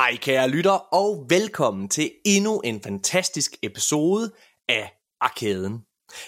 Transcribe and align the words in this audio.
Hej 0.00 0.16
kære 0.16 0.48
lytter, 0.48 0.94
og 0.94 1.26
velkommen 1.28 1.88
til 1.88 2.10
endnu 2.24 2.60
en 2.60 2.82
fantastisk 2.82 3.56
episode 3.62 4.32
af 4.68 4.92
Arkaden. 5.20 5.78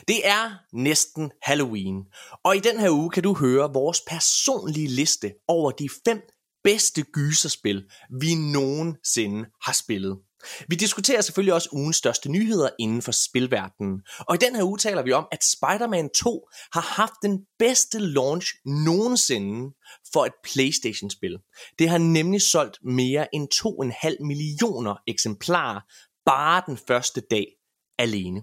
Det 0.09 0.27
er 0.29 0.51
næsten 0.73 1.31
Halloween, 1.43 2.05
og 2.45 2.57
i 2.57 2.61
den 2.61 2.81
her 2.81 2.91
uge 2.91 3.11
kan 3.11 3.23
du 3.23 3.35
høre 3.35 3.73
vores 3.73 4.01
personlige 4.09 4.89
liste 4.89 5.33
over 5.49 5.71
de 5.71 5.89
fem 6.07 6.23
bedste 6.65 7.03
gyserspil, 7.03 7.85
vi 8.21 8.35
nogensinde 8.35 9.49
har 9.63 9.73
spillet. 9.73 10.19
Vi 10.69 10.77
diskuterer 10.77 11.21
selvfølgelig 11.21 11.55
også 11.55 11.69
ugens 11.73 11.97
største 11.97 12.29
nyheder 12.29 12.69
inden 12.79 13.03
for 13.03 13.13
spilverdenen. 13.13 14.03
Og 14.19 14.35
i 14.35 14.39
den 14.39 14.57
her 14.57 14.63
uge 14.63 14.79
taler 14.79 15.03
vi 15.03 15.13
om, 15.13 15.27
at 15.33 15.45
Spider-Man 15.45 16.11
2 16.11 16.49
har 16.73 16.81
haft 16.81 17.15
den 17.23 17.39
bedste 17.59 17.99
launch 17.99 18.49
nogensinde 18.65 19.75
for 20.13 20.25
et 20.25 20.33
PlayStation-spil. 20.45 21.39
Det 21.79 21.89
har 21.89 21.99
nemlig 21.99 22.43
solgt 22.43 22.79
mere 22.85 23.35
end 23.35 23.49
2,5 23.55 24.27
millioner 24.27 24.95
eksemplarer 25.07 25.81
bare 26.27 26.63
den 26.67 26.79
første 26.87 27.21
dag 27.31 27.47
alene. 27.99 28.43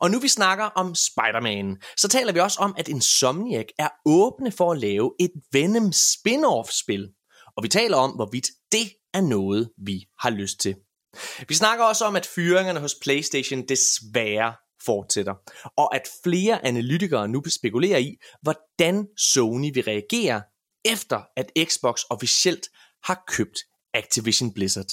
Og 0.00 0.10
nu 0.10 0.18
vi 0.18 0.28
snakker 0.28 0.64
om 0.64 0.94
Spider-Man, 0.94 1.76
så 1.96 2.08
taler 2.08 2.32
vi 2.32 2.40
også 2.40 2.58
om, 2.60 2.74
at 2.78 2.88
Insomniac 2.88 3.66
er 3.78 3.88
åbne 4.06 4.52
for 4.52 4.72
at 4.72 4.78
lave 4.78 5.12
et 5.20 5.32
Venom 5.52 5.92
spin-off-spil. 5.92 7.08
Og 7.56 7.62
vi 7.62 7.68
taler 7.68 7.96
om, 7.96 8.10
hvorvidt 8.10 8.46
det 8.72 8.92
er 9.14 9.20
noget, 9.20 9.70
vi 9.86 10.04
har 10.18 10.30
lyst 10.30 10.60
til. 10.60 10.74
Vi 11.48 11.54
snakker 11.54 11.84
også 11.84 12.04
om, 12.04 12.16
at 12.16 12.26
fyringerne 12.26 12.80
hos 12.80 12.94
PlayStation 13.02 13.68
desværre 13.68 14.54
fortsætter, 14.84 15.34
og 15.76 15.94
at 15.94 16.08
flere 16.24 16.66
analytikere 16.66 17.28
nu 17.28 17.42
spekulerer 17.48 17.98
i, 17.98 18.16
hvordan 18.42 19.06
Sony 19.16 19.70
vil 19.74 19.84
reagere, 19.84 20.42
efter 20.84 21.20
at 21.36 21.52
Xbox 21.64 22.00
officielt 22.10 22.68
har 23.04 23.24
købt 23.28 23.58
Activision 23.94 24.54
Blizzard. 24.54 24.90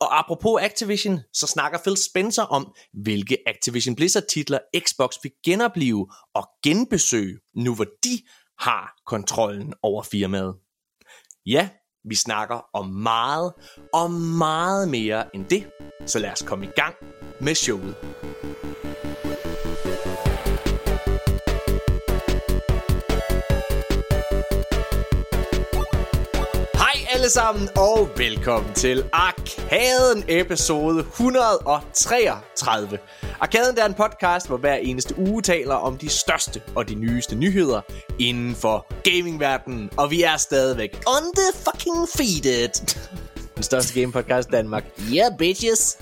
Og 0.00 0.18
apropos 0.18 0.62
Activision, 0.62 1.20
så 1.32 1.46
snakker 1.46 1.78
Phil 1.78 1.96
Spencer 1.96 2.42
om, 2.42 2.74
hvilke 2.92 3.38
Activision 3.46 3.96
Blizzard 3.96 4.24
titler 4.28 4.58
Xbox 4.78 5.14
vil 5.22 5.32
genopleve 5.44 6.08
og 6.34 6.48
genbesøge, 6.64 7.38
nu 7.54 7.74
hvor 7.74 7.86
de 8.04 8.22
har 8.58 8.94
kontrollen 9.06 9.74
over 9.82 10.02
firmaet. 10.02 10.54
Ja, 11.46 11.68
vi 12.04 12.14
snakker 12.14 12.64
om 12.72 12.86
meget 12.86 13.52
og 13.92 14.10
meget 14.38 14.88
mere 14.88 15.36
end 15.36 15.44
det, 15.44 15.66
så 16.06 16.18
lad 16.18 16.32
os 16.32 16.42
komme 16.42 16.64
i 16.64 16.70
gang 16.76 16.94
med 17.40 17.54
showet. 17.54 17.96
Sammen 27.32 27.68
og 27.76 28.08
velkommen 28.16 28.74
til 28.74 29.04
Arkaden 29.12 30.24
episode 30.28 30.98
133. 31.00 32.98
Arkaden 33.40 33.78
er 33.78 33.86
en 33.86 33.94
podcast, 33.94 34.48
hvor 34.48 34.56
hver 34.56 34.74
eneste 34.74 35.18
uge 35.18 35.42
taler 35.42 35.74
om 35.74 35.98
de 35.98 36.08
største 36.08 36.62
og 36.74 36.88
de 36.88 36.94
nyeste 36.94 37.34
nyheder 37.36 37.80
inden 38.18 38.54
for 38.54 38.86
gamingverdenen. 39.10 39.90
Og 39.96 40.10
vi 40.10 40.22
er 40.22 40.36
stadigvæk 40.36 41.02
on 41.06 41.22
the 41.36 41.58
fucking 41.64 42.08
feeded. 42.16 42.96
Den 43.54 43.62
største 43.62 44.00
game 44.00 44.12
podcast 44.12 44.48
i 44.48 44.52
Danmark. 44.52 44.84
Yeah, 45.12 45.38
bitches. 45.38 45.98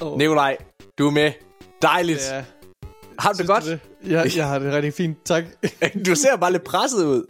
Oh. 0.00 0.18
Nikolaj, 0.18 0.56
du 0.98 1.06
er 1.06 1.10
med. 1.10 1.32
Dejligt. 1.82 2.30
Ja, 2.32 2.44
Har 3.18 3.32
du 3.32 3.38
det 3.38 3.46
godt? 3.46 3.64
du 3.64 3.70
det? 3.70 3.80
Jeg, 4.06 4.36
jeg 4.36 4.46
har 4.46 4.58
det 4.58 4.72
rigtig 4.72 4.94
fint, 4.94 5.24
tak. 5.24 5.44
Du 6.06 6.14
ser 6.14 6.36
bare 6.36 6.52
lidt 6.52 6.64
presset 6.64 7.04
ud. 7.04 7.26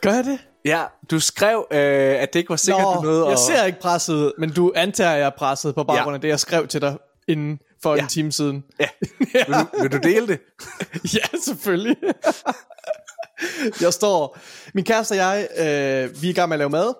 Gør 0.00 0.12
jeg 0.12 0.24
det? 0.24 0.38
Ja, 0.66 0.84
du 1.10 1.20
skrev, 1.20 1.66
øh, 1.70 1.78
at 2.22 2.32
det 2.32 2.38
ikke 2.38 2.50
var 2.50 2.56
sikkert, 2.56 2.84
du 2.96 3.00
nåede 3.02 3.24
jeg 3.24 3.32
at... 3.32 3.38
ser 3.38 3.64
ikke 3.64 3.80
presset 3.80 4.32
men 4.38 4.52
du 4.52 4.72
antager, 4.76 5.10
at 5.10 5.18
jeg 5.18 5.26
er 5.26 5.30
presset 5.38 5.74
på 5.74 5.84
baggrund 5.84 6.08
Ja. 6.10 6.14
af 6.14 6.20
det, 6.20 6.28
jeg 6.28 6.40
skrev 6.40 6.68
til 6.68 6.80
dig 6.80 6.96
inden 7.28 7.58
for 7.82 7.94
Ja. 7.96 8.02
en 8.02 8.08
time 8.08 8.32
siden. 8.32 8.64
Ja. 8.80 8.88
Vil, 9.46 9.54
du, 9.54 9.82
vil 9.82 9.92
du 9.92 9.98
dele 10.08 10.26
det? 10.26 10.40
ja, 11.16 11.38
selvfølgelig. 11.44 11.96
jeg 13.80 13.92
står... 13.92 14.38
Min 14.74 14.84
kæreste 14.84 15.12
og 15.12 15.16
jeg, 15.16 15.48
øh, 15.58 16.22
vi 16.22 16.26
er 16.26 16.30
i 16.30 16.32
gang 16.32 16.48
med 16.48 16.54
at 16.54 16.58
lave 16.58 16.70
mad. 16.70 16.94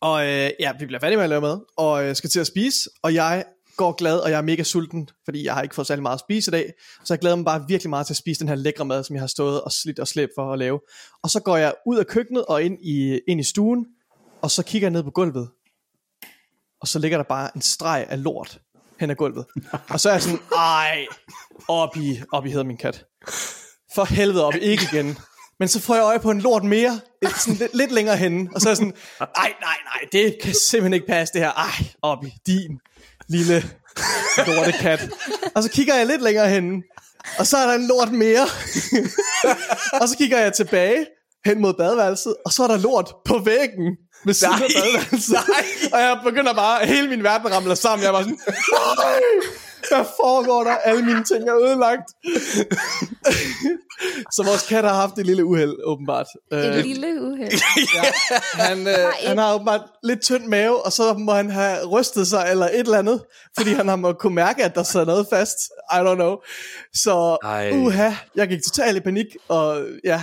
Og 0.00 0.26
øh, 0.26 0.50
ja, 0.60 0.72
vi 0.78 0.86
bliver 0.86 1.00
færdige 1.00 1.16
med 1.16 1.24
at 1.24 1.30
lave 1.30 1.40
mad, 1.40 1.58
og 1.76 2.04
øh, 2.04 2.16
skal 2.16 2.30
til 2.30 2.40
at 2.40 2.46
spise. 2.46 2.90
Og 3.02 3.14
jeg 3.14 3.44
går 3.76 3.92
glad, 3.92 4.18
og 4.18 4.30
jeg 4.30 4.38
er 4.38 4.42
mega 4.42 4.62
sulten, 4.62 5.08
fordi 5.24 5.44
jeg 5.44 5.54
har 5.54 5.62
ikke 5.62 5.74
fået 5.74 5.86
særlig 5.86 6.02
meget 6.02 6.16
at 6.16 6.20
spise 6.20 6.50
i 6.50 6.52
dag. 6.52 6.72
Så 7.04 7.14
jeg 7.14 7.18
glæder 7.18 7.36
mig 7.36 7.44
bare 7.44 7.64
virkelig 7.68 7.90
meget 7.90 8.06
til 8.06 8.12
at 8.12 8.16
spise 8.16 8.40
den 8.40 8.48
her 8.48 8.54
lækre 8.54 8.84
mad, 8.84 9.04
som 9.04 9.14
jeg 9.16 9.22
har 9.22 9.26
stået 9.26 9.62
og 9.62 9.72
slidt 9.72 9.98
og 9.98 10.08
slæbt 10.08 10.32
for 10.34 10.52
at 10.52 10.58
lave. 10.58 10.80
Og 11.22 11.30
så 11.30 11.40
går 11.40 11.56
jeg 11.56 11.74
ud 11.86 11.96
af 11.96 12.06
køkkenet 12.06 12.44
og 12.44 12.62
ind 12.62 12.78
i, 12.80 13.20
ind 13.28 13.40
i 13.40 13.44
stuen, 13.44 13.86
og 14.42 14.50
så 14.50 14.62
kigger 14.62 14.86
jeg 14.86 14.92
ned 14.92 15.02
på 15.02 15.10
gulvet. 15.10 15.48
Og 16.80 16.88
så 16.88 16.98
ligger 16.98 17.18
der 17.18 17.24
bare 17.24 17.50
en 17.54 17.62
streg 17.62 18.06
af 18.08 18.22
lort 18.22 18.60
hen 19.00 19.10
ad 19.10 19.16
gulvet. 19.16 19.46
Og 19.88 20.00
så 20.00 20.08
er 20.08 20.12
jeg 20.12 20.22
sådan, 20.22 20.40
ej, 20.56 21.06
op 21.68 21.96
i, 21.96 22.20
op 22.32 22.46
i 22.46 22.50
hedder 22.50 22.64
min 22.64 22.76
kat. 22.76 23.04
For 23.94 24.04
helvede 24.04 24.44
op, 24.44 24.54
ikke 24.54 24.88
igen. 24.92 25.18
Men 25.58 25.68
så 25.68 25.80
får 25.80 25.94
jeg 25.94 26.04
øje 26.04 26.18
på 26.18 26.30
en 26.30 26.40
lort 26.40 26.64
mere, 26.64 27.00
sådan 27.22 27.54
lidt, 27.54 27.74
lidt 27.74 27.92
længere 27.92 28.16
henne, 28.16 28.50
og 28.54 28.60
så 28.60 28.68
er 28.68 28.70
jeg 28.70 28.76
sådan, 28.76 28.94
ej, 29.20 29.28
nej, 29.60 29.76
nej, 29.84 30.08
det 30.12 30.36
kan 30.42 30.54
simpelthen 30.54 30.94
ikke 30.94 31.06
passe 31.06 31.34
det 31.34 31.40
her. 31.40 31.52
Ej, 31.52 31.86
op 32.02 32.24
i 32.24 32.34
din 32.46 32.80
lille 33.28 33.70
lortekat. 34.46 35.08
Og 35.54 35.62
så 35.62 35.70
kigger 35.70 35.94
jeg 35.94 36.06
lidt 36.06 36.22
længere 36.22 36.48
henne, 36.48 36.82
og 37.38 37.46
så 37.46 37.56
er 37.56 37.66
der 37.66 37.74
en 37.74 37.86
lort 37.86 38.12
mere. 38.12 38.46
og 40.00 40.08
så 40.08 40.16
kigger 40.18 40.38
jeg 40.38 40.52
tilbage 40.52 41.06
hen 41.44 41.60
mod 41.60 41.74
badeværelset, 41.74 42.34
og 42.46 42.52
så 42.52 42.62
er 42.62 42.68
der 42.68 42.76
lort 42.76 43.14
på 43.24 43.38
væggen 43.38 43.96
ved 44.24 44.34
siden 44.34 44.54
af 44.54 44.58
badeværelset. 44.60 45.32
nej. 45.48 45.64
Og 45.92 46.00
jeg 46.00 46.20
begynder 46.24 46.54
bare, 46.54 46.86
hele 46.86 47.08
min 47.08 47.22
verden 47.22 47.52
ramler 47.52 47.74
sammen. 47.74 48.02
Jeg 48.02 48.08
er 48.08 48.12
bare 48.12 48.22
sådan, 48.22 48.38
nej, 48.46 49.20
hvad 49.90 50.04
foregår 50.20 50.64
der? 50.64 50.76
Alle 50.76 51.04
mine 51.04 51.24
ting 51.24 51.48
er 51.48 51.56
ødelagt. 51.56 52.08
så 54.34 54.42
vores 54.46 54.66
kat 54.68 54.84
har 54.84 54.94
haft 54.94 55.18
et 55.18 55.26
lille 55.26 55.44
uheld, 55.44 55.74
åbenbart. 55.84 56.26
Et 56.52 56.66
Øh, 56.76 56.84
lille 56.84 57.22
uheld. 57.22 57.52
han, 58.68 58.86
øh, 58.88 58.94
han 59.26 59.38
har 59.38 59.54
åbenbart 59.54 59.80
lidt 60.02 60.22
tynd 60.22 60.46
mave, 60.46 60.86
og 60.86 60.92
så 60.92 61.14
må 61.14 61.32
han 61.32 61.50
have 61.50 61.86
rystet 61.86 62.26
sig 62.26 62.46
eller 62.50 62.66
et 62.66 62.78
eller 62.80 62.98
andet, 62.98 63.24
fordi 63.56 63.70
han 63.72 63.88
har 63.88 63.96
må 63.96 64.12
kunne 64.12 64.34
mærke, 64.34 64.64
at 64.64 64.74
der 64.74 64.82
sidder 64.82 65.06
noget 65.06 65.26
fast. 65.30 65.56
I 65.92 65.96
don't 65.96 66.14
know. 66.14 66.36
Så 66.94 67.36
Ej. 67.42 67.70
uha, 67.72 68.10
jeg 68.34 68.48
gik 68.48 68.60
totalt 68.62 68.96
i 68.96 69.00
panik, 69.00 69.26
og 69.48 69.86
ja, 70.04 70.22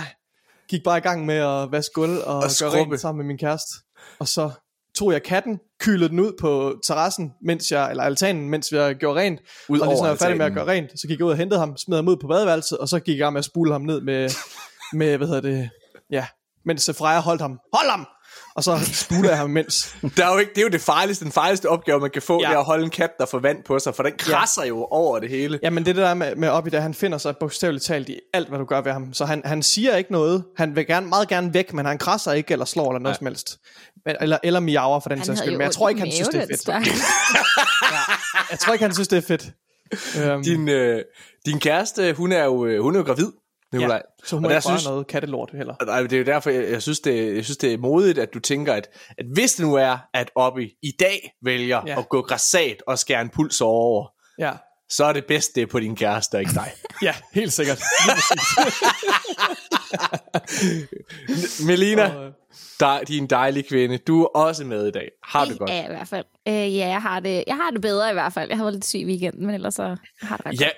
gik 0.68 0.80
bare 0.84 0.98
i 0.98 1.00
gang 1.00 1.26
med 1.26 1.34
at 1.36 1.72
vaske 1.72 1.92
gulv 1.94 2.18
og, 2.18 2.36
og 2.36 2.50
gøre 2.60 2.70
rent 2.70 3.00
sammen 3.00 3.18
med 3.18 3.26
min 3.26 3.38
kæreste. 3.38 3.74
Og 4.18 4.28
så 4.28 4.50
tog 4.98 5.12
jeg 5.12 5.22
katten, 5.22 5.58
kylede 5.80 6.08
den 6.08 6.20
ud 6.20 6.32
på 6.40 6.80
terrassen, 6.86 7.32
mens 7.42 7.70
jeg, 7.70 7.90
eller 7.90 8.02
altanen, 8.04 8.50
mens 8.50 8.72
jeg 8.72 8.94
gjorde 8.94 9.20
rent. 9.20 9.40
Ud 9.68 9.80
og 9.80 9.86
lige 9.86 9.88
over 9.88 9.96
så 9.96 10.04
jeg 10.04 10.10
var 10.10 10.16
færdig 10.16 10.36
med 10.36 10.46
at 10.46 10.52
gøre 10.52 10.66
rent, 10.66 11.00
så 11.00 11.08
gik 11.08 11.18
jeg 11.18 11.26
ud 11.26 11.30
og 11.30 11.36
hentede 11.36 11.60
ham, 11.60 11.76
smed 11.76 11.96
ham 11.96 12.08
ud 12.08 12.16
på 12.16 12.26
badeværelset, 12.26 12.78
og 12.78 12.88
så 12.88 13.00
gik 13.00 13.12
jeg 13.12 13.16
i 13.16 13.22
gang 13.22 13.32
med 13.32 13.38
at 13.38 13.44
spule 13.44 13.72
ham 13.72 13.82
ned 13.82 14.00
med, 14.00 14.30
med 14.98 15.16
hvad 15.16 15.26
hedder 15.26 15.40
det, 15.40 15.70
ja, 16.10 16.26
mens 16.64 16.90
Freja 16.98 17.20
holdt 17.20 17.40
ham. 17.40 17.58
Hold 17.72 17.90
ham! 17.90 18.06
Og 18.54 18.64
så 18.64 18.78
spuler 18.92 19.28
jeg 19.28 19.38
ham 19.38 19.50
imens. 19.50 19.94
Der 20.16 20.26
er 20.26 20.32
jo 20.32 20.38
ikke, 20.38 20.50
det 20.54 20.58
er 20.58 20.62
jo 20.62 20.68
det 20.68 20.80
farligste, 20.80 21.24
den 21.24 21.32
farligste 21.32 21.68
opgave, 21.68 22.00
man 22.00 22.10
kan 22.10 22.22
få, 22.22 22.40
ja. 22.40 22.42
Ja. 22.42 22.48
det 22.48 22.54
er 22.54 22.58
at 22.58 22.64
holde 22.66 22.84
en 22.84 22.90
kat, 22.90 23.10
der 23.18 23.26
får 23.26 23.38
vand 23.38 23.64
på 23.64 23.78
sig, 23.78 23.94
for 23.94 24.02
den 24.02 24.12
krasser 24.18 24.62
ja. 24.62 24.68
jo 24.68 24.84
over 24.90 25.18
det 25.18 25.28
hele. 25.30 25.58
Jamen 25.62 25.84
det 25.84 25.90
er 25.90 25.94
det 25.94 26.02
der 26.02 26.14
med, 26.14 26.36
med 26.36 26.48
op 26.48 26.66
i 26.66 26.70
det, 26.70 26.82
han 26.82 26.94
finder 26.94 27.18
sig 27.18 27.36
bogstaveligt 27.40 27.84
talt 27.84 28.08
i 28.08 28.18
alt, 28.34 28.48
hvad 28.48 28.58
du 28.58 28.64
gør 28.64 28.80
ved 28.80 28.92
ham. 28.92 29.12
Så 29.14 29.24
han, 29.24 29.42
han 29.44 29.62
siger 29.62 29.96
ikke 29.96 30.12
noget. 30.12 30.44
Han 30.56 30.76
vil 30.76 30.86
gerne, 30.86 31.06
meget 31.08 31.28
gerne 31.28 31.54
væk, 31.54 31.72
men 31.72 31.86
han 31.86 31.98
krasser 31.98 32.32
ikke, 32.32 32.52
eller 32.52 32.64
slår, 32.64 32.90
eller 32.90 33.00
noget 33.00 33.18
som 33.18 33.26
helst. 33.26 33.58
Men- 34.06 34.16
Eller, 34.20 34.38
eller 34.42 34.60
miaver 34.60 35.00
for 35.00 35.08
den 35.08 35.18
Han 35.18 35.26
sags 35.26 35.38
skyld. 35.38 35.52
Men 35.52 35.60
jeg 35.68 35.72
tror 35.72 35.88
ikke, 35.88 36.00
han 36.00 36.12
synes, 36.12 36.28
det 36.28 36.42
er 36.42 36.46
fedt. 36.46 36.60
stak. 36.60 36.82
Jeg 38.50 38.58
tror 38.58 38.72
ikke, 38.72 38.84
han 38.84 38.94
synes, 38.94 39.08
det 39.08 39.16
er 39.16 39.22
fedt. 39.22 39.44
Um, 40.34 40.42
Din, 40.42 40.68
øh, 40.68 41.02
din 41.46 41.60
kæreste, 41.60 42.12
hun 42.12 42.32
er 42.32 42.44
jo, 42.44 42.66
øh, 42.66 42.82
hun 42.82 42.94
er 42.94 42.98
jo 42.98 43.04
gravid, 43.06 43.26
Nikolaj. 43.72 43.96
ja, 43.96 44.26
så 44.26 44.36
hun 44.36 44.44
og 44.44 44.48
må 44.48 44.48
der 44.48 44.54
ikke 44.56 44.62
synes, 44.68 44.84
noget 44.86 45.06
kattelort 45.06 45.50
heller. 45.52 45.74
og 45.74 46.02
det 46.02 46.12
er 46.12 46.18
jo 46.18 46.24
derfor, 46.24 46.50
jeg, 46.50 46.70
jeg, 46.70 46.82
synes, 46.82 47.00
det, 47.00 47.36
jeg 47.36 47.44
synes, 47.44 47.56
det 47.56 47.72
er 47.72 47.78
modigt, 47.78 48.18
at 48.18 48.34
du 48.34 48.40
tænker, 48.40 48.74
at, 48.74 48.88
at 49.18 49.26
hvis 49.34 49.52
det 49.54 49.66
nu 49.66 49.74
er, 49.74 49.98
at 50.14 50.30
Obi 50.34 50.70
i 50.82 50.90
dag 51.00 51.32
vælger 51.44 51.82
ja. 51.86 51.92
Ja. 51.92 51.98
at 51.98 52.08
gå 52.08 52.22
græsat 52.22 52.82
og 52.86 52.98
skære 52.98 53.20
en 53.20 53.28
puls 53.28 53.60
over, 53.60 54.06
Ja, 54.38 54.52
så 54.90 55.04
er 55.04 55.12
det 55.12 55.24
bedst, 55.28 55.54
det 55.54 55.62
er 55.62 55.66
på 55.66 55.80
din 55.80 55.96
kæreste, 55.96 56.38
ikke 56.40 56.52
dig. 56.54 56.70
ja 57.02 57.14
helt 57.34 57.52
sikkert. 57.52 57.82
Melina, 61.66 62.16
Og, 62.16 62.24
øh, 62.26 62.32
dig, 62.80 63.00
din 63.08 63.26
dejlige 63.26 63.62
kvinde, 63.68 63.98
du 63.98 64.22
er 64.22 64.26
også 64.34 64.64
med 64.64 64.86
i 64.86 64.90
dag. 64.90 65.08
Har 65.24 65.44
du 65.44 65.50
Det 65.50 65.58
godt? 65.58 65.70
jeg 65.70 65.84
i 65.84 65.88
hvert 65.88 66.08
fald. 66.08 66.24
Øh, 66.48 66.54
ja, 66.76 66.88
jeg 66.88 67.02
har, 67.02 67.20
det, 67.20 67.44
jeg 67.46 67.56
har 67.56 67.70
det 67.70 67.80
bedre 67.80 68.10
i 68.10 68.12
hvert 68.12 68.32
fald. 68.32 68.48
Jeg 68.48 68.56
har 68.58 68.64
været 68.64 68.74
lidt 68.74 68.86
syg 68.86 68.98
i 68.98 69.04
weekenden, 69.06 69.46
men 69.46 69.54
ellers 69.54 69.74
så 69.74 69.96
har 70.22 70.36
det 70.36 70.46
ret 70.46 70.60
Ja, 70.60 70.68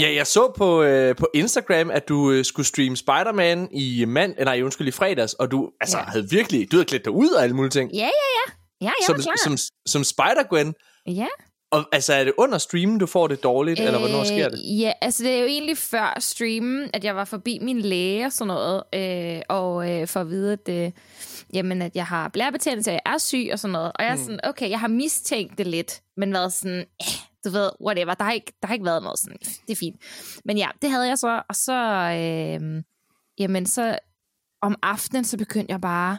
ja, 0.00 0.14
jeg 0.14 0.26
så 0.26 0.52
på, 0.56 0.82
øh, 0.82 1.16
på 1.16 1.28
Instagram, 1.34 1.90
at 1.90 2.08
du 2.08 2.30
øh, 2.30 2.44
skulle 2.44 2.66
streame 2.66 2.96
Spider-Man 2.96 3.68
i 3.72 4.04
mand, 4.04 4.34
nej, 4.44 4.62
undskyld, 4.62 4.88
i 4.88 4.90
fredags, 4.90 5.32
og 5.34 5.50
du 5.50 5.70
altså, 5.80 5.98
Ja. 5.98 6.04
havde 6.04 6.30
virkelig, 6.30 6.72
du 6.72 6.76
havde 6.76 6.84
klædt 6.86 7.04
dig 7.04 7.12
ud 7.12 7.28
og 7.30 7.42
alle 7.42 7.56
mulige 7.56 7.70
ting. 7.70 7.90
Ja, 7.92 7.98
ja, 7.98 8.04
ja. 8.06 8.52
Ja, 8.80 8.86
jeg 8.86 8.94
som, 9.06 9.16
var 9.16 9.22
klar. 9.22 9.34
som, 9.44 9.56
som 9.86 10.02
Spider-Gwen. 10.02 10.72
ja. 11.06 11.26
Og 11.72 11.84
altså, 11.92 12.14
er 12.14 12.24
det 12.24 12.32
under 12.38 12.58
streamen, 12.58 12.98
du 12.98 13.06
får 13.06 13.26
det 13.28 13.42
dårligt, 13.42 13.80
øh, 13.80 13.86
eller 13.86 13.98
hvornår 13.98 14.24
sker 14.24 14.48
det? 14.48 14.60
Ja, 14.80 14.92
altså 15.00 15.24
det 15.24 15.32
er 15.34 15.38
jo 15.40 15.46
egentlig 15.46 15.78
før 15.78 16.16
streamen, 16.20 16.90
at 16.94 17.04
jeg 17.04 17.16
var 17.16 17.24
forbi 17.24 17.58
min 17.62 17.80
læge 17.80 18.26
og 18.26 18.32
sådan 18.32 18.46
noget, 18.46 18.82
øh, 18.94 19.42
og 19.48 19.90
øh, 19.90 20.06
for 20.08 20.20
at 20.20 20.28
vide, 20.28 20.52
at 20.52 20.68
øh, 20.68 20.90
jamen, 21.54 21.82
at 21.82 21.96
jeg 21.96 22.06
har 22.06 22.28
blærebetændelse, 22.28 22.90
og 22.90 22.94
jeg 22.94 23.12
er 23.14 23.18
syg 23.18 23.48
og 23.52 23.58
sådan 23.58 23.72
noget. 23.72 23.92
Og 23.94 24.04
jeg 24.04 24.12
er 24.12 24.16
sådan, 24.16 24.40
okay, 24.44 24.70
jeg 24.70 24.80
har 24.80 24.88
mistænkt 24.88 25.58
det 25.58 25.66
lidt, 25.66 26.00
men 26.16 26.32
været 26.32 26.52
sådan, 26.52 26.78
eh, 27.00 27.06
du 27.44 27.50
ved, 27.50 27.70
whatever. 27.84 28.14
Der 28.14 28.24
har, 28.24 28.32
ikke, 28.32 28.52
der 28.62 28.66
har 28.66 28.74
ikke 28.74 28.84
været 28.84 29.02
noget 29.02 29.18
sådan, 29.18 29.38
det 29.38 29.72
er 29.72 29.76
fint. 29.76 29.96
Men 30.44 30.58
ja, 30.58 30.68
det 30.82 30.90
havde 30.90 31.08
jeg 31.08 31.18
så, 31.18 31.42
og 31.48 31.56
så, 31.56 31.74
øh, 32.20 32.82
jamen, 33.38 33.66
så 33.66 33.98
om 34.62 34.76
aftenen, 34.82 35.24
så 35.24 35.38
begyndte 35.38 35.72
jeg 35.72 35.80
bare, 35.80 36.18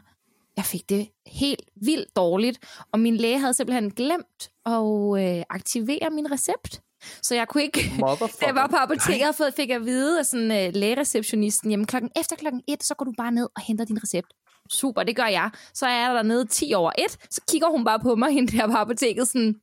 jeg 0.57 0.65
fik 0.65 0.89
det 0.89 1.09
helt 1.27 1.61
vildt 1.85 2.15
dårligt, 2.15 2.59
og 2.91 2.99
min 2.99 3.17
læge 3.17 3.39
havde 3.39 3.53
simpelthen 3.53 3.91
glemt 3.91 4.49
at 4.65 5.37
øh, 5.37 5.43
aktivere 5.49 6.09
min 6.09 6.31
recept. 6.31 6.81
Så 7.21 7.35
jeg 7.35 7.47
kunne 7.47 7.63
ikke... 7.63 7.91
Da 7.99 8.45
jeg 8.45 8.55
var 8.55 8.67
på 8.67 8.75
apoteket, 8.75 9.35
fået, 9.35 9.53
fik 9.53 9.69
jeg 9.69 9.75
at 9.75 9.85
vide 9.85 10.19
af 10.19 10.25
sådan, 10.25 10.51
øh, 10.51 10.73
lægereceptionisten, 10.75 11.71
jamen 11.71 11.85
klokken, 11.85 12.11
efter 12.15 12.35
klokken 12.35 12.61
1, 12.67 12.83
så 12.83 12.95
går 12.95 13.05
du 13.05 13.13
bare 13.17 13.31
ned 13.31 13.47
og 13.55 13.61
henter 13.61 13.85
din 13.85 14.03
recept. 14.03 14.27
Super, 14.69 15.03
det 15.03 15.15
gør 15.15 15.25
jeg. 15.25 15.49
Så 15.73 15.85
er 15.85 16.05
jeg 16.05 16.15
dernede 16.15 16.45
10 16.45 16.73
over 16.75 16.91
1, 16.97 17.17
så 17.29 17.41
kigger 17.51 17.67
hun 17.67 17.85
bare 17.85 17.99
på 17.99 18.15
mig, 18.15 18.31
hende 18.37 18.57
der 18.57 18.67
på 18.67 18.73
apoteket, 18.73 19.27
sådan, 19.27 19.55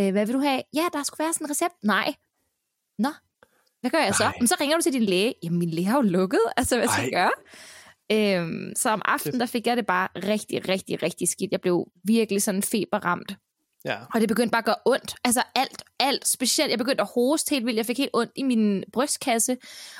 øh, 0.00 0.12
hvad 0.12 0.26
vil 0.26 0.34
du 0.34 0.40
have? 0.40 0.62
Ja, 0.74 0.84
der 0.92 1.02
skulle 1.02 1.24
være 1.24 1.32
sådan 1.32 1.46
en 1.46 1.50
recept. 1.50 1.74
Nej. 1.82 2.14
Nå, 2.98 3.08
hvad 3.80 3.90
gør 3.90 3.98
jeg 3.98 4.14
så? 4.14 4.22
Nej. 4.24 4.34
Men 4.40 4.48
så 4.48 4.56
ringer 4.60 4.76
du 4.76 4.82
til 4.82 4.92
din 4.92 5.02
læge. 5.02 5.34
Jamen, 5.42 5.58
min 5.58 5.70
læge 5.70 5.86
har 5.86 5.96
jo 5.96 6.02
lukket. 6.02 6.40
Altså, 6.56 6.76
hvad 6.76 6.88
skal 6.88 7.02
jeg 7.02 7.12
gøre? 7.12 7.32
Øhm, 8.12 8.72
så 8.76 8.90
om 8.90 9.02
aftenen, 9.04 9.40
der 9.40 9.46
fik 9.46 9.66
jeg 9.66 9.76
det 9.76 9.86
bare 9.86 10.08
rigtig, 10.16 10.68
rigtig, 10.68 11.02
rigtig 11.02 11.28
skidt. 11.28 11.52
Jeg 11.52 11.60
blev 11.60 11.86
virkelig 12.04 12.42
sådan 12.42 12.62
feberramt. 12.62 13.36
Ja. 13.84 13.96
Og 14.14 14.20
det 14.20 14.28
begyndte 14.28 14.50
bare 14.50 14.58
at 14.58 14.64
gøre 14.64 14.76
ondt. 14.86 15.14
Altså 15.24 15.42
alt, 15.54 15.82
alt. 16.00 16.28
Specielt, 16.28 16.70
jeg 16.70 16.78
begyndte 16.78 17.02
at 17.02 17.08
hoste 17.14 17.50
helt 17.50 17.66
vildt. 17.66 17.76
Jeg 17.76 17.86
fik 17.86 17.98
helt 17.98 18.10
ondt 18.12 18.32
i 18.36 18.42
min 18.42 18.84
brystkasse. 18.92 19.56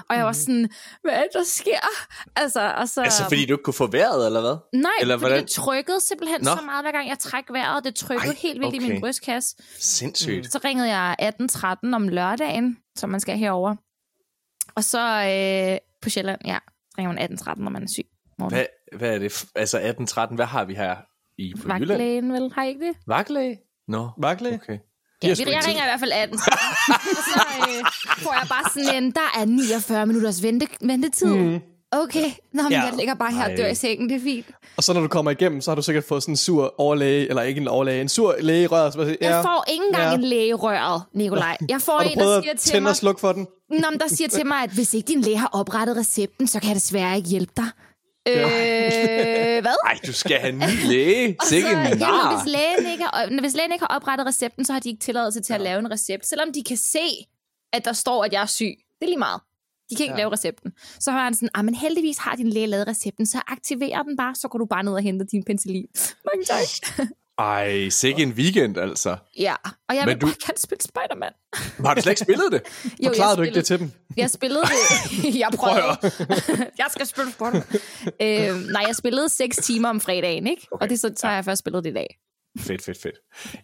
Og 0.08 0.16
jeg 0.16 0.24
var 0.24 0.32
sådan, 0.32 0.70
hvad 1.02 1.12
er 1.12 1.20
det, 1.20 1.30
der 1.32 1.44
sker? 1.44 1.80
Altså, 2.36 2.72
og 2.72 2.88
så... 2.88 3.02
Altså, 3.02 3.22
fordi 3.22 3.46
du 3.46 3.54
ikke 3.54 3.64
kunne 3.64 3.74
få 3.74 3.86
vejret, 3.86 4.26
eller 4.26 4.40
hvad? 4.40 4.56
Nej, 4.80 4.90
eller 5.00 5.16
fordi 5.16 5.22
hvordan? 5.22 5.42
det 5.42 5.50
trykkede 5.50 6.00
simpelthen 6.00 6.40
Nå. 6.42 6.50
Så 6.50 6.62
meget, 6.64 6.84
hver 6.84 6.92
gang 6.92 7.08
jeg 7.08 7.18
træk 7.18 7.44
vejret. 7.50 7.84
Det 7.84 7.94
trykkede 7.94 8.28
Ej, 8.28 8.38
helt 8.42 8.60
vildt 8.60 8.74
okay. 8.76 8.86
i 8.86 8.88
min 8.88 9.00
brystkasse. 9.00 9.56
Sindssygt. 9.78 10.52
Så 10.52 10.60
ringede 10.64 10.88
jeg 10.96 11.16
18.13 11.40 11.94
om 11.94 12.08
lørdagen, 12.08 12.78
som 12.96 13.10
man 13.10 13.20
skal 13.20 13.38
herover. 13.38 13.76
Og 14.74 14.84
så 14.84 15.00
øh, 15.00 15.78
på 16.02 16.10
Sjælland, 16.10 16.40
ja, 16.44 16.58
ringer 16.98 17.12
man 17.12 17.32
18.13, 17.32 17.62
når 17.62 17.70
man 17.70 17.82
er 17.82 17.88
syg. 17.88 18.06
Hvad, 18.48 18.66
hvad 18.96 19.14
er 19.14 19.18
det? 19.18 19.44
Altså 19.54 19.76
1813, 19.76 20.36
hvad 20.36 20.46
har 20.46 20.64
vi 20.64 20.74
her 20.74 20.96
i 21.38 21.54
på? 21.62 21.68
Vagtlægen, 21.68 22.32
vel? 22.32 22.52
Har 22.54 22.64
I 22.64 22.68
ikke 22.68 22.86
det? 22.86 22.96
Vagtlæge? 23.06 23.58
Nå, 23.92 24.08
Vagtlæge? 24.18 24.54
okay. 24.62 24.78
Ja, 25.22 25.28
vi, 25.28 25.30
jeg 25.30 25.38
ikke 25.38 25.66
ringer 25.68 25.82
i 25.82 25.86
hvert 25.86 26.00
fald 26.00 26.12
18. 26.12 26.34
og 26.34 26.42
så 27.32 27.40
øh, 27.68 27.84
får 28.24 28.32
jeg 28.40 28.46
bare 28.48 28.70
sådan 28.74 29.02
en, 29.04 29.10
der 29.10 29.28
er 29.40 29.44
49 29.44 30.06
minutters 30.06 30.42
vente, 30.42 30.66
ventetid. 30.82 31.26
Mm. 31.34 31.58
Okay, 31.92 32.24
Nå, 32.52 32.62
men 32.62 32.72
Ja. 32.72 32.80
jeg 32.82 32.92
ligger 32.98 33.14
bare 33.14 33.32
her 33.32 33.50
og 33.50 33.56
dør 33.56 33.66
i 33.66 33.74
sengen, 33.74 34.08
det 34.08 34.16
er 34.16 34.20
fint. 34.20 34.46
Og 34.76 34.82
så 34.82 34.92
når 34.92 35.00
du 35.00 35.08
kommer 35.08 35.30
igennem, 35.30 35.60
så 35.60 35.70
har 35.70 35.74
du 35.76 35.82
sikkert 35.82 36.04
fået 36.04 36.22
sådan 36.22 36.32
en 36.32 36.36
sur 36.36 36.74
overlæge, 36.80 37.28
eller 37.28 37.42
ikke 37.42 37.60
en 37.60 37.68
overlæge, 37.68 38.00
en 38.00 38.08
sur 38.08 38.34
læge 38.40 38.62
i 38.62 38.66
røret. 38.66 38.92
Så 38.92 38.98
siger, 39.04 39.16
Jeg 39.20 39.30
ja, 39.30 39.40
får 39.40 39.64
ikke 39.72 39.84
engang 39.86 40.08
Ja. 40.08 40.14
en 40.14 40.20
læge 40.24 40.48
i 40.48 40.54
røret, 40.54 41.02
Nikolaj. 41.14 41.56
Jeg 41.68 41.80
får 41.80 42.00
en, 42.00 42.18
der 42.18 42.40
siger 42.40 42.52
at 42.52 42.58
til 42.58 42.82
mig, 42.82 42.90
og 42.90 42.96
slukke 42.96 43.20
for 43.20 43.32
den? 43.32 43.46
Nå, 43.70 43.90
men 43.90 44.00
der 44.00 44.08
siger 44.08 44.28
til 44.28 44.46
mig, 44.46 44.56
at 44.62 44.70
hvis 44.70 44.94
ikke 44.94 45.08
din 45.08 45.20
læge 45.20 45.36
har 45.38 45.50
oprettet 45.52 45.96
recepten, 45.96 46.46
så 46.46 46.60
kan 46.60 46.68
jeg 46.68 46.74
desværre 46.76 47.16
ikke 47.16 47.28
hjælpe 47.28 47.52
dig. 47.56 47.66
Øh, 48.28 48.34
hvad? 49.66 49.76
Ej, 49.86 49.98
du 50.06 50.12
skal 50.12 50.40
have 50.40 50.52
en 50.52 50.58
ny 50.58 50.86
læge. 50.86 51.36
Sikke 51.48 51.68
en 51.68 51.98
nar. 51.98 52.36
hvis, 52.36 52.52
lægen 52.52 52.92
ikke 52.92 53.04
har, 53.04 53.40
hvis 53.40 53.54
lægen 53.54 53.72
ikke 53.72 53.84
har 53.88 53.96
oprettet 53.96 54.26
recepten, 54.26 54.64
så 54.64 54.72
har 54.72 54.80
de 54.80 54.88
ikke 54.88 55.00
tilladelse 55.00 55.40
til 55.40 55.52
at 55.52 55.60
lave 55.60 55.78
en 55.78 55.90
recept. 55.90 56.26
Selvom 56.26 56.52
de 56.52 56.62
kan 56.62 56.76
se, 56.76 57.26
at 57.72 57.84
der 57.84 57.92
står, 57.92 58.24
at 58.24 58.32
jeg 58.32 58.42
er 58.42 58.46
syg. 58.46 58.74
Det 59.00 59.06
er 59.06 59.06
lige 59.06 59.18
meget. 59.18 59.40
De 59.90 59.96
kan 59.96 60.04
ikke 60.04 60.12
ja. 60.12 60.18
lave 60.18 60.32
recepten. 60.32 60.72
Så 61.00 61.10
har 61.10 61.24
han 61.24 61.34
sådan, 61.34 61.48
ah, 61.54 61.64
men 61.64 61.74
heldigvis 61.74 62.18
har 62.18 62.36
din 62.36 62.50
læge 62.50 62.66
lavet 62.66 62.86
recepten, 62.86 63.26
så 63.26 63.40
aktiverer 63.48 64.02
den 64.02 64.16
bare, 64.16 64.34
så 64.34 64.48
går 64.48 64.58
du 64.58 64.66
bare 64.66 64.82
ned 64.82 64.92
og 64.92 65.02
henter 65.02 65.26
din 65.26 65.44
penicillin. 65.44 65.86
Mange 66.28 66.44
tak. 66.44 67.08
Ej, 67.38 67.88
sikke 67.88 68.22
en 68.22 68.30
weekend, 68.32 68.78
altså. 68.78 69.16
Ja, 69.38 69.54
og 69.88 69.96
jeg 69.96 70.02
Men 70.06 70.14
vil 70.14 70.20
du- 70.20 70.26
bare 70.26 70.34
gerne 70.46 70.58
spille 70.58 70.82
Spider-Man. 70.82 71.32
Har 71.86 71.94
du 71.94 72.00
slet 72.00 72.12
ikke 72.12 72.20
spillet 72.20 72.52
det? 72.52 72.62
Jo, 73.04 73.08
Forklarede 73.08 73.36
du 73.36 73.42
ikke 73.42 73.54
det 73.54 73.64
til 73.66 73.78
dem? 73.78 73.90
Jeg 74.16 74.30
spillede 74.30 74.62
det. 74.62 75.38
jeg 75.42 75.48
prøvede. 75.56 75.96
jeg 76.78 76.86
skal 76.90 77.06
spille 77.06 77.32
Spider-Man. 77.32 77.62
øh, 78.22 78.70
nej, 78.72 78.84
jeg 78.86 78.96
spillede 78.96 79.28
6 79.28 79.56
timer 79.56 79.88
om 79.88 80.00
fredagen, 80.00 80.46
ikke? 80.46 80.66
Okay. 80.70 80.84
Og 80.84 80.90
det 80.90 81.00
så, 81.00 81.12
så 81.16 81.26
har 81.26 81.34
jeg 81.34 81.44
først 81.44 81.58
spillet 81.58 81.84
det 81.84 81.90
i 81.90 81.94
dag. 81.94 82.16
Fedt, 82.60 82.84
fedt, 82.84 83.02
fedt. 83.02 83.14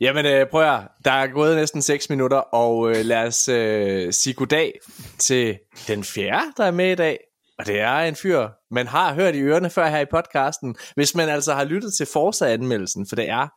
Jamen, 0.00 0.26
øh, 0.26 0.46
prøv 0.50 0.62
at 0.62 0.68
høre. 0.68 0.88
Der 1.04 1.10
er 1.12 1.26
gået 1.26 1.56
næsten 1.56 1.82
6 1.82 2.10
minutter, 2.10 2.36
og 2.36 2.90
øh, 2.90 3.04
lad 3.04 3.26
os 3.26 3.48
øh, 3.48 4.12
sige 4.12 4.34
goddag 4.34 4.80
til 5.18 5.58
den 5.88 6.04
fjerde, 6.04 6.44
der 6.56 6.64
er 6.64 6.70
med 6.70 6.92
i 6.92 6.94
dag. 6.94 7.18
Og 7.58 7.66
det 7.66 7.80
er 7.80 7.98
en 7.98 8.16
fyr, 8.16 8.48
man 8.70 8.86
har 8.86 9.14
hørt 9.14 9.34
i 9.34 9.40
ørerne 9.40 9.70
før 9.70 9.86
her 9.86 10.00
i 10.00 10.06
podcasten, 10.10 10.76
hvis 10.94 11.14
man 11.14 11.28
altså 11.28 11.54
har 11.54 11.64
lyttet 11.64 11.94
til 11.94 12.06
Forza-anmeldelsen, 12.06 13.06
for 13.08 13.16
det 13.16 13.28
er 13.30 13.48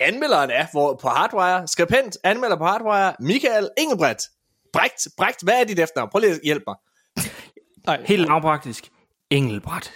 anmelderen 0.00 0.50
af 0.50 0.68
hvor, 0.72 0.98
på 1.02 1.08
Hardwire, 1.08 1.68
skribent, 1.68 2.16
anmelder 2.24 2.56
på 2.56 2.64
Hardwire, 2.64 3.14
Michael 3.20 3.68
Ingebrecht. 3.78 4.28
Bregt, 4.72 5.08
Bregt, 5.16 5.42
hvad 5.42 5.60
er 5.60 5.64
dit 5.64 5.78
efternavn? 5.78 6.10
Prøv 6.10 6.18
lige 6.20 6.32
at 6.32 6.40
hjælpe 6.44 6.64
mig. 6.66 6.76
Helt 8.04 8.28
lavpraktisk. 8.28 8.90
Engelbræt. 9.30 9.90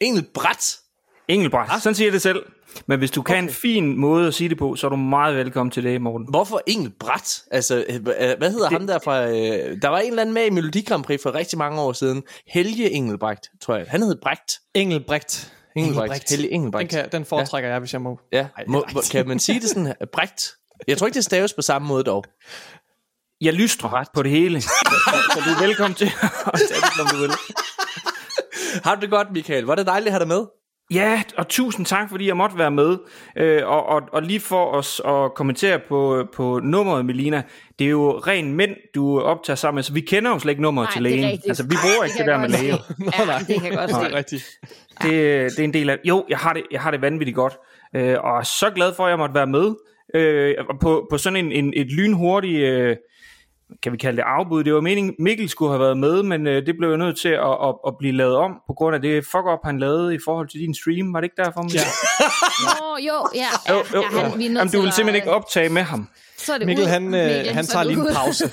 Engelbrecht. 0.00 0.78
Engelbræt. 1.28 1.82
Sådan 1.82 1.94
siger 1.94 2.06
jeg 2.06 2.12
det 2.12 2.22
selv. 2.22 2.42
Men 2.86 2.98
hvis 2.98 3.10
du 3.10 3.22
kan 3.22 3.44
en 3.44 3.50
fin 3.50 3.96
måde 3.96 4.26
at 4.26 4.34
sige 4.34 4.48
det 4.48 4.58
på, 4.58 4.76
så 4.76 4.86
er 4.86 4.88
du 4.88 4.96
meget 4.96 5.36
velkommen 5.36 5.70
til 5.70 5.84
det, 5.84 6.00
Morten. 6.00 6.26
Hvorfor 6.30 6.62
Engelbrecht? 6.66 7.42
Altså, 7.50 7.84
hvad 8.38 8.50
hedder 8.50 8.68
det... 8.68 8.78
ham 8.78 8.86
der 8.86 8.98
fra... 9.04 9.26
Øh, 9.26 9.82
der 9.82 9.88
var 9.88 9.98
en 9.98 10.08
eller 10.08 10.22
anden 10.22 10.34
med 10.34 10.46
i 10.46 10.50
Melodi 10.50 10.82
Grand 10.82 11.04
Prix 11.04 11.22
for 11.22 11.34
rigtig 11.34 11.58
mange 11.58 11.80
år 11.80 11.92
siden. 11.92 12.22
Helge 12.46 12.90
Engelbrecht, 12.90 13.48
tror 13.62 13.76
jeg. 13.76 13.86
Han 13.88 14.02
hed 14.02 14.16
Brecht. 14.22 14.60
Engelbrecht. 14.74 15.52
Engelbrecht. 15.76 16.30
Helge 16.30 16.48
Den, 16.48 16.54
Engelbrecht. 16.54 16.90
kan, 16.90 17.08
den 17.12 17.24
foretrækker 17.24 17.70
jeg, 17.70 17.78
hvis 17.78 17.92
jeg 17.92 18.00
må. 18.00 18.20
Ja, 18.32 18.46
må, 18.66 18.84
må, 18.94 19.02
kan 19.12 19.28
man 19.28 19.38
sige 19.38 19.60
det 19.60 19.68
sådan? 19.68 19.94
Brecht? 20.14 20.50
Jeg 20.88 20.98
tror 20.98 21.06
ikke, 21.06 21.16
det 21.16 21.24
staves 21.24 21.52
på 21.52 21.62
samme 21.62 21.88
måde 21.88 22.04
dog. 22.04 22.24
Jeg 23.40 23.52
lystrer 23.52 24.04
på 24.14 24.22
det 24.22 24.30
hele. 24.30 24.60
Så, 24.60 24.68
så 25.34 25.40
du 25.44 25.50
er 25.50 25.66
velkommen 25.66 25.94
til 25.94 26.04
at 26.04 26.60
tage 26.68 26.80
det, 26.80 26.92
som 26.96 27.06
du 27.06 27.16
vil. 27.16 27.30
Har 28.84 28.94
du 28.94 29.00
det 29.00 29.10
godt, 29.10 29.28
Michael? 29.32 29.64
Var 29.64 29.74
det 29.74 29.86
dejligt 29.86 30.06
at 30.06 30.12
have 30.12 30.20
dig 30.20 30.28
med? 30.28 30.46
Ja, 30.94 31.22
og 31.36 31.48
tusind 31.48 31.86
tak, 31.86 32.10
fordi 32.10 32.26
jeg 32.28 32.36
måtte 32.36 32.58
være 32.58 32.70
med. 32.70 32.98
Øh, 33.36 33.66
og, 33.66 33.86
og, 33.86 34.02
og 34.12 34.22
lige 34.22 34.40
for 34.40 34.64
os 34.64 35.00
at 35.06 35.34
kommentere 35.34 35.78
på, 35.88 36.24
på 36.34 36.60
nummeret, 36.62 37.04
Melina, 37.06 37.42
det 37.78 37.84
er 37.84 37.90
jo 37.90 38.10
ren 38.18 38.52
mænd, 38.52 38.70
du 38.94 39.20
optager 39.20 39.54
sammen 39.56 39.76
med, 39.76 39.82
så 39.82 39.92
vi 39.92 40.00
kender 40.00 40.30
jo 40.30 40.38
slet 40.38 40.50
ikke 40.52 40.62
nummeret 40.62 40.86
Nej, 40.86 40.92
til 40.92 41.04
det 41.04 41.12
er 41.12 41.16
lægen. 41.22 41.40
Altså, 41.48 41.62
vi 41.62 41.74
bruger 41.82 42.00
Det 42.02 42.04
ikke 42.06 42.16
kan 42.16 42.26
det 42.26 42.32
der 42.34 42.40
med 42.40 42.48
læge. 42.48 42.72
se. 42.72 43.22
Ja, 43.32 43.38
det 43.54 43.62
kan 43.62 43.70
jeg 43.72 43.78
godt 43.78 43.90
Det 43.90 44.10
se. 44.10 44.16
rigtigt. 44.16 44.44
Det, 45.02 45.10
det 45.50 45.58
er 45.58 45.64
en 45.64 45.74
del 45.74 45.90
af... 45.90 45.96
Jo, 46.04 46.24
jeg 46.28 46.38
har 46.38 46.52
det, 46.52 46.62
jeg 46.70 46.80
har 46.80 46.90
det 46.90 47.02
vanvittigt 47.02 47.34
godt. 47.34 47.56
Øh, 47.96 48.16
og 48.24 48.38
er 48.38 48.42
så 48.42 48.70
glad 48.74 48.94
for, 48.96 49.04
at 49.04 49.10
jeg 49.10 49.18
måtte 49.18 49.34
være 49.34 49.46
med. 49.46 49.74
Øh, 50.14 50.54
på, 50.80 51.06
på 51.10 51.18
sådan 51.18 51.36
en, 51.44 51.52
en, 51.52 51.72
et 51.76 51.86
lynhurtigt... 51.92 52.58
Øh, 52.60 52.96
kan 53.82 53.92
vi 53.92 53.96
kalde 53.96 54.16
det 54.16 54.22
afbud. 54.26 54.64
Det 54.64 54.74
var 54.74 54.80
meningen, 54.80 55.14
Mikkel 55.18 55.48
skulle 55.48 55.70
have 55.72 55.80
været 55.80 55.96
med, 55.98 56.22
men 56.22 56.46
øh, 56.46 56.66
det 56.66 56.74
blev 56.78 56.90
jo 56.90 56.96
nødt 56.96 57.20
til 57.20 57.28
at, 57.28 57.40
at, 57.68 57.74
at 57.86 57.94
blive 57.98 58.12
lavet 58.16 58.36
om, 58.36 58.50
på 58.66 58.72
grund 58.74 58.94
af 58.94 59.02
det 59.02 59.24
fuck-up, 59.24 59.58
han 59.64 59.78
lavede 59.78 60.14
i 60.14 60.18
forhold 60.24 60.48
til 60.48 60.60
din 60.60 60.74
stream. 60.74 61.12
Var 61.14 61.20
det 61.20 61.24
ikke 61.24 61.36
derfor? 61.44 61.62
Mikkel? 61.62 61.80
Nå, 62.68 62.96
jo, 63.08 63.28
ja. 63.34 63.46
ja, 63.68 63.74
Jo, 63.74 63.84
jo, 63.94 64.02
ja, 64.02 64.18
han, 64.28 64.38
vi 64.38 64.46
er 64.46 64.50
Jamen, 64.50 64.72
du 64.72 64.80
vil 64.80 64.88
at- 64.88 64.94
simpelthen 64.94 65.14
ikke 65.22 65.30
optage 65.30 65.68
med 65.68 65.82
ham. 65.82 66.08
Så 66.36 66.54
er 66.54 66.58
det 66.58 66.66
Mikkel, 66.66 66.84
ud. 66.84 66.88
han, 66.90 67.02
øh, 67.04 67.10
Mikkel, 67.10 67.52
han 67.54 67.64
så 67.64 67.72
tager 67.72 67.84
er 67.84 67.88
det 67.88 67.96
lige 67.96 68.02
en 68.02 68.08
ud. 68.08 68.14
pause. 68.14 68.50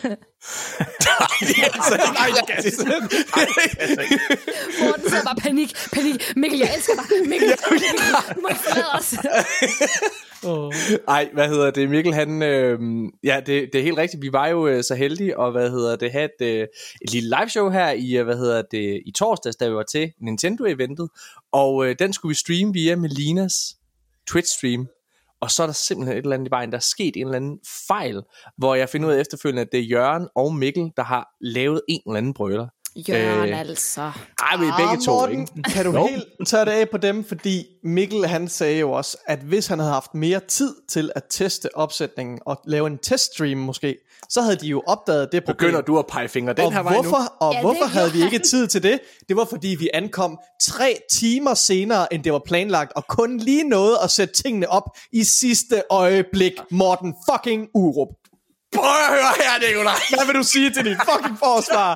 Morten 4.81 5.09
så 5.09 5.21
bare 5.25 5.35
panik, 5.35 5.73
panik. 5.93 6.33
Mikkel, 6.35 6.59
jeg 6.59 6.69
elsker 6.75 6.93
dig. 6.93 7.03
Mikkel, 7.29 7.49
Mikkel 7.71 7.89
du 8.35 8.41
må 8.41 8.47
ikke 8.47 8.61
forlade 8.61 8.91
os. 8.93 9.13
Ej, 11.08 11.29
hvad 11.34 11.48
hedder 11.48 11.72
det? 11.72 11.89
Mikkel, 11.89 12.13
han... 12.13 12.43
Øh, 12.43 12.79
ja, 13.24 13.39
det, 13.46 13.69
det 13.74 13.79
er 13.79 13.84
helt 13.84 13.98
rigtigt. 13.98 14.22
Vi 14.22 14.34
var 14.34 14.48
jo 14.48 14.67
øh, 14.67 14.84
så 14.84 14.96
heldige, 14.96 15.39
og 15.39 15.51
hvad 15.51 15.69
hedder 15.69 15.96
det, 15.96 16.12
have 16.12 16.29
et, 16.39 16.46
øh, 16.46 16.67
et 17.01 17.12
lille 17.12 17.36
liveshow 17.39 17.69
her 17.69 17.91
i, 17.91 18.17
øh, 18.17 18.25
hvad 18.25 18.38
hedder 18.38 18.62
det, 18.72 19.01
i 19.05 19.12
torsdags, 19.12 19.55
da 19.55 19.67
vi 19.67 19.75
var 19.75 19.84
til 19.84 20.12
Nintendo-eventet. 20.22 21.10
Og 21.51 21.86
øh, 21.86 21.96
den 22.00 22.13
skulle 22.13 22.29
vi 22.29 22.36
streame 22.36 22.74
via 22.74 22.96
Melinas 22.96 23.53
Twitch-stream. 24.31 24.96
Og 25.41 25.51
så 25.51 25.63
er 25.63 25.67
der 25.67 25.74
simpelthen 25.74 26.17
et 26.17 26.22
eller 26.24 26.36
andet 26.36 26.48
i 26.48 26.51
vejen, 26.51 26.72
der 26.72 26.77
er 26.77 26.81
sket 26.81 27.15
en 27.15 27.27
eller 27.27 27.36
anden 27.36 27.60
fejl, 27.88 28.22
hvor 28.58 28.75
jeg 28.75 28.89
finder 28.89 29.08
ud 29.08 29.13
af 29.13 29.19
efterfølgende, 29.19 29.62
at 29.62 29.72
det 29.72 29.79
er 29.79 29.84
Jørgen 29.84 30.27
og 30.36 30.55
Mikkel, 30.55 30.91
der 30.98 31.03
har 31.03 31.27
lavet 31.41 31.81
en 31.89 32.01
eller 32.05 32.17
anden 32.17 32.34
brøler. 32.34 32.67
Jørgen, 32.96 33.50
Øh, 33.50 33.60
altså. 33.60 34.01
Ej, 34.01 34.58
vi 34.60 34.65
er 34.65 34.77
begge 34.77 34.91
Ah, 34.91 34.98
to, 35.05 35.12
Morten, 35.12 35.39
ikke? 35.39 35.63
kan 35.74 35.86
du 35.86 36.08
helt 36.08 36.25
tage 36.48 36.65
det 36.65 36.72
af 36.72 36.89
på 36.89 36.98
dem? 36.98 37.24
Fordi 37.24 37.65
Mikkel 37.84 38.27
han 38.27 38.48
sagde 38.48 38.79
jo 38.79 38.91
også, 38.91 39.17
at 39.27 39.39
hvis 39.39 39.67
han 39.67 39.79
havde 39.79 39.91
haft 39.91 40.13
mere 40.15 40.39
tid 40.48 40.75
til 40.89 41.12
at 41.15 41.24
teste 41.29 41.75
opsætningen 41.75 42.39
og 42.46 42.62
lave 42.65 42.88
en 42.88 42.98
teststream 42.98 43.58
måske, 43.58 43.96
så 44.29 44.41
havde 44.41 44.55
de 44.55 44.67
jo 44.67 44.84
opdaget 44.88 45.29
det 45.31 45.43
problem. 45.43 45.58
Begynder 45.58 45.81
du 45.81 46.00
at 46.00 46.08
pege 46.08 46.27
fingre 46.27 46.53
den 46.53 46.65
og 46.65 46.74
her 46.74 46.84
vej 46.84 46.96
nu? 46.96 47.01
hvorfor, 47.01 47.34
og 47.39 47.53
Ja, 47.53 47.58
det 47.58 47.65
hvorfor 47.65 47.86
havde 47.86 48.12
vi 48.12 48.24
ikke 48.24 48.39
tid 48.39 48.67
til 48.67 48.84
det? 48.84 49.00
Det 49.29 49.36
var 49.38 49.46
fordi 49.46 49.67
vi 49.67 49.89
ankom 49.93 50.39
tre 50.62 50.98
timer 51.12 51.53
senere, 51.53 52.13
end 52.13 52.24
det 52.24 52.34
var 52.34 52.41
planlagt, 52.46 52.91
og 52.96 53.08
kun 53.08 53.38
lige 53.38 53.63
nåede 53.63 53.98
at 54.03 54.12
sætte 54.12 54.34
tingene 54.34 54.69
op 54.69 54.84
i 55.12 55.24
sidste 55.24 55.84
øjeblik. 55.89 56.53
Morten 56.72 57.13
fucking 57.31 57.67
Urup. 57.74 58.08
Prøv 58.75 58.83
at 58.85 59.09
høre 59.09 59.33
her, 59.43 59.67
Nicolaj. 59.67 59.93
Hvad 60.09 60.25
vil 60.25 60.35
du 60.35 60.43
sige 60.43 60.73
til 60.73 60.85
dit 60.85 60.97
fucking 61.11 61.39
forsvar? 61.39 61.95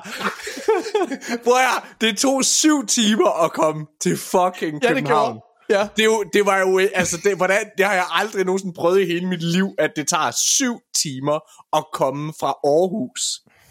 Prøv 1.44 1.54
at 1.54 1.60
høre, 1.60 1.82
det 2.00 2.18
tog 2.18 2.44
syv 2.44 2.86
timer 2.86 3.44
at 3.44 3.52
komme 3.52 3.86
til 4.00 4.16
fucking 4.16 4.72
Ja, 4.82 4.88
det 4.88 4.96
København. 4.96 5.32
gjorde. 5.32 5.40
Ja. 5.80 5.88
Det, 5.96 6.02
er 6.02 6.04
jo, 6.04 6.24
det 6.32 6.46
var 6.46 6.58
jo, 6.58 6.78
altså, 6.94 7.16
det, 7.24 7.36
hvordan, 7.36 7.70
det 7.78 7.86
har 7.86 7.94
jeg 7.94 8.06
aldrig 8.10 8.44
nogensinde 8.44 8.74
prøvet 8.74 9.00
i 9.00 9.04
hele 9.06 9.26
mit 9.28 9.42
liv, 9.42 9.68
at 9.78 9.90
det 9.96 10.08
tager 10.08 10.30
syv 10.30 10.78
timer 11.02 11.40
at 11.76 11.84
komme 11.92 12.32
fra 12.40 12.46
Aarhus 12.46 13.20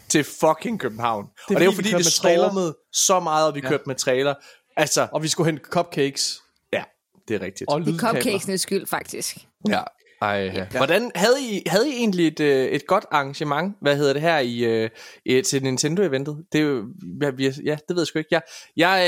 til 0.08 0.24
fucking 0.24 0.80
København. 0.80 1.24
Det 1.24 1.32
og 1.48 1.54
det 1.54 1.60
er 1.60 1.64
jo 1.64 1.72
fordi, 1.72 1.90
det 1.92 2.06
stormede 2.06 2.76
så 2.92 3.20
meget, 3.20 3.48
og 3.48 3.54
vi 3.54 3.60
kørte 3.60 3.82
med 3.86 3.94
trailer. 3.94 4.34
Altså, 4.76 5.06
Og 5.12 5.22
vi 5.22 5.28
skulle 5.28 5.46
hente 5.52 5.64
cupcakes 5.70 6.40
ja, 6.72 6.82
det 7.28 7.34
er 7.34 7.40
rigtigt. 7.40 7.70
og 7.70 7.80
Det 7.80 7.86
er 7.88 7.92
lydkabler. 7.92 8.20
cupcakesenes 8.22 8.60
skyld, 8.60 8.86
faktisk. 8.86 9.36
Ja. 9.68 9.82
Ej, 10.22 10.50
ja. 10.54 10.66
Hvordan 10.76 11.10
havde 11.14 11.36
I, 11.42 11.62
havde 11.66 11.88
I 11.88 11.92
egentlig 11.92 12.26
et, 12.26 12.40
øh, 12.40 12.66
et 12.66 12.86
godt 12.86 13.04
arrangement, 13.10 13.76
hvad 13.80 13.96
hedder 13.96 14.12
det 14.12 14.22
her 14.22 14.38
i, 14.38 14.58
øh, 14.58 14.90
i 15.24 15.42
til 15.42 15.62
Nintendo-eventet? 15.62 16.44
Det 16.52 16.82
ja, 17.22 17.30
vi, 17.30 17.44
ja, 17.64 17.76
det 17.88 17.96
ved 17.96 17.98
jeg 17.98 18.06
sgu 18.06 18.18
ikke. 18.18 18.28
Jeg, 18.30 18.42
jeg, 18.76 19.06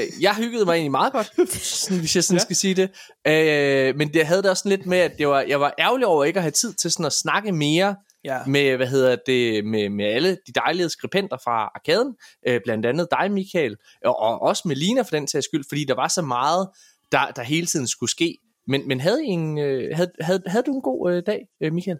øh, 0.00 0.22
jeg 0.22 0.34
hyggede 0.34 0.64
mig 0.64 0.72
egentlig 0.72 0.90
meget 0.90 1.12
godt, 1.12 1.52
sådan, 1.52 1.98
hvis 1.98 2.16
jeg 2.16 2.24
sådan 2.24 2.38
ja. 2.38 2.42
skal 2.42 2.56
sige 2.56 2.74
det. 2.74 2.90
Øh, 3.26 3.96
men 3.96 4.12
det 4.14 4.26
havde 4.26 4.42
det 4.42 4.50
også 4.50 4.60
sådan 4.60 4.78
lidt 4.78 4.86
med, 4.86 4.98
at 4.98 5.18
det 5.18 5.28
var, 5.28 5.40
jeg 5.40 5.60
var 5.60 5.74
ærgerlig 5.78 6.06
over 6.06 6.24
ikke 6.24 6.38
at 6.38 6.42
have 6.42 6.50
tid 6.50 6.74
til 6.74 6.90
sådan 6.90 7.06
at 7.06 7.12
snakke 7.12 7.52
mere 7.52 7.96
Ja. 8.24 8.38
med, 8.46 8.76
hvad 8.76 8.86
hedder 8.86 9.16
det, 9.26 9.64
med, 9.64 9.88
med 9.88 10.04
alle 10.04 10.30
de 10.46 10.52
dejlige 10.54 10.88
skribenter 10.88 11.36
fra 11.44 11.70
arkaden, 11.74 12.14
øh, 12.48 12.60
blandt 12.64 12.86
andet 12.86 13.08
dig, 13.10 13.32
Michael, 13.32 13.76
og, 14.04 14.18
og 14.18 14.42
også 14.42 14.62
med 14.68 14.76
Lina 14.76 15.02
for 15.02 15.10
den 15.10 15.28
sags 15.28 15.44
skyld, 15.44 15.64
fordi 15.68 15.84
der 15.84 15.94
var 15.94 16.08
så 16.08 16.22
meget, 16.22 16.68
der, 17.12 17.26
der 17.36 17.42
hele 17.42 17.66
tiden 17.66 17.88
skulle 17.88 18.10
ske. 18.10 18.38
Men, 18.66 18.88
men 18.88 19.00
havde, 19.00 19.24
I 19.26 19.28
en, 19.28 19.58
øh, 19.58 19.90
havde, 19.96 20.10
havde, 20.20 20.42
havde 20.46 20.62
du 20.66 20.74
en 20.74 20.82
god 20.82 21.12
øh, 21.12 21.22
dag, 21.26 21.46
øh, 21.60 21.72
Michael? 21.72 21.98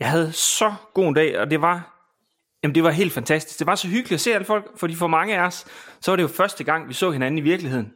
Jeg 0.00 0.10
havde 0.10 0.32
så 0.32 0.74
god 0.94 1.08
en 1.08 1.14
dag, 1.14 1.38
og 1.38 1.50
det 1.50 1.60
var, 1.60 2.04
jamen 2.62 2.74
det 2.74 2.82
var 2.82 2.90
helt 2.90 3.12
fantastisk. 3.12 3.58
Det 3.58 3.66
var 3.66 3.74
så 3.74 3.88
hyggeligt 3.88 4.12
at 4.12 4.20
se 4.20 4.34
alle 4.34 4.44
folk, 4.44 4.78
fordi 4.78 4.94
for 4.94 5.06
mange 5.06 5.38
af 5.38 5.46
os, 5.46 5.66
så 6.00 6.10
var 6.10 6.16
det 6.16 6.22
jo 6.22 6.28
første 6.28 6.64
gang, 6.64 6.88
vi 6.88 6.92
så 6.94 7.10
hinanden 7.10 7.38
i 7.38 7.40
virkeligheden. 7.40 7.92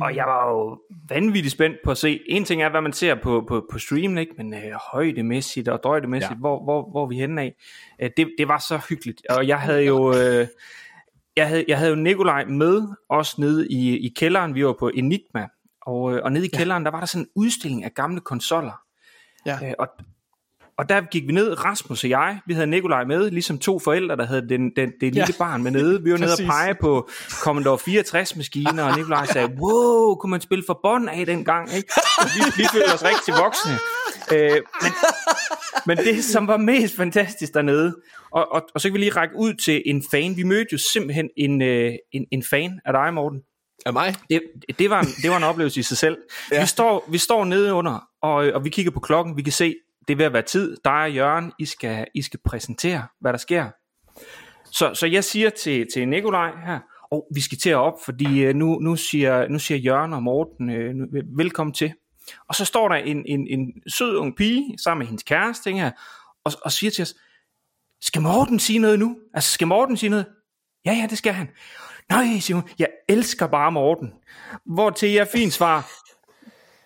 Og 0.00 0.16
jeg 0.16 0.24
var 0.26 0.48
jo 0.50 0.78
vanvittigt 1.08 1.52
spændt 1.52 1.76
på 1.84 1.90
at 1.90 1.98
se. 1.98 2.20
En 2.26 2.44
ting 2.44 2.62
er, 2.62 2.68
hvad 2.68 2.80
man 2.80 2.92
ser 2.92 3.14
på, 3.14 3.44
på, 3.48 3.66
på 3.72 3.78
streamen, 3.78 4.18
ikke? 4.18 4.32
men 4.36 4.54
øh, 4.54 4.72
højdemæssigt 4.92 5.68
og 5.68 5.82
drøjdemæssigt, 5.82 6.30
Ja. 6.32 6.36
hvor, 6.36 6.64
hvor, 6.64 6.90
hvor 6.90 7.06
vi 7.06 7.16
henne 7.16 7.42
af. 7.42 7.54
Øh, 8.02 8.10
det, 8.16 8.30
det 8.38 8.48
var 8.48 8.58
så 8.58 8.80
hyggeligt. 8.88 9.22
Og 9.30 9.48
jeg 9.48 9.60
havde 9.60 9.82
jo... 9.82 10.14
Øh, 10.14 10.46
jeg 11.36 11.48
havde, 11.48 11.64
jeg 11.68 11.78
havde 11.78 11.90
jo 11.90 11.96
Nikolaj 11.96 12.44
med 12.44 12.82
os 13.08 13.38
nede 13.38 13.68
i, 13.68 13.98
i 13.98 14.12
kælderen. 14.16 14.54
Vi 14.54 14.66
var 14.66 14.72
på 14.78 14.88
Enigma. 14.88 15.48
Og, 15.90 16.12
øh, 16.14 16.20
og 16.24 16.32
nede 16.32 16.46
i 16.46 16.48
kælderen, 16.56 16.84
der 16.84 16.90
var 16.90 16.98
der 16.98 17.06
sådan 17.06 17.22
en 17.22 17.28
udstilling 17.36 17.84
af 17.84 17.94
gamle 17.94 18.20
konsoller. 18.20 18.80
Ja. 19.46 19.58
Øh, 19.64 19.72
og, 19.78 19.88
og 20.78 20.88
der 20.88 21.00
gik 21.00 21.26
vi 21.26 21.32
ned, 21.32 21.64
Rasmus 21.64 22.04
og 22.04 22.10
jeg, 22.10 22.40
vi 22.46 22.54
havde 22.54 22.66
Nikolaj 22.66 23.04
med, 23.04 23.30
ligesom 23.30 23.58
to 23.58 23.78
forældre, 23.78 24.16
der 24.16 24.26
havde 24.26 24.48
den, 24.48 24.72
den, 24.76 24.88
det 25.00 25.14
lille 25.14 25.20
Ja. 25.28 25.34
barn 25.38 25.62
med 25.62 25.70
nede. 25.70 26.02
Vi 26.02 26.12
var 26.12 26.18
nede 26.24 26.32
og 26.32 26.46
pege 26.46 26.74
på 26.80 27.08
Commodore 27.42 27.78
64-maskiner, 27.78 28.82
og 28.82 28.96
Nikolaj 28.96 29.26
sagde, 29.26 29.48
wow, 29.60 30.14
kunne 30.14 30.30
man 30.30 30.40
spille 30.40 30.64
for 30.66 30.80
bånd 30.82 31.08
af 31.08 31.26
dengang? 31.26 31.72
Ikke? 31.74 31.92
Og 32.18 32.26
vi, 32.34 32.62
vi 32.62 32.68
følte 32.72 32.94
os 32.94 33.04
rigtig 33.04 33.34
voksne. 33.34 33.72
Øh, 34.34 34.62
men, 34.82 34.92
men 35.86 35.96
det, 35.96 36.24
som 36.24 36.46
var 36.46 36.56
mest 36.56 36.96
fantastisk 36.96 37.54
dernede, 37.54 37.96
og, 38.32 38.52
og, 38.52 38.62
og 38.74 38.80
så 38.80 38.88
kan 38.88 38.94
vi 38.94 38.98
lige 38.98 39.10
række 39.16 39.34
ud 39.36 39.54
til 39.54 39.82
en 39.86 40.04
fan. 40.10 40.36
Vi 40.36 40.42
mødte 40.42 40.68
jo 40.72 40.78
simpelthen 40.92 41.28
en, 41.36 41.62
øh, 41.62 41.92
en, 42.12 42.26
en 42.32 42.42
fan 42.42 42.80
af 42.84 42.92
dig, 42.92 43.14
Morten. 43.14 43.40
Af 43.86 43.92
mig? 43.92 44.14
Det, 44.30 44.42
det, 44.78 44.90
var 44.90 45.00
en, 45.00 45.06
det 45.22 45.30
var 45.30 45.36
en 45.36 45.42
oplevelse 45.42 45.80
i 45.80 45.82
sig 45.82 45.96
selv. 45.96 46.18
Ja. 46.52 46.60
Vi, 46.60 46.66
står, 46.66 47.04
vi 47.08 47.18
står 47.18 47.44
nede 47.44 47.74
under, 47.74 48.08
og, 48.22 48.34
og 48.34 48.64
vi 48.64 48.70
kigger 48.70 48.92
på 48.92 49.00
klokken. 49.00 49.36
Vi 49.36 49.42
kan 49.42 49.52
se, 49.52 49.74
det 50.08 50.14
er 50.14 50.16
ved 50.16 50.24
at 50.24 50.32
være 50.32 50.42
tid. 50.42 50.76
Dig 50.84 50.92
og 50.92 51.12
Jørgen, 51.12 51.52
I 51.58 51.64
skal, 51.64 52.06
I 52.14 52.22
skal 52.22 52.40
præsentere, 52.44 53.06
hvad 53.20 53.32
der 53.32 53.38
sker. 53.38 53.70
Så, 54.64 54.94
så 54.94 55.06
jeg 55.06 55.24
siger 55.24 55.50
til, 55.50 55.86
til 55.94 56.08
Nikolaj 56.08 56.50
her, 56.66 56.78
og 57.10 57.26
vi 57.34 57.40
skal 57.40 57.58
til 57.58 57.70
at 57.70 57.76
op, 57.76 57.94
fordi 58.04 58.42
øh, 58.42 58.54
nu, 58.54 58.78
nu, 58.78 58.96
siger, 58.96 59.48
nu 59.48 59.58
siger 59.58 59.78
Jørgen 59.78 60.12
og 60.12 60.22
Morten, 60.22 60.70
øh, 60.70 60.94
velkommen 61.38 61.74
til. 61.74 61.92
Og 62.48 62.54
så 62.54 62.64
står 62.64 62.88
der 62.88 62.96
en, 62.96 63.24
en, 63.26 63.46
en 63.50 63.72
sød 63.88 64.16
ung 64.16 64.36
pige 64.36 64.78
sammen 64.78 64.98
med 64.98 65.06
hendes 65.06 65.22
kæreste 65.22 65.72
her, 65.72 65.90
og, 66.44 66.52
og 66.64 66.72
siger 66.72 66.90
til 66.90 67.02
os, 67.02 67.14
skal 68.00 68.22
Morten 68.22 68.58
sige 68.58 68.78
noget 68.78 68.98
nu? 68.98 69.16
Altså, 69.34 69.52
skal 69.52 69.66
Morten 69.66 69.96
sige 69.96 70.10
noget? 70.10 70.26
Ja, 70.84 70.92
ja, 70.92 71.06
det 71.10 71.18
skal 71.18 71.32
han. 71.32 71.48
Nej, 72.10 72.38
siger 72.40 72.54
hun, 72.54 72.68
jeg 72.78 72.88
elsker 73.08 73.46
bare 73.46 73.72
Morten. 73.72 74.12
Hvor 74.66 74.90
til 74.90 75.08
jeg 75.12 75.28
fint 75.28 75.52
svar, 75.52 75.90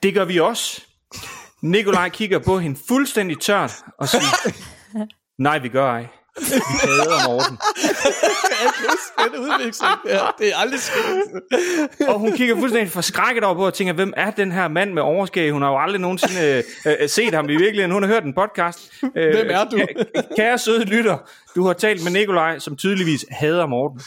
det 0.02 0.14
gør 0.14 0.24
vi 0.24 0.40
også. 0.40 0.82
Nikolaj 1.62 2.08
kigger 2.08 2.38
på 2.38 2.58
hende 2.58 2.80
fuldstændig 2.88 3.40
tørt 3.40 3.72
og 3.98 4.08
siger, 4.08 4.52
nej, 5.38 5.58
vi 5.58 5.68
gør 5.68 5.90
ej. 5.90 6.06
Vi 6.40 6.60
hader 6.82 7.28
Morten. 7.28 7.58
Den 9.32 9.40
udvikling, 9.40 9.74
ja, 10.06 10.18
det 10.38 10.52
er 10.52 10.56
aldrig 10.56 10.80
sket. 10.80 10.98
Og 12.08 12.18
hun 12.18 12.32
kigger 12.32 12.56
fuldstændig 12.56 12.92
forskrækket 12.92 13.44
over 13.44 13.54
på 13.54 13.66
og 13.66 13.74
tænker, 13.74 13.94
hvem 13.94 14.12
er 14.16 14.30
den 14.30 14.52
her 14.52 14.68
mand 14.68 14.92
med 14.92 15.02
overskæg? 15.02 15.52
Hun 15.52 15.62
har 15.62 15.70
jo 15.70 15.78
aldrig 15.78 16.00
nogensinde 16.00 16.62
øh, 16.86 16.94
øh, 17.00 17.08
set 17.08 17.34
ham 17.34 17.44
i 17.44 17.48
virkeligheden. 17.56 17.90
Hun 17.90 18.02
har 18.02 18.10
hørt 18.10 18.24
en 18.24 18.34
podcast. 18.34 18.92
Øh, 19.16 19.34
Hvem 19.34 19.46
er 19.50 19.64
du? 19.64 19.80
Kære 20.36 20.58
søde 20.58 20.84
lytter, 20.84 21.18
du 21.54 21.66
har 21.66 21.72
talt 21.72 22.04
med 22.04 22.12
Nikolaj, 22.12 22.58
som 22.58 22.76
tydeligvis 22.76 23.24
hader 23.30 23.66
Morten. 23.66 24.00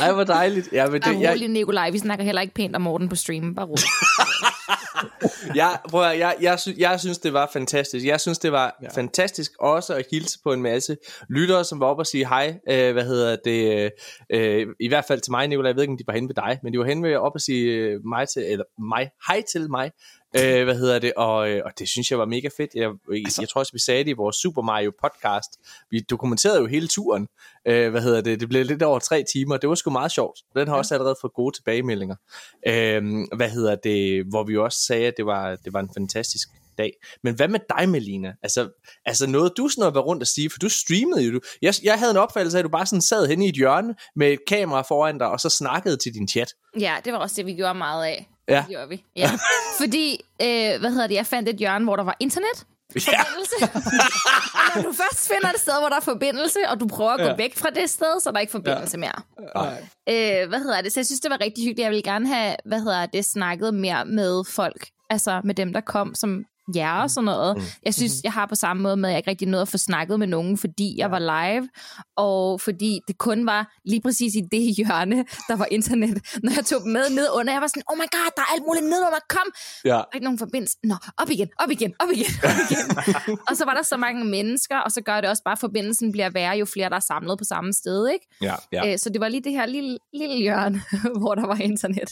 Ej, 0.00 0.12
hvor 0.12 0.24
dejligt. 0.24 0.68
Ja, 0.72 0.86
men 0.86 0.94
Det, 1.02 1.04
det, 1.04 1.20
jeg, 1.20 1.30
rolig, 1.30 1.48
Nikolaj. 1.48 1.90
Vi 1.90 1.98
snakker 1.98 2.24
heller 2.24 2.42
ikke 2.42 2.54
pænt 2.54 2.76
om 2.76 2.82
Morten 2.82 3.08
på 3.08 3.16
streamen. 3.16 3.54
Bare 3.54 3.66
rolig. 3.66 3.84
jeg, 5.54 5.78
prøv 5.90 6.02
at, 6.02 6.18
jeg, 6.18 6.36
jeg, 6.40 6.60
sy- 6.60 6.78
jeg 6.78 7.00
synes, 7.00 7.18
det 7.18 7.32
var 7.32 7.50
fantastisk. 7.52 8.06
Jeg 8.06 8.20
synes, 8.20 8.38
det 8.38 8.52
var 8.52 8.76
ja. 8.82 8.88
fantastisk 8.94 9.52
også 9.60 9.94
at 9.94 10.04
hilse 10.12 10.38
på 10.44 10.52
en 10.52 10.62
masse 10.62 10.96
lyttere, 11.28 11.64
som 11.64 11.80
var 11.80 11.86
oppe 11.86 12.00
og 12.00 12.06
sige 12.06 12.28
hej. 12.28 12.54
Øh, 12.70 12.92
hvad 12.92 13.04
hedder 13.04 13.36
det? 13.44 13.90
Øh, 14.32 14.66
I 14.80 14.88
hvert 14.88 15.04
fald 15.08 15.20
til 15.20 15.30
mig, 15.30 15.48
Nicolai. 15.48 15.68
Jeg 15.68 15.76
ved 15.76 15.82
ikke, 15.82 15.92
om 15.92 15.98
de 15.98 16.04
var 16.06 16.12
henne 16.14 16.28
ved 16.28 16.34
dig, 16.34 16.58
men 16.62 16.72
de 16.72 16.78
var 16.78 16.84
henne 16.84 17.08
ved 17.08 17.16
op 17.16 17.32
og 17.34 17.40
sige 17.40 17.64
øh, 17.72 18.00
mig 18.04 18.28
til, 18.28 18.42
eller 18.52 18.64
mig, 18.88 19.10
hej 19.28 19.42
til 19.52 19.70
mig. 19.70 19.90
Øh, 20.36 20.64
hvad 20.64 20.74
hedder 20.74 20.98
det? 20.98 21.12
Og, 21.16 21.50
øh, 21.50 21.62
og 21.64 21.72
det 21.78 21.88
synes 21.88 22.10
jeg 22.10 22.18
var 22.18 22.24
mega 22.24 22.48
fedt. 22.56 22.70
Jeg, 22.74 22.82
jeg, 22.82 23.22
altså, 23.24 23.42
jeg 23.42 23.48
tror 23.48 23.58
også, 23.58 23.72
vi 23.72 23.78
sagde 23.78 24.04
det 24.04 24.10
i 24.10 24.12
vores 24.12 24.36
Super 24.36 24.62
Mario 24.62 24.92
podcast. 25.02 25.50
Vi 25.90 26.00
dokumenterede 26.00 26.60
jo 26.60 26.66
hele 26.66 26.88
turen. 26.88 27.28
Øh, 27.66 27.90
hvad 27.90 28.02
hedder 28.02 28.20
det? 28.20 28.40
Det 28.40 28.48
blev 28.48 28.64
lidt 28.64 28.82
over 28.82 28.98
tre 28.98 29.24
timer. 29.32 29.56
Det 29.56 29.68
var 29.68 29.74
sgu 29.74 29.90
meget 29.90 30.12
sjovt. 30.12 30.38
Den 30.54 30.68
har 30.68 30.74
ja. 30.74 30.78
også 30.78 30.94
allerede 30.94 31.16
fået 31.20 31.32
gode 31.32 31.56
tilbagemeldinger. 31.56 32.16
Øh, 32.66 33.02
hvad 33.36 33.50
hedder 33.50 33.76
det? 33.76 34.24
Hvor 34.30 34.44
vi 34.44 34.56
også 34.56 34.78
sagde, 34.86 35.06
at 35.06 35.14
det 35.16 35.26
var, 35.26 35.56
det 35.56 35.72
var 35.72 35.80
en 35.80 35.90
fantastisk 35.96 36.48
dag. 36.78 36.92
Men 37.22 37.34
hvad 37.34 37.48
med 37.48 37.60
dig, 37.78 37.88
Melina? 37.88 38.32
Altså, 38.42 38.70
altså 39.04 39.26
noget, 39.26 39.52
du 39.56 39.68
sådan 39.68 39.80
noget 39.80 39.94
var 39.94 40.00
rundt 40.00 40.22
at 40.22 40.28
sige, 40.28 40.50
for 40.50 40.58
du 40.58 40.68
streamede 40.68 41.22
jo. 41.22 41.32
Du. 41.32 41.40
Jeg, 41.62 41.74
jeg 41.82 41.98
havde 41.98 42.10
en 42.10 42.16
opfattelse 42.16 42.58
af, 42.58 42.60
at 42.60 42.64
du 42.64 42.68
bare 42.68 42.86
sådan 42.86 43.02
sad 43.02 43.26
henne 43.26 43.46
i 43.46 43.48
et 43.48 43.54
hjørne 43.54 43.94
med 44.16 44.32
et 44.32 44.38
kamera 44.48 44.82
foran 44.82 45.18
dig, 45.18 45.28
og 45.28 45.40
så 45.40 45.48
snakkede 45.48 45.96
til 45.96 46.14
din 46.14 46.28
chat. 46.28 46.54
Ja, 46.80 46.96
det 47.04 47.12
var 47.12 47.18
også 47.18 47.36
det, 47.36 47.46
vi 47.46 47.54
gjorde 47.54 47.78
meget 47.78 48.04
af. 48.04 48.28
Ja. 48.48 48.56
Det 48.60 48.68
gjorde 48.68 48.88
vi. 48.88 49.04
Ja. 49.16 49.30
Fordi, 49.80 50.20
øh, 50.42 50.80
hvad 50.80 50.90
hedder 50.90 51.06
det, 51.06 51.14
jeg 51.14 51.26
fandt 51.26 51.48
et 51.48 51.56
hjørne, 51.56 51.84
hvor 51.84 51.96
der 51.96 52.04
var 52.04 52.16
internet. 52.20 52.64
Forbindelse. 52.92 53.54
Og 53.62 54.72
Når 54.74 54.82
du 54.82 54.92
først 54.92 55.28
finder 55.28 55.48
et 55.54 55.60
sted, 55.60 55.72
hvor 55.80 55.88
der 55.88 55.96
er 55.96 56.00
forbindelse, 56.00 56.58
og 56.68 56.80
du 56.80 56.86
prøver 56.86 57.10
at 57.10 57.18
gå 57.18 57.24
Ja. 57.24 57.30
ja. 57.30 57.36
væk 57.36 57.56
fra 57.58 57.70
det 57.70 57.90
sted, 57.90 58.20
så 58.20 58.28
er 58.28 58.32
der 58.32 58.40
ikke 58.40 58.50
forbindelse 58.50 58.98
ja. 58.98 59.00
mere. 59.00 60.42
Øh, 60.42 60.48
hvad 60.48 60.58
hedder 60.58 60.80
det? 60.80 60.92
Så 60.92 61.00
jeg 61.00 61.06
synes, 61.06 61.20
det 61.20 61.30
var 61.30 61.40
rigtig 61.40 61.64
hyggeligt. 61.64 61.84
Jeg 61.84 61.90
ville 61.90 62.02
gerne 62.02 62.26
have, 62.28 62.56
hvad 62.64 62.80
hedder 62.80 63.06
det, 63.06 63.24
snakket 63.24 63.74
mere 63.74 64.04
med 64.04 64.44
folk. 64.44 64.88
Altså 65.10 65.40
med 65.44 65.54
dem, 65.54 65.72
der 65.72 65.80
kom 65.80 66.14
som 66.14 66.44
jer 66.76 66.92
og 66.92 67.10
sådan 67.10 67.24
noget. 67.24 67.56
Mm. 67.56 67.62
Jeg 67.82 67.94
synes, 67.94 68.12
jeg 68.24 68.32
har 68.32 68.46
på 68.46 68.54
samme 68.54 68.82
måde 68.82 68.96
med, 68.96 69.08
at 69.08 69.12
jeg 69.12 69.18
ikke 69.18 69.30
rigtig 69.30 69.48
nåede 69.48 69.62
at 69.62 69.68
få 69.68 69.78
snakket 69.78 70.18
med 70.18 70.26
nogen, 70.26 70.58
fordi 70.58 70.94
jeg 70.98 71.10
var 71.10 71.18
live, 71.18 71.68
og 72.16 72.60
fordi 72.60 73.00
det 73.08 73.18
kun 73.18 73.46
var 73.46 73.78
lige 73.84 74.00
præcis 74.02 74.34
i 74.34 74.42
det 74.52 74.76
hjørne, 74.76 75.24
der 75.48 75.56
var 75.56 75.66
internet. 75.70 76.18
Når 76.44 76.52
jeg 76.56 76.64
tog 76.64 76.80
dem 76.82 76.92
med 76.92 77.10
ned 77.10 77.28
under, 77.34 77.52
jeg 77.52 77.60
var 77.60 77.66
sådan, 77.66 77.82
oh 77.90 77.96
my 77.96 78.08
god, 78.16 78.30
der 78.36 78.42
er 78.42 78.52
alt 78.54 78.62
muligt 78.66 78.84
ned 78.84 79.00
under, 79.06 79.18
kom! 79.28 79.48
Ja. 79.84 79.88
Der 79.90 79.96
er 79.98 80.14
ikke 80.14 80.24
nogen 80.24 80.38
forbindelse. 80.38 80.76
Nå, 80.84 80.94
op 81.18 81.30
igen, 81.30 81.48
op 81.58 81.70
igen, 81.70 81.92
op 82.00 82.10
igen, 82.12 82.32
op 82.44 82.58
igen. 82.64 83.38
og 83.48 83.56
så 83.56 83.64
var 83.64 83.74
der 83.74 83.82
så 83.82 83.96
mange 83.96 84.24
mennesker, 84.24 84.78
og 84.78 84.90
så 84.92 85.00
gør 85.00 85.20
det 85.20 85.30
også 85.30 85.42
bare, 85.42 85.52
at 85.52 85.58
forbindelsen 85.58 86.12
bliver 86.12 86.30
værre, 86.30 86.56
jo 86.56 86.64
flere 86.64 86.88
der 86.88 86.96
er 86.96 87.00
samlet 87.00 87.38
på 87.38 87.44
samme 87.44 87.72
sted, 87.72 88.08
ikke? 88.08 88.26
Ja, 88.42 88.54
ja. 88.72 88.86
Ja. 88.86 88.92
Øh, 88.92 88.98
så 88.98 89.10
det 89.10 89.20
var 89.20 89.28
lige 89.28 89.44
det 89.44 89.52
her 89.52 89.66
lille, 89.66 89.98
lille 90.12 90.36
hjørne, 90.36 90.82
hvor 91.20 91.34
der 91.34 91.46
var 91.46 91.56
internet. 91.56 92.10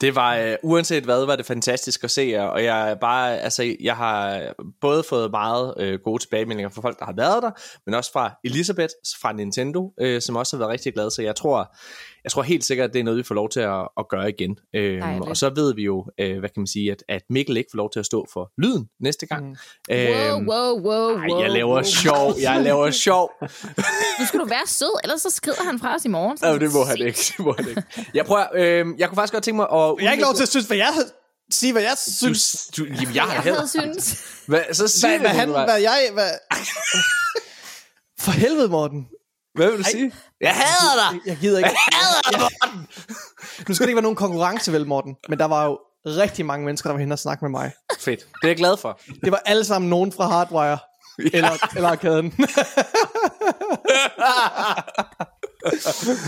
Det 0.00 0.14
var, 0.14 0.36
øh, 0.36 0.56
uanset 0.62 1.04
hvad, 1.04 1.26
var 1.26 1.36
det 1.36 1.46
fantastisk 1.46 2.04
at 2.04 2.10
se 2.10 2.22
jer, 2.22 2.42
og 2.42 2.64
jeg 2.64 2.96
bare, 3.00 3.38
altså, 3.38 3.74
jeg 3.80 3.96
har 3.96 4.42
både 4.80 5.02
fået 5.02 5.30
meget 5.30 5.74
øh, 5.78 5.98
gode 6.04 6.22
tilbagemeldinger 6.22 6.70
fra 6.70 6.82
folk, 6.82 6.98
der 6.98 7.04
har 7.04 7.14
været 7.16 7.42
der, 7.42 7.50
men 7.86 7.94
også 7.94 8.12
fra 8.12 8.38
Elisabeth 8.44 8.92
fra 9.20 9.32
Nintendo, 9.32 9.92
øh, 10.00 10.22
som 10.22 10.36
også 10.36 10.56
har 10.56 10.58
været 10.58 10.72
rigtig 10.72 10.94
glad, 10.94 11.10
så 11.10 11.22
jeg 11.22 11.36
tror, 11.36 11.76
jeg 12.24 12.32
tror 12.32 12.42
helt 12.42 12.64
sikkert, 12.64 12.88
at 12.88 12.94
det 12.94 13.00
er 13.00 13.04
noget, 13.04 13.18
vi 13.18 13.22
får 13.22 13.34
lov 13.34 13.48
til 13.48 13.60
at, 13.60 13.88
at 13.98 14.08
gøre 14.08 14.28
igen. 14.28 14.58
Øhm, 14.74 15.00
Dejligt. 15.00 15.28
og 15.28 15.36
så 15.36 15.50
ved 15.54 15.74
vi 15.74 15.82
jo, 15.82 16.06
øh, 16.20 16.38
hvad 16.38 16.48
kan 16.48 16.60
man 16.60 16.66
sige, 16.66 16.92
at, 16.92 17.04
at 17.08 17.22
Mikkel 17.30 17.56
ikke 17.56 17.68
får 17.72 17.76
lov 17.76 17.90
til 17.90 18.00
at 18.00 18.06
stå 18.06 18.26
for 18.32 18.52
lyden 18.58 18.88
næste 19.00 19.26
gang. 19.26 19.48
Mm. 19.48 19.56
Wow, 19.90 20.38
wow, 20.50 20.80
wow, 20.80 21.16
Ej, 21.16 21.26
wow. 21.30 21.42
jeg 21.42 21.50
laver 21.50 21.82
sjov, 21.82 22.34
jeg 22.40 22.62
laver 22.62 22.90
sjov. 22.90 23.30
Nu 24.20 24.26
skal 24.26 24.40
du 24.40 24.44
være 24.44 24.66
sød, 24.66 25.00
ellers 25.04 25.20
så 25.22 25.30
skrider 25.30 25.62
han 25.64 25.78
fra 25.78 25.94
os 25.94 26.04
i 26.04 26.08
morgen. 26.08 26.38
Ja, 26.42 26.58
det 26.58 26.72
må 26.72 26.84
han 26.84 26.98
ikke, 26.98 27.18
det 27.36 27.38
må 27.38 27.54
han 27.58 27.68
ikke. 27.68 27.82
Jeg 28.14 28.26
prøver, 28.26 28.46
øh, 28.54 28.86
jeg 28.98 29.08
kunne 29.08 29.16
faktisk 29.16 29.32
godt 29.32 29.44
tænke 29.44 29.56
mig 29.56 29.66
at... 29.72 29.94
Jeg 30.00 30.08
har 30.08 30.12
ikke 30.12 30.24
lov 30.24 30.34
til 30.34 30.42
at 30.42 30.48
synes, 30.48 30.66
hvad 30.66 30.76
jeg 30.76 30.92
sige, 31.50 31.72
hvad 31.72 31.82
jeg 31.82 31.96
synes. 31.98 32.70
Du, 32.76 32.84
du, 32.84 32.88
jamen, 33.00 33.14
jeg 33.14 33.22
har 33.22 33.32
Jeg 33.32 33.42
heller... 33.42 33.58
havde 33.58 33.94
synes. 33.94 34.24
Hvad, 34.46 34.62
så 34.72 34.88
sig 34.88 35.10
Hvad, 35.10 35.18
hvad, 35.18 35.30
han, 35.30 35.48
hvad 35.48 35.80
jeg... 35.80 36.10
Hvad... 36.12 36.30
For 38.20 38.30
helvede, 38.30 38.68
Morten. 38.68 39.08
Hvad 39.58 39.70
vil 39.70 39.78
du 39.78 39.84
sige? 39.84 40.12
Jeg 40.40 40.54
hader 40.54 41.10
dig! 41.12 41.20
Jeg 41.26 41.36
gider 41.36 41.58
ikke. 41.58 41.70
Nu 43.68 43.74
skal 43.74 43.84
det 43.86 43.88
ikke 43.90 43.96
være 43.96 44.02
nogen 44.02 44.16
konkurrence, 44.16 44.72
vel, 44.72 44.86
Morten, 44.86 45.16
men 45.28 45.38
der 45.38 45.44
var 45.44 45.64
jo 45.66 45.78
rigtig 46.06 46.46
mange 46.46 46.64
mennesker, 46.66 46.88
der 46.90 46.94
var 46.94 47.00
hen 47.00 47.12
og 47.12 47.18
snakke 47.18 47.44
med 47.44 47.50
mig. 47.50 47.72
Fedt. 48.00 48.20
Det 48.20 48.26
er 48.42 48.48
jeg 48.48 48.56
glad 48.56 48.76
for. 48.76 49.00
Det 49.24 49.32
var 49.32 49.42
alle 49.46 49.64
sammen 49.64 49.90
nogen 49.90 50.12
fra 50.12 50.26
Hardwire, 50.28 50.78
eller, 51.32 51.68
eller 51.76 51.88
arkaden. 51.88 52.32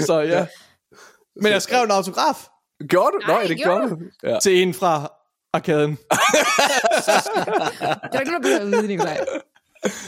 Så 0.07 0.21
ja. 0.21 0.47
Men 1.43 1.53
jeg 1.53 1.63
skrev 1.63 1.83
en 1.85 1.91
autograf 1.91 2.49
Gjorde 2.89 3.13
du? 3.13 3.19
Nå, 3.27 3.33
Nej, 3.33 3.43
ja, 3.43 3.49
det 3.49 3.57
gjorde 3.57 3.89
gjorde 3.89 4.05
du. 4.23 4.29
Ja. 4.29 4.39
til 4.41 4.63
en 4.63 4.75
fra 4.75 5.13
arkaden. 5.53 5.91
Det 5.97 5.99
er 8.15 8.21
ikke 8.21 8.31
noget, 8.31 8.45
du 8.45 8.49
behøver 8.49 8.61
at 8.61 8.67
vide, 8.71 8.87
Nikolaj. 8.87 9.25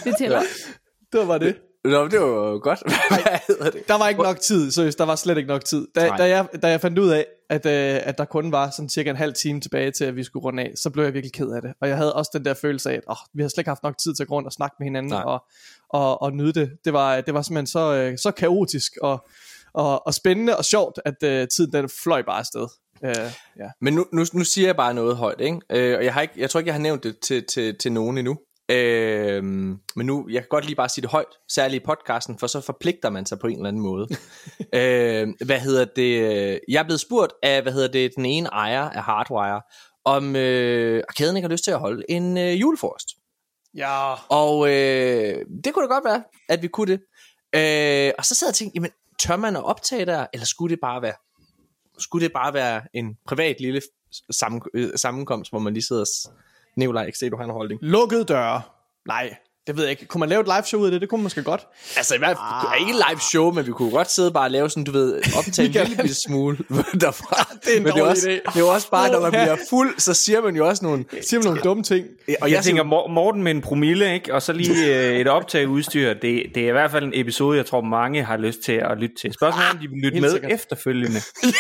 Det 0.05 0.15
tæller. 0.19 0.39
Ja. 0.39 1.19
Det 1.19 1.29
var 1.29 1.39
det. 1.39 1.57
Nå, 1.85 2.09
det 2.09 2.21
var 2.21 2.27
jo 2.27 2.61
godt. 2.63 2.83
Hvad 3.61 3.73
det? 3.73 3.89
Der 3.89 3.99
var 3.99 4.09
ikke 4.09 4.23
nok 4.23 4.41
tid, 4.41 4.71
seriøst. 4.71 4.99
Der 4.99 5.05
var 5.05 5.17
slet 5.17 5.37
ikke 5.37 5.49
nok 5.49 5.65
tid. 5.65 5.87
Da, 5.95 6.07
Nej. 6.07 6.17
da, 6.17 6.29
jeg, 6.29 6.47
da 6.63 6.69
jeg 6.69 6.81
fandt 6.81 6.99
ud 6.99 7.09
af, 7.09 7.27
at, 7.51 7.67
øh, 7.67 8.01
at 8.03 8.19
der 8.19 8.25
kun 8.25 8.53
var 8.53 8.71
sådan 8.71 8.89
cirka 8.89 9.11
en 9.11 9.17
halv 9.17 9.35
time 9.35 9.61
tilbage 9.61 9.91
til, 9.91 10.05
at 10.05 10.17
vi 10.17 10.25
skulle 10.25 10.45
runde 10.45 10.63
af, 10.63 10.73
så 10.77 10.91
blev 10.91 11.05
jeg 11.05 11.15
virkelig 11.15 11.33
ked 11.33 11.51
af 11.51 11.63
det. 11.63 11.73
Og 11.81 11.89
jeg 11.89 11.97
havde 11.97 12.15
også 12.15 12.31
den 12.35 12.45
der 12.45 12.55
følelse 12.55 12.91
af, 12.91 12.95
at 12.95 13.03
åh, 13.11 13.17
vi 13.35 13.43
har 13.43 13.49
slet 13.49 13.59
ikke 13.59 13.71
haft 13.71 13.83
nok 13.83 13.99
tid 13.99 14.15
til 14.15 14.23
at 14.23 14.29
gå 14.29 14.35
rundt 14.35 14.47
og 14.47 14.53
snakke 14.53 14.77
med 14.79 14.87
hinanden 14.87 15.13
Nej. 15.13 15.23
og, 15.23 15.45
og, 15.89 16.23
og 16.23 16.33
nyde 16.33 16.53
det. 16.53 16.71
Det 16.85 16.93
var, 16.93 17.21
det 17.21 17.35
var 17.35 17.43
simpelthen 17.43 17.67
så, 17.67 17.95
øh, 17.95 18.19
så 18.19 18.31
kaotisk 18.31 18.93
og, 19.03 19.27
og, 19.75 20.07
og 20.07 20.15
spændende 20.15 20.57
og 20.57 20.65
sjovt, 20.65 20.99
at 21.05 21.23
øh, 21.25 21.49
tiden 21.49 21.73
den 21.73 21.89
fløj 22.03 22.23
bare 22.23 22.39
afsted. 22.39 22.67
Øh, 23.05 23.33
ja. 23.59 23.69
Men 23.81 23.95
nu, 23.95 24.07
nu, 24.13 24.25
nu 24.33 24.45
siger 24.45 24.69
jeg 24.69 24.77
bare 24.77 24.95
noget 24.95 25.17
højt, 25.17 25.41
ikke? 25.41 25.61
Øh, 25.71 25.99
og 25.99 26.05
jeg, 26.05 26.15
har 26.15 26.21
ikke, 26.21 26.35
jeg 26.37 26.51
tror 26.51 26.61
ikke, 26.61 26.69
jeg 26.69 26.75
har 26.75 26.81
nævnt 26.81 27.05
det 27.05 27.19
til, 27.19 27.45
til, 27.45 27.79
til 27.79 27.93
nogen 27.93 28.19
endnu. 28.19 28.39
Øh, 28.73 29.45
men 29.97 30.07
nu, 30.07 30.29
jeg 30.31 30.43
kan 30.43 30.49
godt 30.49 30.65
lige 30.65 30.77
bare 30.77 30.89
sige 30.89 31.03
det 31.03 31.11
højt, 31.11 31.27
særligt 31.49 31.83
i 31.83 31.87
podcasten, 31.87 32.39
for 32.39 32.47
så 32.47 32.61
forpligter 32.61 33.11
man 33.11 33.27
sig 33.27 33.39
på 33.39 33.47
en 33.47 33.57
eller 33.57 33.69
anden 33.69 33.83
måde. 33.83 34.09
øh, 34.81 35.29
hvad 35.47 35.61
hedder 35.61 35.85
det? 35.85 36.61
Jeg 36.69 36.79
er 36.81 36.85
blevet 36.85 37.01
spurgt 37.01 37.33
af, 37.43 37.63
hvad 37.63 37.73
hedder 37.73 37.89
det, 37.89 38.13
den 38.17 38.27
ene 38.27 38.49
ejer 38.49 38.91
af 38.91 39.03
Hardwire, 39.03 39.63
om 40.05 40.37
øh, 40.37 41.03
arkaden 41.09 41.37
ikke 41.37 41.47
har 41.49 41.53
lyst 41.53 41.65
til 41.65 41.71
at 41.71 41.79
holde 41.79 42.05
en 42.09 42.39
øh, 42.39 42.61
julefrokost. 42.61 43.09
ja. 43.77 44.15
Og 44.29 44.69
øh, 44.69 45.45
det 45.65 45.75
kunne 45.75 45.89
da 45.89 45.95
godt 45.95 46.05
være, 46.05 46.23
at 46.49 46.63
vi 46.63 46.69
kunne 46.69 46.93
det. 46.93 47.01
Øh, 47.55 48.13
og 48.19 48.25
så 48.25 48.35
sad 48.35 48.47
jeg 48.47 48.51
og 48.51 48.55
tænkte, 48.55 48.77
jamen, 48.77 48.91
tør 49.19 49.37
man 49.37 49.57
at 49.57 49.65
optage 49.65 50.07
der, 50.07 50.27
eller 50.33 50.47
skulle 50.47 50.71
det 50.71 50.81
bare 50.83 51.03
være, 51.03 51.15
skulle 51.99 52.25
det 52.25 52.33
bare 52.33 52.55
være 52.55 52.83
en 52.95 53.17
privat 53.27 53.61
lille 53.61 53.81
sammen, 54.31 54.63
øh, 54.75 54.91
sammenkomst, 54.97 55.53
hvor 55.53 55.59
man 55.59 55.73
lige 55.75 55.85
sidder 55.87 56.03
og... 56.03 56.33
Nikolaj, 56.77 57.05
ikke 57.07 57.19
se, 57.19 57.31
du 57.31 57.37
har 57.37 57.45
en 57.45 57.51
holdning. 57.51 57.81
Lukkede 57.83 58.25
døre. 58.25 58.63
Nej, 59.09 59.35
det 59.67 59.77
ved 59.77 59.85
jeg 59.85 59.91
ikke. 59.91 60.07
Kunne 60.07 60.19
man 60.19 60.29
lave 60.29 60.41
et 60.41 60.47
live 60.47 60.63
show 60.67 60.81
ud 60.81 60.87
af 60.87 60.91
det? 60.91 61.01
Det 61.01 61.09
kunne 61.09 61.19
man 61.19 61.23
måske 61.23 61.43
godt. 61.43 61.67
Altså, 61.97 62.15
i 62.15 62.19
hvert 62.19 62.37
fald, 62.37 62.81
ikke 62.81 62.93
live 62.93 63.21
show, 63.31 63.53
men 63.53 63.67
vi 63.67 63.73
kunne 63.73 63.91
godt 63.91 64.11
sidde 64.11 64.31
bare 64.31 64.45
og 64.45 64.51
lave 64.51 64.71
sådan, 64.71 64.85
du 64.85 64.93
ved, 64.93 65.23
optage 65.39 65.67
en 65.69 65.75
lille 65.89 65.97
bitte 66.03 66.15
smule 66.15 66.57
derfra. 67.01 67.47
Det 67.65 67.73
er 67.73 67.77
en 67.77 67.83
men 67.83 67.93
det 67.93 67.99
er, 68.01 68.05
også, 68.05 68.29
idé. 68.29 68.53
det 68.55 68.61
er 68.61 68.65
også 68.65 68.91
bare, 68.91 69.11
når 69.13 69.21
man 69.21 69.31
bliver 69.31 69.57
fuld, 69.71 69.95
så 69.99 70.15
siger 70.15 70.41
man 70.43 70.57
jo 70.57 70.69
også 70.69 70.85
nogle... 70.85 71.05
Siger 71.29 71.41
man 71.41 71.45
nogle 71.45 71.61
dumme 71.61 71.83
ting? 71.83 72.07
Og 72.07 72.33
Jeg, 72.49 72.51
jeg, 72.51 72.65
tænker, 72.65 72.83
Mor- 72.85 73.09
Morten 73.09 73.43
med 73.43 73.51
en 73.53 73.61
promille, 73.61 74.15
ikke? 74.15 74.35
og 74.35 74.43
så 74.43 74.53
lige 74.53 74.97
øh, 75.11 75.17
et 75.21 75.29
optageudstyr. 75.29 76.15
Det, 76.15 76.23
det 76.55 76.57
er 76.65 76.69
i 76.69 76.73
hvert 76.73 76.91
fald 76.91 77.05
en 77.05 77.13
episode, 77.15 77.57
jeg 77.57 77.67
tror, 77.67 77.81
mange 77.81 78.25
har 78.25 78.37
lyst 78.37 78.61
til 78.61 78.73
at 78.73 78.99
lytte 78.99 79.15
til. 79.21 79.33
Spørgsmålet 79.33 79.67
er, 79.69 79.73
om 79.73 79.79
de 79.79 79.89
vil 79.89 79.99
lytte 80.05 80.21
med 80.21 80.31
sikkert. 80.31 80.53
efterfølgende. 80.53 81.21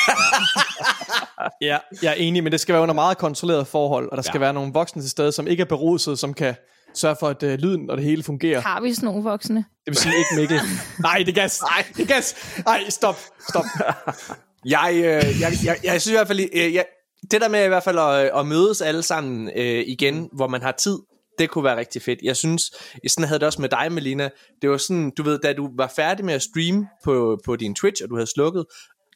Ja, 1.60 1.78
jeg 2.02 2.10
er 2.10 2.14
enig, 2.14 2.42
men 2.42 2.52
det 2.52 2.60
skal 2.60 2.72
være 2.72 2.82
under 2.82 2.94
meget 2.94 3.18
kontrolleret 3.18 3.66
forhold, 3.66 4.08
og 4.10 4.16
der 4.16 4.22
skal 4.22 4.38
Ja. 4.38 4.40
være 4.40 4.52
nogle 4.52 4.72
voksne 4.72 5.02
til 5.02 5.10
stede, 5.10 5.32
som 5.32 5.46
ikke 5.46 5.60
er 5.60 5.64
beruset, 5.64 6.18
som 6.18 6.34
kan 6.34 6.54
sørge 6.94 7.16
for, 7.20 7.28
at 7.28 7.42
uh, 7.42 7.48
lyden 7.50 7.90
og 7.90 7.96
det 7.96 8.04
hele 8.04 8.22
fungerer. 8.22 8.60
Har 8.60 8.80
vi 8.80 8.94
sådan 8.94 9.06
nogle 9.06 9.22
voksne? 9.22 9.56
Det 9.56 9.64
vil 9.86 9.96
sige 9.96 10.14
ikke 10.18 10.40
Mikkel. 10.40 10.58
Nej, 11.02 11.22
det 11.26 11.34
gas. 11.34 11.62
Nej, 11.62 11.84
det 11.96 12.08
gas. 12.08 12.34
Nej, 12.66 12.88
stop. 12.88 13.18
Stop. 13.48 13.64
Jeg, 14.64 14.92
øh, 14.96 15.02
jeg, 15.40 15.52
jeg, 15.64 15.76
jeg 15.84 16.00
synes 16.00 16.06
i 16.06 16.12
hvert 16.12 16.26
fald, 16.26 16.40
øh, 16.40 16.74
jeg, 16.74 16.84
det 17.30 17.40
der 17.40 17.48
med 17.48 17.64
i 17.64 17.68
hvert 17.68 17.82
fald 17.82 17.98
at, 17.98 18.30
at 18.38 18.46
mødes 18.46 18.80
alle 18.80 19.02
sammen 19.02 19.50
øh, 19.56 19.84
igen, 19.86 20.28
hvor 20.32 20.48
man 20.48 20.62
har 20.62 20.72
tid, 20.72 20.98
det 21.38 21.50
kunne 21.50 21.64
være 21.64 21.76
rigtig 21.76 22.02
fedt. 22.02 22.18
Jeg 22.22 22.36
synes, 22.36 22.62
sådan 23.08 23.28
havde 23.28 23.38
det 23.38 23.46
også 23.46 23.60
med 23.60 23.68
dig, 23.68 23.92
Melina. 23.92 24.28
Det 24.62 24.70
var 24.70 24.76
sådan, 24.76 25.10
du 25.18 25.22
ved, 25.22 25.38
da 25.38 25.52
du 25.52 25.68
var 25.76 25.92
færdig 25.96 26.24
med 26.24 26.34
at 26.34 26.42
streame 26.42 26.86
på, 27.04 27.40
på 27.44 27.56
din 27.56 27.74
Twitch, 27.74 28.02
og 28.04 28.10
du 28.10 28.14
havde 28.14 28.30
slukket, 28.34 28.64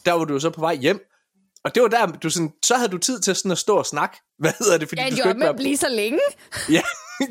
der 0.04 0.12
var 0.12 0.24
du 0.24 0.40
så 0.40 0.50
på 0.50 0.60
vej 0.60 0.74
hjem. 0.74 1.00
Og 1.66 1.74
det 1.74 1.83
var 1.83 1.88
der, 1.88 2.07
du 2.07 2.31
sådan, 2.31 2.52
så 2.64 2.74
havde 2.76 2.88
du 2.88 2.98
tid 2.98 3.20
til 3.20 3.35
sådan 3.35 3.50
at 3.50 3.59
stå 3.59 3.76
og 3.76 3.87
snakke. 3.87 4.16
Hvad 4.38 4.52
hedder 4.59 4.79
det? 4.79 4.88
Fordi 4.88 5.00
Jeg 5.00 5.11
du 5.11 5.16
skulle 5.16 5.29
jo 5.29 5.35
ikke 5.35 5.44
være 5.44 5.55
blive 5.55 5.76
så 5.76 5.88
længe. 5.88 6.20
ja, 6.76 6.83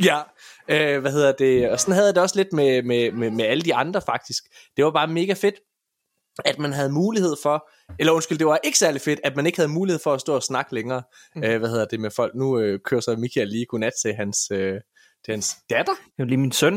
ja. 0.04 0.22
Øh, 0.70 1.02
hvad 1.02 1.12
hedder 1.12 1.32
det? 1.32 1.70
Og 1.70 1.80
sådan 1.80 1.94
havde 1.94 2.08
jeg 2.08 2.16
det 2.16 2.24
også 2.24 2.36
lidt 2.36 2.54
med, 2.54 2.84
med, 2.84 3.12
med, 3.12 3.32
med 3.32 3.46
alle 3.46 3.64
de 3.64 3.76
andre 3.76 4.02
faktisk. 4.02 4.44
Det 4.78 4.86
var 4.86 4.92
bare 4.92 5.08
mega 5.08 5.34
fedt, 5.34 5.56
at 6.46 6.60
man 6.60 6.74
havde 6.74 6.90
mulighed 6.90 7.36
for, 7.44 7.70
eller 8.00 8.14
undskyld, 8.14 8.38
det 8.38 8.48
var 8.48 8.60
ikke 8.64 8.78
særlig 8.78 9.02
fedt, 9.02 9.20
at 9.24 9.36
man 9.36 9.46
ikke 9.46 9.58
havde 9.58 9.72
mulighed 9.72 10.00
for 10.04 10.14
at 10.14 10.22
stå 10.22 10.36
og 10.36 10.44
snakke 10.44 10.74
længere, 10.74 11.04
mm. 11.36 11.44
øh, 11.44 11.60
hvad 11.60 11.70
hedder 11.70 11.86
det 11.86 12.00
med 12.00 12.12
folk. 12.12 12.36
Nu 12.36 12.60
øh, 12.60 12.80
kører 12.86 13.02
så 13.02 13.16
Michael 13.16 13.48
lige 13.48 13.66
godnat 13.66 13.94
til 14.02 14.14
hans, 14.14 14.52
øh, 14.52 14.74
til 15.26 15.32
hans 15.32 15.56
datter. 15.70 15.94
Det 15.94 16.20
er 16.20 16.24
jo 16.24 16.26
lige 16.26 16.38
min 16.38 16.52
søn. 16.52 16.74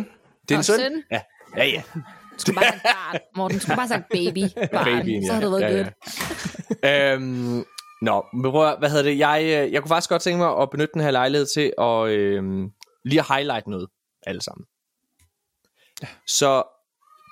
Det 0.48 0.54
er 0.54 0.58
en 0.58 0.64
søn. 0.64 0.80
søn. 0.80 1.02
Ja, 1.10 1.20
ja, 1.56 1.64
ja. 1.64 1.82
Du 1.94 2.38
skulle 2.38 2.54
bare 2.54 2.64
sagt 2.64 2.82
barn, 2.82 3.20
Morten. 3.36 3.58
Du 3.58 3.62
skulle 3.62 3.76
bare 3.76 3.88
sagt 3.88 4.04
baby. 4.10 4.68
Barn. 4.72 4.84
Babyen, 4.84 5.26
så 5.26 5.32
havde 5.32 5.44
det 5.44 5.52
været 5.52 5.62
ja, 5.62 5.76
godt. 5.76 5.86
ja. 5.86 6.57
Øhm, 6.84 7.64
Nå, 8.02 8.24
men 8.32 8.50
prøv, 8.50 8.78
hvad 8.78 8.90
hedder 8.90 9.02
det? 9.02 9.18
Jeg, 9.18 9.42
øh, 9.42 9.72
jeg 9.72 9.82
kunne 9.82 9.88
faktisk 9.88 10.10
godt 10.10 10.22
tænke 10.22 10.38
mig 10.38 10.58
at 10.62 10.70
benytte 10.70 10.92
den 10.94 11.02
her 11.02 11.10
lejlighed 11.10 11.46
til 11.46 11.72
at 11.78 12.08
øhm, 12.08 12.70
lige 13.04 13.20
at 13.20 13.28
highlight 13.28 13.66
noget 13.66 13.88
alle 14.26 14.40
sammen. 14.40 14.66
Så 16.26 16.62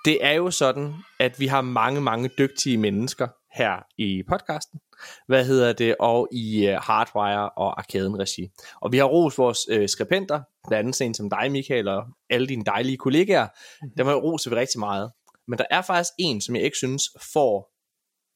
det 0.04 0.24
er 0.24 0.32
jo 0.32 0.50
sådan, 0.50 0.94
at 1.20 1.40
vi 1.40 1.46
har 1.46 1.60
mange, 1.60 2.00
mange 2.00 2.30
dygtige 2.38 2.78
mennesker 2.78 3.28
her 3.54 3.86
i 3.98 4.22
podcasten. 4.28 4.80
Hvad 5.28 5.44
hedder 5.44 5.72
det? 5.72 5.96
Og 6.00 6.28
i 6.32 6.68
uh, 6.68 6.74
Hardwire 6.74 7.50
og 7.50 7.78
Arkaden 7.78 8.18
regi. 8.18 8.48
Og 8.80 8.92
vi 8.92 8.98
har 8.98 9.04
ros 9.04 9.38
vores 9.38 9.58
øh, 9.70 9.88
skribenter, 9.88 10.42
blandt 10.68 10.86
andet 10.86 11.00
en 11.00 11.14
som 11.14 11.30
dig, 11.30 11.52
Michael, 11.52 11.88
og 11.88 12.04
alle 12.30 12.46
dine 12.46 12.64
dejlige 12.64 12.96
kollegaer. 12.96 13.48
Dem 13.96 14.06
har 14.06 14.12
jeg 14.12 14.22
roset 14.22 14.50
vi 14.52 14.56
rigtig 14.56 14.80
meget. 14.80 15.12
Men 15.48 15.58
der 15.58 15.64
er 15.70 15.82
faktisk 15.82 16.12
en, 16.18 16.40
som 16.40 16.56
jeg 16.56 16.64
ikke 16.64 16.76
synes 16.76 17.02
får 17.34 17.72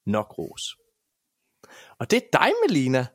nok 0.06 0.38
ros. 0.38 0.62
Og 2.00 2.10
det 2.10 2.16
er 2.16 2.38
dig, 2.38 2.52
Melina. 2.68 3.06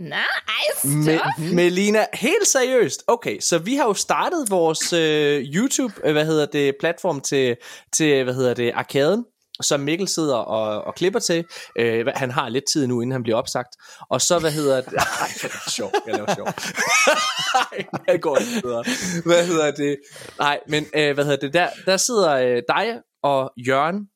Nice. 0.00 0.88
Me- 0.88 1.54
Melina, 1.54 2.06
helt 2.14 2.46
seriøst. 2.46 3.04
Okay, 3.06 3.40
så 3.40 3.58
vi 3.58 3.74
har 3.74 3.84
jo 3.84 3.94
startet 3.94 4.50
vores 4.50 4.92
øh, 4.92 5.42
YouTube, 5.42 5.94
øh, 6.04 6.12
hvad 6.12 6.26
hedder 6.26 6.46
det, 6.46 6.74
platform 6.80 7.20
til, 7.20 7.56
til 7.92 8.24
hvad 8.24 8.34
hedder 8.34 8.54
det, 8.54 8.72
Arkaden, 8.74 9.24
som 9.62 9.80
Mikkel 9.80 10.08
sidder 10.08 10.36
og, 10.36 10.84
og 10.84 10.94
klipper 10.94 11.20
til. 11.20 11.44
Øh, 11.78 12.06
han 12.14 12.30
har 12.30 12.48
lidt 12.48 12.64
tid 12.72 12.86
nu, 12.86 13.00
inden 13.00 13.12
han 13.12 13.22
bliver 13.22 13.36
opsagt. 13.36 13.68
Og 14.10 14.20
så, 14.20 14.38
hvad 14.38 14.52
hedder 14.52 14.80
det? 14.80 14.92
Ej, 15.20 15.28
det 15.42 15.44
er 15.44 15.70
sjovt. 15.70 15.94
Jeg 16.06 16.14
laver 16.14 16.34
sjov. 16.34 16.46
Ej, 17.72 17.84
det 18.08 18.22
går 18.22 18.36
ikke 18.36 18.62
bedre. 18.62 18.84
Hvad 19.24 19.46
hedder 19.46 19.70
det? 19.70 19.96
Nej, 20.38 20.60
men 20.68 20.86
øh, 20.94 21.14
hvad 21.14 21.24
hedder 21.24 21.38
det? 21.38 21.54
Der, 21.54 21.68
der 21.86 21.96
sidder 21.96 22.32
øh, 22.32 22.62
dig 22.68 23.00
og 23.22 23.50
Jørgen 23.66 24.08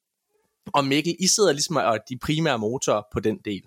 og 0.75 0.85
Mikkel, 0.85 1.17
I 1.21 1.27
sidder 1.27 1.53
ligesom 1.53 1.77
og 1.77 1.99
de 2.09 2.19
primære 2.23 2.59
motorer 2.59 3.03
på 3.13 3.21
den 3.21 3.39
del. 3.45 3.63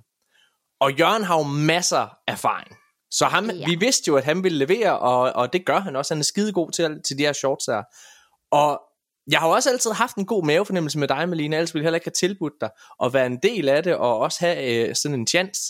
Og 0.84 0.93
Jørgen 1.00 1.24
har 1.24 1.38
jo 1.38 1.43
masser 1.43 1.98
af 1.98 2.08
erfaring. 2.28 2.76
Så 3.12 3.26
ham, 3.26 3.50
Ja. 3.50 3.65
vi 3.65 3.76
vidste 3.76 4.04
jo, 4.08 4.15
at 4.15 4.24
han 4.24 4.43
ville 4.43 4.58
levere, 4.58 5.00
og, 5.00 5.19
og 5.19 5.54
det 5.54 5.65
gør 5.65 5.80
han 5.80 5.96
også. 5.96 6.13
Han 6.13 6.19
er 6.19 6.24
skide 6.24 6.54
god 6.54 6.72
til, 6.72 7.02
til 7.08 7.17
de 7.17 7.24
her 7.24 7.34
shorts 7.34 7.65
her. 7.65 7.84
Og 8.52 8.82
jeg 9.32 9.39
har 9.39 9.48
jo 9.48 9.54
også 9.54 9.69
altid 9.69 9.91
haft 9.91 10.15
en 10.15 10.26
god 10.26 10.46
mavefornemmelse 10.46 11.00
med 11.00 11.08
dig, 11.08 11.30
Malene. 11.30 11.56
Ellers 11.56 11.74
ville 11.74 11.84
jeg 11.84 11.88
heller 11.88 11.96
ikke 11.98 12.06
have 12.22 12.28
tilbudt 12.30 12.54
dig 12.62 12.69
at 13.04 13.13
være 13.13 13.26
en 13.26 13.38
del 13.43 13.69
af 13.69 13.84
det, 13.84 13.96
og 13.96 14.17
også 14.19 14.38
have 14.39 14.88
øh, 14.89 14.96
sådan 14.96 15.19
en 15.19 15.28
chance. 15.28 15.62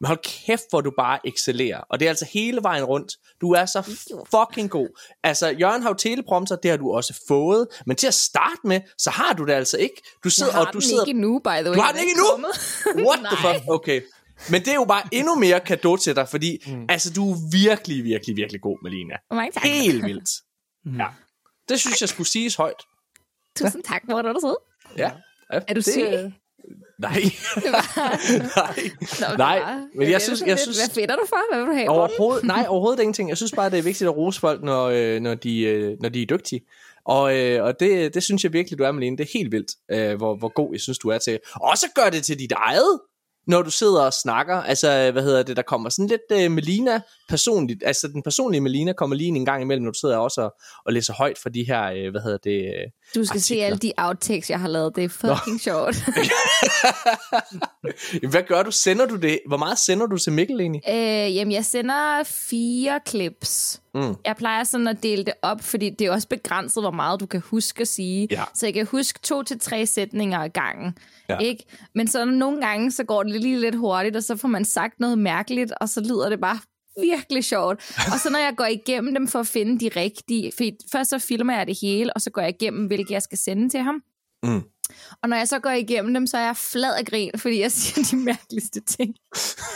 Men 0.00 0.06
hold 0.06 0.18
kæft, 0.46 0.64
hvor 0.70 0.80
du 0.80 0.92
bare 0.98 1.18
excellerer. 1.28 1.80
Og 1.90 2.00
det 2.00 2.06
er 2.06 2.10
altså 2.10 2.26
hele 2.32 2.62
vejen 2.62 2.84
rundt. 2.84 3.12
Du 3.40 3.52
er 3.52 3.66
så 3.66 3.82
fucking 4.34 4.70
god. 4.70 4.88
Altså, 5.24 5.48
Jørgen 5.48 5.82
har 5.82 5.90
jo 5.90 5.94
teleprompter, 5.94 6.56
det 6.56 6.70
har 6.70 6.78
du 6.78 6.92
også 6.92 7.20
fået. 7.28 7.66
Men 7.86 7.96
til 7.96 8.06
at 8.06 8.14
starte 8.14 8.60
med, 8.64 8.80
så 8.98 9.10
har 9.10 9.32
du 9.32 9.44
det 9.44 9.52
altså 9.52 9.76
ikke. 9.76 10.02
Du 10.24 10.30
sidder, 10.30 10.52
Jeg 10.52 10.58
har 10.58 10.66
og 10.66 10.72
du 10.72 10.78
den 10.78 10.88
sidder... 10.88 11.02
ikke 11.04 11.10
endnu, 11.16 11.38
by 11.38 11.48
the 11.48 11.64
way. 11.70 11.74
Du 11.76 11.80
har 11.80 11.92
den 11.92 12.00
ikke 12.00 12.12
kommet. 12.30 12.50
What 13.06 13.18
the 13.32 13.36
fuck? 13.54 13.64
Okay. 13.68 14.00
Men 14.50 14.60
det 14.60 14.68
er 14.68 14.74
jo 14.74 14.84
bare 14.84 15.02
endnu 15.12 15.34
mere 15.34 15.60
kado 15.60 15.96
til 15.96 16.16
dig, 16.16 16.28
fordi 16.28 16.58
mm. 16.66 16.86
altså, 16.88 17.12
du 17.12 17.30
er 17.32 17.36
virkelig, 17.52 18.04
virkelig, 18.04 18.36
virkelig 18.36 18.60
god, 18.60 18.78
Melina. 18.82 19.14
Mange 19.30 19.52
tak. 19.52 19.62
Helt 19.62 20.04
vildt. 20.04 20.30
Ja. 20.98 21.06
Det 21.68 21.80
synes 21.80 22.00
jeg 22.00 22.08
skulle 22.08 22.28
siges 22.28 22.54
højt. 22.56 22.82
Tusind 23.56 23.82
tak, 23.82 24.02
hvor 24.04 24.18
er 24.18 24.32
du 24.32 24.40
sød. 24.42 24.56
Ja. 24.98 25.10
ja 25.52 25.60
Er 25.68 25.74
du 25.74 25.80
det, 25.80 25.84
syg? 25.84 26.02
Nej. 26.98 27.22
Nej. 27.64 28.90
Nå, 29.20 29.36
Nej, 29.38 29.74
men 29.94 30.08
jeg 30.08 30.12
er 30.14 30.18
synes- 30.18 30.42
jeg 30.46 30.58
synes- 30.58 30.78
Hvad 30.78 30.94
fedter 30.94 31.16
du 31.16 31.22
for? 31.28 31.52
Hvad 31.54 31.60
vil 31.64 31.68
du 31.68 31.76
have? 31.76 31.88
Overhovedet, 31.90 32.44
nej, 32.44 32.66
overhovedet 32.68 33.00
ingenting. 33.02 33.28
Jeg 33.28 33.36
synes 33.36 33.52
bare, 33.52 33.70
det 33.70 33.78
er 33.78 33.82
vigtigt 33.82 34.08
at 34.08 34.16
rose 34.16 34.40
folk, 34.40 34.62
når, 34.62 34.84
øh, 34.86 35.20
når, 35.20 35.34
de, 35.34 35.60
øh, 35.60 35.96
når 36.00 36.08
de 36.08 36.22
er 36.22 36.26
dygtige. 36.26 36.60
Og, 37.04 37.38
øh, 37.38 37.64
og 37.64 37.80
det, 37.80 38.14
det 38.14 38.22
synes 38.22 38.44
jeg 38.44 38.52
virkelig, 38.52 38.78
du 38.78 38.84
er, 38.84 38.92
Malene. 38.92 39.16
Det 39.16 39.24
er 39.24 39.38
helt 39.38 39.52
vildt, 39.52 39.70
øh, 39.90 40.16
hvor, 40.16 40.36
hvor 40.36 40.48
god 40.48 40.68
jeg 40.72 40.80
synes, 40.80 40.98
du 40.98 41.08
er 41.08 41.18
til. 41.18 41.38
Og 41.54 41.78
så 41.78 41.86
gør 41.94 42.10
det 42.10 42.24
til 42.24 42.38
dit 42.38 42.52
eget. 42.52 43.00
Når 43.46 43.62
du 43.62 43.70
sidder 43.70 44.00
og 44.02 44.12
snakker? 44.12 44.56
Altså, 44.56 45.10
hvad 45.12 45.22
hedder 45.22 45.42
det, 45.42 45.56
der 45.56 45.62
kommer 45.62 45.90
sådan 45.90 46.06
lidt 46.06 46.46
uh, 46.46 46.52
Melina 46.52 47.00
personligt, 47.28 47.82
altså 47.86 48.08
den 48.08 48.22
personlige 48.22 48.60
Melina 48.60 48.92
kommer 48.92 49.16
lige 49.16 49.28
en 49.28 49.44
gang 49.44 49.62
imellem, 49.62 49.84
når 49.84 49.92
du 49.92 49.98
sidder 49.98 50.16
også 50.16 50.40
og, 50.40 50.54
og 50.86 50.92
læser 50.92 51.14
højt 51.14 51.38
for 51.42 51.48
de 51.48 51.64
her, 51.66 52.06
uh, 52.06 52.10
hvad 52.10 52.20
hedder 52.22 52.38
det, 52.44 52.64
uh, 52.64 52.70
Du 53.20 53.24
skal 53.24 53.40
se 53.40 53.54
artikler. 53.54 53.66
alle 53.66 53.78
de 53.78 53.92
outtakes, 53.96 54.50
jeg 54.50 54.60
har 54.60 54.68
lavet. 54.68 54.96
Det 54.96 55.04
er 55.04 55.08
fucking 55.08 55.60
sjovt. 55.60 55.96
Hvad 58.30 58.42
gør 58.42 58.62
du? 58.62 58.70
Sender 58.70 59.06
du 59.06 59.16
det? 59.16 59.40
Hvor 59.48 59.56
meget 59.56 59.78
sender 59.78 60.06
du 60.06 60.18
til 60.18 60.32
Mikkel 60.32 60.60
egentlig? 60.60 60.82
øh, 60.88 61.36
jamen, 61.36 61.52
jeg 61.52 61.64
sender 61.64 62.22
fire 62.24 63.00
clips. 63.08 63.80
Mm. 63.96 64.14
Jeg 64.24 64.36
plejer 64.36 64.64
sådan 64.64 64.88
at 64.88 65.02
dele 65.02 65.24
det 65.24 65.34
op, 65.42 65.60
fordi 65.60 65.90
det 65.90 66.06
er 66.06 66.12
også 66.12 66.28
begrænset, 66.28 66.82
hvor 66.82 66.90
meget 66.90 67.20
du 67.20 67.26
kan 67.26 67.40
huske 67.40 67.80
at 67.80 67.88
sige. 67.88 68.28
Ja. 68.30 68.44
Så 68.54 68.66
jeg 68.66 68.74
kan 68.74 68.86
huske 68.86 69.18
to 69.22 69.42
til 69.42 69.60
tre 69.60 69.86
sætninger 69.86 70.38
ad 70.38 70.48
gangen. 70.48 70.98
Ja. 71.28 71.38
Ikke? 71.38 71.64
Men 71.94 72.08
så 72.08 72.24
nogle 72.24 72.66
gange, 72.66 72.90
så 72.90 73.04
går 73.04 73.22
det 73.22 73.40
lige 73.40 73.60
lidt 73.60 73.74
hurtigt, 73.74 74.16
og 74.16 74.22
så 74.22 74.36
får 74.36 74.48
man 74.48 74.64
sagt 74.64 75.00
noget 75.00 75.18
mærkeligt, 75.18 75.72
og 75.80 75.88
så 75.88 76.00
lyder 76.00 76.28
det 76.28 76.40
bare 76.40 76.58
virkelig 77.00 77.44
sjovt. 77.44 77.94
Og 78.12 78.20
så 78.20 78.30
når 78.30 78.38
jeg 78.38 78.54
går 78.56 78.64
igennem 78.64 79.14
dem 79.14 79.28
for 79.28 79.38
at 79.38 79.46
finde 79.46 79.80
de 79.80 80.00
rigtige, 80.00 80.52
for 80.56 80.64
først 80.92 81.10
så 81.10 81.18
filmer 81.18 81.56
jeg 81.56 81.66
det 81.66 81.78
hele, 81.82 82.12
og 82.12 82.20
så 82.20 82.30
går 82.30 82.40
jeg 82.40 82.50
igennem, 82.50 82.86
hvilke 82.86 83.12
jeg 83.12 83.22
skal 83.22 83.38
sende 83.38 83.68
til 83.68 83.80
ham. 83.80 84.02
Mm. 84.42 84.62
Og 85.22 85.28
når 85.28 85.36
jeg 85.36 85.48
så 85.48 85.58
går 85.58 85.70
igennem 85.70 86.14
dem, 86.14 86.26
så 86.26 86.38
er 86.38 86.44
jeg 86.44 86.56
flad 86.56 86.94
af 86.94 87.04
grin, 87.04 87.30
fordi 87.36 87.60
jeg 87.60 87.72
siger 87.72 88.06
de 88.10 88.16
mærkeligste 88.16 88.80
ting. 88.80 89.14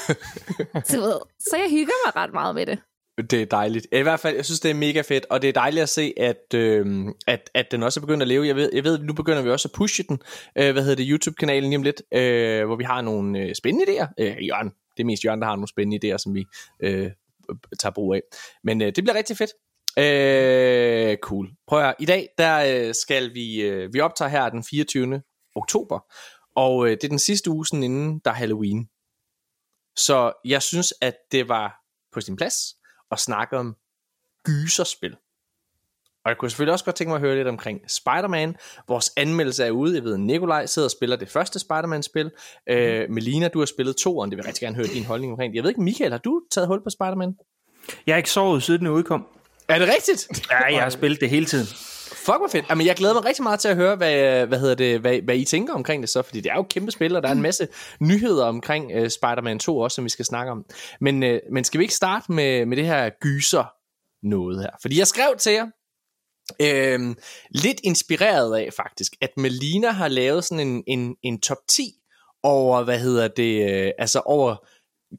så, 0.90 1.00
ved, 1.00 1.20
så 1.40 1.56
jeg 1.56 1.70
hygger 1.70 1.92
mig 2.06 2.16
ret 2.16 2.32
meget 2.32 2.54
med 2.54 2.66
det. 2.66 2.78
Det 3.22 3.42
er 3.42 3.46
dejligt. 3.46 3.86
I 3.92 4.02
hvert 4.02 4.20
fald, 4.20 4.36
jeg 4.36 4.44
synes, 4.44 4.60
det 4.60 4.70
er 4.70 4.74
mega 4.74 5.00
fedt, 5.00 5.26
og 5.30 5.42
det 5.42 5.48
er 5.48 5.52
dejligt 5.52 5.82
at 5.82 5.88
se, 5.88 6.12
at, 6.16 6.54
øh, 6.54 7.06
at, 7.26 7.50
at 7.54 7.66
den 7.70 7.82
også 7.82 8.00
er 8.00 8.02
begyndt 8.02 8.22
at 8.22 8.28
leve. 8.28 8.46
Jeg 8.46 8.56
ved, 8.56 8.70
jeg 8.72 8.84
ved, 8.84 8.98
nu 8.98 9.12
begynder 9.12 9.42
vi 9.42 9.50
også 9.50 9.68
at 9.68 9.72
pushe 9.78 10.02
den, 10.02 10.18
øh, 10.56 10.72
hvad 10.72 10.82
hedder 10.82 10.96
det, 10.96 11.06
YouTube-kanalen 11.08 11.70
lige 11.70 11.76
om 11.76 11.82
lidt, 11.82 12.02
øh, 12.12 12.66
hvor 12.66 12.76
vi 12.76 12.84
har 12.84 13.00
nogle 13.00 13.38
øh, 13.38 13.54
spændende 13.54 13.92
idéer. 13.92 14.06
Øh, 14.18 14.46
Jørgen, 14.46 14.68
det 14.96 15.02
er 15.02 15.04
mest 15.04 15.24
Jørgen, 15.24 15.40
der 15.40 15.46
har 15.46 15.56
nogle 15.56 15.68
spændende 15.68 16.14
idéer, 16.14 16.18
som 16.18 16.34
vi 16.34 16.44
øh, 16.80 17.10
tager 17.80 17.92
brug 17.92 18.14
af. 18.14 18.22
Men 18.64 18.82
øh, 18.82 18.86
det 18.86 19.04
bliver 19.04 19.14
rigtig 19.14 19.36
fedt. 19.36 19.50
Øh, 19.98 21.16
cool. 21.16 21.50
Prøv 21.66 21.78
at 21.78 21.84
høre. 21.84 21.94
I 21.98 22.04
dag, 22.04 22.28
der 22.38 22.86
øh, 22.88 22.94
skal 22.94 23.34
vi, 23.34 23.62
øh, 23.62 23.94
vi 23.94 24.00
optager 24.00 24.28
her 24.28 24.48
den 24.48 24.64
24. 24.64 25.22
oktober, 25.54 25.98
og 26.56 26.86
øh, 26.86 26.90
det 26.90 27.04
er 27.04 27.08
den 27.08 27.18
sidste 27.18 27.50
uge 27.50 27.66
sådan 27.66 27.82
inden, 27.82 28.20
der 28.24 28.30
er 28.30 28.34
Halloween. 28.34 28.88
Så 29.96 30.32
jeg 30.44 30.62
synes, 30.62 30.94
at 31.00 31.14
det 31.32 31.48
var 31.48 31.80
på 32.12 32.20
sin 32.20 32.36
plads 32.36 32.54
at 33.10 33.18
snakke 33.18 33.56
om 33.58 33.76
gyserspil. 34.44 35.16
Og 36.24 36.28
jeg 36.28 36.38
kunne 36.38 36.50
selvfølgelig 36.50 36.72
også 36.72 36.84
godt 36.84 36.96
tænke 36.96 37.08
mig 37.08 37.14
at 37.16 37.20
høre 37.20 37.36
lidt 37.36 37.48
omkring 37.48 37.80
Spider-Man. 37.88 38.56
Vores 38.88 39.10
anmeldelse 39.16 39.64
er 39.64 39.70
ude. 39.70 39.94
Jeg 39.94 40.04
ved, 40.04 40.18
Nikolaj 40.18 40.66
sidder 40.66 40.86
og 40.86 40.90
spiller 40.90 41.16
det 41.16 41.28
første 41.28 41.58
Spider-Man-spil. 41.58 42.30
Øh, 42.68 43.10
Melina, 43.10 43.48
du 43.48 43.58
har 43.58 43.66
spillet 43.66 43.96
toeren. 43.96 44.30
Det 44.30 44.36
vil 44.36 44.42
jeg 44.42 44.48
rigtig 44.48 44.60
gerne 44.60 44.76
høre 44.76 44.86
din 44.86 45.04
holdning 45.04 45.32
omkring. 45.32 45.54
Jeg 45.54 45.62
ved 45.62 45.70
ikke, 45.70 45.82
Michael, 45.82 46.10
har 46.10 46.18
du 46.18 46.42
taget 46.50 46.68
hul 46.68 46.82
på 46.82 46.90
Spider-Man? 46.90 47.34
Jeg 48.06 48.12
har 48.12 48.16
ikke 48.16 48.30
sovet 48.30 48.62
siden 48.62 48.80
den 48.80 48.88
udkom. 48.88 49.26
Er 49.68 49.78
det 49.78 49.88
rigtigt? 49.88 50.28
Ja, 50.50 50.64
jeg 50.64 50.82
har 50.82 50.90
spillet 50.90 51.20
det 51.20 51.30
hele 51.30 51.46
tiden. 51.46 51.66
Fuck, 52.30 52.40
hvor 52.40 52.48
fedt. 52.48 52.66
Jamen, 52.70 52.86
jeg 52.86 52.96
glæder 52.96 53.14
mig 53.14 53.24
rigtig 53.24 53.42
meget 53.42 53.60
til 53.60 53.68
at 53.68 53.76
høre, 53.76 53.96
hvad, 53.96 54.46
hvad, 54.46 54.58
hedder 54.60 54.74
det, 54.74 55.00
hvad, 55.00 55.22
hvad 55.22 55.36
I 55.36 55.44
tænker 55.44 55.74
omkring 55.74 56.02
det 56.02 56.10
så, 56.10 56.22
fordi 56.22 56.40
det 56.40 56.50
er 56.50 56.54
jo 56.54 56.60
et 56.60 56.68
kæmpe 56.68 56.90
spil, 56.90 57.16
og 57.16 57.22
der 57.22 57.28
er 57.28 57.32
en 57.32 57.42
masse 57.42 57.68
nyheder 58.00 58.44
omkring 58.44 58.84
uh, 58.86 59.08
Spider-Man 59.08 59.58
2 59.58 59.78
også, 59.78 59.94
som 59.94 60.04
vi 60.04 60.08
skal 60.08 60.24
snakke 60.24 60.52
om. 60.52 60.64
Men, 61.00 61.22
uh, 61.22 61.38
men 61.52 61.64
skal 61.64 61.78
vi 61.78 61.84
ikke 61.84 61.94
starte 61.94 62.32
med, 62.32 62.66
med 62.66 62.76
det 62.76 62.86
her 62.86 63.10
gyser 63.20 63.64
noget 64.22 64.60
her? 64.60 64.70
Fordi 64.82 64.98
jeg 64.98 65.06
skrev 65.06 65.36
til 65.38 65.52
jer, 65.52 65.66
Øhm, 66.62 67.16
lidt 67.50 67.80
inspireret 67.84 68.56
af 68.56 68.72
faktisk, 68.76 69.12
at 69.20 69.30
Melina 69.36 69.90
har 69.90 70.08
lavet 70.08 70.44
sådan 70.44 70.68
en, 70.68 70.84
en, 70.86 71.16
en 71.22 71.40
top 71.40 71.58
10 71.68 71.82
over, 72.42 72.84
hvad 72.84 72.98
hedder 72.98 73.28
det, 73.28 73.70
øh, 73.70 73.92
altså 73.98 74.20
over 74.20 74.56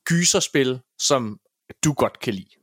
gyserspil, 0.06 0.80
som 1.00 1.40
du 1.84 1.94
godt 1.94 2.20
kan 2.20 2.34
lide. 2.34 2.61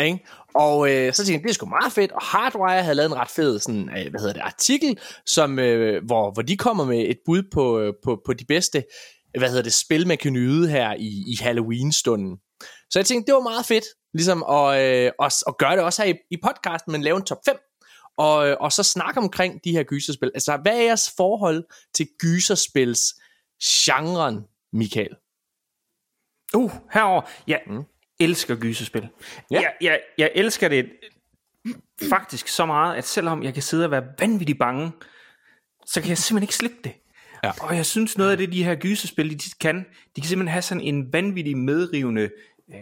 Ikke? 0.00 0.26
Og 0.54 0.90
øh, 0.90 1.12
så 1.12 1.16
tænkte 1.16 1.32
jeg, 1.32 1.42
det 1.42 1.50
er 1.50 1.54
sgu 1.54 1.66
meget 1.66 1.92
fedt, 1.92 2.12
og 2.12 2.22
Hardwire 2.22 2.82
havde 2.82 2.94
lavet 2.94 3.10
en 3.10 3.16
ret 3.16 3.30
fed 3.30 3.58
sådan, 3.58 3.88
øh, 3.98 4.10
hvad 4.10 4.20
hedder 4.20 4.32
det, 4.32 4.40
artikel, 4.40 4.98
som, 5.26 5.58
øh, 5.58 6.04
hvor, 6.04 6.30
hvor 6.30 6.42
de 6.42 6.56
kommer 6.56 6.84
med 6.84 7.00
et 7.00 7.18
bud 7.26 7.42
på, 7.52 7.80
øh, 7.80 7.92
på, 8.04 8.22
på 8.26 8.32
de 8.32 8.44
bedste 8.44 8.82
hvad 9.38 9.48
hedder 9.48 9.62
det, 9.62 9.74
spil, 9.74 10.06
man 10.06 10.18
kan 10.18 10.32
nyde 10.32 10.68
her 10.68 10.94
i, 10.94 11.24
i 11.26 11.36
Halloween-stunden. 11.40 12.36
Så 12.90 12.98
jeg 12.98 13.06
tænkte, 13.06 13.26
det 13.26 13.34
var 13.34 13.40
meget 13.40 13.66
fedt, 13.66 13.84
ligesom 14.14 14.42
at, 14.42 14.80
øh, 14.80 15.12
at, 15.22 15.42
at 15.46 15.58
gøre 15.58 15.76
det 15.76 15.84
også 15.84 16.02
her 16.02 16.14
i, 16.14 16.16
i 16.30 16.36
podcasten, 16.42 16.92
men 16.92 17.02
lave 17.02 17.16
en 17.16 17.24
top 17.24 17.38
5, 17.46 17.56
og, 18.16 18.48
øh, 18.48 18.56
og 18.60 18.72
så 18.72 18.82
snakke 18.82 19.20
omkring 19.20 19.64
de 19.64 19.72
her 19.72 19.82
gyserspil. 19.82 20.30
Altså, 20.34 20.56
hvad 20.62 20.76
er 20.76 20.82
jeres 20.82 21.12
forhold 21.16 21.64
til 21.94 22.08
gyserspils 22.18 23.14
genren, 23.62 24.44
Michael? 24.72 25.16
Uh, 26.54 26.72
herover. 26.92 27.22
Jeg 27.46 27.60
Mm. 27.66 27.84
Elsker 28.20 28.56
gyserspil. 28.56 29.08
Ja. 29.50 29.60
Jeg, 29.60 29.72
jeg, 29.80 30.00
jeg 30.18 30.30
elsker 30.34 30.68
det 30.68 30.90
faktisk 32.08 32.48
så 32.48 32.66
meget, 32.66 32.96
at 32.96 33.04
selvom 33.04 33.42
jeg 33.42 33.54
kan 33.54 33.62
sidde 33.62 33.84
og 33.84 33.90
være 33.90 34.06
vanvittigt 34.18 34.58
bange, 34.58 34.92
så 35.86 36.00
kan 36.00 36.08
jeg 36.08 36.18
simpelthen 36.18 36.44
ikke 36.44 36.54
slippe 36.54 36.76
det. 36.84 36.92
Ja. 37.44 37.52
Og 37.60 37.76
jeg 37.76 37.86
synes 37.86 38.18
noget 38.18 38.30
af 38.30 38.36
det, 38.36 38.52
de 38.52 38.64
her 38.64 38.74
gyserspil, 38.74 39.32
de 39.32 39.50
kan, 39.60 39.86
de 40.16 40.20
kan 40.20 40.28
simpelthen 40.28 40.52
have 40.52 40.62
sådan 40.62 40.80
en 40.80 41.12
vanvittig 41.12 41.58
medrivende, 41.58 42.30
øh, 42.70 42.80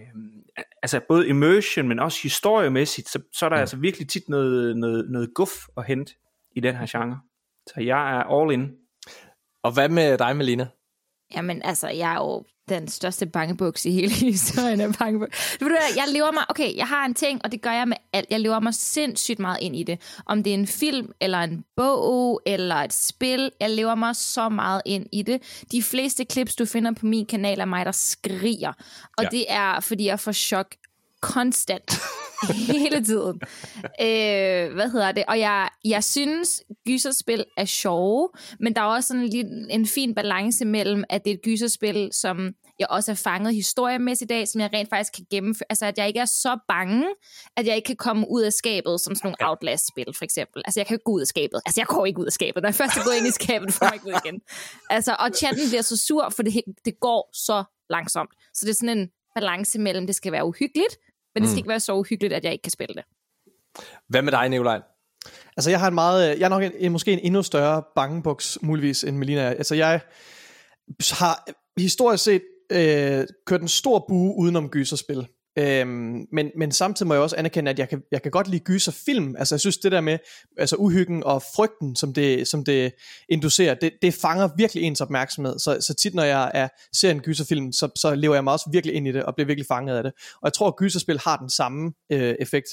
altså 0.82 1.00
både 1.08 1.28
immersion, 1.28 1.88
men 1.88 1.98
også 1.98 2.22
historiemæssigt, 2.22 3.08
så, 3.08 3.22
så 3.32 3.44
er 3.44 3.48
der 3.48 3.56
mm. 3.56 3.60
altså 3.60 3.76
virkelig 3.76 4.08
tit 4.08 4.28
noget, 4.28 4.76
noget, 4.76 5.10
noget 5.10 5.30
guf 5.34 5.50
at 5.76 5.86
hente 5.86 6.14
i 6.56 6.60
den 6.60 6.76
her 6.76 6.86
genre. 6.90 7.20
Så 7.66 7.80
jeg 7.80 8.16
er 8.16 8.40
all 8.40 8.52
in. 8.52 8.70
Og 9.62 9.72
hvad 9.72 9.88
med 9.88 10.18
dig, 10.18 10.36
Melina? 10.36 10.66
Jamen, 11.34 11.62
altså, 11.64 11.88
jeg 11.88 12.12
er 12.12 12.18
jo 12.18 12.44
den 12.68 12.88
største 12.88 13.26
bangebuks 13.26 13.84
i 13.84 13.90
hele 13.90 14.10
historien 14.32 14.80
af 14.80 14.94
bangebuks. 14.98 15.60
Ved 15.60 15.68
du 15.68 15.74
hvad, 15.74 15.96
jeg 15.96 16.04
lever 16.12 16.32
mig, 16.32 16.42
okay, 16.48 16.76
jeg 16.76 16.86
har 16.86 17.06
en 17.06 17.14
ting, 17.14 17.40
og 17.44 17.52
det 17.52 17.62
gør 17.62 17.72
jeg 17.72 17.88
med 17.88 17.96
alt. 18.12 18.26
Jeg 18.30 18.40
lever 18.40 18.60
mig 18.60 18.74
sindssygt 18.74 19.38
meget 19.38 19.58
ind 19.60 19.76
i 19.76 19.82
det. 19.82 20.00
Om 20.26 20.42
det 20.42 20.50
er 20.50 20.54
en 20.54 20.66
film, 20.66 21.12
eller 21.20 21.38
en 21.38 21.64
bog, 21.76 22.40
eller 22.46 22.76
et 22.76 22.92
spil, 22.92 23.50
jeg 23.60 23.70
lever 23.70 23.94
mig 23.94 24.16
så 24.16 24.48
meget 24.48 24.82
ind 24.86 25.06
i 25.12 25.22
det. 25.22 25.64
De 25.72 25.82
fleste 25.82 26.24
clips, 26.32 26.56
du 26.56 26.66
finder 26.66 26.92
på 26.92 27.06
min 27.06 27.26
kanal, 27.26 27.60
er 27.60 27.64
mig, 27.64 27.86
der 27.86 27.92
skriger. 27.92 28.72
Og 29.18 29.24
ja. 29.24 29.28
det 29.28 29.44
er, 29.48 29.80
fordi 29.80 30.06
jeg 30.06 30.20
får 30.20 30.32
chok 30.32 30.74
konstant. 31.20 32.00
hele 32.72 33.04
tiden. 33.04 33.40
Øh, 34.00 34.74
hvad 34.74 34.90
hedder 34.90 35.12
det? 35.12 35.24
Og 35.28 35.38
jeg, 35.38 35.68
jeg 35.84 36.04
synes, 36.04 36.62
gyserspil 36.86 37.44
er 37.56 37.64
sjove, 37.64 38.28
men 38.60 38.74
der 38.74 38.80
er 38.80 38.86
også 38.86 39.08
sådan 39.08 39.26
lidt 39.26 39.46
en 39.70 39.86
fin 39.86 40.14
balance 40.14 40.64
mellem, 40.64 41.04
at 41.08 41.24
det 41.24 41.30
er 41.30 41.34
et 41.34 41.42
gyserspil, 41.42 42.08
som 42.12 42.54
jeg 42.78 42.86
også 42.90 43.10
er 43.10 43.14
fanget 43.14 43.54
historiemæssigt 43.54 44.30
i 44.30 44.34
dag, 44.34 44.48
som 44.48 44.60
jeg 44.60 44.70
rent 44.72 44.90
faktisk 44.90 45.12
kan 45.12 45.26
gennemføre. 45.30 45.66
Altså, 45.70 45.86
at 45.86 45.98
jeg 45.98 46.08
ikke 46.08 46.20
er 46.20 46.24
så 46.24 46.58
bange, 46.68 47.06
at 47.56 47.66
jeg 47.66 47.76
ikke 47.76 47.86
kan 47.86 47.96
komme 47.96 48.26
ud 48.30 48.42
af 48.42 48.52
skabet, 48.52 49.00
som 49.00 49.14
sådan 49.14 49.26
nogle 49.26 49.36
ja. 49.40 49.50
Outlast-spil, 49.50 50.14
for 50.16 50.24
eksempel. 50.24 50.62
Altså, 50.64 50.80
jeg 50.80 50.86
kan 50.86 50.94
ikke 50.94 51.04
gå 51.04 51.12
ud 51.12 51.20
af 51.20 51.26
skabet. 51.26 51.60
Altså, 51.66 51.80
jeg 51.80 51.86
går 51.86 52.06
ikke 52.06 52.20
ud 52.20 52.26
af 52.26 52.32
skabet. 52.32 52.62
Når 52.62 52.68
jeg 52.68 52.74
først 52.74 52.96
er 52.96 53.04
gået 53.04 53.16
ind 53.16 53.26
i 53.26 53.30
skabet, 53.30 53.72
får 53.72 53.86
jeg 53.86 53.94
ikke 53.94 54.06
ud 54.06 54.14
igen. 54.24 54.40
Altså, 54.90 55.16
og 55.18 55.30
chatten 55.36 55.68
bliver 55.68 55.82
så 55.82 55.96
sur, 55.96 56.28
for 56.28 56.42
det, 56.42 56.62
det 56.84 57.00
går 57.00 57.30
så 57.32 57.64
langsomt. 57.90 58.30
Så 58.54 58.66
det 58.66 58.70
er 58.70 58.74
sådan 58.74 58.98
en 58.98 59.08
balance 59.34 59.78
mellem, 59.78 60.06
det 60.06 60.14
skal 60.14 60.32
være 60.32 60.44
uhyggeligt, 60.46 60.98
men 61.34 61.42
det 61.42 61.50
skal 61.50 61.58
ikke 61.58 61.68
være 61.68 61.80
så 61.80 61.94
uhyggeligt, 61.94 62.34
at 62.34 62.44
jeg 62.44 62.52
ikke 62.52 62.62
kan 62.62 62.72
spille 62.72 62.94
det. 62.94 63.04
Hvad 64.08 64.22
med 64.22 64.32
dig, 64.32 64.48
Nikolaj? 64.48 64.80
Altså 65.56 65.70
jeg 65.70 65.80
har 65.80 65.88
en 65.88 65.94
meget, 65.94 66.30
øh, 66.30 66.40
jeg 66.40 66.44
er 66.44 66.48
nok 66.48 66.62
en, 66.62 66.72
en, 66.78 66.92
måske 66.92 67.12
en 67.12 67.18
endnu 67.18 67.42
større 67.42 67.82
bangebuks 67.94 68.58
muligvis 68.62 69.04
end 69.04 69.16
Melina. 69.16 69.40
er. 69.40 69.48
Altså 69.48 69.74
jeg 69.74 70.00
har 71.10 71.48
historisk 71.80 72.24
set 72.24 72.42
øh, 72.72 73.26
kørt 73.46 73.62
en 73.62 73.68
stor 73.68 74.04
bue 74.08 74.34
udenom 74.38 74.68
gyserspil. 74.68 75.26
Øhm, 75.58 76.26
men, 76.32 76.50
men 76.56 76.72
samtidig 76.72 77.08
må 77.08 77.14
jeg 77.14 77.22
også 77.22 77.36
anerkende, 77.36 77.70
at 77.70 77.78
jeg 77.78 77.88
kan, 77.88 78.02
jeg 78.12 78.22
kan 78.22 78.30
godt 78.30 78.48
lide 78.48 78.64
gyserfilm. 78.64 79.36
Altså 79.38 79.54
jeg 79.54 79.60
synes 79.60 79.78
det 79.78 79.92
der 79.92 80.00
med 80.00 80.18
altså 80.58 80.76
uhyggen 80.76 81.24
og 81.24 81.42
frygten, 81.56 81.96
som 81.96 82.14
det, 82.14 82.48
som 82.48 82.64
det 82.64 82.92
inducerer, 83.28 83.74
det, 83.74 83.92
det 84.02 84.14
fanger 84.14 84.48
virkelig 84.56 84.82
ens 84.82 85.00
opmærksomhed. 85.00 85.58
Så, 85.58 85.78
så 85.80 85.94
tit 85.94 86.14
når 86.14 86.22
jeg 86.22 86.50
er, 86.54 86.68
ser 86.92 87.10
en 87.10 87.20
gyserfilm, 87.20 87.72
så, 87.72 87.88
så 87.96 88.14
lever 88.14 88.34
jeg 88.34 88.44
mig 88.44 88.52
også 88.52 88.70
virkelig 88.72 88.94
ind 88.94 89.08
i 89.08 89.12
det 89.12 89.22
og 89.22 89.34
bliver 89.34 89.46
virkelig 89.46 89.66
fanget 89.66 89.96
af 89.96 90.02
det. 90.02 90.12
Og 90.16 90.44
jeg 90.44 90.52
tror, 90.52 90.68
at 90.68 90.76
gyserspil 90.76 91.18
har 91.18 91.36
den 91.36 91.50
samme 91.50 91.92
øh, 92.12 92.34
effekt 92.40 92.68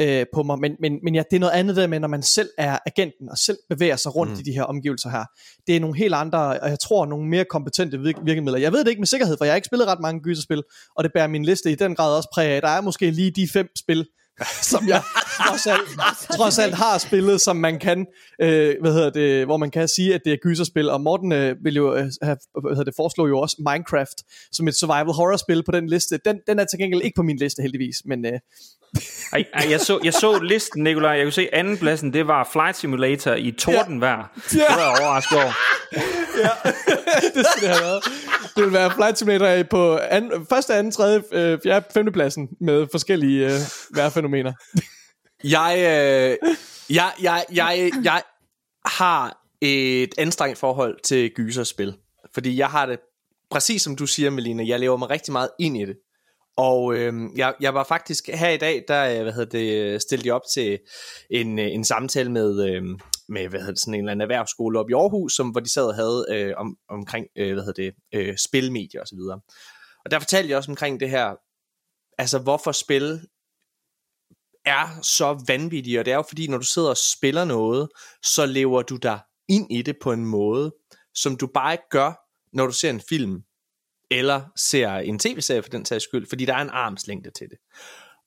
øh, 0.00 0.26
på 0.34 0.42
mig. 0.42 0.58
Men, 0.58 0.72
men, 0.80 0.98
men 1.02 1.14
ja, 1.14 1.22
det 1.30 1.36
er 1.36 1.40
noget 1.40 1.52
andet 1.52 1.76
der 1.76 1.86
med, 1.86 2.00
når 2.00 2.08
man 2.08 2.22
selv 2.22 2.48
er 2.58 2.78
agenten 2.86 3.28
og 3.30 3.38
selv 3.38 3.58
bevæger 3.70 3.96
sig 3.96 4.16
rundt 4.16 4.32
mm. 4.32 4.38
i 4.38 4.42
de 4.42 4.52
her 4.52 4.62
omgivelser 4.62 5.10
her. 5.10 5.24
Det 5.66 5.76
er 5.76 5.80
nogle 5.80 5.96
helt 5.96 6.14
andre, 6.14 6.60
og 6.60 6.70
jeg 6.70 6.80
tror 6.80 7.06
nogle 7.06 7.28
mere 7.28 7.44
kompetente 7.44 7.98
virk- 7.98 8.24
virkemidler. 8.24 8.58
Jeg 8.58 8.72
ved 8.72 8.80
det 8.84 8.88
ikke 8.88 9.00
med 9.00 9.06
sikkerhed, 9.06 9.36
for 9.38 9.44
jeg 9.44 9.52
har 9.52 9.56
ikke 9.56 9.66
spillet 9.66 9.88
ret 9.88 10.00
mange 10.00 10.20
gyserspil, 10.20 10.62
og 10.96 11.04
det 11.04 11.12
bærer 11.14 11.26
min 11.26 11.44
liste 11.44 11.72
i 11.72 11.74
den 11.74 11.94
grad 11.94 12.16
også 12.16 12.28
præg 12.34 12.50
af. 12.50 12.62
Der 12.62 12.68
er 12.68 12.80
måske 12.80 13.10
lige 13.10 13.30
de 13.30 13.48
fem 13.48 13.68
spil, 13.78 14.06
som 14.72 14.88
jeg 14.88 15.02
trods 15.48 15.66
alt, 15.66 15.88
trods 16.36 16.58
alt 16.58 16.74
har 16.74 16.98
spillet, 16.98 17.40
som 17.40 17.56
man 17.56 17.78
kan, 17.78 18.06
øh, 18.42 18.74
hvad 18.80 18.92
hedder 18.92 19.10
det, 19.10 19.44
hvor 19.46 19.56
man 19.56 19.70
kan 19.70 19.88
sige, 19.88 20.14
at 20.14 20.20
det 20.24 20.32
er 20.32 20.36
gyserspil. 20.36 20.90
Og 20.90 21.00
Morten 21.00 21.32
øh, 21.32 21.56
vil 21.64 21.74
jo 21.74 21.94
øh, 21.94 22.10
have, 22.22 22.36
hvad 22.62 22.70
hedder 22.70 22.84
det, 22.84 22.94
foreslå 22.96 23.26
jo 23.26 23.38
også 23.38 23.56
Minecraft 23.58 24.22
som 24.52 24.68
et 24.68 24.74
survival 24.74 25.14
horror 25.14 25.36
spil 25.36 25.62
på 25.64 25.72
den 25.72 25.86
liste. 25.86 26.18
Den, 26.24 26.40
den 26.46 26.58
er 26.58 26.64
til 26.64 26.78
gengæld 26.78 27.02
ikke 27.02 27.16
på 27.16 27.22
min 27.22 27.36
liste 27.36 27.62
heldigvis, 27.62 27.96
men, 28.04 28.26
øh, 28.26 28.38
Ej, 29.32 29.44
ej, 29.54 29.70
jeg, 29.70 29.80
så, 29.80 30.00
jeg 30.04 30.12
så 30.12 30.38
listen, 30.38 30.82
Nikolaj. 30.82 31.10
Jeg 31.10 31.24
kunne 31.24 31.32
se 31.32 31.54
anden 31.54 31.78
pladsen, 31.78 32.12
det 32.12 32.26
var 32.26 32.48
Flight 32.52 32.76
Simulator 32.76 33.34
i 33.34 33.50
tordenvejr. 33.50 34.16
Ja. 34.16 34.58
Det 34.58 34.64
var 34.68 34.78
jeg 34.78 35.02
overrasket 35.02 35.38
over. 35.38 35.52
det 37.34 37.46
skulle 37.46 37.68
det 37.68 37.76
have 37.76 37.82
været. 37.82 38.04
Det 38.56 38.64
vil 38.64 38.72
være 38.72 38.90
Flight 38.90 39.18
Simulator 39.18 39.62
på 39.70 39.98
anden, 39.98 40.46
første, 40.50 40.74
anden, 40.74 40.92
tredje, 40.92 41.22
øh, 41.32 41.58
fjerde, 41.62 41.86
femte 41.94 42.12
pladsen 42.12 42.48
med 42.60 42.86
forskellige 42.90 43.46
øh, 43.46 43.60
vejrfænomener. 43.90 44.52
Jeg, 45.44 45.74
øh, 45.78 46.50
jeg, 46.90 47.12
jeg, 47.22 47.44
jeg, 47.52 47.90
jeg 48.04 48.22
har 48.86 49.38
et 49.60 50.14
anstrengt 50.18 50.58
forhold 50.58 50.96
til 51.04 51.30
gyserspil. 51.30 51.94
Fordi 52.34 52.58
jeg 52.58 52.68
har 52.68 52.86
det, 52.86 52.98
præcis 53.50 53.82
som 53.82 53.96
du 53.96 54.06
siger, 54.06 54.30
Melina, 54.30 54.64
jeg 54.66 54.80
lever 54.80 54.96
mig 54.96 55.10
rigtig 55.10 55.32
meget 55.32 55.48
ind 55.58 55.76
i 55.76 55.84
det. 55.84 55.96
Og 56.56 56.94
øh, 56.94 57.14
jeg, 57.36 57.54
jeg 57.60 57.74
var 57.74 57.84
faktisk 57.84 58.28
her 58.34 58.48
i 58.48 58.56
dag, 58.56 58.84
der 58.88 59.16
øh, 59.16 59.22
hvad 59.22 59.32
hedder 59.32 59.58
det, 59.58 59.82
øh, 59.82 60.00
stillede 60.00 60.26
jeg 60.26 60.34
op 60.34 60.42
til 60.54 60.78
en, 61.30 61.58
øh, 61.58 61.66
en 61.66 61.84
samtale 61.84 62.32
med, 62.32 62.70
øh, 62.70 62.82
med 63.28 63.48
hvad 63.48 63.60
hedder 63.60 63.72
det, 63.72 63.80
sådan 63.80 63.94
en 63.94 64.00
eller 64.00 64.12
anden 64.12 64.22
erhvervsskole 64.22 64.78
op 64.80 64.90
i 64.90 64.92
Aarhus, 64.92 65.32
som, 65.32 65.48
hvor 65.48 65.60
de 65.60 65.72
sad 65.72 65.86
og 65.86 65.94
havde 65.94 66.26
øh, 66.30 66.54
om, 66.56 66.76
omkring 66.88 67.26
øh, 67.36 67.52
hvad 67.52 67.64
hedder 67.64 67.82
det, 67.82 67.94
øh, 68.14 68.36
spilmedier 68.36 69.02
osv. 69.02 69.18
Og, 69.18 69.44
og 70.04 70.10
der 70.10 70.18
fortalte 70.18 70.50
jeg 70.50 70.56
også 70.58 70.70
omkring 70.70 71.00
det 71.00 71.10
her, 71.10 71.34
altså 72.18 72.38
hvorfor 72.38 72.72
spil 72.72 73.20
er 74.64 75.00
så 75.02 75.44
vanvittige, 75.46 75.98
og 75.98 76.04
det 76.04 76.12
er 76.12 76.16
jo 76.16 76.24
fordi, 76.28 76.46
når 76.46 76.58
du 76.58 76.64
sidder 76.64 76.88
og 76.88 76.96
spiller 76.96 77.44
noget, 77.44 77.88
så 78.22 78.46
lever 78.46 78.82
du 78.82 78.96
dig 78.96 79.20
ind 79.48 79.72
i 79.72 79.82
det 79.82 79.96
på 80.02 80.12
en 80.12 80.26
måde, 80.26 80.74
som 81.14 81.36
du 81.36 81.46
bare 81.54 81.72
ikke 81.74 81.88
gør, 81.90 82.12
når 82.52 82.66
du 82.66 82.72
ser 82.72 82.90
en 82.90 83.02
film, 83.08 83.42
eller 84.10 84.42
ser 84.56 84.90
en 84.90 85.18
tv-serie 85.18 85.62
for 85.62 85.70
den 85.70 85.84
sags 85.84 86.04
skyld, 86.04 86.26
fordi 86.28 86.44
der 86.44 86.54
er 86.54 86.62
en 86.62 86.70
armslængde 86.70 87.30
til 87.30 87.46
det. 87.50 87.58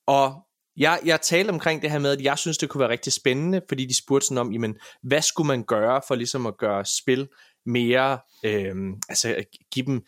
Og 0.07 0.35
jeg, 0.77 0.99
jeg 1.05 1.21
talte 1.21 1.49
omkring 1.49 1.81
det 1.81 1.91
her 1.91 1.99
med, 1.99 2.11
at 2.11 2.21
jeg 2.21 2.37
synes, 2.37 2.57
det 2.57 2.69
kunne 2.69 2.81
være 2.81 2.89
rigtig 2.89 3.13
spændende, 3.13 3.61
fordi 3.69 3.85
de 3.85 3.97
spurgte 3.97 4.27
sådan 4.27 4.37
om, 4.37 4.51
jamen, 4.51 4.75
hvad 5.03 5.21
skulle 5.21 5.47
man 5.47 5.63
gøre 5.63 6.01
for 6.07 6.15
ligesom 6.15 6.45
at 6.45 6.57
gøre 6.57 6.85
spil 6.85 7.27
mere, 7.65 8.19
øh, 8.45 8.75
altså 9.09 9.43
give 9.73 9.85
dem, 9.85 10.01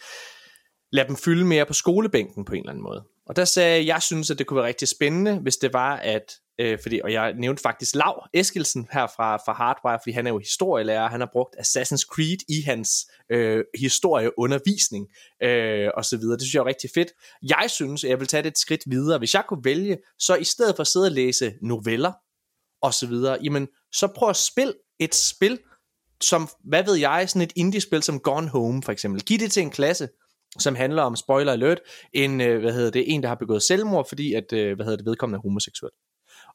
lade 0.91 1.07
dem 1.07 1.15
fylde 1.15 1.45
mere 1.45 1.65
på 1.65 1.73
skolebænken 1.73 2.45
på 2.45 2.53
en 2.53 2.59
eller 2.59 2.71
anden 2.71 2.83
måde. 2.83 3.03
Og 3.25 3.35
der 3.35 3.45
sagde 3.45 3.77
jeg, 3.77 3.87
jeg 3.87 4.01
synes, 4.01 4.31
at 4.31 4.39
det 4.39 4.47
kunne 4.47 4.57
være 4.57 4.67
rigtig 4.67 4.87
spændende, 4.87 5.39
hvis 5.39 5.57
det 5.57 5.73
var, 5.73 5.95
at 5.95 6.33
øh, 6.59 6.79
fordi, 6.81 7.01
og 7.03 7.13
jeg 7.13 7.33
nævnte 7.33 7.61
faktisk 7.61 7.95
Lav 7.95 8.27
Eskilsen 8.33 8.87
her 8.91 9.07
fra, 9.07 9.37
fra 9.37 9.53
Hardwire, 9.53 9.99
fordi 10.03 10.11
han 10.11 10.27
er 10.27 10.31
jo 10.31 10.39
historielærer, 10.39 11.09
han 11.09 11.19
har 11.19 11.29
brugt 11.33 11.55
Assassin's 11.59 12.05
Creed 12.13 12.37
i 12.49 12.61
hans 12.61 12.89
øh, 13.31 13.63
historieundervisning 13.79 15.07
øh, 15.43 15.89
og 15.97 16.05
så 16.05 16.17
videre. 16.17 16.33
Det 16.33 16.41
synes 16.41 16.53
jeg 16.53 16.61
er 16.61 16.65
rigtig 16.65 16.89
fedt. 16.93 17.11
Jeg 17.41 17.65
synes, 17.69 18.03
at 18.03 18.09
jeg 18.09 18.19
vil 18.19 18.27
tage 18.27 18.43
det 18.43 18.49
et 18.49 18.57
skridt 18.57 18.81
videre. 18.87 19.17
Hvis 19.17 19.33
jeg 19.33 19.43
kunne 19.47 19.63
vælge, 19.63 19.97
så 20.19 20.35
i 20.35 20.43
stedet 20.43 20.75
for 20.75 20.81
at 20.81 20.87
sidde 20.87 21.05
og 21.05 21.11
læse 21.11 21.53
noveller 21.61 22.11
og 22.81 22.93
så 22.93 23.07
videre, 23.07 23.37
jamen, 23.43 23.67
så 23.91 24.07
prøv 24.15 24.29
at 24.29 24.35
spille 24.35 24.73
et 24.99 25.15
spil, 25.15 25.59
som, 26.21 26.49
hvad 26.63 26.83
ved 26.83 26.95
jeg, 26.95 27.29
sådan 27.29 27.41
et 27.41 27.53
indie-spil 27.55 28.03
som 28.03 28.19
Gone 28.19 28.49
Home 28.49 28.83
for 28.83 28.91
eksempel. 28.91 29.21
Giv 29.23 29.39
det 29.39 29.51
til 29.51 29.63
en 29.63 29.69
klasse, 29.69 30.09
som 30.59 30.75
handler 30.75 31.03
om, 31.03 31.15
spoiler 31.15 31.51
alert, 31.51 31.79
en, 32.13 32.41
øh, 32.41 32.59
hvad 32.59 32.73
hedder 32.73 32.91
det, 32.91 33.13
en, 33.13 33.23
der 33.23 33.27
har 33.27 33.35
begået 33.35 33.63
selvmord, 33.63 34.09
fordi 34.09 34.33
at, 34.33 34.53
øh, 34.53 34.75
hvad 34.75 34.85
hedder 34.85 34.97
det, 34.97 35.05
vedkommende 35.05 35.37
er 35.37 35.41
homoseksuel. 35.41 35.91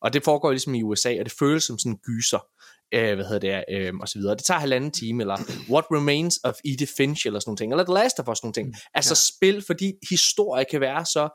Og 0.00 0.12
det 0.12 0.24
foregår 0.24 0.50
ligesom 0.50 0.74
i 0.74 0.82
USA, 0.82 1.18
og 1.18 1.24
det 1.24 1.32
føles 1.38 1.64
som 1.64 1.78
sådan 1.78 1.92
en 1.92 1.98
gyser, 1.98 2.46
øh, 2.94 3.14
hvad 3.14 3.24
hedder 3.24 3.38
det, 3.38 3.64
øh, 3.70 3.94
og 4.00 4.08
så 4.08 4.18
videre. 4.18 4.34
Det 4.34 4.44
tager 4.44 4.60
halvanden 4.60 4.90
time, 4.90 5.22
eller 5.22 5.36
What 5.70 5.84
Remains 5.90 6.40
of 6.44 6.54
Edith 6.64 6.92
Finch, 6.96 7.26
eller 7.26 7.40
sådan 7.40 7.48
nogle 7.50 7.56
ting, 7.56 7.72
eller 7.72 7.84
The 7.84 7.94
Last 7.94 8.20
of 8.20 8.28
Us, 8.28 8.42
nogle 8.42 8.52
ting. 8.52 8.74
Altså 8.94 9.12
ja. 9.32 9.36
spil, 9.36 9.64
fordi 9.66 9.92
historie 10.10 10.64
kan 10.70 10.80
være 10.80 11.06
så 11.06 11.28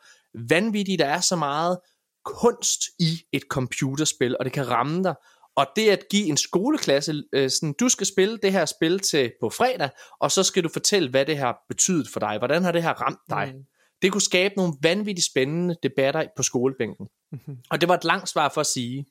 vanvittig, 0.49 0.99
der 0.99 1.05
er 1.05 1.21
så 1.21 1.35
meget 1.35 1.77
kunst 2.25 2.81
i 2.99 3.21
et 3.31 3.43
computerspil, 3.49 4.37
og 4.37 4.45
det 4.45 4.53
kan 4.53 4.69
ramme 4.69 5.03
dig, 5.03 5.15
og 5.55 5.67
det 5.75 5.89
at 5.89 6.03
give 6.11 6.27
en 6.27 6.37
skoleklasse, 6.37 7.23
øh, 7.33 7.49
sådan, 7.49 7.73
du 7.79 7.89
skal 7.89 8.07
spille 8.07 8.37
det 8.37 8.51
her 8.51 8.65
spil 8.65 8.99
til 8.99 9.31
på 9.41 9.49
fredag, 9.49 9.89
og 10.19 10.31
så 10.31 10.43
skal 10.43 10.63
du 10.63 10.69
fortælle, 10.69 11.09
hvad 11.09 11.25
det 11.25 11.37
har 11.37 11.65
betydet 11.69 12.09
for 12.09 12.19
dig. 12.19 12.37
Hvordan 12.37 12.63
har 12.63 12.71
det 12.71 12.83
her 12.83 12.93
ramt 12.93 13.19
dig? 13.29 13.51
Mm. 13.55 13.63
Det 14.01 14.11
kunne 14.11 14.21
skabe 14.21 14.53
nogle 14.57 14.73
vanvittigt 14.81 15.25
spændende 15.25 15.75
debatter 15.83 16.25
på 16.37 16.43
skolebænken. 16.43 17.07
Mm-hmm. 17.31 17.57
Og 17.69 17.81
det 17.81 17.89
var 17.89 17.95
et 17.95 18.03
langt 18.03 18.29
svar 18.29 18.51
for 18.53 18.61
at 18.61 18.67
sige, 18.67 19.05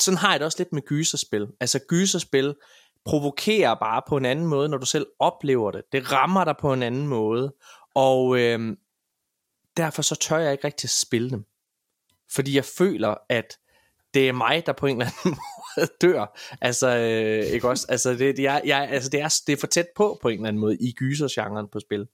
sådan 0.00 0.18
har 0.18 0.30
jeg 0.30 0.40
det 0.40 0.46
også 0.46 0.58
lidt 0.58 0.72
med 0.72 0.82
gyserspil. 0.82 1.46
Altså 1.60 1.78
gyserspil 1.88 2.54
provokerer 3.04 3.74
bare 3.74 4.02
på 4.08 4.16
en 4.16 4.24
anden 4.24 4.46
måde, 4.46 4.68
når 4.68 4.78
du 4.78 4.86
selv 4.86 5.06
oplever 5.18 5.70
det. 5.70 5.82
Det 5.92 6.12
rammer 6.12 6.44
dig 6.44 6.54
på 6.60 6.72
en 6.72 6.82
anden 6.82 7.06
måde. 7.06 7.54
Og 7.94 8.38
øh, 8.38 8.76
derfor 9.76 10.02
så 10.02 10.14
tør 10.14 10.38
jeg 10.38 10.52
ikke 10.52 10.64
rigtig 10.64 10.90
spille 10.90 11.30
dem. 11.30 11.44
Fordi 12.34 12.56
jeg 12.56 12.64
føler, 12.64 13.14
at 13.28 13.58
det 14.14 14.28
er 14.28 14.32
mig, 14.32 14.62
der 14.66 14.72
på 14.72 14.86
en 14.86 15.00
eller 15.00 15.12
anden 15.24 15.38
måde 15.76 15.88
dør. 16.00 16.38
Altså, 16.60 16.96
øh, 16.96 17.54
ikke 17.54 17.68
også? 17.68 17.86
Altså, 17.88 18.14
det, 18.14 18.38
jeg, 18.38 18.62
jeg, 18.64 18.88
altså 18.90 19.10
det, 19.10 19.20
er, 19.20 19.40
det 19.46 19.52
er 19.52 19.56
for 19.56 19.66
tæt 19.66 19.86
på, 19.96 20.18
på 20.22 20.28
en 20.28 20.34
eller 20.34 20.48
anden 20.48 20.60
måde, 20.60 20.76
i 20.80 20.92
gysergenren 20.92 21.68
på 21.68 21.80
spil. 21.80 22.06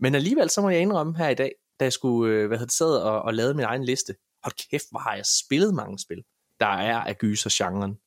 Men 0.00 0.14
alligevel, 0.14 0.50
så 0.50 0.60
må 0.60 0.70
jeg 0.70 0.80
indrømme 0.80 1.16
her 1.16 1.28
i 1.28 1.34
dag, 1.34 1.52
da 1.80 1.84
jeg 1.84 1.92
skulle, 1.92 2.34
øh, 2.34 2.46
hvad 2.46 2.58
hedder 2.58 2.66
det, 2.66 2.74
sad 2.74 2.96
og, 2.96 3.22
og 3.22 3.34
lavede 3.34 3.54
min 3.54 3.64
egen 3.64 3.84
liste. 3.84 4.14
Hold 4.42 4.70
kæft, 4.70 4.84
hvor 4.90 5.00
har 5.00 5.14
jeg 5.14 5.26
spillet 5.26 5.74
mange 5.74 5.98
spil, 5.98 6.22
der 6.60 6.66
er 6.66 6.96
af 6.96 7.18
gysergenren. 7.18 7.98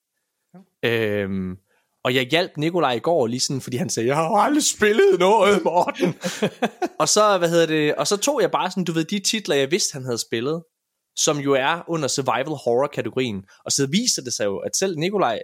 Ja. 0.83 0.89
Øhm, 0.89 1.57
og 2.03 2.15
jeg 2.15 2.23
hjalp 2.23 2.57
Nikolaj 2.57 2.91
i 2.91 2.99
går 2.99 3.27
lige 3.27 3.39
sådan, 3.39 3.61
fordi 3.61 3.77
han 3.77 3.89
sagde, 3.89 4.07
jeg 4.07 4.15
har 4.15 4.29
aldrig 4.29 4.63
spillet 4.63 5.19
noget, 5.19 5.63
Morten. 5.63 6.15
og 7.01 7.09
så, 7.09 7.37
hvad 7.37 7.49
hedder 7.49 7.65
det, 7.65 7.95
og 7.95 8.07
så 8.07 8.17
tog 8.17 8.41
jeg 8.41 8.51
bare 8.51 8.71
sådan, 8.71 8.83
du 8.83 8.91
ved, 8.91 9.05
de 9.05 9.19
titler, 9.19 9.55
jeg 9.55 9.71
vidste, 9.71 9.93
han 9.93 10.03
havde 10.03 10.17
spillet 10.17 10.63
som 11.15 11.37
jo 11.37 11.53
er 11.53 11.83
under 11.87 12.07
survival 12.07 12.55
horror 12.65 12.87
kategorien. 12.87 13.43
Og 13.65 13.71
så 13.71 13.87
viser 13.91 14.21
det 14.21 14.33
sig 14.33 14.45
jo, 14.45 14.57
at 14.57 14.75
selv 14.75 14.97
Nikolaj 14.97 15.39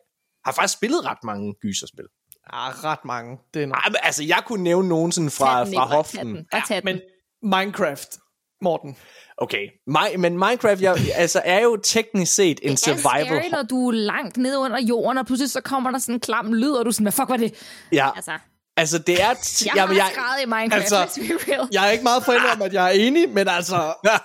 har 0.45 0.51
faktisk 0.51 0.73
spillet 0.73 1.05
ret 1.05 1.23
mange 1.23 1.53
gyserspil. 1.61 2.05
Ja, 2.53 2.69
ret 2.69 3.05
mange. 3.05 3.37
Det 3.53 3.63
er 3.63 3.67
Ej, 3.67 3.89
men, 3.89 3.95
altså, 4.03 4.23
jeg 4.23 4.41
kunne 4.45 4.63
nævne 4.63 4.89
nogen 4.89 5.11
sådan 5.11 5.31
fra, 5.31 5.65
den, 5.65 5.73
fra 5.73 5.85
hoften. 5.85 6.45
Ja, 6.69 6.81
men 6.83 7.01
Minecraft, 7.43 8.17
Morten. 8.61 8.97
Okay, 9.37 9.67
My, 9.87 10.15
men 10.17 10.33
Minecraft 10.33 10.81
jeg, 10.81 10.97
altså, 11.15 11.41
er 11.45 11.61
jo 11.61 11.77
teknisk 11.83 12.35
set 12.35 12.59
en 12.63 12.77
survival... 12.77 13.25
Det 13.25 13.31
er 13.31 13.39
scary, 13.39 13.49
når 13.51 13.63
du 13.63 13.87
er 13.87 13.91
langt 13.91 14.37
nede 14.37 14.59
under 14.59 14.81
jorden, 14.81 15.17
og 15.17 15.25
pludselig 15.25 15.51
så 15.51 15.61
kommer 15.61 15.91
der 15.91 15.99
sådan 15.99 16.15
en 16.15 16.19
klam 16.19 16.53
lyd, 16.53 16.71
og 16.71 16.85
du 16.85 16.89
er 16.89 16.93
sådan, 16.93 17.03
hvad 17.03 17.11
fuck 17.11 17.29
var 17.29 17.37
det? 17.37 17.53
Ja. 17.91 18.09
Altså. 18.15 18.31
Altså, 18.77 18.99
det 18.99 19.23
er... 19.23 19.33
T- 19.33 19.65
jeg 19.65 19.75
jamen, 19.75 19.97
har 19.97 20.35
jeg, 20.37 20.43
i 20.43 20.45
Minecraft, 20.45 20.93
altså, 20.93 21.21
real. 21.47 21.67
Jeg 21.71 21.87
er 21.87 21.91
ikke 21.91 22.03
meget 22.03 22.25
forældre 22.25 22.51
om, 22.51 22.61
at 22.61 22.73
jeg 22.73 22.85
er 22.85 22.89
enig, 22.91 23.29
men 23.29 23.47
altså... 23.47 23.93
Ja. 24.05 24.17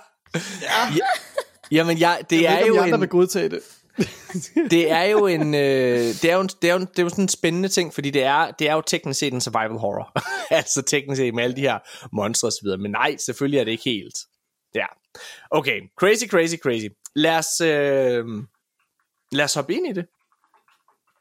Jamen, 1.73 1.97
ja, 1.99 2.17
det 2.31 2.43
jeg 2.43 2.63
er 2.63 2.67
jo 2.67 2.83
en... 2.83 3.01
vil 3.01 3.09
godtage 3.09 3.49
det. 3.49 3.61
det 4.71 4.91
er 4.91 5.03
jo 5.03 5.27
en 5.27 5.55
øh, 5.55 5.61
det 6.23 6.25
er 6.25 6.37
jo, 6.37 6.43
det 6.43 6.71
er 6.71 6.75
jo, 6.75 6.81
det 6.81 6.99
er 6.99 7.03
jo 7.03 7.09
sådan 7.09 7.25
en 7.25 7.29
spændende 7.29 7.69
ting, 7.69 7.95
fordi 7.95 8.11
det 8.11 8.23
er, 8.23 8.51
det 8.51 8.69
er 8.69 8.75
jo 8.75 8.81
teknisk 8.81 9.21
set 9.21 9.33
en 9.33 9.41
survival 9.41 9.79
horror. 9.79 10.13
altså 10.59 10.83
teknisk 10.83 11.19
set 11.19 11.35
med 11.35 11.45
alle 11.45 11.57
de 11.57 11.61
her 11.61 11.79
monstre 12.13 12.49
og 12.49 12.53
så 12.53 12.59
videre. 12.63 12.79
Men 12.79 12.91
nej, 12.91 13.17
selvfølgelig 13.17 13.59
er 13.59 13.65
det 13.65 13.71
ikke 13.71 13.85
helt. 13.85 14.19
Ja. 14.75 14.87
Okay, 15.51 15.81
crazy, 16.01 16.27
crazy, 16.27 16.57
crazy. 16.57 16.87
Lad 17.15 17.39
os, 17.39 17.61
øh, 17.61 18.25
lad 19.33 19.45
os 19.45 19.55
hoppe 19.55 19.75
ind 19.75 19.87
i 19.87 19.93
det. 19.93 20.07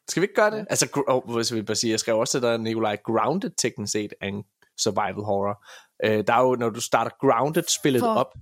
Skal 0.10 0.22
vi 0.22 0.24
ikke 0.24 0.36
gøre 0.36 0.52
det? 0.52 0.66
Altså, 0.70 1.04
oh, 1.08 1.36
hvis 1.36 1.54
vi 1.54 1.62
bare 1.62 1.76
sige, 1.76 1.92
jeg 1.92 2.00
skrev 2.00 2.18
også 2.18 2.32
til 2.32 2.42
dig, 2.42 2.58
Nikolaj, 2.58 2.98
Grounded 3.06 3.52
teknisk 3.58 3.92
set 3.92 4.14
er 4.22 4.28
en 4.28 4.44
survival 4.80 5.24
horror. 5.24 5.66
Øh, 6.06 6.28
der 6.28 6.34
er 6.34 6.42
jo, 6.42 6.56
når 6.56 6.70
du 6.70 6.82
starter 6.82 7.12
Grounded 7.20 7.64
spillet 7.68 8.00
For 8.00 8.08
op, 8.08 8.34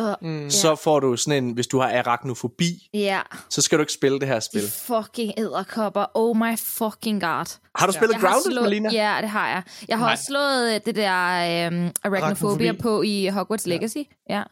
Uh, 0.00 0.28
mm. 0.28 0.50
Så 0.50 0.76
får 0.76 1.00
du 1.00 1.16
sådan 1.16 1.44
en, 1.44 1.50
hvis 1.52 1.66
du 1.66 1.78
har 1.78 1.98
arachnofobi, 1.98 2.88
ja. 2.94 3.20
så 3.50 3.62
skal 3.62 3.78
du 3.78 3.82
ikke 3.82 3.92
spille 3.92 4.20
det 4.20 4.28
her 4.28 4.40
spil. 4.40 4.62
De 4.62 4.70
fucking 4.70 5.32
æderkopper. 5.36 6.04
Oh 6.14 6.36
my 6.36 6.58
fucking 6.58 7.20
god. 7.20 7.58
Har 7.74 7.86
du 7.86 7.92
spillet 7.92 8.14
ja. 8.14 8.20
Grounded, 8.20 8.52
slået, 8.52 8.62
Melina? 8.62 8.88
Ja, 8.92 9.16
det 9.20 9.28
har 9.28 9.48
jeg. 9.48 9.62
Jeg 9.88 9.98
har 9.98 10.04
Nej. 10.04 10.12
også 10.12 10.24
slået 10.24 10.74
øh, 10.74 10.80
det 10.86 10.96
der 10.96 11.68
um, 11.68 11.90
arachnophobia 12.04 12.72
på 12.72 13.02
i 13.02 13.26
Hogwarts 13.26 13.66
Legacy. 13.66 13.96
Ja. 14.28 14.36
ja. 14.36 14.42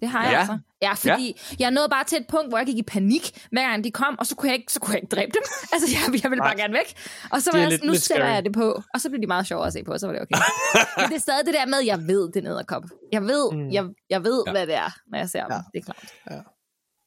Det 0.00 0.08
har 0.10 0.24
jeg 0.24 0.32
ja. 0.32 0.38
altså. 0.38 0.58
Ja, 0.82 0.92
fordi 0.92 1.26
ja. 1.50 1.56
jeg 1.58 1.70
nåede 1.70 1.88
bare 1.88 2.04
til 2.04 2.18
et 2.18 2.26
punkt, 2.28 2.48
hvor 2.48 2.58
jeg 2.58 2.66
gik 2.66 2.78
i 2.78 2.82
panik, 2.82 3.46
hver 3.50 3.68
gang 3.68 3.84
de 3.84 3.90
kom, 3.90 4.18
og 4.18 4.26
så 4.26 4.36
kunne 4.36 4.48
jeg 4.48 4.58
ikke, 4.58 4.72
så 4.72 4.80
kunne 4.80 4.94
jeg 4.94 5.02
ikke 5.02 5.14
dræbe 5.16 5.32
dem. 5.34 5.42
altså, 5.72 5.88
jeg, 5.94 6.22
jeg 6.22 6.30
ville 6.30 6.42
bare 6.42 6.56
gerne 6.56 6.74
væk. 6.74 6.88
Og 7.30 7.42
så 7.42 7.50
var 7.52 7.58
jeg 7.58 7.72
sådan, 7.72 7.86
nu 7.86 7.94
sætter 7.94 8.26
jeg 8.26 8.44
det 8.44 8.52
på. 8.52 8.82
Og 8.94 9.00
så 9.00 9.08
blev 9.08 9.20
de 9.22 9.26
meget 9.26 9.46
sjovere 9.46 9.66
at 9.66 9.72
se 9.72 9.84
på, 9.84 9.92
og 9.92 10.00
så 10.00 10.06
var 10.06 10.12
det 10.12 10.22
okay. 10.22 10.36
Men 10.98 11.08
det 11.08 11.16
er 11.16 11.20
stadig 11.20 11.46
det 11.46 11.54
der 11.54 11.66
med, 11.66 11.78
at 11.78 11.86
jeg 11.86 11.98
ved, 12.06 12.32
det 12.32 12.36
er 12.36 12.48
nederkop. 12.48 12.82
Jeg 13.12 13.22
ved, 13.22 13.52
mm. 13.52 13.70
jeg, 13.70 13.84
jeg 14.10 14.24
ved 14.24 14.42
ja. 14.46 14.52
hvad 14.52 14.66
det 14.66 14.74
er, 14.74 14.90
når 15.10 15.18
jeg 15.18 15.28
ser 15.28 15.44
ja. 15.50 15.54
dem. 15.54 15.62
Det 15.72 15.78
er 15.78 15.84
klart. 15.84 16.04
Ja. 16.30 16.40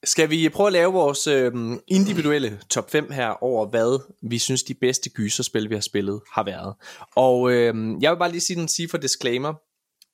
Skal 0.04 0.30
vi 0.30 0.48
prøve 0.48 0.66
at 0.66 0.72
lave 0.72 0.92
vores 0.92 1.26
øh, 1.26 1.52
individuelle 1.88 2.58
top 2.70 2.90
5 2.90 3.10
her 3.10 3.44
over, 3.44 3.66
hvad 3.66 4.00
vi 4.30 4.38
synes 4.38 4.62
de 4.62 4.74
bedste 4.74 5.10
gyserspil, 5.10 5.70
vi 5.70 5.74
har 5.74 5.80
spillet, 5.80 6.20
har 6.32 6.42
været. 6.42 6.74
Og 7.16 7.52
øh, 7.52 7.74
jeg 8.00 8.10
vil 8.10 8.18
bare 8.18 8.30
lige 8.30 8.40
sige 8.40 8.60
den 8.60 8.68
sige 8.68 8.88
for 8.88 8.98
disclaimer 8.98 9.54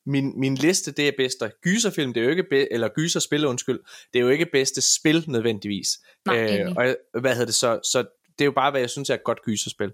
min, 0.06 0.40
min 0.40 0.54
liste, 0.54 0.92
det 0.92 1.08
er 1.08 1.12
bedste 1.16 1.52
gyserfilm, 1.62 2.12
det 2.12 2.20
er 2.20 2.24
jo 2.24 2.30
ikke 2.30 2.46
be, 2.50 2.72
eller 2.72 2.88
gyserspil, 2.88 3.46
undskyld, 3.46 3.80
det 4.12 4.18
er 4.18 4.22
jo 4.22 4.28
ikke 4.28 4.46
bedste 4.52 4.80
spil 4.80 5.24
nødvendigvis. 5.28 5.88
Nej, 6.26 6.60
øh, 6.60 6.72
og 6.76 6.96
hvad 7.20 7.32
hedder 7.32 7.46
det 7.46 7.54
så, 7.54 7.80
så 7.92 8.04
det 8.38 8.40
er 8.40 8.44
jo 8.44 8.52
bare, 8.52 8.70
hvad 8.70 8.80
jeg 8.80 8.90
synes 8.90 9.10
er 9.10 9.14
et 9.14 9.24
godt 9.24 9.42
gyserspil. 9.42 9.92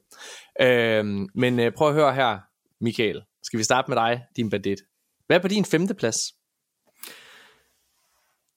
Øh, 0.60 1.04
men 1.34 1.60
øh, 1.60 1.72
prøv 1.72 1.88
at 1.88 1.94
høre 1.94 2.14
her, 2.14 2.38
Michael. 2.80 3.22
Skal 3.42 3.58
vi 3.58 3.64
starte 3.64 3.90
med 3.90 3.96
dig, 3.96 4.22
din 4.36 4.50
bandit? 4.50 4.78
Hvad 5.26 5.36
er 5.36 5.40
på 5.40 5.48
din 5.48 5.64
femte 5.64 5.94
plads? 5.94 6.18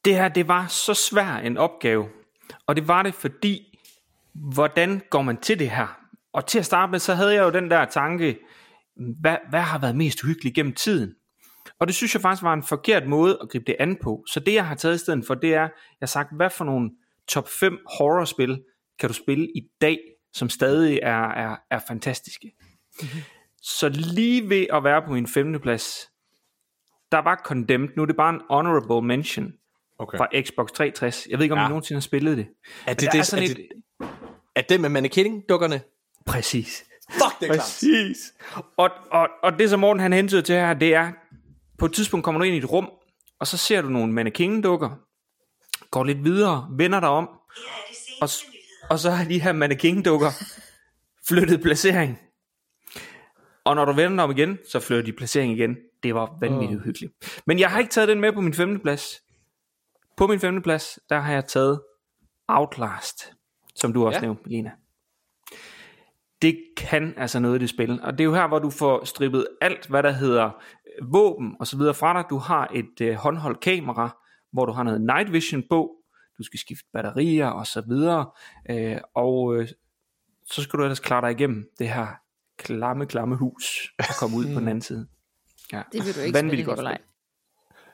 det 0.06 0.16
her, 0.16 0.28
det 0.28 0.48
var 0.48 0.68
så 0.68 0.94
svær 0.94 1.38
en 1.38 1.58
opgave. 1.58 2.10
Og 2.68 2.76
det 2.76 2.88
var 2.88 3.04
det, 3.04 3.14
fordi, 3.14 3.80
hvordan 4.34 5.02
går 5.10 5.22
man 5.22 5.38
til 5.38 5.60
det 5.60 5.70
her? 5.70 5.98
Og 6.34 6.46
til 6.46 6.60
at 6.60 6.66
starte 6.66 6.92
med, 6.92 7.00
så 7.00 7.14
havde 7.14 7.34
jeg 7.34 7.44
jo 7.44 7.50
den 7.50 7.72
der 7.72 7.86
tanke, 7.86 8.40
hvad, 9.22 9.38
hvad 9.50 9.62
har 9.62 9.80
været 9.80 9.96
mest 9.96 10.24
uhyggeligt 10.24 10.56
gennem 10.56 10.74
tiden? 10.74 11.16
Og 11.82 11.88
det 11.88 11.96
synes 11.96 12.13
jeg 12.13 12.22
faktisk 12.22 12.44
var 12.44 12.54
en 12.54 12.63
forkert 12.63 13.08
måde 13.08 13.38
at 13.41 13.50
gribe 13.50 13.65
det 13.67 13.76
an 13.80 13.98
på. 14.04 14.24
Så 14.28 14.39
det 14.39 14.54
jeg 14.54 14.67
har 14.67 14.76
taget 14.76 14.96
i 14.96 14.98
stedet 14.98 15.24
for, 15.28 15.34
det 15.36 15.54
er, 15.54 15.62
jeg 15.62 15.70
har 16.02 16.08
sagt, 16.08 16.36
hvad 16.36 16.50
for 16.50 16.65
nogle 16.65 16.91
top 17.28 17.50
5 17.50 17.78
horrorspil 17.98 18.62
kan 19.00 19.10
du 19.10 19.13
spille 19.13 19.46
i 19.56 19.62
dag, 19.82 20.00
som 20.34 20.50
stadig 20.50 21.00
er, 21.04 21.28
er, 21.28 21.56
er 21.72 21.80
fantastiske. 21.88 22.52
Mm-hmm. 23.02 23.22
Så 23.62 23.89
lige 23.89 24.50
ved 24.50 24.65
at 24.74 24.84
være 24.84 25.02
på 25.02 25.12
min 25.12 25.28
femte 25.28 25.60
plads, 25.60 26.10
der 27.12 27.17
var 27.17 27.41
Condemned, 27.46 27.89
nu 27.96 28.02
er 28.02 28.06
det 28.06 28.15
bare 28.15 28.34
en 28.34 28.41
honorable 28.50 29.08
mention 29.08 29.54
Okay. 30.00 30.17
fra 30.17 30.28
Xbox 30.41 30.70
360. 30.72 31.28
Jeg 31.30 31.38
ved 31.39 31.44
ikke, 31.44 31.54
om 31.54 31.60
ja. 31.60 31.65
I 31.65 31.70
nogensinde 31.70 31.98
har 31.98 32.02
spillet 32.02 32.38
det. 32.38 32.48
Er 32.88 32.94
det, 32.94 33.12
det, 33.12 33.20
er 33.20 33.24
sådan 33.24 33.46
er, 33.46 33.50
et- 33.52 33.58
det, 33.58 34.08
er 34.56 34.62
det 34.62 34.82
med 34.82 34.89
mannequin-dukkerne? 34.89 35.80
Præcis. 36.26 36.84
Fuck, 37.12 37.39
det 37.39 37.50
er 37.50 37.54
klart. 37.54 37.60
Præcis. 37.60 38.34
Og, 38.78 38.89
og, 39.12 39.30
og 39.44 39.60
det 39.60 39.70
som 39.70 39.80
Morten 39.80 40.00
han 40.02 40.13
hentyder 40.13 40.41
til 40.41 40.56
her, 40.56 40.74
det 40.74 40.96
er, 40.96 41.12
på 41.82 41.86
et 41.86 41.94
tidspunkt 41.94 42.24
kommer 42.24 42.39
du 42.39 42.46
ind 42.46 42.56
i 42.56 42.58
et 42.58 42.72
rum, 42.72 42.89
og 43.39 43.48
så 43.48 43.58
ser 43.58 43.82
du 43.82 43.89
nogle 43.89 44.13
mannequin-dukker, 44.13 44.89
går 45.91 46.04
lidt 46.04 46.24
videre, 46.24 46.67
vender 46.72 47.00
dig 47.00 47.10
om, 47.10 47.30
og, 48.22 48.30
og 48.89 49.00
så 49.00 49.10
har 49.10 49.26
de 49.26 49.41
her 49.41 49.54
mannequin-dukker 49.54 50.32
flyttet 51.28 51.62
placering. 51.62 52.20
Og 53.63 53.76
når 53.76 53.86
du 53.86 53.91
vender 53.91 54.15
dig 54.15 54.24
om 54.24 54.32
igen, 54.32 54.58
så 54.72 54.80
flytter 54.80 55.04
de 55.04 55.13
placering 55.13 55.54
igen. 55.54 55.78
Det 56.04 56.15
var 56.15 56.38
vanvittigt 56.41 56.80
uhyggeligt. 56.80 57.41
Men 57.48 57.60
jeg 57.60 57.72
har 57.72 57.80
ikke 57.80 57.91
taget 57.91 58.08
den 58.08 58.22
med 58.22 58.34
på 58.34 58.41
min 58.41 58.54
femte 58.54 58.80
plads. 58.80 59.22
På 60.17 60.28
min 60.28 60.39
femte 60.39 60.62
plads, 60.62 61.00
der 61.10 61.20
har 61.20 61.34
jeg 61.34 61.46
taget 61.46 61.82
Outlast, 62.48 63.34
som 63.76 63.94
du 63.94 64.06
også 64.06 64.17
ja. 64.17 64.22
nævnte, 64.22 64.50
Lena 64.50 64.72
det 66.42 66.60
kan 66.78 67.14
altså 67.18 67.40
noget 67.40 67.56
i 67.56 67.60
det 67.60 67.70
spil. 67.70 68.02
Og 68.02 68.12
det 68.12 68.20
er 68.20 68.26
jo 68.26 68.34
her, 68.34 68.48
hvor 68.48 68.60
du 68.60 68.70
får 68.70 69.06
strippet 69.06 69.48
alt, 69.62 69.88
hvad 69.88 70.04
der 70.04 70.12
hedder 70.12 70.46
øh, 70.46 71.14
våben 71.14 71.56
og 71.60 71.68
så 71.68 71.78
videre 71.78 71.94
fra 71.94 72.14
dig. 72.14 72.30
Du 72.30 72.38
har 72.38 72.72
et 72.74 73.02
øh, 73.02 73.16
håndholdt 73.16 73.60
kamera, 73.60 74.18
hvor 74.54 74.66
du 74.66 74.72
har 74.72 74.84
noget 74.84 75.02
night 75.02 75.34
vision 75.34 75.64
på. 75.70 75.92
Du 76.38 76.44
skal 76.44 76.60
skifte 76.60 76.86
batterier 76.94 77.48
og 77.48 77.68
så 77.68 77.82
videre. 77.88 78.32
Øh, 78.70 78.98
og 79.16 79.56
øh, 79.56 79.68
så 80.52 80.62
skal 80.62 80.80
du 80.80 80.84
ellers 80.84 81.00
klare 81.00 81.22
dig 81.22 81.32
igennem 81.32 81.70
det 81.80 81.90
her 81.90 82.08
klamme, 82.58 83.06
klamme 83.06 83.36
hus 83.36 83.94
og 84.00 84.06
komme 84.20 84.38
ud 84.38 84.54
på 84.54 84.60
den 84.60 84.68
anden 84.72 84.82
side. 84.82 85.08
Ja. 85.74 85.82
Det 85.92 86.06
vil 86.06 86.16
du 86.16 86.20
ikke 86.20 86.38
Vanvittigt 86.38 86.66
spille, 86.66 86.66
godt 86.66 86.78
Nikolaj. 86.78 86.98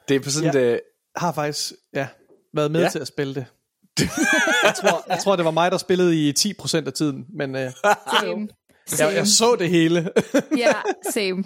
Det 0.08 0.16
er 0.16 0.20
på 0.20 0.30
sådan 0.30 0.54
Ja. 0.54 0.60
ja. 0.60 0.74
et... 0.74 0.82
Har 1.16 1.32
faktisk 1.32 1.74
ja, 1.94 2.08
været 2.54 2.72
med 2.72 2.82
ja. 2.82 2.90
til 2.90 3.00
at 3.00 3.08
spille 3.08 3.36
det. 3.36 3.46
Jeg, 4.64 4.74
tror, 4.82 5.06
jeg 5.10 5.20
tror, 5.24 5.36
det 5.36 5.46
var 5.46 5.52
mig, 5.52 5.72
der 5.72 5.78
spillede 5.78 6.30
i 6.30 6.34
10% 6.40 6.78
af 6.88 6.94
tiden, 6.94 7.26
men 7.38 7.56
øh, 7.56 7.72
Same. 8.22 8.48
jeg, 9.00 9.16
jeg 9.16 9.28
så 9.28 9.56
det 9.60 9.70
hele. 9.70 10.10
Ja, 10.58 10.74
same. 11.12 11.44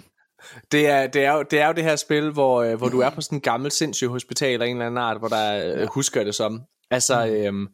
Det 0.72 0.86
er, 0.88 1.06
det, 1.06 1.24
er 1.24 1.32
jo, 1.32 1.44
det 1.50 1.60
er 1.60 1.66
jo 1.66 1.72
det 1.72 1.84
her 1.84 1.96
spil, 1.96 2.30
hvor, 2.30 2.62
øh, 2.62 2.74
hvor 2.78 2.88
du 2.88 3.00
er 3.00 3.10
på 3.10 3.20
sådan 3.20 3.36
en 3.36 3.42
gammel 3.42 3.70
sindssyg 3.70 4.08
hospital 4.08 4.62
af 4.62 4.66
en 4.66 4.72
eller 4.76 4.86
anden 4.86 4.98
art, 4.98 5.18
hvor 5.18 5.28
der 5.28 5.74
øh, 5.76 5.86
husker 5.86 6.24
det 6.24 6.34
som. 6.34 6.60
Altså, 6.90 7.26
øhm, 7.26 7.66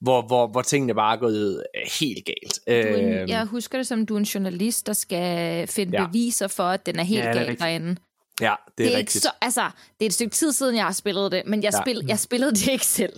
hvor, 0.00 0.26
hvor, 0.26 0.46
hvor 0.46 0.62
tingene 0.62 0.94
bare 0.94 1.16
er 1.16 1.20
gået 1.20 1.62
øh, 1.76 1.82
helt 2.00 2.26
galt. 2.26 2.58
Du 2.94 2.98
en, 2.98 3.12
Øhm, 3.12 3.28
jeg 3.28 3.44
husker 3.44 3.78
det 3.78 3.86
som, 3.86 4.06
du 4.06 4.14
er 4.14 4.18
en 4.18 4.24
journalist, 4.24 4.86
der 4.86 4.92
skal 4.92 5.66
finde 5.68 5.98
Ja. 6.00 6.06
beviser 6.06 6.48
for, 6.48 6.62
at 6.62 6.86
den 6.86 6.98
er 6.98 7.02
helt 7.02 7.24
Ja, 7.24 7.32
galt 7.32 7.60
derinde. 7.60 7.96
Ja, 8.40 8.54
det 8.68 8.78
Det 8.78 8.86
er, 8.86 8.90
er, 8.90 8.98
ikke 8.98 8.98
rigtigt. 8.98 9.22
så, 9.24 9.30
altså, 9.40 9.60
det 9.98 10.04
er 10.04 10.06
et 10.06 10.14
stykke 10.14 10.34
tid 10.34 10.52
siden, 10.52 10.76
jeg 10.76 10.84
har 10.84 10.92
spillet 10.92 11.32
det, 11.32 11.42
men 11.46 11.62
jeg, 11.62 11.72
Ja. 11.74 11.80
spil, 11.82 12.04
jeg 12.08 12.18
spillede 12.18 12.50
det 12.52 12.68
ikke 12.68 12.86
selv. 12.86 13.12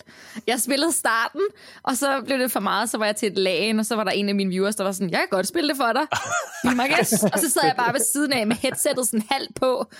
Jeg 0.46 0.60
spillede 0.60 0.92
starten, 0.92 1.40
og 1.82 1.96
så 1.96 2.22
blev 2.26 2.38
det 2.38 2.52
for 2.52 2.60
meget, 2.60 2.90
så 2.90 2.98
var 2.98 3.06
jeg 3.06 3.16
til 3.16 3.32
et 3.32 3.38
lagen, 3.38 3.78
og 3.78 3.86
så 3.86 3.96
var 3.96 4.04
der 4.04 4.10
en 4.10 4.28
af 4.28 4.34
mine 4.34 4.50
viewers, 4.50 4.76
der 4.76 4.84
var 4.84 4.92
sådan, 4.92 5.10
jeg 5.10 5.18
kan 5.18 5.28
godt 5.30 5.46
spille 5.48 5.68
det 5.68 5.76
for 5.76 5.92
dig. 5.92 6.06
Be 6.64 6.70
my 6.74 6.94
guest. 6.96 7.24
og 7.32 7.38
så 7.38 7.50
sad 7.50 7.62
jeg 7.64 7.74
bare 7.76 7.92
ved 7.92 8.00
siden 8.12 8.32
af 8.32 8.46
med 8.46 8.56
headsettet 8.56 9.06
sådan 9.06 9.24
halvt 9.30 9.54
på. 9.54 9.90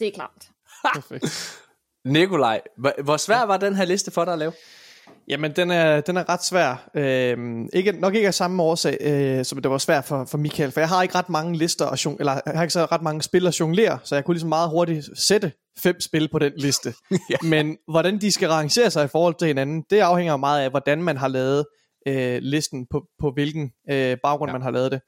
Det 0.00 0.08
er 0.08 0.12
klart. 0.14 0.48
Perfekt. 0.94 1.58
Nikolaj, 2.04 2.60
hvor, 2.78 2.92
hvor 3.04 3.16
svær 3.16 3.42
var 3.42 3.56
den 3.56 3.76
her 3.76 3.84
liste 3.84 4.10
for 4.10 4.24
dig 4.24 4.32
at 4.32 4.38
lave? 4.38 4.52
Jamen, 5.28 5.52
den 5.56 5.70
er, 5.70 6.00
den 6.00 6.16
er 6.16 6.28
ret 6.28 6.44
svær. 6.44 6.90
Øhm, 6.94 7.68
ikke, 7.72 7.92
nok 7.92 8.14
ikke 8.14 8.26
af 8.26 8.34
samme 8.34 8.62
årsag, 8.62 8.96
øh, 9.00 9.44
som 9.44 9.62
det 9.62 9.70
var 9.70 9.78
svært 9.78 10.04
for, 10.04 10.24
for 10.24 10.38
Michael, 10.38 10.72
for 10.72 10.80
jeg 10.80 10.88
har 10.88 11.02
ikke 11.02 11.14
ret 11.14 11.28
mange 11.28 11.58
lister, 11.58 11.84
og 11.84 11.98
jong- 12.06 12.16
eller 12.18 12.32
jeg 12.46 12.54
har 12.54 12.62
ikke 12.62 12.72
så 12.72 12.84
ret 12.84 13.02
mange 13.02 13.22
spil 13.22 13.46
at 13.46 13.60
jonglere, 13.60 13.98
så 14.04 14.14
jeg 14.14 14.24
kunne 14.24 14.34
ligesom 14.34 14.48
meget 14.48 14.70
hurtigt 14.70 15.08
sætte 15.14 15.52
fem 15.82 16.00
spil 16.00 16.28
på 16.28 16.38
den 16.38 16.52
liste. 16.56 16.94
Ja. 17.30 17.36
Men 17.42 17.76
hvordan 17.90 18.20
de 18.20 18.32
skal 18.32 18.48
rangere 18.48 18.90
sig 18.90 19.04
i 19.04 19.08
forhold 19.08 19.34
til 19.38 19.46
hinanden, 19.46 19.84
det 19.90 19.98
afhænger 19.98 20.36
meget 20.36 20.64
af, 20.64 20.70
hvordan 20.70 21.02
man 21.02 21.16
har 21.16 21.28
lavet 21.28 21.66
øh, 22.08 22.38
listen, 22.42 22.86
på, 22.90 23.02
på 23.20 23.30
hvilken 23.30 23.72
øh, 23.90 24.16
baggrund 24.22 24.50
ja. 24.50 24.52
man 24.52 24.62
har 24.62 24.70
lavet 24.70 24.92
det. 24.92 25.00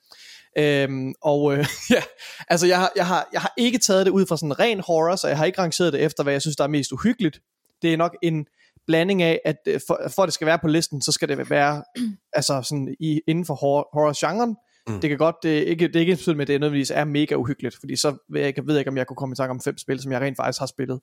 Øhm, 0.59 1.14
og 1.22 1.52
øh, 1.52 1.66
ja, 1.90 2.02
altså 2.48 2.66
jeg 2.66 2.78
har, 2.78 2.92
jeg, 2.96 3.07
har, 3.07 3.28
jeg 3.33 3.40
har 3.40 3.52
ikke 3.59 3.78
taget 3.78 4.07
det 4.07 4.12
ud 4.12 4.26
fra 4.26 4.37
sådan 4.37 4.48
en 4.48 4.59
ren 4.59 4.80
horror, 4.80 5.16
så 5.16 5.28
jeg 5.28 5.38
har 5.38 5.44
ikke 5.44 5.61
rangeret 5.61 5.92
det 5.92 6.02
efter, 6.02 6.22
hvad 6.22 6.33
jeg 6.33 6.42
synes, 6.42 6.57
der 6.57 6.64
er 6.64 6.68
mest 6.68 6.92
uhyggeligt. 6.92 7.40
Det 7.83 7.92
er 7.92 7.96
nok 7.96 8.16
en 8.22 8.46
blanding 8.87 9.23
af, 9.23 9.40
at 9.44 9.57
øh, 9.66 9.81
for, 9.87 10.01
for 10.09 10.23
at 10.23 10.27
det 10.27 10.35
skal 10.35 10.47
være 10.47 10.59
på 10.59 10.68
listen, 10.68 11.03
så 11.03 11.12
skal 11.12 11.29
det 11.29 11.51
være 11.51 11.85
altså 12.33 12.62
sådan 12.62 12.97
i, 13.01 13.20
inden 13.27 13.44
for 13.44 13.55
horror, 13.55 13.88
horror-genren. 13.92 14.57
Mm. 14.88 15.01
Det 15.01 15.11
kan 15.11 15.18
godt, 15.18 15.37
det 15.42 15.49
ikke, 15.49 15.87
det 15.88 15.97
er 15.97 16.01
ikke 16.01 16.11
ensbetydende 16.12 16.37
med, 16.37 16.42
at 16.44 16.49
det 16.49 16.61
nødvendigvis 16.61 16.90
er 16.90 17.05
mega 17.05 17.35
uhyggeligt, 17.35 17.77
fordi 17.81 17.97
så 17.97 18.16
ved 18.31 18.40
jeg, 18.40 18.49
ikke, 18.49 18.66
ved 18.66 18.75
jeg 18.75 18.79
ikke, 18.81 18.88
om 18.90 18.97
jeg 18.97 19.07
kunne 19.07 19.16
komme 19.16 19.33
i 19.33 19.37
tanke 19.37 19.51
om 19.51 19.61
fem 19.61 19.79
spil, 19.79 20.01
som 20.03 20.12
jeg 20.12 20.20
rent 20.20 20.37
faktisk 20.37 20.59
har 20.59 20.66
spillet. 20.66 21.01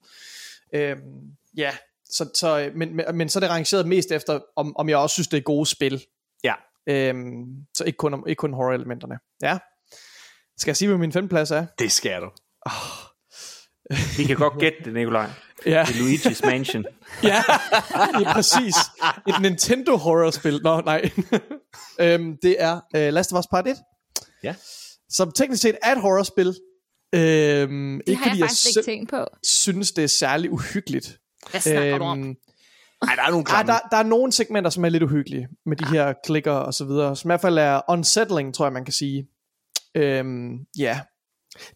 Øhm, 0.76 1.00
ja, 1.58 1.72
så, 2.06 2.30
så, 2.36 2.72
men, 2.76 2.96
men, 2.96 3.06
men 3.13 3.30
så 3.30 3.39
er 3.39 3.41
det 3.41 3.50
rangeret 3.50 3.88
mest 3.88 4.12
efter, 4.12 4.39
om, 4.56 4.78
om 4.78 4.89
jeg 4.89 4.98
også 4.98 5.13
synes, 5.13 5.28
det 5.28 5.38
er 5.38 5.41
gode 5.41 5.65
spil. 5.65 6.04
Ja. 6.44 6.54
Øhm, 6.89 7.46
så 7.78 7.84
ikke 7.84 7.98
kun, 7.98 8.13
om- 8.13 8.24
ikke 8.28 8.39
kun 8.39 8.54
horror-elementerne. 8.54 9.20
Ja. 9.41 9.58
Skal 10.58 10.70
jeg 10.72 10.78
sige, 10.78 10.88
hvad 10.89 10.98
min 10.98 11.12
femteplads 11.12 11.52
er? 11.52 11.65
Det 11.80 11.91
skal 11.91 12.22
du. 12.22 12.30
Vi 14.17 14.23
kan 14.23 14.36
godt 14.36 14.60
gætte 14.60 14.77
det, 14.86 14.93
Nikolaj. 14.93 15.30
Ja, 15.65 15.86
Det 15.88 15.95
er 15.95 16.01
Luigi's 16.32 16.45
Mansion. 16.49 16.86
ja, 17.23 17.43
det 18.19 18.27
er 18.27 18.34
præcis. 18.34 18.75
Et 19.27 19.41
Nintendo 19.41 19.95
horror-spil. 19.97 20.60
Nå, 20.63 20.82
nej. 20.82 21.10
øhm, 22.01 22.38
det 22.41 22.56
er 22.60 22.73
uh, 22.95 23.13
Last 23.13 23.34
of 23.34 23.39
Us 23.39 23.47
Part 23.47 23.67
1. 23.67 23.75
Ja. 24.43 24.56
Som 25.10 25.32
teknisk 25.32 25.62
set 25.62 25.77
er 25.84 25.91
et 25.91 26.01
horrorspil. 26.01 26.47
Øhm, 27.15 27.97
Det 27.97 28.12
ikke 28.12 28.21
har 28.23 28.30
fordi 28.30 28.39
jeg 28.39 28.47
faktisk 28.49 28.65
jeg 28.65 28.69
ikke 28.82 28.91
tænkt 28.91 29.10
på. 29.10 29.25
synes, 29.47 29.91
det 29.91 30.04
er 30.04 30.08
særlig 30.08 30.51
uhyggeligt. 30.51 31.17
Hvad 31.51 31.62
snakker 31.62 31.97
du 31.97 32.04
om? 32.04 32.19
Øhm, 32.19 32.36
Ej, 33.01 33.15
der 33.15 33.23
er 33.23 33.30
nogle 33.32 33.45
Ah, 33.49 33.54
klamme. 33.65 33.71
der, 33.71 33.80
der 33.91 33.97
er 33.97 34.04
nogle 34.04 34.32
segmenter, 34.32 34.69
som 34.69 34.86
er 34.86 34.89
lidt 34.89 35.04
uhyggelige, 35.04 35.47
med 35.65 35.77
de 35.77 35.86
her 35.86 36.13
klikker 36.25 36.51
og 36.51 36.73
så 36.73 36.86
videre, 36.86 37.15
som 37.15 37.27
i 37.27 37.32
hvert 37.32 37.41
fald 37.41 37.58
er 37.58 37.82
unsettling, 37.89 38.54
tror 38.56 38.65
jeg, 38.65 38.73
man 38.73 38.86
kan 38.86 38.93
sige. 38.93 39.27
Øhm, 39.95 40.58
ja, 40.77 40.99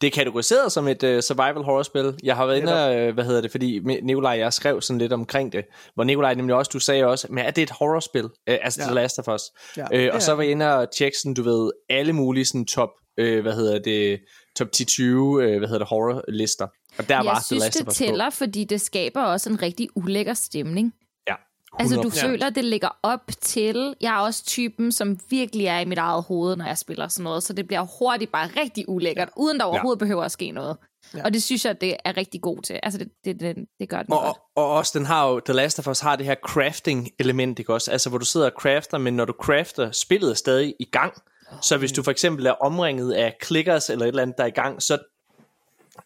Det 0.01 0.07
er 0.07 0.11
kategoriseret 0.11 0.71
som 0.71 0.87
et 0.87 1.03
uh, 1.03 1.19
survival 1.19 1.63
horror-spil. 1.63 2.13
Jeg 2.23 2.35
har 2.35 2.45
været 2.45 2.57
inde 2.57 2.85
og, 2.85 3.07
uh, 3.07 3.13
hvad 3.13 3.23
hedder 3.23 3.41
det, 3.41 3.51
fordi 3.51 3.79
Nikolaj 4.03 4.31
jeg 4.31 4.53
skrev 4.53 4.81
sådan 4.81 4.97
lidt 4.97 5.13
omkring 5.13 5.51
det, 5.53 5.65
hvor 5.95 6.03
Nikolaj 6.03 6.33
nemlig 6.33 6.55
også, 6.55 6.69
du 6.73 6.79
sagde 6.79 7.05
også, 7.05 7.27
men 7.29 7.45
er 7.45 7.51
det 7.51 7.61
et 7.61 7.71
horror-spil? 7.71 8.23
Uh, 8.23 8.29
altså 8.47 8.81
Ja. 8.81 8.85
The 8.85 8.95
Last 8.95 9.19
of 9.19 9.27
Us. 9.27 9.41
Ja, 9.77 9.85
det 9.91 10.11
og 10.11 10.21
så 10.21 10.31
er 10.31 10.35
var 10.35 10.43
jeg 10.43 10.51
inde 10.51 10.75
og 10.75 10.87
tjekke 10.97 11.17
sådan, 11.17 11.33
du 11.33 11.43
ved, 11.43 11.71
alle 11.89 12.13
mulige 12.13 12.45
sådan 12.45 12.65
top, 12.65 12.89
øh, 13.17 13.41
hvad 13.41 13.53
hedder 13.53 13.79
det, 13.79 14.19
top 14.57 14.67
10-20, 14.75 15.01
øh, 15.01 15.57
hvad 15.57 15.67
hedder 15.67 15.77
det, 15.77 15.87
horror-lister. 15.87 16.67
Og 16.97 17.09
der 17.09 17.15
var 17.15 17.23
Jeg 17.23 17.33
The 17.35 17.43
synes, 17.45 17.63
Last 17.63 17.81
of 17.81 17.85
det 17.85 17.91
Us 17.91 17.97
tæller, 17.97 18.29
fordi 18.29 18.63
det 18.63 18.81
skaber 18.81 19.23
også 19.23 19.49
en 19.49 19.61
rigtig 19.61 19.87
ulækker 19.95 20.33
stemning. 20.33 20.93
Ja, 21.79 21.83
Altså, 21.83 21.95
du 22.01 22.09
100%. 22.09 22.27
føler, 22.27 22.49
det 22.49 22.65
ligger 22.65 22.89
op 23.03 23.31
til... 23.41 23.95
Jeg 24.01 24.15
er 24.15 24.19
også 24.19 24.45
typen, 24.45 24.91
som 24.91 25.19
virkelig 25.29 25.65
er 25.65 25.79
i 25.79 25.85
mit 25.85 25.97
eget 25.97 26.23
hoved, 26.23 26.55
når 26.55 26.65
jeg 26.65 26.77
spiller 26.77 27.07
sådan 27.07 27.23
noget, 27.23 27.43
så 27.43 27.53
det 27.53 27.67
bliver 27.67 27.85
hurtigt 27.99 28.31
bare 28.31 28.49
rigtig 28.61 28.89
ulækkert, 28.89 29.29
uden 29.37 29.59
der 29.59 29.65
overhovedet 29.65 29.99
behøver 29.99 30.23
at 30.23 30.31
ske 30.31 30.51
noget. 30.51 30.77
Ja. 31.15 31.23
Og 31.23 31.33
det 31.33 31.43
synes 31.43 31.65
jeg, 31.65 31.81
det 31.81 31.95
er 32.05 32.17
rigtig 32.17 32.41
god 32.41 32.61
til. 32.61 32.79
Altså, 32.83 32.99
det, 32.99 33.07
det, 33.25 33.39
det, 33.39 33.55
det 33.79 33.89
gør 33.89 34.01
den 34.03 34.13
Og, 34.13 34.19
godt. 34.21 34.37
og, 34.55 34.63
og 34.63 34.71
også, 34.71 34.99
den 34.99 35.05
har 35.05 35.29
jo, 35.29 35.39
The 35.39 35.53
Last 35.53 35.79
of 35.79 35.87
Us 35.87 35.99
har 35.99 36.15
det 36.15 36.25
her 36.25 36.35
crafting-element, 36.47 37.59
ikke 37.59 37.73
også? 37.73 37.91
Altså, 37.91 38.09
hvor 38.09 38.17
du 38.17 38.25
sidder 38.25 38.45
og 38.45 38.53
crafter, 38.59 38.97
men 38.97 39.13
når 39.15 39.25
du 39.25 39.33
crafter, 39.41 39.91
spillet 39.91 40.31
er 40.31 40.35
stadig 40.35 40.75
i 40.79 40.85
gang. 40.91 41.13
Så 41.61 41.77
hvis 41.77 41.91
du 41.91 42.03
for 42.03 42.11
eksempel 42.11 42.45
er 42.45 42.51
omringet 42.51 43.13
af 43.13 43.35
clickers 43.43 43.89
eller 43.89 44.05
et 44.05 44.09
eller 44.09 44.21
andet, 44.21 44.37
der 44.37 44.43
er 44.43 44.47
i 44.47 44.51
gang, 44.51 44.81
så 44.81 44.97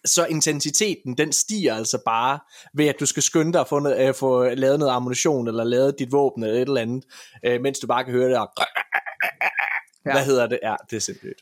så 0.05 0.25
intensiteten, 0.25 1.17
den 1.17 1.31
stiger 1.33 1.75
altså 1.75 1.97
bare 2.05 2.39
ved, 2.73 2.87
at 2.87 2.95
du 2.99 3.05
skal 3.05 3.23
skynde 3.23 3.53
dig 3.53 3.61
at 3.61 3.67
få, 3.67 3.79
noget, 3.79 4.07
øh, 4.07 4.13
få 4.15 4.43
lavet 4.49 4.79
noget 4.79 4.91
ammunition, 4.93 5.47
eller 5.47 5.63
lavet 5.63 5.95
dit 5.99 6.11
våben, 6.11 6.43
eller 6.43 6.55
et 6.61 6.67
eller 6.67 6.81
andet, 6.81 7.03
øh, 7.45 7.61
mens 7.61 7.79
du 7.79 7.87
bare 7.87 8.03
kan 8.03 8.13
høre 8.13 8.29
det 8.29 8.37
her. 8.37 8.45
Ja. 10.05 10.11
Hvad 10.11 10.25
hedder 10.25 10.47
det? 10.47 10.59
Ja, 10.63 10.75
det 10.89 10.95
er 10.95 10.99
simpelthen 11.01 11.33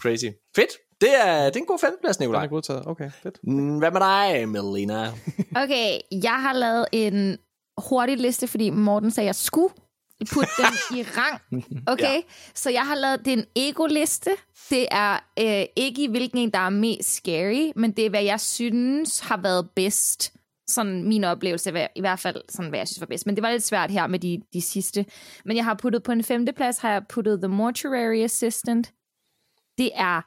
crazy. 0.00 0.24
Fedt. 0.56 0.70
Det 1.00 1.08
er, 1.20 1.44
det 1.44 1.56
er 1.56 1.60
en 1.60 1.66
god 1.66 1.78
femteplads, 1.78 2.16
den 2.16 2.24
Nikolaj. 2.24 2.44
er 2.44 2.48
godtaget. 2.48 2.82
Okay, 2.86 3.10
fedt. 3.22 3.38
Mm, 3.44 3.78
Hvad 3.78 3.90
med 3.90 4.00
dig, 4.00 4.48
Melina? 4.48 5.12
Okay, 5.56 5.98
jeg 6.22 6.42
har 6.42 6.52
lavet 6.52 6.86
en 6.92 7.38
hurtig 7.88 8.16
liste, 8.16 8.46
fordi 8.48 8.70
Morten 8.70 9.10
sagde, 9.10 9.24
at 9.24 9.26
jeg 9.26 9.34
skulle 9.34 9.74
putte 10.32 10.50
dem 10.58 10.98
i 10.98 11.02
rang. 11.02 11.40
Okay, 11.92 12.14
Ja. 12.14 12.20
så 12.54 12.70
jeg 12.70 12.86
har 12.86 12.94
lavet, 12.94 13.24
det 13.24 13.32
er 13.32 13.36
en 13.36 13.44
ego-liste. 13.56 14.30
Det 14.70 14.86
er 14.90 15.12
øh, 15.38 15.64
ikke 15.76 16.02
i 16.04 16.06
hvilken 16.06 16.38
en, 16.38 16.50
der 16.50 16.58
er 16.58 16.70
mest 16.70 17.14
scary, 17.14 17.72
men 17.76 17.92
det 17.92 18.06
er, 18.06 18.10
hvad 18.10 18.22
jeg 18.22 18.40
synes 18.40 19.20
har 19.20 19.36
været 19.36 19.70
bedst 19.76 20.32
sådan 20.66 21.02
min 21.08 21.24
oplevelse, 21.24 21.70
hvad- 21.70 21.86
i 21.96 22.00
hvert 22.00 22.18
fald 22.18 22.42
sådan, 22.48 22.68
hvad 22.68 22.78
jeg 22.78 22.88
synes 22.88 23.00
var 23.00 23.06
bedst. 23.06 23.26
Men 23.26 23.34
det 23.34 23.42
var 23.42 23.50
lidt 23.50 23.62
svært 23.66 23.90
her 23.90 24.06
med 24.06 24.18
de, 24.18 24.42
de 24.52 24.60
sidste. 24.62 25.06
Men 25.44 25.56
jeg 25.56 25.64
har 25.64 25.74
puttet 25.74 26.02
på 26.02 26.12
en 26.12 26.24
femteplads, 26.24 26.78
har 26.78 26.90
jeg 26.92 27.02
puttet 27.08 27.40
The 27.40 27.48
Mortuary 27.48 28.22
Assistant. 28.24 28.92
Det 29.78 29.90
er 29.94 30.20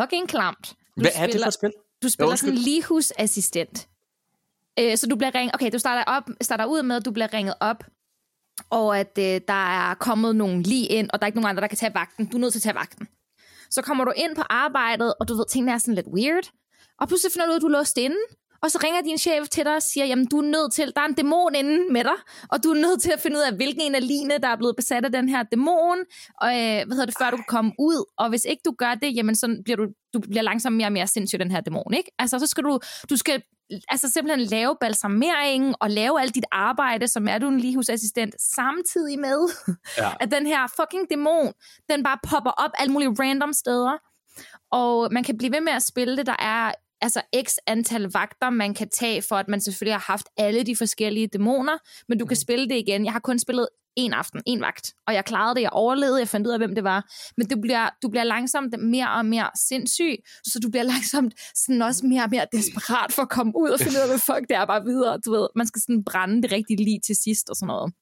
fucking 0.00 0.28
klamt. 0.28 0.68
Du 0.96 1.00
Hvad 1.00 1.10
er 1.14 1.26
det 1.26 1.40
for 1.44 1.50
spil? 1.50 1.72
Du 2.02 2.08
spiller 2.08 2.30
undskyld. 2.30 2.48
sådan 2.50 2.58
en 2.58 2.64
ligehusassistent. 2.64 3.88
Øh, 4.80 4.96
så 4.96 5.06
du 5.06 5.16
bliver 5.16 5.34
ringet... 5.34 5.54
Okay, 5.54 5.70
du 5.72 5.78
starter, 5.78 6.04
op, 6.06 6.22
starter 6.40 6.64
ud 6.64 6.82
med, 6.82 6.96
at 6.96 7.04
du 7.04 7.10
bliver 7.10 7.34
ringet 7.34 7.54
op, 7.60 7.84
og 8.70 8.98
at 8.98 9.18
øh, 9.18 9.40
der 9.48 9.90
er 9.90 9.94
kommet 9.94 10.36
nogen 10.36 10.62
lige 10.62 10.86
ind, 10.86 11.10
og 11.12 11.20
der 11.20 11.24
er 11.24 11.26
ikke 11.26 11.38
nogen 11.38 11.50
andre, 11.50 11.60
der 11.60 11.66
kan 11.66 11.78
tage 11.78 11.94
vagten. 11.94 12.26
Du 12.26 12.36
er 12.36 12.40
nødt 12.40 12.52
til 12.52 12.58
at 12.58 12.62
tage 12.62 12.74
vagten. 12.74 13.08
Så 13.70 13.82
kommer 13.82 14.04
du 14.04 14.12
ind 14.16 14.36
på 14.36 14.42
arbejdet, 14.50 15.14
og 15.20 15.28
du 15.28 15.34
ved, 15.36 15.44
tingene 15.50 15.72
er 15.72 15.78
sådan 15.78 15.94
lidt 15.94 16.06
weird. 16.06 16.50
Og 17.00 17.08
pludselig 17.08 17.32
finder 17.32 17.46
du 17.46 17.50
ud 17.50 17.54
af, 17.54 17.58
at 17.58 17.62
du 17.62 17.66
er 17.66 17.78
låst 17.78 17.98
inde. 17.98 18.16
Og 18.66 18.72
så 18.72 18.78
ringer 18.84 19.00
din 19.02 19.18
chef 19.18 19.48
til 19.48 19.64
dig 19.64 19.74
og 19.76 19.82
siger, 19.82 20.06
jamen 20.06 20.26
du 20.26 20.38
er 20.38 20.42
nødt 20.42 20.72
til, 20.72 20.92
der 20.96 21.02
er 21.02 21.06
en 21.06 21.14
dæmon 21.14 21.54
inde 21.54 21.92
med 21.92 22.04
dig, 22.04 22.18
og 22.48 22.64
du 22.64 22.70
er 22.70 22.74
nødt 22.74 23.02
til 23.02 23.10
at 23.10 23.20
finde 23.20 23.36
ud 23.36 23.42
af, 23.42 23.52
hvilken 23.52 23.80
en 23.82 23.94
af 23.94 24.08
line, 24.08 24.38
der 24.38 24.48
er 24.48 24.56
blevet 24.56 24.76
besat 24.76 25.04
af 25.04 25.12
den 25.12 25.28
her 25.28 25.42
dæmon, 25.42 25.98
og 26.40 26.48
øh, 26.48 26.80
hvad 26.86 26.94
hedder 26.96 27.06
det, 27.06 27.14
før 27.20 27.30
du 27.30 27.36
kan 27.36 27.44
komme 27.48 27.72
ud. 27.78 28.04
Og 28.18 28.28
hvis 28.28 28.44
ikke 28.44 28.62
du 28.64 28.74
gør 28.78 28.94
det, 28.94 29.16
jamen 29.16 29.34
så 29.34 29.60
bliver 29.64 29.76
du, 29.76 29.86
du 30.14 30.18
bliver 30.20 30.42
langsomt 30.42 30.76
mere 30.76 30.86
og 30.86 30.92
mere 30.92 31.06
sindssyg, 31.06 31.38
den 31.40 31.50
her 31.50 31.60
dæmon, 31.60 31.94
ikke? 31.96 32.10
Altså 32.18 32.38
så 32.38 32.46
skal 32.46 32.64
du, 32.64 32.78
du 33.10 33.16
skal 33.16 33.42
altså 33.88 34.10
simpelthen 34.10 34.46
lave 34.46 34.76
balsamering 34.80 35.74
og 35.80 35.90
lave 35.90 36.20
alt 36.20 36.34
dit 36.34 36.44
arbejde, 36.52 37.08
som 37.08 37.28
er 37.28 37.38
du 37.38 37.48
en 37.48 37.60
ligehusassistent, 37.60 38.34
samtidig 38.42 39.18
med, 39.18 39.48
Ja. 39.98 40.10
at 40.22 40.30
den 40.30 40.46
her 40.46 40.66
fucking 40.76 41.10
dæmon, 41.10 41.52
den 41.90 42.02
bare 42.02 42.18
popper 42.22 42.50
op 42.50 42.70
alle 42.78 42.92
mulige 42.92 43.10
random 43.20 43.52
steder. 43.52 43.92
Og 44.72 45.08
man 45.12 45.24
kan 45.24 45.38
blive 45.38 45.52
ved 45.52 45.60
med 45.60 45.72
at 45.72 45.82
spille 45.82 46.16
det. 46.16 46.26
Der 46.26 46.36
er 46.38 46.72
altså 47.00 47.20
x 47.46 47.56
antal 47.66 48.02
vagter, 48.02 48.50
man 48.50 48.74
kan 48.74 48.88
tage, 48.88 49.22
for 49.22 49.36
at 49.36 49.48
man 49.48 49.60
selvfølgelig 49.60 49.94
har 49.94 50.12
haft 50.12 50.26
alle 50.36 50.62
de 50.62 50.76
forskellige 50.76 51.26
dæmoner, 51.26 51.78
men 52.08 52.18
du 52.18 52.26
kan 52.26 52.36
spille 52.36 52.68
det 52.68 52.74
igen. 52.74 53.04
Jeg 53.04 53.12
har 53.12 53.20
kun 53.20 53.38
spillet 53.38 53.68
en 53.96 54.12
aften, 54.12 54.42
en 54.46 54.60
vagt, 54.60 54.94
og 55.06 55.14
jeg 55.14 55.24
klarede 55.24 55.54
det, 55.54 55.62
jeg 55.62 55.70
overlevede, 55.72 56.18
jeg 56.18 56.28
fandt 56.28 56.46
ud 56.46 56.52
af, 56.52 56.58
hvem 56.58 56.74
det 56.74 56.84
var. 56.84 57.10
Men 57.36 57.48
du 57.48 57.60
bliver, 57.60 57.88
du 58.02 58.08
bliver 58.08 58.24
langsomt 58.24 58.74
mere 58.78 59.10
og 59.10 59.26
mere 59.26 59.50
sindssyg, 59.68 60.16
så 60.44 60.58
du 60.62 60.70
bliver 60.70 60.84
langsomt 60.94 61.34
sådan 61.54 61.82
også 61.82 62.06
mere 62.06 62.22
og 62.22 62.30
mere 62.30 62.46
desperat 62.52 63.12
for 63.12 63.22
at 63.22 63.28
komme 63.28 63.52
ud 63.56 63.70
og 63.70 63.80
finde 63.80 63.96
ud 63.96 64.02
af, 64.02 64.08
hvad 64.08 64.18
fuck 64.18 64.48
det 64.48 64.56
er 64.56 64.66
bare 64.66 64.84
videre. 64.84 65.18
Du 65.24 65.30
ved, 65.30 65.48
man 65.56 65.66
skal 65.66 65.82
sådan 65.82 66.04
brænde 66.04 66.42
det 66.42 66.52
rigtige 66.52 66.84
lige 66.84 67.00
til 67.06 67.16
sidst 67.16 67.50
og 67.50 67.56
sådan 67.56 67.66
noget. 67.66 67.92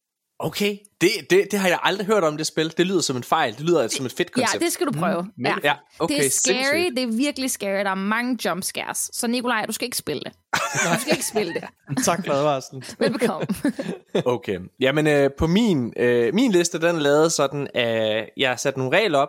Okay, 0.45 0.79
det, 1.01 1.11
det, 1.31 1.49
det 1.51 1.59
har 1.59 1.69
jeg 1.69 1.79
aldrig 1.83 2.07
hørt 2.07 2.25
om, 2.25 2.37
det 2.37 2.47
spil. 2.47 2.75
Det 2.77 2.87
lyder 2.87 3.01
som 3.01 3.17
en 3.17 3.25
fejl. 3.25 3.53
Det 3.53 3.61
lyder 3.61 3.89
som 3.89 4.07
et 4.07 4.13
fedt 4.13 4.31
Ja, 4.37 4.43
koncept. 4.43 4.63
det 4.63 4.73
skal 4.73 4.87
du 4.87 4.93
prøve. 4.93 5.23
Mm, 5.23 5.45
ja. 5.47 5.57
Ja, 5.65 5.75
okay, 5.99 6.17
det 6.17 6.27
er 6.27 6.31
scary, 6.31 6.55
sindssygt. 6.55 6.97
det 6.97 7.03
er 7.03 7.17
virkelig 7.17 7.51
scary. 7.51 7.85
Der 7.85 7.91
er 7.91 7.95
mange 7.95 8.39
jump 8.49 8.63
scares. 8.65 9.11
Så 9.13 9.27
Nikolaj, 9.27 9.65
du 9.67 9.73
skal 9.73 9.85
ikke 9.85 9.97
spille 9.97 10.23
det. 10.25 10.33
Du 10.55 11.01
skal 11.01 11.13
ikke 11.13 11.27
spille 11.27 11.55
det. 11.55 11.65
Tak 12.05 12.27
for 12.27 12.33
advarslen. 12.33 12.83
Velbekomme. 12.99 13.47
Okay. 14.25 14.59
Jamen, 14.81 15.07
øh, 15.07 15.31
på 15.39 15.47
min, 15.47 15.93
øh, 15.97 16.35
min 16.35 16.53
liste, 16.53 16.81
den 16.81 16.97
er 16.97 17.01
lavet 17.01 17.33
sådan, 17.33 17.69
at 17.75 18.29
jeg 18.37 18.49
har 18.49 18.57
sat 18.57 18.77
nogle 18.77 18.97
regler 18.99 19.19
op. 19.19 19.29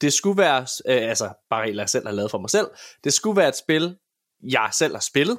Det 0.00 0.12
skulle 0.12 0.38
være, 0.38 0.60
øh, 0.88 1.08
altså 1.08 1.28
bare 1.50 1.62
regler, 1.62 1.82
jeg 1.82 1.88
selv 1.90 2.06
har 2.06 2.12
lavet 2.14 2.30
for 2.30 2.38
mig 2.38 2.50
selv. 2.50 2.66
Det 3.04 3.12
skulle 3.14 3.36
være 3.36 3.48
et 3.48 3.56
spil, 3.56 3.96
jeg 4.42 4.68
selv 4.72 4.94
har 4.94 5.00
spillet. 5.00 5.38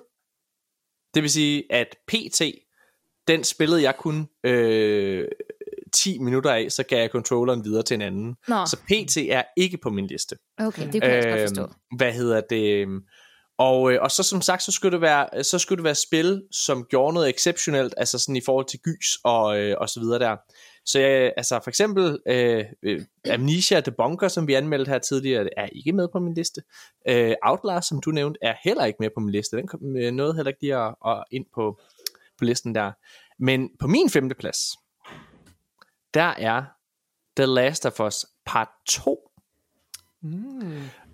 Det 1.13 1.23
vil 1.23 1.31
sige, 1.31 1.63
at 1.69 1.87
PT, 2.07 2.41
den 3.27 3.43
spillede 3.43 3.81
jeg 3.81 3.95
kun 3.99 4.27
øh, 4.43 5.27
10 5.93 6.19
minutter 6.19 6.51
af, 6.51 6.71
så 6.71 6.83
gav 6.83 6.99
jeg 6.99 7.09
controlleren 7.09 7.65
videre 7.65 7.83
til 7.83 7.95
en 7.95 8.01
anden. 8.01 8.35
Nå. 8.47 8.65
Så 8.65 8.77
PT 8.77 9.17
er 9.17 9.43
ikke 9.57 9.77
på 9.77 9.89
min 9.89 10.07
liste. 10.07 10.35
Okay, 10.57 10.91
det 10.91 11.01
kunne 11.01 11.11
jeg 11.11 11.17
også 11.17 11.29
godt 11.29 11.41
forstå. 11.41 11.61
Øhm, 11.61 11.97
Hvad 11.97 12.13
hedder 12.13 12.41
det? 12.41 12.87
Og, 13.57 13.93
øh, 13.93 14.01
og 14.01 14.11
så 14.11 14.23
som 14.23 14.41
sagt, 14.41 14.63
så 14.63 14.71
skulle, 14.71 14.91
det 14.91 15.01
være, 15.01 15.43
så 15.43 15.59
skulle 15.59 15.77
det 15.77 15.83
være 15.83 15.95
spil, 15.95 16.43
som 16.51 16.85
gjorde 16.89 17.13
noget 17.13 17.29
exceptionelt, 17.29 17.93
altså 17.97 18.19
sådan 18.19 18.35
i 18.35 18.41
forhold 18.45 18.65
til 18.65 18.79
gys 18.79 19.17
og, 19.23 19.59
øh, 19.59 19.75
og 19.77 19.89
så 19.89 19.99
videre 19.99 20.19
der. 20.19 20.35
Så 20.85 20.99
jeg, 20.99 21.33
altså 21.37 21.59
for 21.63 21.69
eksempel 21.69 22.19
øh, 22.27 22.65
øh, 22.83 23.01
Amnesia 23.29 23.79
The 23.79 23.91
Bunker, 23.91 24.27
som 24.27 24.47
vi 24.47 24.53
anmeldte 24.53 24.91
her 24.91 24.99
tidligere, 24.99 25.49
er 25.57 25.67
ikke 25.75 25.91
med 25.91 26.07
på 26.11 26.19
min 26.19 26.33
liste. 26.33 26.61
Øh, 27.09 27.35
Outlast, 27.43 27.87
som 27.89 28.01
du 28.01 28.11
nævnte, 28.11 28.39
er 28.41 28.55
heller 28.63 28.85
ikke 28.85 28.97
med 28.99 29.09
på 29.15 29.19
min 29.19 29.31
liste. 29.31 29.57
Den 29.57 29.67
kom, 29.67 29.97
øh, 29.97 30.11
nåede 30.11 30.35
heller 30.35 30.49
ikke 30.49 30.61
lige 30.61 30.75
at, 30.75 30.95
at 31.07 31.23
ind 31.31 31.45
på, 31.55 31.79
på 32.37 32.45
listen 32.45 32.75
der. 32.75 32.91
Men 33.39 33.69
på 33.79 33.87
min 33.87 34.09
femte 34.09 34.35
plads, 34.35 34.59
der 36.13 36.33
er 36.37 36.63
The 37.37 37.45
Last 37.45 37.85
of 37.85 37.99
Us 37.99 38.25
Part 38.45 38.69
2 38.89 39.25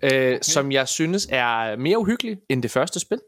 øh, 0.02 0.38
som 0.42 0.72
jeg 0.72 0.88
synes 0.88 1.28
er 1.30 1.76
mere 1.76 1.98
uhyggelig 1.98 2.38
end 2.48 2.62
det 2.62 2.70
første 2.70 3.00
spil. 3.00 3.20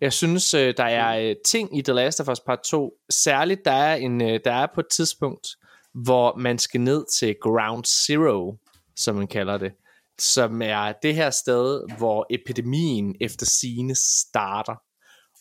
Jeg 0.00 0.12
synes, 0.12 0.54
øh, 0.54 0.74
der 0.76 0.84
er 0.84 1.28
øh, 1.28 1.36
ting 1.46 1.78
i 1.78 1.82
The 1.82 1.92
Last 1.92 2.20
of 2.20 2.28
Us 2.28 2.40
Part 2.40 2.60
2, 2.62 2.92
særligt 3.10 3.64
der 3.64 3.72
er, 3.72 3.94
en, 3.94 4.22
øh, 4.22 4.40
der 4.44 4.52
er 4.52 4.66
på 4.74 4.80
et 4.80 4.88
tidspunkt, 4.92 5.48
hvor 5.94 6.36
man 6.36 6.58
skal 6.58 6.80
ned 6.80 7.04
til 7.18 7.36
Ground 7.42 7.84
Zero, 7.84 8.56
som 8.96 9.16
man 9.16 9.26
kalder 9.26 9.58
det, 9.58 9.72
som 10.18 10.62
er 10.62 10.92
det 11.02 11.14
her 11.14 11.30
sted, 11.30 11.96
hvor 11.98 12.26
epidemien 12.30 13.14
efter 13.20 13.46
sine 13.46 13.94
starter. 13.94 14.74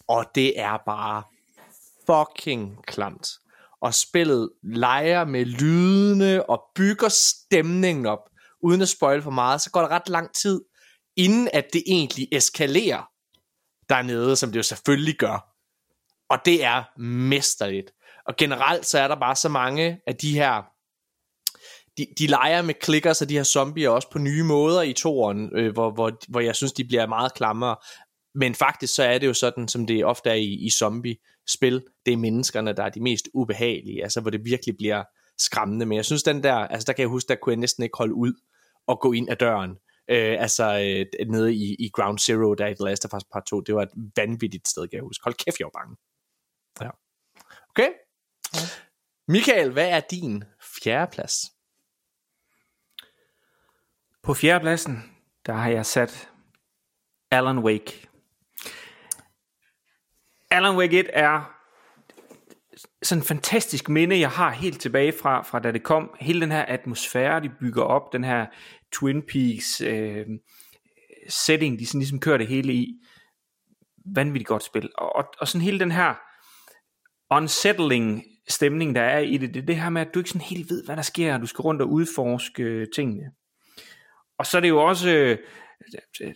Og 0.07 0.25
det 0.35 0.59
er 0.59 0.77
bare 0.85 1.23
fucking 2.09 2.85
klamt. 2.85 3.27
Og 3.81 3.93
spillet 3.93 4.49
leger 4.63 5.25
med 5.25 5.45
lydene 5.45 6.49
og 6.49 6.63
bygger 6.75 7.09
stemningen 7.09 8.05
op, 8.05 8.29
uden 8.63 8.81
at 8.81 8.89
spoil 8.89 9.21
for 9.21 9.31
meget, 9.31 9.61
så 9.61 9.71
går 9.71 9.81
der 9.81 9.87
ret 9.87 10.09
lang 10.09 10.35
tid, 10.35 10.61
inden 11.15 11.49
at 11.53 11.65
det 11.73 11.83
egentlig 11.87 12.27
eskalerer 12.31 13.09
dernede, 13.89 14.35
som 14.35 14.51
det 14.51 14.57
jo 14.57 14.63
selvfølgelig 14.63 15.15
gør. 15.15 15.55
Og 16.29 16.37
det 16.45 16.63
er 16.63 16.99
mesterligt. 17.01 17.91
Og 18.25 18.35
generelt 18.37 18.85
så 18.85 18.99
er 18.99 19.07
der 19.07 19.15
bare 19.15 19.35
så 19.35 19.49
mange 19.49 20.01
af 20.07 20.15
de 20.15 20.33
her 20.33 20.63
de, 21.97 22.05
de 22.19 22.27
leger 22.27 22.61
med 22.61 22.73
klikker, 22.73 23.19
og 23.21 23.29
de 23.29 23.37
her 23.37 23.43
zombier 23.43 23.89
også 23.89 24.09
på 24.11 24.19
nye 24.19 24.43
måder 24.43 24.81
i 24.81 24.93
toren, 24.93 25.49
øh, 25.55 25.73
hvor, 25.73 25.91
hvor, 25.91 26.11
hvor 26.27 26.39
jeg 26.39 26.55
synes, 26.55 26.73
de 26.73 26.85
bliver 26.85 27.07
meget 27.07 27.33
klammere. 27.33 27.75
Men 28.35 28.55
faktisk 28.55 28.95
så 28.95 29.03
er 29.03 29.17
det 29.17 29.27
jo 29.27 29.33
sådan, 29.33 29.67
som 29.67 29.87
det 29.87 30.05
ofte 30.05 30.29
er 30.29 30.33
i, 30.33 30.53
i 30.53 30.69
zombie 30.69 31.15
zombie-spil. 31.49 31.83
Det 32.05 32.13
er 32.13 32.17
menneskerne, 32.17 32.73
der 32.73 32.83
er 32.83 32.89
de 32.89 33.01
mest 33.01 33.29
ubehagelige, 33.33 34.03
altså 34.03 34.21
hvor 34.21 34.31
det 34.31 34.45
virkelig 34.45 34.77
bliver 34.77 35.03
skræmmende. 35.37 35.85
Men 35.85 35.95
jeg 35.95 36.05
synes, 36.05 36.23
den 36.23 36.43
der, 36.43 36.55
altså 36.55 36.85
der 36.85 36.93
kan 36.93 37.01
jeg 37.01 37.09
huske, 37.09 37.27
der 37.27 37.35
kunne 37.35 37.51
jeg 37.51 37.59
næsten 37.59 37.83
ikke 37.83 37.97
holde 37.97 38.13
ud 38.13 38.33
og 38.87 38.99
gå 38.99 39.11
ind 39.13 39.29
ad 39.29 39.35
døren. 39.35 39.71
Øh, 40.09 40.41
altså 40.41 40.63
øh, 40.63 41.27
nede 41.29 41.53
i, 41.53 41.75
i 41.79 41.89
Ground 41.93 42.19
Zero, 42.19 42.53
der 42.53 42.67
i 42.67 42.75
The 42.75 42.85
Last 42.85 43.05
of 43.05 43.13
Us 43.13 43.23
Part 43.33 43.45
2, 43.45 43.61
det 43.61 43.75
var 43.75 43.81
et 43.81 44.11
vanvittigt 44.15 44.67
sted, 44.67 44.87
kan 44.87 44.95
jeg 44.95 45.03
huske. 45.03 45.23
Hold 45.23 45.35
kæft, 45.35 45.59
jeg 45.59 45.65
var 45.65 45.79
bange. 45.79 45.97
Ja. 46.81 46.89
Okay. 47.69 47.89
Michael, 49.27 49.71
hvad 49.71 49.89
er 49.89 49.99
din 49.99 50.43
fjerde 50.83 51.11
plads? 51.11 51.41
På 54.23 54.33
fjerdepladsen, 54.33 55.03
der 55.45 55.53
har 55.53 55.69
jeg 55.69 55.85
sat 55.85 56.29
Alan 57.31 57.59
Wake. 57.59 58.08
Alan 60.51 60.77
Wake 60.77 60.99
1 60.99 61.09
er 61.13 61.55
sådan 63.03 63.21
en 63.21 63.25
fantastisk 63.25 63.89
minde, 63.89 64.19
jeg 64.19 64.29
har 64.29 64.51
helt 64.51 64.81
tilbage 64.81 65.13
fra, 65.21 65.41
fra 65.41 65.59
da 65.59 65.71
det 65.71 65.83
kom. 65.83 66.15
Hele 66.19 66.41
den 66.41 66.51
her 66.51 66.65
atmosfære, 66.65 67.41
de 67.41 67.49
bygger 67.59 67.83
op, 67.83 68.13
den 68.13 68.23
her 68.23 68.45
Twin 68.93 69.21
Peaks 69.21 69.81
øh, 69.81 70.25
setting, 71.29 71.79
de 71.79 71.85
sådan 71.85 71.99
ligesom 71.99 72.19
kører 72.19 72.37
det 72.37 72.47
hele 72.47 72.73
i. 72.73 72.87
Vanvittigt 74.15 74.47
godt 74.47 74.63
spil. 74.63 74.89
Og, 74.97 75.15
og, 75.15 75.23
og 75.39 75.47
sådan 75.47 75.65
hele 75.65 75.79
den 75.79 75.91
her 75.91 76.13
unsettling 77.31 78.23
stemning, 78.47 78.95
der 78.95 79.01
er 79.01 79.19
i 79.19 79.37
det, 79.37 79.53
det 79.53 79.61
er 79.61 79.65
det 79.65 79.75
her 79.75 79.89
med, 79.89 80.01
at 80.01 80.13
du 80.13 80.19
ikke 80.19 80.29
sådan 80.29 80.47
helt 80.47 80.69
ved, 80.69 80.85
hvad 80.85 80.95
der 80.95 81.01
sker, 81.01 81.33
og 81.33 81.41
du 81.41 81.45
skal 81.45 81.61
rundt 81.61 81.81
og 81.81 81.89
udforske 81.89 82.63
øh, 82.63 82.87
tingene. 82.95 83.31
Og 84.37 84.45
så 84.45 84.57
er 84.57 84.61
det 84.61 84.69
jo 84.69 84.83
også 84.83 85.09
øh, 85.09 85.37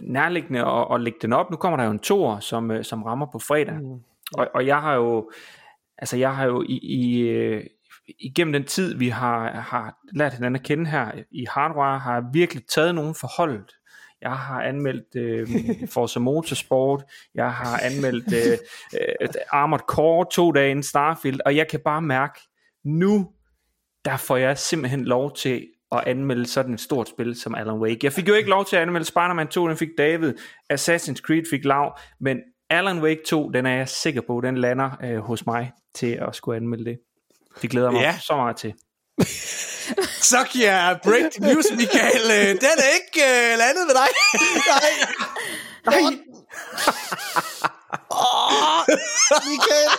nærliggende 0.02 0.60
at, 0.60 0.88
at 0.92 1.02
lægge 1.02 1.20
den 1.22 1.34
op. 1.34 1.52
Nu 1.52 1.58
kommer 1.58 1.78
der 1.78 1.84
jo 1.84 1.92
en 1.92 2.00
tor, 2.00 2.40
som, 2.40 2.72
øh, 2.72 2.84
som 2.84 3.04
rammer 3.04 3.26
på 3.32 3.40
fredag. 3.40 3.76
Mm. 3.76 4.00
Og, 4.34 4.48
og 4.54 4.68
jeg 4.68 4.82
har 4.82 4.94
jo, 4.94 5.32
altså 5.98 6.18
jeg 6.18 6.36
har 6.36 6.46
jo 6.46 6.64
i, 6.70 6.80
i, 6.84 7.20
øh, 7.20 7.64
igennem 8.20 8.54
den 8.54 8.64
tid, 8.64 8.98
vi 8.98 9.10
har, 9.10 9.52
har 9.52 9.98
lært 10.14 10.34
hinanden 10.34 10.56
at 10.56 10.64
kende 10.64 10.90
her 10.90 11.12
i 11.32 11.46
Hardware, 11.50 12.00
har 12.00 12.14
jeg 12.14 12.24
virkelig 12.34 12.64
taget 12.68 12.96
nogen 12.96 13.16
forholdet. 13.16 13.76
Jeg 14.22 14.32
har 14.32 14.62
anmeldt 14.62 15.16
øh, 15.16 15.48
Forza 15.94 16.20
Motorsport, 16.20 17.04
jeg 17.36 17.54
har 17.54 17.80
anmeldt 17.80 18.34
øh, 18.34 18.58
øh, 19.22 19.30
Armored 19.52 19.84
Core 19.88 20.26
to 20.32 20.52
dage 20.52 20.70
inden 20.70 20.84
Starfield, 20.84 21.40
og 21.46 21.56
jeg 21.56 21.68
kan 21.68 21.80
bare 21.80 22.02
mærke, 22.02 22.40
nu 22.84 23.30
der 24.06 24.18
får 24.18 24.38
jeg 24.38 24.58
simpelthen 24.58 25.06
lov 25.06 25.36
til 25.36 25.68
at 25.94 26.04
anmelde 26.08 26.46
sådan 26.48 26.74
et 26.74 26.80
stort 26.82 27.10
spil 27.10 27.36
som 27.42 27.56
Alan 27.56 27.76
Wake. 27.80 28.00
Jeg 28.04 28.14
fik 28.14 28.28
jo 28.28 28.34
ikke 28.34 28.50
lov 28.50 28.66
til 28.66 28.76
at 28.76 28.82
anmelde 28.82 29.06
Spider-Man 29.06 29.48
2, 29.48 29.68
den 29.68 29.78
fik 29.78 29.90
David, 29.98 30.34
Assassin's 30.74 31.22
Creed 31.22 31.44
fik 31.50 31.66
Lav, 31.66 31.98
men 32.20 32.38
Alan 32.70 33.02
Wake 33.02 33.22
2, 33.28 33.50
den 33.50 33.66
er 33.66 33.76
jeg 33.78 33.90
sikker 33.90 34.22
på, 34.28 34.42
den 34.44 34.58
lander 34.58 34.90
øh, 35.04 35.18
hos 35.18 35.46
mig 35.46 35.72
til 35.96 36.12
at 36.28 36.36
skulle 36.36 36.56
anmelde 36.58 36.86
det. 36.86 37.00
Det 37.62 37.70
glæder 37.70 37.92
mig 37.92 38.02
Ja. 38.02 38.16
så 38.22 38.36
meget 38.36 38.56
til. 38.58 38.74
Så 40.34 40.38
giver 40.52 40.72
jeg 40.72 41.00
breaking 41.04 41.46
news, 41.46 41.66
Michael. 41.78 42.26
Øh, 42.32 42.48
Den 42.48 42.76
er 42.86 42.90
ikke 43.00 43.22
øh, 43.30 43.58
landet 43.58 43.84
ved 43.88 43.96
dig. 44.02 44.10
Nej. 45.86 46.20
Åh, 48.12 48.33
Michael! 49.48 49.90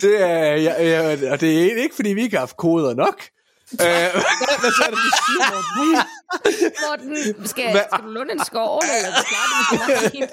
Det 0.00 0.22
er, 0.22 0.54
ja, 0.56 0.84
ja, 0.84 1.32
og 1.32 1.40
det 1.40 1.72
er 1.72 1.82
ikke, 1.82 1.94
fordi 1.96 2.08
vi 2.12 2.22
ikke 2.22 2.36
har 2.36 2.40
haft 2.40 2.56
koder 2.56 2.94
nok. 2.94 3.22
Øh, 3.72 3.78
Hvad 3.80 4.70
så 4.72 4.82
er 4.86 4.90
det, 4.90 4.98
du 5.06 5.10
siger, 5.26 5.50
Morten? 5.52 5.88
Morten, 6.88 7.46
skal, 7.48 7.64
skal 7.70 8.04
du 8.04 8.08
låne 8.08 8.32
en 8.32 8.44
skov, 8.44 8.82
eller 8.96 9.10
du 9.10 9.76
meget 9.76 10.10
fint? 10.12 10.30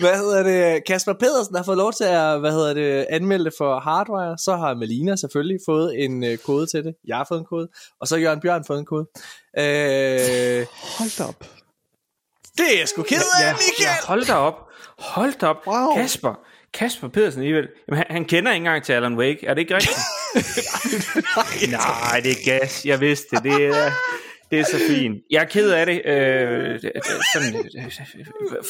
hvad 0.00 0.16
hedder 0.18 0.42
det? 0.42 0.84
Kasper 0.84 1.12
Pedersen 1.12 1.56
har 1.56 1.62
fået 1.62 1.76
lov 1.78 1.92
til 1.92 2.04
at 2.04 2.40
hvad 2.40 2.52
hedder 2.52 2.74
det, 2.74 3.06
anmelde 3.10 3.44
det 3.44 3.52
for 3.58 3.80
Hardwire. 3.80 4.38
Så 4.38 4.56
har 4.56 4.74
Melina 4.74 5.16
selvfølgelig 5.16 5.58
fået 5.66 6.04
en 6.04 6.24
øh, 6.24 6.38
kode 6.38 6.66
til 6.66 6.84
det. 6.84 6.94
Jeg 7.06 7.16
har 7.16 7.24
fået 7.28 7.38
en 7.38 7.46
kode. 7.46 7.68
Og 8.00 8.08
så 8.08 8.14
har 8.14 8.20
Jørgen 8.22 8.40
Bjørn 8.40 8.64
fået 8.66 8.78
en 8.78 8.86
kode. 8.86 9.06
Øh, 9.58 10.66
Hold 10.98 11.18
da 11.18 11.24
op. 11.24 11.44
det 12.58 12.74
er 12.74 12.78
jeg 12.78 12.88
sgu 12.88 13.02
ked 13.02 13.16
af, 13.16 13.46
Ja, 13.46 13.52
Michael. 13.52 13.74
ja, 13.80 14.06
hold 14.06 14.24
da 14.26 14.34
op. 14.34 14.54
Hold 14.98 15.32
da 15.40 15.46
op. 15.46 15.66
Wow. 15.66 15.94
Kasper. 15.96 16.34
Kasper 16.74 17.08
Pedersen 17.08 17.40
alligevel. 17.40 17.68
Jamen, 17.88 17.96
han, 17.98 18.06
han 18.10 18.24
kender 18.24 18.52
ikke 18.52 18.56
engang 18.66 18.84
til 18.84 18.92
Alan 18.92 19.16
Wake. 19.18 19.46
Er 19.46 19.54
det 19.54 19.60
ikke 19.60 19.74
rigtigt? 19.74 19.96
Nej, 21.70 22.20
det 22.22 22.30
er 22.30 22.44
gas. 22.58 22.84
Jeg 22.84 23.00
vidste 23.00 23.26
det. 23.36 23.44
Det 23.44 23.66
er, 23.66 23.90
det 24.50 24.60
er 24.60 24.64
så 24.64 24.78
fint. 24.88 25.16
Jeg 25.30 25.40
er 25.42 25.44
ked 25.46 25.70
af 25.70 25.86
det, 25.86 26.02
øh, 26.04 26.80
sådan, 27.32 27.56
øh, 27.56 27.94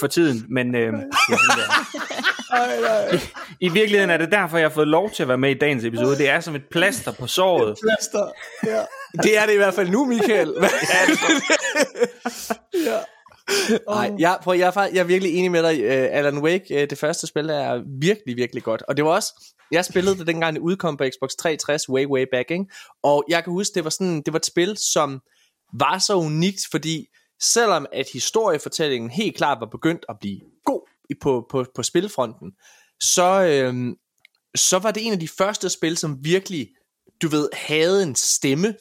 for 0.00 0.06
tiden, 0.06 0.44
men 0.50 0.74
øh, 0.74 0.92
sådan 0.92 1.38
der. 1.56 3.18
I 3.60 3.68
virkeligheden 3.68 4.10
er 4.10 4.16
det 4.16 4.32
derfor, 4.32 4.58
jeg 4.58 4.68
har 4.68 4.74
fået 4.74 4.88
lov 4.88 5.10
til 5.10 5.22
at 5.22 5.28
være 5.28 5.38
med 5.38 5.50
i 5.50 5.58
dagens 5.58 5.84
episode. 5.84 6.18
Det 6.18 6.28
er 6.28 6.40
som 6.40 6.54
et 6.54 6.62
plaster 6.70 7.12
på 7.12 7.26
såret. 7.26 7.76
Plaster. 7.82 8.32
Ja. 8.66 8.80
Det 9.22 9.38
er 9.38 9.46
det 9.46 9.52
i 9.52 9.56
hvert 9.56 9.74
fald 9.74 9.88
nu, 9.88 10.04
Michael. 10.04 10.54
ja. 12.74 12.98
Nej, 13.88 14.12
jeg, 14.18 14.38
prøv, 14.42 14.56
jeg, 14.58 14.72
er, 14.76 14.80
jeg 14.82 15.00
er 15.00 15.04
virkelig 15.04 15.34
enig 15.34 15.50
med 15.50 15.62
dig. 15.62 15.84
Uh, 15.84 16.16
Alan 16.18 16.38
Wake, 16.38 16.64
uh, 16.74 16.80
det 16.90 16.98
første 16.98 17.26
spil, 17.26 17.50
er 17.50 17.82
virkelig, 18.00 18.36
virkelig 18.36 18.62
godt. 18.62 18.82
Og 18.88 18.96
det 18.96 19.04
var 19.04 19.10
også, 19.10 19.54
jeg 19.70 19.84
spillede 19.84 20.18
det 20.18 20.26
dengang 20.26 20.54
det 20.54 20.60
udkom 20.62 20.96
på 20.96 21.04
Xbox 21.04 21.30
360, 21.38 21.88
way, 21.88 22.06
way 22.06 22.24
back, 22.32 22.50
ikke? 22.50 22.64
Og 23.02 23.24
jeg 23.28 23.44
kan 23.44 23.52
huske, 23.52 23.74
det 23.74 23.84
var, 23.84 23.90
sådan, 23.90 24.22
det 24.22 24.32
var 24.32 24.38
et 24.38 24.46
spil, 24.46 24.76
som 24.76 25.20
var 25.78 25.98
så 25.98 26.14
unikt, 26.16 26.60
fordi 26.70 27.06
selvom 27.42 27.86
at 27.92 28.06
historiefortællingen 28.12 29.10
helt 29.10 29.36
klart 29.36 29.60
var 29.60 29.66
begyndt 29.66 30.04
at 30.08 30.16
blive 30.20 30.40
god 30.64 30.80
i- 31.10 31.14
på, 31.22 31.46
på, 31.50 31.64
på 31.74 31.82
spilfronten, 31.82 32.52
så, 33.00 33.42
øhm, 33.42 33.94
så 34.56 34.78
var 34.78 34.90
det 34.90 35.06
en 35.06 35.12
af 35.12 35.20
de 35.20 35.28
første 35.28 35.68
spil, 35.68 35.96
som 35.96 36.16
virkelig, 36.24 36.68
du 37.22 37.28
ved, 37.28 37.48
havde 37.52 38.02
en 38.02 38.14
stemme, 38.14 38.74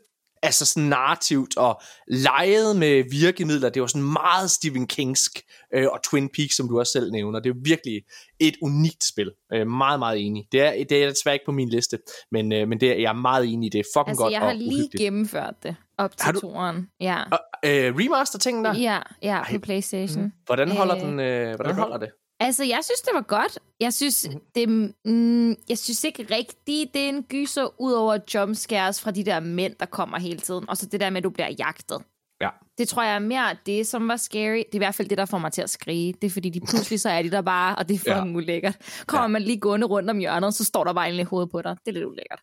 altså 0.47 0.65
sådan 0.65 0.89
narrativt 0.89 1.57
og 1.57 1.81
legede 2.07 2.75
med 2.79 3.03
virkemidler. 3.11 3.69
Det 3.69 3.81
var 3.81 3.87
sådan 3.87 4.11
meget 4.23 4.51
Stephen 4.51 4.87
Kingsk 4.87 5.31
øh, 5.73 5.87
og 5.91 5.99
Twin 6.03 6.29
Peaks, 6.37 6.55
som 6.55 6.67
du 6.67 6.79
også 6.79 6.91
selv 6.91 7.11
nævner. 7.11 7.39
Det 7.39 7.49
er 7.49 7.53
virkelig 7.63 8.01
et 8.39 8.55
unikt 8.61 9.03
spil. 9.03 9.31
Øh, 9.53 9.67
meget, 9.67 9.99
meget 9.99 10.25
enig. 10.25 10.47
Det 10.51 10.61
er, 10.61 10.83
det 10.89 11.03
er 11.03 11.09
desværre 11.09 11.35
ikke 11.35 11.45
på 11.45 11.51
min 11.51 11.69
liste, 11.69 11.99
men, 12.31 12.51
øh, 12.51 12.67
men 12.67 12.79
det 12.79 12.91
er, 12.91 12.95
jeg 12.95 13.09
er 13.09 13.13
meget 13.13 13.45
enig 13.45 13.67
i. 13.67 13.69
Det 13.69 13.79
er 13.79 13.83
fucking 13.95 14.09
Altså, 14.09 14.23
godt 14.23 14.33
jeg 14.33 14.41
og 14.41 14.47
har 14.47 14.53
lige 14.53 14.67
uhyggeligt. 14.67 15.01
gennemført 15.01 15.53
det 15.63 15.75
op 15.97 16.17
til 16.17 16.33
toeren. 16.41 16.87
Ja. 16.99 17.23
Og, 17.31 17.39
øh, 17.65 17.95
remaster-tingen 17.95 18.65
der, 18.65 18.73
Ja, 18.75 18.99
ja, 19.23 19.43
på 19.51 19.59
Playstation. 19.59 20.33
hvordan 20.45 20.71
holder, 20.71 20.95
Øh, 20.95 21.01
den, 21.01 21.19
øh, 21.19 21.55
hvordan 21.55 21.75
holder 21.75 21.97
det? 21.97 22.09
Altså, 22.39 22.63
jeg 22.63 22.79
synes, 22.83 23.01
det 23.01 23.11
var 23.13 23.21
godt. 23.21 23.59
Jeg 23.79 23.93
synes, 23.93 24.27
Mhm. 24.29 24.39
det, 24.55 24.69
mm, 25.05 25.49
jeg 25.69 25.77
synes 25.77 26.03
ikke 26.03 26.27
rigtigt, 26.35 26.93
det 26.93 27.01
er 27.05 27.09
en 27.09 27.23
gyser, 27.23 27.81
ud 27.81 27.93
over 27.93 28.17
jumpscares 28.33 29.01
fra 29.01 29.11
de 29.11 29.25
der 29.25 29.39
mænd, 29.39 29.75
der 29.79 29.85
kommer 29.85 30.19
hele 30.19 30.39
tiden. 30.39 30.69
Og 30.69 30.77
så 30.77 30.85
det 30.85 30.99
der 30.99 31.09
med, 31.09 31.17
at 31.17 31.23
du 31.23 31.29
bliver 31.29 31.49
jagtet. 31.59 32.01
Ja. 32.41 32.49
Det 32.77 32.87
tror 32.87 33.03
jeg 33.03 33.15
er 33.15 33.19
mere 33.19 33.55
det, 33.65 33.87
som 33.87 34.07
var 34.07 34.15
scary. 34.17 34.57
Det 34.57 34.65
er 34.71 34.75
i 34.75 34.77
hvert 34.77 34.95
fald 34.95 35.09
det, 35.09 35.17
der 35.17 35.25
får 35.25 35.37
mig 35.37 35.51
til 35.51 35.61
at 35.61 35.69
skrige. 35.69 36.13
Det 36.13 36.27
er 36.27 36.31
fordi, 36.31 36.49
de 36.49 36.59
pludselig 36.59 36.99
så 37.01 37.09
er 37.09 37.21
de 37.21 37.31
der 37.31 37.41
bare, 37.41 37.75
og 37.75 37.87
det 37.89 37.93
er 37.95 37.99
fucking 37.99 38.31
ja. 38.31 38.37
ulækkert. 38.37 38.77
Kommer 39.07 39.23
ja. 39.23 39.27
man 39.27 39.41
lige 39.41 39.59
gående 39.59 39.87
rundt 39.87 40.09
om 40.09 40.17
hjørnet, 40.17 40.53
så 40.53 40.63
står 40.63 40.83
der 40.83 40.93
bare 40.93 41.09
en 41.09 41.19
i 41.19 41.23
hovedet 41.23 41.51
på 41.51 41.61
dig. 41.61 41.77
Det 41.85 41.87
er 41.87 41.93
lidt 41.93 42.05
ulækkert. 42.05 42.39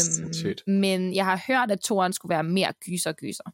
Sindssygt. 0.00 0.62
Øhm, 0.68 0.76
men 0.80 1.14
jeg 1.14 1.24
har 1.24 1.40
hørt, 1.46 1.70
at 1.70 1.80
toren 1.80 2.12
skulle 2.12 2.30
være 2.30 2.42
mere 2.44 2.72
gyser-gyser. 2.86 3.44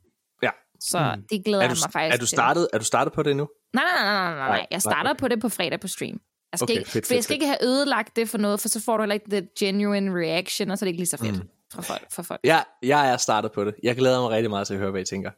Ja. 0.43 0.51
Så 0.81 1.17
det 1.31 1.45
glæder 1.45 1.63
Er 1.63 1.69
du, 1.69 1.73
jeg 1.75 1.79
mig 1.87 1.93
faktisk 1.93 2.15
er 2.15 2.19
du 2.19 2.27
til. 2.27 2.37
startet, 2.37 2.69
er 2.73 2.79
du 2.79 2.85
startet 2.85 3.13
på 3.13 3.23
det 3.23 3.37
nu? 3.37 3.49
Nej, 3.75 3.85
nej, 3.85 4.05
nej, 4.05 4.15
nej, 4.15 4.35
nej, 4.35 4.49
Nej, 4.49 4.49
nej. 4.49 4.67
Jeg 4.71 4.83
starter 4.83 5.03
nej, 5.03 5.17
på 5.19 5.29
det 5.29 5.41
på 5.41 5.49
fredag 5.49 5.81
på 5.81 5.89
stream. 5.89 6.21
Jeg 6.53 6.59
skal, 6.59 6.65
Okay, 6.65 6.79
ikke, 6.79 6.91
fedt, 6.91 7.07
for 7.07 7.15
jeg 7.15 7.19
fedt, 7.19 7.25
skal 7.25 7.35
ikke 7.35 7.47
have 7.47 7.65
ødelagt 7.65 8.17
det 8.17 8.29
for 8.29 8.39
noget, 8.39 8.61
for 8.61 8.69
så 8.69 8.81
får 8.81 8.97
du 8.97 9.03
heller 9.03 9.15
ikke 9.15 9.31
the 9.31 9.49
genuine 9.59 10.21
reaction, 10.21 10.71
og 10.71 10.79
så 10.79 10.85
er 10.85 10.87
det 10.87 10.91
ikke 10.91 11.01
lige 11.01 11.09
så 11.09 11.17
fedt 11.17 11.37
mm. 11.37 11.49
fra 11.75 11.83
folk. 11.83 12.07
For 12.11 12.23
folk. 12.23 12.41
Ja, 12.45 12.61
jeg 12.83 13.11
er 13.11 13.17
startet 13.17 13.53
på 13.53 13.65
det. 13.65 13.75
Jeg 13.83 13.97
glæder 13.97 14.21
mig 14.21 14.31
rigtig 14.31 14.51
meget 14.51 14.67
til 14.67 14.75
at 14.75 14.81
høre, 14.81 14.91
hvad 14.91 15.01
I 15.01 15.05
tænker. 15.05 15.31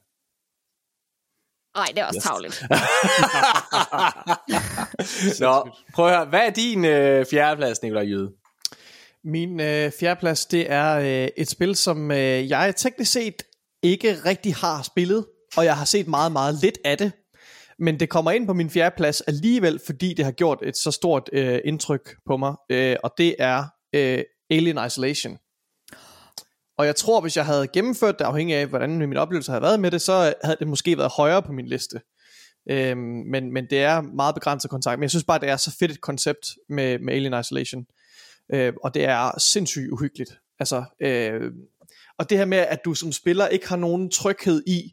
Nej, 1.79 1.87
det 1.87 1.99
er 1.99 2.07
også 2.07 2.19
yes. 2.19 2.25
tavligt. 2.25 2.63
Nå, 5.45 5.71
prøv 5.95 6.07
at 6.07 6.17
høre. 6.17 6.25
Hvad 6.25 6.47
er 6.47 6.51
din 6.51 6.85
øh, 6.85 7.27
fjerdeplads, 7.31 7.83
Nikolaj 7.83 8.03
Jyde? 8.03 8.33
Min 9.25 9.61
øh, 9.61 9.93
fjerdeplads, 10.01 10.47
det 10.47 10.73
er 10.73 10.99
øh, 10.99 11.29
et 11.37 11.49
spil, 11.49 11.77
som 11.77 12.11
øh, 12.11 12.49
jeg 12.51 12.77
teknisk 12.77 13.13
set 13.13 13.43
ikke 13.83 14.17
rigtig 14.25 14.55
har 14.55 14.83
spillet, 14.83 15.27
og 15.57 15.65
jeg 15.65 15.77
har 15.77 15.85
set 15.85 16.09
meget, 16.09 16.33
meget 16.33 16.55
lidt 16.63 16.79
af 16.85 16.99
det. 16.99 17.13
Men 17.79 18.01
det 18.01 18.09
kommer 18.09 18.31
ind 18.31 18.47
på 18.47 18.53
min 18.53 18.71
fjerde 18.71 18.95
plads 18.97 19.21
alligevel, 19.21 19.81
fordi 19.87 20.15
det 20.15 20.25
har 20.25 20.33
gjort 20.33 20.59
et 20.63 20.77
så 20.77 20.91
stort 20.91 21.31
øh, 21.33 21.61
indtryk 21.65 22.17
på 22.27 22.37
mig, 22.37 22.55
øh, 22.71 22.97
og 23.03 23.13
det 23.19 23.37
er 23.39 23.65
øh, 23.95 24.23
Alien 24.51 24.79
Isolation. 24.87 25.39
Og 26.79 26.87
jeg 26.87 26.97
tror, 26.97 27.21
hvis 27.21 27.37
jeg 27.37 27.47
havde 27.47 27.69
gennemført 27.69 28.19
det, 28.19 28.25
afhængig 28.25 28.57
af, 28.57 28.67
hvordan 28.67 28.99
min 28.99 29.17
oplevelse 29.17 29.51
havde 29.51 29.63
været 29.63 29.81
med 29.81 29.91
det, 29.91 30.03
så 30.03 30.35
havde 30.45 30.57
det 30.61 30.69
måske 30.69 30.99
været 30.99 31.13
højere 31.17 31.43
på 31.43 31.53
min 31.53 31.67
liste. 31.67 32.01
Øhm, 32.71 32.99
men, 33.31 33.53
men 33.53 33.67
det 33.71 33.83
er 33.83 34.01
meget 34.01 34.35
begrænset 34.35 34.71
kontakt. 34.71 34.99
Men 34.99 35.03
jeg 35.03 35.11
synes 35.11 35.25
bare, 35.25 35.39
det 35.39 35.49
er 35.49 35.57
så 35.57 35.77
fedt 35.79 35.91
et 35.91 36.01
koncept 36.01 36.55
med, 36.69 36.99
med 36.99 37.15
Alien 37.15 37.41
Isolation. 37.41 37.85
Øh, 38.53 38.73
og 38.85 38.95
det 38.95 39.05
er 39.05 39.39
sindssygt 39.39 39.91
uhyggeligt. 39.91 40.31
Altså, 40.61 40.85
øh, 41.01 41.53
og 42.19 42.31
det 42.31 42.39
her 42.39 42.45
med, 42.45 42.59
at 42.59 42.85
du 42.85 42.95
som 42.95 43.13
spiller 43.13 43.49
ikke 43.49 43.69
har 43.69 43.77
nogen 43.77 44.11
tryghed 44.11 44.63
i, 44.67 44.93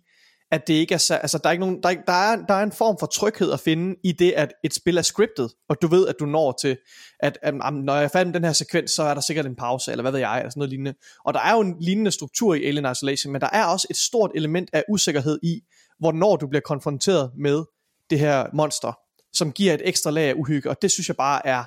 at 0.54 0.68
det 0.68 0.74
ikke 0.74 0.94
er, 0.94 1.00
sa- 1.00 1.22
altså 1.22 1.38
der 1.38 1.50
er, 1.50 1.52
ikke 1.52 1.66
nogen, 1.66 1.84
der, 1.84 1.90
er, 1.90 1.94
der, 2.08 2.14
er, 2.14 2.46
der 2.46 2.54
er 2.54 2.64
en 2.64 2.72
form 2.72 2.98
for 3.00 3.06
tryghed 3.06 3.52
at 3.52 3.60
finde 3.60 3.96
i 4.04 4.12
det, 4.12 4.32
at 4.32 4.54
et 4.64 4.74
spil 4.74 4.98
er 4.98 5.02
scriptet, 5.02 5.52
og 5.70 5.82
du 5.82 5.88
ved, 5.88 6.08
at 6.08 6.16
du 6.20 6.26
når 6.26 6.58
til, 6.62 6.78
at, 7.20 7.38
at, 7.42 7.54
at 7.64 7.74
når 7.74 7.96
jeg 7.96 8.04
er 8.04 8.08
færdig 8.08 8.28
med 8.28 8.34
den 8.34 8.44
her 8.44 8.54
sekvens, 8.54 8.92
så 8.92 9.04
er 9.04 9.14
der 9.14 9.22
sikkert 9.22 9.46
en 9.46 9.56
pause, 9.56 9.92
eller 9.92 10.02
hvad 10.02 10.12
ved 10.12 10.20
jeg, 10.20 10.38
eller 10.38 10.50
sådan 10.50 10.60
noget 10.60 10.70
lignende. 10.70 10.94
Og 11.26 11.34
der 11.34 11.40
er 11.40 11.54
jo 11.54 11.60
en 11.60 11.76
lignende 11.80 12.12
struktur 12.12 12.54
i 12.54 12.66
Alien 12.66 12.92
Isolation, 12.92 13.32
men 13.32 13.42
der 13.42 13.50
er 13.54 13.66
også 13.66 13.88
et 13.90 13.98
stort 13.98 14.32
element 14.36 14.70
af 14.74 14.84
usikkerhed 14.90 15.40
i, 15.44 15.62
hvornår 16.00 16.36
du 16.36 16.48
bliver 16.48 16.62
konfronteret 16.62 17.32
med 17.38 17.64
det 18.10 18.20
her 18.20 18.46
monster, 18.54 18.94
som 19.34 19.52
giver 19.52 19.74
et 19.74 19.82
ekstra 19.84 20.12
lag 20.12 20.30
af 20.30 20.34
uhygge, 20.34 20.70
og 20.70 20.82
det 20.82 20.92
synes 20.92 21.08
jeg 21.08 21.16
bare 21.16 21.48
er 21.48 21.64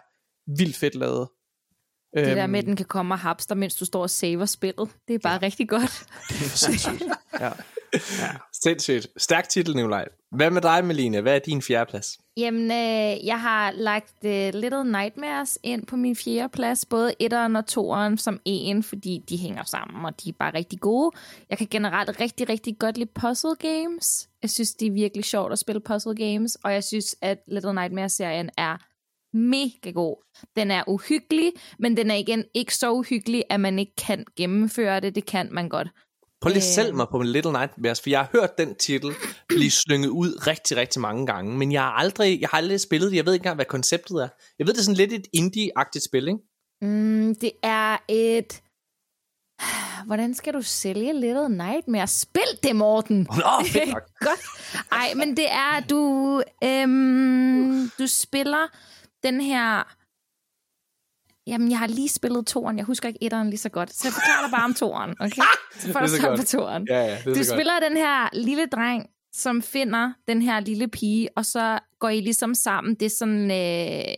vildt 0.59 0.76
fedt 0.76 0.95
lavet. 0.95 1.28
Det 2.16 2.37
der 2.37 2.47
med, 2.47 2.59
at 2.59 2.64
den 2.66 2.76
kan 2.76 2.87
komme 2.87 3.14
og 3.14 3.18
hapse 3.18 3.49
dig, 3.49 3.57
mens 3.57 3.74
du 3.74 3.84
står 3.84 4.03
og 4.03 4.11
saver 4.11 4.47
spillet. 4.47 4.89
Det 5.09 5.14
er 5.14 5.18
bare 5.18 5.32
ja. 5.32 5.39
rigtig 5.43 5.68
godt. 5.68 6.07
det 6.28 6.41
er 6.41 6.57
sindssygt. 6.57 7.03
Ja 7.41 7.51
ja, 7.93 8.30
Sindssygt. 8.53 9.09
Stærk 9.16 9.49
titel, 9.49 9.76
Nikolaj. 9.76 10.09
Hvad 10.30 10.51
med 10.51 10.62
dig, 10.62 10.84
Melina? 10.84 11.20
Hvad 11.20 11.34
er 11.34 11.39
din 11.39 11.62
fjerdeplads? 11.62 12.18
Jamen, 12.37 12.70
øh, 12.70 13.26
jeg 13.26 13.41
har 13.41 13.70
lagt 13.70 14.14
uh, 14.24 14.30
Little 14.30 14.84
Nightmares 14.84 15.59
ind 15.62 15.87
på 15.87 15.97
min 15.97 16.16
fjerde 16.16 16.49
plads. 16.49 16.87
Både 16.87 17.14
etteren 17.18 17.57
og 17.57 17.66
toeren 17.66 18.18
som 18.18 18.41
en, 18.45 18.82
fordi 18.82 19.24
de 19.28 19.37
hænger 19.37 19.64
sammen, 19.64 20.05
og 20.05 20.24
de 20.24 20.28
er 20.28 20.32
bare 20.39 20.55
rigtig 20.55 20.80
gode. 20.80 21.11
Jeg 21.51 21.59
kan 21.59 21.66
generelt 21.70 22.20
rigtig, 22.20 22.49
rigtig 22.49 22.78
godt 22.78 22.99
lide 22.99 23.11
puzzle 23.14 23.57
games. 23.59 24.28
Jeg 24.43 24.51
synes, 24.51 24.74
det 24.74 24.89
er 24.89 24.93
virkelig 24.93 25.24
sjovt 25.24 25.53
at 25.53 25.59
spille 25.59 25.80
puzzle 25.80 26.16
games, 26.16 26.55
og 26.55 26.72
jeg 26.72 26.84
synes, 26.84 27.16
at 27.22 27.39
Little 27.49 27.74
Nightmares-serien 27.74 28.51
er 28.57 28.76
mega 29.37 29.91
god. 29.91 30.16
Den 30.57 30.70
er 30.70 30.82
uhyggelig, 30.87 31.53
men 31.78 31.97
den 31.97 32.11
er 32.11 32.14
igen 32.14 32.45
ikke 32.55 32.74
så 32.74 32.93
uhyggelig, 32.93 33.45
at 33.51 33.61
man 33.61 33.78
ikke 33.78 33.97
kan 34.07 34.24
gennemføre 34.37 35.01
det. 35.01 35.14
Det 35.14 35.26
kan 35.26 35.49
man 35.53 35.68
godt. 35.68 35.89
Prøv 36.47 36.53
lige 36.53 36.64
Øh. 36.64 36.74
sælge 36.74 36.92
mig 36.92 37.07
på 37.11 37.22
Little 37.22 37.53
Nightmares, 37.53 38.01
for 38.01 38.11
jeg 38.11 38.18
har 38.18 38.28
hørt 38.32 38.59
den 38.59 38.74
titel 38.74 39.12
blive 39.49 39.70
slynget 39.70 40.09
ud 40.09 40.47
rigtig, 40.47 40.76
rigtig 40.76 41.01
mange 41.01 41.26
gange, 41.26 41.59
men 41.59 41.72
jeg 41.72 41.82
har 41.82 41.90
aldrig, 41.90 42.40
jeg 42.40 42.49
har 42.49 42.59
aldrig 42.59 42.80
spillet 42.80 43.11
det. 43.11 43.16
Jeg 43.16 43.26
ved 43.26 43.32
ikke 43.32 43.42
engang, 43.42 43.55
hvad 43.55 43.64
konceptet 43.64 44.16
er. 44.22 44.28
Jeg 44.59 44.66
ved, 44.66 44.74
det 44.74 44.80
er 44.80 44.84
sådan 44.84 44.97
lidt 44.97 45.12
et 45.12 45.26
indie-agtigt 45.36 46.05
spil, 46.05 46.28
ikke? 46.28 46.38
Mm, 46.82 47.34
det 47.40 47.51
er 47.62 47.97
et... 48.09 48.62
Hvordan 50.07 50.34
skal 50.34 50.55
du 50.55 50.62
sælge 50.62 51.12
Little 51.20 51.49
Nightmares? 51.49 52.11
Spil 52.11 52.42
det, 52.62 52.76
Morten! 52.76 53.18
Nå, 53.18 53.64
fedt 53.66 53.88
nok. 53.94 54.03
Godt. 54.20 54.40
Ej, 54.92 55.14
men 55.14 55.36
det 55.36 55.51
er, 55.51 55.80
du, 55.90 56.42
øhm, 56.64 57.90
du 57.99 58.07
spiller 58.07 58.66
den 59.22 59.40
her... 59.40 59.95
Jamen, 61.47 61.70
jeg 61.70 61.78
har 61.78 61.86
lige 61.86 62.09
spillet 62.09 62.47
toeren. 62.47 62.76
Jeg 62.76 62.84
husker 62.84 63.09
ikke 63.09 63.22
etteren 63.22 63.51
lige 63.51 63.59
så 63.61 63.68
godt. 63.68 63.94
Så 63.94 64.01
jeg 64.09 64.12
forklarer 64.12 64.47
dig 64.47 64.51
bare 64.51 64.64
om 64.64 64.74
toeren, 64.74 65.11
okay? 65.24 65.42
Så 65.78 65.92
får 65.92 66.01
du 66.01 66.07
godt. 66.28 66.40
på 66.40 66.47
toeren. 66.47 66.86
Ja, 66.90 67.01
ja, 67.05 67.14
Du 67.16 67.20
så 67.22 67.34
godt. 67.34 67.47
spiller 67.47 67.72
den 67.88 67.97
her 67.97 68.28
lille 68.32 68.66
dreng, 68.66 69.07
som 69.32 69.62
finder 69.62 70.12
den 70.28 70.42
her 70.42 70.61
lille 70.61 70.88
pige, 70.88 71.28
og 71.36 71.47
så 71.47 71.78
går 71.99 72.09
I 72.09 72.20
ligesom 72.20 72.55
sammen. 72.55 72.94
Det 72.94 73.07
er 73.07 73.11
sådan, 73.11 73.51
øh, 73.51 74.14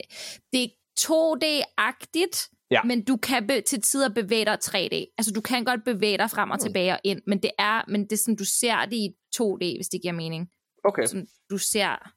det 0.52 0.62
er 0.64 0.68
2D-agtigt, 1.00 2.50
Ja. 2.70 2.82
men 2.82 3.04
du 3.04 3.16
kan 3.16 3.46
be- 3.46 3.60
til 3.60 3.82
tider 3.82 4.08
bevæge 4.08 4.44
dig 4.44 4.58
3D. 4.64 5.14
Altså, 5.18 5.32
du 5.34 5.40
kan 5.40 5.64
godt 5.64 5.84
bevæge 5.84 6.18
dig 6.18 6.30
frem 6.30 6.50
og 6.50 6.60
tilbage 6.60 6.92
og 6.92 6.98
ind, 7.04 7.20
men 7.26 7.38
det 7.42 7.50
er, 7.58 7.82
men 7.88 8.02
det 8.04 8.12
er 8.12 8.16
sådan, 8.16 8.36
du 8.36 8.44
ser 8.44 8.84
det 8.84 8.96
i 8.96 9.08
2D, 9.36 9.76
hvis 9.78 9.88
det 9.88 10.02
giver 10.02 10.14
mening. 10.14 10.48
Okay. 10.84 11.06
Som 11.06 11.22
du 11.50 11.58
ser 11.58 12.12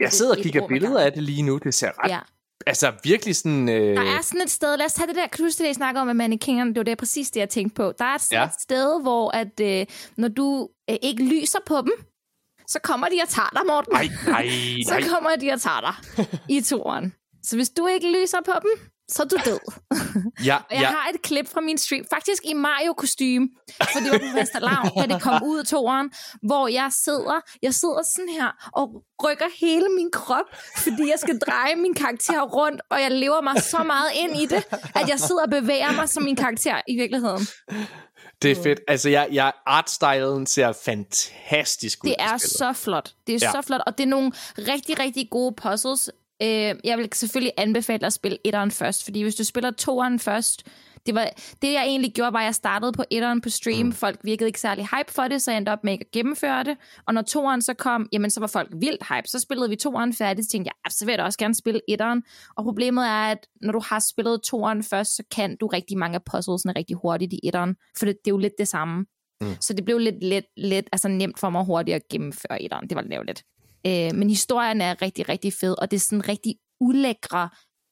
Jeg 0.00 0.12
sidder 0.12 0.32
og 0.32 0.38
et 0.38 0.42
kigger 0.42 0.68
billeder 0.68 1.00
af 1.00 1.12
det 1.12 1.22
lige 1.22 1.42
nu. 1.42 1.58
Det 1.58 1.74
ser 1.74 1.90
ret... 2.04 2.10
Ja. 2.10 2.18
Altså 2.66 2.92
virkelig 3.04 3.36
sådan... 3.36 3.68
Øh, 3.68 3.96
Der 3.96 4.02
er 4.02 4.22
sådan 4.22 4.40
et 4.42 4.50
sted, 4.50 4.76
lad 4.76 4.86
os 4.86 4.92
tage 4.92 5.06
det 5.06 5.16
der, 5.16 5.26
kan 5.26 5.38
du 5.38 5.44
huske 5.44 5.58
det, 5.58 5.66
jeg 5.66 5.74
snakker 5.74 6.00
om 6.00 6.06
med 6.06 6.14
mannequinerne, 6.14 6.70
det 6.70 6.76
var 6.76 6.82
det 6.84 6.98
præcis 6.98 7.30
det, 7.30 7.40
jeg 7.40 7.48
tænkte 7.48 7.74
på. 7.74 7.92
Der 7.98 8.04
er 8.04 8.18
sådan 8.18 8.38
Ja. 8.38 8.44
et 8.44 8.50
sted, 8.60 9.02
hvor 9.02 9.30
at, 9.30 9.60
øh, 9.60 9.86
når 10.16 10.28
du 10.28 10.68
øh, 10.90 10.96
ikke 11.02 11.24
lyser 11.24 11.58
på 11.66 11.76
dem, 11.80 11.92
så 12.68 12.78
kommer 12.82 13.06
de 13.08 13.18
og 13.22 13.28
tager 13.28 13.48
dig, 13.52 13.62
Morten. 13.66 13.92
Nej, 13.92 14.08
nej, 14.26 14.48
så 14.88 14.94
nej. 14.94 15.08
kommer 15.08 15.30
de 15.40 15.50
og 15.52 15.60
tager 15.60 15.80
dig 15.80 16.26
i 16.48 16.60
turen. 16.60 17.14
Så 17.42 17.56
hvis 17.56 17.70
du 17.70 17.86
ikke 17.86 18.12
lyser 18.22 18.38
på 18.44 18.52
dem, 18.62 18.70
så 19.12 19.22
er 19.22 19.26
du 19.26 19.36
død. 19.44 19.58
Ja, 20.44 20.56
Og 20.56 20.74
jeg 20.74 20.80
ja. 20.80 20.86
har 20.86 21.10
et 21.14 21.22
klip 21.22 21.48
fra 21.48 21.60
min 21.60 21.78
stream, 21.78 22.04
faktisk 22.10 22.42
i 22.44 22.54
mario 22.54 22.92
kostume 22.92 23.48
for 23.92 24.00
det 24.00 24.12
var 24.12 24.18
på 24.18 24.38
Vesterlav, 24.38 25.06
da 25.08 25.14
det 25.14 25.22
kom 25.22 25.42
ud 25.44 25.58
af 25.58 25.64
toeren, 25.64 26.10
hvor 26.42 26.68
jeg 26.68 26.88
sidder, 26.92 27.40
jeg 27.62 27.74
sidder 27.74 28.02
sådan 28.14 28.28
her 28.28 28.70
og 28.72 29.02
rykker 29.24 29.46
hele 29.60 29.86
min 29.96 30.10
krop, 30.12 30.44
fordi 30.76 31.02
jeg 31.10 31.18
skal 31.18 31.38
dreje 31.38 31.76
min 31.76 31.94
karakter 31.94 32.42
rundt, 32.42 32.80
og 32.90 33.00
jeg 33.00 33.10
lever 33.10 33.40
mig 33.40 33.62
så 33.62 33.82
meget 33.82 34.10
ind 34.14 34.36
i 34.36 34.46
det, 34.46 34.64
at 34.94 35.08
jeg 35.08 35.20
sidder 35.20 35.42
og 35.42 35.50
bevæger 35.50 35.92
mig 35.92 36.08
som 36.08 36.22
min 36.22 36.36
karakter 36.36 36.80
i 36.88 36.96
virkeligheden. 36.96 37.46
Det 38.42 38.50
er 38.50 38.62
fedt. 38.62 38.80
Altså, 38.88 39.08
jeg, 39.08 39.28
jeg, 39.32 39.52
artstylen 39.66 40.46
ser 40.46 40.72
fantastisk 40.72 42.04
ud. 42.04 42.08
Det 42.10 42.16
er 42.18 42.36
så 42.36 42.72
flot. 42.72 43.12
Det 43.26 43.34
er 43.34 43.38
ja. 43.46 43.50
så 43.50 43.62
flot, 43.66 43.80
og 43.86 43.98
det 43.98 44.04
er 44.04 44.08
nogle 44.08 44.32
rigtig, 44.58 44.98
rigtig 44.98 45.28
gode 45.30 45.54
puzzles. 45.62 46.10
Øh, 46.42 46.74
jeg 46.84 46.98
vil 46.98 47.08
selvfølgelig 47.14 47.52
anbefale 47.56 48.06
at 48.06 48.12
spille 48.12 48.38
etteren 48.44 48.70
først, 48.70 49.04
fordi 49.04 49.22
hvis 49.22 49.34
du 49.34 49.44
spiller 49.44 49.70
toeren 49.70 50.18
først, 50.18 50.62
det, 51.06 51.14
var, 51.14 51.28
det 51.62 51.72
jeg 51.72 51.82
egentlig 51.84 52.12
gjorde, 52.14 52.32
var, 52.32 52.38
at 52.38 52.44
jeg 52.44 52.54
startede 52.54 52.92
på 52.92 53.04
etteren 53.10 53.40
på 53.40 53.48
stream. 53.48 53.86
Mm. 53.86 53.92
Folk 53.92 54.20
virkede 54.24 54.46
ikke 54.48 54.60
særlig 54.60 54.84
hype 54.84 55.12
for 55.12 55.22
det, 55.22 55.42
så 55.42 55.50
jeg 55.50 55.58
endte 55.58 55.70
op 55.70 55.84
med 55.84 55.92
ikke 55.92 56.04
at 56.04 56.10
gennemføre 56.10 56.64
det. 56.64 56.76
Og 57.06 57.14
når 57.14 57.22
toeren 57.22 57.62
så 57.62 57.74
kom, 57.74 58.08
jamen 58.12 58.30
så 58.30 58.40
var 58.40 58.46
folk 58.46 58.68
vildt 58.72 59.02
hype. 59.08 59.28
Så 59.28 59.38
spillede 59.40 59.68
vi 59.68 59.76
toeren 59.76 60.14
færdigt, 60.14 60.46
så 60.46 60.50
tænkte 60.50 60.68
jeg, 60.68 60.74
"Ah, 60.84 60.90
så 60.90 61.04
vil 61.04 61.12
jeg 61.12 61.18
da 61.18 61.24
også 61.24 61.38
gerne 61.38 61.54
spille 61.54 61.80
etteren. 61.88 62.22
Og 62.56 62.64
problemet 62.64 63.06
er, 63.06 63.24
at 63.30 63.46
når 63.62 63.72
du 63.72 63.80
har 63.84 64.04
spillet 64.12 64.40
toeren 64.42 64.82
først, 64.82 65.16
så 65.16 65.22
kan 65.34 65.56
du 65.60 65.66
rigtig 65.66 65.98
mange 65.98 66.14
af 66.14 66.22
puzzlesene 66.32 66.72
rigtig 66.76 66.96
hurtigt 66.96 67.32
i 67.32 67.40
etteren. 67.44 67.76
For 67.98 68.06
det, 68.06 68.16
det 68.24 68.30
er 68.30 68.34
jo 68.34 68.38
lidt 68.38 68.58
det 68.58 68.68
samme. 68.68 69.06
Mm. 69.40 69.46
Så 69.60 69.72
det 69.74 69.84
blev 69.84 69.98
lidt, 69.98 70.24
lidt, 70.24 70.46
lidt 70.56 70.88
altså 70.92 71.08
nemt 71.08 71.38
for 71.38 71.50
mig 71.50 71.64
hurtigt 71.64 71.94
at 71.94 72.08
gennemføre 72.10 72.62
etteren. 72.62 72.88
Det 72.88 72.96
var 72.96 73.22
lidt. 73.22 73.42
Øh, 73.86 74.14
men 74.14 74.28
historien 74.30 74.80
er 74.80 75.02
rigtig, 75.02 75.28
rigtig 75.28 75.52
fed, 75.52 75.74
og 75.78 75.90
det 75.90 75.96
er 75.96 76.00
sådan 76.00 76.28
rigtig 76.28 76.54
ulækre, 76.80 77.48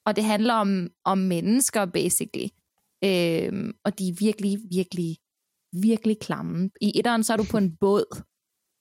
og 0.07 0.16
det 0.16 0.24
handler 0.24 0.55
om, 0.55 0.88
om 1.05 1.18
mennesker, 1.18 1.86
basically. 1.86 2.49
Øh, 3.05 3.74
og 3.84 3.99
de 3.99 4.09
er 4.09 4.14
virkelig, 4.18 4.59
virkelig, 4.70 5.16
virkelig 5.72 6.18
klamme. 6.20 6.70
I 6.80 6.93
etteren, 6.99 7.22
så 7.22 7.32
er 7.32 7.36
du 7.36 7.45
på 7.51 7.57
en 7.57 7.76
båd, 7.80 8.22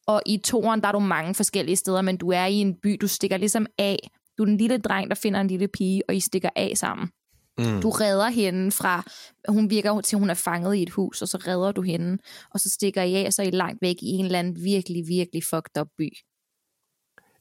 og 0.08 0.22
i 0.26 0.38
toeren, 0.38 0.82
der 0.82 0.88
er 0.88 0.92
du 0.92 1.00
mange 1.00 1.36
forskellige 1.36 1.76
steder, 1.76 2.02
men 2.02 2.18
du 2.18 2.32
er 2.32 2.46
i 2.46 2.56
en 2.56 2.76
by, 2.84 2.98
du 3.02 3.08
stikker 3.08 3.38
ligesom 3.38 3.66
af. 3.78 4.10
Du 4.38 4.44
er 4.44 4.48
en 4.48 4.58
lille 4.58 4.78
dreng, 4.78 5.10
der 5.10 5.16
finder 5.16 5.42
en 5.42 5.48
lille 5.48 5.68
pige, 5.68 6.04
og 6.08 6.16
I 6.16 6.20
stikker 6.20 6.50
af 6.56 6.78
sammen. 6.78 7.10
Mm. 7.58 7.82
Du 7.82 7.90
redder 7.90 8.30
hende 8.30 8.72
fra, 8.72 9.04
hun 9.48 9.70
virker 9.70 10.02
til, 10.02 10.18
hun 10.18 10.30
er 10.30 10.34
fanget 10.34 10.76
i 10.76 10.84
et 10.84 10.90
hus, 10.90 11.22
og 11.22 11.28
så 11.28 11.38
redder 11.38 11.72
du 11.72 11.82
hende, 11.82 12.18
og 12.54 12.60
så 12.60 12.70
stikker 12.70 13.04
I 13.04 13.16
af, 13.16 13.26
og 13.26 13.34
så 13.34 13.42
er 13.42 13.48
I 13.48 13.52
langt 13.52 13.82
væk 13.82 13.96
i 14.02 14.08
en 14.08 14.26
eller 14.26 14.40
anden 14.40 14.64
virkelig, 14.64 15.08
virkelig 15.08 15.44
fucked 15.44 15.82
up 15.82 15.88
by. 15.98 16.10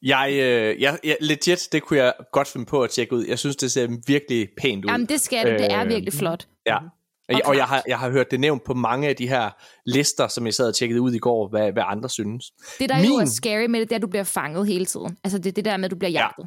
Jeg, 0.03 0.28
øh, 0.32 0.82
jeg, 0.82 0.99
jeg, 1.05 1.16
legit, 1.20 1.68
det 1.72 1.82
kunne 1.82 1.99
jeg 1.99 2.12
godt 2.32 2.49
finde 2.49 2.66
på 2.66 2.82
at 2.82 2.90
tjekke 2.90 3.14
ud. 3.16 3.24
Jeg 3.26 3.38
synes, 3.38 3.57
det 3.57 3.72
ser 3.72 3.88
virkelig 4.07 4.49
pænt 4.57 4.84
ud. 4.84 4.90
Jamen, 4.90 5.07
det 5.07 5.20
skal 5.20 5.44
du. 5.46 5.51
Det 5.62 5.72
er 5.72 5.82
Øh, 5.82 5.88
virkelig 5.88 6.12
flot. 6.12 6.49
Ja. 6.66 6.76
Og, 6.76 7.34
og 7.34 7.40
klart. 7.42 7.57
jeg, 7.57 7.64
har, 7.64 7.82
jeg 7.88 7.99
har 7.99 8.11
hørt 8.11 8.30
det 8.30 8.40
nævnt 8.40 8.64
på 8.64 8.74
mange 8.74 9.09
af 9.09 9.16
de 9.16 9.28
her 9.28 9.51
lister, 9.86 10.28
som 10.28 10.46
jeg 10.46 10.55
sad 10.55 10.68
og 10.68 10.74
tjekkede 10.74 11.01
ud 11.01 11.12
i 11.12 11.18
går, 11.18 11.49
hvad, 11.49 11.72
hvad 11.72 11.82
andre 11.86 12.09
synes. 12.09 12.51
Det, 12.78 12.88
der 12.88 12.96
Min... 12.96 13.05
jo 13.11 13.16
er 13.16 13.24
scary 13.24 13.66
med 13.66 13.80
det, 13.80 13.88
det 13.88 13.94
er, 13.94 13.99
at 13.99 14.03
du 14.03 14.07
bliver 14.07 14.24
fanget 14.24 14.66
hele 14.66 14.86
tiden. 14.86 15.16
Altså, 15.24 15.38
det 15.38 15.46
er 15.46 15.53
det 15.53 15.64
der 15.64 15.76
med, 15.76 15.84
at 15.84 15.90
du 15.90 15.96
bliver 15.96 16.11
Ja. 16.11 16.20
jagtet. 16.20 16.46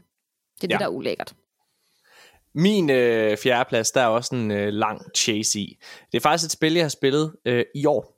Det 0.61 0.63
er 0.63 0.67
Ja. 0.69 0.73
det, 0.75 0.79
der 0.79 0.85
er 0.85 0.89
ulækkert. 0.89 1.33
Min 2.55 2.89
øh, 2.89 3.37
fjerdeplads, 3.37 3.91
der 3.91 4.01
er 4.01 4.07
også 4.07 4.35
en 4.35 4.51
øh, 4.51 4.67
lang 4.73 5.01
chase 5.17 5.59
i. 5.59 5.77
Det 6.11 6.17
er 6.17 6.21
faktisk 6.21 6.45
et 6.47 6.51
spil, 6.51 6.73
jeg 6.73 6.83
har 6.83 6.89
spillet 6.89 7.33
øh, 7.45 7.65
i 7.75 7.85
år. 7.85 8.17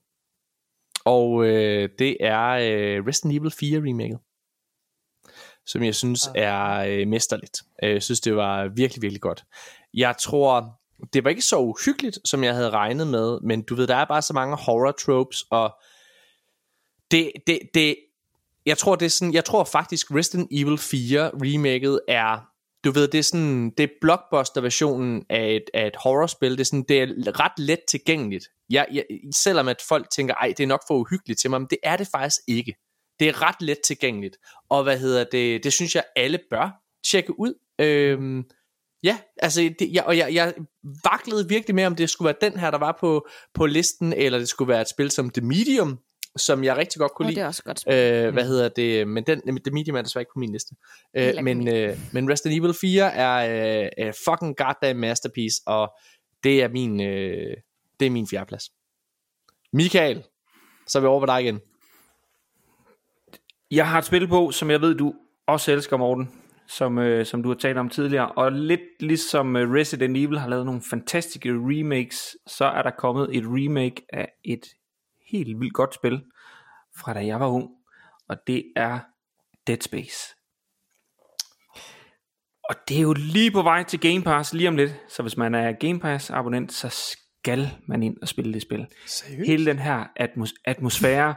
Og 1.05 1.45
øh, 1.45 1.89
det 1.99 2.17
er 2.19 2.43
øh, 2.49 3.07
Resident 3.07 3.39
Evil 3.39 3.51
4 3.51 3.77
remaket. 3.79 4.19
Som 5.67 5.83
jeg 5.83 5.95
synes 5.95 6.29
er 6.35 6.85
øh, 6.87 7.07
mesterligt. 7.07 7.57
Øh, 7.83 7.89
Jeg 7.93 8.03
synes, 8.03 8.19
det 8.19 8.35
var 8.35 8.67
virkelig, 8.75 9.01
virkelig 9.01 9.21
godt. 9.21 9.43
Jeg 9.93 10.15
tror, 10.21 10.79
det 11.13 11.23
var 11.23 11.29
ikke 11.29 11.41
så 11.41 11.57
uhyggeligt, 11.57 12.19
som 12.25 12.43
jeg 12.43 12.55
havde 12.55 12.69
regnet 12.69 13.07
med, 13.07 13.39
men 13.41 13.61
du 13.61 13.75
ved, 13.75 13.87
der 13.87 13.95
er 13.95 14.05
bare 14.05 14.21
så 14.21 14.33
mange 14.33 14.55
horror 14.55 14.91
tropes, 14.91 15.43
og 15.51 15.73
det, 17.11 17.31
det, 17.47 17.59
det, 17.73 17.95
jeg 18.65 18.77
tror, 18.77 18.95
det 18.95 19.05
er 19.05 19.09
sådan, 19.09 19.33
jeg 19.33 19.45
tror 19.45 19.63
faktisk 19.63 20.11
Resident 20.11 20.47
Evil 20.51 20.77
4 20.77 21.31
remaket 21.33 21.99
er, 22.07 22.39
du 22.83 22.91
ved, 22.91 23.07
det 23.07 23.17
er 23.17 23.23
sådan, 23.23 23.69
det 23.69 23.83
er 23.83 23.87
blockbuster-versionen 24.01 25.25
af 25.29 25.51
et, 25.51 25.63
af 25.73 25.87
et 25.87 25.95
horrorspil, 25.95 26.51
det 26.51 26.59
er 26.59 26.65
sådan, 26.65 26.85
det 26.89 27.01
er 27.01 27.39
ret 27.39 27.59
let 27.59 27.79
tilgængeligt. 27.89 28.45
Jeg, 28.69 28.87
jeg, 28.93 29.03
selvom 29.35 29.67
at 29.67 29.81
folk 29.87 30.09
tænker, 30.09 30.33
ej, 30.33 30.53
det 30.57 30.63
er 30.63 30.67
nok 30.67 30.83
for 30.87 30.95
uhyggeligt 30.95 31.39
til 31.39 31.49
mig, 31.49 31.61
men 31.61 31.67
det 31.69 31.77
er 31.83 31.97
det 31.97 32.07
faktisk 32.07 32.41
ikke. 32.47 32.75
Det 33.19 33.27
er 33.27 33.41
ret 33.41 33.61
let 33.61 33.77
tilgængeligt. 33.85 34.37
Og 34.69 34.83
hvad 34.83 34.99
hedder 34.99 35.23
det, 35.31 35.63
det 35.63 35.73
synes 35.73 35.95
jeg, 35.95 36.03
alle 36.15 36.39
bør 36.49 36.69
tjekke 37.11 37.39
ud. 37.39 37.53
Øhm, 37.79 38.43
ja, 39.03 39.17
altså, 39.37 39.61
det, 39.79 39.93
jeg, 39.93 40.03
og 40.03 40.17
jeg, 40.17 40.33
jeg 40.33 40.53
vaklede 41.03 41.49
virkelig 41.49 41.75
med, 41.75 41.85
om 41.85 41.95
det 41.95 42.09
skulle 42.09 42.25
være 42.25 42.49
den 42.51 42.59
her, 42.59 42.71
der 42.71 42.77
var 42.77 42.97
på, 42.99 43.27
på 43.53 43.65
listen, 43.65 44.13
eller 44.13 44.39
det 44.39 44.49
skulle 44.49 44.69
være 44.69 44.81
et 44.81 44.89
spil 44.89 45.11
som 45.11 45.29
The 45.29 45.45
Medium, 45.45 45.99
som 46.37 46.63
jeg 46.63 46.77
rigtig 46.77 46.99
godt 46.99 47.11
kunne 47.13 47.25
Og 47.25 47.29
lide. 47.29 47.35
det 47.39 47.43
er 47.43 47.47
også 47.47 47.63
godt. 47.63 47.79
spil. 47.79 47.93
Øh, 47.93 48.33
hvad 48.33 48.45
hedder 48.45 48.69
det? 48.69 49.07
Men 49.07 49.23
den, 49.23 49.41
The 49.63 49.71
Medium 49.73 49.95
er 49.97 50.01
desværre 50.01 50.21
ikke 50.21 50.31
på 50.33 50.39
min 50.39 50.51
liste. 50.51 50.75
Øh, 51.17 51.33
men, 51.43 51.57
min. 51.57 51.67
øh, 51.75 51.97
men 52.11 52.31
Resident 52.31 52.59
Evil 52.59 52.73
4 52.81 53.13
er 53.13 53.87
øh, 53.99 54.13
fucking 54.29 54.57
goddamn 54.57 54.99
masterpiece, 54.99 55.61
og 55.65 55.93
det 56.43 56.63
er 56.63 56.67
min, 56.67 57.01
øh, 57.01 57.57
det 57.99 58.05
er 58.05 58.09
min 58.09 58.27
fjerdeplads. 58.27 58.71
Michael, 59.73 60.23
så 60.87 60.97
er 60.97 61.01
vi 61.01 61.07
over 61.07 61.19
på 61.19 61.25
dig 61.25 61.41
igen. 61.43 61.59
Jeg 63.75 63.89
har 63.89 63.97
et 63.97 64.05
spil 64.05 64.27
på, 64.27 64.51
som 64.51 64.71
jeg 64.71 64.81
ved, 64.81 64.95
du 64.95 65.13
også 65.47 65.71
elsker, 65.71 65.97
Morten, 65.97 66.31
som, 66.67 66.97
øh, 66.97 67.25
som 67.25 67.43
du 67.43 67.49
har 67.49 67.55
talt 67.55 67.77
om 67.77 67.89
tidligere. 67.89 68.31
Og 68.31 68.51
lidt 68.51 68.81
ligesom 68.99 69.55
øh, 69.55 69.71
Resident 69.71 70.17
Evil 70.17 70.39
har 70.39 70.49
lavet 70.49 70.65
nogle 70.65 70.81
fantastiske 70.89 71.49
remakes, 71.49 72.37
så 72.47 72.65
er 72.65 72.81
der 72.81 72.91
kommet 72.91 73.37
et 73.37 73.43
remake 73.45 74.05
af 74.13 74.29
et 74.45 74.61
helt 75.31 75.59
vildt 75.59 75.73
godt 75.73 75.95
spil 75.95 76.21
fra 76.97 77.13
da 77.13 77.25
jeg 77.25 77.39
var 77.39 77.47
ung. 77.47 77.69
Og 78.29 78.37
det 78.47 78.63
er 78.75 78.99
Dead 79.67 79.81
Space. 79.81 80.35
Og 82.69 82.75
det 82.87 82.97
er 82.97 83.01
jo 83.01 83.13
lige 83.13 83.51
på 83.51 83.61
vej 83.61 83.83
til 83.83 83.99
Game 83.99 84.21
Pass 84.23 84.53
lige 84.53 84.67
om 84.67 84.75
lidt. 84.75 84.91
Så 85.09 85.21
hvis 85.21 85.37
man 85.37 85.55
er 85.55 85.71
Game 85.71 85.99
Pass 85.99 86.29
abonnent, 86.29 86.71
så 86.73 86.89
skal 86.89 87.69
man 87.87 88.03
ind 88.03 88.17
og 88.21 88.27
spille 88.27 88.53
det 88.53 88.61
spil 88.61 88.87
Seriøst? 89.05 89.47
hele 89.47 89.65
den 89.65 89.79
her 89.79 90.03
atmos- 90.19 90.61
atmosfære, 90.65 91.35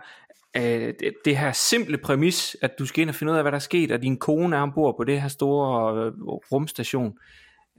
øh, 0.57 0.95
det, 1.01 1.13
det 1.25 1.39
her 1.39 1.53
simple 1.53 1.99
præmis, 1.99 2.57
at 2.63 2.79
du 2.79 2.87
skal 2.87 3.03
ind 3.03 3.09
og 3.11 3.15
finde 3.15 3.33
ud 3.33 3.37
af, 3.37 3.45
hvad 3.45 3.53
der 3.53 3.57
er 3.57 3.61
sket, 3.61 3.91
og 3.91 4.03
din 4.03 4.17
kone 4.19 4.57
er 4.57 4.61
ombord 4.61 4.97
på 4.97 5.05
det 5.05 5.21
her 5.21 5.29
store 5.29 6.05
øh, 6.07 6.13
rumstation. 6.53 7.19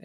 Øh, 0.00 0.04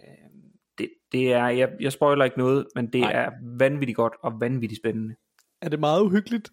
det, 0.78 0.90
det 1.12 1.32
er, 1.32 1.48
jeg, 1.48 1.68
jeg 1.80 1.92
spoiler 1.92 2.24
ikke 2.24 2.38
noget, 2.38 2.66
men 2.74 2.86
det 2.92 3.00
Nej. 3.00 3.12
er 3.12 3.30
vanvittigt 3.58 3.96
godt 3.96 4.12
og 4.22 4.32
vanvittigt 4.40 4.80
spændende. 4.80 5.14
Er 5.62 5.68
det 5.68 5.80
meget 5.80 6.00
uhyggeligt? 6.02 6.50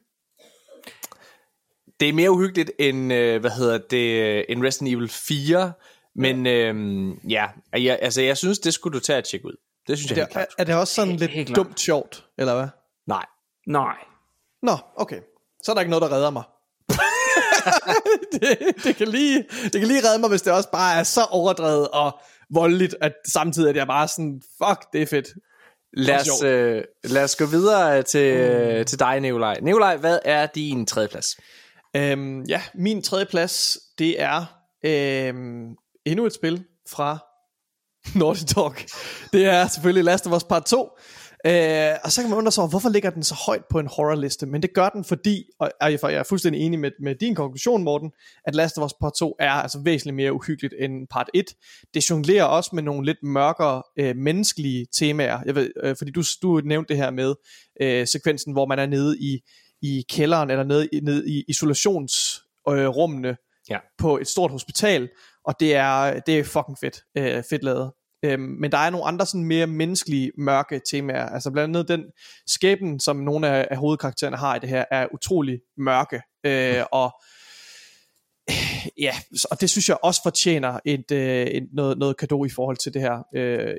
Det 2.00 2.10
er 2.10 2.14
mere 2.14 2.32
uhyggeligt 2.32 2.72
end, 2.80 3.14
øh, 3.14 3.42
hvad 3.42 3.52
hedder 3.52 3.78
det, 3.78 4.22
øh, 4.38 4.44
end 4.50 4.64
Resident 4.64 4.96
Evil 4.96 5.10
4, 5.10 5.74
men 6.16 6.48
øh, 6.48 7.16
ja, 7.32 7.46
jeg, 7.74 8.00
altså 8.02 8.22
jeg 8.22 8.38
synes, 8.38 8.60
det 8.60 8.74
skulle 8.74 8.94
du 9.00 9.04
tage 9.04 9.18
at 9.18 9.24
tjekke 9.24 9.46
ud. 9.48 9.56
Det 9.88 9.98
synes 9.98 10.12
jeg 10.12 10.16
Det 10.16 10.24
helt 10.24 10.30
er, 10.30 10.34
klart. 10.34 10.48
er 10.58 10.64
det 10.64 10.76
også 10.76 10.94
sådan 10.94 11.10
Helt- 11.10 11.20
lidt 11.22 11.32
helt 11.32 11.56
dumt 11.56 11.80
sjovt, 11.80 12.26
eller 12.38 12.56
hvad? 12.56 12.68
Nej. 13.08 13.26
Nej, 13.68 13.96
Nå, 14.64 14.72
okay. 14.96 15.20
Så 15.64 15.72
er 15.72 15.74
der 15.74 15.82
ikke 15.82 15.90
noget, 15.90 16.02
der 16.02 16.12
redder 16.12 16.30
mig. 16.30 16.44
det, 18.34 18.84
det, 18.84 18.96
kan 18.96 19.08
lige, 19.08 19.46
det 19.64 19.82
kan 19.82 19.88
lige 19.88 20.08
redde 20.08 20.20
mig, 20.20 20.30
hvis 20.30 20.42
det 20.42 20.54
også 20.54 20.70
bare 20.72 21.00
er 21.00 21.04
så 21.04 21.24
overdrevet 21.24 21.88
og 21.88 22.20
voldeligt, 22.50 22.96
at 23.02 23.14
samtidig 23.28 23.70
at 23.70 23.76
jeg 23.76 23.88
bare 23.88 24.08
sådan, 24.08 24.42
fuck, 24.64 24.94
det 24.94 25.02
er 25.02 25.06
fedt. 25.06 25.28
Lad 25.94 26.20
os, 26.20 26.44
øh, 26.44 26.84
lad 27.04 27.24
os 27.24 27.36
gå 27.36 27.46
videre 27.46 28.04
til, 28.04 28.52
mm. 28.80 28.86
til 28.86 29.00
dig, 29.00 29.20
Nikolaj. 29.20 29.58
Nikolaj, 29.62 29.98
hvad 29.98 30.20
er 30.26 30.46
din 30.46 30.86
tredje 30.86 31.08
plads? 31.08 31.38
Øhm, 31.96 32.42
ja, 32.44 32.62
min 32.74 33.02
tredje 33.02 33.26
plads, 33.26 33.78
det 33.98 34.22
er 34.22 34.46
øhm, 34.86 35.76
endnu 36.06 36.26
et 36.26 36.34
spil 36.34 36.64
fra 36.90 37.18
Naughty 38.20 38.44
Dog. 38.56 38.76
Det 39.34 39.46
er 39.46 39.68
selvfølgelig 39.68 40.04
Last 40.04 40.28
of 40.28 40.34
Us 40.34 40.44
Part 40.44 40.66
2. 40.66 40.90
Øh, 41.46 41.92
og 42.04 42.12
så 42.12 42.22
kan 42.22 42.30
man 42.30 42.38
undre 42.38 42.52
sig 42.52 42.62
over, 42.62 42.70
hvorfor 42.70 42.90
ligger 42.90 43.10
den 43.10 43.24
så 43.24 43.36
højt 43.46 43.64
på 43.72 43.80
en 43.80 43.88
horrorliste? 43.88 44.46
Men 44.46 44.62
det 44.62 44.74
gør 44.74 44.90
den, 44.90 45.04
fordi, 45.04 45.44
og 45.60 45.72
jeg 45.82 46.00
er 46.04 46.24
fuldstændig 46.24 46.62
enig 46.62 46.80
med, 46.80 46.92
med 47.02 47.16
din 47.16 47.36
konklusion, 47.36 47.84
Morten, 47.84 48.12
at 48.46 48.56
Last 48.56 48.78
of 48.78 48.86
Us 48.86 48.94
Part 49.02 49.14
2 49.20 49.36
er 49.40 49.52
altså 49.52 49.80
væsentligt 49.86 50.16
mere 50.16 50.34
uhyggeligt 50.34 50.74
end 50.80 51.08
Part 51.12 51.30
1. 51.34 51.46
Det 51.94 52.10
jonglerer 52.10 52.44
også 52.44 52.70
med 52.74 52.84
nogle 52.84 53.06
lidt 53.06 53.18
mørkere 53.24 53.84
øh, 54.00 54.16
menneskelige 54.16 54.86
temaer. 54.94 55.40
Jeg 55.46 55.56
ved, 55.56 55.72
øh, 55.84 55.96
fordi 55.98 56.12
du, 56.12 56.24
du 56.42 56.62
nævnte 56.66 56.90
det 56.94 56.98
her 57.04 57.12
med 57.12 57.34
øh, 57.82 58.08
sekvensen, 58.08 58.54
hvor 58.54 58.66
man 58.66 58.80
er 58.80 58.86
nede 58.86 59.20
i, 59.20 59.40
i 59.82 60.06
kælderen, 60.10 60.50
eller 60.50 60.64
nede, 60.64 60.88
i- 60.94 61.00
nede 61.00 61.30
i 61.30 61.44
isolationsrummene, 61.48 62.84
øh, 62.84 62.88
rummene, 62.90 63.38
Ja. 63.70 63.78
på 63.98 64.18
et 64.18 64.28
stort 64.28 64.52
hospital, 64.52 65.10
og 65.46 65.56
det 65.60 65.76
er, 65.76 66.20
det 66.20 66.40
er 66.40 66.44
fucking 66.44 66.78
fedt, 66.82 67.04
øh, 67.18 67.44
fedt 67.50 67.64
lavet. 67.64 67.92
Øhm, 68.24 68.42
men 68.42 68.72
der 68.72 68.78
er 68.78 68.90
nogle 68.90 69.06
andre 69.06 69.26
sådan 69.26 69.44
mere 69.44 69.68
menneskelige, 69.68 70.32
mørke 70.38 70.82
temaer. 70.92 71.26
Altså 71.26 71.52
blandt 71.52 71.78
andet 71.78 71.88
den 71.88 72.04
skæbnen, 72.48 73.00
som 73.00 73.16
nogle 73.16 73.48
af, 73.48 73.68
af 73.72 73.78
hovedkaraktererne 73.78 74.38
har 74.38 74.56
i 74.56 74.60
det 74.60 74.70
her, 74.70 74.86
er 74.92 75.08
utrolig 75.14 75.60
mørke. 75.78 76.22
Øh, 76.44 76.84
og 76.92 77.12
ja, 78.98 79.14
så- 79.36 79.48
og 79.52 79.62
det 79.62 79.70
synes 79.70 79.90
jeg 79.90 79.98
også 80.04 80.22
fortjener 80.24 80.80
et, 80.86 81.12
øh, 81.12 81.48
et 81.48 81.68
noget, 81.74 81.98
noget 81.98 82.18
kado 82.18 82.46
i 82.46 82.50
forhold 82.50 82.78
til 82.78 82.94
det 82.94 83.02
her 83.02 83.24
øh, 83.36 83.76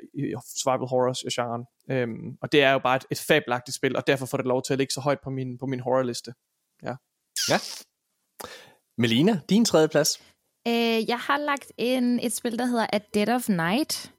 survival 0.57 0.87
horror 0.87 1.31
genren. 1.33 1.65
Øhm, 1.91 2.37
og 2.41 2.51
det 2.51 2.63
er 2.63 2.71
jo 2.71 2.79
bare 2.79 2.95
et, 2.95 3.05
et 3.11 3.19
fabelagtigt 3.19 3.75
spil, 3.75 3.95
og 3.95 4.07
derfor 4.07 4.25
får 4.25 4.37
det 4.37 4.45
lov 4.47 4.63
til 4.63 4.73
at 4.73 4.77
ligge 4.77 4.93
så 4.93 5.01
højt 5.01 5.19
på 5.23 5.29
min, 5.29 5.57
på 5.57 5.65
min 5.65 5.79
horrorliste. 5.79 6.33
Melina, 8.97 9.39
din 9.49 9.65
tredje 9.65 9.87
plads. 9.87 10.21
Øh, 10.67 11.09
jeg 11.09 11.19
har 11.19 11.37
lagt 11.37 11.71
en, 11.77 12.19
et 12.19 12.33
spil, 12.33 12.59
der 12.59 12.65
hedder 12.65 12.87
A 12.93 12.99
Dead 13.13 13.29
of 13.29 13.49
Night, 13.49 14.11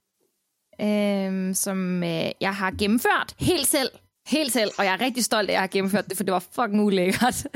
øh, 0.80 1.54
som 1.54 2.02
øh, 2.02 2.30
jeg 2.40 2.54
har 2.54 2.74
gennemført 2.78 3.34
helt 3.38 3.66
selv. 3.66 3.90
Helt 4.26 4.52
selv, 4.52 4.70
og 4.78 4.84
jeg 4.84 4.92
er 4.92 5.00
rigtig 5.00 5.24
stolt 5.24 5.50
af, 5.50 5.52
at 5.52 5.54
jeg 5.54 5.60
har 5.60 5.66
gennemført 5.66 6.08
det, 6.08 6.16
for 6.16 6.24
det 6.24 6.32
var 6.32 6.44
fucking 6.52 6.84
ulækkert. 6.84 7.46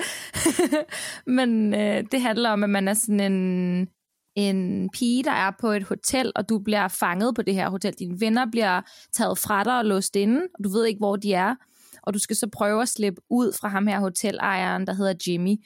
Men 1.38 1.74
øh, 1.74 2.04
det 2.12 2.20
handler 2.20 2.50
om, 2.50 2.64
at 2.64 2.70
man 2.70 2.88
er 2.88 2.94
sådan 2.94 3.32
en, 3.32 3.88
en 4.36 4.90
pige, 4.90 5.24
der 5.24 5.30
er 5.30 5.50
på 5.60 5.68
et 5.68 5.82
hotel, 5.82 6.32
og 6.36 6.48
du 6.48 6.58
bliver 6.58 6.88
fanget 6.88 7.34
på 7.34 7.42
det 7.42 7.54
her 7.54 7.70
hotel. 7.70 7.94
Dine 7.98 8.20
venner 8.20 8.46
bliver 8.52 8.80
taget 9.12 9.38
fra 9.38 9.64
dig 9.64 9.78
og 9.78 9.84
låst 9.84 10.16
inde, 10.16 10.40
og 10.58 10.64
du 10.64 10.68
ved 10.68 10.86
ikke, 10.86 10.98
hvor 10.98 11.16
de 11.16 11.32
er. 11.32 11.54
Og 12.02 12.14
du 12.14 12.18
skal 12.18 12.36
så 12.36 12.48
prøve 12.52 12.82
at 12.82 12.88
slippe 12.88 13.20
ud 13.30 13.52
fra 13.60 13.68
ham 13.68 13.86
her 13.86 14.00
hotelejeren, 14.00 14.86
der 14.86 14.94
hedder 14.94 15.14
Jimmy. 15.26 15.56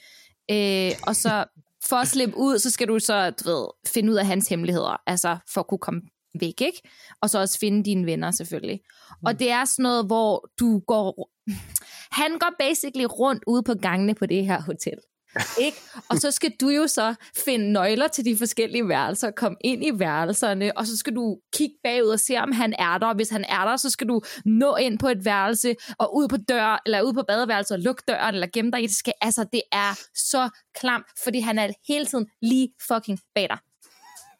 Øh, 0.50 0.92
og 1.06 1.16
så 1.16 1.44
for 1.84 1.96
at 1.96 2.08
slippe 2.08 2.36
ud, 2.36 2.58
så 2.58 2.70
skal 2.70 2.88
du 2.88 2.98
så 2.98 3.30
du 3.30 3.50
ved, 3.50 3.66
finde 3.86 4.12
ud 4.12 4.16
af 4.16 4.26
hans 4.26 4.48
hemmeligheder, 4.48 5.00
altså 5.06 5.36
for 5.54 5.60
at 5.60 5.66
kunne 5.66 5.78
komme 5.78 6.00
væk, 6.40 6.60
ikke? 6.60 6.82
Og 7.22 7.30
så 7.30 7.38
også 7.38 7.58
finde 7.58 7.84
dine 7.84 8.06
venner 8.06 8.30
selvfølgelig. 8.30 8.80
Mm. 9.10 9.26
Og 9.26 9.38
det 9.38 9.50
er 9.50 9.64
sådan 9.64 9.82
noget, 9.82 10.06
hvor 10.06 10.48
du 10.60 10.78
går... 10.78 11.30
Han 12.20 12.38
går 12.38 12.50
basically 12.58 13.04
rundt 13.04 13.44
ude 13.46 13.62
på 13.62 13.74
gangene 13.74 14.14
på 14.14 14.26
det 14.26 14.46
her 14.46 14.62
hotel. 14.62 14.98
Ikke? 15.66 15.76
Og 16.08 16.16
så 16.16 16.30
skal 16.30 16.52
du 16.60 16.68
jo 16.68 16.86
så 16.86 17.14
finde 17.44 17.72
nøgler 17.72 18.08
til 18.08 18.24
de 18.24 18.36
forskellige 18.36 18.88
værelser, 18.88 19.30
komme 19.30 19.56
ind 19.60 19.84
i 19.84 19.90
værelserne, 19.94 20.78
og 20.78 20.86
så 20.86 20.96
skal 20.96 21.16
du 21.16 21.38
kigge 21.56 21.74
bagud 21.84 22.08
og 22.08 22.20
se, 22.20 22.36
om 22.36 22.52
han 22.52 22.74
er 22.78 22.98
der. 22.98 23.06
Og 23.06 23.14
hvis 23.14 23.30
han 23.30 23.44
er 23.44 23.64
der, 23.64 23.76
så 23.76 23.90
skal 23.90 24.08
du 24.08 24.22
nå 24.44 24.76
ind 24.76 24.98
på 24.98 25.08
et 25.08 25.24
værelse, 25.24 25.74
og 25.98 26.16
ud 26.16 26.28
på 26.28 26.36
dør, 26.36 26.82
eller 26.86 27.02
ud 27.02 27.12
på 27.12 27.22
badeværelset 27.28 27.74
og 27.74 27.82
lukke 27.82 28.02
døren, 28.08 28.34
eller 28.34 28.46
gemme 28.52 28.70
dig 28.70 28.82
i 28.82 28.86
det. 28.86 28.96
Skal, 28.96 29.12
altså, 29.20 29.44
det 29.52 29.62
er 29.72 30.00
så 30.14 30.50
klamt, 30.74 31.06
fordi 31.24 31.40
han 31.40 31.58
er 31.58 31.68
hele 31.88 32.06
tiden 32.06 32.26
lige 32.42 32.68
fucking 32.88 33.18
bag 33.34 33.48
dig. 33.48 33.58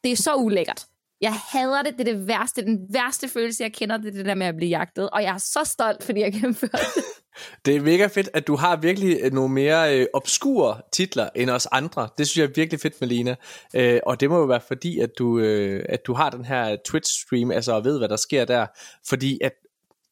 Det 0.04 0.12
er 0.12 0.16
så 0.16 0.34
ulækkert. 0.34 0.86
Jeg 1.22 1.34
hader 1.52 1.82
det. 1.82 1.92
Det 1.98 2.08
er 2.08 2.12
det 2.14 2.28
værste. 2.28 2.62
Den 2.62 2.86
værste 2.90 3.28
følelse, 3.28 3.62
jeg 3.62 3.72
kender, 3.72 3.96
det 3.96 4.06
er 4.08 4.12
det 4.12 4.26
der 4.26 4.34
med 4.34 4.46
at 4.46 4.56
blive 4.56 4.68
jagtet. 4.68 5.10
Og 5.10 5.22
jeg 5.22 5.34
er 5.34 5.38
så 5.38 5.60
stolt, 5.64 6.04
fordi 6.04 6.20
jeg 6.20 6.32
gennemførte 6.32 6.76
det. 6.96 7.04
Det 7.64 7.76
er 7.76 7.80
mega 7.80 8.06
fedt, 8.06 8.28
at 8.34 8.46
du 8.46 8.56
har 8.56 8.76
virkelig 8.76 9.18
øh, 9.22 9.32
nogle 9.32 9.54
mere 9.54 9.98
øh, 9.98 10.06
obskure 10.12 10.80
titler 10.92 11.28
end 11.36 11.50
os 11.50 11.66
andre. 11.72 12.08
Det 12.18 12.28
synes 12.28 12.42
jeg 12.42 12.50
er 12.50 12.52
virkelig 12.56 12.80
fedt, 12.80 13.00
Melina. 13.00 13.34
Øh, 13.74 14.00
og 14.06 14.20
det 14.20 14.30
må 14.30 14.38
jo 14.38 14.44
være 14.44 14.60
fordi, 14.68 14.98
at 15.00 15.10
du, 15.18 15.38
øh, 15.38 15.84
at 15.88 16.06
du 16.06 16.14
har 16.14 16.30
den 16.30 16.44
her 16.44 16.76
Twitch-stream, 16.88 17.52
altså 17.52 17.72
og 17.72 17.84
ved, 17.84 17.98
hvad 17.98 18.08
der 18.08 18.16
sker 18.16 18.44
der. 18.44 18.66
Fordi 19.08 19.38
at 19.44 19.52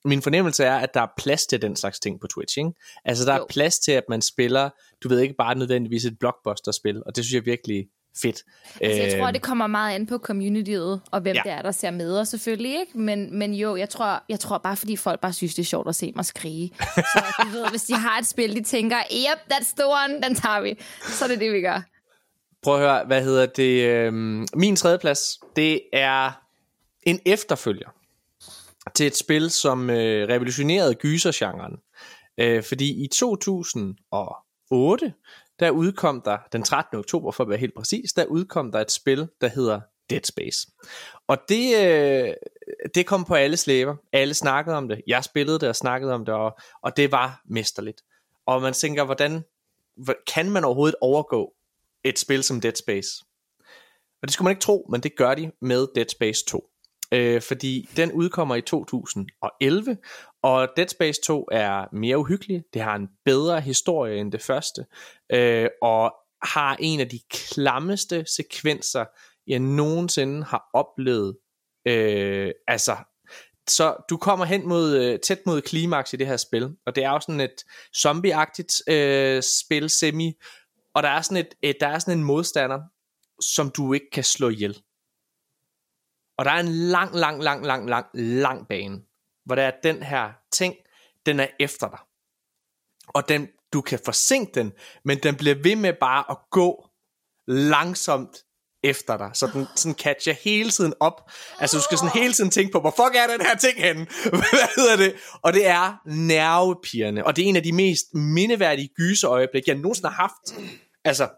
min 0.04 0.22
fornemmelse 0.22 0.64
er, 0.64 0.76
at 0.76 0.94
der 0.94 1.00
er 1.00 1.06
plads 1.16 1.46
til 1.46 1.62
den 1.62 1.76
slags 1.76 2.00
ting 2.00 2.20
på 2.20 2.26
Twitch, 2.26 2.58
ikke? 2.58 2.70
Altså 3.04 3.24
der 3.24 3.36
Jo. 3.36 3.42
er 3.42 3.46
plads 3.50 3.78
til, 3.78 3.92
at 3.92 4.04
man 4.08 4.22
spiller, 4.22 4.70
du 5.02 5.08
ved 5.08 5.20
ikke 5.20 5.34
bare 5.38 5.54
nødvendigvis 5.54 6.04
et 6.04 6.18
blockbuster-spil, 6.20 7.02
og 7.06 7.16
det 7.16 7.24
synes 7.24 7.34
jeg 7.34 7.46
virkelig 7.46 7.86
fedt. 8.22 8.42
Altså, 8.80 9.02
jeg 9.02 9.18
tror, 9.18 9.26
Øh, 9.26 9.32
det 9.34 9.42
kommer 9.42 9.66
meget 9.66 9.94
an 9.94 10.06
på 10.06 10.18
communityet, 10.18 11.00
og 11.10 11.20
hvem 11.20 11.36
Ja. 11.36 11.42
det 11.44 11.52
er, 11.52 11.62
der 11.62 11.70
ser 11.72 11.90
med, 11.90 12.18
og 12.18 12.26
selvfølgelig 12.26 12.80
ikke. 12.80 12.98
Men, 12.98 13.38
men 13.38 13.54
jo, 13.54 13.76
jeg 13.76 13.88
tror, 13.88 14.22
jeg 14.28 14.40
tror 14.40 14.58
bare, 14.58 14.76
fordi 14.76 14.96
folk 14.96 15.20
bare 15.20 15.32
synes, 15.32 15.54
det 15.54 15.62
er 15.62 15.66
sjovt 15.66 15.88
at 15.88 15.94
se 15.94 16.12
mig 16.16 16.24
skrige. 16.24 16.70
Så 16.94 17.24
du 17.42 17.48
ved, 17.48 17.70
hvis 17.70 17.82
de 17.82 17.94
har 17.94 18.18
et 18.18 18.26
spil, 18.26 18.56
de 18.56 18.62
tænker, 18.62 18.96
yep, 19.12 19.52
that's 19.52 19.74
the 19.76 19.86
one, 19.86 20.22
den 20.22 20.34
tager 20.34 20.60
vi. 20.60 20.74
Så 21.02 21.24
er 21.24 21.28
det 21.28 21.40
det, 21.40 21.52
vi 21.52 21.60
gør. 21.60 21.82
Prøv 22.62 22.74
at 22.74 22.80
høre, 22.80 23.04
hvad 23.06 23.22
hedder 23.24 23.46
det? 23.46 23.82
Øh, 23.84 24.12
min 24.54 24.76
tredje 24.76 24.98
plads, 24.98 25.20
det 25.56 25.80
er 25.92 26.30
en 27.02 27.20
efterfølger 27.26 27.88
til 28.94 29.06
et 29.06 29.16
spil, 29.16 29.50
som 29.50 29.90
øh, 29.90 30.28
revolutionerede 30.28 30.94
gysergenren. 30.94 31.72
Øh, 32.40 32.62
fordi 32.62 33.04
i 33.04 33.08
2008, 33.08 35.12
der 35.60 35.70
udkom 35.70 36.22
der, 36.22 36.38
den 36.52 36.62
13. 36.62 36.98
oktober 36.98 37.32
for 37.32 37.44
at 37.44 37.50
være 37.50 37.58
helt 37.58 37.74
præcis, 37.74 38.12
der 38.12 38.24
udkom 38.24 38.72
der 38.72 38.80
et 38.80 38.90
spil, 38.90 39.28
der 39.40 39.48
hedder 39.48 39.80
Dead 40.10 40.24
Space. 40.24 40.68
Og 41.26 41.38
det, 41.48 41.76
øh, 41.86 42.34
det 42.94 43.06
kom 43.06 43.24
på 43.24 43.34
alle 43.34 43.56
slæber. 43.56 43.96
Alle 44.12 44.34
snakkede 44.34 44.76
om 44.76 44.88
det. 44.88 45.02
Jeg 45.06 45.24
spillede 45.24 45.58
det 45.58 45.68
og 45.68 45.76
snakkede 45.76 46.12
om 46.12 46.24
det, 46.24 46.34
og, 46.34 46.58
og 46.82 46.96
det 46.96 47.12
var 47.12 47.42
mesterligt. 47.44 48.02
Og 48.46 48.62
man 48.62 48.72
tænker, 48.72 49.04
hvordan 49.04 49.44
kan 50.34 50.50
man 50.50 50.64
overhovedet 50.64 50.96
overgå 51.00 51.54
et 52.04 52.18
spil 52.18 52.42
som 52.42 52.60
Dead 52.60 52.74
Space? 52.74 53.24
Og 54.22 54.28
det 54.28 54.32
skulle 54.32 54.46
man 54.46 54.52
ikke 54.52 54.60
tro, 54.60 54.86
men 54.90 55.00
det 55.00 55.16
gør 55.16 55.34
de 55.34 55.52
med 55.60 55.86
Dead 55.94 56.08
Space 56.08 56.44
2. 56.46 56.70
Øh, 57.12 57.42
fordi 57.42 57.88
den 57.96 58.12
udkommer 58.12 58.54
i 58.54 58.60
2011, 58.60 59.96
og 60.42 60.68
Dead 60.76 60.88
Space 60.88 61.20
2 61.20 61.48
er 61.52 61.84
mere 61.92 62.18
uhyggelig. 62.18 62.64
Det 62.74 62.82
har 62.82 62.96
en 62.96 63.08
bedre 63.24 63.60
historie 63.60 64.20
end 64.20 64.32
det 64.32 64.42
første, 64.42 64.84
øh, 65.32 65.68
og 65.82 66.14
har 66.42 66.76
en 66.80 67.00
af 67.00 67.08
de 67.08 67.20
klammeste 67.30 68.24
sekvenser, 68.36 69.04
jeg 69.46 69.58
nogensinde 69.58 70.44
har 70.44 70.70
oplevet. 70.74 71.36
Øh, 71.86 72.50
altså, 72.68 72.96
så 73.68 73.96
du 74.10 74.16
kommer 74.16 74.44
hen 74.44 74.68
mod 74.68 74.96
øh, 74.96 75.20
tæt 75.20 75.46
mod 75.46 75.60
klimaks 75.60 76.12
i 76.12 76.16
det 76.16 76.26
her 76.26 76.36
spil, 76.36 76.70
og 76.86 76.94
det 76.94 77.04
er 77.04 77.10
jo 77.10 77.20
sådan 77.20 77.40
et 77.40 77.64
zombieagtigt 77.96 78.72
øh, 78.88 79.42
spil, 79.42 79.90
semi, 79.90 80.32
og 80.94 81.02
der 81.02 81.08
er 81.08 81.22
sådan 81.22 81.36
et, 81.36 81.54
et 81.62 81.76
der 81.80 81.88
er 81.88 81.98
sådan 81.98 82.18
en 82.18 82.24
modstander, 82.24 82.80
som 83.42 83.70
du 83.70 83.92
ikke 83.92 84.10
kan 84.12 84.24
slå 84.24 84.48
ihjel. 84.48 84.82
Og 86.40 86.46
der 86.46 86.50
er 86.50 86.60
en 86.60 86.68
lang, 86.68 87.14
lang, 87.14 87.42
lang, 87.42 87.66
lang, 87.66 87.88
lang, 87.88 88.06
lang 88.14 88.68
bane, 88.68 89.00
hvor 89.46 89.54
der 89.54 89.62
er 89.62 89.72
den 89.82 90.02
her 90.02 90.30
ting, 90.52 90.74
den 91.26 91.40
er 91.40 91.46
efter 91.60 91.88
dig. 91.88 91.98
Og 93.08 93.28
den, 93.28 93.48
du 93.72 93.80
kan 93.80 93.98
forsinke 94.04 94.52
den, 94.54 94.72
men 95.04 95.18
den 95.18 95.36
bliver 95.36 95.54
ved 95.62 95.76
med 95.76 95.92
bare 96.00 96.24
at 96.30 96.36
gå 96.50 96.88
langsomt 97.46 98.36
efter 98.82 99.16
dig. 99.16 99.30
Så 99.34 99.46
den 99.46 99.66
sådan 99.76 99.94
catcher 99.94 100.32
hele 100.32 100.70
tiden 100.70 100.94
op. 101.00 101.30
Altså 101.58 101.76
du 101.76 101.82
skal 101.82 101.98
sådan 101.98 102.22
hele 102.22 102.32
tiden 102.32 102.50
tænke 102.50 102.72
på, 102.72 102.80
hvor 102.80 102.90
fuck 102.90 103.16
er 103.16 103.26
den 103.36 103.46
her 103.46 103.56
ting 103.56 103.78
henne? 103.78 104.06
Hvad 104.30 104.76
hedder 104.76 104.96
det? 104.96 105.14
Og 105.42 105.52
det 105.52 105.66
er 105.66 105.96
nervepirrende. 106.06 107.24
Og 107.24 107.36
det 107.36 107.44
er 107.44 107.48
en 107.48 107.56
af 107.56 107.62
de 107.62 107.72
mest 107.72 108.14
mindeværdige 108.14 108.88
gyseøjeblik, 108.96 109.66
jeg 109.66 109.74
nogensinde 109.74 110.08
har 110.08 110.16
haft. 110.16 110.70
Altså, 111.04 111.28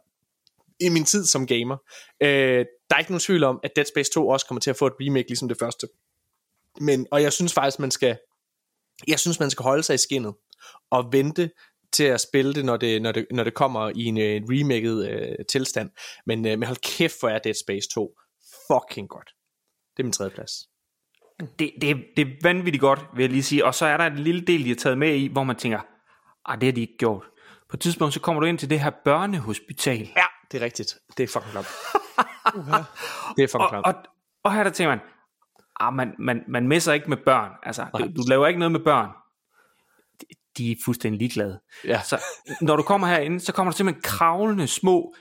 i 0.87 0.89
min 0.89 1.05
tid 1.05 1.24
som 1.24 1.47
gamer. 1.47 1.76
Øh, 2.22 2.64
der 2.91 2.97
er 2.97 2.99
ikke 2.99 3.11
nogen 3.11 3.20
tvivl 3.20 3.45
om, 3.45 3.61
at 3.62 3.70
Dead 3.76 3.87
Space 3.87 4.11
2 4.14 4.28
også 4.28 4.47
kommer 4.47 4.61
til 4.61 4.70
at 4.70 4.76
få 4.76 4.87
et 4.87 4.93
remake 5.01 5.28
ligesom 5.28 5.49
det 5.49 5.59
første. 5.59 5.89
Men, 6.80 7.07
og 7.11 7.22
jeg 7.22 7.33
synes 7.33 7.55
faktisk, 7.55 7.78
man 7.78 7.91
skal, 7.91 8.18
jeg 9.07 9.20
synes, 9.20 9.41
man 9.41 9.51
skal 9.51 9.62
holde 9.62 9.83
sig 9.83 9.95
i 9.95 9.99
skinnet 9.99 10.35
og 10.91 11.12
vente 11.12 11.51
til 11.93 12.05
at 12.05 12.20
spille 12.20 12.55
det, 12.55 12.64
når 12.64 12.76
det, 12.76 13.03
når 13.03 13.12
det, 13.12 13.26
når 13.30 13.45
det 13.45 13.55
kommer 13.55 13.93
i 13.95 14.05
en, 14.05 14.16
en 14.16 14.45
remaket 14.49 15.09
øh, 15.11 15.47
tilstand. 15.49 15.91
Men, 16.26 16.47
øh, 16.47 16.59
men 16.59 16.62
hold 16.62 16.97
kæft, 16.97 17.20
hvor 17.20 17.28
er 17.28 17.39
Dead 17.39 17.55
Space 17.55 17.89
2 17.95 18.18
fucking 18.66 19.09
godt. 19.09 19.30
Det 19.97 20.03
er 20.03 20.05
min 20.05 20.12
tredje 20.12 20.30
plads. 20.30 20.53
Det, 21.59 21.72
det, 21.80 22.05
det 22.16 22.26
er 22.26 22.30
vanvittigt 22.43 22.80
godt, 22.80 23.01
vil 23.16 23.22
jeg 23.22 23.30
lige 23.30 23.43
sige. 23.43 23.64
Og 23.64 23.74
så 23.74 23.87
er 23.87 23.97
der 23.97 24.07
en 24.07 24.18
lille 24.18 24.41
del, 24.41 24.64
de 24.64 24.68
har 24.68 24.76
taget 24.76 24.99
med 24.99 25.14
i, 25.14 25.26
hvor 25.26 25.45
man 25.45 25.57
tænker, 25.57 25.80
ah, 26.45 26.61
det 26.61 26.66
har 26.66 26.72
de 26.72 26.80
ikke 26.80 26.97
gjort. 26.99 27.24
På 27.68 27.76
et 27.76 27.80
tidspunkt, 27.80 28.14
så 28.14 28.20
kommer 28.20 28.41
du 28.41 28.47
ind 28.47 28.59
til 28.59 28.70
det 28.70 28.80
her 28.80 28.91
børnehospital. 29.05 30.12
Ja, 30.16 30.24
det 30.53 30.61
er 30.61 30.64
rigtigt. 30.64 30.94
Det 31.16 31.22
er 31.22 31.28
fucking 31.28 31.53
klamt. 31.53 31.66
det 33.36 33.42
er 33.44 33.48
fucking 33.48 33.62
Og, 33.62 33.68
klamt. 33.70 33.86
og, 33.86 33.94
og 34.44 34.55
her 34.55 34.62
der 34.64 34.70
tænker 34.70 34.90
man, 34.90 35.00
ah, 35.80 35.92
man, 35.94 36.14
man, 36.18 36.42
man 36.48 36.68
messer 36.68 36.92
ikke 36.92 37.09
med 37.11 37.16
børn. 37.24 37.50
Altså, 37.62 37.86
du, 37.98 38.05
du 38.05 38.22
laver 38.28 38.46
ikke 38.46 38.59
noget 38.59 38.72
med 38.72 38.80
børn. 38.80 39.09
De, 40.20 40.26
de 40.59 40.70
er 40.72 40.76
fuldstændig 40.84 41.18
ligeglade. 41.18 41.61
Ja. 41.84 42.00
Så 42.03 42.24
når 42.61 42.76
du 42.76 42.82
kommer 42.82 43.07
herinde, 43.09 43.40
så 43.40 43.53
kommer 43.53 43.72
der 43.72 43.76
simpelthen 43.76 44.03
kravlende 44.03 44.66
små 44.66 45.14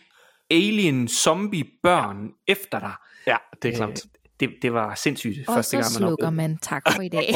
alien 0.52 1.08
zombie 1.08 1.66
børn 1.84 2.30
efter 2.48 2.80
dig. 2.80 2.94
Ja, 3.28 3.38
det 3.62 3.72
er 3.72 3.76
klamt. 3.76 4.06
Øh, 4.06 4.12
det, 4.40 4.56
det 4.62 4.74
var 4.74 4.96
sindssygt 4.96 5.48
Og 5.48 5.54
første 5.56 5.70
så 5.70 5.78
gang, 5.78 5.84
man 5.84 5.92
slukker 6.10 6.28
oplevede. 6.28 6.36
man. 6.50 6.58
Tak 6.58 6.84
for 6.96 7.02
i 7.02 7.10
dag. 7.10 7.34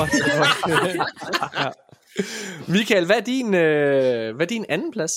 Michael, 2.74 3.06
hvad 3.06 3.16
er 3.16 3.22
din, 3.22 3.54
øh, 3.54 4.36
hvad 4.36 4.46
er 4.46 4.50
din 4.50 4.66
anden 4.70 4.92
plads? 4.92 5.12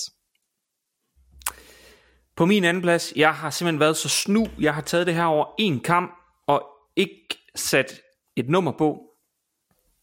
På 2.39 2.45
min 2.45 2.63
anden 2.63 2.81
plads, 2.81 3.13
jeg 3.15 3.35
har 3.35 3.49
simpelthen 3.49 3.79
været 3.79 3.97
så 3.97 4.09
snu, 4.09 4.47
jeg 4.59 4.75
har 4.75 4.81
taget 4.81 5.07
det 5.07 5.15
her 5.15 5.23
over 5.23 5.45
en 5.57 5.79
kamp, 5.79 6.13
og 6.47 6.67
ikke 6.95 7.37
sat 7.55 8.01
et 8.35 8.49
nummer 8.49 8.71
på. 8.71 9.01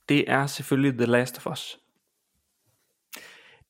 Det 0.08 0.30
er 0.30 0.46
selvfølgelig 0.46 0.98
The 0.98 1.06
Last 1.06 1.36
of 1.38 1.46
Us. 1.46 1.78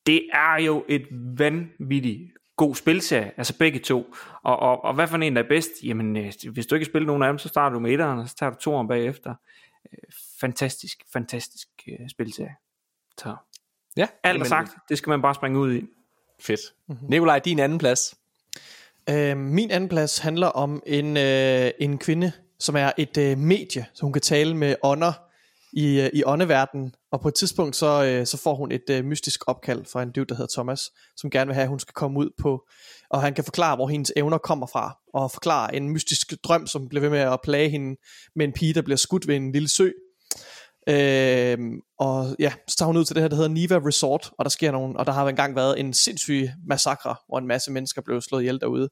Det 0.05 0.29
er 0.33 0.55
jo 0.55 0.85
et 0.87 1.07
vanvittigt 1.11 2.31
god 2.55 2.75
spilserie, 2.75 3.31
altså 3.37 3.57
begge 3.57 3.79
to. 3.79 4.13
Og, 4.43 4.59
og, 4.59 4.83
og 4.83 4.93
hvad 4.93 5.07
for 5.07 5.17
en 5.17 5.35
der 5.35 5.43
er 5.43 5.47
bedst? 5.47 5.71
Jamen, 5.83 6.17
øh, 6.17 6.33
hvis 6.51 6.65
du 6.65 6.75
ikke 6.75 6.85
har 6.85 6.91
spillet 6.91 7.07
nogen 7.07 7.23
af 7.23 7.29
dem, 7.29 7.37
så 7.37 7.47
starter 7.47 7.73
du 7.73 7.79
med 7.79 7.91
etteren, 7.91 8.19
og 8.19 8.29
så 8.29 8.35
tager 8.35 8.49
du 8.49 8.57
toeren 8.59 8.87
bagefter. 8.87 9.35
Øh, 9.93 9.99
fantastisk, 10.39 11.03
fantastisk 11.13 11.67
øh, 11.87 12.09
spilserie. 12.09 12.55
Så 13.17 13.35
Ja, 13.97 14.07
alt 14.23 14.41
er 14.41 14.45
sagt, 14.45 14.75
det 14.89 14.97
skal 14.97 15.09
man 15.09 15.21
bare 15.21 15.35
springe 15.35 15.59
ud 15.59 15.73
i. 15.73 15.87
Fedt. 16.39 16.59
Mm-hmm. 16.87 17.09
Nikolaj, 17.09 17.39
din 17.39 17.59
anden 17.59 17.77
plads. 17.77 18.15
Øh, 19.09 19.37
min 19.37 19.71
anden 19.71 19.89
plads 19.89 20.17
handler 20.17 20.47
om 20.47 20.83
en, 20.85 21.17
øh, 21.17 21.71
en 21.79 21.97
kvinde, 21.97 22.31
som 22.59 22.75
er 22.75 22.91
et 22.97 23.17
øh, 23.17 23.37
medie, 23.37 23.85
så 23.93 24.01
hun 24.01 24.13
kan 24.13 24.21
tale 24.21 24.57
med 24.57 24.75
ånder 24.83 25.13
i, 25.73 26.01
øh, 26.01 26.09
i 26.13 26.23
åndeverdenen. 26.25 26.93
Og 27.11 27.21
på 27.21 27.27
et 27.27 27.35
tidspunkt, 27.35 27.75
så, 27.75 28.03
øh, 28.03 28.25
så 28.25 28.37
får 28.37 28.55
hun 28.55 28.71
et 28.71 28.89
øh, 28.89 29.05
mystisk 29.05 29.43
opkald 29.47 29.85
fra 29.85 30.03
en 30.03 30.11
dude, 30.11 30.25
der 30.25 30.35
hedder 30.35 30.53
Thomas, 30.53 30.91
som 31.17 31.29
gerne 31.29 31.47
vil 31.47 31.55
have, 31.55 31.63
at 31.63 31.69
hun 31.69 31.79
skal 31.79 31.93
komme 31.93 32.19
ud 32.19 32.29
på, 32.39 32.67
og 33.09 33.21
han 33.21 33.33
kan 33.33 33.43
forklare, 33.43 33.75
hvor 33.75 33.87
hendes 33.87 34.13
evner 34.15 34.37
kommer 34.37 34.67
fra, 34.67 34.97
og 35.13 35.31
forklare 35.31 35.75
en 35.75 35.89
mystisk 35.89 36.33
drøm, 36.43 36.67
som 36.67 36.89
bliver 36.89 37.01
ved 37.01 37.09
med 37.09 37.19
at 37.19 37.39
plage 37.43 37.69
hende 37.69 37.95
med 38.35 38.45
en 38.45 38.53
pige, 38.53 38.73
der 38.73 38.81
bliver 38.81 38.97
skudt 38.97 39.27
ved 39.27 39.35
en 39.35 39.51
lille 39.51 39.67
sø. 39.67 39.89
Øh, 40.89 41.57
og 41.99 42.35
ja, 42.39 42.53
så 42.67 42.77
tager 42.77 42.87
hun 42.87 42.97
ud 42.97 43.05
til 43.05 43.15
det 43.15 43.23
her, 43.23 43.27
der 43.27 43.35
hedder 43.35 43.49
Niva 43.49 43.79
Resort, 43.85 44.31
og 44.39 44.45
der 44.45 44.49
sker 44.49 44.71
nogen, 44.71 44.97
og 44.97 45.05
der 45.05 45.11
har 45.11 45.27
engang 45.27 45.55
været 45.55 45.79
en 45.79 45.93
sindssyg 45.93 46.49
massakre, 46.67 47.15
hvor 47.27 47.37
en 47.37 47.47
masse 47.47 47.71
mennesker 47.71 48.01
blev 48.01 48.21
slået 48.21 48.41
ihjel 48.41 48.59
derude. 48.61 48.89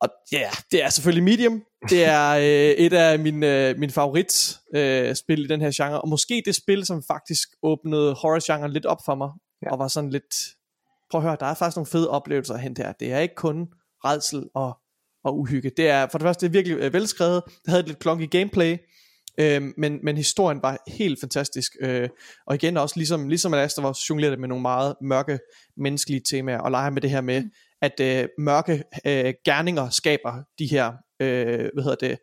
Og 0.00 0.08
ja, 0.32 0.40
yeah, 0.40 0.52
det 0.72 0.82
er 0.82 0.88
selvfølgelig 0.88 1.24
Medium. 1.24 1.62
Det 1.90 2.04
er 2.04 2.30
øh, 2.46 2.84
et 2.84 2.92
af 2.92 3.18
mine, 3.18 3.68
øh, 3.68 3.78
mine 3.78 3.92
favorit 3.92 4.58
øh, 4.74 5.14
spil 5.14 5.44
i 5.44 5.46
den 5.46 5.60
her 5.60 5.70
genre, 5.74 6.00
og 6.00 6.08
måske 6.08 6.42
det 6.44 6.54
spil, 6.54 6.86
som 6.86 7.02
faktisk 7.06 7.48
åbnede 7.62 8.14
horror-genren 8.14 8.72
lidt 8.72 8.86
op 8.86 8.98
for 9.04 9.14
mig, 9.14 9.30
ja. 9.62 9.72
og 9.72 9.78
var 9.78 9.88
sådan 9.88 10.10
lidt, 10.10 10.34
prøv 11.10 11.20
at 11.20 11.22
høre, 11.22 11.36
der 11.40 11.46
er 11.46 11.54
faktisk 11.54 11.76
nogle 11.76 11.86
fede 11.86 12.10
oplevelser 12.10 12.54
at 12.54 12.60
hente 12.60 12.82
her. 12.82 12.92
Det 12.92 13.12
er 13.12 13.18
ikke 13.18 13.34
kun 13.34 13.66
redsel 14.04 14.44
og, 14.54 14.78
og 15.24 15.38
uhygge. 15.38 15.70
Det 15.76 15.88
er 15.88 16.06
for 16.10 16.18
det 16.18 16.24
første 16.24 16.46
det 16.46 16.50
er 16.50 16.52
virkelig 16.52 16.78
øh, 16.78 16.92
velskrevet. 16.92 17.42
Det 17.46 17.68
havde 17.68 17.80
et 17.80 17.86
lidt 17.86 17.98
klonky 17.98 18.30
gameplay, 18.30 18.76
øh, 19.38 19.62
men, 19.76 19.98
men 20.02 20.16
historien 20.16 20.62
var 20.62 20.78
helt 20.88 21.20
fantastisk. 21.20 21.72
Øh, 21.80 22.08
og 22.46 22.54
igen 22.54 22.76
også, 22.76 22.96
ligesom, 22.96 23.28
ligesom 23.28 23.54
at 23.54 23.72
der 23.76 23.82
var 23.82 23.98
jongleret 24.10 24.38
med 24.38 24.48
nogle 24.48 24.62
meget 24.62 24.94
mørke 25.02 25.38
menneskelige 25.76 26.22
temaer, 26.30 26.58
og 26.58 26.70
leger 26.70 26.90
med 26.90 27.02
det 27.02 27.10
her 27.10 27.20
med, 27.20 27.42
at 27.82 28.00
øh, 28.00 28.28
mørke 28.38 28.82
øh, 29.04 29.34
gerninger 29.44 29.90
skaber 29.90 30.42
de 30.58 30.66
her, 30.66 30.92
øh, 31.20 31.70
hvad 31.74 31.82
hedder 31.84 32.08
det, 32.08 32.18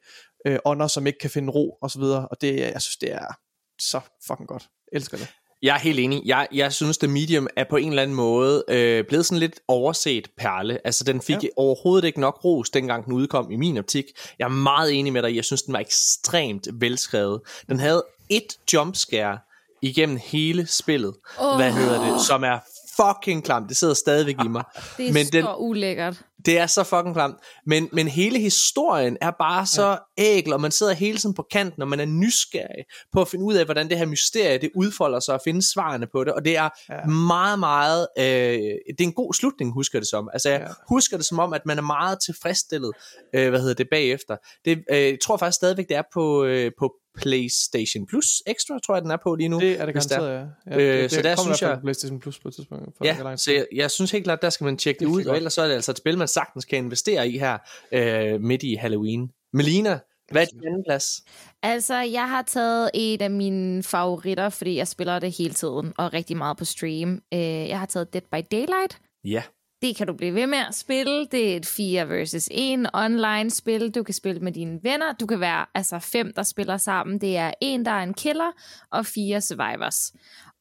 øh, 0.45 0.60
ånder, 0.66 0.88
som 0.88 1.07
ikke 1.07 1.20
kan 1.20 1.30
finde 1.30 1.51
ro, 1.51 1.78
og 1.82 1.91
så 1.91 1.99
videre. 1.99 2.28
Og 2.28 2.41
det, 2.41 2.60
jeg 2.60 2.82
synes, 2.82 2.97
det 2.97 3.14
er 3.14 3.39
så 3.82 4.01
fucking 4.28 4.47
godt. 4.47 4.70
Jeg 4.91 4.97
elsker 4.97 5.18
det. 5.18 5.28
Jeg 5.62 5.76
er 5.76 5.80
helt 5.80 5.99
enig. 5.99 6.22
Jeg, 6.26 6.47
jeg 6.53 6.74
synes, 6.74 6.97
The 6.97 7.07
Medium 7.07 7.47
er 7.55 7.64
på 7.70 7.78
en 7.78 7.89
eller 7.89 8.01
anden 8.01 8.16
måde 8.16 8.64
øh, 8.68 9.03
blevet 9.05 9.26
sådan 9.26 9.39
lidt 9.39 9.60
overset 9.68 10.28
perle. 10.38 10.80
Altså, 10.86 11.03
den 11.03 11.22
fik 11.22 11.43
ja. 11.43 11.47
overhovedet 11.57 12.07
ikke 12.07 12.20
nok 12.20 12.43
ros, 12.43 12.70
dengang 12.70 13.05
den 13.05 13.14
udkom 13.14 13.51
i 13.51 13.55
min 13.55 13.78
optik. 13.78 14.05
Jeg 14.39 14.45
er 14.45 14.49
meget 14.49 14.93
enig 14.93 15.14
med 15.14 15.24
dig. 15.24 15.36
Jeg 15.36 15.45
synes, 15.45 15.62
den 15.62 15.74
var 15.74 15.80
ekstremt 15.80 16.68
velskrevet. 16.74 17.41
Den 17.70 17.80
havde 17.80 18.03
et 18.30 18.57
jumpscare 18.74 19.38
igennem 19.82 20.20
hele 20.24 20.68
spillet. 20.68 21.14
Oh. 21.39 21.55
Hvad 21.55 21.72
hedder 21.72 22.12
det? 22.12 22.22
Som 22.22 22.43
er 22.43 22.60
fucking 22.99 23.43
klamt. 23.43 23.70
Det 23.70 23.78
sidder 23.78 23.93
stadigvæk 23.93 24.36
i 24.45 24.47
mig. 24.47 24.64
Det 24.97 25.10
er 25.10 25.14
men 25.14 25.26
så 25.26 25.32
den, 25.32 25.45
ulækkert. 25.57 26.22
Det 26.45 26.60
er 26.60 26.68
så 26.68 26.84
fucking 26.84 27.16
klamt. 27.16 27.36
Men, 27.66 27.89
men 27.91 28.07
hele 28.07 28.39
historien 28.39 29.18
er 29.22 29.32
bare 29.32 29.66
så. 29.66 29.97
Ægel, 30.20 30.54
og 30.54 30.62
man 30.62 30.72
sidder 30.72 30.94
hele 30.94 31.18
tiden 31.18 31.36
på 31.36 31.46
kanten, 31.52 31.82
og 31.82 31.88
man 31.88 32.00
er 32.00 32.06
nysgerrig 32.06 32.86
på 33.14 33.22
at 33.22 33.28
finde 33.28 33.46
ud 33.46 33.54
af, 33.54 33.66
hvordan 33.66 33.90
det 33.90 33.98
her 33.98 34.06
mysterie, 34.06 34.58
det 34.58 34.70
udfolder 34.76 35.20
sig, 35.20 35.34
og 35.34 35.42
finde 35.44 35.72
svarene 35.72 36.08
på 36.12 36.24
det. 36.24 36.34
Og 36.34 36.46
det 36.46 36.58
er 36.58 36.70
ja. 36.90 37.06
meget, 37.06 37.60
meget... 37.60 38.08
Øh, 38.18 38.24
det 38.24 39.00
er 39.00 39.04
en 39.04 39.14
god 39.14 39.34
slutning, 39.34 39.74
husker 39.74 40.00
det 40.00 40.08
som. 40.08 40.30
Altså, 40.34 40.50
jeg 40.50 40.62
ja. 40.62 40.74
husker 40.90 41.18
det 41.18 41.26
som 41.26 41.40
om, 41.40 41.54
at 41.54 41.66
man 41.66 41.78
er 41.78 41.82
meget 41.82 42.18
tilfredsstillet, 42.26 42.92
øh, 43.36 43.50
hvad 43.50 43.60
hedder 43.60 43.74
det, 43.74 43.88
bagefter. 43.92 44.38
Det, 44.66 44.84
øh, 44.92 44.98
jeg 44.98 45.18
tror 45.24 45.38
faktisk 45.38 45.56
stadigvæk, 45.56 45.88
det 45.90 45.98
er 45.98 46.04
på, 46.14 46.44
øh, 46.44 46.72
på 46.80 46.94
PlayStation 47.18 48.08
Plus 48.08 48.26
Extra, 48.48 48.80
tror 48.86 48.96
jeg, 48.96 49.02
den 49.02 49.12
er 49.12 49.18
på 49.24 49.36
lige 49.36 49.50
nu. 49.50 49.60
Det 49.60 49.82
er 49.82 49.86
det 49.86 49.94
garanteret, 49.94 50.30
ja. 50.68 50.76
ja 50.76 50.78
øh, 50.78 51.04
det, 51.04 51.12
så 51.12 51.22
der 51.22 51.36
synes 51.36 51.62
jeg... 51.62 51.80
PlayStation 51.82 52.20
Plus 52.20 52.40
på 52.40 52.48
et 52.48 52.56
tidspunkt. 52.56 52.98
For 52.98 53.06
ja, 53.06 53.36
så 53.38 53.52
jeg, 53.52 53.66
jeg 53.76 53.92
synes 53.92 54.12
helt 54.12 54.24
klart, 54.24 54.42
der 54.42 54.50
skal 54.50 54.66
man 54.66 54.78
tjekke 54.78 55.00
det, 55.00 55.08
det 55.08 55.14
ud, 55.14 55.26
og 55.26 55.36
ellers 55.36 55.54
så 55.54 55.62
er 55.62 55.68
det 55.68 55.76
altså 55.76 55.92
et 55.92 55.98
spil, 55.98 56.18
man 56.18 56.28
sagtens 56.28 56.66
kan 56.66 56.78
investere 56.78 57.30
i 57.30 57.38
her 57.38 57.58
øh, 57.92 58.42
midt 58.42 58.64
i 58.64 58.76
Halloween. 58.76 59.32
Melina, 59.54 60.00
hvad 60.32 60.42
er 60.42 60.46
din 60.46 60.68
anden 60.68 60.84
plads? 60.84 61.24
Altså, 61.64 61.96
jeg 61.96 62.30
har 62.30 62.42
taget 62.42 62.92
et 62.94 63.22
af 63.22 63.32
mine 63.32 63.84
favoritter, 63.84 64.50
fordi 64.50 64.76
jeg 64.76 64.88
spiller 64.88 65.20
det 65.20 65.32
hele 65.32 65.54
tiden, 65.54 65.94
og 65.98 66.14
rigtig 66.14 66.38
meget 66.38 66.58
på 66.58 66.66
stream. 66.66 67.22
Øh, 67.34 67.40
jeg 67.40 67.80
har 67.80 67.86
taget 67.86 68.14
Dead 68.14 68.22
by 68.22 68.48
Daylight. 68.52 69.02
Ja. 69.24 69.44
Det 69.82 69.96
kan 69.96 70.08
du 70.08 70.14
blive 70.14 70.34
ved 70.34 70.48
med 70.48 70.58
at 70.58 70.76
spille. 70.76 71.26
Det 71.26 71.52
er 71.52 71.56
et 71.58 71.66
4 71.66 72.10
versus 72.10 72.50
1 72.52 72.90
online 72.94 73.50
spil. 73.50 73.92
Du 73.92 74.04
kan 74.04 74.14
spille 74.14 74.42
med 74.42 74.52
dine 74.52 74.80
venner. 74.84 75.14
Du 75.14 75.26
kan 75.26 75.40
være 75.40 75.66
altså 75.76 76.00
fem, 76.00 76.34
der 76.34 76.44
spiller 76.44 76.78
sammen. 76.78 77.22
Det 77.22 77.38
er 77.38 77.52
en, 77.62 77.86
der 77.86 77.92
er 77.92 78.04
en 78.04 78.14
killer, 78.14 78.52
og 78.92 79.06
fire 79.06 79.42
survivors. 79.42 80.14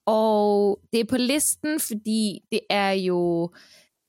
Og 0.07 0.81
det 0.93 1.01
er 1.01 1.05
på 1.05 1.17
listen, 1.17 1.81
fordi 1.81 2.41
det 2.53 2.61
er 2.71 2.91
jo 2.91 3.51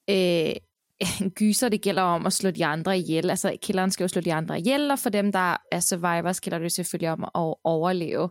øh, 0.09 0.55
en 0.99 1.29
gyser, 1.39 1.69
det 1.69 1.81
gælder 1.81 2.01
om 2.01 2.25
at 2.25 2.33
slå 2.33 2.51
de 2.51 2.65
andre 2.65 2.97
ihjel. 2.97 3.29
Altså, 3.29 3.57
killeren 3.61 3.91
skal 3.91 4.03
jo 4.03 4.07
slå 4.07 4.21
de 4.21 4.33
andre 4.33 4.59
ihjel, 4.59 4.91
og 4.91 4.99
for 4.99 5.09
dem, 5.09 5.31
der 5.31 5.57
er 5.71 5.79
survivors, 5.79 6.41
gælder 6.41 6.59
det 6.59 6.71
selvfølgelig 6.71 7.11
om 7.11 7.23
at 7.23 7.55
overleve. 7.63 8.29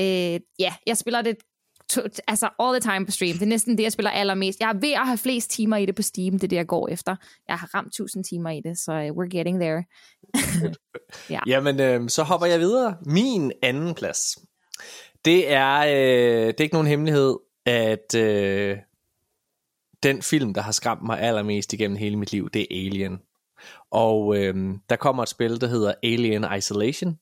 Øh, 0.00 0.40
ja, 0.58 0.74
jeg 0.86 0.96
spiller 0.96 1.22
det 1.22 1.36
to, 1.90 2.00
altså 2.28 2.48
all 2.58 2.80
the 2.80 2.92
time 2.92 3.06
på 3.06 3.12
stream. 3.12 3.32
Det 3.32 3.42
er 3.42 3.46
næsten 3.46 3.78
det, 3.78 3.82
jeg 3.82 3.92
spiller 3.92 4.10
allermest. 4.10 4.60
Jeg 4.60 4.68
er 4.68 4.80
ved 4.80 4.92
at 4.92 5.06
have 5.06 5.18
flest 5.18 5.50
timer 5.50 5.76
i 5.76 5.86
det 5.86 5.94
på 5.94 6.02
Steam. 6.02 6.32
Det 6.32 6.44
er 6.44 6.48
det, 6.48 6.56
jeg 6.56 6.66
går 6.66 6.88
efter. 6.88 7.16
Jeg 7.48 7.56
har 7.56 7.70
ramt 7.74 7.86
1000 7.86 8.24
timer 8.24 8.50
i 8.50 8.60
det, 8.64 8.78
så 8.78 8.92
uh, 8.92 8.98
we're 8.98 9.28
getting 9.28 9.60
there. 9.60 9.84
ja. 11.34 11.40
Jamen, 11.46 11.80
øh, 11.80 12.08
så 12.08 12.22
hopper 12.22 12.46
jeg 12.46 12.60
videre. 12.60 12.96
Min 13.06 13.52
anden 13.62 13.94
plads. 13.94 14.38
Det 15.24 15.52
er, 15.52 15.78
øh, 15.78 16.46
det 16.46 16.60
er 16.60 16.64
ikke 16.64 16.74
nogen 16.74 16.88
hemmelighed, 16.88 17.36
at 17.66 18.14
øh, 18.14 18.76
den 20.02 20.22
film, 20.22 20.54
der 20.54 20.60
har 20.60 20.72
skræmt 20.72 21.02
mig 21.02 21.20
allermest 21.20 21.72
igennem 21.72 21.96
hele 21.96 22.16
mit 22.16 22.32
liv, 22.32 22.50
det 22.50 22.62
er 22.62 22.86
Alien. 22.86 23.18
Og 23.90 24.36
øh, 24.36 24.74
der 24.88 24.96
kommer 24.96 25.22
et 25.22 25.28
spil, 25.28 25.60
der 25.60 25.66
hedder 25.66 25.94
Alien 26.02 26.46
Isolation, 26.58 27.18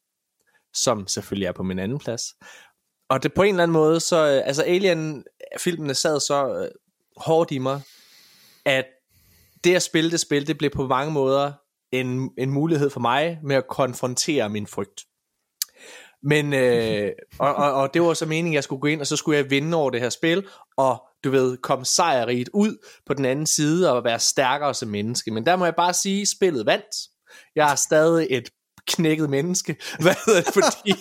som 0.75 1.07
selvfølgelig 1.07 1.47
er 1.47 1.53
på 1.53 1.63
min 1.63 1.79
anden 1.79 1.99
plads. 1.99 2.23
Og 3.11 3.23
det 3.23 3.35
på 3.35 3.43
en 3.43 3.49
eller 3.49 3.63
anden 3.63 3.73
måde, 3.73 4.01
så, 4.01 4.17
øh, 4.17 4.43
altså 4.47 4.63
Alien-filmene 4.63 5.95
sad 5.95 6.21
så 6.21 6.55
øh, 6.55 6.69
hårdt 7.17 7.51
i 7.51 7.59
mig, 7.59 7.81
at 8.65 8.85
det 9.65 9.75
at 9.75 9.83
spille 9.83 10.11
det 10.11 10.21
spil, 10.21 10.47
det 10.47 10.59
blev 10.59 10.71
på 10.71 10.87
mange 10.87 11.13
måder 11.13 11.53
en, 11.93 12.31
en 12.39 12.51
mulighed 12.51 12.91
for 12.91 13.01
mig 13.01 13.39
med 13.43 13.57
at 13.57 13.69
konfrontere 13.69 14.49
min 14.49 14.67
frygt. 14.67 15.05
Men, 16.23 16.53
øh, 16.53 17.13
og, 17.39 17.55
og, 17.55 17.73
og 17.73 17.95
det 17.95 18.03
var 18.03 18.15
så 18.15 18.27
meningen, 18.27 18.53
at 18.53 18.55
jeg 18.55 18.65
skulle 18.65 18.81
gå 18.81 18.87
ind, 18.87 19.01
og 19.01 19.07
så 19.07 19.17
skulle 19.17 19.39
jeg 19.39 19.51
vinde 19.51 19.77
over 19.77 19.91
det 19.91 20.01
her 20.01 20.11
spil, 20.11 20.47
og 20.77 21.08
du 21.25 21.31
ved, 21.31 21.57
komme 21.57 21.85
sejrigt 21.85 22.51
ud 22.55 22.87
på 23.07 23.15
den 23.15 23.25
anden 23.25 23.47
side, 23.47 23.93
og 23.93 24.05
være 24.05 24.19
stærkere 24.19 24.75
som 24.75 24.89
menneske. 24.89 25.31
Men 25.31 25.47
der 25.47 25.57
må 25.57 25.65
jeg 25.65 25.75
bare 25.75 25.95
sige, 25.95 26.23
at 26.23 26.29
spillet 26.29 26.67
vandt. 26.67 26.97
Jeg 27.57 27.73
er 27.73 27.75
stadig 27.75 28.27
et 28.31 28.49
knækket 28.87 29.31
menneske, 29.31 29.77
hvad 30.03 30.15
hedder 30.27 30.41
det, 30.43 30.55
fordi 30.55 30.95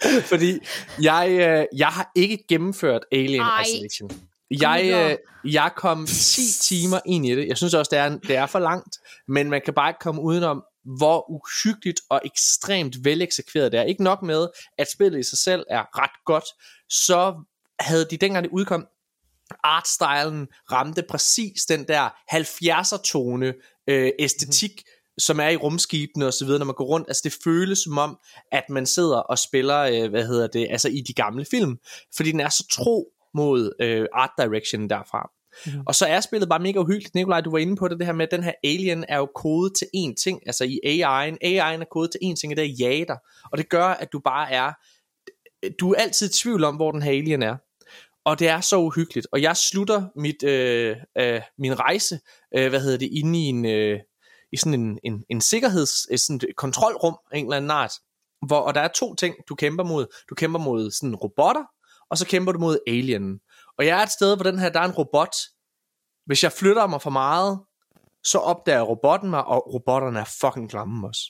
Fordi 0.30 0.58
jeg, 1.02 1.28
øh, 1.30 1.78
jeg 1.78 1.88
har 1.88 2.10
ikke 2.14 2.44
gennemført 2.48 3.02
Alien 3.12 3.40
Ej. 3.40 3.62
Isolation. 3.62 4.10
Jeg, 4.50 5.08
øh, 5.44 5.52
jeg 5.54 5.70
kom 5.76 6.06
10 6.06 6.40
timer 6.60 7.00
ind 7.06 7.26
i 7.26 7.34
det. 7.34 7.48
Jeg 7.48 7.56
synes 7.56 7.74
også, 7.74 7.88
det 7.90 7.98
er, 7.98 8.08
det 8.08 8.36
er 8.36 8.46
for 8.46 8.58
langt. 8.58 8.98
Men 9.28 9.50
man 9.50 9.62
kan 9.64 9.74
bare 9.74 9.90
ikke 9.90 10.00
komme 10.00 10.22
udenom, 10.22 10.62
hvor 10.98 11.30
uhyggeligt 11.30 12.00
og 12.10 12.20
ekstremt 12.24 12.96
veleksekveret 13.04 13.72
det 13.72 13.80
er. 13.80 13.84
Ikke 13.84 14.02
nok 14.02 14.22
med, 14.22 14.48
at 14.78 14.90
spillet 14.90 15.18
i 15.18 15.22
sig 15.22 15.38
selv 15.38 15.64
er 15.70 16.02
ret 16.02 16.24
godt, 16.24 16.44
så 16.90 17.44
havde 17.80 18.06
de 18.10 18.16
dengang 18.16 18.44
det 18.44 18.50
udkom, 18.52 18.86
artstylen 19.64 20.46
ramte 20.72 21.02
præcis 21.08 21.64
den 21.68 21.84
der 21.88 22.08
70'er 22.32 23.02
tone 23.02 23.54
øh, 23.88 24.10
æstetik, 24.18 24.72
mm 24.76 24.98
som 25.18 25.40
er 25.40 25.48
i 25.48 25.56
rumskibene 25.56 26.26
og 26.26 26.32
så 26.32 26.44
videre, 26.44 26.58
når 26.58 26.66
man 26.66 26.74
går 26.74 26.84
rundt. 26.84 27.08
Altså 27.08 27.20
det 27.24 27.36
føles 27.44 27.78
som 27.78 27.98
om, 27.98 28.18
at 28.52 28.64
man 28.70 28.86
sidder 28.86 29.16
og 29.16 29.38
spiller, 29.38 29.78
øh, 29.78 30.10
hvad 30.10 30.26
hedder 30.26 30.46
det, 30.46 30.66
altså 30.70 30.88
i 30.88 31.00
de 31.00 31.12
gamle 31.12 31.44
film. 31.50 31.78
Fordi 32.16 32.32
den 32.32 32.40
er 32.40 32.48
så 32.48 32.66
tro 32.70 33.08
mod 33.34 33.72
øh, 33.80 34.06
art 34.12 34.30
direction 34.38 34.90
derfra. 34.90 35.30
Mm. 35.66 35.82
Og 35.86 35.94
så 35.94 36.06
er 36.06 36.20
spillet 36.20 36.48
bare 36.48 36.58
mega 36.58 36.78
uhyggeligt. 36.78 37.14
Nikolaj, 37.14 37.40
du 37.40 37.50
var 37.50 37.58
inde 37.58 37.76
på 37.76 37.88
det, 37.88 37.98
det 37.98 38.06
her 38.06 38.12
med, 38.12 38.26
at 38.26 38.30
den 38.30 38.42
her 38.42 38.52
alien 38.64 39.04
er 39.08 39.16
jo 39.16 39.28
kodet 39.34 39.72
til 39.78 39.86
én 39.96 40.14
ting. 40.24 40.40
Altså 40.46 40.64
i 40.64 40.78
AI'en. 40.84 41.36
AI'en 41.44 41.80
er 41.80 41.86
kodet 41.90 42.10
til 42.10 42.18
én 42.24 42.34
ting, 42.34 42.52
og 42.52 42.56
det 42.56 42.64
er 42.64 42.74
jager. 42.78 43.16
Og 43.52 43.58
det 43.58 43.68
gør, 43.68 43.86
at 43.86 44.12
du 44.12 44.20
bare 44.24 44.52
er... 44.52 44.72
Du 45.80 45.92
er 45.92 45.96
altid 45.96 46.28
i 46.30 46.32
tvivl 46.32 46.64
om, 46.64 46.76
hvor 46.76 46.92
den 46.92 47.02
her 47.02 47.10
alien 47.10 47.42
er. 47.42 47.56
Og 48.28 48.38
det 48.38 48.48
er 48.48 48.60
så 48.60 48.76
uhyggeligt. 48.76 49.26
Og 49.32 49.42
jeg 49.42 49.56
slutter 49.56 50.06
mit, 50.16 50.42
øh, 50.42 50.96
øh, 51.18 51.40
min 51.58 51.78
rejse, 51.80 52.20
øh, 52.56 52.68
hvad 52.68 52.80
hedder 52.80 52.98
det, 52.98 53.08
inde 53.12 53.38
i 53.38 53.42
en, 53.42 53.64
øh, 53.64 54.00
i 54.52 54.56
sådan 54.56 54.80
en, 54.80 54.98
en, 55.04 55.24
en 55.30 55.40
sikkerheds, 55.40 56.22
sådan 56.22 56.36
et 56.36 56.56
kontrolrum 56.56 57.18
af 57.32 57.38
en 57.38 57.44
eller 57.44 57.56
anden 57.56 57.70
art, 57.70 57.92
hvor, 58.46 58.58
og 58.58 58.74
der 58.74 58.80
er 58.80 58.88
to 58.88 59.14
ting, 59.14 59.34
du 59.48 59.54
kæmper 59.54 59.84
mod. 59.84 60.06
Du 60.30 60.34
kæmper 60.34 60.58
mod 60.58 60.90
sådan 60.90 61.14
robotter, 61.14 61.64
og 62.10 62.18
så 62.18 62.26
kæmper 62.26 62.52
du 62.52 62.58
mod 62.58 62.78
alienen. 62.86 63.40
Og 63.78 63.86
jeg 63.86 63.98
er 63.98 64.02
et 64.02 64.12
sted, 64.12 64.36
hvor 64.36 64.42
den 64.42 64.58
her, 64.58 64.68
der 64.68 64.80
er 64.80 64.84
en 64.84 64.94
robot. 64.94 65.36
Hvis 66.26 66.42
jeg 66.42 66.52
flytter 66.52 66.86
mig 66.86 67.02
for 67.02 67.10
meget, 67.10 67.60
så 68.24 68.38
opdager 68.38 68.82
robotten 68.82 69.30
mig, 69.30 69.44
og 69.44 69.74
robotterne 69.74 70.20
er 70.20 70.36
fucking 70.40 70.70
klamme 70.70 71.08
også. 71.08 71.22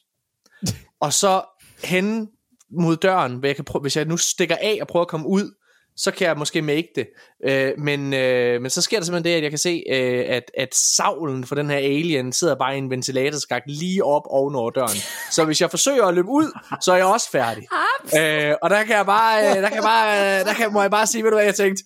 og 1.05 1.13
så 1.13 1.43
hen 1.85 2.29
mod 2.71 2.97
døren, 2.97 3.37
hvor 3.37 3.47
jeg 3.47 3.57
kan 3.57 3.65
prøve, 3.65 3.83
hvis 3.83 3.97
jeg 3.97 4.05
nu 4.05 4.17
stikker 4.17 4.57
af 4.61 4.79
og 4.81 4.89
prøver 4.89 5.05
at 5.05 5.11
komme 5.11 5.27
ud, 5.27 5.58
så 5.99 6.11
kan 6.11 6.27
jeg 6.27 6.37
måske 6.37 6.63
make 6.63 6.89
det. 6.95 7.09
Øh, 7.45 7.73
men, 7.79 8.15
øh, 8.15 8.63
men 8.63 8.71
så 8.71 8.83
sker 8.83 8.99
der 8.99 9.05
simpelthen 9.05 9.33
det, 9.33 9.37
at 9.37 9.43
jeg 9.43 9.51
kan 9.51 9.59
se, 9.59 9.85
øh, 9.91 10.25
at, 10.29 10.51
at 10.59 10.75
savlen 10.75 11.45
for 11.45 11.55
den 11.55 11.71
her 11.71 11.77
alien 11.77 12.33
sidder 12.33 12.55
bare 12.55 12.75
i 12.75 12.79
en 12.79 12.91
ventilatorskak 12.91 13.63
lige 13.67 14.05
op 14.05 14.23
ovenover 14.27 14.71
døren. 14.71 14.97
Så 15.31 15.45
hvis 15.45 15.61
jeg 15.61 15.71
forsøger 15.71 16.05
at 16.05 16.15
løbe 16.15 16.29
ud, 16.29 16.59
så 16.81 16.93
er 16.93 16.97
jeg 16.97 17.07
også 17.07 17.31
færdig. 17.31 17.67
Øh, 18.19 18.55
og 18.63 18.71
der 18.71 18.85
kan 18.85 18.97
jeg 18.97 19.07
bare, 19.07 19.51
øh, 19.51 19.57
der 19.63 19.69
kan 19.69 19.75
jeg 19.75 19.83
bare, 19.83 20.41
øh, 20.41 20.47
der 20.47 20.55
kan, 20.55 20.73
må 20.73 20.81
jeg 20.81 20.91
bare 20.91 21.07
sige, 21.07 21.25
ved 21.25 21.31
du 21.31 21.37
hvad, 21.37 21.45
jeg 21.45 21.55
tænkte, 21.55 21.85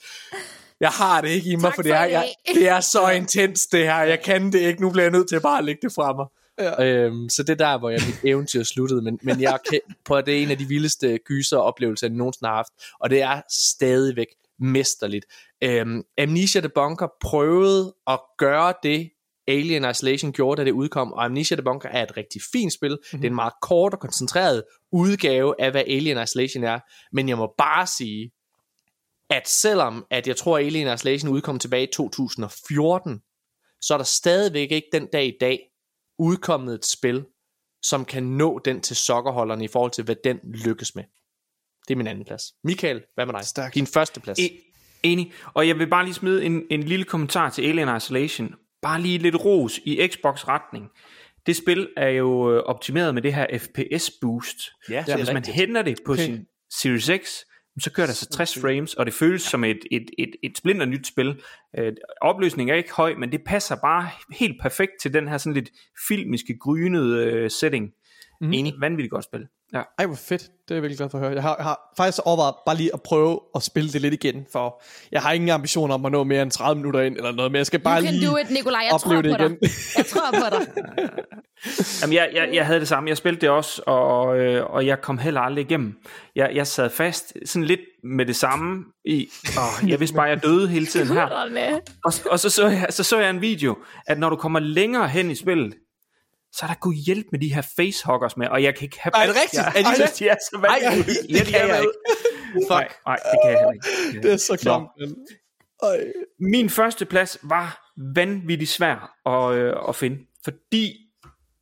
jeg 0.80 0.90
har 0.90 1.20
det 1.20 1.28
ikke 1.28 1.50
i 1.50 1.56
mig, 1.56 1.62
Tak 1.62 1.74
for 1.74 1.82
det 1.82 1.90
for 1.90 1.96
er, 1.96 2.04
i 2.04 2.12
jeg, 2.12 2.34
det 2.54 2.68
er 2.68 2.80
så 2.80 3.08
intens 3.20 3.66
det 3.66 3.84
her, 3.84 4.02
jeg 4.02 4.22
kan 4.22 4.52
det 4.52 4.60
ikke, 4.60 4.80
nu 4.80 4.90
bliver 4.90 5.04
jeg 5.04 5.12
nødt 5.12 5.28
til 5.28 5.40
bare 5.40 5.58
at 5.58 5.64
lægge 5.64 5.80
det 5.82 5.92
fra 5.94 6.12
mig. 6.12 6.26
Ja. 6.58 6.84
Øhm, 6.84 7.28
så 7.28 7.42
det 7.42 7.50
er 7.50 7.66
der, 7.66 7.78
hvor 7.78 7.90
jeg 7.90 8.00
mit 8.06 8.30
eventyr 8.30 8.62
sluttede, 8.62 9.02
men, 9.02 9.18
men 9.22 9.40
jeg 9.40 9.58
kan, 9.70 9.80
på 10.04 10.20
det 10.20 10.38
er 10.38 10.42
en 10.42 10.50
af 10.50 10.58
de 10.58 10.64
vildeste 10.64 11.18
gyser 11.18 11.56
oplevelser, 11.56 12.06
jeg 12.06 12.16
nogensinde 12.16 12.48
har 12.48 12.56
haft, 12.56 12.72
og 13.00 13.10
det 13.10 13.22
er 13.22 13.40
stadigvæk 13.50 14.26
mesterligt. 14.58 15.26
Øhm, 15.62 16.02
Amnesia 16.18 16.60
The 16.60 16.70
Bunker 16.74 17.08
prøvede 17.20 17.94
at 18.06 18.20
gøre 18.38 18.74
det, 18.82 19.10
Alien 19.48 19.90
Isolation 19.90 20.32
gjorde, 20.32 20.60
da 20.60 20.64
det 20.64 20.72
udkom, 20.72 21.12
og 21.12 21.24
Amnesia 21.24 21.56
The 21.56 21.64
Bunker 21.64 21.88
er 21.88 22.02
et 22.02 22.16
rigtig 22.16 22.40
fint 22.52 22.72
spil. 22.72 22.90
Mm-hmm. 22.90 23.20
Det 23.20 23.26
er 23.26 23.30
en 23.30 23.34
meget 23.34 23.52
kort 23.62 23.94
og 23.94 24.00
koncentreret 24.00 24.62
udgave 24.92 25.54
af, 25.58 25.70
hvad 25.70 25.82
Alien 25.86 26.22
Isolation 26.22 26.64
er, 26.64 26.78
men 27.12 27.28
jeg 27.28 27.36
må 27.36 27.54
bare 27.58 27.86
sige, 27.86 28.30
at 29.30 29.48
selvom 29.48 30.06
at 30.10 30.28
jeg 30.28 30.36
tror, 30.36 30.58
at 30.58 30.64
Alien 30.64 30.94
Isolation 30.94 31.30
udkom 31.30 31.58
tilbage 31.58 31.82
i 31.82 31.92
2014, 31.92 33.20
så 33.80 33.94
er 33.94 33.98
der 33.98 34.04
stadigvæk 34.04 34.72
ikke 34.72 34.88
den 34.92 35.06
dag 35.12 35.26
i 35.26 35.36
dag 35.40 35.71
udkommet 36.22 36.74
et 36.74 36.84
spil, 36.86 37.24
som 37.82 38.04
kan 38.04 38.22
nå 38.22 38.58
den 38.64 38.80
til 38.80 38.96
sokkerholderne 38.96 39.64
i 39.64 39.68
forhold 39.68 39.90
til, 39.90 40.04
hvad 40.04 40.16
den 40.24 40.38
lykkes 40.44 40.94
med. 40.94 41.04
Det 41.88 41.94
er 41.94 41.96
min 41.96 42.06
anden 42.06 42.24
plads. 42.24 42.42
Michael, 42.64 43.02
hvad 43.14 43.26
med 43.26 43.34
dig? 43.34 43.44
Stærkt. 43.44 43.74
Din 43.74 43.86
første 43.86 44.20
plads. 44.20 44.38
E- 44.38 44.98
enig. 45.02 45.32
Og 45.54 45.68
jeg 45.68 45.78
vil 45.78 45.86
bare 45.86 46.04
lige 46.04 46.14
smide 46.14 46.44
en, 46.44 46.62
en 46.70 46.82
lille 46.82 47.04
kommentar 47.04 47.50
til 47.50 47.62
Alien 47.62 47.96
Isolation. 47.96 48.54
Bare 48.82 49.00
lige 49.00 49.18
lidt 49.18 49.36
ros 49.44 49.78
i 49.84 50.08
Xbox-retning. 50.08 50.88
Det 51.46 51.56
spil 51.56 51.88
er 51.96 52.08
jo 52.08 52.52
øh, 52.52 52.62
optimeret 52.62 53.14
med 53.14 53.22
det 53.22 53.34
her 53.34 53.58
FPS 53.58 54.10
boost. 54.20 54.56
Ja, 54.90 55.04
Så 55.04 55.16
hvis 55.16 55.32
man 55.32 55.44
henter 55.44 55.82
det 55.82 55.98
på 56.06 56.12
Okay. 56.12 56.24
sin 56.24 56.46
Series 56.80 57.10
X, 57.24 57.30
så 57.80 57.92
kører 57.92 58.06
der 58.06 58.14
så 58.14 58.28
60 58.28 58.58
frames, 58.60 58.94
og 58.94 59.06
det 59.06 59.14
føles 59.14 59.42
som 59.42 59.64
et, 59.64 59.78
et, 59.90 60.10
et, 60.18 60.30
et 60.42 60.58
splinter 60.58 60.86
nyt 60.86 61.06
spil. 61.06 61.40
Øh, 61.78 61.92
opløsningen 62.20 62.72
er 62.72 62.76
ikke 62.76 62.92
høj, 62.92 63.14
men 63.14 63.32
det 63.32 63.40
passer 63.46 63.76
bare 63.76 64.08
helt 64.32 64.60
perfekt 64.62 64.92
til 65.02 65.14
den 65.14 65.28
her 65.28 65.38
sådan 65.38 65.54
lidt 65.54 65.70
filmiske, 66.08 66.58
grynede 66.58 67.24
øh, 67.24 67.50
setting. 67.50 67.90
Mm. 68.40 68.52
Enig. 68.52 68.74
Vanvittigt 68.80 69.10
godt 69.10 69.24
spil. 69.24 69.46
Ja. 69.74 69.82
Ej, 69.98 70.06
hvor 70.06 70.16
fedt. 70.16 70.42
Det 70.42 70.70
er 70.70 70.74
jeg 70.74 70.82
virkelig 70.82 70.96
glad 70.98 71.10
for 71.10 71.18
at 71.18 71.24
høre. 71.24 71.34
Jeg 71.34 71.42
har, 71.42 71.54
jeg 71.58 71.64
har 71.64 71.80
faktisk 71.96 72.20
overvejet 72.24 72.54
bare 72.66 72.76
lige 72.76 72.90
at 72.94 73.02
prøve 73.02 73.40
at 73.54 73.62
spille 73.62 73.90
det 73.92 74.00
lidt 74.00 74.14
igen, 74.14 74.46
for 74.52 74.82
jeg 75.12 75.22
har 75.22 75.32
ingen 75.32 75.50
ambitioner 75.50 75.94
om 75.94 76.06
at 76.06 76.12
nå 76.12 76.24
mere 76.24 76.42
end 76.42 76.50
30 76.50 76.76
minutter 76.76 77.00
ind, 77.00 77.16
eller 77.16 77.32
noget 77.32 77.52
mere. 77.52 77.58
Jeg 77.58 77.66
skal 77.66 77.80
bare 77.80 78.00
You 78.00 78.04
can 78.06 78.14
lige 78.14 78.30
do 78.30 78.36
it, 78.36 78.50
Nikolaj. 78.50 78.80
Jeg 78.80 79.00
tror 79.00 79.16
opleve 79.16 79.36
på 79.36 79.42
det 79.42 79.50
dig. 79.50 79.58
igen. 79.62 79.70
Jeg 79.96 80.06
tror 80.06 80.30
på 80.30 80.56
dig. 80.56 80.66
Jamen, 82.02 82.14
jeg, 82.14 82.30
jeg, 82.34 82.48
jeg 82.52 82.66
havde 82.66 82.80
det 82.80 82.88
samme. 82.88 83.08
Jeg 83.08 83.16
spillede 83.16 83.40
det 83.40 83.50
også, 83.50 83.82
og, 83.86 84.38
øh, 84.38 84.70
og 84.70 84.86
jeg 84.86 85.00
kom 85.00 85.18
heller 85.18 85.40
aldrig 85.40 85.64
igennem. 85.64 85.94
Jeg, 86.36 86.50
jeg 86.54 86.66
sad 86.66 86.90
fast 86.90 87.34
sådan 87.46 87.64
lidt 87.66 87.80
med 88.04 88.26
det 88.26 88.36
samme 88.36 88.84
i, 89.04 89.28
åh, 89.58 89.90
jeg 89.90 90.00
vidste 90.00 90.16
bare, 90.16 90.30
at 90.30 90.34
jeg 90.36 90.42
døde 90.42 90.68
hele 90.68 90.86
tiden 90.86 91.08
her. 91.08 91.22
Og, 92.04 92.12
og 92.30 92.38
så, 92.38 92.50
så, 92.50 92.68
jeg, 92.68 92.86
så 92.90 93.04
så 93.04 93.18
jeg 93.18 93.30
en 93.30 93.40
video, 93.40 93.76
at 94.06 94.18
når 94.18 94.30
du 94.30 94.36
kommer 94.36 94.60
længere 94.60 95.08
hen 95.08 95.30
i 95.30 95.34
spillet, 95.34 95.74
så 96.52 96.66
er 96.66 96.66
der 96.66 96.74
god 96.74 96.94
hjælp 96.94 97.26
med 97.30 97.40
de 97.40 97.54
her 97.54 97.62
facehuggers 97.76 98.36
med, 98.36 98.48
og 98.48 98.62
jeg 98.62 98.74
kan 98.74 98.84
ikke 98.84 99.00
have... 99.00 99.12
Er 99.14 99.26
det 99.26 99.36
rigtigt? 99.36 99.62
Jeg, 99.62 99.72
Er 99.76 99.82
de 99.82 100.02
jeg, 100.02 100.12
de 100.18 100.28
er 100.28 100.36
så 100.50 100.58
vanvittige. 100.58 101.36
Ej, 101.36 101.38
det 101.38 101.46
kan 101.46 101.68
jeg 101.68 101.80
ikke. 101.80 101.92
Nej, 102.68 102.88
nej, 103.06 103.16
det 103.16 103.38
kan 103.44 103.50
jeg 103.52 103.58
heller 103.58 103.72
ikke. 103.72 104.22
Det 104.22 104.32
er 104.32 104.36
så 104.36 104.56
klamt. 104.56 104.88
Min 106.40 106.70
første 106.70 107.04
plads 107.04 107.38
var 107.42 107.92
vanvittigt 108.14 108.70
svær 108.70 109.16
at, 109.26 109.54
øh, 109.54 109.74
at 109.88 109.96
finde, 109.96 110.18
fordi 110.44 110.96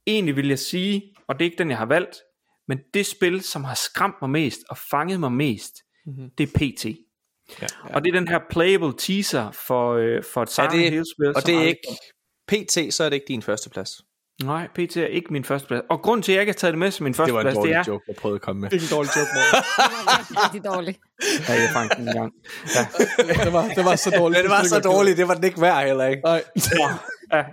egentlig 0.06 0.36
vil 0.36 0.48
jeg 0.48 0.58
sige, 0.58 1.02
og 1.28 1.38
det 1.38 1.44
er 1.44 1.50
ikke 1.50 1.58
den, 1.58 1.70
jeg 1.70 1.78
har 1.78 1.86
valgt, 1.86 2.16
men 2.68 2.78
det 2.94 3.06
spil, 3.06 3.42
som 3.42 3.64
har 3.64 3.74
skræmt 3.74 4.14
mig 4.20 4.30
mest 4.30 4.60
og 4.68 4.78
fanget 4.78 5.20
mig 5.20 5.32
mest, 5.32 5.74
mm-hmm. 6.06 6.30
det 6.38 6.48
er 6.48 6.58
PT. 6.58 6.86
Ja. 7.62 7.66
Og 7.94 8.04
det 8.04 8.14
er 8.14 8.18
den 8.18 8.28
her 8.28 8.40
playable 8.50 8.92
teaser 8.98 9.50
for, 9.50 9.92
øh, 9.92 10.24
for 10.34 10.42
et 10.42 10.50
Silent 10.50 10.72
det, 10.72 10.90
Hill-spil. 10.90 11.36
og 11.36 11.46
det 11.46 11.54
er 11.54 11.62
ikke... 11.62 11.88
PT, 12.48 12.94
så 12.94 13.04
er 13.04 13.08
det 13.08 13.16
ikke 13.16 13.28
din 13.28 13.42
første 13.42 13.70
plads. 13.70 14.04
Nej, 14.44 14.68
PT 14.74 14.96
er 14.96 15.06
ikke 15.06 15.32
min 15.32 15.44
første 15.44 15.68
plads. 15.68 15.82
Og 15.88 16.02
grunden 16.02 16.22
til, 16.22 16.32
at 16.32 16.36
jeg 16.36 16.42
ikke 16.42 16.50
har 16.50 16.54
taget 16.54 16.72
det 16.72 16.78
med 16.78 16.90
som 16.90 17.04
min 17.04 17.14
første 17.14 17.26
Det 17.26 17.34
var 17.34 17.40
en 17.40 17.44
plads, 17.44 17.54
det 17.54 17.62
dårlig 17.62 17.74
er... 17.74 17.84
joke, 17.88 18.04
jeg 18.08 18.16
prøvede 18.16 18.34
at 18.34 18.42
komme 18.42 18.60
med. 18.60 18.70
Det 18.70 18.76
er 18.76 18.82
en 18.82 18.90
dårlig 18.90 19.10
joke, 19.16 19.30
Morten. 19.36 19.62
Det 20.28 20.36
var 20.36 20.44
rigtig 20.44 20.64
dårligt. 20.64 20.98
Ja, 21.48 21.52
jeg 21.52 21.70
fangede 21.72 21.94
den 21.96 22.08
en 22.08 22.14
gang. 22.14 22.32
Ja. 22.76 22.82
det, 23.44 23.52
var, 23.52 23.68
det 23.76 23.84
var 23.84 23.96
så 23.96 24.10
dårligt. 24.10 24.38
Men 24.38 24.44
det 24.44 24.50
var 24.50 24.64
så 24.64 24.80
dårligt, 24.80 25.16
det 25.16 25.28
var 25.28 25.34
den 25.34 25.44
ikke 25.44 25.60
værd 25.60 25.86
heller 25.86 26.06
ikke. 26.06 26.22
Nej. 26.22 26.42
ja. 27.32 27.44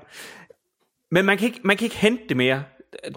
Men 1.11 1.25
man 1.25 1.37
kan, 1.37 1.47
ikke, 1.47 1.59
man 1.63 1.77
kan 1.77 1.85
ikke 1.85 1.97
hente 1.97 2.23
det 2.29 2.37
mere. 2.37 2.63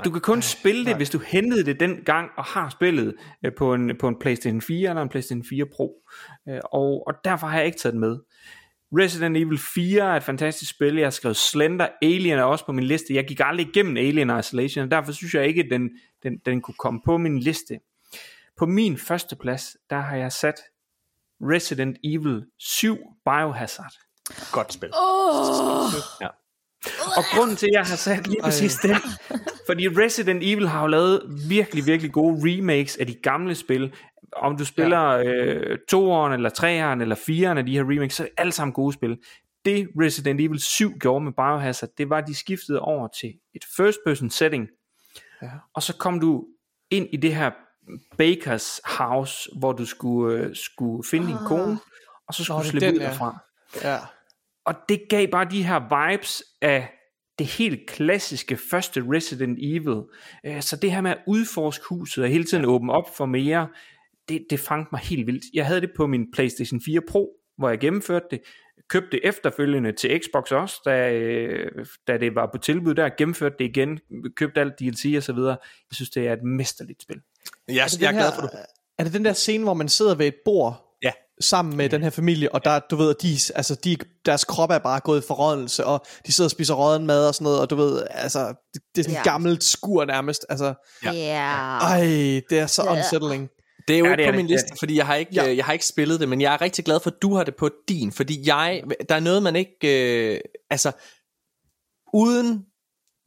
Du 0.04 0.10
kan 0.10 0.20
kun 0.20 0.38
nej, 0.38 0.42
spille 0.42 0.80
det, 0.80 0.86
nej. 0.86 0.96
hvis 0.96 1.10
du 1.10 1.18
hentede 1.18 1.64
det 1.64 1.80
den 1.80 1.96
gang 2.04 2.30
og 2.36 2.44
har 2.44 2.68
spillet 2.68 3.14
øh, 3.44 3.52
på 3.58 3.74
en, 3.74 3.96
på 4.00 4.08
en 4.08 4.16
PlayStation 4.20 4.60
4 4.60 4.88
eller 4.88 5.02
en 5.02 5.08
PlayStation 5.08 5.44
4 5.50 5.66
Pro. 5.76 5.94
Øh, 6.48 6.60
og, 6.72 7.06
og 7.06 7.14
derfor 7.24 7.46
har 7.46 7.56
jeg 7.56 7.66
ikke 7.66 7.78
taget 7.78 7.92
den 7.92 8.00
med. 8.00 8.18
Resident 8.98 9.36
Evil 9.36 9.58
4 9.58 10.02
er 10.02 10.16
et 10.16 10.22
fantastisk 10.22 10.70
spil. 10.70 10.94
Jeg 10.94 11.06
har 11.06 11.10
skrevet 11.10 11.36
Slender. 11.36 11.88
Alien 12.02 12.38
er 12.38 12.42
også 12.42 12.66
på 12.66 12.72
min 12.72 12.84
liste. 12.84 13.14
Jeg 13.14 13.24
gik 13.26 13.40
aldrig 13.44 13.68
igennem 13.68 13.96
Alien 13.96 14.38
Isolation, 14.38 14.84
og 14.84 14.90
derfor 14.90 15.12
synes 15.12 15.34
jeg 15.34 15.46
ikke, 15.46 15.62
at 15.62 15.68
den, 15.70 15.90
den, 16.22 16.38
den 16.46 16.60
kunne 16.60 16.74
komme 16.78 17.00
på 17.04 17.18
min 17.18 17.38
liste. 17.38 17.80
På 18.56 18.66
min 18.66 18.98
første 18.98 19.36
plads, 19.36 19.76
der 19.90 20.00
har 20.00 20.16
jeg 20.16 20.32
sat 20.32 20.60
Resident 21.40 21.96
Evil 22.04 22.44
7 22.58 22.96
Biohazard. 23.24 23.92
Godt 24.52 24.72
spil. 24.72 24.90
Oh, 24.92 25.92
Ja. 26.20 26.28
Og 27.16 27.24
grunden 27.34 27.56
til, 27.56 27.66
at 27.66 27.72
jeg 27.72 27.86
har 27.86 27.96
sat 27.96 28.26
lige 28.26 28.42
præcis 28.42 28.74
den, 28.74 28.96
fordi 29.66 29.88
Resident 29.88 30.42
Evil 30.42 30.68
har 30.68 30.80
jo 30.80 30.86
lavet 30.86 31.22
virkelig, 31.48 31.86
virkelig 31.86 32.12
gode 32.12 32.40
remakes 32.44 32.96
af 32.96 33.06
de 33.06 33.14
gamle 33.14 33.54
spil. 33.54 33.94
Om 34.32 34.56
du 34.56 34.64
spiller 34.64 35.22
øh, 35.26 35.78
toeren, 35.88 36.32
eller 36.32 36.50
treeren, 36.50 37.00
eller 37.00 37.14
fireren 37.14 37.58
af 37.58 37.66
de 37.66 37.72
her 37.72 37.82
remakes, 37.90 38.14
så 38.14 38.22
er 38.22 38.26
det 38.26 38.34
alle 38.38 38.52
sammen 38.52 38.72
gode 38.72 38.92
spil. 38.92 39.18
Det 39.64 39.88
Resident 40.00 40.40
Evil 40.40 40.60
7 40.60 40.98
gjorde 40.98 41.24
med 41.24 41.32
Biohazard, 41.32 41.90
det 41.98 42.10
var, 42.10 42.18
at 42.18 42.26
de 42.26 42.34
skiftede 42.34 42.80
over 42.80 43.08
til 43.08 43.34
et 43.54 43.64
first 43.76 43.98
person 44.06 44.30
setting. 44.30 44.68
Ja. 45.42 45.50
Og 45.74 45.82
så 45.82 45.96
kom 45.96 46.20
du 46.20 46.44
ind 46.90 47.08
i 47.12 47.16
det 47.16 47.34
her 47.34 47.50
Bakers 48.18 48.80
house, 48.84 49.50
hvor 49.58 49.72
du 49.72 49.86
skulle, 49.86 50.38
øh, 50.38 50.56
skulle 50.56 51.04
finde 51.10 51.26
din 51.26 51.36
kone, 51.46 51.78
og 52.28 52.34
så 52.34 52.44
skulle 52.44 52.58
Nå, 52.58 52.62
du 52.62 52.68
slippe 52.68 52.86
den, 52.86 52.94
ud 52.94 53.00
ja. 53.00 53.06
derfra. 53.06 53.38
Ja. 53.84 53.98
Og 54.64 54.74
det 54.88 55.02
gav 55.08 55.26
bare 55.28 55.44
de 55.44 55.62
her 55.62 56.08
vibes 56.10 56.42
af 56.62 56.92
det 57.38 57.46
helt 57.46 57.90
klassiske 57.90 58.58
første 58.70 59.04
Resident 59.12 59.58
Evil. 59.62 60.02
Øh, 60.46 60.62
Så 60.62 60.76
det 60.76 60.92
her 60.92 61.00
med 61.00 61.10
at 61.10 61.18
udforske 61.26 61.84
huset 61.88 62.24
og 62.24 62.30
hele 62.30 62.44
tiden 62.44 62.64
åbne 62.64 62.92
op 62.92 63.16
for 63.16 63.26
mere, 63.26 63.68
det, 64.30 64.46
det 64.50 64.60
fangede 64.60 64.88
mig 64.92 65.00
helt 65.00 65.26
vildt. 65.26 65.44
Jeg 65.54 65.66
havde 65.66 65.80
det 65.80 65.90
på 65.96 66.06
min 66.06 66.24
PlayStation 66.34 66.80
4 66.84 67.00
Pro, 67.08 67.28
hvor 67.58 67.68
jeg 67.68 67.78
gennemførte 67.78 68.26
det. 68.30 68.40
Købte 68.88 69.08
det 69.10 69.20
efterfølgende 69.24 69.92
til 69.92 70.20
Xbox 70.24 70.52
også, 70.52 70.76
da, 70.84 71.12
øh, 71.12 71.86
da 72.08 72.16
det 72.18 72.34
var 72.34 72.48
på 72.52 72.58
tilbud 72.58 72.94
der. 72.94 73.08
Gennemførte 73.18 73.54
det 73.58 73.64
igen, 73.64 73.98
købte 74.36 74.60
alt 74.60 74.72
DLC 74.80 75.14
og 75.16 75.22
så 75.22 75.32
videre. 75.32 75.56
Jeg 75.90 75.94
synes, 75.94 76.10
det 76.10 76.28
er 76.28 76.32
et 76.32 76.42
mesterligt 76.42 77.02
spil. 77.02 77.16
Jeg, 77.68 77.76
Er 77.76 77.86
det 77.86 78.00
jeg 78.00 78.06
er 78.06 78.10
den 78.10 78.18
glad 78.20 78.32
for, 78.34 78.42
du... 78.42 78.48
Er 78.98 79.04
det 79.04 79.12
den 79.12 79.24
der 79.24 79.32
scene, 79.32 79.64
hvor 79.64 79.74
man 79.74 79.88
sidder 79.88 80.14
ved 80.14 80.26
et 80.26 80.34
bord 80.44 80.86
Ja. 81.02 81.10
sammen 81.40 81.76
med 81.76 81.88
den 81.88 82.02
her 82.02 82.10
familie, 82.10 82.54
og 82.54 82.64
der, 82.64 82.78
du 82.90 82.96
ved, 82.96 83.14
de, 83.14 83.28
altså 83.54 83.74
de, 83.84 83.96
deres 84.26 84.44
krop 84.44 84.70
er 84.70 84.78
bare 84.78 85.00
gået 85.00 85.22
i 85.22 85.26
forrådelse, 85.26 85.84
og 85.86 86.04
de 86.26 86.32
sidder 86.32 86.46
og 86.46 86.50
spiser 86.50 86.74
råden 86.74 87.06
mad 87.06 87.28
og 87.28 87.34
sådan 87.34 87.44
noget, 87.44 87.60
og 87.60 87.70
du 87.70 87.76
ved, 87.76 88.02
altså, 88.10 88.54
det, 88.74 88.82
det 88.94 89.00
er 89.00 89.02
sådan 89.02 89.14
et 89.20 89.26
Ja. 89.26 89.30
gammelt 89.32 89.64
skur 89.64 90.04
nærmest, 90.04 90.46
altså, 90.48 90.74
ja. 91.04 91.12
Yeah. 91.14 91.82
ej, 91.92 92.00
det 92.50 92.58
er 92.58 92.66
så 92.66 92.82
Ja. 92.84 92.92
unsettling. 92.92 93.48
Det 93.88 93.94
er 93.94 93.98
jo 93.98 94.04
Ja, 94.04 94.10
ikke 94.10 94.22
er 94.24 94.30
på 94.32 94.36
min 94.36 94.46
det 94.46 94.50
liste, 94.50 94.68
fordi 94.78 94.96
jeg 94.96 95.06
har, 95.06 95.14
ikke, 95.14 95.32
Ja. 95.34 95.44
ja. 95.44 95.56
jeg 95.56 95.64
har 95.64 95.72
ikke 95.72 95.86
spillet 95.86 96.20
det, 96.20 96.28
men 96.28 96.40
jeg 96.40 96.54
er 96.54 96.60
rigtig 96.60 96.84
glad 96.84 97.00
for, 97.00 97.10
at 97.10 97.16
du 97.22 97.34
har 97.34 97.44
det 97.44 97.56
på 97.56 97.70
din, 97.88 98.12
fordi 98.12 98.48
jeg, 98.48 98.82
der 99.08 99.14
er 99.14 99.20
noget, 99.20 99.42
man 99.42 99.56
ikke, 99.56 99.76
øh, 100.34 100.40
altså, 100.70 100.92
uden 102.14 102.64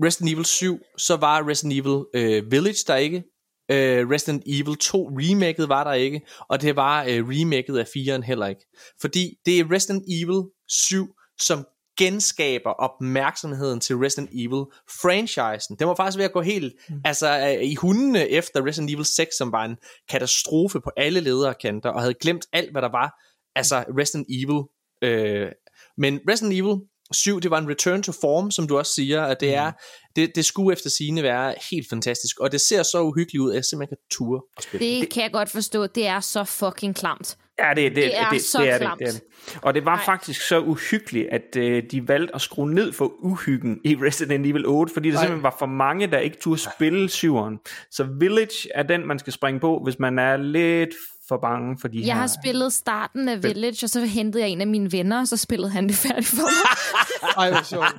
Resident 0.03 0.33
Evil 0.33 0.45
7, 0.45 0.79
så 0.97 1.15
var 1.15 1.47
Resident 1.49 1.73
Evil 1.79 2.05
øh, 2.15 2.51
Village 2.51 2.83
der 2.87 2.95
ikke, 2.95 3.23
øh, 3.71 4.09
Resident 4.09 4.43
Evil 4.47 4.75
2 4.77 5.07
remaket 5.07 5.69
var 5.69 5.83
der 5.83 5.93
ikke, 5.93 6.21
og 6.49 6.61
det 6.61 6.75
var 6.75 7.03
øh, 7.03 7.23
remaket 7.27 7.77
af 7.77 7.83
4'eren 7.83 8.21
heller 8.21 8.47
ikke. 8.47 8.65
Fordi 9.01 9.35
det 9.45 9.59
er 9.59 9.71
Resident 9.71 10.03
Evil 10.07 10.43
7, 10.69 11.07
som 11.39 11.65
genskaber 11.97 12.69
opmærksomheden 12.69 13.79
til 13.79 13.95
Resident 13.95 14.29
Evil 14.33 14.65
franchisen. 15.01 15.75
Det 15.79 15.87
var 15.87 15.95
faktisk 15.95 16.17
ved 16.17 16.25
at 16.25 16.33
gå 16.33 16.41
helt 16.41 16.73
mm. 16.89 17.01
altså, 17.05 17.55
øh, 17.57 17.63
i 17.63 17.75
hundene 17.75 18.29
efter 18.29 18.65
Resident 18.65 18.91
Evil 18.91 19.05
6, 19.05 19.37
som 19.37 19.51
var 19.51 19.65
en 19.65 19.75
katastrofe 20.09 20.81
på 20.81 20.91
alle 20.97 21.19
lederkanter, 21.19 21.89
og 21.89 22.01
havde 22.01 22.13
glemt 22.13 22.45
alt, 22.53 22.71
hvad 22.71 22.81
der 22.81 22.91
var. 22.91 23.23
Altså 23.55 23.83
Resident 23.99 24.27
Evil. 24.29 24.63
Øh, 25.01 25.51
men 25.97 26.19
Resident 26.29 26.53
Evil 26.53 26.77
7, 27.11 27.39
det 27.39 27.51
var 27.51 27.57
en 27.57 27.69
return 27.69 28.03
to 28.03 28.11
form, 28.11 28.51
som 28.51 28.67
du 28.67 28.77
også 28.77 28.93
siger, 28.93 29.23
at 29.23 29.39
det 29.39 29.55
er, 29.55 29.71
det, 30.15 30.35
det 30.35 30.45
skulle 30.45 30.73
efter 30.73 30.89
sine 30.89 31.23
være 31.23 31.55
helt 31.71 31.89
fantastisk, 31.89 32.39
og 32.39 32.51
det 32.51 32.61
ser 32.61 32.83
så 32.83 33.01
uhyggeligt 33.01 33.41
ud, 33.41 33.51
at 33.51 33.55
jeg 33.55 33.65
simpelthen 33.65 33.97
kan 33.97 34.03
ture 34.11 34.41
og 34.57 34.63
spille. 34.63 34.99
Det 34.99 35.09
kan 35.09 35.23
jeg 35.23 35.31
godt 35.31 35.49
forstå. 35.49 35.87
Det 35.87 36.07
er 36.07 36.19
så 36.19 36.43
fucking 36.43 36.95
klamt. 36.95 37.37
Ja, 37.59 37.69
det, 37.69 37.77
det, 37.77 37.95
Det 37.95 38.19
er 38.19 38.29
det, 38.29 38.41
så 38.41 38.61
det, 38.61 38.69
er 38.69 38.71
det, 38.71 38.81
klamt. 38.81 38.99
det 38.99 39.07
er 39.07 39.11
det. 39.11 39.21
Og 39.61 39.73
det 39.73 39.85
var 39.85 39.95
Nej. 39.95 40.05
faktisk 40.05 40.47
så 40.47 40.59
uhyggeligt, 40.59 41.27
at 41.31 41.55
øh, 41.57 41.83
de 41.91 42.07
valgte 42.07 42.35
at 42.35 42.41
skrue 42.41 42.73
ned 42.73 42.93
for 42.93 43.11
uhyggen 43.19 43.79
i 43.83 43.95
Resident 43.95 44.45
Evil 44.45 44.65
8, 44.65 44.93
fordi 44.93 45.09
der 45.09 45.13
Nej. 45.15 45.23
simpelthen 45.23 45.43
var 45.43 45.55
for 45.59 45.65
mange, 45.65 46.07
der 46.07 46.17
ikke 46.17 46.37
turde 46.41 46.61
spille 46.75 47.09
syveren. 47.09 47.59
Så 47.91 48.03
Village 48.03 48.69
er 48.75 48.83
den, 48.83 49.07
man 49.07 49.19
skal 49.19 49.33
springe 49.33 49.59
på, 49.59 49.81
hvis 49.83 49.99
man 49.99 50.19
er 50.19 50.37
lidt 50.37 50.89
for 51.27 51.37
bange 51.37 51.77
for 51.81 51.87
de 51.87 51.97
her... 51.99 52.05
Jeg 52.05 52.15
har 52.15 52.27
spillet 52.43 52.73
starten 52.73 53.29
af 53.29 53.43
Village, 53.43 53.85
og 53.85 53.89
så 53.89 54.05
hentede 54.05 54.43
jeg 54.43 54.49
en 54.51 54.61
af 54.61 54.67
mine 54.67 54.91
venner, 54.91 55.19
og 55.19 55.27
så 55.27 55.37
spillede 55.37 55.71
han 55.71 55.87
det 55.87 55.95
færdigt 55.95 56.27
for 56.27 56.35
mig. 56.37 57.33
Ej, 57.43 57.49
hvor 57.51 57.63
sjovt. 57.63 57.95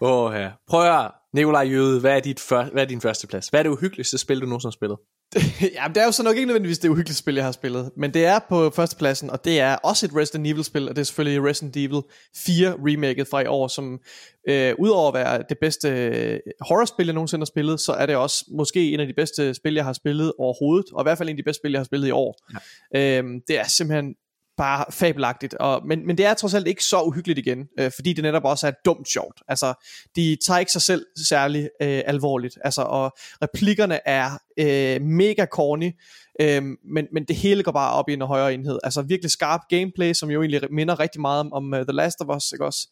Åh 0.00 0.34
ja. 0.34 0.50
Prøv 0.68 0.82
at 0.82 1.10
Nikolaj 1.36 1.62
Jøde, 1.62 2.00
hvad 2.00 2.16
er, 2.16 2.20
dit 2.20 2.40
før, 2.40 2.64
hvad 2.64 2.82
er 2.82 2.86
din 2.86 3.00
første 3.00 3.26
plads? 3.26 3.48
Hvad 3.48 3.60
er 3.60 3.62
det 3.62 3.70
uhyggeligste 3.70 4.18
spil, 4.18 4.40
du 4.40 4.46
nogensinde 4.46 4.70
har 4.70 4.72
spillet? 4.72 4.98
ja, 5.78 5.88
det 5.88 5.96
er 5.96 6.04
jo 6.04 6.12
så 6.12 6.22
nok 6.22 6.36
ikke 6.36 6.46
nødvendigvis 6.46 6.78
det 6.78 6.88
uhyggelige 6.88 7.16
spil, 7.16 7.34
jeg 7.34 7.44
har 7.44 7.52
spillet. 7.52 7.90
Men 7.96 8.14
det 8.14 8.24
er 8.24 8.38
på 8.48 8.70
førstepladsen, 8.70 9.30
og 9.30 9.44
det 9.44 9.60
er 9.60 9.76
også 9.76 10.06
et 10.06 10.16
Resident 10.16 10.46
Evil-spil, 10.46 10.88
og 10.88 10.96
det 10.96 11.00
er 11.00 11.04
selvfølgelig 11.04 11.44
Resident 11.44 11.76
Evil 11.76 12.02
4 12.36 12.74
remaket 12.86 13.28
fra 13.28 13.40
i 13.40 13.46
år, 13.46 13.68
som 13.68 14.00
øh, 14.48 14.74
udover 14.78 15.08
at 15.08 15.14
være 15.14 15.42
det 15.48 15.58
bedste 15.60 15.88
øh, 15.88 16.40
horrorspil, 16.60 17.06
jeg 17.06 17.14
nogensinde 17.14 17.40
har 17.40 17.46
spillet, 17.46 17.80
så 17.80 17.92
er 17.92 18.06
det 18.06 18.16
også 18.16 18.44
måske 18.50 18.92
en 18.92 19.00
af 19.00 19.06
de 19.06 19.14
bedste 19.14 19.54
spil, 19.54 19.74
jeg 19.74 19.84
har 19.84 19.92
spillet 19.92 20.32
overhovedet, 20.38 20.86
og 20.92 21.02
i 21.02 21.04
hvert 21.04 21.18
fald 21.18 21.28
en 21.28 21.32
af 21.32 21.36
de 21.36 21.42
bedste 21.42 21.60
spil, 21.60 21.70
jeg 21.70 21.78
har 21.78 21.84
spillet 21.84 22.08
i 22.08 22.10
år. 22.10 22.38
Ja. 22.94 23.18
Øhm, 23.18 23.40
det 23.48 23.58
er 23.58 23.64
simpelthen 23.64 24.14
bare 24.56 24.84
fabelagtigt, 24.90 25.54
og, 25.54 25.86
men, 25.86 26.06
men 26.06 26.18
det 26.18 26.26
er 26.26 26.34
trods 26.34 26.54
alt 26.54 26.66
ikke 26.66 26.84
så 26.84 27.02
uhyggeligt 27.02 27.38
igen, 27.38 27.68
øh, 27.78 27.90
fordi 27.94 28.12
det 28.12 28.24
netop 28.24 28.44
også 28.44 28.66
er 28.66 28.72
dumt 28.84 29.08
sjovt. 29.08 29.42
Altså, 29.48 29.74
de 30.16 30.36
tager 30.46 30.58
ikke 30.58 30.72
sig 30.72 30.82
selv 30.82 31.06
særlig 31.28 31.68
øh, 31.82 32.02
alvorligt, 32.06 32.58
altså, 32.64 32.82
og 32.82 33.12
replikkerne 33.42 34.08
er 34.08 34.38
øh, 34.58 35.02
mega 35.02 35.46
corny, 35.46 35.92
øh, 36.40 36.62
men, 36.84 37.06
men 37.12 37.24
det 37.24 37.36
hele 37.36 37.62
går 37.62 37.72
bare 37.72 37.92
op 37.92 38.08
i 38.08 38.12
en 38.12 38.20
højere 38.20 38.54
enhed. 38.54 38.78
Altså 38.84 39.02
virkelig 39.02 39.30
skarp 39.30 39.60
gameplay, 39.68 40.12
som 40.12 40.30
jo 40.30 40.42
egentlig 40.42 40.60
minder 40.70 41.00
rigtig 41.00 41.20
meget 41.20 41.40
om, 41.40 41.52
om 41.52 41.72
uh, 41.72 41.78
The 41.78 41.92
Last 41.92 42.20
of 42.20 42.36
Us, 42.36 42.52
ikke 42.52 42.64
også? 42.64 42.88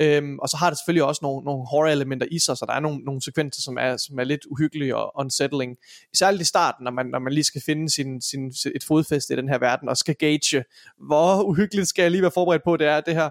Øhm, 0.00 0.38
og 0.38 0.48
så 0.48 0.56
har 0.56 0.70
det 0.70 0.78
selvfølgelig 0.78 1.04
også 1.04 1.18
nogle, 1.22 1.44
nogle 1.44 1.66
horror-elementer 1.66 2.26
i 2.30 2.38
sig, 2.38 2.56
så 2.56 2.66
der 2.66 2.72
er 2.72 2.80
nogle, 2.80 2.98
nogle 2.98 3.22
sekvenser, 3.22 3.62
som 3.62 3.78
er, 3.80 3.96
som 3.96 4.18
er 4.18 4.24
lidt 4.24 4.44
uhyggelige 4.46 4.96
og 4.96 5.12
unsettling. 5.16 5.76
Særligt 6.14 6.42
i 6.42 6.44
starten, 6.44 6.84
når 6.84 6.90
man, 6.90 7.06
når 7.06 7.18
man 7.18 7.32
lige 7.32 7.44
skal 7.44 7.62
finde 7.66 7.90
sin, 7.90 8.20
sin, 8.20 8.52
et 8.74 8.84
fodfæste 8.84 9.34
i 9.34 9.36
den 9.36 9.48
her 9.48 9.58
verden, 9.58 9.88
og 9.88 9.96
skal 9.96 10.14
gauge, 10.14 10.64
hvor 11.06 11.42
uhyggeligt 11.42 11.88
skal 11.88 12.02
jeg 12.02 12.10
lige 12.10 12.22
være 12.22 12.30
forberedt 12.30 12.64
på, 12.64 12.76
det 12.76 12.86
er 12.86 13.00
det 13.00 13.14
her. 13.14 13.30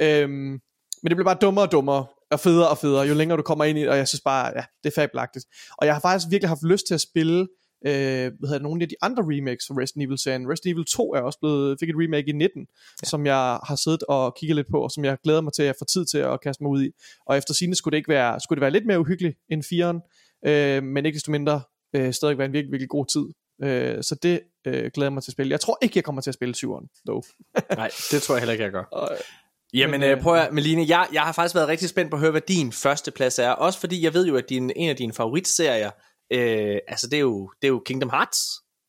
Øhm, 0.00 0.60
men 1.02 1.10
det 1.10 1.16
bliver 1.16 1.24
bare 1.24 1.38
dummere 1.40 1.64
og 1.64 1.72
dummere, 1.72 2.06
og 2.30 2.40
federe 2.40 2.68
og 2.68 2.78
federe, 2.78 3.06
jo 3.06 3.14
længere 3.14 3.36
du 3.36 3.42
kommer 3.42 3.64
ind 3.64 3.78
i 3.78 3.80
det, 3.80 3.90
og 3.90 3.96
jeg 3.96 4.08
synes 4.08 4.20
bare, 4.20 4.52
ja, 4.56 4.64
det 4.82 4.90
er 4.90 5.00
fabelagtigt. 5.00 5.44
Og 5.78 5.86
jeg 5.86 5.94
har 5.94 6.00
faktisk 6.00 6.30
virkelig 6.30 6.48
haft 6.48 6.62
lyst 6.62 6.86
til 6.86 6.94
at 6.94 7.00
spille 7.00 7.48
øh, 7.86 8.32
hvad 8.38 8.48
hedder 8.48 8.62
nogle 8.62 8.82
af 8.82 8.88
de 8.88 8.94
andre 9.02 9.22
remakes 9.22 9.64
fra 9.68 9.74
Resident 9.80 10.06
Evil-serien. 10.06 10.50
Resident 10.50 10.72
Evil 10.72 10.84
2 10.84 11.14
er 11.14 11.20
også 11.20 11.38
blevet, 11.38 11.76
fik 11.80 11.88
et 11.88 11.96
remake 11.98 12.28
i 12.28 12.32
19, 12.32 12.60
ja. 12.60 13.06
som 13.06 13.26
jeg 13.26 13.58
har 13.68 13.76
siddet 13.84 14.02
og 14.08 14.36
kigget 14.38 14.56
lidt 14.56 14.66
på, 14.70 14.80
og 14.82 14.90
som 14.90 15.04
jeg 15.04 15.18
glæder 15.24 15.40
mig 15.40 15.52
til 15.52 15.62
at 15.62 15.76
få 15.78 15.84
tid 15.84 16.04
til 16.06 16.18
at 16.18 16.40
kaste 16.40 16.62
mig 16.62 16.70
ud 16.70 16.82
i. 16.82 16.90
Og 17.26 17.36
efter 17.36 17.54
sine 17.54 17.74
skulle 17.74 17.92
det 17.92 17.98
ikke 17.98 18.08
være, 18.08 18.40
skulle 18.40 18.56
det 18.56 18.60
være 18.60 18.70
lidt 18.70 18.86
mere 18.86 19.00
uhyggeligt 19.00 19.38
end 19.50 19.62
4'eren, 19.64 19.98
øh, 20.50 20.82
men 20.82 21.06
ikke 21.06 21.16
desto 21.16 21.30
mindre 21.30 21.62
øh, 21.96 22.12
stadig 22.12 22.38
være 22.38 22.46
en 22.46 22.52
virkelig, 22.52 22.72
virkelig 22.72 22.88
god 22.88 23.06
tid. 23.06 23.24
Øh, 23.62 24.02
så 24.02 24.14
det 24.22 24.40
øh, 24.66 24.90
glæder 24.94 25.06
jeg 25.06 25.12
mig 25.12 25.22
til 25.22 25.30
at 25.30 25.32
spille. 25.32 25.50
Jeg 25.50 25.60
tror 25.60 25.78
ikke, 25.82 25.92
jeg 25.96 26.04
kommer 26.04 26.22
til 26.22 26.30
at 26.30 26.34
spille 26.34 26.54
7'eren, 26.56 27.02
dog. 27.06 27.24
Nej, 27.76 27.90
det 28.10 28.22
tror 28.22 28.34
jeg 28.34 28.40
heller 28.40 28.52
ikke, 28.52 28.64
jeg 28.64 28.72
gør. 28.72 28.84
Og, 28.92 29.08
Jamen 29.74 30.00
Men, 30.00 30.10
øh, 30.10 30.16
øh, 30.16 30.22
prøv 30.22 30.34
at, 30.34 30.52
Meline, 30.52 30.84
jeg, 30.88 31.06
jeg 31.12 31.22
har 31.22 31.32
faktisk 31.32 31.54
været 31.54 31.68
rigtig 31.68 31.88
spændt 31.88 32.10
på 32.10 32.16
at 32.16 32.20
høre, 32.20 32.30
hvad 32.30 32.40
din 32.40 32.72
første 32.72 33.10
plads 33.10 33.38
er. 33.38 33.50
Også 33.50 33.80
fordi 33.80 34.04
jeg 34.04 34.14
ved 34.14 34.26
jo, 34.26 34.36
at 34.36 34.48
din, 34.48 34.72
en 34.76 34.90
af 34.90 34.96
dine 34.96 35.12
favoritserier, 35.12 35.90
øh, 36.30 36.78
altså 36.88 37.06
det 37.08 37.16
er, 37.16 37.20
jo, 37.20 37.50
det 37.62 37.68
er 37.68 37.72
jo 37.72 37.82
Kingdom 37.86 38.10
Hearts. 38.10 38.38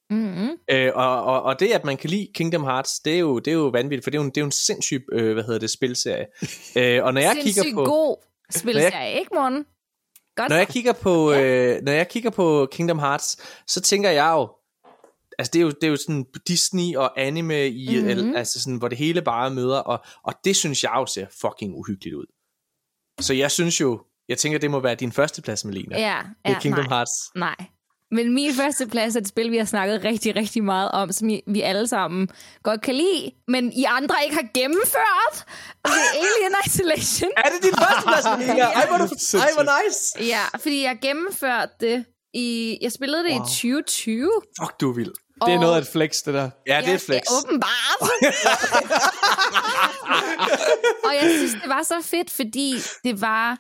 Mm-hmm. 0.10 0.50
Øh, 0.72 0.92
og, 0.96 1.24
og, 1.24 1.44
og 1.44 1.60
det, 1.60 1.68
at 1.72 1.86
man 1.86 1.98
kan 1.98 2.10
lide 2.10 2.28
Kingdom 2.34 2.64
Hearts, 2.64 3.00
det 3.00 3.16
er 3.16 3.20
jo, 3.20 3.40
det 3.40 3.52
er 3.52 3.56
jo 3.56 3.68
vanvittigt, 3.68 4.04
for 4.04 4.12
det 4.12 4.18
er 4.18 4.22
jo 4.22 4.26
en, 4.26 4.30
det 4.30 4.38
er 4.38 4.42
jo 4.42 4.46
en 4.46 4.52
sindssyg, 4.52 5.06
øh, 5.12 5.34
hvad 5.34 5.44
hedder 5.44 5.60
det, 5.60 5.70
spilserie. 5.70 6.26
øh, 6.78 7.04
og 7.04 7.14
når 7.14 7.22
jeg 7.22 7.36
kigger 7.36 7.52
Sindssygt 7.62 7.76
på... 7.76 7.86
god 7.86 8.18
spilserie, 8.62 9.20
ikke 9.20 9.30
morgen? 9.34 9.66
Godt. 10.36 10.50
Når 10.50 10.56
jeg 10.56 10.68
kigger 10.68 10.94
på, 10.94 11.32
øh, 11.34 11.82
når 11.84 11.92
jeg 11.92 12.10
kigger 12.10 12.30
på 12.30 12.68
Kingdom 12.72 13.00
Hearts, 13.00 13.38
så 13.68 13.82
tænker 13.82 14.10
jeg 14.10 14.32
jo, 14.32 14.50
altså 15.40 15.52
det 15.54 15.60
er 15.60 15.64
jo, 15.64 15.70
det 15.70 15.84
er 15.84 15.88
jo 15.88 15.96
sådan 15.98 16.26
Disney 16.48 16.96
og 16.96 17.22
anime 17.22 17.68
i, 17.68 18.02
Mhm. 18.02 18.18
mm-hmm. 18.18 18.36
altså 18.36 18.62
sådan, 18.64 18.78
hvor 18.78 18.88
det 18.88 18.98
hele 18.98 19.22
bare 19.22 19.50
møder, 19.50 19.78
og, 19.80 20.00
og 20.24 20.34
det 20.46 20.56
synes 20.56 20.84
jeg 20.84 20.92
jo 20.96 21.06
ser 21.06 21.26
fucking 21.42 21.76
uhyggeligt 21.76 22.16
ud. 22.16 22.26
Så 23.22 23.34
jeg 23.34 23.52
synes 23.52 23.82
jo, 23.82 24.02
jeg 24.30 24.38
tænker, 24.38 24.60
det 24.60 24.72
må 24.72 24.80
være 24.80 24.96
din 24.96 25.12
første 25.12 25.42
plads, 25.42 25.66
Melina. 25.66 26.00
Ja, 26.00 26.18
det 26.46 26.52
ja 26.52 26.56
er 26.56 26.60
Kingdom 26.60 26.86
nej, 26.86 26.96
Hearts. 26.98 27.12
nej. 27.36 27.56
Men 28.12 28.34
min 28.34 28.54
første 28.54 28.88
plads 28.88 29.16
er 29.16 29.20
et 29.20 29.28
spil, 29.28 29.52
vi 29.52 29.58
har 29.58 29.66
snakket 29.66 30.04
rigtig, 30.04 30.36
rigtig 30.36 30.64
meget 30.64 30.92
om, 30.92 31.12
som 31.12 31.30
I- 31.30 31.42
vi 31.48 31.62
alle 31.62 31.88
sammen 31.88 32.30
godt 32.64 32.82
kan 32.82 32.96
lide, 32.96 33.32
men 33.48 33.74
I 33.74 33.84
andre 33.84 34.16
ikke 34.24 34.36
har 34.36 34.48
gennemført. 34.54 35.36
Det 35.86 35.92
er 35.94 36.14
Alien 36.16 36.56
Isolation. 36.68 37.32
Er 37.38 37.50
det 37.50 37.64
din 37.64 37.74
første 37.80 38.08
plads, 38.08 38.26
Melina? 38.40 38.64
Ej, 38.80 38.88
hvor, 38.88 38.98
du, 38.98 39.04
ej, 39.38 39.50
hvor 39.54 39.64
nice. 39.84 40.30
Ja, 40.34 40.42
fordi 40.60 40.84
jeg 40.84 40.98
gennemførte 41.02 41.72
det 41.80 42.06
i... 42.34 42.78
Jeg 42.82 42.92
spillede 42.92 43.24
det 43.24 43.32
wow. 43.32 43.40
Wow. 43.40 43.46
i 43.48 43.50
2020. 43.50 44.32
Fuck, 44.62 44.80
du 44.82 44.90
er 44.90 44.94
vild. 44.96 45.12
det 45.46 45.54
er 45.54 45.60
noget 45.60 45.76
af 45.76 45.80
et 45.82 45.88
flex, 45.88 46.24
det 46.26 46.34
der. 46.34 46.50
Ja, 46.68 46.82
det 46.82 46.90
er 46.90 46.96
et 46.96 47.02
flex. 47.02 47.22
Ja, 47.32 47.38
åbenbart. 47.38 48.10
og 51.06 51.14
jeg 51.22 51.32
synes, 51.38 51.54
det 51.54 51.70
var 51.70 51.84
så 51.84 52.02
fedt, 52.02 52.30
fordi 52.30 52.74
det 53.04 53.22
var 53.22 53.58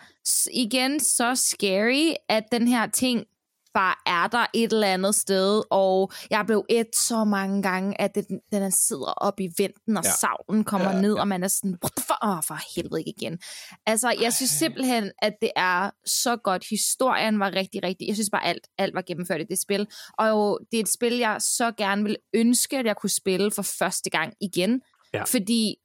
igen 0.53 0.99
så 0.99 1.35
scary, 1.35 2.13
at 2.29 2.43
den 2.51 2.67
her 2.67 2.87
ting 2.87 3.25
bare 3.73 3.95
er 4.05 4.27
der 4.27 4.45
et 4.53 4.73
eller 4.73 4.87
andet 4.87 5.15
sted, 5.15 5.63
og 5.71 6.11
jeg 6.29 6.43
blev 6.45 6.65
et 6.69 6.95
så 6.95 7.23
mange 7.23 7.61
gange, 7.61 8.01
at 8.01 8.15
det, 8.15 8.27
den 8.51 8.63
er 8.63 8.69
sidder 8.69 9.13
op 9.17 9.39
i 9.39 9.49
venten, 9.57 9.97
og 9.97 10.03
Ja. 10.03 10.09
ja. 10.09 10.15
savlen 10.15 10.63
kommer 10.63 10.91
ja, 10.91 11.01
ned, 11.01 11.13
og 11.13 11.27
man 11.27 11.43
er 11.43 11.47
sådan, 11.47 11.77
what 11.83 11.93
fuck? 11.99 12.17
Åh, 12.23 12.43
for 12.43 12.57
helvede 12.75 12.99
ikke 12.99 13.13
igen. 13.17 13.39
Altså, 13.85 14.15
jeg 14.21 14.33
synes 14.33 14.51
simpelthen, 14.51 15.11
at 15.21 15.33
det 15.41 15.51
er 15.55 15.89
så 16.05 16.35
godt. 16.37 16.65
Historien 16.69 17.39
var 17.39 17.55
rigtig, 17.55 17.83
rigtig, 17.83 18.07
jeg 18.07 18.15
synes 18.15 18.29
bare 18.29 18.45
alt, 18.45 18.67
alt 18.77 18.95
var 18.95 19.01
gennemført 19.07 19.41
i 19.41 19.45
det 19.49 19.61
spil, 19.61 19.87
og 20.17 20.29
jo, 20.29 20.59
det 20.71 20.77
er 20.77 20.83
et 20.83 20.93
spil, 20.93 21.17
jeg 21.17 21.37
så 21.39 21.71
gerne 21.77 22.03
vil 22.03 22.17
ønske, 22.33 22.77
at 22.77 22.85
jeg 22.85 22.95
kunne 22.95 23.09
spille 23.09 23.51
for 23.51 23.61
første 23.61 24.09
gang 24.09 24.33
igen, 24.41 24.81
Ja. 25.15 25.23
fordi 25.23 25.75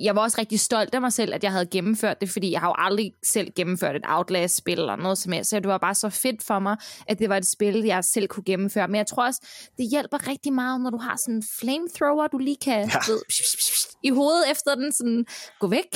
jeg 0.00 0.16
var 0.16 0.22
også 0.22 0.40
rigtig 0.40 0.60
stolt 0.60 0.94
af 0.94 1.00
mig 1.00 1.12
selv, 1.12 1.34
at 1.34 1.44
jeg 1.44 1.52
havde 1.52 1.66
gennemført 1.66 2.20
det, 2.20 2.30
fordi 2.30 2.52
jeg 2.52 2.60
har 2.60 2.68
jo 2.68 2.74
aldrig 2.78 3.12
selv 3.24 3.52
gennemført 3.56 3.96
et 3.96 4.02
Outlast-spil 4.08 4.78
eller 4.78 4.96
noget 4.96 5.18
som 5.18 5.32
helst, 5.32 5.50
så 5.50 5.56
det 5.56 5.68
var 5.68 5.78
bare 5.78 5.94
så 5.94 6.08
fedt 6.08 6.42
for 6.42 6.58
mig, 6.58 6.76
at 7.08 7.18
det 7.18 7.28
var 7.28 7.36
et 7.36 7.46
spil, 7.46 7.84
jeg 7.84 8.04
selv 8.04 8.28
kunne 8.28 8.44
gennemføre. 8.44 8.88
Men 8.88 8.94
jeg 8.96 9.06
tror 9.06 9.26
også, 9.26 9.46
det 9.78 9.90
hjælper 9.90 10.28
rigtig 10.28 10.52
meget, 10.52 10.80
når 10.80 10.90
du 10.90 10.96
har 10.96 11.16
sådan 11.16 11.34
en 11.34 11.44
flamethrower, 11.60 12.26
du 12.26 12.38
lige 12.38 12.56
kan 12.64 12.78
ja. 12.78 12.98
ved, 13.12 13.22
psh, 13.28 13.42
psh, 13.42 13.56
psh, 13.56 13.88
i 14.04 14.10
hovedet 14.10 14.50
efter 14.50 14.74
den, 14.74 14.92
sådan 14.92 15.24
gå 15.60 15.66
væk. 15.66 15.92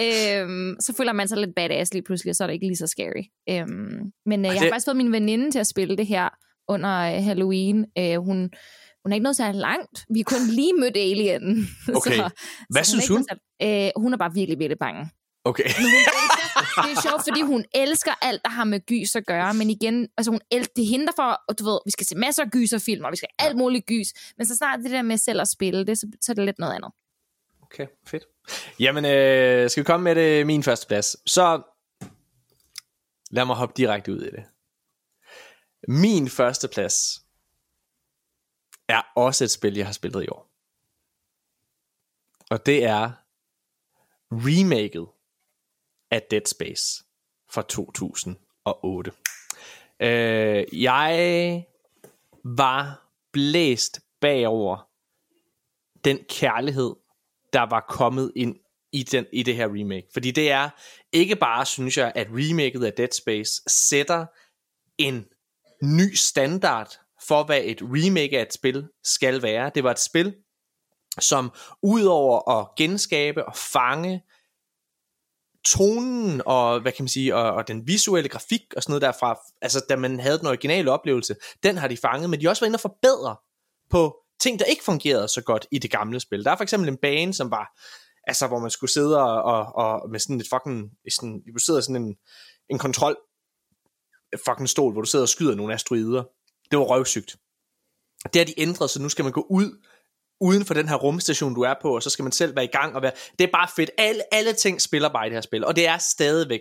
Øhm, 0.00 0.76
så 0.80 0.94
føler 0.96 1.12
man 1.12 1.28
sig 1.28 1.38
lidt 1.38 1.54
badass 1.56 1.92
lige 1.92 2.02
pludselig, 2.02 2.36
så 2.36 2.44
er 2.44 2.46
det 2.46 2.54
ikke 2.54 2.66
lige 2.66 2.76
så 2.76 2.86
scary. 2.86 3.24
Øhm, 3.50 4.12
men 4.26 4.40
øh, 4.40 4.46
jeg 4.46 4.60
har 4.60 4.68
faktisk 4.68 4.86
fået 4.86 4.96
min 4.96 5.12
veninde 5.12 5.50
til 5.50 5.58
at 5.58 5.66
spille 5.66 5.96
det 5.96 6.06
her 6.06 6.28
under 6.68 6.90
øh, 6.90 7.24
Halloween. 7.24 7.86
Øh, 7.98 8.16
hun, 8.16 8.50
hun 9.06 9.12
er 9.12 9.16
ikke 9.16 9.22
noget 9.22 9.36
særlig 9.36 9.60
langt. 9.60 10.04
Vi 10.14 10.18
har 10.18 10.24
kun 10.24 10.46
lige 10.50 10.72
mødt 10.80 10.96
Alien. 10.96 11.68
Okay. 11.96 12.16
Hvad 12.70 12.80
er 12.80 12.84
synes 12.84 13.08
hun? 13.08 13.24
særlig- 13.28 13.86
Øh, 13.96 14.02
hun 14.02 14.12
er 14.12 14.16
bare 14.16 14.32
virkelig, 14.34 14.58
virkelig 14.58 14.78
bange. 14.78 15.10
Okay. 15.44 15.64
Men 15.64 15.84
hun 15.84 15.92
elsker, 15.94 16.82
det 16.84 16.92
er 16.96 17.00
sjovt, 17.08 17.22
fordi 17.28 17.40
hun 17.42 17.64
elsker 17.74 18.12
alt, 18.22 18.40
der 18.44 18.50
har 18.50 18.64
med 18.64 18.80
gys 18.86 19.16
at 19.16 19.26
gøre, 19.26 19.54
men 19.54 19.70
igen, 19.70 20.08
altså 20.16 20.30
hun 20.30 20.40
el- 20.50 20.68
det 20.76 20.82
er 20.84 20.88
hende, 20.88 21.06
der 21.06 21.12
får, 21.16 21.38
og 21.48 21.58
du 21.58 21.64
ved, 21.64 21.78
vi 21.84 21.90
skal 21.90 22.06
se 22.06 22.16
masser 22.16 22.42
af 22.44 22.50
gyserfilm, 22.50 23.04
og 23.04 23.10
vi 23.12 23.16
skal 23.16 23.28
alt 23.38 23.56
muligt 23.56 23.86
gys, 23.86 24.08
men 24.38 24.46
så 24.46 24.56
snart 24.56 24.80
det 24.82 24.90
der 24.90 25.02
med 25.02 25.18
selv 25.18 25.40
at 25.40 25.48
spille 25.48 25.86
det, 25.86 25.98
så, 25.98 26.06
så 26.20 26.32
er 26.32 26.34
det 26.34 26.44
lidt 26.44 26.58
noget 26.58 26.74
andet. 26.74 26.90
Okay, 27.62 27.86
fedt. 28.06 28.24
Jamen, 28.80 29.04
øh, 29.04 29.70
skal 29.70 29.80
vi 29.82 29.84
komme 29.84 30.04
med 30.04 30.14
det, 30.14 30.46
min 30.46 30.62
første 30.62 30.86
plads? 30.86 31.16
Så 31.30 31.62
lad 33.30 33.44
mig 33.44 33.56
hoppe 33.56 33.74
direkte 33.76 34.12
ud 34.12 34.20
i 34.22 34.30
det. 34.30 34.44
Min 35.88 36.28
første 36.28 36.68
plads 36.68 37.22
er 38.88 39.02
også 39.16 39.44
et 39.44 39.50
spil, 39.50 39.74
jeg 39.74 39.86
har 39.86 39.92
spillet 39.92 40.24
i 40.24 40.28
år. 40.28 40.50
Og 42.50 42.66
det 42.66 42.84
er 42.84 43.12
remaket 44.30 45.06
af 46.10 46.22
Dead 46.30 46.46
Space 46.46 47.04
fra 47.50 47.62
2008. 47.62 49.12
Øh, 50.00 50.82
jeg 50.82 51.64
var 52.44 53.08
blæst 53.32 54.00
bagover 54.20 54.88
den 56.04 56.18
kærlighed, 56.28 56.94
der 57.52 57.62
var 57.62 57.80
kommet 57.88 58.32
ind 58.36 58.56
i, 58.92 59.02
den, 59.02 59.26
i 59.32 59.42
det 59.42 59.56
her 59.56 59.66
remake. 59.66 60.08
Fordi 60.12 60.30
det 60.30 60.50
er 60.50 60.70
ikke 61.12 61.36
bare, 61.36 61.66
synes 61.66 61.96
jeg, 61.96 62.12
at 62.14 62.26
remaket 62.30 62.84
af 62.84 62.92
Dead 62.92 63.12
Space 63.12 63.62
sætter 63.66 64.26
en 64.98 65.28
ny 65.82 66.14
standard 66.14 67.05
for, 67.28 67.44
hvad 67.44 67.60
et 67.64 67.82
remake 67.82 68.38
af 68.38 68.42
et 68.42 68.52
spil 68.52 68.88
skal 69.04 69.42
være. 69.42 69.70
Det 69.74 69.84
var 69.84 69.90
et 69.90 69.98
spil, 69.98 70.34
som 71.20 71.52
udover 71.82 72.50
at 72.50 72.68
genskabe 72.76 73.44
og 73.44 73.56
fange 73.56 74.22
tonen 75.66 76.42
og 76.46 76.80
hvad 76.80 76.92
kan 76.92 77.02
man 77.02 77.08
sige 77.08 77.36
og, 77.36 77.52
og 77.52 77.68
den 77.68 77.86
visuelle 77.86 78.28
grafik 78.28 78.62
og 78.76 78.82
sådan 78.82 78.90
noget 78.90 79.02
derfra, 79.02 79.40
altså 79.62 79.84
da 79.88 79.96
man 79.96 80.20
havde 80.20 80.38
den 80.38 80.46
originale 80.46 80.90
oplevelse, 80.90 81.36
den 81.62 81.76
har 81.76 81.88
de 81.88 81.96
fanget, 81.96 82.30
men 82.30 82.40
de 82.40 82.44
har 82.44 82.50
også 82.50 82.62
været 82.62 82.68
inde 82.68 82.76
og 82.76 82.80
forbedre 82.80 83.36
på 83.90 84.16
ting, 84.40 84.58
der 84.58 84.64
ikke 84.64 84.84
fungerede 84.84 85.28
så 85.28 85.42
godt 85.42 85.66
i 85.70 85.78
det 85.78 85.90
gamle 85.90 86.20
spil. 86.20 86.44
Der 86.44 86.50
er 86.50 86.56
for 86.56 86.62
eksempel 86.62 86.88
en 86.88 86.96
bane, 86.96 87.34
som 87.34 87.50
var, 87.50 87.80
altså 88.26 88.46
hvor 88.46 88.58
man 88.58 88.70
skulle 88.70 88.90
sidde 88.90 89.22
og, 89.22 89.42
og, 89.42 89.74
og 89.74 90.10
med 90.10 90.20
sådan 90.20 90.40
et 90.40 90.46
fucking, 90.54 90.90
sådan, 91.10 91.42
du 91.54 91.58
sidder 91.58 91.80
sådan 91.80 92.02
en, 92.02 92.16
en 92.70 92.78
kontrol 92.78 93.16
fucking 94.46 94.68
stol, 94.68 94.92
hvor 94.92 95.00
du 95.00 95.08
sidder 95.08 95.24
og 95.24 95.28
skyder 95.28 95.54
nogle 95.54 95.74
asteroider. 95.74 96.24
Det 96.70 96.78
var 96.78 96.84
røvsygt. 96.84 97.36
Det 98.24 98.40
har 98.40 98.44
de 98.44 98.60
ændret, 98.60 98.90
så 98.90 99.02
nu 99.02 99.08
skal 99.08 99.22
man 99.22 99.32
gå 99.32 99.46
ud 99.50 99.82
uden 100.40 100.64
for 100.64 100.74
den 100.74 100.88
her 100.88 100.96
rumstation, 100.96 101.54
du 101.54 101.60
er 101.60 101.74
på, 101.82 101.94
og 101.94 102.02
så 102.02 102.10
skal 102.10 102.22
man 102.22 102.32
selv 102.32 102.56
være 102.56 102.64
i 102.64 102.68
gang 102.72 102.96
og 102.96 103.02
være... 103.02 103.12
Det 103.38 103.44
er 103.44 103.52
bare 103.52 103.68
fedt. 103.76 103.90
Alle, 103.98 104.34
alle 104.34 104.52
ting 104.52 104.80
spiller 104.80 105.08
bare 105.08 105.26
i 105.26 105.30
det 105.30 105.36
her 105.36 105.40
spil, 105.40 105.64
og 105.64 105.76
det 105.76 105.88
er 105.88 105.98
stadigvæk 105.98 106.60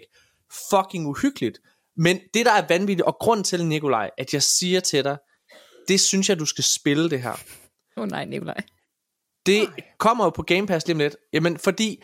fucking 0.70 1.08
uhyggeligt. 1.08 1.60
Men 1.98 2.20
det, 2.34 2.46
der 2.46 2.52
er 2.52 2.68
vanvittigt, 2.68 3.06
og 3.08 3.18
grund 3.20 3.44
til, 3.44 3.66
Nikolaj, 3.66 4.10
at 4.18 4.34
jeg 4.34 4.44
siger 4.44 4.80
til 4.80 5.04
dig, 5.04 5.18
det 5.88 6.00
synes 6.02 6.30
jeg, 6.30 6.40
du 6.40 6.46
skal 6.46 6.64
spille 6.64 7.10
det 7.10 7.22
her. 7.22 7.34
Åh 7.98 8.04
oh, 8.04 8.10
nej, 8.10 8.26
Nikolaj. 8.26 8.62
Det 9.46 9.70
kommer 9.98 10.24
jo 10.24 10.30
på 10.30 10.44
Game 10.44 10.68
Pass 10.68 10.88
lige 10.88 10.96
om 10.96 11.00
lidt. 11.00 11.16
Jamen, 11.34 11.58
fordi 11.58 12.04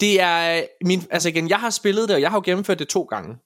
det 0.00 0.20
er 0.20 0.66
min, 0.84 1.02
altså 1.10 1.28
igen, 1.28 1.48
jeg 1.48 1.60
har 1.60 1.70
spillet 1.70 2.08
det, 2.08 2.14
og 2.14 2.22
jeg 2.22 2.30
har 2.30 2.36
jo 2.36 2.42
gennemført 2.44 2.78
det 2.78 2.88
to 2.88 3.02
gange. 3.02 3.36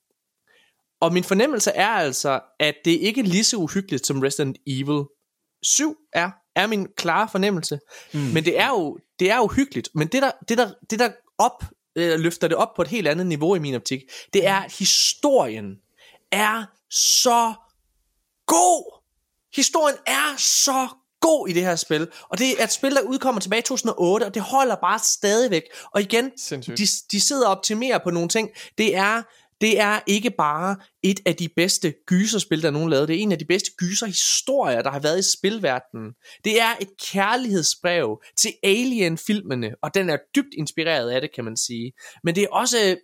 Og 1.01 1.13
min 1.13 1.25
fornemmelse 1.25 1.71
er 1.71 1.89
altså, 1.89 2.41
at 2.61 2.75
det 2.85 2.91
ikke 2.91 3.21
er 3.21 3.25
lige 3.25 3.45
så 3.45 3.57
uhyggeligt, 3.57 4.07
som 4.07 4.21
Resident 4.21 4.59
Evil 4.67 5.05
7 5.63 5.97
er, 6.13 6.31
er 6.57 6.67
min 6.67 6.87
klare 6.97 7.29
fornemmelse. 7.33 7.79
Mm. 8.15 8.21
Men 8.21 8.45
det 8.45 8.59
er 8.59 8.69
jo, 8.69 8.99
det 9.19 9.31
er 9.31 9.37
jo 9.37 9.47
hyggeligt. 9.47 9.89
Men 9.95 10.09
det 10.09 10.23
der, 10.23 10.31
det 10.49 10.59
der, 10.59 10.71
det 10.91 10.99
der 10.99 11.11
op, 11.39 11.65
øh, 11.97 12.21
løfter 12.21 12.49
det 12.49 12.57
op 12.57 12.75
på 12.77 12.83
et 12.83 12.89
helt 12.89 13.09
andet 13.09 13.27
niveau 13.27 13.55
i 13.55 13.59
min 13.59 13.75
optik, 13.75 14.01
det 14.33 14.47
er, 14.47 14.57
at 14.57 14.73
historien 14.73 15.77
er 16.33 16.65
så 16.91 17.55
god. 18.47 19.01
Historien 19.57 19.97
er 20.07 20.37
så 20.39 20.89
god 21.21 21.49
i 21.49 21.53
det 21.53 21.63
her 21.63 21.77
spil. 21.77 22.09
Og 22.29 22.39
det 22.39 22.61
er 22.61 22.65
et 22.65 22.73
spil, 22.73 22.95
der 22.95 23.01
udkommer 23.01 23.41
tilbage 23.41 23.61
i 23.61 23.63
2008, 23.63 24.25
og 24.25 24.35
det 24.35 24.43
holder 24.43 24.75
bare 24.75 24.99
stadigvæk. 24.99 25.63
Og 25.95 26.01
igen, 26.01 26.31
de, 26.51 26.87
de 27.13 27.21
sidder 27.21 27.47
og 27.47 27.53
optimerer 27.57 27.99
på 27.99 28.11
nogle 28.11 28.29
ting. 28.29 28.51
Det 28.79 28.97
er 28.97 29.23
det 29.61 29.81
er 29.81 30.01
ikke 30.07 30.31
bare 30.31 30.77
et 31.03 31.20
af 31.27 31.37
de 31.37 31.49
bedste 31.57 31.95
gyserspil, 32.07 32.62
der 32.62 32.70
nogen 32.70 32.91
lavet. 32.91 33.09
Det 33.09 33.16
er 33.16 33.20
en 33.20 33.32
af 33.32 33.39
de 33.39 33.45
bedste 33.45 33.70
gyserhistorier, 33.78 34.82
der 34.82 34.91
har 34.91 35.01
været 35.01 35.19
i 35.19 35.37
spilverdenen. 35.39 36.12
Det 36.45 36.61
er 36.61 36.74
et 36.81 36.89
kærlighedsbrev 37.12 38.23
til 38.39 38.53
Alien-filmene, 38.62 39.74
og 39.82 39.95
den 39.95 40.11
er 40.11 40.16
dybt 40.37 40.55
inspireret 40.59 41.11
af 41.11 41.20
det, 41.20 41.35
kan 41.35 41.45
man 41.45 41.57
sige. 41.57 41.93
Men 42.24 42.35
det 42.35 42.43
er 42.43 42.49
også... 42.53 42.97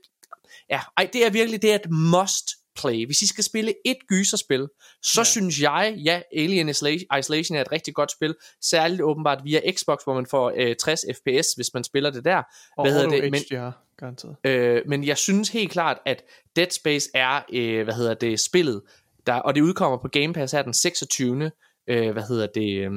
Ja, 0.70 0.80
ej, 0.96 1.08
det 1.12 1.26
er 1.26 1.30
virkelig 1.30 1.62
det 1.62 1.70
er 1.70 1.74
et 1.74 1.90
must 1.90 2.46
play. 2.76 3.06
Hvis 3.06 3.22
I 3.22 3.26
skal 3.26 3.44
spille 3.44 3.74
et 3.84 3.96
gyserspil, 4.08 4.68
så 5.02 5.20
ja. 5.20 5.24
synes 5.24 5.60
jeg, 5.60 5.94
ja, 6.04 6.20
Alien 6.36 6.68
Isolation 6.68 7.56
er 7.56 7.60
et 7.60 7.72
rigtig 7.72 7.94
godt 7.94 8.12
spil, 8.12 8.34
særligt 8.62 9.02
åbenbart 9.02 9.40
via 9.44 9.72
Xbox, 9.72 9.98
hvor 10.04 10.14
man 10.14 10.26
får 10.30 10.52
øh, 10.56 10.76
60 10.76 11.04
fps, 11.14 11.52
hvis 11.52 11.74
man 11.74 11.84
spiller 11.84 12.10
det 12.10 12.24
der. 12.24 12.42
Og 12.76 12.84
hvad 12.84 12.92
hedder 12.92 13.08
det? 13.08 13.30
Men, 13.30 13.42
HDR, 13.50 13.70
garanteret. 13.98 14.36
Øh, 14.44 14.82
men 14.86 15.04
jeg 15.04 15.18
synes 15.18 15.48
helt 15.48 15.72
klart, 15.72 15.98
at 16.06 16.22
Dead 16.56 16.70
Space 16.70 17.10
er, 17.14 17.40
øh, 17.52 17.84
hvad 17.84 17.94
hedder 17.94 18.14
det, 18.14 18.40
spillet, 18.40 18.82
der, 19.26 19.34
og 19.34 19.54
det 19.54 19.60
udkommer 19.60 19.98
på 19.98 20.08
Game 20.08 20.32
Pass 20.32 20.52
her 20.52 20.62
den 20.62 20.74
26. 20.74 21.50
Øh, 21.86 22.10
hvad 22.12 22.22
hedder 22.22 22.46
det, 22.46 22.78
øh, 22.78 22.90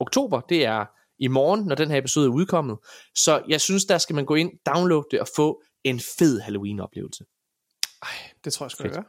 oktober, 0.00 0.40
det 0.40 0.64
er 0.64 0.84
i 1.18 1.28
morgen, 1.28 1.64
når 1.64 1.74
den 1.74 1.90
her 1.90 1.98
episode 1.98 2.26
er 2.26 2.30
udkommet. 2.30 2.78
Så 3.14 3.42
jeg 3.48 3.60
synes, 3.60 3.84
der 3.84 3.98
skal 3.98 4.14
man 4.14 4.24
gå 4.24 4.34
ind, 4.34 4.50
downloade 4.66 5.06
det 5.10 5.20
og 5.20 5.28
få 5.36 5.62
en 5.84 6.00
fed 6.18 6.40
Halloween-oplevelse. 6.40 7.24
Ej, 8.02 8.08
det 8.44 8.52
tror 8.52 8.66
jeg 8.66 8.70
sgu, 8.70 8.84
jeg 8.84 8.92
gør. 8.92 9.02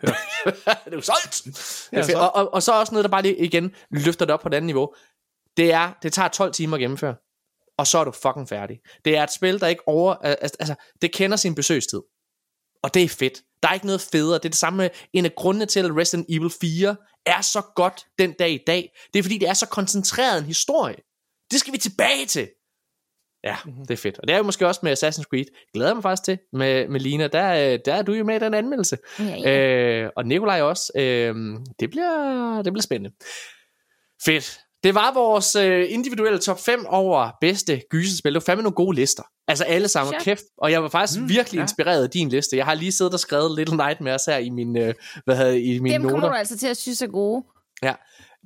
det 0.84 0.92
er 0.92 0.96
jo 0.96 1.00
solgt! 1.00 1.88
Er 1.92 2.18
og, 2.18 2.34
og, 2.34 2.54
og 2.54 2.62
så 2.62 2.72
også 2.72 2.92
noget, 2.92 3.04
der 3.04 3.10
bare 3.10 3.22
lige 3.22 3.36
igen 3.36 3.74
løfter 3.90 4.24
det 4.24 4.34
op 4.34 4.40
på 4.40 4.48
et 4.48 4.54
andet 4.54 4.66
niveau. 4.66 4.94
Det 5.56 5.72
er, 5.72 5.92
det 6.02 6.12
tager 6.12 6.28
12 6.28 6.52
timer 6.52 6.76
at 6.76 6.80
gennemføre, 6.80 7.14
og 7.78 7.86
så 7.86 7.98
er 7.98 8.04
du 8.04 8.10
fucking 8.10 8.48
færdig. 8.48 8.80
Det 9.04 9.16
er 9.16 9.22
et 9.22 9.32
spil, 9.32 9.60
der 9.60 9.66
ikke 9.66 9.88
over... 9.88 10.14
Altså, 10.14 10.74
det 11.02 11.12
kender 11.12 11.36
sin 11.36 11.54
besøgstid. 11.54 12.00
Og 12.82 12.94
det 12.94 13.02
er 13.02 13.08
fedt. 13.08 13.42
Der 13.62 13.68
er 13.68 13.74
ikke 13.74 13.86
noget 13.86 14.00
federe. 14.00 14.34
Det 14.34 14.44
er 14.44 14.48
det 14.48 14.56
samme 14.56 14.76
med 14.76 14.90
en 15.12 15.24
af 15.24 15.34
grundene 15.34 15.66
til, 15.66 15.80
at 15.80 15.96
Resident 15.96 16.26
Evil 16.28 16.50
4 16.60 16.96
er 17.26 17.40
så 17.40 17.62
godt 17.76 18.06
den 18.18 18.32
dag 18.32 18.50
i 18.50 18.60
dag. 18.66 18.92
Det 19.12 19.18
er 19.18 19.22
fordi, 19.22 19.38
det 19.38 19.48
er 19.48 19.54
så 19.54 19.66
koncentreret 19.66 20.38
en 20.38 20.44
historie. 20.44 20.96
Det 21.50 21.60
skal 21.60 21.72
vi 21.72 21.78
tilbage 21.78 22.26
til. 22.26 22.48
Ja, 23.44 23.56
mm-hmm. 23.64 23.86
det 23.86 23.90
er 23.90 23.96
fedt. 23.96 24.18
Og 24.18 24.28
det 24.28 24.34
er 24.34 24.38
jo 24.38 24.44
måske 24.44 24.66
også 24.66 24.80
med 24.82 24.92
Assassin's 24.92 25.22
Creed. 25.22 25.44
Glæder 25.74 25.94
mig 25.94 26.02
faktisk 26.02 26.24
til 26.24 26.38
med, 26.52 26.88
med 26.88 27.00
Lina. 27.00 27.26
Der, 27.26 27.76
der 27.76 27.94
er 27.94 28.02
du 28.02 28.12
jo 28.12 28.24
med 28.24 28.36
i 28.36 28.38
den 28.38 28.54
anmeldelse. 28.54 28.98
Ja, 29.18 29.24
ja. 29.24 30.02
Øh, 30.04 30.10
og 30.16 30.26
Nikolaj 30.26 30.62
også. 30.62 30.92
Øh, 30.96 31.34
det, 31.80 31.90
bliver, 31.90 32.62
det 32.62 32.72
bliver 32.72 32.82
spændende. 32.82 33.16
Fedt. 34.24 34.60
Det 34.84 34.94
var 34.94 35.14
vores 35.14 35.56
øh, 35.56 35.86
individuelle 35.88 36.38
top 36.38 36.60
5 36.60 36.86
over 36.86 37.30
bedste 37.40 37.82
gyserspil. 37.90 38.34
Det 38.34 38.42
var 38.42 38.52
fandme 38.52 38.62
nogle 38.62 38.74
gode 38.74 38.96
lister. 38.96 39.22
Altså 39.48 39.64
alle 39.64 39.88
sammen, 39.88 40.12
sure. 40.12 40.24
kæft. 40.24 40.42
Og 40.58 40.72
jeg 40.72 40.82
var 40.82 40.88
faktisk 40.88 41.20
mm, 41.20 41.28
virkelig 41.28 41.58
ja. 41.58 41.62
inspireret 41.62 42.02
af 42.02 42.10
din 42.10 42.28
liste. 42.28 42.56
Jeg 42.56 42.64
har 42.64 42.74
lige 42.74 42.92
siddet 42.92 43.14
og 43.14 43.20
skrevet 43.20 43.56
Little 43.56 43.76
Nightmares 43.76 44.24
her 44.24 44.36
i 44.36 44.50
min, 44.50 44.76
øh, 44.76 44.94
hvad 45.24 45.36
hedder, 45.36 45.52
i 45.52 45.78
mine 45.78 45.94
Dem 45.94 46.00
noter. 46.02 46.14
Dem 46.14 46.20
kommer 46.20 46.28
du 46.28 46.34
altså 46.34 46.58
til 46.58 46.66
at 46.66 46.76
synes 46.76 47.02
er 47.02 47.06
gode. 47.06 47.44
Ja, 47.82 47.94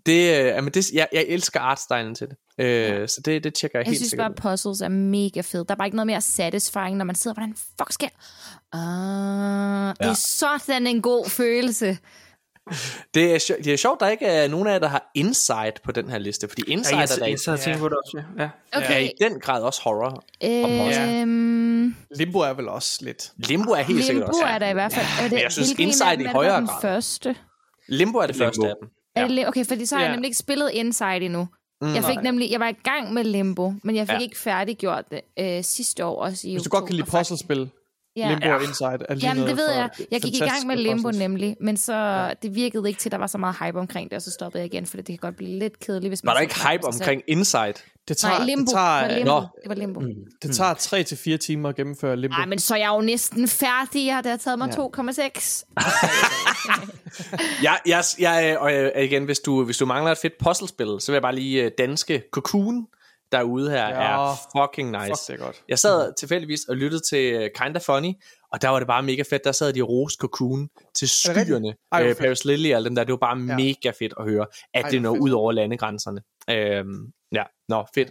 det, 0.06 0.40
øh, 0.40 0.46
jamen 0.46 0.72
det, 0.72 0.90
jeg, 0.92 1.09
jeg 1.12 1.24
elsker 1.28 1.60
artstylen 1.60 2.14
til 2.14 2.26
det. 2.28 2.36
Øh, 2.59 2.66
ja. 2.66 3.06
Så 3.06 3.20
det, 3.24 3.44
det 3.44 3.54
tjekker 3.54 3.78
jeg, 3.78 3.86
jeg 3.86 3.90
helt 3.90 4.00
synes 4.00 4.14
bare, 4.16 4.30
at 4.30 4.34
puzzles 4.34 4.80
er 4.80 4.88
mega 4.88 5.40
fed. 5.40 5.64
Der 5.64 5.74
er 5.74 5.76
bare 5.76 5.86
ikke 5.86 5.96
noget 5.96 6.06
mere 6.06 6.20
satisfying, 6.20 6.96
når 6.96 7.04
man 7.04 7.14
sidder, 7.14 7.34
hvordan 7.34 7.54
fuck 7.54 7.92
sker? 7.92 8.09
Uh, 8.74 8.80
ja. 8.80 10.09
Det 10.09 10.10
er 10.10 10.59
sådan 10.59 10.86
en 10.86 11.02
god 11.02 11.28
følelse. 11.28 11.98
Det 13.14 13.34
er, 13.34 13.55
det 13.64 13.72
er 13.72 13.76
sjovt, 13.76 14.01
der 14.01 14.09
ikke 14.09 14.26
er 14.26 14.48
nogen 14.48 14.66
af 14.66 14.72
jer, 14.72 14.78
der 14.78 14.89
har 14.89 15.10
insight 15.14 15.82
på 15.82 15.93
den 15.93 16.09
her 16.10 16.18
liste, 16.18 16.48
fordi 16.48 16.62
insight 16.66 16.93
ja, 16.94 16.98
jeg, 17.01 17.02
er 17.02 17.16
der 17.18 17.26
jeg, 17.26 17.39
jeg 17.66 17.66
ja. 17.74 17.78
på 17.78 17.89
det 17.89 17.97
også, 18.05 18.22
ja. 18.39 18.48
Okay. 18.76 18.94
er 18.94 18.98
i 18.98 19.10
den 19.20 19.40
grad 19.40 19.62
også 19.62 19.80
horror. 19.84 20.24
Øhm, 20.44 21.94
Limbo 22.16 22.39
er 22.39 22.52
vel 22.55 22.68
også 22.68 22.98
lidt... 23.05 23.32
Limbo 23.36 23.70
er 23.70 23.76
helt 23.76 23.89
Limbo 23.89 24.02
sikkert 24.06 24.28
også. 24.28 24.43
er 24.44 24.59
der 24.59 24.68
i 24.68 24.72
hvert 24.72 24.93
fald. 24.93 25.06
Er 25.24 25.28
det, 25.28 25.43
jeg 25.43 25.52
synes 25.52 25.72
Insight 25.78 26.20
i 26.20 26.24
højere 26.24 26.56
den 26.56 26.66
grad. 26.66 26.80
første? 26.82 27.36
Limbo 27.89 28.18
er 28.18 28.26
det 28.26 28.36
Limbo. 28.36 28.44
første 28.47 28.68
af 28.68 28.74
dem. 28.80 28.89
Er 29.16 29.28
det, 29.28 29.48
okay, 29.48 29.64
fordi 29.66 29.86
så 29.86 29.94
har 29.97 30.02
jeg 30.02 30.09
Ja. 30.09 30.12
nemlig 30.14 30.26
ikke 30.28 30.39
spillet 30.39 30.70
Inside 30.72 31.16
endnu. 31.20 31.48
Mm, 31.82 31.94
Jeg 31.94 32.05
fik 32.05 32.14
nej. 32.14 32.22
nemlig, 32.22 32.51
jeg 32.51 32.60
var 32.60 32.68
i 32.68 32.72
gang 32.84 33.12
med 33.12 33.24
Limbo, 33.24 33.72
men 33.84 33.97
jeg 33.97 34.06
fik 34.06 34.14
Ja. 34.14 34.18
ikke 34.20 34.39
færdiggjort 34.39 35.05
det 35.10 35.20
øh, 35.39 35.64
sidste 35.64 36.05
år 36.05 36.22
også 36.22 36.48
i 36.48 36.52
Hvis 36.52 36.62
du 36.62 36.68
godt 36.70 36.84
kan 36.86 36.94
lide 36.94 37.02
oktober, 37.02 37.18
puzzlespil, 37.18 37.70
Ja. 38.16 38.28
Limbo 38.28 38.48
og 38.56 38.62
Inside 38.62 38.98
er 39.09 39.14
lige 39.14 39.26
Jamen, 39.26 39.40
noget 39.40 39.56
det 39.56 39.64
ved 39.66 39.70
jeg. 39.74 39.90
Jeg 40.10 40.20
gik 40.22 40.34
i 40.34 40.39
gang 40.39 40.66
med 40.66 40.76
Limbo 40.76 41.02
puzzles. 41.02 41.18
nemlig, 41.18 41.56
men 41.60 41.76
så 41.76 41.94
ja. 41.94 42.30
det 42.43 42.55
virkede 42.55 42.89
ikke 42.89 43.01
til, 43.01 43.09
at 43.09 43.12
der 43.12 43.18
var 43.18 43.26
så 43.26 43.39
meget 43.39 43.56
hype 43.64 43.78
omkring 43.78 44.10
det, 44.10 44.16
og 44.16 44.22
så 44.22 44.30
stoppede 44.30 44.62
jeg 44.62 44.74
igen, 44.74 44.86
for 44.86 44.97
det 44.97 45.06
kan 45.06 45.16
godt 45.16 45.36
blive 45.36 45.59
lidt 45.59 45.80
kedeligt, 45.80 46.10
hvis 46.10 46.24
man 46.24 46.28
Var 46.28 46.34
der 46.34 46.40
ikke 46.40 46.68
hype 46.68 46.86
omkring 46.86 47.22
Insight? 47.26 47.84
Det 48.09 48.16
tager, 48.16 48.39
Nej, 48.39 48.47
Limbo. 48.47 48.60
det 48.60 48.70
tager, 48.70 49.01
det 49.01 49.10
var 49.10 49.14
Limbo. 49.16 49.30
Nå. 49.30 49.40
Det 49.40 49.68
var 49.68 49.74
Limbo. 49.74 50.01
Mm. 50.01 50.09
det 50.43 50.56
tager 50.56 50.74
3 50.74 51.02
til 51.02 51.16
4 51.18 51.36
timer 51.36 51.68
at 51.68 51.76
gennemføre 51.76 52.16
Limbo. 52.16 52.36
Ej, 52.36 52.47
men 52.47 52.59
så 52.59 52.74
er 52.74 52.78
jeg 52.78 52.89
jo 52.89 53.01
næsten 53.01 53.48
færdig. 53.48 54.06
Ja, 54.06 54.16
det 54.22 54.30
har 54.30 54.36
taget 54.36 54.59
mig 54.59 54.68
Ja. 54.78 54.82
2,6. 55.02 55.64
Jeg, 57.62 57.78
jeg, 57.86 58.05
jeg, 58.18 58.56
og 58.59 58.72
øh, 58.74 58.90
igen, 59.05 59.24
hvis 59.24 59.39
du, 59.39 59.64
hvis 59.64 59.78
du 59.78 59.86
mangler 59.86 60.12
et 60.12 60.18
fedt 60.18 60.32
puzzlespil, 60.44 60.97
så 61.01 61.06
vil 61.06 61.14
jeg 61.14 61.22
bare 61.22 61.34
lige 61.34 61.62
øh, 61.64 61.70
danske 61.78 62.22
Cocoon 62.30 62.86
derude 63.32 63.70
her 63.70 63.88
Ja. 63.88 64.28
er 64.30 64.34
fucking 64.56 64.90
nice. 64.90 65.06
Fuck, 65.06 65.26
det 65.28 65.34
er 65.40 65.44
godt. 65.46 65.62
Jeg 65.68 65.78
sad 65.78 66.12
tilfældigvis 66.18 66.60
og 66.68 66.76
lyttede 66.76 67.02
til 67.10 67.32
øh, 67.34 67.50
Kinda 67.60 67.80
Funny, 67.86 68.12
og 68.52 68.62
der 68.62 68.68
var 68.68 68.78
det 68.78 68.88
bare 68.88 69.02
mega 69.02 69.22
fedt. 69.30 69.44
Der 69.44 69.52
sad 69.52 69.72
de 69.72 69.82
og 69.82 69.88
roste 69.88 70.16
Cocoon 70.20 70.68
til 70.94 71.09
skyerne. 71.09 71.74
Ej, 71.92 72.02
Øh. 72.09 72.16
Paris 72.16 72.44
Lily 72.44 72.74
og 72.74 72.84
dem 72.84 72.94
der. 72.94 73.04
Det 73.04 73.12
var 73.12 73.16
bare 73.18 73.38
Ja. 73.38 73.56
mega 73.56 73.90
fedt 73.98 74.14
at 74.20 74.24
høre, 74.24 74.46
at 74.74 74.84
Ej, 74.84 74.90
det 74.90 75.02
når 75.02 75.14
fedt. 75.14 75.22
ud 75.22 75.30
over 75.30 75.52
landegrænserne. 75.52 76.20
Øhm, 76.50 77.06
ja, 77.32 77.42
nå, 77.68 77.84
fedt. 77.94 78.10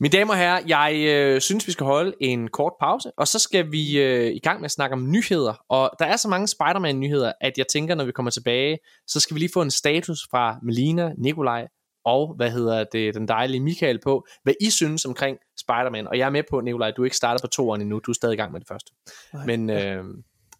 Mine 0.00 0.12
damer 0.12 0.32
og 0.32 0.38
herrer, 0.38 0.60
jeg 0.66 0.94
øh, 1.08 1.40
synes, 1.40 1.66
vi 1.66 1.72
skal 1.72 1.86
holde 1.86 2.12
en 2.20 2.48
kort 2.48 2.72
pause, 2.80 3.10
og 3.18 3.28
så 3.28 3.38
skal 3.38 3.72
vi 3.72 3.98
øh, 3.98 4.32
i 4.34 4.38
gang 4.38 4.60
med 4.60 4.64
at 4.64 4.70
snakke 4.70 4.94
om 4.94 5.10
nyheder. 5.10 5.54
Og 5.68 5.90
der 5.98 6.04
er 6.06 6.16
så 6.16 6.28
mange 6.28 6.46
Spider-Man-nyheder, 6.48 7.32
at 7.40 7.52
jeg 7.58 7.66
tænker, 7.72 7.94
når 7.94 8.04
vi 8.04 8.12
kommer 8.12 8.30
tilbage, 8.30 8.78
så 9.06 9.20
skal 9.20 9.34
vi 9.34 9.38
lige 9.40 9.50
få 9.54 9.62
en 9.62 9.70
status 9.70 10.18
fra 10.30 10.56
Melina, 10.62 11.12
Nikolaj 11.18 11.66
og, 12.06 12.34
hvad 12.36 12.50
hedder 12.50 12.84
det, 12.92 13.14
den 13.14 13.28
dejlige 13.28 13.60
Michael 13.60 14.00
på, 14.00 14.26
hvad 14.42 14.54
I 14.60 14.70
synes 14.70 15.04
omkring 15.04 15.38
Spider-Man. 15.60 16.06
Og 16.08 16.18
jeg 16.18 16.26
er 16.26 16.30
med 16.30 16.42
på, 16.50 16.60
Nikolaj, 16.60 16.90
du 16.90 17.02
er 17.02 17.06
ikke 17.06 17.16
startet 17.16 17.42
på 17.42 17.46
toeren 17.46 17.80
endnu, 17.80 17.98
du 17.98 18.10
er 18.10 18.14
stadig 18.14 18.32
i 18.32 18.36
gang 18.36 18.52
med 18.52 18.60
det 18.60 18.68
første. 18.68 18.92
Nej. 19.32 19.46
Men 19.46 19.70
øh, 19.70 20.04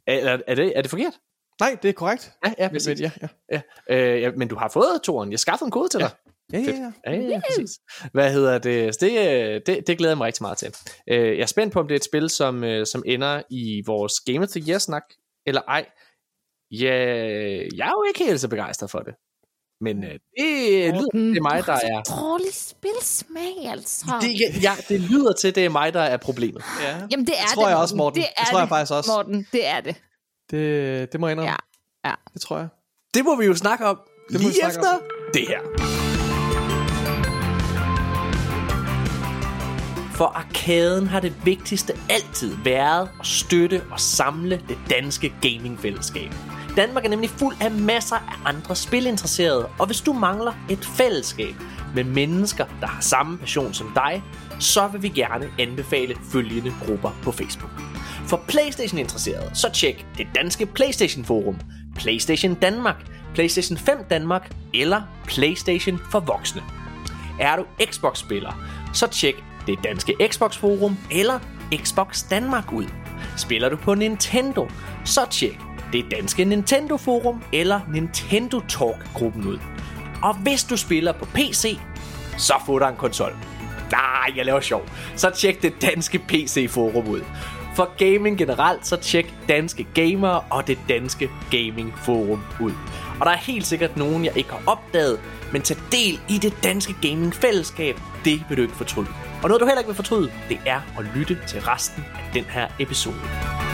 er, 0.07 0.39
er, 0.47 0.55
det, 0.55 0.73
er 0.77 0.83
det 0.83 0.91
forkert? 0.91 1.13
Nej, 1.61 1.77
det 1.83 1.89
er 1.89 1.93
korrekt. 1.93 2.33
Ja, 2.47 2.53
ja, 2.59 2.69
præcis. 2.69 2.89
men, 2.89 2.99
ja, 2.99 3.11
ja. 3.23 3.61
Ja. 3.91 4.15
Øh, 4.15 4.23
ja, 4.23 4.31
men 4.37 4.49
du 4.49 4.57
har 4.57 4.69
fået 4.69 5.01
toeren. 5.05 5.31
Jeg 5.31 5.39
skaffede 5.39 5.67
en 5.67 5.71
kode 5.71 5.89
til 5.89 6.01
dig. 6.01 6.11
Ja, 6.53 6.59
ja, 6.59 6.65
ja. 6.65 6.93
Ja, 7.07 7.21
ja, 7.21 7.29
ja, 7.29 7.41
præcis. 7.49 7.71
Hvad 8.13 8.33
hedder 8.33 8.59
det? 8.59 8.95
Så 8.95 8.99
det, 9.07 9.67
det? 9.67 9.87
Det 9.87 9.99
glæder 9.99 10.11
jeg 10.11 10.19
mig 10.19 10.27
rigtig 10.27 10.43
meget 10.43 10.59
til. 10.59 10.75
Øh, 11.11 11.37
Jeg 11.37 11.43
er 11.43 11.47
spændt 11.47 11.73
på, 11.73 11.81
om 11.81 11.89
det 11.89 11.95
er 11.95 11.99
et 11.99 12.05
spil, 12.05 12.31
som, 12.31 12.65
øh, 12.65 12.87
som 12.87 13.03
ender 13.07 13.43
i 13.51 13.83
vores 13.87 14.13
Game 14.21 14.41
of 14.41 14.49
the 14.49 14.65
Year-snak, 14.69 15.03
eller 15.47 15.61
ej. 15.69 15.87
Ja, 16.71 16.95
jeg 17.77 17.87
er 17.87 17.91
jo 17.91 18.05
ikke 18.09 18.25
helt 18.25 18.41
så 18.41 18.49
begejstret 18.49 18.91
for 18.91 18.99
det. 18.99 19.15
Men 19.81 20.05
øh, 20.05 20.11
det 20.11 20.95
lyder 20.95 21.09
til, 21.13 21.31
det 21.31 21.37
er 21.37 21.43
mig, 21.43 21.67
der 21.67 21.73
er... 21.73 22.03
Dårlig 22.03 22.55
spilsmag, 22.55 23.71
altså. 23.71 24.07
Det, 24.21 24.63
ja, 24.63 24.73
det 24.89 25.01
lyder 25.01 25.33
til, 25.33 25.55
det 25.55 25.65
er 25.65 25.69
mig, 25.69 25.95
der 25.95 26.01
er 26.01 26.17
problemet. 26.17 26.63
Ja. 26.83 26.97
Jamen, 27.11 27.27
det 27.27 27.35
er 27.39 27.43
Det 27.43 27.55
tror 27.55 27.63
det, 27.63 27.71
jeg 27.71 27.79
også, 27.79 27.97
Morten. 27.97 28.21
Det, 28.21 28.29
er 28.37 28.43
Det 28.43 28.51
tror 28.51 28.59
jeg 28.59 28.69
faktisk 28.69 28.93
også. 28.93 29.11
Morten, 29.11 29.47
det 29.53 29.67
er 29.67 29.81
det. 29.81 29.97
Det, 30.51 31.13
det 31.13 31.21
må 31.21 31.27
jeg 31.27 31.33
indrømme. 31.33 31.57
Ja. 32.05 32.09
Ja. 32.09 32.15
Det 32.35 32.41
tror 32.43 32.59
jeg. 32.59 32.69
Det 33.15 33.25
må 33.25 33.37
vi 33.37 33.47
jo 33.47 33.55
snakke 33.55 33.87
om 33.87 33.99
må 34.33 34.39
vi 34.39 34.45
lige 34.45 34.55
snakke 34.55 34.79
efter 34.79 34.99
det 35.35 35.49
her. 35.49 35.61
For 40.17 40.25
arkaden 40.25 41.07
har 41.07 41.21
det 41.21 41.35
vigtigste 41.45 41.93
altid 42.11 42.57
været 42.65 43.11
at 43.21 43.27
støtte 43.27 43.83
og 43.91 44.01
samle 44.01 44.63
det 44.69 44.79
danske 44.91 45.33
gamingfællesskab. 45.43 46.31
Danmark 46.77 47.05
er 47.05 47.09
nemlig 47.09 47.31
fuld 47.31 47.57
af 47.61 47.71
masser 47.71 48.17
af 48.17 48.39
andre 48.45 48.77
spilinteresserede, 48.77 49.69
og 49.79 49.87
hvis 49.87 50.01
du 50.01 50.13
mangler 50.13 50.53
et 50.71 50.85
fællesskab 50.85 51.55
med 51.95 52.05
mennesker, 52.05 52.65
der 52.81 52.87
har 52.87 53.01
samme 53.01 53.39
passion 53.39 53.75
som 53.75 53.93
dig, 53.95 54.23
så 54.59 54.89
vil 54.89 55.03
vi 55.03 55.09
gerne 55.09 55.51
anbefale 55.59 56.17
følgende 56.33 56.75
grupper 56.87 57.11
på 57.23 57.33
Facebook. 57.33 57.71
For 58.27 58.43
PlayStation-interesserede, 58.49 59.51
så 59.55 59.71
tjek 59.73 60.07
det 60.19 60.27
danske 60.35 60.67
PlayStation 60.67 61.25
Forum, 61.25 61.57
PlayStation 61.95 62.55
Danmark, 62.55 62.97
PlayStation 63.35 63.79
5 63.79 64.05
Danmark 64.11 64.51
eller 64.75 65.03
PlayStation 65.25 66.01
for 66.11 66.21
voksne. 66.21 66.63
Er 67.41 67.57
du 67.57 67.65
Xbox-spiller, 67.85 68.53
så 68.95 69.07
tjek 69.07 69.45
det 69.67 69.79
danske 69.85 70.15
Xbox 70.29 70.57
Forum 70.57 70.97
eller 71.11 71.39
Xbox 71.75 72.29
Danmark 72.31 72.73
ud. 72.73 72.87
Spiller 73.37 73.69
du 73.69 73.77
på 73.77 73.95
Nintendo, 73.95 74.69
så 75.05 75.21
tjek 75.31 75.59
det 75.93 76.05
danske 76.11 76.45
Nintendo 76.45 76.97
Forum 76.97 77.43
eller 77.53 77.81
Nintendo 77.93 78.61
Talk-gruppen 78.61 79.47
ud. 79.47 79.59
Og 80.23 80.35
hvis 80.35 80.65
du 80.65 80.77
spiller 80.77 81.13
på 81.13 81.25
PC, 81.25 81.79
så 82.39 82.55
få 82.67 82.79
dig 82.79 82.89
en 82.89 82.97
konsol. 82.97 83.37
Nej, 83.91 84.37
jeg 84.37 84.45
laver 84.45 84.61
sjov. 84.61 84.89
Så 85.17 85.31
tjek 85.31 85.63
det 85.63 85.83
danske 85.83 86.19
PC-forum 86.19 87.09
ud. 87.09 87.21
For 87.77 87.91
gaming 87.99 88.39
generelt, 88.39 88.87
så 88.87 88.97
tjek 88.97 89.35
Danske 89.49 89.87
Gamere 89.95 90.41
og 90.41 90.67
det 90.67 90.79
danske 90.89 91.31
Gaming 91.51 91.95
Forum 91.99 92.43
ud. 92.61 92.73
Og 93.21 93.27
der 93.27 93.33
er 93.33 93.37
helt 93.37 93.67
sikkert 93.67 93.97
nogen, 93.97 94.25
jeg 94.25 94.37
ikke 94.37 94.51
har 94.51 94.63
opdaget, 94.67 95.21
men 95.53 95.63
tag 95.63 95.77
del 95.93 96.21
i 96.29 96.39
det 96.39 96.55
danske 96.65 96.95
gaming 97.03 97.35
fællesskab, 97.35 98.01
det 98.25 98.45
vil 98.49 98.57
du 98.57 98.63
ikke 98.63 98.77
fortryde. 98.77 99.09
Og 99.43 99.49
noget 99.49 99.61
du 99.61 99.67
heller 99.67 99.81
ikke 99.81 99.89
vil 99.89 99.97
fortryde, 99.97 100.31
det 100.49 100.59
er 100.67 100.81
at 100.99 101.05
lytte 101.15 101.39
til 101.47 101.61
resten 101.61 102.05
af 102.15 102.31
den 102.35 102.45
her 102.45 102.69
episode. 102.79 103.66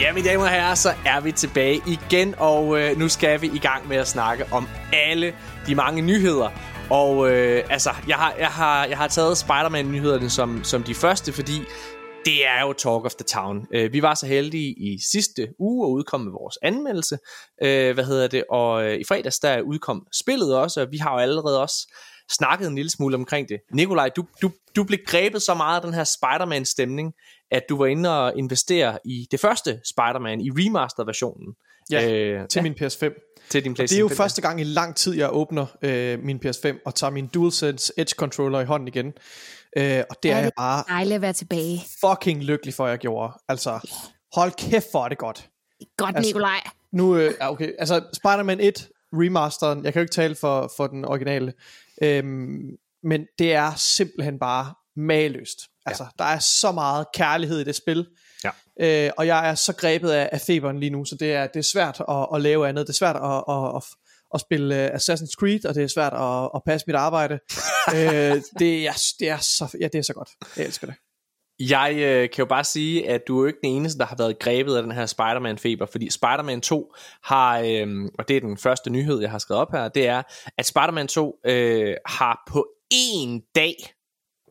Ja, 0.00 0.12
mine 0.12 0.28
damer 0.28 0.44
og 0.44 0.50
herrer, 0.50 0.74
så 0.74 0.94
er 1.06 1.20
vi 1.20 1.32
tilbage 1.32 1.82
igen, 1.86 2.34
og 2.38 2.80
øh, 2.80 2.98
nu 2.98 3.08
skal 3.08 3.40
vi 3.40 3.46
i 3.46 3.58
gang 3.58 3.88
med 3.88 3.96
at 3.96 4.08
snakke 4.08 4.44
om 4.52 4.68
alle 4.92 5.34
de 5.66 5.74
mange 5.74 6.02
nyheder. 6.02 6.50
Og 6.90 7.30
øh, 7.30 7.64
altså, 7.70 7.90
jeg 8.08 8.16
har, 8.16 8.34
jeg 8.38 8.48
har, 8.48 8.84
jeg 8.84 8.98
har 8.98 9.08
taget 9.08 9.38
Spider-Man-nyhederne 9.38 10.30
som, 10.30 10.64
som 10.64 10.82
de 10.82 10.94
første, 10.94 11.32
fordi 11.32 11.58
det 12.24 12.46
er 12.46 12.60
jo 12.62 12.72
Talk 12.72 13.04
of 13.04 13.14
the 13.14 13.24
Town. 13.24 13.66
Øh, 13.74 13.92
vi 13.92 14.02
var 14.02 14.14
så 14.14 14.26
heldige 14.26 14.74
i 14.78 14.98
sidste 15.12 15.48
uge 15.58 15.86
at 15.86 15.90
udkomme 15.90 16.24
med 16.24 16.32
vores 16.32 16.58
anmeldelse. 16.62 17.18
Øh, 17.62 17.94
hvad 17.94 18.04
hedder 18.04 18.28
det? 18.28 18.44
Og 18.50 18.84
øh, 18.84 19.00
i 19.00 19.04
fredags 19.04 19.38
der 19.38 19.60
udkom 19.60 20.06
spillet 20.22 20.56
også, 20.56 20.80
og 20.80 20.86
vi 20.90 20.96
har 20.96 21.12
jo 21.12 21.18
allerede 21.18 21.62
også 21.62 21.92
snakket 22.30 22.68
en 22.68 22.74
lille 22.74 22.90
smule 22.90 23.14
omkring 23.14 23.48
det. 23.48 23.60
Nikolaj, 23.72 24.08
du, 24.08 24.24
du, 24.42 24.50
du 24.76 24.84
blev 24.84 24.98
grebet 25.06 25.42
så 25.42 25.54
meget 25.54 25.76
af 25.76 25.82
den 25.82 25.94
her 25.94 26.04
Spider-Man-stemning, 26.04 27.12
at 27.50 27.62
du 27.68 27.76
var 27.78 27.86
inde 27.86 28.24
og 28.24 28.38
investere 28.38 28.98
i 29.04 29.26
det 29.30 29.40
første 29.40 29.80
Spider-Man, 29.84 30.40
i 30.40 30.50
remaster-versionen. 30.50 31.54
Ja, 31.90 32.12
øh, 32.12 32.48
til 32.48 32.62
min 32.62 32.72
PS5. 32.72 33.46
til 33.50 33.64
din 33.64 33.70
Det 33.70 33.70
er 33.70 33.74
PlayStation 33.74 34.00
jo 34.00 34.08
5. 34.08 34.16
første 34.16 34.42
gang 34.42 34.60
i 34.60 34.64
lang 34.64 34.96
tid, 34.96 35.14
jeg 35.14 35.28
åbner 35.32 35.66
øh, 35.82 36.18
min 36.22 36.40
PS5 36.46 36.82
og 36.86 36.94
tager 36.94 37.10
min 37.10 37.26
DualSense 37.26 37.92
Edge 37.96 38.14
controller 38.16 38.60
i 38.60 38.64
hånden 38.64 38.88
igen. 38.88 39.06
Øh, 39.76 40.02
og 40.10 40.16
det 40.22 40.30
er 40.30 40.34
Ja, 40.34 40.36
jeg 40.36 40.44
det- 40.44 40.52
bare 40.56 40.84
Dejligt 40.88 41.14
at 41.14 41.20
være 41.22 41.32
tilbage. 41.32 41.80
fucking 42.04 42.42
lykkelig 42.44 42.74
for, 42.74 42.84
at 42.84 42.90
jeg 42.90 42.98
gjorde. 42.98 43.32
Altså, 43.48 43.90
hold 44.34 44.52
kæft 44.70 44.86
for 44.92 45.04
er 45.04 45.08
det 45.08 45.18
godt. 45.18 45.48
Godt, 45.96 46.16
Altså- 46.16 46.28
Nikolaj. 46.28 46.60
Nu, 46.92 47.16
øh, 47.16 47.34
ja, 47.40 47.50
okay, 47.50 47.72
altså 47.78 48.04
Spider-Man 48.12 48.60
1 48.60 48.88
remasteren, 49.12 49.84
jeg 49.84 49.92
kan 49.92 50.00
jo 50.00 50.04
ikke 50.04 50.12
tale 50.14 50.34
for, 50.34 50.72
for 50.76 50.86
den 50.86 51.04
originale, 51.04 51.52
øhm, 52.02 52.76
men 53.02 53.26
det 53.38 53.52
er 53.54 53.72
simpelthen 53.76 54.38
bare 54.38 54.74
mageløst. 54.96 55.58
Altså, 55.86 56.02
ja. 56.04 56.08
der 56.18 56.24
er 56.24 56.38
så 56.38 56.72
meget 56.72 57.06
kærlighed 57.14 57.60
i 57.60 57.64
det 57.64 57.74
spil, 57.74 58.06
Ja. 58.44 58.50
øh, 59.06 59.10
og 59.18 59.26
jeg 59.26 59.50
er 59.50 59.54
så 59.54 59.72
grebet 59.72 60.10
af, 60.10 60.28
af 60.32 60.40
feberen 60.40 60.80
lige 60.80 60.90
nu, 60.90 61.04
så 61.04 61.16
det 61.20 61.32
er, 61.32 61.46
det 61.46 61.58
er 61.58 61.62
svært 61.64 62.00
at, 62.08 62.26
at 62.34 62.40
lave 62.40 62.68
andet. 62.68 62.86
Det 62.86 62.92
er 62.92 62.96
svært 62.96 63.16
at, 63.16 63.44
at, 63.48 63.76
at, 63.76 63.82
at 64.34 64.40
spille 64.40 64.84
øh, 64.84 64.90
Assassin's 64.90 65.32
Creed, 65.38 65.66
og 65.66 65.74
det 65.74 65.82
er 65.82 65.88
svært 65.88 66.12
at, 66.12 66.50
at 66.54 66.62
passe 66.66 66.84
mit 66.86 66.96
arbejde. 66.96 67.34
øh, 67.94 68.42
det, 68.58 68.86
er, 68.86 68.92
det, 69.18 69.28
er 69.28 69.38
så, 69.38 69.76
ja, 69.80 69.88
det 69.88 69.98
er 69.98 70.02
så 70.02 70.12
godt. 70.12 70.28
Jeg 70.56 70.66
elsker 70.66 70.86
det. 70.86 70.96
Jeg 71.60 71.92
øh, 71.96 72.30
kan 72.30 72.38
jo 72.42 72.44
bare 72.46 72.64
sige, 72.64 73.08
at 73.10 73.20
du 73.28 73.38
er 73.38 73.42
jo 73.42 73.46
ikke 73.46 73.58
den 73.64 73.70
eneste, 73.70 73.98
der 73.98 74.06
har 74.06 74.16
været 74.16 74.38
grebet 74.38 74.76
af 74.76 74.82
den 74.82 74.92
her 74.92 75.06
Spider-Man-feber, 75.06 75.86
fordi 75.86 76.10
Spider-Man 76.10 76.60
2 76.60 76.92
har, 77.24 77.58
øh, 77.58 77.86
og 78.18 78.28
det 78.28 78.36
er 78.36 78.40
den 78.40 78.56
første 78.56 78.90
nyhed, 78.90 79.20
jeg 79.20 79.30
har 79.30 79.38
skrevet 79.38 79.60
op 79.60 79.72
her, 79.72 79.88
det 79.88 80.06
er, 80.08 80.22
at 80.58 80.66
Spider-Man 80.66 81.08
2 81.08 81.38
øh, 81.46 81.94
har 82.06 82.42
på 82.48 82.66
én 82.94 83.52
dag, 83.54 83.74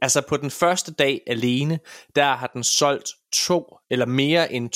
altså 0.06 0.22
på 0.22 0.38
den 0.38 0.52
første 0.52 0.94
dag 0.94 1.22
alene, 1.27 1.80
der 2.15 2.36
har 2.36 2.48
den 2.48 2.64
solgt 2.64 3.10
to 3.34 3.77
eller 3.90 4.06
mere 4.06 4.53
end 4.53 4.69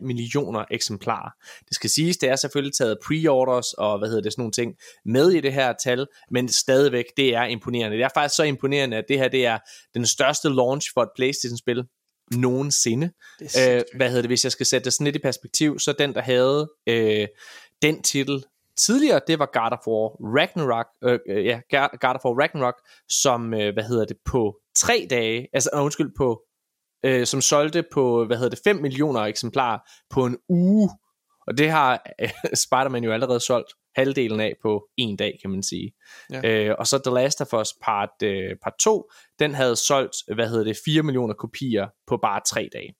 2,5 0.00 0.06
millioner 0.06 0.64
eksemplarer. 0.70 1.30
Det 1.68 1.74
skal 1.74 1.90
siges, 1.90 2.16
det 2.16 2.28
er 2.28 2.36
selvfølgelig 2.36 2.74
taget 2.74 2.98
pre-orders 3.04 3.72
og 3.72 3.98
hvad 3.98 4.08
hedder 4.08 4.22
det, 4.22 4.32
sådan 4.32 4.40
nogle 4.40 4.52
ting 4.52 4.74
med 5.04 5.30
i 5.30 5.40
det 5.40 5.52
her 5.52 5.72
tal, 5.84 6.06
men 6.30 6.48
stadigvæk, 6.48 7.04
det 7.16 7.34
er 7.34 7.44
imponerende. 7.44 7.96
Det 7.96 8.04
er 8.04 8.08
faktisk 8.14 8.36
så 8.36 8.42
imponerende, 8.42 8.96
at 8.96 9.04
det 9.08 9.18
her 9.18 9.28
det 9.28 9.46
er 9.46 9.58
den 9.94 10.06
største 10.06 10.48
launch 10.48 10.90
for 10.94 11.02
et 11.02 11.10
Playstation-spil 11.16 11.84
nogensinde. 12.32 13.10
Øh, 13.40 13.82
hvad 13.96 14.08
hedder 14.08 14.22
det, 14.22 14.30
hvis 14.30 14.44
jeg 14.44 14.52
skal 14.52 14.66
sætte 14.66 14.84
det 14.84 14.92
sådan 14.92 15.04
lidt 15.04 15.16
i 15.16 15.18
perspektiv, 15.18 15.78
så 15.78 15.92
den, 15.92 16.14
der 16.14 16.22
havde 16.22 16.70
øh, 16.86 17.26
den 17.82 18.02
titel 18.02 18.44
tidligere, 18.78 19.20
det 19.26 19.38
var 19.38 19.46
God 19.52 19.72
of 19.72 19.86
War 19.86 20.08
Ragnarok, 20.38 20.86
øh, 21.04 21.18
øh, 21.28 21.44
ja, 21.44 21.60
God 22.00 22.14
of 22.14 22.24
War 22.24 22.40
Ragnarok, 22.42 22.74
som, 23.08 23.54
øh, 23.54 23.72
hvad 23.74 23.84
hedder 23.84 24.04
det, 24.04 24.16
på 24.24 24.56
tre 24.76 25.06
dage, 25.10 25.48
altså 25.52 25.70
øh, 25.74 25.82
undskyld, 25.82 26.10
på, 26.16 26.42
øh, 27.04 27.26
som 27.26 27.40
solgte 27.40 27.84
på, 27.92 28.24
hvad 28.24 28.36
hedder 28.36 28.50
det, 28.50 28.60
5 28.64 28.76
millioner 28.76 29.20
eksemplarer 29.20 29.78
på 30.10 30.26
en 30.26 30.36
uge, 30.48 30.90
og 31.46 31.58
det 31.58 31.70
har 31.70 32.02
øh, 32.20 32.30
Spider-Man 32.64 33.04
jo 33.04 33.12
allerede 33.12 33.40
solgt 33.40 33.72
halvdelen 33.96 34.40
af 34.40 34.54
på 34.62 34.88
en 34.96 35.16
dag, 35.16 35.38
kan 35.42 35.50
man 35.50 35.62
sige. 35.62 35.92
Ja. 36.30 36.40
Øh, 36.44 36.74
og 36.78 36.86
så 36.86 36.98
The 37.04 37.14
Last 37.14 37.40
of 37.40 37.60
Us 37.60 37.68
part, 37.82 38.22
øh, 38.22 38.56
part 38.62 38.74
2, 38.80 39.10
den 39.38 39.54
havde 39.54 39.76
solgt, 39.76 40.16
hvad 40.34 40.48
hedder 40.48 40.64
det, 40.64 40.76
4 40.84 41.02
millioner 41.02 41.34
kopier 41.34 41.88
på 42.06 42.16
bare 42.16 42.40
tre 42.46 42.68
dage. 42.72 42.94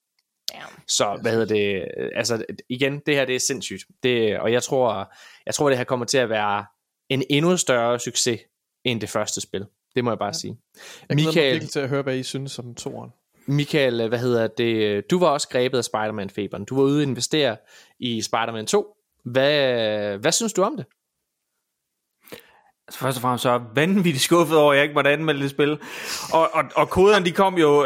Så 0.87 1.19
hvad 1.21 1.31
hedder 1.31 1.45
det, 1.45 1.75
øh, 1.97 2.09
altså 2.15 2.45
igen, 2.69 2.99
det 3.05 3.15
her 3.15 3.25
det 3.25 3.35
er 3.35 3.39
sindssygt. 3.39 3.83
Det, 4.03 4.39
og 4.39 4.51
jeg 4.51 4.63
tror, 4.63 5.13
jeg 5.45 5.53
tror 5.53 5.69
det 5.69 5.77
her 5.77 5.85
kommer 5.85 6.05
til 6.05 6.17
at 6.17 6.29
være 6.29 6.65
en 7.09 7.23
endnu 7.29 7.57
større 7.57 7.99
succes 7.99 8.39
end 8.83 9.01
det 9.01 9.09
første 9.09 9.41
spil. 9.41 9.65
Det 9.95 10.03
må 10.03 10.11
jeg 10.11 10.19
bare 10.19 10.27
ja. 10.27 10.33
sige. 10.33 10.57
Jeg 11.09 11.15
mig 11.15 11.25
Michael, 11.25 11.51
virkelig 11.51 11.69
til 11.69 11.79
at 11.79 11.89
høre, 11.89 12.01
hvad 12.01 12.17
I 12.17 12.23
synes 12.23 12.59
om 12.59 12.75
toeren. 12.75 13.11
Michael, 13.45 14.07
hvad 14.07 14.19
hedder 14.19 14.47
det, 14.47 15.11
du 15.11 15.19
var 15.19 15.27
også 15.27 15.49
grebet 15.49 15.77
af 15.77 15.83
Spider-Man-feberen. 15.83 16.65
Du 16.65 16.75
var 16.75 16.83
ude 16.83 16.99
og 16.99 17.03
investere 17.03 17.57
i 17.99 18.21
Spider-Man 18.21 18.65
2. 18.65 18.85
Hvad, 19.23 20.17
hvad 20.17 20.31
synes 20.31 20.53
du 20.53 20.63
om 20.63 20.77
det? 20.77 20.85
Altså 22.87 22.99
først 22.99 23.17
og 23.17 23.21
fremmest 23.21 23.41
så 23.41 23.49
er 23.49 23.53
jeg 23.53 23.61
vanvittigt 23.75 24.21
skuffet 24.23 24.57
over, 24.57 24.71
at 24.71 24.77
jeg 24.77 24.83
ikke 24.83 24.95
måtte 24.95 25.09
anmelde 25.09 25.41
det 25.41 25.49
spil. 25.49 25.71
Og, 26.33 26.49
og, 26.53 26.63
og 26.75 26.89
koderne, 26.89 27.25
de 27.25 27.31
kom 27.31 27.57
jo... 27.57 27.85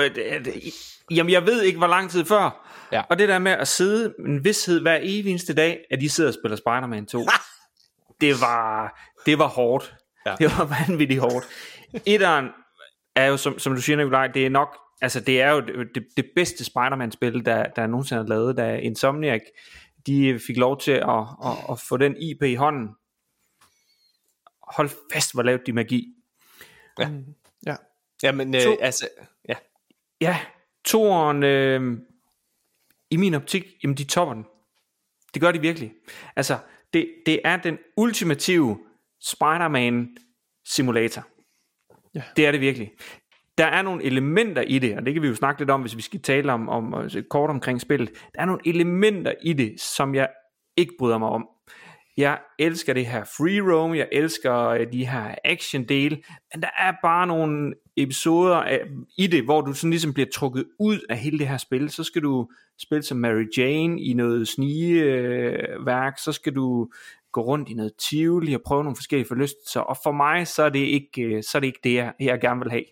Jamen, 1.16 1.32
jeg 1.32 1.46
ved 1.46 1.62
ikke, 1.62 1.78
hvor 1.78 1.88
lang 1.88 2.10
tid 2.10 2.26
før. 2.26 2.68
Ja. 2.92 3.02
Og 3.10 3.20
det 3.20 3.30
der 3.30 3.40
med 3.40 3.52
at 3.52 3.68
sidde 3.68 4.14
med 4.20 4.30
en 4.30 4.44
vidshed 4.44 4.82
hver 4.82 5.00
evig 5.02 5.30
eneste 5.30 5.54
dag, 5.54 5.86
at 5.92 6.02
de 6.02 6.10
sidder 6.10 6.30
og 6.30 6.34
spiller 6.34 6.56
Spider-Man 6.56 7.06
2, 7.06 7.26
det 8.22 8.42
var, 8.42 9.00
det 9.26 9.40
var 9.40 9.48
hårdt. 9.48 9.96
Ja. 10.26 10.32
Ja. 10.32 10.36
Det 10.36 10.58
var 10.58 10.86
vanvittigt 10.88 11.20
hårdt. 11.20 11.46
Etteren 12.06 12.50
er 13.16 13.26
jo, 13.26 13.38
som, 13.38 13.60
som 13.60 13.76
du 13.76 13.82
siger, 13.82 13.98
Nikolaj, 13.98 14.28
det 14.28 14.46
er 14.46 14.50
nok, 14.50 14.78
altså 15.02 15.20
det 15.20 15.42
er 15.42 15.52
jo 15.52 15.60
det, 15.60 16.04
det, 16.18 16.26
bedste 16.36 16.66
Spider-Man-spil, 16.66 17.46
der, 17.46 17.68
der 17.68 17.88
nogensinde 17.88 18.22
er 18.22 18.28
lavet, 18.28 18.58
da 18.58 18.76
Insomniac, 18.76 19.42
de 20.08 20.40
fik 20.48 20.58
lov 20.58 20.80
til 20.80 20.92
at, 20.92 21.20
at, 21.46 21.58
at 21.72 21.80
få 21.80 21.98
den 21.98 22.18
IP 22.18 22.44
i 22.44 22.56
hånden. 22.56 22.90
Hold 24.64 24.90
fast, 25.14 25.34
hvor 25.34 25.44
lavt 25.44 25.62
de 25.68 25.74
magi. 25.74 26.16
Ja. 27.00 27.10
Jamen, 28.24 28.56
øh, 28.56 28.62
To. 28.62 28.78
altså, 28.82 29.08
ja. 29.50 29.56
Ja, 30.22 30.40
toeren, 30.86 31.44
øh, 31.44 31.98
i 33.12 33.18
min 33.18 33.34
optik, 33.34 33.66
jamen 33.84 33.98
de 33.98 34.04
topper 34.04 34.34
den. 34.34 34.46
Det 35.34 35.42
gør 35.42 35.52
de 35.52 35.62
virkelig. 35.62 35.94
Altså, 36.36 36.58
det, 36.94 37.14
det 37.26 37.40
er 37.44 37.58
den 37.58 37.78
ultimative 37.98 38.80
Spider-Man 39.22 40.18
simulator. 40.68 41.28
Ja. 42.16 42.24
Det 42.36 42.46
er 42.46 42.52
det 42.52 42.62
virkelig. 42.62 42.92
Der 43.58 43.66
er 43.66 43.82
nogle 43.82 44.04
elementer 44.04 44.62
i 44.62 44.80
det, 44.80 44.98
og 44.98 45.06
det 45.06 45.14
kan 45.14 45.24
vi 45.24 45.28
jo 45.28 45.36
snakke 45.36 45.62
lidt 45.62 45.70
om, 45.70 45.82
hvis 45.82 45.98
vi 45.98 46.02
skal 46.02 46.22
tale 46.22 46.54
om, 46.54 46.70
om 46.70 46.94
altså, 46.94 47.24
kort 47.30 47.50
omkring 47.50 47.82
spillet. 47.82 48.10
Der 48.36 48.42
er 48.42 48.46
nogle 48.46 48.62
elementer 48.66 49.34
i 49.44 49.54
det, 49.54 49.82
som 49.82 50.16
jeg 50.16 50.30
ikke 50.78 50.94
bryder 51.00 51.18
mig 51.18 51.30
om. 51.30 51.48
Jeg 52.22 52.40
elsker 52.60 52.94
det 52.94 53.06
her 53.06 53.24
free 53.24 53.74
roam, 53.74 53.96
jeg 53.96 54.08
elsker 54.12 54.68
øh, 54.68 54.92
de 54.92 55.06
her 55.06 55.36
action 55.44 55.84
dele, 55.84 56.18
men 56.54 56.62
der 56.62 56.70
er 56.80 56.94
bare 57.04 57.28
nogle 57.28 57.74
episoder 57.98 58.56
af, 58.56 58.82
i 59.18 59.28
det, 59.28 59.44
hvor 59.44 59.62
du 59.62 59.74
sådan 59.74 59.90
ligesom 59.90 60.14
bliver 60.14 60.30
trukket 60.34 60.66
ud 60.80 61.00
af 61.10 61.18
hele 61.18 61.40
det 61.40 61.48
her 61.48 61.58
spil. 61.58 61.90
Så 61.90 62.04
skal 62.04 62.24
du 62.24 62.50
spille 62.82 63.04
som 63.04 63.18
Mary 63.18 63.46
Jane 63.58 64.02
i 64.02 64.14
noget 64.14 64.48
snigeværk, 64.48 66.20
så 66.20 66.32
skal 66.32 66.56
du 66.56 66.90
gå 67.32 67.42
rundt 67.42 67.70
i 67.70 67.74
noget 67.74 67.94
Tivoli 68.00 68.54
og 68.54 68.62
prøve 68.66 68.84
nogle 68.84 68.96
forskellige 68.96 69.28
forlystelser, 69.28 69.80
og 69.80 69.98
for 70.04 70.12
mig, 70.12 70.48
så 70.48 70.64
er 70.64 70.70
det 70.70 70.80
ikke, 70.80 71.22
øh, 71.22 71.44
så 71.44 71.58
er 71.58 71.60
det, 71.60 71.68
ikke 71.68 71.80
det, 71.84 71.94
jeg, 71.94 72.14
jeg 72.20 72.42
gerne 72.42 72.60
vil 72.60 72.72
have 72.72 72.84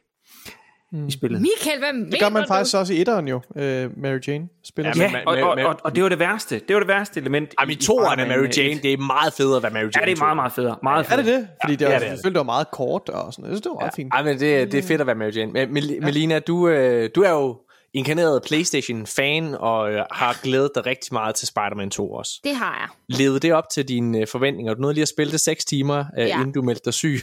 mm. 0.91 1.07
i 1.07 1.11
spillet. 1.11 1.41
Michael, 1.41 1.79
hvad 1.79 1.93
mener 1.93 2.09
Det 2.11 2.19
gør 2.19 2.29
man 2.29 2.41
du? 2.43 2.47
faktisk 2.47 2.75
også 2.75 2.93
i 2.93 3.01
etteren 3.01 3.27
jo, 3.27 3.41
øh, 3.55 3.89
Mary 3.97 4.19
Jane 4.27 4.47
spiller. 4.65 4.91
Ja, 4.95 5.01
Ja, 5.03 5.11
men- 5.11 5.35
Ja, 5.37 5.45
og, 5.45 5.51
og, 5.57 5.65
og, 5.65 5.75
og 5.83 5.95
det 5.95 6.03
var 6.03 6.09
det 6.09 6.19
værste. 6.19 6.61
Det 6.67 6.73
var 6.73 6.79
det 6.79 6.87
værste 6.87 7.19
element. 7.19 7.53
Ej, 7.57 7.65
men 7.65 7.71
i 7.71 7.75
toeren 7.75 8.19
af 8.19 8.27
Mary 8.27 8.47
Jane, 8.57 8.69
1. 8.71 8.83
det 8.83 8.93
er 8.93 8.97
meget 8.97 9.33
federe 9.33 9.57
at 9.57 9.63
være 9.63 9.71
Mary 9.71 9.81
Jane. 9.81 9.91
Ja, 9.99 10.05
det 10.05 10.11
er 10.11 10.23
meget, 10.23 10.35
meget 10.35 10.51
federe. 10.51 10.75
Meget 10.83 11.07
er 11.11 11.15
det 11.15 11.25
federe. 11.25 11.39
det? 11.41 11.47
Fordi 11.63 11.75
det, 11.75 11.81
Ja, 11.81 11.91
var, 11.91 11.99
det 11.99 12.05
er 12.05 12.09
jeg 12.09 12.17
det. 12.17 12.25
det 12.25 12.33
var 12.35 12.43
meget 12.43 12.71
kort 12.71 13.09
og 13.09 13.33
sådan 13.33 13.41
noget. 13.41 13.51
Jeg 13.51 13.55
synes, 13.55 13.61
det 13.61 13.69
var 13.69 13.79
meget 13.79 13.93
fint. 13.95 14.13
Ej, 14.13 14.23
men 14.23 14.39
det, 14.39 14.71
det 14.71 14.77
er 14.83 14.87
fedt 14.87 15.01
at 15.01 15.07
være 15.07 15.15
Mary 15.15 15.35
Jane. 15.35 15.51
Men 15.51 15.69
Mel- 15.73 16.01
Melina, 16.01 16.39
du, 16.39 16.67
øh, 16.67 17.09
du 17.15 17.21
er 17.23 17.29
jo 17.31 17.57
inkarneret 17.93 18.41
Playstation-fan, 18.47 19.55
og 19.59 19.91
øh, 19.91 20.03
har 20.11 20.37
glædet 20.43 20.71
dig 20.75 20.85
rigtig 20.85 21.13
meget 21.13 21.35
til 21.35 21.47
Spider-Man 21.47 21.89
2 21.89 22.11
også. 22.11 22.31
Det 22.43 22.55
har 22.55 22.95
Levede 23.09 23.39
det 23.39 23.53
op 23.53 23.69
til 23.71 23.87
dine 23.87 24.19
øh, 24.19 24.27
forventninger? 24.27 24.73
Du 24.73 24.81
nåede 24.81 24.93
lige 24.93 25.01
at 25.01 25.07
spille 25.07 25.31
det 25.31 25.39
6 25.41 25.65
timer, 25.65 25.99
øh, 26.19 26.27
Ja. 26.27 26.35
inden 26.39 26.51
du 26.51 26.61
meldte 26.61 26.81
dig 26.85 26.93
syg. 26.93 27.19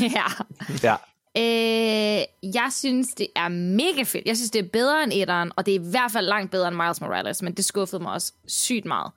jeg. 0.00 0.08
ja. 0.14 0.88
ja. 0.90 0.94
Øh, 1.36 2.22
jeg 2.54 2.68
synes, 2.70 3.08
det 3.08 3.28
er 3.36 3.48
mega 3.48 4.02
fedt. 4.02 4.26
Jeg 4.26 4.36
synes, 4.36 4.50
det 4.50 4.64
er 4.64 4.68
bedre 4.72 5.04
end 5.04 5.12
etteren, 5.14 5.52
og 5.56 5.66
det 5.66 5.74
er 5.74 5.80
i 5.80 5.90
hvert 5.90 6.12
fald 6.12 6.26
langt 6.26 6.50
bedre 6.50 6.68
end 6.68 6.76
Miles 6.76 7.00
Morales, 7.00 7.42
men 7.42 7.54
det 7.54 7.64
skuffede 7.64 8.02
mig 8.02 8.12
også 8.12 8.32
sygt 8.46 8.84
meget. 8.84 9.12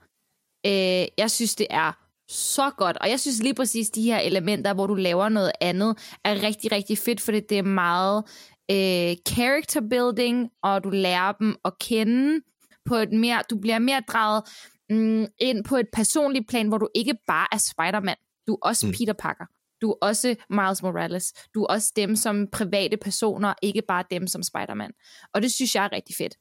Øh, 0.66 1.08
jeg 1.18 1.32
synes, 1.32 1.56
det 1.56 1.68
er 1.70 1.92
så 2.30 2.70
godt, 2.78 2.98
og 2.98 3.10
jeg 3.10 3.20
synes 3.20 3.44
lige 3.44 3.54
præcis, 3.54 3.90
de 3.90 4.02
her 4.02 4.20
elementer, 4.20 4.74
hvor 4.74 4.88
du 4.88 4.96
laver 4.96 5.30
noget 5.30 5.52
andet, 5.62 6.18
er 6.24 6.44
rigtig, 6.44 6.72
rigtig 6.72 6.98
fedt, 6.98 7.22
fordi 7.22 7.40
det 7.40 7.58
er 7.58 7.64
meget 7.64 8.24
øh, 8.72 9.18
character 9.36 9.82
building, 9.90 10.50
og 10.64 10.84
du 10.84 10.90
lærer 10.90 11.32
dem 11.32 11.56
at 11.66 11.74
kende 11.80 12.42
på 12.86 12.96
et 12.96 13.12
mere, 13.12 13.44
du 13.50 13.58
bliver 13.58 13.80
mere 13.80 14.02
draget 14.08 14.44
mm, 14.90 15.26
ind 15.40 15.64
på 15.64 15.78
et 15.78 15.88
personligt 15.94 16.50
plan, 16.50 16.68
hvor 16.68 16.78
du 16.78 16.88
ikke 16.96 17.18
bare 17.28 17.48
er 17.52 17.58
Spider-Man. 17.58 18.16
Du 18.48 18.54
er 18.54 18.60
også 18.62 18.88
mm. 18.88 18.94
Peter 18.94 19.14
Parker. 19.14 19.46
Du 19.82 19.92
er 19.92 19.96
også 20.02 20.36
Miles 20.50 20.82
Morales. 20.84 21.34
Du 21.54 21.64
er 21.64 21.68
også 21.68 21.92
dem 21.96 22.16
som 22.16 22.48
private 22.52 22.98
personer, 22.98 23.54
ikke 23.62 23.82
bare 23.88 24.04
dem 24.12 24.28
som 24.28 24.44
Spider-Man. 24.44 24.92
Og 25.34 25.42
det 25.42 25.52
synes 25.52 25.76
jeg 25.76 25.84
er 25.86 25.92
rigtig 25.92 26.16
fedt. 26.16 26.36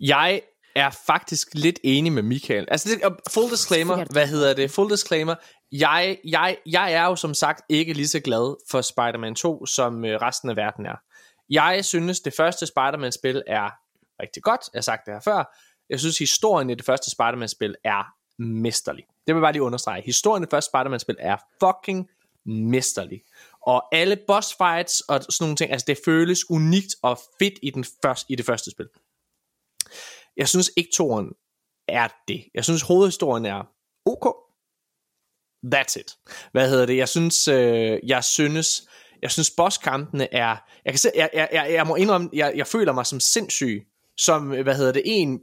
Jeg 0.00 0.42
er 0.76 0.90
faktisk 1.06 1.48
lidt 1.54 1.78
enig 1.84 2.12
med 2.12 2.22
Michael. 2.22 2.66
Altså, 2.70 2.88
det, 2.88 3.16
full 3.30 3.50
disclaimer, 3.50 3.94
Sikkert. 3.94 4.12
hvad 4.12 4.26
hedder 4.26 4.54
det? 4.54 4.70
Full 4.70 4.90
disclaimer. 4.90 5.34
Jeg, 5.72 6.18
jeg, 6.24 6.56
jeg 6.66 6.92
er 6.92 7.04
jo 7.04 7.16
som 7.16 7.34
sagt 7.34 7.62
ikke 7.68 7.92
lige 7.92 8.08
så 8.08 8.20
glad 8.20 8.56
for 8.70 8.80
Spider-Man 8.80 9.34
2, 9.34 9.66
som 9.66 10.04
øh, 10.04 10.20
resten 10.22 10.50
af 10.50 10.56
verden 10.56 10.86
er. 10.86 10.96
Jeg 11.50 11.84
synes, 11.84 12.20
det 12.20 12.34
første 12.36 12.66
Spider-Man-spil 12.66 13.42
er 13.46 13.70
rigtig 14.22 14.42
godt. 14.42 14.60
Jeg 14.72 14.78
har 14.78 14.82
sagt 14.82 15.06
det 15.06 15.14
her 15.14 15.20
før. 15.20 15.56
Jeg 15.90 16.00
synes, 16.00 16.18
historien 16.18 16.70
i 16.70 16.74
det 16.74 16.84
første 16.84 17.10
Spider-Man-spil 17.10 17.74
er 17.84 18.04
mesterlig. 18.42 19.04
Det 19.26 19.34
vil 19.34 19.40
jeg 19.40 19.42
bare 19.42 19.52
lige 19.52 19.62
understrege. 19.62 20.02
Historien 20.02 20.42
i 20.42 20.44
det 20.44 20.50
første 20.50 20.70
Spider-Man-spil 20.70 21.16
er 21.18 21.36
fucking 21.64 22.08
mesterlig. 22.46 23.22
Og 23.62 23.94
alle 23.94 24.16
boss 24.26 24.54
fights 24.54 25.00
og 25.00 25.22
sådan 25.22 25.44
nogle 25.44 25.56
ting, 25.56 25.72
altså 25.72 25.84
det 25.88 25.98
føles 26.04 26.50
unikt 26.50 26.96
og 27.02 27.20
fedt 27.38 27.54
i, 27.62 27.70
den 27.70 27.84
første, 28.02 28.32
i 28.32 28.36
det 28.36 28.46
første 28.46 28.70
spil. 28.70 28.88
Jeg 30.36 30.48
synes 30.48 30.70
ikke 30.76 30.90
toren 30.96 31.32
er 31.88 32.08
det. 32.28 32.44
Jeg 32.54 32.64
synes 32.64 32.82
hovedhistorien 32.82 33.46
er 33.46 33.62
ok. 34.04 34.36
That's 35.74 36.00
it. 36.00 36.16
Hvad 36.52 36.70
hedder 36.70 36.86
det? 36.86 36.96
Jeg 36.96 37.08
synes, 37.08 37.48
øh, 37.48 37.98
jeg 38.06 38.24
synes, 38.24 38.88
jeg 39.22 39.30
synes 39.30 39.50
bosskampene 39.50 40.34
er, 40.34 40.56
jeg 40.84 40.92
kan 40.92 40.98
se, 40.98 41.10
jeg, 41.14 41.30
jeg, 41.34 41.48
jeg, 41.52 41.72
jeg 41.72 41.86
må 41.86 41.96
indrømme, 41.96 42.30
jeg, 42.32 42.52
jeg 42.56 42.66
føler 42.66 42.92
mig 42.92 43.06
som 43.06 43.20
sindssyg, 43.20 43.86
som, 44.16 44.46
hvad 44.46 44.74
hedder 44.74 44.92
det, 44.92 45.02
en, 45.04 45.40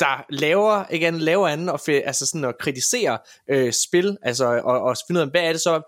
der 0.00 0.24
laver, 0.30 0.84
igen, 0.90 1.18
laver 1.18 1.48
anden, 1.48 1.68
og 1.68 1.80
altså 1.88 2.26
sådan 2.26 2.44
og 2.44 2.54
kritiserer 2.60 3.18
øh, 3.50 3.72
spil, 3.72 4.16
altså, 4.22 4.60
og, 4.64 4.80
og 4.80 4.96
finde 5.06 5.18
ud 5.18 5.26
af, 5.26 5.30
hvad 5.30 5.42
er 5.42 5.52
det 5.52 5.60
så, 5.60 5.82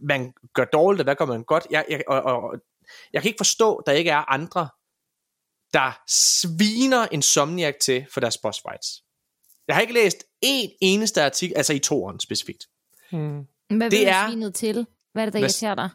man 0.00 0.32
gør 0.54 0.64
dårligt, 0.64 1.00
og 1.00 1.04
hvad 1.04 1.14
gør 1.16 1.24
man 1.24 1.44
godt. 1.44 1.66
Jeg, 1.70 1.84
jeg, 1.90 2.02
og, 2.08 2.22
og, 2.22 2.54
jeg 3.12 3.22
kan 3.22 3.28
ikke 3.28 3.38
forstå, 3.38 3.82
der 3.86 3.92
ikke 3.92 4.10
er 4.10 4.30
andre, 4.32 4.68
der 5.72 6.00
sviner 6.08 7.06
Insomniac 7.12 7.74
til 7.80 8.06
for 8.12 8.20
deres 8.20 8.38
boss 8.38 8.60
fights. 8.68 9.02
Jeg 9.68 9.76
har 9.76 9.80
ikke 9.80 9.94
læst 9.94 10.24
en 10.40 10.70
eneste 10.80 11.22
artikel, 11.22 11.56
altså 11.56 11.72
i 11.72 11.78
toeren 11.78 12.20
specifikt. 12.20 12.66
Hvad 13.10 13.20
Det 13.90 13.98
vil 13.98 14.04
er- 14.06 14.28
svinet 14.28 14.54
til? 14.54 14.86
Hvad 15.12 15.22
er 15.22 15.26
det, 15.26 15.32
der 15.32 15.38
Hvad- 15.38 15.48
irriterer 15.48 15.74
dig? 15.74 15.90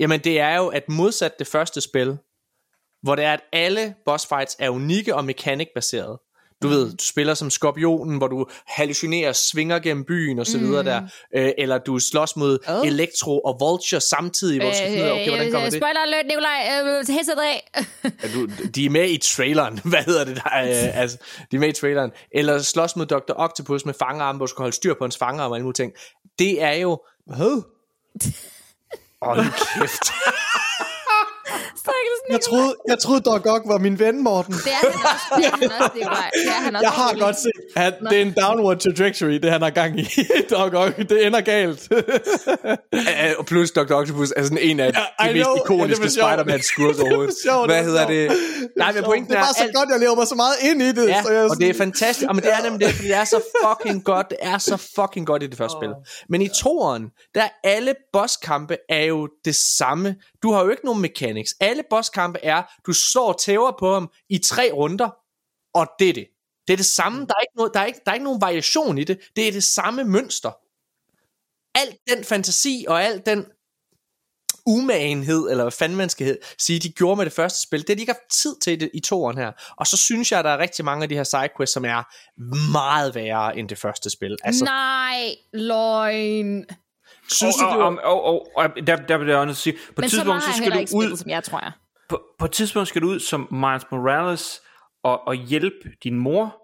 Jamen 0.00 0.20
det 0.20 0.40
er 0.40 0.56
jo, 0.56 0.68
at 0.68 0.88
modsat 0.88 1.38
det 1.38 1.46
første 1.46 1.80
spil, 1.80 2.18
hvor 3.02 3.14
det 3.16 3.24
er, 3.24 3.32
at 3.32 3.40
alle 3.52 3.94
boss 4.04 4.26
fights 4.26 4.56
er 4.58 4.70
unikke 4.70 5.14
og 5.14 5.24
mekanikbaseret. 5.24 6.18
Du 6.64 6.68
ved, 6.68 6.90
du 6.90 7.04
spiller 7.04 7.34
som 7.34 7.50
skorpionen, 7.50 8.18
hvor 8.18 8.28
du 8.28 8.46
hallucinerer, 8.66 9.32
svinger 9.32 9.78
gennem 9.78 10.04
byen 10.04 10.38
og 10.38 10.46
så 10.46 10.58
videre 10.58 10.82
Mm. 10.82 10.86
der. 10.86 11.02
Øh, 11.36 11.52
eller 11.58 11.78
du 11.78 11.98
slås 11.98 12.36
mod 12.36 12.58
Hvad? 12.66 12.82
Electro 12.84 13.38
og 13.40 13.56
Vulture 13.60 14.00
samtidig, 14.00 14.60
hvor 14.60 14.70
du 14.70 14.76
skal 14.76 14.88
finde 14.88 15.02
ud 15.04 15.08
af, 15.08 15.12
okay, 15.12 15.28
hvordan 15.28 15.52
kommer 15.52 15.70
det? 15.70 15.78
Spoiler 15.78 16.00
alert, 16.00 16.26
Nikolaj. 16.26 16.68
Øh, 16.82 17.08
headset 17.08 17.38
af. 17.38 17.70
Ja, 18.04 18.28
du, 18.34 18.48
de 18.74 18.86
er 18.86 18.90
med 18.90 19.08
i 19.10 19.18
traileren. 19.18 19.80
Hvad 19.92 20.04
hedder 20.04 20.24
det 20.24 20.36
der? 20.36 20.62
Øh, 20.62 20.98
altså, 21.00 21.18
de 21.50 21.56
er 21.56 21.60
med 21.60 21.68
i 21.68 21.72
traileren. 21.72 22.10
Eller 22.34 22.58
slås 22.62 22.96
mod 22.96 23.06
Dr. 23.06 23.32
Octopus 23.36 23.84
med 23.86 23.94
fangerarm, 23.98 24.36
hvor 24.36 24.46
du 24.46 24.50
skal 24.50 24.62
holde 24.62 24.76
styr 24.76 24.94
på 24.94 25.04
hans 25.04 25.16
fangerarm 25.18 25.50
og 25.50 25.56
alle 25.56 25.64
mulige 25.64 25.84
ting. 25.84 25.92
Det 26.38 26.62
er 26.62 26.72
jo... 26.72 27.00
Hvad? 27.26 27.62
Åh, 29.22 29.38
oh, 29.38 29.44
kæft. 29.78 30.02
Jeg 32.30 32.40
troede, 32.40 32.74
jeg 32.88 32.98
troede 32.98 33.20
Doc 33.20 33.40
Ock 33.46 33.62
var 33.68 33.78
min 33.78 33.98
ven, 33.98 34.22
Morten. 34.24 34.52
Det 34.54 34.66
er 34.66 34.90
han 34.90 34.92
også. 34.92 35.24
Det 35.36 35.44
er 35.46 35.50
han 35.50 35.82
også, 35.82 35.90
Nikolaj. 35.94 36.30
Det 36.34 36.46
er 36.48 36.52
han 36.52 36.76
også. 36.76 36.84
Jeg 36.84 36.90
har 36.90 37.14
godt 37.18 37.36
set, 37.36 37.52
at 37.76 37.94
det 38.10 38.18
er 38.18 38.22
en 38.22 38.34
downward 38.42 38.78
trajectory, 38.78 39.30
det 39.32 39.50
han 39.50 39.62
har 39.62 39.70
gang 39.70 40.00
i. 40.00 40.04
Doc 40.50 40.72
Ock, 40.74 40.96
det 40.96 41.26
ender 41.26 41.40
galt. 41.40 41.88
Og 43.38 43.46
plus 43.46 43.70
Dr. 43.70 43.94
Octopus 43.94 44.32
er 44.36 44.42
sådan 44.42 44.58
en 44.58 44.80
af 44.80 44.92
de 44.92 44.98
I 45.30 45.32
mest 45.32 45.44
know. 45.44 45.56
ikoniske 45.56 46.02
Ja, 46.04 46.08
det 46.08 46.22
var. 46.22 46.30
Spider-Man 46.32 46.62
skurke 46.62 47.00
overhovedet. 47.02 47.34
sjovt, 47.44 47.68
det 47.68 47.76
Hvad 47.76 47.84
var 47.84 47.90
hedder 47.90 48.06
det? 48.06 48.36
Nej, 48.76 48.92
men 48.92 49.04
pointen 49.04 49.30
det 49.30 49.36
er, 49.36 49.40
var 49.40 49.52
så 49.58 49.62
alt, 49.64 49.74
godt, 49.74 49.88
jeg 49.92 50.00
lever 50.00 50.14
mig 50.14 50.26
så 50.26 50.34
meget 50.34 50.54
ind 50.62 50.82
i 50.82 50.92
det. 50.92 51.08
Ja, 51.08 51.22
så 51.22 51.32
jeg 51.32 51.42
og 51.50 51.56
det 51.56 51.68
er 51.68 51.72
sådan- 51.72 51.74
fantastisk. 51.74 52.28
Og 52.28 52.34
men 52.34 52.44
det 52.44 52.52
er 52.52 52.62
nemlig 52.62 52.86
det, 52.86 52.94
fordi 52.94 53.08
det 53.08 53.16
er 53.16 53.24
så 53.24 53.40
fucking 53.66 54.04
godt. 54.04 54.26
Det 54.30 54.38
er 54.40 54.58
så 54.58 54.76
fucking 54.76 55.26
godt 55.26 55.42
i 55.42 55.46
det 55.46 55.56
første 55.58 55.76
spil. 55.80 55.90
Men 56.28 56.42
i 56.42 56.48
toeren, 56.48 57.02
der 57.34 57.42
er 57.42 57.48
alle 57.64 57.94
bosskampe 58.12 58.76
er 58.88 59.04
jo 59.04 59.28
det 59.44 59.54
samme. 59.56 60.16
Du 60.42 60.52
har 60.52 60.64
jo 60.64 60.70
ikke 60.70 60.84
nogen 60.84 61.00
mechanics. 61.02 61.54
Alle 61.60 61.82
bosskampe 62.14 62.38
er, 62.42 62.62
du 62.86 62.92
slår 62.92 63.32
tæver 63.32 63.72
på 63.78 63.94
ham 63.94 64.10
i 64.28 64.38
tre 64.38 64.70
runder, 64.72 65.10
og 65.74 65.86
det 65.98 66.08
er 66.08 66.12
det. 66.12 66.26
Det 66.66 66.72
er 66.72 66.76
det 66.76 66.86
samme. 66.86 67.18
Der 67.18 67.34
er 67.36 67.40
ikke, 67.40 67.56
noget, 67.56 67.74
der 67.74 67.80
er 67.80 67.84
ikke, 67.84 68.00
der 68.04 68.10
er 68.10 68.14
ikke 68.14 68.24
nogen 68.24 68.40
variation 68.40 68.98
i 68.98 69.04
det. 69.04 69.18
Det 69.36 69.48
er 69.48 69.52
det 69.52 69.64
samme 69.64 70.04
mønster. 70.04 70.52
Alt 71.74 71.96
den 72.08 72.24
fantasi 72.24 72.84
og 72.88 73.04
al 73.04 73.22
den 73.26 73.46
umagenhed, 74.66 75.50
eller 75.50 75.64
hvad 75.64 75.72
fanden 75.72 75.98
man 75.98 76.08
skal 76.08 76.38
sige, 76.58 76.78
de 76.78 76.92
gjorde 76.92 77.16
med 77.16 77.24
det 77.24 77.32
første 77.32 77.62
spil, 77.62 77.80
det 77.80 77.88
har 77.88 77.94
de 77.94 78.00
ikke 78.00 78.12
haft 78.12 78.42
tid 78.42 78.56
til 78.62 78.72
i 78.72 78.76
det, 78.76 78.90
i 78.94 79.00
toeren 79.00 79.38
her. 79.38 79.52
Og 79.76 79.86
så 79.86 79.96
synes 79.96 80.32
jeg, 80.32 80.38
at 80.38 80.44
der 80.44 80.50
er 80.50 80.58
rigtig 80.58 80.84
mange 80.84 81.02
af 81.02 81.08
de 81.08 81.14
her 81.14 81.24
sidequests, 81.24 81.72
som 81.72 81.84
er 81.84 82.02
meget 82.72 83.14
værre 83.14 83.58
end 83.58 83.68
det 83.68 83.78
første 83.78 84.10
spil. 84.10 84.36
Altså, 84.44 84.64
Nej, 84.64 85.34
løgn. 85.52 86.64
synes 87.28 87.56
og, 87.62 87.74
du, 87.74 87.82
og, 87.82 87.98
og, 88.02 88.24
og, 88.24 88.48
og, 88.56 88.68
der, 88.86 88.96
der 88.96 89.18
bliver 89.18 89.40
jeg 89.40 89.50
at 89.50 89.56
sige, 89.56 89.72
på 89.72 89.78
et 89.78 89.98
Men 89.98 90.10
så 90.10 90.16
tidspunkt, 90.16 90.42
så 90.42 90.48
jeg 90.48 90.56
skal 90.56 90.72
du 90.72 90.78
ikke 90.78 90.94
ud, 90.94 91.02
spillet, 91.02 91.18
som 91.18 91.30
jeg 91.30 91.44
tror 91.44 91.60
jeg. 91.60 91.72
På, 92.08 92.22
på 92.38 92.44
et 92.44 92.52
tidspunkt 92.52 92.88
skal 92.88 93.02
du 93.02 93.08
ud 93.08 93.20
som 93.20 93.48
Miles 93.50 93.84
Morales 93.92 94.60
og, 95.04 95.26
og 95.26 95.34
hjælpe 95.34 95.90
din 96.04 96.14
mor 96.18 96.56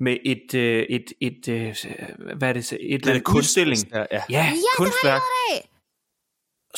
med 0.00 0.16
et, 0.24 0.54
øh, 0.54 0.82
et, 0.90 1.04
et, 1.20 1.48
øh, 1.48 1.74
hvad 2.36 2.48
er 2.48 2.52
det, 2.52 2.64
så- 2.64 2.78
et, 2.80 2.94
et, 2.94 3.06
er 3.06 3.14
et 3.14 3.22
kunst- 3.24 3.36
udstilling. 3.38 3.78
Ja, 3.92 4.04
ja. 4.10 4.22
Ja, 4.30 4.52
kunstværk. 4.76 5.20
Hey. 5.50 5.60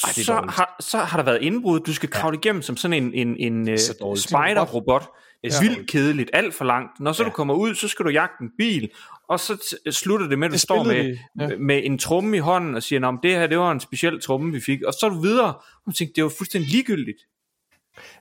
Ej, 0.05 0.12
det 0.16 0.27
så, 0.27 0.32
har, 0.49 0.77
så 0.81 0.99
har 0.99 1.16
der 1.19 1.24
været 1.24 1.43
indbrud. 1.43 1.81
Du 1.81 1.95
skal 1.95 2.09
kravle 2.11 2.39
igennem 2.39 2.62
som 2.62 2.77
sådan 2.77 3.03
en, 3.05 3.15
en, 3.15 3.36
en 3.36 3.73
uh, 3.73 3.78
Så 3.78 3.97
dårligt. 4.01 4.23
spider-robot. 4.28 5.03
Det 5.43 5.49
er 5.49 5.53
så 5.53 5.61
Vildt 5.62 5.90
kedeligt, 5.90 6.31
alt 6.32 6.55
for 6.55 6.65
langt. 6.65 7.01
Når 7.01 7.12
så 7.12 7.23
Ja. 7.23 7.28
du 7.28 7.32
kommer 7.35 7.55
ud, 7.55 7.74
så 7.74 7.89
skal 7.89 8.05
du 8.05 8.11
jagte 8.11 8.43
en 8.45 8.51
bil, 8.59 8.90
og 9.28 9.40
så 9.40 9.53
t- 9.55 9.90
slutter 9.90 10.27
det 10.28 10.39
med, 10.39 10.47
at 10.47 10.51
du 10.51 10.53
Det 10.53 10.61
står 10.61 10.85
med, 10.85 11.05
de, 11.05 11.19
ja. 11.40 11.49
med 11.59 11.81
en 11.85 11.99
tromme 11.99 12.36
i 12.36 12.40
hånden 12.40 12.74
og 12.74 12.82
siger, 12.82 13.09
at 13.09 13.19
det 13.23 13.31
her 13.31 13.47
det 13.47 13.59
var 13.59 13.73
en 13.73 13.81
speciel 13.81 14.20
tromme, 14.20 14.53
vi 14.53 14.61
fik. 14.61 14.82
Og 14.82 14.93
så 14.93 15.07
er 15.07 15.11
du 15.11 15.20
videre, 15.20 15.55
og 15.55 15.62
du 15.86 15.93
tænker, 15.93 16.12
det 16.15 16.24
var 16.24 16.32
fuldstændig 16.39 16.70
ligegyldigt. 16.70 17.19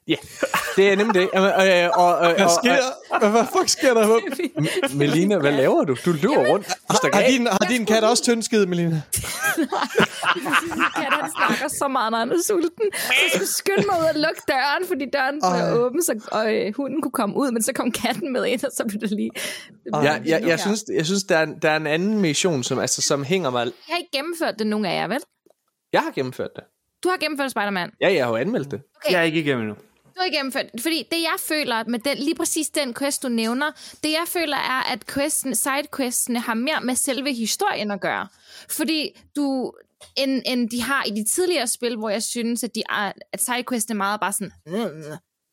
Ja, 0.07 0.15
det 0.75 0.91
er 0.91 0.95
nemlig 0.95 1.21
det. 1.21 1.29
Og, 1.33 1.41
og, 1.41 1.51
og, 2.05 2.17
og, 2.17 2.33
Hvad 2.35 2.49
sker 2.63 2.77
Hvad, 3.19 3.29
hvad 3.29 3.43
fuck 3.57 3.69
sker 3.69 3.93
der? 3.93 4.95
Melina, 4.95 5.37
hvad 5.37 5.51
laver 5.51 5.83
du? 5.83 5.95
Du 6.05 6.11
løber 6.11 6.47
rundt. 6.51 6.67
Har, 6.89 7.15
har, 7.15 7.23
din, 7.29 7.47
har 7.47 7.57
din 7.69 7.85
kat 7.85 8.03
også 8.03 8.23
tyndskid, 8.23 8.65
Melina? 8.65 9.01
Katten 10.95 11.19
han 11.21 11.31
snakker 11.37 11.67
så 11.67 11.87
meget, 11.87 12.11
når 12.11 12.17
han 12.19 12.31
er 12.31 12.41
sulten. 12.47 12.85
Jeg 12.91 13.29
skulle 13.33 13.47
skynde 13.47 13.83
mig 13.91 13.99
ud 13.99 14.05
og 14.05 14.15
lukke 14.15 14.41
døren, 14.47 14.87
fordi 14.87 15.05
døren 15.13 15.35
blev 15.41 15.81
åben, 15.85 16.03
så 16.03 16.19
og, 16.31 16.55
øh, 16.55 16.73
hunden 16.75 17.01
kunne 17.01 17.11
komme 17.11 17.35
ud, 17.37 17.51
men 17.51 17.63
så 17.63 17.73
kom 17.73 17.91
katten 17.91 18.33
med 18.33 18.45
ind, 18.45 18.63
og 18.63 18.71
så 18.77 18.83
blev 18.87 19.01
det 19.01 19.11
lige... 19.11 19.31
Jeg, 19.93 20.21
jeg, 20.25 20.41
jeg, 20.47 20.59
synes, 20.59 20.83
jeg 20.95 21.05
synes 21.05 21.23
der, 21.23 21.37
er, 21.37 21.43
en- 21.43 21.59
der 21.61 21.69
er 21.69 21.77
en 21.77 21.87
anden 21.87 22.21
mission, 22.21 22.63
som, 22.63 22.79
altså, 22.79 23.01
som 23.01 23.23
hænger 23.23 23.49
mig... 23.49 23.65
Jeg 23.65 23.73
har 23.89 23.97
ikke 23.97 24.11
gennemført 24.17 24.55
det, 24.59 24.67
nogen 24.67 24.85
af 24.85 24.95
jer, 25.01 25.07
vel? 25.07 25.19
Jeg 25.93 26.01
har 26.01 26.11
gennemført 26.11 26.49
det. 26.55 26.63
Du 27.03 27.09
har 27.09 27.17
gennemført 27.17 27.51
Spider-Man. 27.51 27.91
Ja, 28.01 28.13
jeg 28.13 28.25
har 28.25 28.31
jo 28.31 28.35
anmeldt 28.37 28.71
det. 28.71 28.81
Okay. 28.95 29.11
Jeg 29.11 29.19
er 29.19 29.23
ikke 29.23 29.39
igennem 29.39 29.61
endnu. 29.61 29.75
Du 30.15 30.21
gennemført 30.33 30.71
det. 30.71 30.81
Fordi 30.81 31.07
det, 31.11 31.17
jeg 31.21 31.35
føler 31.39 31.83
med 31.87 31.99
den, 31.99 32.17
lige 32.17 32.35
præcis 32.35 32.69
den 32.69 32.93
quest, 32.93 33.23
du 33.23 33.29
nævner, 33.29 33.71
det, 34.03 34.09
jeg 34.11 34.23
føler, 34.27 34.57
er, 34.57 34.91
at 34.93 35.05
questen, 35.13 35.55
sidequestene 35.55 36.39
har 36.39 36.53
mere 36.53 36.81
med 36.83 36.95
selve 36.95 37.33
historien 37.33 37.91
at 37.91 38.01
gøre. 38.01 38.27
Fordi 38.69 39.19
du 39.35 39.73
end, 40.17 40.41
end 40.45 40.69
de 40.69 40.81
har 40.81 41.03
i 41.03 41.09
de 41.09 41.23
tidligere 41.23 41.67
spil, 41.67 41.95
hvor 41.97 42.09
jeg 42.09 42.23
synes, 42.23 42.63
at, 42.63 42.75
de 42.75 42.83
er, 42.89 43.11
at 43.33 43.41
sidequestene 43.41 43.93
er 43.93 43.97
meget 43.97 44.19
bare 44.19 44.33
sådan, 44.33 44.51
"Mm, 44.65 44.73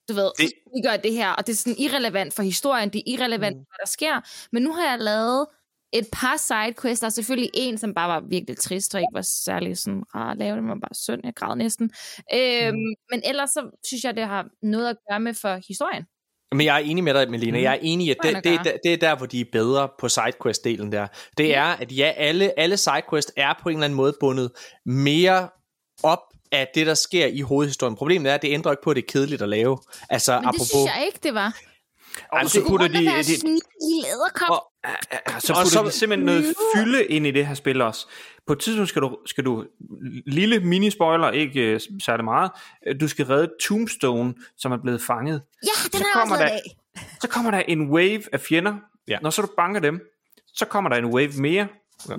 du 0.09 0.15
ved, 0.15 0.31
Det- 0.39 0.53
vi 0.77 0.89
gør 0.89 0.97
det 0.97 1.13
her, 1.13 1.31
og 1.31 1.47
det 1.47 1.53
er 1.53 1.57
sådan 1.57 1.77
irrelevant 1.79 2.35
for 2.35 2.43
historien, 2.43 2.89
det 2.89 2.99
er 2.99 3.03
irrelevant, 3.07 3.57
mm. 3.57 3.63
hvad 3.63 3.79
der 3.87 3.87
sker. 3.91 4.21
Men 4.53 4.63
nu 4.63 4.73
har 4.73 4.91
jeg 4.91 4.99
lavet 4.99 5.47
et 5.95 6.09
par 6.13 6.37
sidequests, 6.37 7.01
der 7.01 7.07
er 7.07 7.11
selvfølgelig 7.11 7.51
en, 7.55 7.79
som 7.79 7.95
bare 7.95 8.09
var 8.09 8.21
virkelig 8.29 8.59
trist, 8.59 8.95
og 8.95 9.01
ikke 9.01 9.15
var 9.15 9.23
særlig 9.23 9.79
sådan 9.79 10.03
rar 10.15 10.31
at 10.31 10.39
lave, 10.39 10.57
det 10.57 10.65
var 10.65 10.75
bare 10.75 10.95
synd, 10.95 11.21
jeg 11.25 11.35
græd 11.35 11.57
næsten. 11.57 11.91
Øhm, 12.35 12.75
mm. 12.75 12.95
Men 13.11 13.23
ellers 13.25 13.51
så 13.51 13.79
synes 13.87 14.05
jeg, 14.05 14.17
det 14.17 14.27
har 14.27 14.47
noget 14.63 14.89
at 14.89 14.97
gøre 15.11 15.21
med 15.21 15.35
for 15.35 15.61
historien. 15.69 16.05
Men 16.53 16.67
jeg 16.67 16.75
er 16.75 16.85
enig 16.85 17.05
med 17.05 17.15
dig, 17.15 17.31
Melina. 17.31 17.61
Jeg 17.61 17.73
er 17.73 17.79
enig 17.83 18.07
i, 18.07 18.11
at 18.11 18.17
det, 18.23 18.37
er 18.37 18.41
det, 18.41 18.61
det, 18.65 18.75
det 18.85 18.93
er 18.93 18.97
der, 18.97 19.17
hvor 19.17 19.27
de 19.27 19.41
er 19.41 19.45
bedre 19.53 19.89
på 20.01 20.09
sidequest-delen 20.09 20.93
der. 20.93 21.07
Det 21.39 21.57
er, 21.57 21.65
at 21.65 21.97
ja, 21.97 22.13
alle, 22.17 22.59
alle 22.59 22.77
sidequests 22.77 23.33
er 23.37 23.55
på 23.63 23.69
en 23.69 23.77
eller 23.77 23.85
anden 23.85 23.97
måde 23.97 24.15
bundet 24.21 24.51
mere 24.87 25.49
op 26.03 26.19
af 26.53 26.69
det, 26.75 26.87
der 26.87 26.95
sker 26.95 27.27
i 27.27 27.41
hovedhistorien. 27.41 27.97
Problemet 27.97 28.31
er, 28.31 28.35
at 28.35 28.43
det 28.43 28.51
ændrer 28.51 28.73
ikke 28.73 28.83
på, 28.83 28.91
at 28.91 28.97
det 28.97 29.03
er 29.03 29.13
kedeligt 29.13 29.43
at 29.43 29.49
lave. 29.49 29.79
Altså, 30.11 30.33
Men 30.33 30.49
apropos... 30.49 30.61
det 30.61 30.69
synes 30.69 30.91
jeg 30.97 31.07
ikke, 31.07 31.19
det 31.23 31.35
var. 31.35 31.61
Og 32.33 32.51
så 32.51 32.61
putter 32.69 32.89
de, 32.89 32.95
de, 32.95 33.01
de, 33.01 33.07
de, 33.07 33.47
de 33.81 34.07
æderkop. 34.15 34.51
Og- 34.57 34.71
så 35.43 35.53
Og 35.53 35.59
putter 35.65 35.79
så- 35.81 35.85
de 35.85 35.91
simpelthen 35.91 36.27
noget 36.27 36.55
fylde 36.77 37.05
ind 37.05 37.27
i 37.27 37.31
det 37.31 37.47
her 37.47 37.55
spil 37.55 37.81
også. 37.81 38.07
På 38.47 38.53
et 38.53 38.59
tidspunkt 38.59 38.89
skal 38.89 39.03
du, 39.03 39.17
skal 39.27 39.45
du 39.45 39.65
lille 40.27 40.57
mini-spoiler, 40.61 41.31
ikke 41.31 41.61
øh, 41.61 41.81
særlig 42.05 42.25
meget, 42.25 42.51
øh, 42.87 43.01
du 43.01 43.09
skal 43.09 43.27
redde 43.27 43.51
Tombstone, 43.63 44.35
som 44.59 44.73
er 44.73 44.77
blevet 44.77 45.03
fanget. 45.03 45.43
Ja, 45.63 45.69
den 45.93 45.99
så 46.01 46.05
kommer 46.13 46.35
også 46.37 46.45
der-. 46.47 47.01
Så 47.21 47.29
kommer 47.29 47.51
der 47.51 47.59
en 47.59 47.91
wave 47.91 48.23
af 48.33 48.41
fjender. 48.41 48.75
Ja. 49.09 49.19
Når 49.23 49.31
så 49.31 49.43
du 49.43 49.49
banker 49.57 49.81
dem, 49.81 50.01
så 50.55 50.65
kommer 50.65 50.91
der 50.91 50.97
en 50.97 51.05
wave 51.07 51.33
mere. 51.39 51.67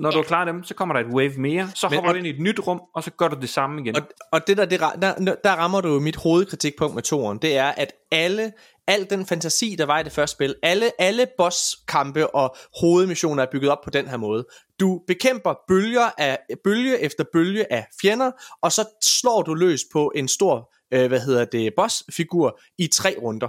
Når 0.00 0.10
du 0.10 0.16
har 0.16 0.22
klaret 0.24 0.46
dem, 0.46 0.64
så 0.64 0.74
kommer 0.74 0.92
der 0.94 1.00
et 1.00 1.14
wave 1.14 1.32
mere. 1.38 1.68
Så 1.74 1.88
Men- 1.88 1.94
hopper 1.96 2.08
og- 2.10 2.14
du 2.14 2.18
ind 2.18 2.26
i 2.26 2.30
et 2.30 2.40
nyt 2.40 2.60
rum, 2.66 2.80
og 2.94 3.02
så 3.04 3.10
gør 3.10 3.28
du 3.28 3.40
det 3.40 3.48
samme 3.48 3.80
igen. 3.82 3.96
Og, 3.96 4.02
og 4.32 4.46
det 4.46 4.56
der, 4.56 4.64
det, 4.64 4.80
der, 4.80 5.34
der 5.44 5.50
rammer 5.52 5.80
du 5.80 5.88
jo 5.94 6.00
mit 6.00 6.16
hovedkritikpunkt 6.16 6.94
med 6.94 7.02
toren, 7.02 7.38
det 7.38 7.56
er, 7.56 7.68
at 7.68 7.92
alle, 8.10 8.52
al 8.88 9.10
den 9.10 9.26
fantasi, 9.26 9.74
der 9.78 9.86
var 9.86 10.00
i 10.00 10.02
det 10.02 10.12
første 10.12 10.32
spil, 10.32 10.54
alle, 10.62 11.00
alle 11.00 11.26
bosskampe 11.38 12.34
og 12.34 12.56
hovedmissioner 12.80 13.42
er 13.42 13.50
bygget 13.52 13.70
op 13.70 13.78
på 13.84 13.90
den 13.90 14.08
her 14.08 14.16
måde. 14.16 14.46
Du 14.80 15.00
bekæmper 15.06 15.54
bølger 15.68 16.10
af, 16.18 16.38
bølge 16.64 17.00
efter 17.00 17.24
bølge 17.32 17.72
af 17.72 17.86
fjender, 18.00 18.30
og 18.62 18.72
så 18.72 18.84
slår 19.02 19.42
du 19.42 19.54
løs 19.54 19.80
på 19.92 20.12
en 20.14 20.28
stor, 20.28 20.74
øh, 20.94 21.06
hvad 21.08 21.20
hedder 21.20 21.44
det, 21.44 21.72
bossfigur 21.76 22.60
i 22.78 22.86
tre 22.86 23.16
runder. 23.22 23.48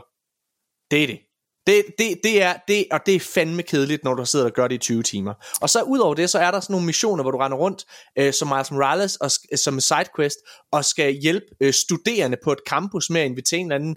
Det 0.92 1.04
er 1.04 1.08
det. 1.08 1.20
Det, 1.68 1.86
det, 2.00 2.20
det, 2.24 2.42
er, 2.42 2.54
det, 2.68 2.86
og 2.92 3.00
det 3.06 3.16
er 3.16 3.20
fandme 3.20 3.64
kedeligt, 3.64 4.04
når 4.04 4.14
du 4.14 4.26
sidder 4.26 4.46
og 4.46 4.52
gør 4.52 4.68
det 4.68 4.76
i 4.76 4.78
20 4.78 5.04
timer. 5.04 5.34
Og 5.62 5.70
så 5.70 5.82
ud 5.82 6.00
over 6.00 6.14
det, 6.16 6.30
så 6.30 6.40
er 6.40 6.52
der 6.52 6.60
sådan 6.60 6.74
nogle 6.74 6.86
missioner, 6.86 7.24
hvor 7.24 7.32
du 7.32 7.38
render 7.38 7.58
rundt 7.58 7.86
øh, 8.20 8.34
som 8.34 8.48
Miles 8.48 8.72
Morales 8.72 9.16
og, 9.16 9.32
som 9.56 9.80
sidequest, 9.80 10.38
og 10.72 10.86
skal 10.86 11.14
hjælpe 11.14 11.46
øh, 11.62 11.74
studerende 11.74 12.38
på 12.44 12.52
et 12.52 12.60
campus 12.68 13.10
med 13.10 13.22
at 13.22 13.28
invitere 13.28 13.60
en 13.60 13.66
eller 13.66 13.76
anden 13.76 13.96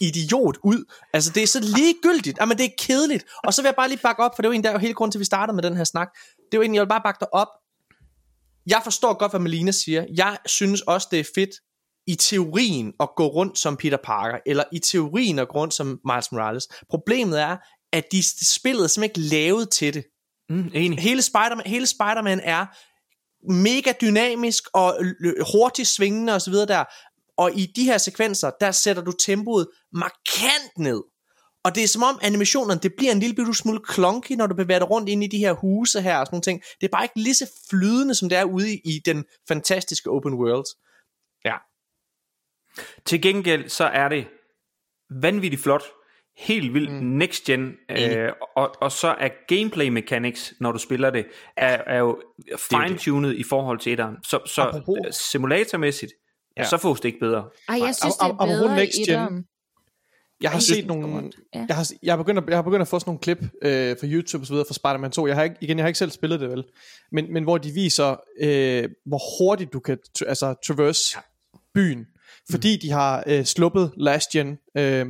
idiot 0.00 0.56
ud. 0.64 0.84
Altså, 1.12 1.32
det 1.34 1.42
er 1.42 1.46
så 1.46 1.60
ligegyldigt. 1.60 2.38
Jamen, 2.40 2.58
det 2.58 2.64
er 2.64 2.70
kedeligt. 2.78 3.24
Og 3.44 3.54
så 3.54 3.62
vil 3.62 3.66
jeg 3.66 3.74
bare 3.76 3.88
lige 3.88 3.98
bakke 4.02 4.22
op, 4.22 4.32
for 4.34 4.42
det 4.42 4.48
jo 4.48 4.52
en 4.52 4.64
der 4.64 4.68
er 4.68 4.72
jo 4.72 4.78
hele 4.78 4.94
grunden 4.94 5.12
til, 5.12 5.18
at 5.18 5.20
vi 5.20 5.24
starter 5.24 5.54
med 5.54 5.62
den 5.62 5.76
her 5.76 5.84
snak. 5.84 6.08
Det 6.36 6.58
jo 6.58 6.62
egentlig, 6.62 6.76
jeg 6.76 6.82
vil 6.82 6.88
bare 6.88 7.02
bakke 7.04 7.18
dig 7.20 7.34
op. 7.34 7.48
Jeg 8.66 8.80
forstår 8.84 9.18
godt, 9.18 9.32
hvad 9.32 9.40
Melina 9.40 9.72
siger. 9.72 10.04
Jeg 10.16 10.38
synes 10.46 10.80
også, 10.80 11.08
det 11.10 11.20
er 11.20 11.24
fedt 11.34 11.50
i 12.06 12.14
teorien 12.14 12.92
at 13.00 13.08
gå 13.16 13.26
rundt 13.26 13.58
som 13.58 13.76
Peter 13.76 13.98
Parker, 14.04 14.38
eller 14.46 14.64
i 14.72 14.78
teorien 14.78 15.38
at 15.38 15.48
gå 15.48 15.58
rundt 15.58 15.74
som 15.74 16.00
Miles 16.04 16.32
Morales. 16.32 16.68
Problemet 16.90 17.40
er, 17.40 17.56
at 17.92 18.04
de 18.12 18.22
spillet 18.54 18.90
simpelthen 18.90 19.22
ikke 19.22 19.36
lavet 19.36 19.70
til 19.70 19.94
det. 19.94 20.04
mm, 20.48 20.70
enig. 20.74 20.98
Hele 20.98 21.22
Spider-Man, 21.22 21.66
hele 21.66 21.86
Spider-Man 21.86 22.40
er 22.40 22.66
mega 23.52 23.92
dynamisk 24.00 24.64
og 24.74 24.98
hurtigt 25.52 25.88
svingende 25.88 26.32
osv. 26.34 26.52
der. 26.54 26.84
Og 27.42 27.50
i 27.54 27.66
de 27.76 27.84
her 27.84 27.98
sekvenser, 27.98 28.50
der 28.60 28.70
sætter 28.70 29.02
du 29.02 29.12
tempoet 29.12 29.66
markant 29.92 30.78
ned. 30.78 31.02
Og 31.64 31.74
det 31.74 31.82
er 31.82 31.88
som 31.88 32.02
om 32.02 32.18
animationerne, 32.22 32.80
det 32.80 32.92
bliver 32.96 33.12
en 33.12 33.20
lille 33.20 33.36
bitte 33.36 33.54
smule 33.54 33.80
clunky, 33.92 34.32
når 34.32 34.46
du 34.46 34.54
bevæger 34.54 34.78
dig 34.78 34.90
rundt 34.90 35.08
ind 35.08 35.24
i 35.24 35.26
de 35.26 35.38
her 35.38 35.52
huse 35.52 36.00
her 36.00 36.18
og 36.18 36.26
sådan 36.26 36.34
nogle 36.34 36.42
ting. 36.42 36.62
Det 36.80 36.86
er 36.86 36.90
bare 36.90 37.04
ikke 37.04 37.20
lige 37.20 37.34
så 37.34 37.50
flydende, 37.70 38.14
som 38.14 38.28
det 38.28 38.38
er 38.38 38.44
ude 38.44 38.74
i, 38.74 39.00
den 39.04 39.24
fantastiske 39.48 40.10
open 40.10 40.34
world. 40.34 40.66
Ja. 41.44 41.56
Til 43.04 43.22
gengæld 43.22 43.68
så 43.68 43.84
er 43.84 44.08
det 44.08 44.26
vanvittigt 45.10 45.62
flot, 45.62 45.82
helt 46.36 46.74
vildt 46.74 46.92
mm. 46.92 47.06
next 47.06 47.44
gen, 47.44 47.72
øh, 47.90 48.32
og, 48.56 48.74
og 48.80 48.92
så 48.92 49.08
er 49.08 49.28
gameplay 49.48 49.88
mechanics, 49.88 50.54
når 50.60 50.72
du 50.72 50.78
spiller 50.78 51.10
det, 51.10 51.26
er, 51.56 51.82
er 51.86 51.98
jo 51.98 52.22
fine-tunet 52.70 53.34
i 53.34 53.42
forhold 53.42 53.78
til 53.78 53.92
etteren. 53.92 54.16
Så, 54.24 54.40
så 54.46 54.62
Apropos- 54.62 55.06
øh, 55.06 55.12
simulatormæssigt, 55.12 56.12
ja. 56.56 56.64
så 56.64 56.76
fås 56.76 57.00
det 57.00 57.08
ikke 57.08 57.20
bedre. 57.20 57.48
Ej, 57.68 57.78
jeg 57.86 57.94
synes, 57.94 58.14
det 58.14 58.22
er 58.22 58.28
apropos 58.28 58.54
bedre 58.54 58.76
next 58.76 58.98
gen. 59.06 59.44
Jeg 60.42 60.50
har 60.50 60.58
Ej, 60.58 60.60
set 60.60 60.86
nogle... 60.86 61.32
ja. 61.54 61.66
Jeg 61.68 61.76
har, 61.76 61.90
jeg, 62.02 62.12
har 62.12 62.16
begyndt 62.16 62.38
at, 62.38 62.48
jeg 62.48 62.56
har 62.56 62.62
begyndt 62.62 62.82
at 62.82 62.88
få 62.88 62.98
sådan 62.98 63.08
nogle 63.08 63.20
klip 63.20 63.42
øh, 63.62 63.96
fra 64.00 64.06
YouTube 64.06 64.42
og 64.42 64.46
så 64.46 64.52
videre 64.52 64.66
fra 64.68 64.74
Spider-Man 64.74 65.10
2. 65.10 65.26
Jeg 65.26 65.36
har 65.36 65.42
ikke, 65.42 65.56
igen, 65.60 65.78
jeg 65.78 65.84
har 65.84 65.88
ikke 65.88 65.98
selv 65.98 66.10
spillet 66.10 66.40
det 66.40 66.50
vel. 66.50 66.64
Men, 67.12 67.32
men 67.32 67.42
hvor 67.42 67.58
de 67.58 67.70
viser, 67.70 68.16
øh, 68.40 68.88
hvor 69.06 69.38
hurtigt 69.38 69.72
du 69.72 69.80
kan 69.80 69.98
tra- 70.18 70.28
altså, 70.28 70.54
traverse 70.66 71.16
ja. 71.16 71.20
byen. 71.74 72.06
Fordi 72.50 72.76
de 72.76 72.90
har 72.90 73.24
øh, 73.26 73.44
sluppet 73.44 73.90
last 73.96 74.30
gen, 74.30 74.58
øh, 74.76 75.06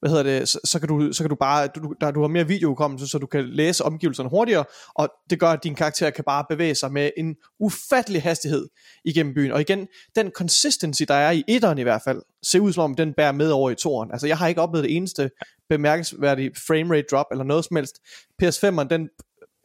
hvad 0.00 0.10
hedder 0.10 0.22
det, 0.22 0.48
så, 0.48 0.60
så, 0.64 0.78
kan 0.78 0.88
du, 0.88 1.12
så 1.12 1.22
kan 1.22 1.28
du 1.28 1.34
bare, 1.34 1.66
du, 1.66 1.94
der, 2.00 2.10
du 2.10 2.20
har 2.20 2.28
mere 2.28 2.46
videohukommelse, 2.46 3.08
så 3.08 3.18
du 3.18 3.26
kan 3.26 3.48
læse 3.48 3.84
omgivelserne 3.84 4.28
hurtigere, 4.28 4.64
og 4.94 5.08
det 5.30 5.40
gør, 5.40 5.48
at 5.48 5.64
din 5.64 5.74
karakter 5.74 6.10
kan 6.10 6.24
bare 6.24 6.44
bevæge 6.48 6.74
sig 6.74 6.92
med 6.92 7.10
en 7.16 7.36
ufattelig 7.60 8.22
hastighed 8.22 8.68
igennem 9.04 9.34
byen. 9.34 9.52
Og 9.52 9.60
igen, 9.60 9.86
den 10.16 10.30
consistency, 10.30 11.02
der 11.08 11.14
er 11.14 11.30
i 11.30 11.44
etteren 11.48 11.78
i 11.78 11.82
hvert 11.82 12.02
fald, 12.04 12.22
ser 12.42 12.60
ud 12.60 12.72
som 12.72 12.84
om, 12.84 12.94
den 12.94 13.12
bærer 13.12 13.32
med 13.32 13.50
over 13.50 13.70
i 13.70 13.74
toren. 13.74 14.12
Altså, 14.12 14.26
jeg 14.26 14.38
har 14.38 14.48
ikke 14.48 14.60
oplevet 14.60 14.84
det 14.84 14.96
eneste 14.96 15.30
bemærkelsesværdige 15.68 16.50
framerate 16.66 17.06
drop, 17.10 17.26
eller 17.30 17.44
noget 17.44 17.64
som 17.64 17.76
helst. 17.76 17.96
PS5'eren, 18.42 18.88
den 18.88 19.08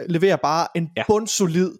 leverer 0.09 0.35
bare 0.35 0.67
en 0.75 0.89
ja. 0.97 1.03
bundsolid, 1.07 1.71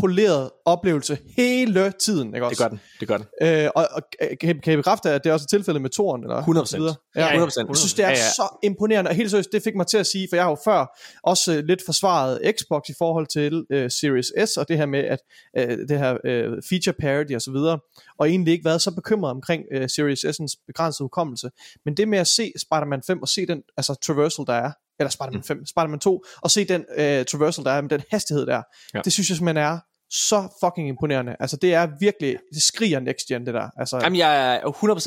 poleret 0.00 0.50
oplevelse 0.64 1.18
hele 1.36 1.92
tiden. 1.92 2.28
Ikke 2.28 2.36
Det 2.36 2.42
også? 2.42 2.62
gør 2.62 2.68
den. 2.68 2.80
Det 3.00 3.08
gør 3.08 3.16
den. 3.16 3.26
Øh, 3.42 3.70
og, 3.74 3.88
og 3.90 4.02
kan, 4.40 4.60
kan 4.60 4.72
I 4.72 4.76
bekræfte, 4.76 5.10
at 5.10 5.24
det 5.24 5.30
er 5.30 5.34
også 5.34 5.46
tilfældet 5.46 5.82
med 5.82 5.90
toren? 5.90 6.22
Eller 6.22 6.42
100%. 6.42 6.66
så 6.66 6.76
videre? 6.76 6.94
Ja, 7.16 7.44
100%. 7.44 7.66
Jeg 7.68 7.76
synes, 7.76 7.94
det 7.94 8.04
er 8.04 8.08
ja. 8.08 8.14
ja. 8.14 8.30
så 8.30 8.58
imponerende, 8.62 9.08
og 9.08 9.14
helt 9.14 9.30
seriøst, 9.30 9.52
det 9.52 9.62
fik 9.62 9.76
mig 9.76 9.86
til 9.86 9.98
at 9.98 10.06
sige, 10.06 10.28
for 10.30 10.36
jeg 10.36 10.44
har 10.44 10.50
jo 10.50 10.56
før 10.64 11.00
også 11.22 11.54
øh, 11.54 11.64
lidt 11.64 11.82
forsvaret 11.86 12.54
Xbox 12.58 12.82
i 12.88 12.94
forhold 12.98 13.26
til 13.26 13.64
øh, 13.70 13.90
Series 13.90 14.50
S, 14.50 14.56
og 14.56 14.68
det 14.68 14.76
her 14.76 14.86
med, 14.86 15.00
at 15.00 15.18
øh, 15.58 15.78
det 15.88 15.98
her 15.98 16.16
øh, 16.24 16.62
feature 16.68 16.94
parity 17.00 17.32
og 17.32 17.42
så 17.42 17.50
videre, 17.52 17.78
og 18.18 18.28
egentlig 18.28 18.52
ikke 18.52 18.64
været 18.64 18.82
så 18.82 18.94
bekymret 18.94 19.30
omkring 19.30 19.62
øh, 19.72 19.88
Series 19.88 20.24
S'ens 20.24 20.64
begrænsede 20.66 21.04
hukommelse. 21.04 21.50
Men 21.84 21.96
det 21.96 22.08
med 22.08 22.18
at 22.18 22.26
se 22.26 22.52
Spider-Man 22.58 23.02
5, 23.06 23.22
og 23.22 23.28
se 23.28 23.46
den 23.46 23.62
altså, 23.76 23.94
traversal, 23.94 24.44
der 24.46 24.54
er, 24.54 24.70
eller 24.98 25.10
Spider-Man 25.10 25.42
5, 25.42 25.66
Spider-Man 25.66 26.00
2, 26.00 26.24
og 26.42 26.50
se 26.50 26.64
den 26.64 26.84
øh, 26.96 27.24
traversal, 27.24 27.64
der 27.64 27.70
er 27.70 27.80
med 27.80 27.90
den 27.90 28.02
hastighed 28.10 28.46
der, 28.46 28.54
Ja. 28.56 28.62
ja. 28.94 29.00
det 29.04 29.12
synes 29.12 29.28
jeg 29.30 29.36
simpelthen 29.36 29.64
er 29.64 29.78
så 30.10 30.48
fucking 30.64 30.88
imponerende. 30.88 31.36
Altså 31.40 31.56
det 31.56 31.74
er 31.74 31.88
virkelig, 32.00 32.36
det 32.54 32.62
skriger 32.62 33.00
next 33.00 33.26
gen 33.28 33.46
det 33.46 33.54
der. 33.54 33.68
Altså, 33.76 33.98
Jamen, 34.02 34.18
jeg 34.18 34.54
er 34.56 34.60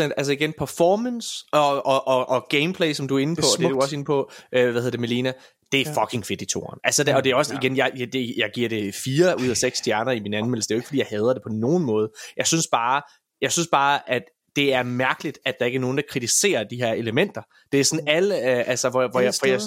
100%, 0.09 0.13
altså 0.17 0.31
igen, 0.31 0.53
performance 0.57 1.29
og, 1.51 1.85
og, 1.85 2.07
og, 2.07 2.29
og 2.29 2.45
gameplay, 2.49 2.93
som 2.93 3.07
du 3.07 3.15
er 3.15 3.19
inde 3.19 3.35
på, 3.35 3.41
Det 3.41 3.53
er 3.53 3.57
det 3.57 3.65
er 3.65 3.69
du 3.69 3.79
også 3.79 3.95
inde 3.95 4.05
på, 4.05 4.31
øh, 4.51 4.63
hvad 4.63 4.73
hedder 4.73 4.91
det, 4.91 4.99
Melina, 4.99 5.33
det 5.71 5.81
er 5.81 5.91
Ja. 5.95 6.03
fucking 6.03 6.25
fedt 6.25 6.41
i 6.41 6.45
toren. 6.45 6.79
Altså, 6.83 7.03
det, 7.03 7.15
og 7.15 7.23
det 7.23 7.31
er 7.31 7.35
også, 7.35 7.53
igen, 7.61 7.77
jeg, 7.77 7.91
jeg, 7.97 8.13
det, 8.13 8.33
jeg 8.37 8.49
giver 8.53 8.69
det 8.69 8.95
4 8.95 9.39
ud 9.41 9.47
af 9.49 9.57
6 9.57 9.77
stjerner 9.77 10.11
i 10.11 10.19
min 10.19 10.33
anmeldelse. 10.33 10.67
Det 10.67 10.73
er 10.73 10.75
jo 10.75 10.79
ikke, 10.79 10.87
fordi 10.87 10.99
jeg 10.99 11.07
hader 11.09 11.33
det 11.33 11.41
på 11.43 11.49
nogen 11.49 11.83
måde. 11.83 12.09
Jeg 12.37 12.47
synes 12.47 12.67
bare, 12.71 13.01
jeg 13.41 13.51
synes 13.51 13.67
bare, 13.71 14.09
at 14.09 14.21
det 14.57 14.73
er 14.73 14.83
mærkeligt, 14.83 15.39
at 15.45 15.55
der 15.59 15.65
ikke 15.65 15.75
er 15.75 15.81
nogen, 15.81 15.97
der 15.97 16.03
kritiserer 16.09 16.63
de 16.63 16.75
her 16.75 16.93
elementer. 16.93 17.41
Det 17.71 17.79
er 17.79 17.83
sådan 17.83 18.07
alle, 18.07 18.35
øh, 18.35 18.69
altså, 18.69 18.89
hvor, 18.89 19.07
hvor, 19.11 19.19
jeg, 19.19 19.33
hvor 19.39 19.47
jeg, 19.47 19.59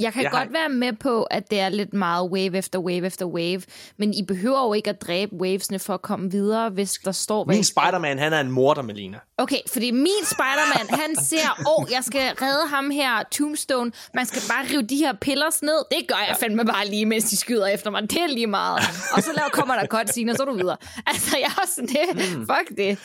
Jeg 0.00 0.12
kan 0.12 0.22
Jeg 0.22 0.30
jeg 0.32 0.38
har- 0.38 0.44
godt 0.44 0.52
være 0.54 0.68
med 0.68 0.92
på, 0.92 1.22
at 1.22 1.50
det 1.50 1.60
er 1.60 1.68
lidt 1.68 1.92
meget 1.94 2.30
wave 2.30 2.56
efter 2.58 2.78
wave 2.78 3.06
efter 3.06 3.26
wave, 3.26 3.62
men 3.96 4.14
I 4.14 4.22
behøver 4.24 4.64
jo 4.66 4.72
ikke 4.72 4.90
at 4.90 5.00
dræbe 5.02 5.36
wavesene 5.36 5.78
for 5.78 5.94
at 5.94 6.02
komme 6.02 6.30
videre, 6.30 6.70
hvis 6.70 6.92
der 7.04 7.12
står... 7.12 7.44
Min 7.44 7.64
Spider-Man, 7.64 8.18
han 8.18 8.32
er 8.32 8.40
en 8.40 8.50
morder, 8.50 8.82
Melina. 8.82 9.18
Okay, 9.38 9.56
fordi 9.72 9.90
min 9.90 10.24
Spider-Man, 10.24 11.00
han 11.00 11.24
ser, 11.24 11.56
åh, 11.68 11.82
oh, 11.82 11.86
jeg 11.92 12.04
skal 12.04 12.20
redde 12.42 12.68
ham 12.68 12.90
her, 12.90 13.22
Tombstone. 13.32 13.92
Man 14.14 14.26
skal 14.26 14.42
bare 14.48 14.64
rive 14.72 14.82
de 14.82 14.96
her 14.96 15.12
pillers 15.12 15.62
ned. 15.62 15.84
Det 15.90 16.08
gør 16.08 16.24
jeg 16.28 16.36
fandme 16.40 16.64
bare 16.64 16.88
lige, 16.88 17.06
mens 17.06 17.24
de 17.24 17.36
skyder 17.36 17.66
efter 17.66 17.90
mig. 17.90 18.02
Det 18.02 18.18
er 18.22 18.26
lige 18.26 18.46
meget. 18.46 18.78
Og 19.14 19.22
så 19.22 19.30
laver, 19.36 19.48
kommer 19.48 19.74
der 19.74 19.86
cutscene, 19.86 20.32
og 20.32 20.36
så 20.36 20.42
er 20.42 20.46
du 20.46 20.54
videre. 20.56 20.76
Altså, 21.06 21.36
jeg 21.38 21.46
er 21.56 21.60
også 21.62 21.74
sådan, 21.74 21.88
det, 21.88 22.38
Mm. 22.38 22.46
fuck 22.46 22.78
det. 22.78 22.98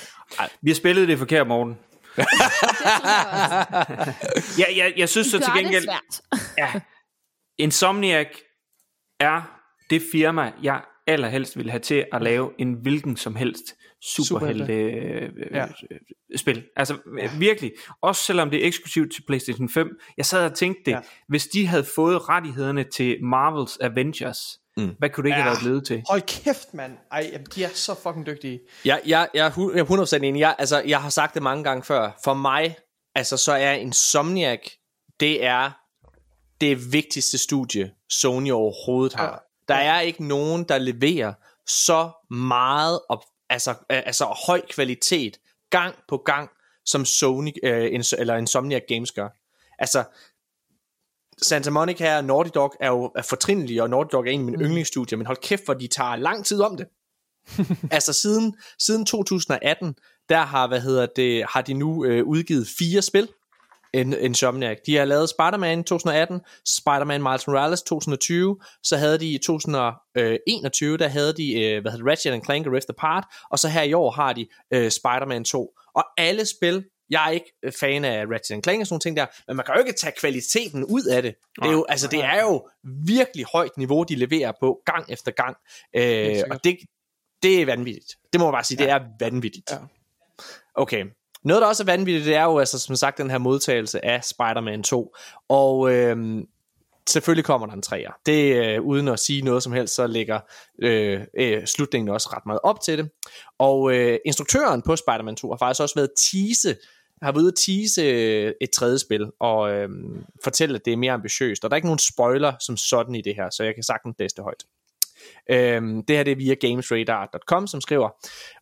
Vi 0.62 0.70
har 0.72 0.76
spillet 0.76 1.08
det 1.08 1.18
forkert, 1.20 1.48
Morten. 1.48 1.78
Det 2.18 2.26
jeg 2.32 3.68
også. 3.72 4.14
Ja, 4.58 4.66
jeg, 4.78 4.94
jeg 4.98 5.10
synes 5.10 5.28
så 5.28 5.40
til 5.40 5.48
det 5.48 5.64
gengæld... 5.64 5.84
svært. 5.84 6.22
Ja, 6.58 6.82
Insomniac 7.58 8.28
er 9.20 9.60
det 9.90 10.02
firma, 10.12 10.52
jeg 10.64 10.82
allerhelst 11.08 11.58
vil 11.58 11.70
have 11.70 11.80
til 11.80 12.06
at 12.14 12.22
lave 12.22 12.52
en 12.60 12.74
hvilken 12.74 13.18
som 13.18 13.36
helst 13.36 13.64
superhelte 14.02 14.74
øh, 14.74 15.32
Ja. 15.52 15.58
ja. 15.60 15.68
spil. 16.36 16.64
Altså 16.76 16.98
ja. 17.18 17.30
virkelig. 17.40 17.72
Også 18.02 18.24
selvom 18.24 18.50
det 18.50 18.64
er 18.64 18.68
eksklusivt 18.68 19.14
til 19.14 19.24
PlayStation 19.28 19.70
5. 19.70 19.90
Jeg 20.18 20.26
sad 20.26 20.46
og 20.46 20.54
tænkte 20.58 20.82
det, 20.86 20.92
Ja. 20.92 20.96
ja. 20.96 21.02
hvis 21.28 21.48
de 21.48 21.68
havde 21.68 21.86
fået 21.96 22.30
rettighederne 22.30 22.84
til 22.84 23.24
Marvels 23.24 23.78
Avengers, 23.82 24.38
mm. 24.78 24.96
hvad 25.00 25.10
kunne 25.10 25.24
det 25.24 25.30
ikke 25.30 25.38
ja. 25.38 25.44
Have 25.44 25.52
været 25.52 25.64
blevet 25.64 25.86
til? 25.86 26.04
Hold 26.10 26.22
kæft, 26.22 26.74
mand. 26.74 26.98
Ej, 27.12 27.30
jamen, 27.34 27.48
de 27.56 27.64
er 27.64 27.70
så 27.74 27.96
fucking 27.96 28.26
dygtige. 28.26 28.60
Jeg, 28.86 29.02
jeg, 29.06 29.30
jeg, 29.34 29.52
jeg 29.58 29.80
er 29.80 30.16
100% 30.20 30.24
enig. 30.24 30.40
Jeg, 30.40 30.56
altså, 30.60 30.82
jeg 30.86 31.02
har 31.02 31.10
sagt 31.10 31.34
det 31.34 31.44
mange 31.44 31.64
gange 31.64 31.84
før. 31.84 32.12
For 32.24 32.34
mig, 32.34 32.78
altså, 33.16 33.38
så 33.38 33.52
er 33.52 33.72
Insomniac, 33.72 34.60
det 35.20 35.46
er 35.46 35.72
det 36.62 36.94
vigtigste 36.94 37.38
studie, 37.38 37.92
Sony 38.10 38.52
overhovedet 38.52 39.14
har. 39.14 39.32
Ja. 39.32 39.74
Der 39.74 39.80
er 39.80 40.00
ikke 40.00 40.28
nogen, 40.28 40.64
der 40.64 40.78
leverer 40.78 41.34
så 41.68 42.10
meget, 42.30 43.00
op, 43.10 43.24
altså, 43.50 43.74
altså 43.90 44.26
høj 44.48 44.62
kvalitet, 44.70 45.38
gang 45.70 45.96
på 46.08 46.18
gang, 46.18 46.50
som 46.86 47.06
Sony, 47.06 47.52
øh, 47.64 48.02
eller 48.18 48.36
Insomniac 48.36 48.82
Games 48.88 49.12
gør. 49.12 49.30
Altså, 49.80 50.04
Santa 51.42 51.70
Monica 51.70 52.18
og 52.18 52.24
Naughty 52.24 52.52
Dog 52.56 52.74
er 52.80 52.88
jo 52.88 53.12
er 53.16 53.22
fortrindelige, 53.22 53.84
og 53.84 53.90
Naughty 53.90 54.12
Dog 54.12 54.28
er 54.28 54.32
en 54.32 54.40
af 54.40 54.46
mine 54.46 54.58
mm. 54.58 54.64
yndlingsstudier, 54.64 55.18
men 55.18 55.26
hold 55.28 55.38
kæft, 55.38 55.66
hvor 55.66 55.74
de 55.74 55.88
tager 55.88 56.16
lang 56.16 56.46
tid 56.46 56.62
om 56.62 56.78
det. 56.78 56.88
altså 57.92 58.14
siden, 58.14 58.56
siden 58.80 59.06
2018, 59.06 59.96
der 60.30 60.42
har, 60.42 60.68
hvad 60.68 60.82
hedder 60.82 61.06
det, 61.16 61.46
har 61.50 61.62
de 61.62 61.74
nu 61.74 62.06
øh, 62.06 62.26
udgivet 62.26 62.68
fire 62.78 63.02
spil, 63.02 63.28
In- 63.98 64.20
Insomniac. 64.20 64.78
De 64.86 64.96
har 64.96 65.06
lavet 65.06 65.30
Spider-Man 65.30 65.84
2018, 65.84 66.42
Spider-Man 66.66 67.24
Miles 67.24 67.48
Morales 67.48 67.82
2020, 67.82 68.58
så 68.84 68.98
havde 68.98 69.18
de 69.18 69.34
i 69.34 69.38
2021, 69.38 70.98
der 70.98 71.08
havde 71.08 71.34
de, 71.34 71.62
øh, 71.62 71.82
hvad 71.82 71.92
hedder 71.92 72.12
Ratchet 72.12 72.34
and 72.34 72.44
Clank 72.44 72.68
Rift 72.68 72.90
Apart, 72.90 73.24
og 73.52 73.60
så 73.60 73.68
her 73.68 73.82
i 73.82 73.94
år 73.94 74.12
har 74.12 74.34
de 74.34 74.48
øh, 74.74 74.92
Spider-Man 74.92 75.44
2. 75.44 75.74
Og 75.96 76.06
alle 76.18 76.46
spil, 76.46 76.84
jeg 77.10 77.26
er 77.28 77.30
ikke 77.30 77.54
øh, 77.64 77.72
fan 77.72 78.06
af 78.06 78.26
Ratchet 78.26 78.64
Clank 78.64 78.82
og 78.82 78.88
sådan 78.88 78.94
nogle 78.94 79.00
ting 79.00 79.18
der, 79.18 79.26
men 79.48 79.56
man 79.56 79.66
kan 79.66 79.76
jo 79.76 79.80
ikke 79.80 79.94
tage 79.94 80.14
kvaliteten 80.20 80.84
ud 80.86 81.04
af 81.04 81.22
det. 81.22 81.36
Det 81.62 81.68
er 81.68 81.72
jo, 81.72 81.86
altså, 81.90 82.08
det 82.08 82.24
er 82.24 82.42
jo 82.42 82.70
virkelig 82.84 83.46
højt 83.54 83.78
niveau, 83.78 84.04
de 84.04 84.16
leverer 84.16 84.52
på 84.60 84.82
gang 84.86 85.06
efter 85.10 85.32
gang. 85.32 85.58
Øh, 85.96 86.44
og 86.52 86.64
det, 86.64 86.78
det 87.44 87.62
er 87.62 87.66
vanvittigt. 87.66 88.16
Det 88.34 88.40
må 88.40 88.46
man 88.46 88.54
bare 88.54 88.64
sige, 88.64 88.78
det 88.78 88.90
er 88.90 89.00
vanvittigt. 89.20 89.72
Ja. 89.72 89.78
Okay. 90.76 91.06
Noget, 91.44 91.62
der 91.62 91.68
også 91.68 91.84
er 91.84 91.86
vanvittigt, 91.86 92.26
det 92.26 92.36
er 92.36 92.44
jo, 92.44 92.60
altså, 92.60 92.80
som 92.80 92.96
sagt, 92.96 93.18
den 93.18 93.30
her 93.30 93.38
modtagelse 93.38 94.06
af 94.06 94.24
Spider-Man 94.24 94.84
2. 94.84 95.16
Og 95.50 95.92
øhm, 95.92 96.48
selvfølgelig 97.10 97.46
kommer 97.46 97.68
der 97.68 97.74
en 97.74 97.82
træer. 97.82 98.12
Det 98.26 98.66
øh, 98.66 98.82
uden 98.82 99.08
at 99.08 99.20
sige 99.20 99.42
noget 99.42 99.64
som 99.64 99.74
helst, 99.74 99.96
så 99.96 100.08
ligger 100.08 100.40
øh, 100.82 101.22
øh, 101.40 101.66
slutningen 101.66 102.10
også 102.10 102.30
ret 102.34 102.46
meget 102.46 102.60
op 102.64 102.82
til 102.82 102.98
det. 102.98 103.10
Og 103.60 103.96
øh, 103.96 104.20
instruktøren 104.26 104.82
på 104.82 104.96
Spider-Man 104.96 105.36
2 105.36 105.50
har 105.50 105.58
faktisk 105.58 105.82
også 105.82 105.96
været 105.96 106.10
tease 106.32 106.76
har 107.26 107.32
været 107.32 107.42
ude 107.44 107.52
at 107.52 107.56
tease 107.56 108.02
øh, 108.02 108.54
et 108.62 108.72
tredje 108.72 109.00
spil, 109.00 109.32
og 109.40 109.72
øh, 109.72 109.90
fortælle, 110.44 110.76
at 110.76 110.86
det 110.86 110.94
er 110.94 110.98
mere 110.98 111.14
ambitiøst. 111.14 111.64
Og 111.64 111.70
der 111.70 111.76
er 111.76 111.78
ikke 111.78 111.88
nogen 111.88 112.00
spoiler 112.00 112.54
som 112.60 112.78
sådan 112.78 113.16
i 113.16 113.22
det 113.22 113.36
her, 113.36 113.50
så 113.50 113.64
jeg 113.64 113.74
kan 113.74 113.84
sagtens 113.84 114.16
læse 114.20 114.36
det 114.36 114.44
højt. 114.44 114.64
Øhm, 115.50 116.06
det 116.06 116.16
her 116.16 116.24
det 116.24 116.32
er 116.32 116.36
via 116.36 116.54
gamesradar.com, 116.54 117.68
som 117.68 117.82
skriver 117.82 118.10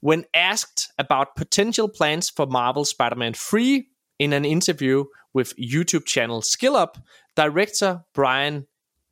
When 0.03 0.23
asked 0.33 0.93
about 0.97 1.27
potential 1.37 1.87
plans 1.97 2.33
for 2.35 2.45
Marvel 2.45 2.85
Spider-Man 2.85 3.33
3 3.33 3.83
in 4.19 4.33
an 4.33 4.45
interview 4.45 5.03
with 5.35 5.51
YouTube 5.57 6.03
channel 6.07 6.41
Skill 6.43 6.75
Up, 6.83 6.97
director 7.37 7.99
Brian 8.13 8.65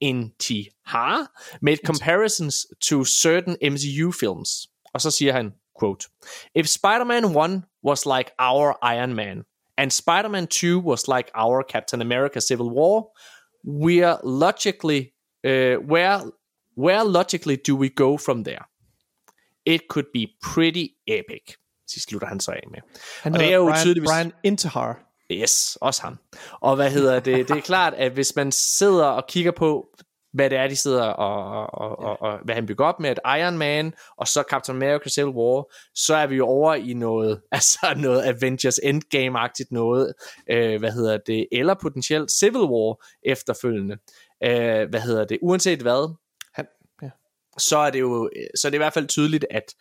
Intihar 0.04 1.28
made 1.62 1.78
comparisons 1.86 2.66
to 2.90 3.04
certain 3.06 3.58
MCU 3.62 4.12
films. 4.12 4.68
Og 4.94 5.02
så 5.02 5.12
siger 5.12 5.34
han, 5.34 5.52
quote, 5.80 6.08
If 6.56 6.66
Spider-Man 6.68 7.26
1 7.26 7.64
was 7.84 8.06
like 8.06 8.32
our 8.40 8.78
Iron 8.96 9.14
Man, 9.16 9.44
and 9.78 9.92
Spider-Man 9.92 10.48
2 10.48 10.80
was 10.80 11.08
like 11.08 11.30
our 11.36 11.64
Captain 11.72 12.02
America 12.02 12.40
Civil 12.42 12.70
War, 12.70 13.08
we 13.84 14.04
are 14.08 14.20
logically, 14.24 15.02
uh, 15.46 15.78
where, 15.92 16.20
where 16.78 17.04
logically 17.04 17.56
do 17.68 17.76
we 17.76 17.90
go 17.90 18.18
from 18.18 18.44
there? 18.44 18.66
It 19.66 19.82
could 19.90 20.08
be 20.14 20.28
pretty 20.54 20.88
epic. 21.08 21.56
Så 21.88 22.00
slutter 22.00 22.28
han 22.28 22.40
så 22.40 22.52
af 22.52 22.64
med. 22.72 22.80
Han 23.24 23.34
Og 23.34 23.40
det 23.40 23.48
er 23.52 23.56
jo 23.56 23.66
Brian, 23.70 23.88
tydeligvis- 23.88 24.08
Brian 24.10 24.32
Intihar. 24.44 25.06
Yes, 25.32 25.78
også 25.82 26.02
ham. 26.02 26.18
Og 26.62 26.76
hvad 26.76 26.92
hedder 26.92 27.20
det? 27.20 27.48
Det 27.48 27.58
er 27.58 27.62
klart, 27.62 27.94
at 27.94 28.12
hvis 28.12 28.36
man 28.36 28.52
sidder 28.52 29.06
og 29.06 29.28
kigger 29.28 29.52
på, 29.52 29.88
hvad 30.34 30.50
det 30.50 30.58
er, 30.58 30.68
de 30.68 30.76
sidder 30.76 31.04
og, 31.04 31.68
og, 31.74 32.00
og, 32.00 32.22
og 32.22 32.40
hvad 32.46 32.56
han 32.56 32.66
bygger 32.66 32.86
op 32.86 33.00
med, 33.00 33.12
et 33.12 33.20
Iron 33.26 33.58
Man, 33.58 33.94
og 34.18 34.28
så 34.28 34.44
Captain 34.50 34.76
America 34.78 35.10
Civil 35.10 35.34
War, 35.34 35.74
så 35.96 36.16
er 36.16 36.28
vi 36.28 36.36
jo 36.36 36.46
over 36.46 36.74
i 36.74 36.94
noget, 36.94 37.42
altså 37.52 37.94
noget 37.98 38.24
Avengers 38.26 38.80
Endgame-agtigt 38.80 39.68
noget, 39.72 40.14
øh, 40.52 40.80
hvad 40.80 40.92
hedder 40.92 41.18
det, 41.18 41.48
eller 41.52 41.76
potentielt 41.82 42.32
Civil 42.32 42.62
War 42.62 43.06
efterfølgende. 43.24 43.98
Øh, 44.44 44.90
hvad 44.90 45.02
hedder 45.02 45.26
det? 45.26 45.38
Uanset 45.42 45.82
hvad, 45.82 46.16
Han, 46.54 46.68
ja. 47.02 47.10
så 47.58 47.78
er 47.78 47.90
det 47.90 48.00
jo 48.00 48.30
så 48.56 48.68
er 48.68 48.70
det 48.70 48.78
i 48.78 48.84
hvert 48.84 48.94
fald 48.94 49.08
tydeligt, 49.08 49.46
at 49.52 49.74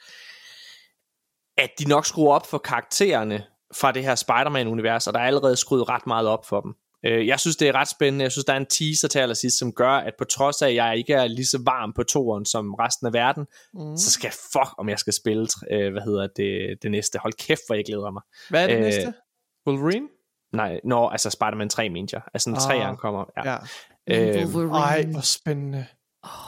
at 1.59 1.71
de 1.79 1.89
nok 1.89 2.07
skruer 2.07 2.35
op 2.35 2.47
for 2.47 2.59
karaktererne 2.59 3.45
fra 3.75 3.93
det 3.93 4.03
her 4.05 4.15
Spider-Man-univers, 4.15 5.07
og 5.07 5.15
der 5.15 5.21
er 5.21 5.25
allerede 5.25 5.57
skruet 5.57 5.89
ret 5.89 6.07
meget 6.07 6.29
op 6.29 6.47
for 6.47 6.61
dem. 6.61 6.75
Øh, 7.07 7.27
Jeg 7.27 7.41
synes, 7.41 7.57
det 7.57 7.69
er 7.69 7.75
ret 7.75 7.89
spændende. 7.89 8.23
Jeg 8.23 8.33
synes, 8.33 8.45
der 8.45 8.53
er 8.53 8.57
en 8.57 8.67
teaser 8.67 9.09
til 9.09 9.19
allersidst, 9.19 9.59
som 9.59 9.73
gør, 9.73 9.91
at 9.91 10.13
på 10.19 10.25
trods 10.25 10.63
af, 10.63 10.69
at 10.69 10.75
jeg 10.75 10.97
ikke 10.97 11.13
er 11.13 11.27
lige 11.27 11.47
så 11.47 11.61
varm 11.65 11.93
på 11.93 12.03
toeren 12.03 12.45
som 12.45 12.75
resten 12.75 13.07
af 13.07 13.13
verden, 13.13 13.47
mm. 13.75 13.97
så 13.97 14.11
skal 14.11 14.27
jeg 14.27 14.33
fuck, 14.53 14.75
om 14.79 14.89
jeg 14.89 14.99
skal 14.99 15.13
spille, 15.13 15.47
øh, 15.73 15.93
hvad 15.93 16.03
hedder 16.03 16.27
det, 16.37 16.79
det 16.83 16.91
næste. 16.91 17.19
Hold 17.19 17.33
kæft, 17.33 17.61
hvor 17.67 17.75
jeg 17.75 17.85
glæder 17.85 18.11
mig. 18.11 18.23
Hvad 18.51 18.63
er 18.63 18.67
det 18.67 18.77
Øh, 18.77 18.81
næste? 18.83 19.15
Wolverine? 19.67 20.09
Nej, 20.53 20.81
når, 20.85 21.11
altså 21.11 21.31
Spider-Man 21.31 21.69
3, 21.69 21.89
mente 21.89 22.15
jeg. 22.17 22.23
Altså, 22.35 22.51
når 22.51 22.71
Ah, 22.71 22.91
3'eren 22.93 22.97
kommer. 22.97 23.25
Ja. 23.37 23.51
Ja. 23.51 23.59
Øh, 24.43 24.55
Wolverine. 24.55 24.79
Ej, 24.85 25.05
hvor 25.13 25.21
spændende. 25.21 25.87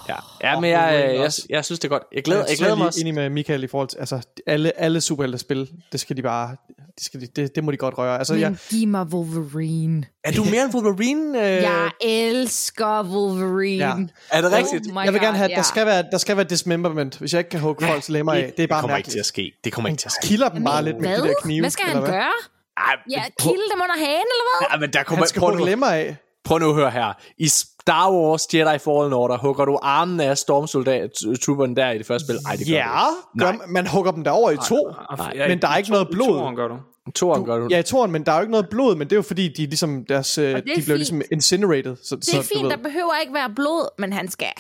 Ja. 0.09 0.15
ja 0.43 0.55
men 0.61 0.65
Og 0.65 0.71
jeg, 0.71 0.93
Wolverine 0.93 1.23
jeg, 1.23 1.33
jeg, 1.51 1.65
synes, 1.65 1.79
det 1.79 1.85
er 1.85 1.89
godt. 1.89 2.03
Jeg 2.15 2.23
glæder, 2.25 2.41
jeg 2.41 2.51
jeg 2.51 2.59
glæder 2.59 2.75
mig 2.75 2.87
også. 2.87 3.01
enig 3.01 3.15
med 3.15 3.31
Michael 3.31 3.65
i 3.65 3.67
forhold 3.67 3.89
til, 3.89 3.99
altså 3.99 4.21
alle, 4.47 4.81
alle 4.81 5.01
superhelte 5.01 5.39
spil, 5.39 5.71
det 5.93 6.01
skal 6.01 6.17
de 6.17 6.23
bare, 6.23 6.57
det, 6.95 7.05
skal 7.05 7.21
de, 7.21 7.27
det, 7.37 7.55
det 7.55 7.65
må 7.65 7.71
de 7.73 7.77
godt 7.77 7.99
røre. 7.99 8.19
Altså, 8.19 8.33
Men 8.33 8.43
jeg, 8.43 8.57
giv 8.71 8.89
mig 8.89 9.03
Wolverine. 9.07 10.05
Er 10.25 10.33
du 10.33 10.45
mere 10.45 10.65
en 10.65 10.71
Wolverine? 10.75 11.39
Øh, 11.39 11.63
Jeg 11.63 11.91
elsker 12.01 13.03
Wolverine. 13.05 13.85
Ja. 14.33 14.39
Er 14.39 14.41
det 14.41 14.53
rigtigt? 14.53 14.87
Oh 14.97 15.05
jeg 15.05 15.13
vil 15.13 15.21
gerne 15.21 15.33
God, 15.33 15.37
have, 15.39 15.51
at 15.51 15.57
der 15.57 15.63
skal 15.63 15.87
være, 15.87 16.05
der 16.13 16.19
skal 16.19 16.37
være 16.37 16.47
dismemberment, 16.47 17.19
hvis 17.19 17.33
jeg 17.33 17.39
ikke 17.39 17.51
kan 17.51 17.61
hugge 17.61 17.87
folks 17.87 18.09
lemmer 18.09 18.33
af. 18.33 18.53
Det 18.57 18.63
er 18.63 18.67
bare 18.67 18.77
det 18.79 18.81
kommer 18.83 18.97
ikke 18.97 19.07
til 19.11 19.11
mærkeligt. 19.11 19.21
at 19.21 19.27
ske. 19.27 19.53
Det 19.65 19.73
kommer 19.73 19.89
ikke 19.89 20.01
til 20.01 20.09
at 20.09 20.13
ske. 20.13 20.27
Kilder 20.27 20.49
dem 20.49 20.65
bare 20.65 20.85
lidt 20.85 20.97
med 21.01 21.09
de 21.11 21.15
der 21.15 21.21
Hvad? 21.23 21.35
knive. 21.43 21.61
Hvad 21.61 21.71
skal 21.71 21.85
han 21.87 22.03
gøre? 22.05 22.33
Ej, 22.77 22.95
Ja, 23.11 23.25
kilde 23.41 23.63
dem 23.73 23.81
under 23.83 23.99
hagen, 23.99 24.27
eller 24.35 24.47
hvad? 24.59 24.69
Ja, 24.73 24.81
men 24.81 24.93
der 24.93 25.03
kommer, 25.03 25.25
Han 25.25 25.29
skal 25.29 25.41
hugge 25.41 25.65
lemmer 25.65 25.87
af. 25.87 26.17
Prøv 26.51 26.59
nu 26.59 26.69
at 26.69 26.75
høre 26.75 26.91
her. 26.91 27.13
I 27.39 27.49
Star 27.49 28.13
Wars 28.13 28.47
Jedi 28.55 28.79
Fallen 28.79 29.13
Order 29.13 29.39
hugger 29.39 29.65
du 29.65 29.79
armen 29.83 30.21
af 30.21 30.39
stormsoldat-trooperen 30.39 31.77
der 31.77 31.91
i 31.91 31.99
det 31.99 32.07
første 32.07 32.27
spil. 32.27 32.37
Ej, 32.47 32.57
det 32.57 32.67
gør 32.67 32.75
Ja, 32.75 32.83
du 32.85 33.41
ikke. 33.51 33.59
gør, 33.59 33.67
man 33.69 33.87
hugger 33.87 34.13
dem 34.13 34.25
derover 34.25 34.51
i 34.51 34.57
to. 34.69 34.91
Ja, 35.35 35.49
Men 35.49 35.63
der 35.63 35.69
er 35.69 35.77
ikke 35.77 35.91
noget 35.91 36.05
i 36.05 36.13
blod. 36.15 36.27
toeren 36.29 36.57
gør 36.57 36.69
du. 36.69 36.75
Nej, 36.75 37.13
toeren 37.15 37.45
gør 37.45 37.57
du. 37.59 37.69
Ja, 37.71 37.83
toren, 37.83 38.11
men 38.13 38.27
der 38.27 38.33
er 38.33 38.37
jo 38.37 38.41
ikke 38.41 38.51
noget 38.51 38.69
blod, 38.71 38.97
men 38.97 39.07
det 39.07 39.13
er 39.13 39.17
jo 39.17 39.23
fordi, 39.23 39.49
de 39.49 39.63
ligesom, 39.67 40.05
deres, 40.09 40.39
øh, 40.39 40.57
de 40.57 40.83
blev 40.85 40.97
ligesom 40.97 41.23
incinerated. 41.33 41.97
Så, 42.03 42.17
Det 42.17 42.35
er 42.35 42.43
fint, 42.43 42.71
der 42.71 42.77
behøver 42.77 43.13
ikke 43.23 43.35
være 43.35 43.51
blod, 43.57 43.89
men 43.99 44.13
han 44.13 44.29
skal. 44.31 44.53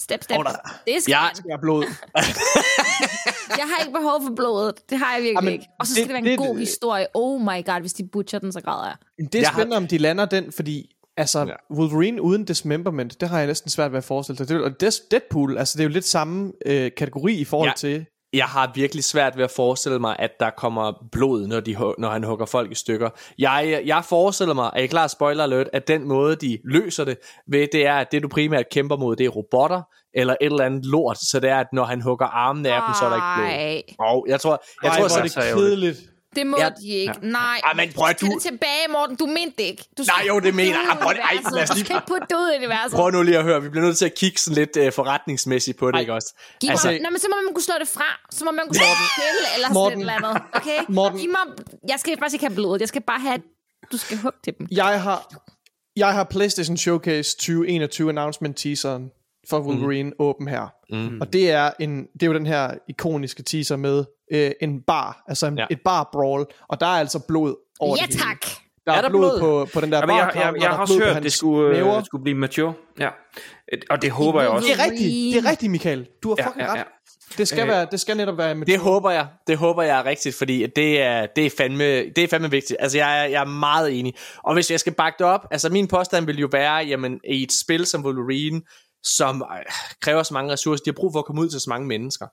Step, 0.00 0.22
step. 0.24 0.36
Der- 0.36 0.42
Det 0.86 1.02
skal 1.02 1.12
Ja. 1.12 1.18
han. 1.18 1.50
er 1.50 1.58
blod. 1.62 1.84
Jeg 3.60 3.66
har 3.66 3.82
ikke 3.84 3.92
behov 3.98 4.22
for 4.26 4.34
blodet. 4.34 4.74
Det 4.90 4.98
har 4.98 5.14
jeg 5.14 5.22
virkelig 5.22 5.36
Jamen, 5.42 5.52
ikke. 5.52 5.66
Og 5.80 5.86
så 5.86 5.92
skal 5.92 6.02
det- 6.02 6.08
det, 6.08 6.16
det 6.16 6.24
være 6.24 6.32
en 6.34 6.38
det- 6.40 6.48
god 6.48 6.58
historie. 6.58 7.06
Oh 7.14 7.40
my 7.40 7.64
god, 7.66 7.80
hvis 7.80 7.92
de 7.92 8.08
butcher 8.12 8.38
den, 8.38 8.52
så 8.52 8.60
græder 8.60 8.84
jeg. 8.86 8.96
Det 9.32 9.34
er 9.34 9.40
Jeg 9.40 9.48
har- 9.48 9.56
spændende, 9.58 9.76
om 9.76 9.86
de 9.86 9.98
lander 9.98 10.24
den, 10.24 10.52
fordi 10.52 10.90
altså, 11.18 11.38
Ja. 11.40 11.76
Wolverine 11.76 12.22
uden 12.22 12.44
dismemberment, 12.44 13.20
det 13.20 13.28
har 13.28 13.38
jeg 13.38 13.46
næsten 13.46 13.70
svært 13.70 13.92
ved 13.92 13.98
at 13.98 14.04
forestille 14.04 14.46
jo- 14.54 14.64
og 14.64 14.80
Deadpool, 14.80 15.58
altså 15.58 15.78
det 15.78 15.84
er 15.84 15.88
jo 15.88 15.92
lidt 15.92 16.04
samme 16.04 16.52
øh, 16.66 16.90
kategori 16.96 17.34
i 17.34 17.44
forhold 17.44 17.68
Ja. 17.68 17.74
til 17.76 18.06
jeg 18.32 18.44
har 18.44 18.72
virkelig 18.74 19.04
svært 19.04 19.36
ved 19.36 19.44
at 19.44 19.50
forestille 19.50 19.98
mig, 19.98 20.16
at 20.18 20.30
der 20.40 20.50
kommer 20.50 21.06
blod, 21.12 21.46
når, 21.46 21.60
de, 21.60 21.76
når 21.98 22.08
han 22.10 22.24
hugger 22.24 22.46
folk 22.46 22.70
i 22.72 22.74
stykker. 22.74 23.10
Jeg, 23.38 23.82
jeg 23.86 24.04
forestiller 24.04 24.54
mig, 24.54 24.70
er 24.76 24.80
I 24.80 24.86
klar 24.86 25.06
spoiler 25.06 25.42
alert, 25.44 25.66
at 25.72 25.88
den 25.88 26.08
måde, 26.08 26.36
de 26.36 26.58
løser 26.64 27.04
det 27.04 27.18
ved, 27.50 27.66
det 27.72 27.86
er, 27.86 27.94
at 27.94 28.12
det 28.12 28.22
du 28.22 28.28
primært 28.28 28.64
kæmper 28.72 28.96
mod, 28.96 29.16
det 29.16 29.26
er 29.26 29.30
robotter, 29.30 29.82
eller 30.14 30.34
et 30.40 30.46
eller 30.52 30.64
andet 30.64 30.86
lort, 30.86 31.18
så 31.18 31.40
det 31.40 31.50
er, 31.50 31.56
at 31.56 31.66
når 31.72 31.84
han 31.84 32.00
hugger 32.02 32.26
armene 32.26 32.68
af 32.68 32.80
dem, 32.86 32.94
så 32.94 33.04
er 33.04 33.08
der 33.08 33.16
ikke 33.16 33.84
blod. 33.96 34.06
Og 34.06 34.26
jeg 34.28 34.40
tror, 34.40 34.62
jeg 34.82 34.90
Ej, 34.90 34.98
tror 34.98 35.08
så 35.08 35.18
er 35.18 35.22
det 35.22 35.24
det 35.24 35.32
så 35.32 35.40
ærgerligt. 35.48 35.66
kedeligt. 35.68 35.98
Det 36.36 36.46
må 36.46 36.56
Ja. 36.60 36.68
de 36.80 36.88
ikke. 36.88 37.14
Nej. 37.22 37.60
Ej, 37.64 37.74
men 37.74 37.92
prøv 37.92 38.08
at 38.08 38.20
du- 38.20 38.38
tilbage, 38.42 38.84
Morten. 38.90 39.16
Du 39.16 39.26
mente 39.26 39.54
det 39.58 39.64
ikke. 39.64 39.84
Du 39.98 40.02
Nej, 40.16 40.24
jo, 40.28 40.40
det 40.40 40.54
mener 40.54 40.70
jeg. 40.78 40.86
jeg. 40.90 40.98
Prøv- 41.02 41.12
ej, 41.12 41.34
lad 41.52 41.62
os 41.62 41.68
Du 41.70 41.74
lige- 41.74 41.84
skal 41.84 41.96
ikke 41.96 42.06
putte 42.08 42.26
det 42.30 42.34
ud 42.36 42.52
i 42.52 42.56
universet. 42.56 42.92
Prøv 42.96 43.10
nu 43.10 43.22
lige 43.22 43.38
at 43.38 43.44
høre, 43.44 43.62
vi 43.62 43.68
bliver 43.68 43.84
nødt 43.86 43.98
til 43.98 44.04
at 44.04 44.14
kigge 44.14 44.38
sådan 44.38 44.54
lidt 44.64 44.76
uh, 44.86 44.92
forretningsmæssigt 44.92 45.78
på 45.78 45.86
det, 45.86 45.94
Ej. 45.94 46.00
ikke 46.00 46.12
også? 46.14 46.34
Giv 46.60 46.70
Altså- 46.70 46.88
mig, 46.90 47.00
nej, 47.00 47.10
men 47.10 47.20
så 47.20 47.26
må 47.30 47.36
man 47.46 47.54
kunne 47.54 47.62
slå 47.62 47.74
det 47.80 47.88
fra. 47.88 48.08
Så 48.30 48.44
må 48.44 48.50
man 48.50 48.64
kunne 48.66 48.74
slå 48.76 48.86
det 49.02 49.10
til, 49.20 49.54
eller 49.54 49.68
sådan 49.68 49.74
Morten. 49.74 49.98
et 49.98 50.02
eller 50.02 50.14
andet. 50.28 50.42
Okay? 50.52 50.78
Morten. 50.98 51.18
Giv 51.18 51.30
mig, 51.30 51.44
jeg 51.88 52.00
skal 52.00 52.18
faktisk 52.18 52.34
ikke 52.34 52.46
have 52.46 52.54
blodet. 52.54 52.80
Jeg 52.80 52.88
skal 52.88 53.02
bare 53.02 53.20
have, 53.20 53.38
du 53.92 53.98
skal 53.98 54.16
hugge 54.18 54.38
til 54.44 54.52
dem. 54.58 54.66
Jeg 54.70 55.02
har, 55.02 55.18
jeg 55.96 56.12
har 56.14 56.24
PlayStation 56.24 56.76
Showcase 56.76 57.36
2021 57.36 58.08
announcement 58.08 58.56
teaseren 58.56 59.10
for 59.50 59.60
Wolverine 59.60 60.08
mm. 60.08 60.16
åben 60.18 60.48
her. 60.48 60.66
Mm. 60.90 61.20
Og 61.20 61.32
det 61.32 61.50
er, 61.50 61.70
en, 61.80 62.06
det 62.12 62.22
er 62.22 62.26
jo 62.26 62.34
den 62.34 62.46
her 62.46 62.70
ikoniske 62.88 63.42
teaser 63.42 63.76
med 63.76 64.04
øh, 64.32 64.50
en 64.60 64.80
bar, 64.86 65.22
altså 65.28 65.46
en, 65.46 65.58
Ja. 65.58 65.66
et 65.70 65.78
bar 65.84 66.08
brawl, 66.12 66.46
og 66.68 66.80
der 66.80 66.86
er 66.86 66.90
altså 67.00 67.18
blod 67.28 67.54
over 67.80 67.96
Ja, 68.00 68.06
det 68.06 68.14
hele. 68.14 68.24
tak. 68.24 68.40
Der 68.86 68.92
er, 68.94 68.96
Er 68.98 69.02
der 69.02 69.08
blod, 69.08 69.38
blod? 69.38 69.66
På, 69.66 69.70
på 69.74 69.80
den 69.80 69.92
der 69.92 69.98
Jamen, 69.98 70.16
jeg, 70.16 70.30
bar, 70.34 70.40
jeg, 70.40 70.52
jeg, 70.54 70.62
jeg 70.62 70.70
har 70.70 70.76
også 70.78 70.98
hørt, 70.98 71.16
at 71.16 71.22
det 71.22 71.32
skulle, 71.32 71.72
næver. 71.72 71.96
øh, 71.98 72.04
skulle 72.04 72.22
blive 72.22 72.38
mature. 72.38 72.74
Ja. 73.00 73.08
Og 73.90 74.02
det 74.02 74.10
håber 74.10 74.40
jeg 74.40 74.50
også. 74.50 74.68
Det 74.68 74.80
er 74.80 74.84
rigtigt, 74.84 75.34
det 75.34 75.44
er 75.46 75.50
rigtigt, 75.50 75.70
Michael. 75.72 76.06
Du 76.22 76.28
har 76.28 76.36
Ja, 76.38 76.46
fucking 76.46 76.64
ja, 76.64 76.72
ret. 76.72 76.78
ja. 76.78 76.82
Det 77.38 77.48
skal, 77.48 77.62
Øh. 77.62 77.68
være, 77.68 77.86
det 77.90 78.00
skal 78.00 78.16
netop 78.16 78.38
være 78.38 78.54
med 78.54 78.66
Det 78.66 78.78
håber 78.78 79.10
jeg. 79.10 79.26
Det 79.46 79.56
håber 79.58 79.82
jeg 79.82 79.98
er 79.98 80.04
rigtigt, 80.06 80.34
fordi 80.34 80.66
det 80.76 81.02
er, 81.02 81.26
det 81.36 81.46
er, 81.46 81.50
fandme, 81.58 81.84
det 81.84 82.18
er 82.18 82.28
fandme 82.28 82.50
vigtigt. 82.50 82.76
Altså, 82.80 82.98
jeg, 82.98 83.20
er- 83.24 83.28
jeg 83.28 83.40
er 83.40 83.46
meget 83.46 83.98
enig. 83.98 84.14
Og 84.44 84.54
hvis 84.54 84.70
jeg 84.70 84.80
skal 84.80 84.92
bakke 84.94 85.16
det 85.18 85.26
op, 85.26 85.40
altså 85.50 85.68
min 85.68 85.88
påstand 85.88 86.26
vil 86.26 86.38
jo 86.38 86.48
være, 86.52 86.74
jamen, 86.74 87.20
i 87.30 87.42
et 87.42 87.52
spil 87.52 87.86
som 87.86 88.04
Wolverine, 88.04 88.60
som 89.04 89.44
kræver 90.02 90.22
så 90.22 90.34
mange 90.34 90.52
ressourcer, 90.52 90.82
de 90.84 90.90
har 90.90 90.94
brug 90.94 91.12
for 91.12 91.18
at 91.18 91.24
komme 91.24 91.42
ud 91.42 91.48
til 91.48 91.60
så 91.60 91.70
mange 91.70 91.86
mennesker. 91.86 92.26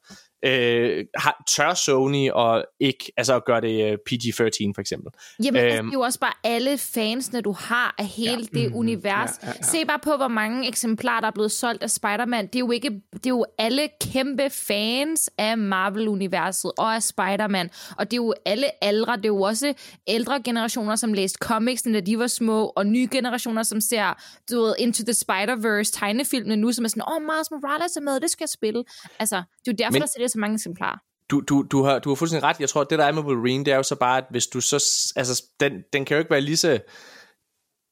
Øh, 0.46 1.06
har, 1.18 1.44
tør 1.48 1.74
Sony 1.74 2.32
og 2.32 2.66
ikke, 2.80 3.12
altså 3.18 3.36
at 3.36 3.46
gøre 3.46 3.62
det 3.62 3.92
øh, 3.92 3.98
PG-13 4.10 4.72
for 4.76 4.80
eksempel. 4.80 5.12
Jamen, 5.44 5.62
øhm, 5.62 5.66
altså, 5.66 5.78
Øhm. 5.78 5.86
det 5.86 5.96
er 5.96 6.00
jo 6.00 6.02
også 6.02 6.20
bare 6.20 6.34
alle 6.44 6.78
fansene, 6.78 7.42
du 7.42 7.52
har 7.52 7.96
af 7.98 8.06
hele 8.06 8.48
ja. 8.54 8.60
det 8.60 8.72
univers. 8.74 9.32
Ja, 9.44 9.48
ja, 9.48 9.54
ja. 9.58 9.64
Se 9.64 9.86
bare 9.86 10.00
på, 10.04 10.16
hvor 10.18 10.28
mange 10.28 10.68
eksemplarer, 10.68 11.20
der 11.20 11.28
er 11.28 11.32
blevet 11.32 11.52
solgt 11.52 11.84
af 11.84 11.90
Spider-Man. 11.90 12.48
Det 12.48 12.56
er 12.56 12.60
jo, 12.60 12.72
ikke, 12.72 12.90
det 13.14 13.26
er 13.26 13.30
jo 13.30 13.46
alle 13.58 13.90
kæmpe 14.02 14.50
fans 14.50 15.30
af 15.38 15.58
Marvel-universet 15.58 16.72
og 16.78 16.96
af 16.96 17.04
Spider-Man. 17.04 17.70
Og 17.98 18.12
det 18.12 18.18
er 18.18 18.22
jo 18.24 18.34
alle 18.46 18.84
aldre. 18.84 19.16
Det 19.18 19.26
er 19.26 19.30
jo 19.30 19.42
også 19.42 19.74
ældre 20.08 20.42
generationer, 20.44 20.96
som 20.96 21.14
læste 21.14 21.38
comics, 21.42 21.82
da 21.82 22.00
de 22.00 22.20
var 22.20 22.28
små, 22.28 22.74
og 22.76 22.88
nye 22.88 23.08
generationer, 23.12 23.64
som 23.64 23.82
ser 23.82 24.14
du 24.52 24.62
ved, 24.62 24.76
Into 24.80 25.04
the 25.04 25.14
Spider-Verse 25.14 25.92
tegnefilmene 26.00 26.55
nu, 26.58 26.72
som 26.72 26.86
er 26.86 26.90
sådan, 26.90 27.04
åh, 27.08 27.16
oh, 27.16 27.22
Miles 27.22 27.52
Morales 27.52 27.96
er 27.96 28.02
med, 28.02 28.20
det 28.20 28.32
skal 28.32 28.44
jeg 28.44 28.50
spille. 28.50 28.84
Altså, 29.20 29.36
det 29.36 29.68
er 29.68 29.72
jo 29.72 29.76
derfor, 29.78 29.92
Men- 29.92 29.94
Men... 29.94 30.02
der 30.02 30.08
sælger 30.08 30.28
så 30.28 30.40
mange 30.40 30.54
eksemplarer. 30.54 30.98
Du, 31.30 31.42
du, 31.50 31.66
du, 31.72 31.84
har, 31.84 32.00
du 32.00 32.10
har 32.10 32.16
fuldstændig 32.16 32.44
ret. 32.44 32.60
Jeg 32.60 32.70
tror, 32.70 32.82
at 32.82 32.90
det 32.90 33.00
der 33.00 33.06
er 33.06 33.12
med 33.12 33.24
Wolverine, 33.24 33.66
det 33.66 33.72
er 33.74 33.78
jo 33.78 33.84
så 33.84 33.96
bare, 33.96 34.18
at 34.18 34.26
hvis 34.30 34.48
du 34.48 34.62
så... 34.62 34.76
Altså, 35.16 35.44
den, 35.60 35.74
den 35.94 36.06
kan 36.06 36.16
jo 36.16 36.20
ikke 36.20 36.32
være 36.32 36.42
lige 36.42 36.58
så 36.58 36.80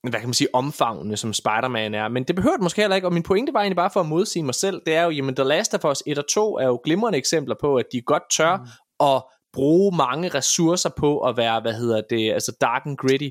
hvad 0.10 0.20
kan 0.20 0.30
man 0.30 0.34
sige, 0.34 0.56
omfavnende, 0.56 1.18
som 1.18 1.34
Spider-Man 1.34 1.94
er. 1.94 2.08
Men 2.08 2.24
det 2.24 2.36
behøver 2.36 2.56
det 2.56 2.64
måske 2.64 2.82
heller 2.82 2.96
ikke, 2.96 3.08
og 3.08 3.14
min 3.14 3.24
pointe 3.24 3.54
var 3.54 3.60
egentlig 3.60 3.76
bare 3.76 3.90
for 3.94 4.00
at 4.00 4.06
modsige 4.06 4.44
mig 4.44 4.56
selv, 4.56 4.82
det 4.86 4.96
er 4.96 5.04
jo, 5.04 5.10
jamen 5.10 5.36
The 5.36 5.44
Last 5.44 5.74
of 5.74 5.86
Us 5.92 6.04
1 6.06 6.18
og 6.18 6.26
2 6.34 6.58
er 6.58 6.66
jo 6.66 6.82
glimrende 6.84 7.18
eksempler 7.18 7.56
på, 7.62 7.76
at 7.76 7.86
de 7.92 8.02
godt 8.02 8.24
tør 8.32 8.58
mm. 8.58 9.06
at 9.08 9.24
bruge 9.54 9.98
mange 9.98 10.30
ressourcer 10.30 10.90
på 10.98 11.20
at 11.20 11.38
være, 11.38 11.62
hvad 11.62 11.74
hedder 11.74 12.02
det, 12.10 12.34
altså 12.34 12.58
dark 12.62 12.82
and 12.86 12.98
gritty. 12.98 13.30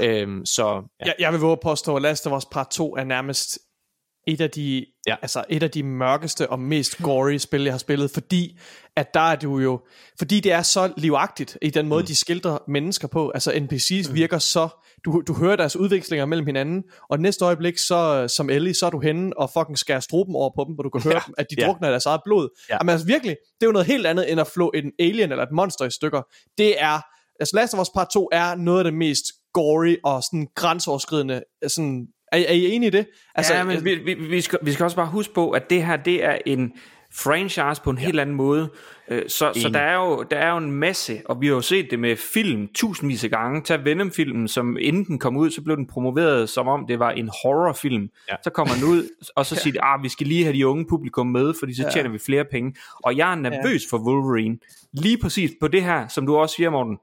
Ja. 0.00 0.06
Øhm, 0.06 0.46
så 0.46 0.66
ja. 1.00 1.06
Jeg, 1.06 1.14
jeg 1.18 1.32
vil 1.32 1.40
våge 1.40 1.52
at 1.52 1.60
påstå, 1.60 1.96
at 1.96 2.02
Last 2.02 2.26
of 2.26 2.36
Us 2.36 2.44
Part 2.52 2.70
2 2.70 2.96
er 2.96 3.04
nærmest 3.04 3.58
et 4.26 4.40
af 4.40 4.50
de, 4.50 4.86
Ja. 5.06 5.16
altså 5.22 5.44
et 5.48 5.62
af 5.62 5.70
de 5.70 5.82
mørkeste 5.82 6.50
og 6.50 6.58
mest 6.60 6.98
gory 7.02 7.36
spil, 7.36 7.62
jeg 7.62 7.72
har 7.72 7.78
spillet, 7.78 8.10
fordi 8.10 8.58
at 8.96 9.14
der 9.14 9.20
er 9.20 9.36
du 9.36 9.58
jo, 9.58 9.80
fordi 10.18 10.40
det 10.40 10.52
er 10.52 10.62
så 10.62 10.92
livagtigt 10.96 11.58
i 11.62 11.70
den 11.70 11.88
måde, 11.88 12.02
mm. 12.02 12.06
de 12.06 12.16
skildrer 12.16 12.58
mennesker 12.68 13.08
på. 13.08 13.30
Altså 13.30 13.50
NPC's 13.50 14.08
mm. 14.10 14.14
virker 14.14 14.38
så, 14.38 14.68
du, 15.04 15.22
du 15.26 15.34
hører 15.34 15.56
deres 15.56 15.76
udvekslinger 15.76 16.26
mellem 16.26 16.46
hinanden, 16.46 16.82
og 17.10 17.20
næste 17.20 17.44
øjeblik, 17.44 17.78
så 17.78 18.28
som 18.36 18.50
Ellie, 18.50 18.74
så 18.74 18.86
er 18.86 18.90
du 18.90 19.00
henne 19.00 19.38
og 19.38 19.50
fucking 19.58 19.78
skærer 19.78 20.00
struben 20.00 20.34
over 20.36 20.50
på 20.56 20.64
dem, 20.68 20.74
hvor 20.74 20.82
du 20.82 20.90
kan 20.90 21.02
høre 21.10 21.14
Ja. 21.14 21.20
dem, 21.26 21.34
at 21.38 21.46
de 21.50 21.56
Ja. 21.58 21.66
drukner 21.66 21.90
deres 21.90 22.06
eget 22.06 22.20
blod. 22.24 22.48
Ja. 22.70 22.74
Jamen 22.74 22.88
altså 22.92 23.06
virkelig, 23.06 23.36
det 23.60 23.62
er 23.62 23.66
jo 23.66 23.72
noget 23.72 23.86
helt 23.86 24.06
andet, 24.06 24.32
end 24.32 24.40
at 24.40 24.46
flå 24.46 24.72
en 24.74 24.92
alien 24.98 25.30
eller 25.30 25.42
et 25.42 25.52
monster 25.52 25.84
i 25.84 25.90
stykker. 25.90 26.22
Det 26.58 26.82
er, 26.82 27.00
altså 27.40 27.56
Last 27.56 27.74
of 27.74 27.80
Us 27.80 27.88
Part 27.94 28.08
2 28.12 28.28
er 28.32 28.54
noget 28.54 28.78
af 28.78 28.84
det 28.84 28.94
mest 28.94 29.24
gory 29.54 29.96
og 30.04 30.22
sådan 30.22 30.46
grænseoverskridende, 30.54 31.42
sådan, 31.68 32.06
er, 32.36 32.44
er 32.48 32.52
I 32.52 32.72
enige 32.72 32.86
i 32.86 32.90
det? 32.90 33.06
Altså, 33.34 33.54
ja, 33.54 33.64
men 33.64 33.84
vi, 33.84 33.94
vi, 33.94 34.14
vi, 34.14 34.40
skal, 34.40 34.58
vi 34.62 34.72
skal 34.72 34.84
også 34.84 34.96
bare 34.96 35.06
huske 35.06 35.34
på, 35.34 35.50
at 35.50 35.70
det 35.70 35.86
her, 35.86 35.96
det 35.96 36.24
er 36.24 36.38
en 36.46 36.72
franchise 37.12 37.82
på 37.84 37.90
en 37.90 37.98
ja. 37.98 38.04
helt 38.04 38.20
anden 38.20 38.36
måde. 38.36 38.68
Øh, 39.08 39.22
Så, 39.28 39.52
så 39.62 39.68
der, 39.68 39.80
er 39.80 39.96
jo, 39.96 40.22
der 40.30 40.36
er 40.36 40.50
jo 40.50 40.56
en 40.56 40.70
masse, 40.70 41.20
og 41.24 41.40
vi 41.40 41.46
har 41.46 41.54
jo 41.54 41.60
set 41.60 41.90
det 41.90 41.98
med 41.98 42.16
film 42.16 42.68
tusindvis 42.74 43.24
af 43.24 43.30
gange. 43.30 43.62
Tag 43.62 43.84
Venom-filmen, 43.84 44.48
som 44.48 44.76
inden 44.80 45.04
den 45.04 45.18
kom 45.18 45.36
ud, 45.36 45.50
så 45.50 45.62
blev 45.62 45.76
den 45.76 45.86
promoveret 45.86 46.48
som 46.48 46.68
om 46.68 46.86
det 46.86 46.98
var 46.98 47.10
en 47.10 47.30
horrorfilm. 47.42 48.10
Ja. 48.30 48.34
Så 48.44 48.50
kommer 48.50 48.74
den 48.74 48.84
ud, 48.84 49.08
og 49.36 49.46
så 49.46 49.56
siger 49.62 49.72
de, 49.72 49.82
ah, 49.82 50.02
vi 50.02 50.08
skal 50.08 50.26
lige 50.26 50.44
have 50.44 50.56
de 50.56 50.66
unge 50.66 50.86
publikum 50.88 51.26
med, 51.26 51.54
fordi 51.58 51.74
så 51.74 51.90
tjener 51.92 52.10
vi 52.10 52.18
flere 52.18 52.44
penge. 52.44 52.74
Og 53.04 53.16
jeg 53.16 53.30
er 53.30 53.34
nervøs 53.34 53.82
for 53.90 53.98
Wolverine. 53.98 54.58
Lige 54.92 55.18
præcis 55.18 55.50
på 55.60 55.68
det 55.68 55.82
her, 55.82 56.08
som 56.08 56.26
du 56.26 56.36
også 56.36 56.54
siger, 56.54 56.70
Morten, 56.70 56.98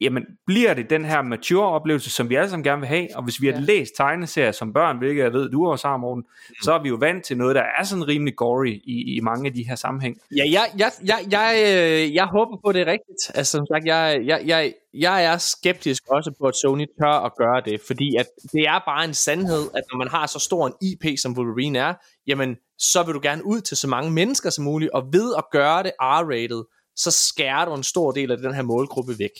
jamen 0.00 0.24
bliver 0.46 0.74
det 0.74 0.90
den 0.90 1.04
her 1.04 1.22
mature 1.22 1.68
oplevelse, 1.68 2.10
som 2.10 2.30
vi 2.30 2.34
alle 2.34 2.50
sammen 2.50 2.64
gerne 2.64 2.80
vil 2.80 2.88
have, 2.88 3.08
og 3.14 3.24
hvis 3.24 3.40
vi 3.40 3.46
har 3.46 3.54
ja. 3.54 3.60
læst 3.60 3.92
tegneserier 3.96 4.52
som 4.52 4.72
børn, 4.72 4.98
hvilket 4.98 5.22
jeg 5.22 5.32
ved, 5.32 5.50
du 5.50 5.66
også 5.66 5.88
har, 5.88 5.96
Morten, 5.96 6.24
mm. 6.48 6.54
så 6.62 6.72
er 6.72 6.82
vi 6.82 6.88
jo 6.88 6.94
vant 6.94 7.24
til 7.24 7.36
noget, 7.36 7.54
der 7.54 7.64
er 7.78 7.84
sådan 7.84 8.08
rimelig 8.08 8.36
gory 8.36 8.80
i, 8.84 9.16
i 9.16 9.20
mange 9.20 9.46
af 9.46 9.54
de 9.54 9.68
her 9.68 9.74
sammenhæng. 9.74 10.16
Ja, 10.36 10.44
jeg, 10.50 10.70
jeg, 10.78 10.92
jeg, 11.04 11.18
jeg, 11.30 11.54
øh, 11.66 12.14
jeg 12.14 12.26
håber 12.26 12.56
på, 12.64 12.72
det 12.72 12.80
er 12.80 12.86
rigtigt. 12.86 13.30
Altså, 13.34 13.50
som 13.56 13.66
sagt, 13.66 13.86
jeg, 13.86 14.20
jeg, 14.24 14.42
jeg, 14.46 14.72
jeg 14.94 15.24
er 15.24 15.38
skeptisk 15.38 16.02
også 16.10 16.32
på, 16.40 16.46
at 16.46 16.54
Sony 16.56 16.86
tør 17.00 17.24
at 17.26 17.32
gøre 17.38 17.62
det, 17.64 17.80
fordi 17.86 18.16
at 18.16 18.26
det 18.52 18.62
er 18.66 18.80
bare 18.86 19.04
en 19.04 19.14
sandhed, 19.14 19.68
at 19.74 19.82
når 19.92 19.98
man 19.98 20.08
har 20.08 20.26
så 20.26 20.38
stor 20.38 20.66
en 20.66 20.74
IP, 20.82 21.18
som 21.18 21.36
Wolverine 21.38 21.78
er, 21.78 21.94
jamen, 22.26 22.56
så 22.78 23.02
vil 23.02 23.14
du 23.14 23.20
gerne 23.22 23.46
ud 23.46 23.60
til 23.60 23.76
så 23.76 23.88
mange 23.88 24.10
mennesker 24.10 24.50
som 24.50 24.64
muligt, 24.64 24.90
og 24.90 25.12
ved 25.12 25.34
at 25.38 25.44
gøre 25.52 25.82
det 25.82 25.92
R-rated, 26.00 26.62
så 26.96 27.10
skærer 27.10 27.64
du 27.64 27.74
en 27.74 27.82
stor 27.82 28.12
del 28.12 28.30
af 28.30 28.38
den 28.38 28.54
her 28.54 28.62
målgruppe 28.62 29.18
væk. 29.18 29.30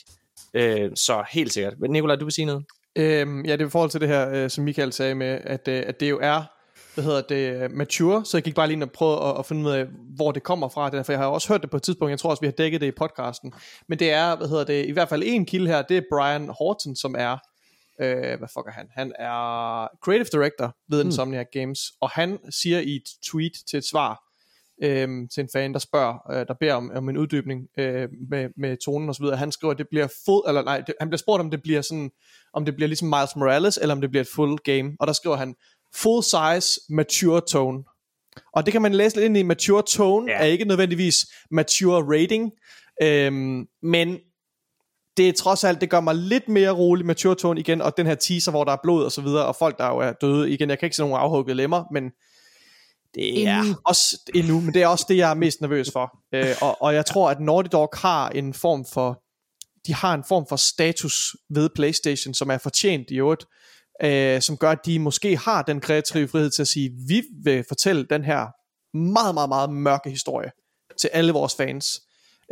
Øh, 0.55 0.91
så 0.97 1.25
helt 1.31 1.53
sikkert. 1.53 1.75
Men 1.81 1.91
Nicolaj, 1.91 2.17
du 2.17 2.25
vil 2.25 2.33
sige 2.33 2.45
noget? 2.45 2.65
Øhm, 2.97 3.45
ja, 3.45 3.53
det 3.53 3.61
er 3.61 3.67
i 3.67 3.71
forhold 3.71 3.91
til 3.91 4.01
det 4.01 4.09
her, 4.09 4.31
øh, 4.31 4.51
som 4.51 4.65
Michael 4.65 4.93
sagde 4.93 5.15
med, 5.15 5.41
at, 5.45 5.69
øh, 5.69 5.83
at 5.87 6.01
det 6.01 6.11
jo 6.11 6.19
er, 6.23 6.43
hvad 6.95 7.05
hedder 7.05 7.21
det, 7.21 7.63
øh, 7.63 7.71
mature, 7.73 8.25
så 8.25 8.37
jeg 8.37 8.45
gik 8.45 8.55
bare 8.55 8.67
lige 8.67 8.75
ind 8.75 8.83
og 8.83 8.91
prøvede 8.91 9.21
at, 9.21 9.39
at 9.39 9.47
finde 9.47 9.65
ud 9.65 9.71
af, 9.71 9.87
hvor 10.17 10.33
det 10.33 10.43
kommer 10.43 10.69
fra, 10.69 10.91
det 10.91 11.07
for 11.07 11.13
jeg 11.13 11.21
har 11.21 11.27
også 11.27 11.49
hørt 11.49 11.63
det 11.63 11.71
på 11.71 11.77
et 11.77 11.83
tidspunkt, 11.83 12.11
jeg 12.11 12.19
tror 12.19 12.31
også, 12.31 12.41
vi 12.41 12.47
har 12.47 12.53
dækket 12.53 12.81
det 12.81 12.87
i 12.87 12.91
podcasten, 12.91 13.53
men 13.89 13.99
det 13.99 14.11
er, 14.11 14.37
hvad 14.37 14.49
hedder 14.49 14.65
det, 14.65 14.87
i 14.87 14.91
hvert 14.91 15.09
fald 15.09 15.23
en 15.27 15.47
kilde 15.47 15.67
her, 15.67 15.83
det 15.83 15.97
er 15.97 16.03
Brian 16.13 16.49
Horton, 16.49 16.97
som 16.97 17.15
er, 17.19 17.37
øh, 18.01 18.39
hvad 18.39 18.49
fuck 18.55 18.67
er 18.67 18.73
han? 18.73 18.87
Han 18.91 19.13
er 19.19 19.87
creative 20.05 20.41
director 20.41 20.77
ved 20.91 21.05
Insomniac 21.05 21.47
Games, 21.53 21.81
og 22.01 22.11
han 22.11 22.39
siger 22.51 22.81
i 22.81 22.97
et 22.97 23.09
tweet 23.31 23.53
til 23.71 23.77
et 23.77 23.85
svar, 23.91 24.28
øhm, 24.83 25.29
til 25.35 25.41
en 25.41 25.49
fan, 25.53 25.73
der 25.73 25.79
spørger, 25.79 26.31
øh, 26.33 26.47
der 26.47 26.55
beder 26.61 26.75
om, 26.75 26.91
om 26.95 27.09
en 27.09 27.17
uddybning 27.17 27.61
øh, 27.79 28.09
med, 28.31 28.49
med 28.57 28.77
tonen 28.85 29.09
og 29.09 29.15
så 29.15 29.23
videre. 29.23 29.37
Han 29.37 29.53
skriver, 29.53 29.73
at 29.73 29.79
det 29.79 29.87
bliver 29.91 30.09
full, 30.25 30.43
eller 30.49 30.63
nej, 30.65 30.81
det, 30.81 30.95
han 31.01 31.09
bliver 31.09 31.19
spurgt, 31.19 31.41
om 31.41 31.51
det 31.51 31.63
bliver 31.63 31.83
sådan, 31.83 32.11
om 32.55 32.65
det 32.65 32.75
bliver 32.75 32.89
ligesom 32.89 33.09
Miles 33.09 33.37
Morales, 33.37 33.79
eller 33.83 33.95
om 33.95 34.01
det 34.01 34.11
bliver 34.11 34.23
et 34.23 34.29
full 34.35 34.57
game. 34.57 34.93
Og 35.01 35.07
der 35.07 35.13
skriver 35.13 35.37
han, 35.37 35.55
full 35.95 36.23
size, 36.23 36.81
mature 36.89 37.41
tone. 37.49 37.85
Og 38.55 38.67
det 38.67 38.73
kan 38.73 38.83
man 38.83 38.95
læse 38.95 39.17
lidt 39.17 39.25
ind 39.25 39.37
i. 39.37 39.43
Mature 39.43 39.83
tone 39.83 40.33
Ja. 40.33 40.39
er 40.39 40.45
ikke 40.45 40.65
nødvendigvis 40.65 41.17
mature 41.51 42.19
rating, 42.19 42.53
øhm, 43.03 43.67
men 43.83 44.19
det 45.17 45.29
er 45.29 45.33
trods 45.33 45.65
alt, 45.65 45.81
det 45.81 45.91
gør 45.91 46.01
mig 46.01 46.15
lidt 46.15 46.49
mere 46.49 46.71
rolig 46.71 47.07
mature 47.07 47.35
tone 47.35 47.61
igen, 47.61 47.83
og 47.83 47.97
den 47.97 48.07
her 48.07 48.15
teaser, 48.15 48.51
hvor 48.51 48.65
der 48.65 48.73
er 48.73 48.77
blod 48.83 49.05
og 49.05 49.13
så 49.13 49.21
videre, 49.23 49.47
og 49.47 49.57
folk, 49.57 49.79
der 49.79 49.89
jo 49.89 49.99
er 49.99 50.13
døde 50.13 50.51
igen. 50.51 50.71
Jeg 50.71 50.79
kan 50.79 50.87
ikke 50.87 50.97
se 50.97 51.03
nogen 51.03 51.17
afhuggede 51.17 51.57
lemmer, 51.57 51.85
men 51.93 52.11
det 53.15 53.47
er 53.47 53.59
Endnu. 53.61 53.77
også 53.85 54.31
endnu, 54.35 54.61
men 54.61 54.75
det 54.75 54.83
er 54.83 54.87
også 54.87 55.07
det, 55.09 55.17
jeg 55.17 55.31
er 55.31 55.35
mest 55.35 55.61
nervøs 55.61 55.91
for. 55.93 56.11
Øh, 56.35 56.55
og, 56.63 56.83
og 56.83 56.95
jeg 56.95 57.07
tror, 57.07 57.31
at 57.31 57.41
Naughty 57.41 57.69
Dog 57.73 57.89
har 57.95 58.29
en 58.29 58.55
form 58.55 58.85
for, 58.93 59.23
de 59.87 59.95
har 59.95 60.15
en 60.15 60.25
form 60.25 60.47
for 60.49 60.57
status 60.57 61.37
ved 61.51 61.69
PlayStation, 61.75 62.35
som 62.35 62.51
er 62.51 62.59
fortjent 62.59 63.11
i 63.11 63.15
øvrigt, 63.15 63.45
øh, 64.03 64.41
som 64.43 64.57
gør, 64.57 64.71
at 64.71 64.87
de 64.87 64.99
måske 64.99 65.37
har 65.37 65.63
den 65.63 65.81
kreative 65.81 66.29
frihed 66.29 66.51
til 66.51 66.63
at 66.63 66.69
sige, 66.69 66.91
vi 67.09 67.23
vil 67.45 67.65
fortælle 67.69 68.07
den 68.11 68.25
her 68.25 68.47
meget, 68.97 69.35
meget, 69.35 69.49
meget 69.49 69.71
mørke 69.71 70.11
historie 70.11 70.51
til 71.01 71.11
alle 71.13 71.33
vores 71.33 71.55
fans. 71.55 72.01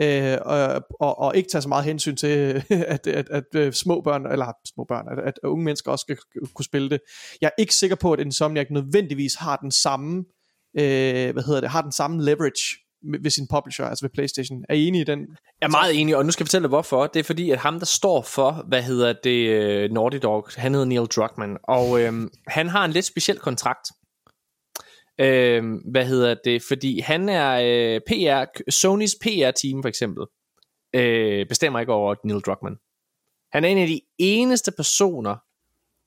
Øh, 0.03 0.39
og, 0.43 0.83
og, 1.01 1.19
og 1.19 1.37
ikke 1.37 1.49
tage 1.49 1.63
så 1.63 1.69
meget 1.69 1.85
hensyn 1.85 2.17
til, 2.17 2.29
at, 2.71 3.07
at, 3.07 3.29
at, 3.31 3.55
at 3.55 3.77
små 3.77 4.01
børn, 4.01 4.27
eller 4.27 4.53
små 4.75 4.85
børn, 4.85 5.07
at, 5.09 5.19
at 5.25 5.39
unge 5.45 5.65
mennesker 5.65 5.91
også 5.91 6.03
skal 6.03 6.17
kunne 6.55 6.65
spille 6.65 6.91
det. 6.91 7.01
Jeg 7.41 7.47
er 7.47 7.63
ikke 7.63 7.75
sikker 7.75 7.97
på, 7.97 8.13
at 8.13 8.21
Insomniac 8.21 8.67
nødvendigvis 8.71 9.35
har 9.35 9.57
den 9.57 9.71
samme, 9.71 10.25
øh, 10.79 11.33
hvad 11.33 11.43
hedder 11.43 11.61
det, 11.61 11.71
har 11.71 11.83
den 11.83 11.93
samme 11.93 12.25
leverage 12.25 12.77
ved 13.23 13.31
sin 13.31 13.47
publisher, 13.51 13.85
altså 13.85 14.05
ved 14.05 14.11
Playstation. 14.15 14.65
Er 14.69 14.75
I 14.75 14.87
enige 14.87 15.01
i 15.01 15.05
den? 15.05 15.21
Jeg 15.61 15.67
er 15.67 15.71
meget 15.71 16.01
enig, 16.01 16.17
og 16.17 16.25
nu 16.25 16.31
skal 16.31 16.45
jeg 16.45 16.47
fortælle 16.47 16.63
dig 16.63 16.69
hvorfor. 16.69 17.07
Det 17.07 17.21
er 17.21 17.25
fordi, 17.25 17.51
at 17.51 17.59
ham, 17.59 17.79
der 17.79 17.87
står 17.87 18.23
for, 18.23 18.65
hvad 18.69 18.83
hedder 18.83 19.13
det, 19.25 19.49
øh, 19.49 19.91
Naughty 19.91 20.19
Dog, 20.23 20.49
han 20.57 20.73
hedder 20.73 20.87
Neil 20.87 21.07
Druckmann, 21.07 21.57
og 21.65 22.01
øhm, 22.01 22.31
han 22.47 22.69
har 22.69 22.85
en 22.85 22.91
lidt 22.91 23.05
speciel 23.05 23.39
kontrakt. 23.39 23.87
Øhm, 25.21 25.77
hvad 25.91 26.07
hedder 26.07 26.35
det? 26.45 26.63
Fordi 26.69 27.01
han 27.01 27.29
er 27.29 27.53
øh, 27.65 28.01
PR, 28.07 28.71
Sonys 28.71 29.15
PR-team 29.23 29.83
for 29.83 29.89
eksempel, 29.89 30.25
øh, 30.95 31.47
bestemmer 31.49 31.81
ikke 31.81 31.93
over 31.93 32.15
Neil 32.25 32.41
Druckmann. 32.41 32.77
Han 33.53 33.65
er 33.65 33.69
en 33.69 33.79
af 33.79 33.87
de 33.87 34.01
eneste 34.19 34.73
personer, 34.77 35.37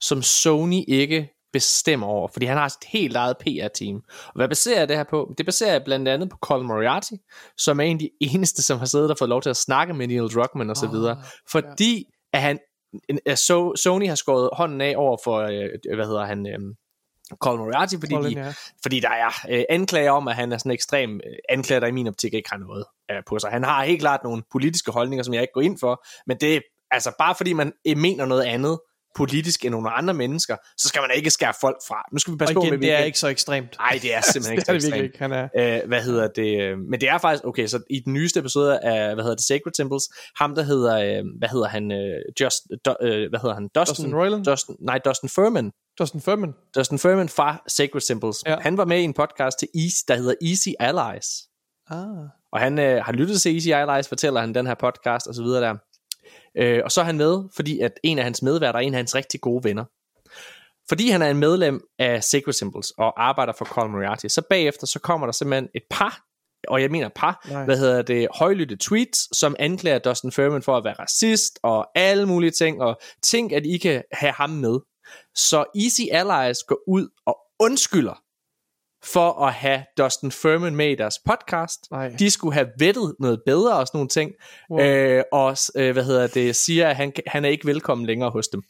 som 0.02 0.22
Sony 0.22 0.84
ikke 0.88 1.30
bestemmer 1.54 2.08
over, 2.08 2.28
fordi 2.28 2.46
han 2.46 2.58
har 2.58 2.66
et 2.66 2.74
helt 2.88 3.16
eget 3.16 3.38
PR-team. 3.38 3.96
Og 4.28 4.34
hvad 4.36 4.48
baserer 4.48 4.80
jeg 4.80 4.90
det 4.90 4.98
her 4.98 5.04
på? 5.04 5.34
Det 5.38 5.46
baserer 5.46 5.72
jeg 5.72 5.84
blandt 5.84 6.08
andet 6.08 6.30
på 6.30 6.38
Colin 6.42 6.68
Moriarty, 6.68 7.14
som 7.58 7.80
er 7.80 7.84
en 7.84 7.96
af 7.96 8.00
de 8.00 8.10
eneste, 8.34 8.64
som 8.64 8.80
har 8.80 8.86
siddet 8.86 9.12
og 9.12 9.18
fået 9.18 9.30
lov 9.30 9.42
til 9.42 9.50
at 9.50 9.58
snakke 9.58 9.94
med 9.94 10.08
Neil 10.08 10.28
Druckmann 10.28 10.70
og 10.70 10.76
så 10.76 10.88
videre. 10.88 11.24
Fordi 11.52 12.06
at 12.34 12.42
han, 12.42 12.60
so, 13.36 13.76
Sony 13.76 14.08
har 14.08 14.16
skåret 14.16 14.50
hånden 14.54 14.82
af 14.82 14.94
over 14.98 15.18
for, 15.24 15.38
øh, 15.38 15.96
hvad 15.96 16.06
hedder 16.06 16.26
han, 16.26 16.48
øh, 16.48 16.76
Colin 17.38 17.60
Moriarty, 17.60 17.96
fordi, 18.00 18.16
Colin, 18.16 18.38
de, 18.38 18.44
ja. 18.44 18.54
fordi 18.82 19.00
der 19.00 19.10
er 19.10 19.32
øh, 19.50 19.64
anklager 19.70 20.12
om, 20.12 20.28
at 20.28 20.36
han 20.36 20.52
er 20.52 20.58
sådan 20.58 20.72
ekstrem 20.72 21.16
øh, 21.16 21.38
anklager, 21.50 21.80
der 21.80 21.88
i 21.88 21.92
min 21.92 22.08
optik 22.08 22.34
ikke 22.34 22.50
har 22.50 22.58
noget 22.58 22.86
øh, 23.12 23.18
på 23.28 23.40
sig. 23.40 23.52
Han 23.52 23.64
har 23.64 23.84
helt 23.84 24.00
klart 24.00 24.24
nogle 24.24 24.44
politiske 24.52 24.92
holdninger, 24.92 25.24
som 25.24 25.34
jeg 25.34 25.42
ikke 25.42 25.54
går 25.54 25.62
ind 25.62 25.80
for, 25.80 26.06
men 26.28 26.38
det 26.38 26.56
er 26.56 26.60
altså 26.92 27.16
bare 27.20 27.36
fordi 27.36 27.54
man 27.54 27.74
mener 27.86 28.26
noget 28.26 28.44
andet 28.44 28.80
politisk 29.16 29.66
end 29.66 29.72
nogle 29.72 29.90
andre 29.90 30.14
mennesker, 30.14 30.56
så 30.78 30.88
skal 30.88 31.02
man 31.02 31.12
ikke 31.16 31.30
skære 31.30 31.54
folk 31.62 31.78
fra. 31.88 32.04
Nu 32.14 32.20
skal 32.20 32.34
vi 32.34 32.38
passe 32.38 32.52
Og 32.52 32.62
på 32.62 32.62
igen, 32.66 32.74
med, 32.80 32.88
det 32.88 32.92
er 32.92 32.98
ikke 33.00 33.20
så 33.20 33.28
ekstremt. 33.28 33.76
Nej, 33.80 34.00
det 34.02 34.16
er 34.16 34.22
simpelthen 34.22 34.54
ikke 34.58 34.66
det 34.66 34.76
er 34.76 34.80
så 34.80 34.86
det 34.88 34.94
virkelig 34.94 35.06
ekstremt. 35.10 35.34
ikke. 35.34 35.56
Han 35.58 35.78
er... 35.78 35.82
Øh, 35.82 35.88
hvad 35.88 36.02
hedder 36.04 36.28
det? 36.28 36.62
øh, 36.62 36.78
Men 36.78 37.02
det 37.02 37.10
er 37.10 37.18
faktisk, 37.18 37.46
okay, 37.46 37.68
så 37.68 37.80
i 37.90 38.00
den 38.06 38.14
nyeste 38.14 38.40
episode 38.40 38.80
af, 38.80 39.14
hvad 39.16 39.24
hedder 39.24 39.36
det, 39.36 39.46
Sacred 39.46 39.74
Temples, 39.78 40.04
ham 40.40 40.56
der 40.56 40.64
hedder, 40.64 40.96
øh, 41.20 41.24
hvad 41.40 41.50
hedder 41.50 41.68
han, 41.68 41.92
Just, 42.42 42.64
do, 42.86 42.94
hvad 43.02 43.40
hedder 43.42 43.54
han, 43.54 43.68
Dustin, 43.76 43.96
Dustin 43.96 44.16
Roiland? 44.16 44.46
Dustin, 44.46 44.76
nej, 44.80 44.98
Dustin 45.06 45.30
Furman, 45.30 45.72
Dustin 46.00 46.22
Furman. 46.22 46.54
Dustin 46.76 47.00
Furman 47.00 47.30
fra 47.30 47.64
Sacred 47.68 48.02
Temples. 48.02 48.38
Ja. 48.46 48.58
Han 48.60 48.78
var 48.78 48.86
med 48.86 49.00
i 49.00 49.04
en 49.04 49.14
podcast 49.14 49.60
til 49.60 49.68
Easy, 49.76 50.02
der 50.08 50.16
hedder 50.16 50.34
Easy 50.50 50.70
Allies. 50.80 51.26
Ah. 51.90 52.26
Og 52.54 52.60
han 52.60 52.80
øh, 52.80 53.04
har 53.06 53.12
lyttet 53.14 53.42
til 53.42 53.54
Easy 53.54 53.68
Allies, 53.68 54.08
fortæller 54.08 54.40
han 54.42 54.54
den 54.56 54.68
her 54.68 54.76
podcast 54.76 55.28
og 55.28 55.36
så 55.36 55.44
videre 55.44 55.62
der. 55.62 55.76
Øh, 56.58 56.82
og 56.84 56.92
så 56.92 57.02
er 57.02 57.06
han 57.06 57.18
med, 57.18 57.44
fordi 57.56 57.80
at 57.80 57.92
en 58.04 58.18
af 58.18 58.24
hans 58.24 58.42
medværter 58.42 58.80
er 58.80 58.84
en 58.84 58.94
af 58.94 58.98
hans 58.98 59.16
rigtig 59.16 59.42
gode 59.42 59.64
venner. 59.64 59.86
Fordi 60.90 61.10
han 61.10 61.22
er 61.22 61.30
en 61.30 61.38
medlem 61.38 61.82
af 62.00 62.24
Sacred 62.24 62.54
Symbols 62.54 62.92
og 62.98 63.24
arbejder 63.28 63.54
for 63.58 63.66
Colin 63.66 63.92
Moriarty, 63.92 64.28
så 64.28 64.42
bagefter 64.50 64.88
så 64.88 65.00
kommer 65.00 65.28
der 65.28 65.32
simpelthen 65.32 65.70
et 65.76 65.84
par, 65.90 66.24
og 66.68 66.82
jeg 66.82 66.92
mener 66.92 67.10
par, 67.16 67.48
Nej. 67.50 67.66
hvad 67.66 67.78
hedder 67.78 68.02
det, 68.02 68.28
højlytte 68.36 68.78
tweets, 68.82 69.38
som 69.38 69.56
anklager 69.60 70.00
Dustin 70.00 70.32
Furman 70.32 70.62
for 70.62 70.78
at 70.78 70.84
være 70.84 70.94
racist 71.00 71.60
og 71.64 71.88
alle 71.96 72.26
mulige 72.26 72.52
ting, 72.52 72.82
og 72.82 73.00
ting, 73.24 73.56
at 73.56 73.66
I 73.66 73.78
kan 73.78 74.04
have 74.12 74.34
ham 74.34 74.50
med. 74.50 74.80
Så 75.36 75.66
Easy 75.76 76.02
Allies 76.12 76.64
går 76.64 76.80
ud 76.88 77.08
og 77.26 77.38
undskylder 77.60 78.22
for 79.04 79.46
at 79.46 79.54
have 79.54 79.84
Dustin 79.98 80.32
Furman 80.32 80.76
med 80.76 80.92
i 80.92 80.96
deres 80.96 81.20
podcast. 81.26 81.92
Nej. 81.92 82.10
De 82.20 82.30
skulle 82.30 82.54
have 82.54 82.68
vettet 82.80 83.16
noget 83.20 83.42
bedre 83.46 83.78
og 83.78 83.88
sådan 83.88 83.98
nogle 83.98 84.10
ting. 84.10 84.32
Wow. 84.72 84.82
Øh, 84.82 85.24
og 85.32 85.58
øh, 85.76 85.92
hvad 85.94 86.04
hedder 86.04 86.28
det, 86.28 86.56
siger, 86.56 86.90
at 86.90 86.96
han, 86.96 87.14
han 87.28 87.46
er 87.46 87.50
ikke 87.50 87.68
velkommen 87.68 88.08
længere 88.08 88.30
hos 88.30 88.48
dem. 88.48 88.62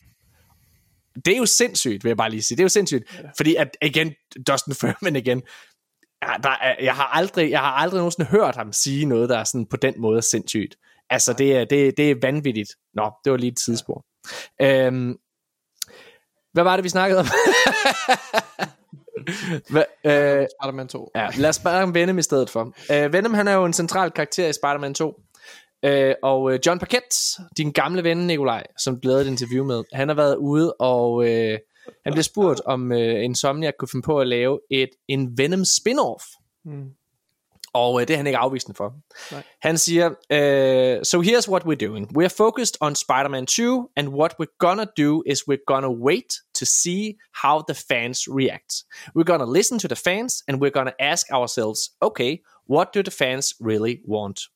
Det 1.26 1.34
er 1.34 1.38
jo 1.38 1.46
sindssygt, 1.46 2.04
vil 2.04 2.10
jeg 2.10 2.18
bare 2.18 2.30
lige 2.30 2.42
sige. 2.42 2.56
Det 2.56 2.62
er 2.62 2.66
jo 2.66 2.70
sindssygt. 2.70 3.04
Ja. 3.14 3.30
Fordi 3.38 3.56
at, 3.56 3.78
igen, 3.82 4.14
Dustin 4.48 4.76
Furman 4.76 5.16
igen, 5.16 5.42
ja, 6.24 6.34
der 6.44 6.50
er, 6.50 6.76
jeg, 6.82 6.96
har 6.96 7.06
aldrig, 7.06 7.52
jeg 7.52 7.60
har 7.60 7.72
aldrig 7.72 7.98
nogensinde 7.98 8.30
hørt 8.30 8.56
ham 8.56 8.74
sige 8.74 9.06
noget, 9.06 9.30
der 9.30 9.38
er 9.38 9.44
sådan 9.44 9.66
på 9.66 9.78
den 9.78 9.94
måde 9.98 10.22
sindssygt. 10.22 10.76
Altså, 11.10 11.34
det 11.34 11.56
er, 11.56 11.66
det, 11.66 11.98
det 11.98 12.12
er 12.12 12.16
vanvittigt. 12.22 12.70
Nå, 12.94 13.12
det 13.24 13.32
var 13.32 13.38
lige 13.38 13.52
et 13.52 13.58
tidsspor. 13.58 14.06
Ja. 14.60 14.86
Øhm, 14.86 15.18
hvad 16.54 16.64
var 16.64 16.76
det, 16.76 16.84
vi 16.84 16.90
snakkede 16.90 17.20
om? 17.20 17.26
Hva, 19.72 19.84
øh, 20.06 20.48
Spider-Man 20.62 20.88
2. 20.88 21.12
Ja, 21.16 21.28
lad 21.38 21.50
os 21.50 21.62
om 21.66 21.94
Venom 21.94 22.18
i 22.18 22.22
stedet 22.22 22.50
for. 22.50 22.62
Uh, 22.64 23.14
Venom, 23.14 23.34
han 23.34 23.48
er 23.48 23.54
jo 23.54 23.66
en 23.66 23.74
central 23.74 24.12
karakter 24.12 24.48
i 24.48 24.54
Spider-Man 24.54 24.94
2. 24.94 25.22
Uh, 25.88 26.12
og 26.24 26.44
uh, 26.44 26.56
John 26.66 26.80
Paquette, 26.80 27.44
din 27.58 27.72
gamle 27.72 28.04
ven 28.04 28.18
Nikolaj, 28.18 28.64
som 28.78 29.00
du 29.00 29.08
lavede 29.08 29.26
et 29.26 29.28
interview 29.28 29.66
med, 29.66 29.84
han 29.94 30.08
har 30.08 30.16
været 30.16 30.36
ude, 30.36 30.74
og 30.74 31.14
uh, 31.14 31.26
han 32.06 32.14
blev 32.14 32.24
spurgt, 32.24 32.62
om 32.66 32.92
uh, 32.92 32.98
Insomniac 32.98 33.74
kunne 33.80 33.90
finde 33.92 34.06
på 34.06 34.20
at 34.20 34.28
lave 34.28 34.60
et 34.72 34.90
en 35.08 35.38
Venom 35.38 35.64
spin-off. 35.66 36.24
Mm. 36.66 36.90
Og 37.74 37.94
uh, 37.94 38.02
det 38.02 38.10
er 38.10 38.18
han 38.18 38.28
ikke 38.28 38.38
afvisende 38.38 38.76
for. 38.78 38.94
Nej. 39.32 39.44
Han 39.62 39.78
siger, 39.78 40.08
uh, 40.08 41.04
so 41.04 41.22
here's 41.22 41.50
what 41.50 41.64
we're 41.64 41.88
doing. 41.88 42.18
We're 42.18 42.36
focused 42.38 42.78
on 42.82 42.96
Spider-Man 42.96 43.46
2, 43.46 43.90
and 43.96 44.08
what 44.08 44.36
we're 44.40 44.58
gonna 44.60 44.86
do 44.98 45.24
is 45.26 45.48
we're 45.48 45.64
gonna 45.68 45.92
wait 45.92 46.34
to 46.54 46.66
see 46.66 47.14
how 47.44 47.62
the 47.68 47.76
fans 47.88 48.28
react. 48.28 48.74
We're 49.16 49.32
gonna 49.32 49.52
listen 49.58 49.80
to 49.80 49.88
the 49.88 49.96
fans, 49.96 50.44
and 50.48 50.62
we're 50.62 50.74
gonna 50.74 50.96
ask 51.00 51.32
ourselves, 51.32 51.92
okay, 52.02 52.42
what 52.66 52.94
do 52.94 53.04
the 53.04 53.12
fans 53.12 53.56
really 53.60 54.02
want? 54.06 54.50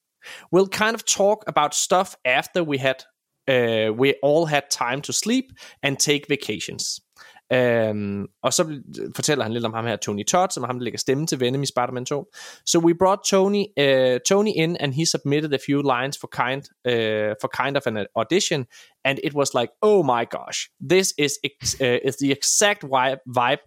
We'll 0.51 0.67
kind 0.67 0.95
of 0.95 1.05
talk 1.05 1.43
about 1.47 1.73
stuff 1.73 2.15
after 2.25 2.63
we 2.63 2.77
had, 2.77 3.03
uh, 3.47 3.93
we 3.93 4.15
all 4.21 4.45
had 4.45 4.69
time 4.69 5.01
to 5.01 5.13
sleep 5.13 5.51
and 5.81 5.99
take 5.99 6.27
vacations. 6.27 7.01
Um, 7.51 8.27
og 8.43 8.53
så 8.53 8.81
fortæller 9.15 9.43
han 9.43 9.53
lidt 9.53 9.65
om 9.65 9.73
ham 9.73 9.85
her, 9.85 9.95
Tony 9.95 10.23
Todd, 10.23 10.49
som 10.51 10.63
er 10.63 10.67
ham, 10.67 10.79
der 10.79 10.83
lægger 10.83 10.99
stemme 10.99 11.27
til 11.27 11.39
Venom 11.39 11.63
i 11.63 11.65
Spider-Man 11.65 12.05
2. 12.05 12.25
So 12.65 12.79
we 12.79 12.95
brought 12.95 13.21
Tony, 13.23 13.63
uh, 13.79 14.19
Tony 14.27 14.51
in, 14.55 14.77
and 14.77 14.93
he 14.93 15.05
submitted 15.05 15.53
a 15.53 15.57
few 15.67 15.81
lines 15.81 16.17
for 16.17 16.27
kind, 16.27 16.63
uh, 16.85 17.35
for 17.41 17.47
kind 17.63 17.77
of 17.77 17.87
an 17.87 18.05
audition, 18.15 18.65
and 19.05 19.19
it 19.23 19.33
was 19.33 19.53
like, 19.53 19.69
oh 19.81 20.03
my 20.03 20.25
gosh, 20.37 20.59
this 20.89 21.13
is 21.17 21.39
ex- 21.43 21.81
uh, 21.81 21.99
is 22.07 22.15
the 22.15 22.31
exact 22.31 22.83
vibe, 22.83 23.19
vibe 23.27 23.63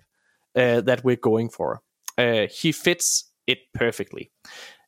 uh, 0.57 0.81
that 0.81 1.05
we're 1.05 1.23
going 1.31 1.51
for. 1.51 1.83
Uh, 2.19 2.47
he 2.63 2.73
fits 2.73 3.33
it 3.47 3.59
perfectly. 3.75 4.31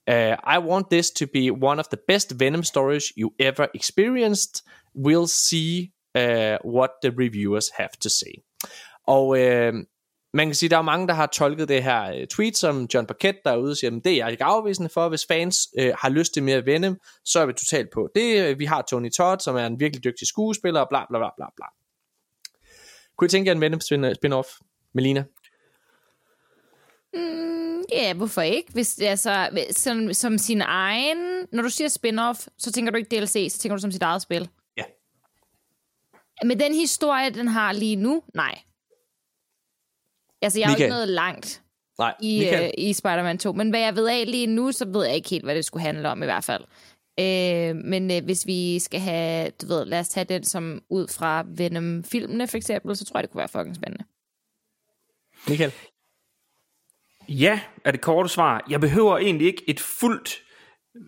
Uh, 0.08 0.36
I 0.42 0.58
want 0.58 0.88
this 0.88 1.10
to 1.10 1.26
be 1.26 1.50
one 1.50 1.78
of 1.78 1.88
the 1.90 2.00
best 2.08 2.30
Venom 2.30 2.64
stories 2.64 3.12
you 3.14 3.34
ever 3.38 3.68
experienced. 3.74 4.62
We'll 4.94 5.26
see 5.26 5.92
uh, 6.14 6.58
what 6.62 7.02
the 7.02 7.12
reviewers 7.12 7.70
have 7.70 7.92
to 7.98 8.08
say. 8.08 8.42
Og 9.08 9.38
øh, 9.38 9.74
man 10.34 10.46
kan 10.48 10.54
sige, 10.54 10.68
der 10.70 10.78
er 10.78 10.82
mange, 10.82 11.08
der 11.08 11.14
har 11.14 11.26
tolket 11.26 11.68
det 11.68 11.82
her 11.82 12.02
øh, 12.14 12.26
tweet 12.26 12.56
som 12.56 12.88
John 12.94 13.06
Paquette, 13.06 13.40
der 13.44 13.50
er 13.52 13.56
ude 13.56 13.70
og 13.70 13.76
siger, 13.76 13.90
"Men 13.90 14.00
det 14.00 14.12
er 14.12 14.16
jeg 14.16 14.30
ikke 14.30 14.44
afvisende 14.44 14.88
for. 14.94 15.08
Hvis 15.08 15.26
fans 15.28 15.56
øh, 15.78 15.92
har 15.98 16.08
lyst 16.08 16.34
til 16.34 16.42
mere 16.42 16.66
Venom, 16.66 16.96
så 17.24 17.40
er 17.40 17.46
vi 17.46 17.52
totalt 17.52 17.88
på 17.94 18.08
det. 18.14 18.48
Øh, 18.50 18.58
Vi 18.58 18.64
har 18.64 18.82
Tony 18.82 19.10
Todd, 19.10 19.40
som 19.40 19.56
er 19.56 19.66
en 19.66 19.80
virkelig 19.80 20.04
dygtig 20.04 20.26
skuespiller, 20.28 20.80
og 20.80 20.88
bla 20.88 21.04
bla 21.10 21.18
bla 21.18 21.28
bla 21.36 21.46
bla. 21.56 21.66
Kunne 23.16 23.26
I 23.26 23.28
tænke 23.28 23.48
jer 23.48 23.54
en 23.54 23.60
Venom 23.60 23.80
spin- 23.80 24.14
spin-off? 24.14 24.60
Melina? 24.94 25.24
Mm, 27.14 27.82
ja, 27.92 28.14
hvorfor 28.14 28.42
ikke? 28.42 28.72
Hvis 28.72 28.94
det 28.94 29.08
er 29.08 29.14
så, 29.14 29.48
som, 29.70 30.12
som 30.14 30.38
sin 30.38 30.60
egen... 30.62 31.46
Når 31.52 31.62
du 31.62 31.68
siger 31.68 31.88
spin-off, 31.88 32.46
så 32.58 32.72
tænker 32.72 32.92
du 32.92 32.98
ikke 32.98 33.16
DLC, 33.16 33.48
så 33.52 33.58
tænker 33.58 33.76
du 33.76 33.80
som 33.80 33.92
sit 33.92 34.02
eget 34.02 34.22
spil. 34.22 34.48
Ja. 34.76 34.82
Med 36.44 36.56
den 36.56 36.74
historie, 36.74 37.30
den 37.30 37.48
har 37.48 37.72
lige 37.72 37.96
nu, 37.96 38.22
nej. 38.34 38.58
Altså, 40.42 40.58
jeg 40.58 40.66
jo 40.66 40.70
Michael. 40.72 40.86
ikke 40.86 40.96
nået 40.96 41.08
langt 41.08 41.62
Nej, 41.98 42.14
i, 42.22 42.38
Michael? 42.38 42.64
øh, 42.64 42.70
i 42.78 42.92
Spider-Man 42.92 43.38
2. 43.38 43.52
Men 43.52 43.70
hvad 43.70 43.80
jeg 43.80 43.96
ved 43.96 44.08
af 44.08 44.30
lige 44.30 44.46
nu, 44.46 44.72
så 44.72 44.84
ved 44.88 45.06
jeg 45.06 45.14
ikke 45.14 45.28
helt, 45.28 45.44
hvad 45.44 45.54
det 45.54 45.64
skulle 45.64 45.82
handle 45.82 46.08
om 46.08 46.22
i 46.22 46.26
hvert 46.26 46.44
fald. 46.44 46.64
Øh, 47.20 47.76
men 47.76 48.10
øh, 48.10 48.24
hvis 48.24 48.46
vi 48.46 48.78
skal 48.78 49.00
have, 49.00 49.50
du 49.50 49.66
ved, 49.66 49.84
lad 49.84 50.00
os 50.00 50.08
tage 50.08 50.24
den 50.24 50.44
som 50.44 50.82
ud 50.90 51.08
fra 51.08 51.44
Venom-filmene 51.48 52.48
for 52.48 52.56
eksempel, 52.56 52.96
så 52.96 53.04
tror 53.04 53.18
jeg, 53.18 53.22
det 53.22 53.30
kunne 53.30 53.38
være 53.38 53.48
fucking 53.48 53.76
spændende. 53.76 54.04
Michael? 55.48 55.72
Ja, 57.28 57.60
er 57.84 57.90
det 57.90 58.00
korte 58.00 58.28
svar. 58.28 58.66
Jeg 58.70 58.80
behøver 58.80 59.18
egentlig 59.18 59.46
ikke 59.46 59.62
et 59.66 59.80
fuldt 59.80 60.42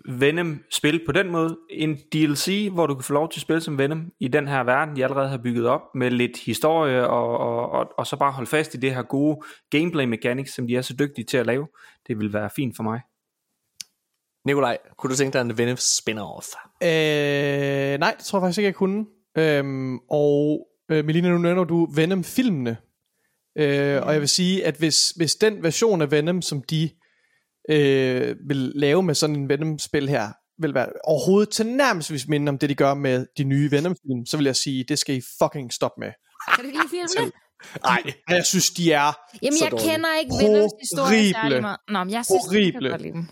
Venom-spil 0.09 1.01
på 1.07 1.12
den 1.12 1.31
måde. 1.31 1.59
En 1.71 1.97
DLC, 2.12 2.69
hvor 2.73 2.87
du 2.87 2.95
kan 2.95 3.05
få 3.05 3.12
lov 3.12 3.31
til 3.31 3.39
at 3.39 3.43
spille 3.43 3.61
som 3.61 3.79
Venom 3.79 4.12
i 4.21 4.29
den 4.29 4.49
her 4.49 4.62
verden, 4.62 4.97
de 4.97 5.05
allerede 5.05 5.29
har 5.29 5.39
bygget 5.39 5.67
op 5.67 5.81
med 5.95 6.11
lidt 6.11 6.39
historie, 6.39 7.09
og, 7.09 7.39
og, 7.39 7.71
og, 7.71 7.93
og 7.99 8.07
så 8.07 8.17
bare 8.17 8.33
holde 8.33 8.51
fast 8.51 8.75
i 8.75 8.77
det 8.77 8.95
her 8.95 9.03
gode 9.03 9.41
gameplay 9.71 10.05
mechanics, 10.05 10.55
som 10.55 10.67
de 10.67 10.77
er 10.77 10.83
så 10.83 10.95
dygtige 10.99 11.25
til 11.25 11.37
at 11.37 11.47
lave. 11.47 11.69
Det 12.07 12.19
vil 12.19 12.33
være 12.33 12.51
fint 12.57 12.77
for 12.77 12.83
mig. 12.83 13.01
Nikolaj, 14.47 14.79
kunne 14.99 15.11
du 15.11 15.17
tænke 15.17 15.33
dig 15.33 15.41
en 15.41 15.59
Venom 15.59 15.77
spin-off? 15.77 16.55
Øh, 16.83 17.99
nej, 17.99 18.15
det 18.19 18.25
tror 18.25 18.39
jeg 18.39 18.43
faktisk 18.43 18.59
ikke, 18.59 18.67
jeg 18.67 18.75
kunne. 18.75 19.07
Øhm, 19.39 19.99
og 20.11 20.69
øh, 20.91 21.05
Melina, 21.05 21.29
nu 21.29 21.39
nævner 21.39 21.65
du 21.65 21.89
Venom-filmene. 21.95 22.77
Øh, 23.59 23.97
mm. 23.97 24.07
Og 24.07 24.12
jeg 24.12 24.21
vil 24.21 24.29
sige, 24.29 24.67
at 24.67 24.77
hvis, 24.77 25.11
hvis 25.11 25.35
den 25.35 25.62
version 25.62 26.03
af 26.03 26.11
Venom, 26.11 26.43
som 26.43 26.62
de 26.62 26.91
øh, 27.71 28.37
vil 28.49 28.73
lave 28.75 29.03
med 29.03 29.15
sådan 29.15 29.37
en 29.37 29.49
Venom-spil 29.49 30.09
her, 30.09 30.29
vil 30.63 30.75
være 30.75 30.89
overhovedet 31.05 31.49
til 31.53 31.67
nærmest 31.67 32.29
minde 32.29 32.51
om 32.51 32.59
det, 32.59 32.69
de 32.69 32.75
gør 32.75 32.95
med 32.95 33.27
de 33.39 33.45
nye 33.45 33.71
Venom-film, 33.71 34.27
så 34.27 34.37
vil 34.37 34.47
jeg 34.47 34.57
sige, 34.57 34.85
det 34.89 34.99
skal 34.99 35.17
I 35.17 35.23
fucking 35.43 35.73
stoppe 35.73 36.01
med. 36.01 36.11
Kan 36.55 36.65
du 36.65 36.69
ikke 36.69 36.79
lide 36.79 36.91
filmene? 36.91 37.33
Nej. 37.85 38.03
Jeg 38.29 38.47
synes, 38.47 38.71
de 38.71 38.93
er 38.93 39.13
Jamen, 39.43 39.59
Så 39.59 39.65
jeg 39.65 39.71
dårligt. 39.73 39.91
kender 39.91 40.09
ikke 40.21 40.33
Venoms 40.43 40.73
historie 40.81 41.33
særlig 41.33 41.61
meget. 41.63 41.79
Nå, 41.89 42.05
men 42.05 42.13
jeg 42.13 42.25
synes, 42.25 42.43
Horrible. 42.47 42.65
Jeg 42.65 42.73
kan 42.73 42.91
godt 42.91 43.03
lide 43.03 43.13
dem. 43.13 43.27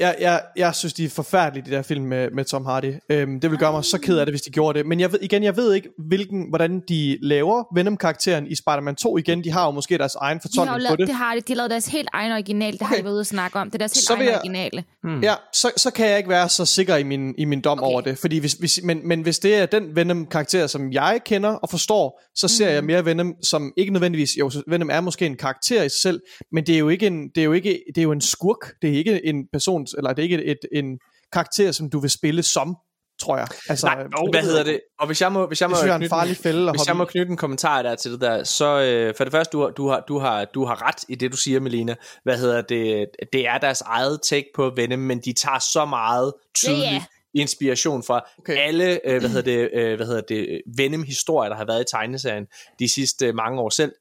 Jeg, 0.00 0.16
jeg, 0.20 0.42
jeg 0.56 0.74
synes, 0.74 0.92
de 0.92 1.04
er 1.04 1.08
forfærdelige, 1.08 1.64
de 1.66 1.70
der 1.76 1.82
film 1.82 2.04
med, 2.04 2.30
med 2.30 2.44
Tom 2.44 2.64
Hardy. 2.64 2.94
Øhm, 3.10 3.40
det 3.40 3.50
vil 3.50 3.58
gøre 3.58 3.72
mig 3.72 3.84
så 3.84 3.98
ked 3.98 4.18
af 4.18 4.26
det, 4.26 4.32
hvis 4.32 4.42
de 4.42 4.50
gjorde 4.50 4.78
det. 4.78 4.86
Men 4.86 5.00
jeg 5.00 5.12
ved, 5.12 5.18
igen, 5.22 5.42
jeg 5.42 5.56
ved 5.56 5.74
ikke, 5.74 5.88
hvilken, 6.08 6.46
hvordan 6.48 6.82
de 6.88 7.18
laver 7.22 7.64
Venom-karakteren 7.74 8.46
i 8.46 8.54
Spider-Man 8.54 8.94
2 8.96 9.18
igen. 9.18 9.44
De 9.44 9.50
har 9.50 9.64
jo 9.64 9.70
måske 9.70 9.98
deres 9.98 10.14
egen 10.14 10.38
De 10.38 10.40
fortolkning 10.42 10.76
på 10.76 10.82
lavet, 10.82 10.98
det. 10.98 11.08
det 11.08 11.14
har 11.16 11.34
de. 11.34 11.40
De 11.40 11.52
har 11.52 11.56
lavet 11.56 11.70
deres 11.70 11.86
helt 11.86 12.08
egen 12.12 12.32
original. 12.32 12.72
Det 12.72 12.82
okay. 12.82 12.88
har 12.88 12.96
de 12.96 13.04
været 13.04 13.12
ude 13.12 13.20
at 13.20 13.26
snakke 13.26 13.58
om. 13.58 13.66
Det 13.70 13.74
er 13.74 13.78
deres 13.78 13.92
helt 13.92 14.04
Så 14.06 14.14
egen 14.14 14.24
jeg- 14.26 14.36
originale. 14.38 14.84
Ja, 15.22 15.34
så, 15.52 15.70
så 15.76 15.90
kan 15.90 16.08
jeg 16.08 16.16
ikke 16.18 16.30
være 16.30 16.48
så 16.48 16.64
sikker 16.64 16.96
i 16.96 17.02
min, 17.02 17.34
i 17.38 17.44
min 17.44 17.60
dom 17.60 17.78
Okay. 17.78 17.92
over 17.92 18.00
det. 18.00 18.18
Fordi 18.18 18.38
hvis, 18.38 18.52
hvis, 18.52 18.80
men, 18.84 19.08
men 19.08 19.22
hvis 19.22 19.38
det 19.38 19.54
er 19.56 19.66
den 19.66 19.96
Venom-karakter, 19.96 20.66
som 20.66 20.92
jeg 20.92 21.20
kender 21.24 21.50
og 21.50 21.70
forstår, 21.70 22.20
så 22.34 22.48
ser 22.48 22.64
Mhm. 22.66 22.74
jeg 22.74 22.84
mere 22.84 23.04
Venom 23.04 23.34
som 23.42 23.72
ikke 23.76 23.92
nødvendigvis... 23.92 24.30
Jo, 24.38 24.50
Venom 24.68 24.90
er 24.92 25.00
måske 25.00 25.26
en 25.26 25.36
karakter 25.36 25.82
i 25.82 25.88
sig 25.88 26.00
selv, 26.00 26.20
men 26.52 26.66
det 26.66 26.74
er 26.74 26.78
jo 26.78 26.88
ikke 26.88 27.06
en, 27.06 27.28
det 27.34 27.38
er 27.40 27.44
jo 27.44 27.52
ikke, 27.52 27.80
det 27.88 27.98
er 27.98 28.02
jo 28.02 28.12
en 28.12 28.20
skurk. 28.20 28.74
Det 28.82 28.90
er 28.90 28.94
ikke 28.98 29.26
en 29.26 29.44
person, 29.52 29.83
eller 29.92 30.10
det 30.12 30.18
er 30.18 30.22
ikke 30.22 30.44
et, 30.44 30.58
en 30.72 30.98
karakter, 31.32 31.72
som 31.72 31.90
du 31.90 31.98
vil 32.00 32.10
spille 32.10 32.42
som, 32.42 32.76
tror 33.20 33.36
jeg. 33.36 33.48
Altså, 33.68 33.86
Nej, 33.86 34.02
øh, 34.02 34.08
hvad 34.30 34.42
hedder 34.42 34.62
det? 34.64 34.80
Og 34.98 35.06
hvis 35.06 35.20
jeg 35.20 35.32
må, 35.32 35.46
hvis 35.46 35.60
jeg 35.60 35.70
må, 35.70 35.76
synes 35.76 35.90
er 35.90 35.94
en 35.94 36.00
knytte- 36.00 36.08
farlig 36.08 36.36
fælde 36.36 36.62
at 36.62 36.72
Hvis 36.72 36.80
hoppe 36.80 36.88
jeg 36.90 36.96
må 36.96 37.04
knytte 37.04 37.30
en 37.30 37.36
kommentar 37.36 37.82
der 37.82 37.94
til 37.94 38.12
det 38.12 38.20
der, 38.20 38.44
så 38.44 38.80
øh, 38.80 39.14
for 39.16 39.24
det 39.24 39.32
første, 39.32 39.52
du, 39.52 39.60
har- 39.62 39.70
du, 39.70 39.88
har, 39.88 40.00
du, 40.08 40.18
har, 40.18 40.44
du 40.44 40.64
har 40.64 40.88
ret 40.88 41.04
i 41.08 41.14
det, 41.14 41.32
du 41.32 41.36
siger, 41.36 41.60
Melina. 41.60 41.94
Hvad 42.22 42.38
hedder 42.38 42.62
det? 42.62 43.06
Det 43.32 43.46
er 43.46 43.58
deres 43.58 43.80
eget 43.80 44.20
take 44.28 44.46
på 44.54 44.72
Venom, 44.76 44.98
men 44.98 45.20
de 45.20 45.32
tager 45.32 45.58
så 45.58 45.84
meget 45.84 46.32
tydelig 46.54 46.82
Ja, 46.82 46.92
ja. 46.92 47.04
inspiration 47.34 48.02
fra 48.02 48.26
Okay. 48.38 48.56
alle 48.58 49.08
øh, 49.08 49.20
hvad 49.20 49.30
hedder 49.30 49.42
det, 49.42 49.70
øh, 49.74 49.96
hvad 49.96 50.06
hedder 50.06 50.20
det, 50.20 50.62
Venom-historier, 50.76 51.48
der 51.48 51.56
har 51.56 51.64
været 51.66 51.80
i 51.80 51.84
tegneserien 51.90 52.46
de 52.78 52.88
sidste 52.88 53.32
mange 53.32 53.60
år 53.60 53.68
selv. 53.70 53.92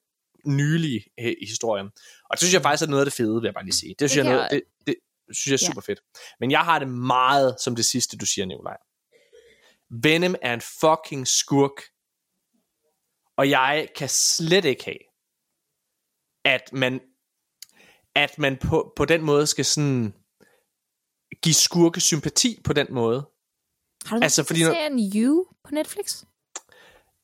Nylige 0.46 1.04
øh, 1.20 1.34
historier. 1.48 1.84
Og 1.84 2.32
det 2.32 2.40
synes 2.40 2.54
jeg 2.54 2.62
faktisk 2.62 2.88
er 2.88 2.90
noget 2.92 3.02
af 3.02 3.06
det 3.06 3.14
fede, 3.14 3.34
vil 3.36 3.44
jeg 3.44 3.54
bare 3.54 3.64
lige 3.66 3.76
sige. 3.76 3.96
Det 4.00 4.10
synes, 4.10 4.26
Det 4.26 4.32
jeg, 4.32 4.36
er 4.36 4.48
kan 4.48 4.50
noget, 4.52 4.52
det, 4.52 4.62
det 4.88 4.96
synes 5.34 5.62
jeg 5.62 5.68
er 5.68 5.72
super 5.72 5.82
fedt. 5.82 6.00
Men 6.40 6.52
jeg 6.52 6.60
har 6.60 6.80
det 6.80 6.88
meget 6.88 7.56
som 7.64 7.76
det 7.76 7.86
sidste, 7.86 8.18
du 8.18 8.26
siger, 8.26 8.46
Nikolaj. 8.46 8.78
Venom 10.04 10.36
er 10.42 10.54
en 10.54 10.62
fucking 10.62 11.28
skurk. 11.28 11.82
Og 13.38 13.50
jeg 13.50 13.90
kan 13.96 14.10
slet 14.10 14.66
ikke 14.66 14.84
have, 14.86 15.04
at 16.46 16.74
man, 16.74 17.02
at 18.16 18.40
man 18.40 18.58
på, 18.58 18.94
på 18.96 19.06
den 19.06 19.22
måde 19.22 19.48
skal 19.48 19.66
sådan 19.66 20.14
give 21.44 21.54
skurke 21.54 22.02
sympati 22.02 22.62
på 22.64 22.74
den 22.74 22.88
måde. 22.90 23.30
Har 24.06 24.18
du 24.18 24.24
Altså, 24.24 24.44
fordi 24.44 24.60
serien 24.60 25.12
You 25.16 25.46
på 25.64 25.72
Netflix? 25.72 26.24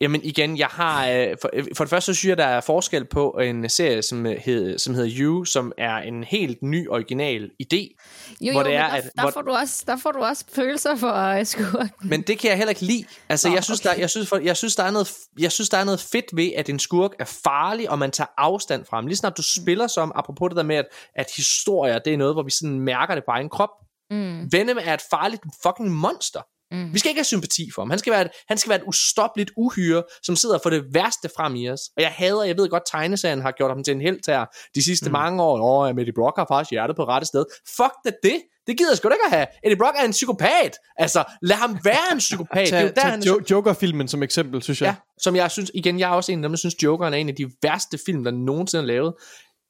Jamen 0.02 0.22
igen, 0.24 0.58
jeg 0.58 0.68
har 0.68 1.08
øh, 1.10 1.36
for, 1.42 1.50
øh, 1.54 1.66
for 1.78 1.84
det 1.84 1.90
første 1.90 2.14
så 2.14 2.20
synes 2.20 2.30
jeg, 2.30 2.38
der 2.38 2.46
er 2.46 2.62
forskel 2.62 3.06
på 3.06 3.32
en 3.32 3.70
serie, 3.70 4.02
som, 4.02 4.26
øh, 4.26 4.36
hed, 4.46 4.78
som 4.78 4.94
hedder 4.94 5.10
You, 5.20 5.46
som 5.46 5.72
er 5.78 5.96
en 5.98 6.24
helt 6.24 6.58
ny 6.64 6.90
original 6.90 7.50
idé. 7.64 7.96
Jo, 8.42 8.52
Hvor 8.52 8.62
jo, 8.62 8.68
det 8.68 8.76
er, 8.76 8.88
der, 8.88 8.94
at- 8.96 9.04
der, 9.04 9.22
hvor- 9.22 9.32
får 9.32 9.42
du 9.42 9.52
også, 9.52 9.84
der 9.88 9.98
får 9.98 10.12
du 10.12 10.20
også 10.20 10.46
følelser 10.56 10.96
for 10.96 11.38
uh, 11.40 11.46
skurken. 11.46 11.90
Men 12.10 12.22
det 12.22 12.40
kan 12.40 12.50
jeg 12.50 12.58
heller 12.58 12.70
ikke 12.70 12.82
lide. 12.86 13.06
Altså, 13.30 13.48
Nå, 13.50 13.54
jeg, 13.56 13.64
synes, 13.64 13.80
okay. 13.86 13.90
der, 13.90 14.00
jeg, 14.02 14.10
synes, 14.10 14.30
for, 14.30 14.38
jeg, 14.38 14.58
synes, 14.58 14.76
der 14.76 14.84
er 14.84 14.92
noget, 14.92 15.12
jeg 15.40 15.52
synes, 15.52 15.70
der 15.70 15.78
er 15.78 15.84
noget 15.84 16.00
fedt 16.12 16.26
ved, 16.34 16.52
at 16.58 16.70
en 16.70 16.80
skurk 16.80 17.12
er 17.20 17.26
farlig, 17.44 17.90
og 17.90 18.00
man 18.00 18.12
tager 18.12 18.28
afstand 18.38 18.86
fra 18.86 18.98
ham. 18.98 19.08
Lige 19.08 19.18
snart 19.18 19.38
du 19.38 19.44
spiller 19.60 19.88
som, 19.88 20.12
apropos 20.16 20.50
det 20.50 20.56
der 20.58 20.64
med, 20.64 20.76
at, 20.76 20.86
at 21.16 21.26
historier, 21.36 22.00
det 22.00 22.14
er 22.14 22.18
noget, 22.18 22.36
hvor 22.36 22.44
vi 22.44 22.52
sådan 22.52 22.80
mærker 22.80 23.16
det 23.16 23.24
på 23.28 23.32
egen 23.32 23.50
krop. 23.50 23.70
Mm. 24.12 24.48
Venom 24.52 24.78
er 24.82 24.94
et 24.94 25.02
farligt 25.10 25.42
fucking 25.64 25.92
monster. 25.92 26.42
Mm. 26.72 26.94
Vi 26.94 27.00
skal 27.00 27.10
ikke 27.10 27.20
have 27.20 27.26
sympati 27.26 27.70
for 27.76 27.82
ham. 27.82 27.90
Han 27.90 28.00
skal 28.00 28.14
være 28.14 28.22
et, 28.22 28.32
han 28.48 28.58
skal 28.58 28.70
være 28.70 28.80
et 28.80 28.86
ustoppeligt 28.88 29.52
uhyre, 29.58 30.04
som 30.24 30.36
sidder 30.36 30.60
for 30.64 30.70
det 30.70 30.84
værste 30.94 31.30
frem 31.38 31.56
i 31.56 31.70
os. 31.70 31.82
Og 31.98 32.04
jeg 32.04 32.12
hader, 32.12 32.44
jeg 32.44 32.58
ved 32.58 32.70
godt, 32.70 32.84
tegneserien 32.92 33.42
har 33.42 33.52
gjort 33.52 33.72
ham 33.72 33.84
til 33.84 33.92
en 33.92 34.02
helt 34.02 34.26
her 34.28 34.46
de 34.76 34.84
sidste 34.84 35.06
mm. 35.06 35.12
mange 35.12 35.44
år. 35.44 35.62
Åh, 35.62 35.88
ja, 35.88 36.02
Eddie 36.02 36.14
Brock 36.14 36.38
har 36.38 36.46
faktisk 36.50 36.72
hjertet 36.72 36.96
på 36.96 37.04
rette 37.04 37.28
sted. 37.28 37.46
Fuck 37.78 37.94
da 38.06 38.12
det. 38.24 38.42
Det 38.68 38.78
gider 38.78 38.92
jeg 38.92 38.98
sgu 38.98 39.10
da 39.10 39.14
ikke 39.14 39.26
at 39.26 39.32
have. 39.32 39.48
Eddie 39.66 39.78
Brock 39.78 39.96
er 40.00 40.04
en 40.06 40.12
psykopat. 40.12 40.78
Altså, 40.98 41.24
lad 41.42 41.56
ham 41.58 41.78
være 41.84 42.12
en 42.12 42.18
psykopat. 42.18 42.68
det 42.68 42.74
er 42.74 42.82
jo 42.82 42.88
Tag, 42.88 42.96
der, 42.96 43.02
tag 43.02 43.12
han 43.12 43.20
er 43.20 43.26
jo- 43.28 43.42
Joker-filmen 43.52 44.08
som 44.08 44.24
eksempel, 44.24 44.62
synes 44.64 44.82
jeg. 44.82 44.88
Ja, 44.88 44.96
som 45.22 45.36
jeg 45.36 45.52
synes, 45.52 45.72
igen, 45.74 46.00
jeg 46.00 46.10
er 46.12 46.14
også 46.16 46.32
en 46.32 46.40
af 46.40 46.44
dem, 46.44 46.52
der 46.52 46.58
synes, 46.58 46.76
Jokeren 46.84 47.14
er 47.14 47.18
en 47.18 47.30
af 47.30 47.36
de 47.36 47.52
værste 47.64 48.00
film, 48.06 48.24
der 48.24 48.32
nogensinde 48.32 48.82
er 48.84 48.88
lavet. 48.88 49.14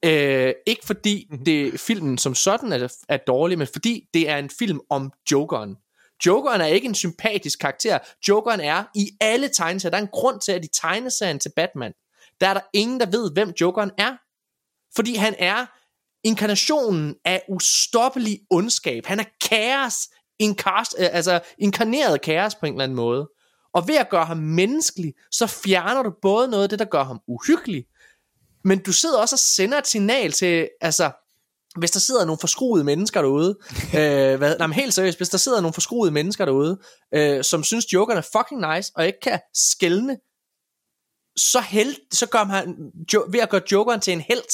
Øh, 0.05 0.53
ikke 0.67 0.85
fordi 0.85 1.27
Mhm. 1.31 1.45
det, 1.45 1.79
filmen 1.79 2.17
som 2.17 2.35
sådan 2.35 2.71
er, 2.73 2.87
er 3.09 3.17
dårlig, 3.17 3.57
men 3.57 3.67
fordi 3.73 4.03
det 4.13 4.29
er 4.29 4.37
en 4.37 4.49
film 4.59 4.79
om 4.89 5.11
Jokeren. 5.31 5.75
Jokeren 6.25 6.61
er 6.61 6.65
ikke 6.65 6.87
en 6.87 6.95
sympatisk 6.95 7.59
karakter. 7.59 7.99
Jokeren 8.27 8.59
er 8.59 8.83
i 8.95 9.09
alle 9.21 9.49
tegneserier. 9.49 9.91
Der 9.91 9.97
er 9.97 10.01
en 10.01 10.11
grund 10.11 10.41
til, 10.41 10.51
at 10.51 10.65
i 10.65 10.67
tegneserien 10.67 11.39
til 11.39 11.51
Batman, 11.55 11.93
der 12.41 12.47
er 12.47 12.53
der 12.53 12.61
ingen, 12.73 12.99
der 12.99 13.05
ved, 13.05 13.31
hvem 13.31 13.53
Jokeren 13.61 13.91
er. 13.97 14.15
Fordi 14.95 15.15
han 15.15 15.35
er 15.39 15.65
inkarnationen 16.23 17.15
af 17.25 17.43
ustoppelig 17.49 18.39
ondskab. 18.49 19.05
Han 19.05 19.19
er 19.19 19.23
kaos, 19.49 20.09
inkast, 20.39 20.95
øh, 20.99 21.07
altså 21.11 21.39
inkarneret 21.57 22.21
kaos 22.21 22.55
på 22.55 22.65
en 22.65 22.73
eller 22.73 22.83
anden 22.83 22.95
måde. 22.95 23.29
Og 23.73 23.87
ved 23.87 23.95
at 23.95 24.09
gøre 24.09 24.25
ham 24.25 24.37
menneskelig, 24.37 25.13
så 25.31 25.47
fjerner 25.47 26.03
du 26.03 26.11
både 26.21 26.47
noget 26.47 26.63
af 26.63 26.69
det, 26.69 26.79
der 26.79 26.85
gør 26.85 27.03
ham 27.03 27.19
uhyggelig, 27.27 27.85
men 28.63 28.79
du 28.79 28.93
sidder 28.93 29.17
også 29.17 29.35
og 29.35 29.39
sender 29.39 29.77
et 29.77 29.87
signal 29.87 30.31
til, 30.31 30.69
altså, 30.81 31.11
hvis 31.79 31.91
der 31.91 31.99
sidder 31.99 32.25
nogle 32.25 32.39
forskruede 32.39 32.83
mennesker 32.83 33.21
derude, 33.21 33.57
øh, 33.99 34.37
hvad, 34.37 34.57
nej, 34.57 34.67
men 34.67 34.73
helt 34.73 34.93
seriøst, 34.93 35.19
hvis 35.19 35.29
der 35.29 35.37
sidder 35.37 35.61
nogle 35.61 35.73
forskruede 35.73 36.11
mennesker 36.11 36.45
derude, 36.45 36.79
øh, 37.13 37.43
som 37.43 37.63
synes, 37.63 37.93
Jokeren 37.93 38.17
er 38.17 38.27
fucking 38.37 38.75
nice, 38.75 38.91
og 38.95 39.05
ikke 39.05 39.19
kan 39.21 39.39
skælne, 39.53 40.17
så, 41.37 41.59
held, 41.59 41.95
så 42.11 42.25
gør 42.25 42.43
han, 42.43 42.75
jo, 43.13 43.25
ved 43.31 43.39
at 43.39 43.49
gøre 43.49 43.61
Jokeren 43.71 44.01
til 44.01 44.13
en 44.13 44.21
helt 44.21 44.51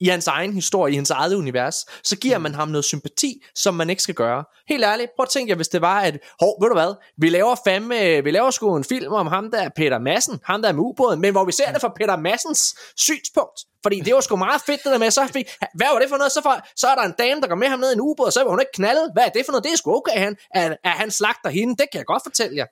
i 0.00 0.08
hans 0.08 0.26
egen 0.26 0.52
historie, 0.52 0.92
i 0.92 0.96
hans 0.96 1.10
eget 1.10 1.34
univers, 1.34 1.86
så 2.04 2.16
giver 2.16 2.38
man 2.38 2.54
ham 2.54 2.68
noget 2.68 2.84
sympati, 2.84 3.44
som 3.54 3.74
man 3.74 3.90
ikke 3.90 4.02
skal 4.02 4.14
gøre. 4.14 4.44
Helt 4.68 4.84
ærligt, 4.84 5.10
prøv 5.16 5.22
at 5.22 5.28
tænke 5.28 5.50
jer, 5.50 5.56
hvis 5.56 5.68
det 5.68 5.80
var, 5.80 6.00
at, 6.00 6.18
hov, 6.40 6.62
ved 6.62 6.68
du 6.68 6.74
hvad, 6.74 6.94
vi 7.18 7.28
laver 7.28 7.56
fandme, 7.66 8.24
vi 8.24 8.30
laver 8.30 8.50
sgu 8.50 8.76
en 8.76 8.84
film 8.84 9.12
om 9.12 9.26
ham 9.26 9.50
der, 9.50 9.68
Peter 9.76 9.98
Madsen, 9.98 10.40
ham 10.44 10.62
der 10.62 10.68
er 10.68 10.72
med 10.72 10.82
ubåden, 10.82 11.20
men 11.20 11.32
hvor 11.32 11.44
vi 11.44 11.52
ser 11.52 11.72
det 11.72 11.80
fra 11.80 11.92
Peter 11.96 12.16
Massens 12.16 12.74
synspunkt, 12.96 13.60
fordi 13.82 14.00
det 14.00 14.14
var 14.14 14.20
sgu 14.20 14.36
meget 14.36 14.62
fedt 14.66 14.84
det 14.84 14.92
der 14.92 14.98
med, 14.98 15.10
så 15.10 15.28
fik, 15.32 15.46
hvad 15.74 15.86
var 15.92 15.98
det 15.98 16.08
for 16.08 16.16
noget, 16.16 16.32
så, 16.32 16.42
for, 16.42 16.66
så 16.76 16.86
er 16.88 16.94
der 16.94 17.02
en 17.02 17.14
dame, 17.18 17.40
der 17.40 17.48
går 17.48 17.54
med 17.54 17.68
ham 17.68 17.80
ned 17.80 17.90
i 17.90 17.92
en 17.92 18.00
ubåd, 18.00 18.26
og 18.26 18.32
så 18.32 18.40
vil 18.40 18.50
hun 18.50 18.60
ikke 18.60 18.72
knalde, 18.74 19.10
hvad 19.12 19.24
er 19.24 19.28
det 19.28 19.42
for 19.46 19.52
noget, 19.52 19.64
det 19.64 19.72
er 19.72 19.76
sgu 19.76 19.96
okay, 19.96 20.18
han, 20.18 20.36
at, 20.54 20.76
at 20.84 20.90
han 20.90 21.10
slagter 21.10 21.50
hende, 21.50 21.76
det 21.76 21.86
kan 21.92 21.98
jeg 21.98 22.06
godt 22.06 22.22
fortælle 22.22 22.56
jer. 22.56 22.66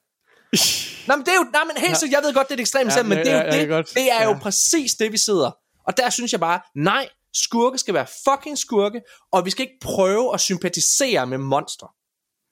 Nå, 1.08 1.16
men 1.16 1.24
det 1.26 1.32
er 1.32 1.38
jo, 1.42 1.46
nej, 1.52 1.64
men 1.64 1.76
helt 1.76 2.02
ja. 2.02 2.08
jeg 2.16 2.20
ved 2.24 2.34
godt, 2.34 2.48
det 2.48 2.54
er 2.54 2.56
et 2.56 2.60
ekstremt 2.60 2.84
Ja, 2.84 2.94
eksempel, 2.94 3.16
men 3.16 3.26
det 3.26 3.32
er 3.32 3.38
jo 3.38 3.44
ja, 3.52 3.78
det, 3.78 3.94
det 3.94 4.12
er 4.12 4.24
jo 4.24 4.30
ja. 4.30 4.38
præcis 4.38 4.92
det, 4.94 5.12
vi 5.12 5.18
sidder. 5.18 5.50
Og 5.88 5.96
der 5.96 6.10
synes 6.10 6.32
jeg 6.32 6.40
bare, 6.40 6.60
nej, 6.76 7.08
skurke 7.34 7.78
skal 7.78 7.94
være 7.94 8.06
fucking 8.28 8.58
skurke, 8.58 9.00
og 9.32 9.44
vi 9.44 9.50
skal 9.50 9.62
ikke 9.62 9.78
prøve 9.80 10.34
at 10.34 10.40
sympatisere 10.40 11.26
med 11.26 11.38
monstre. 11.38 11.88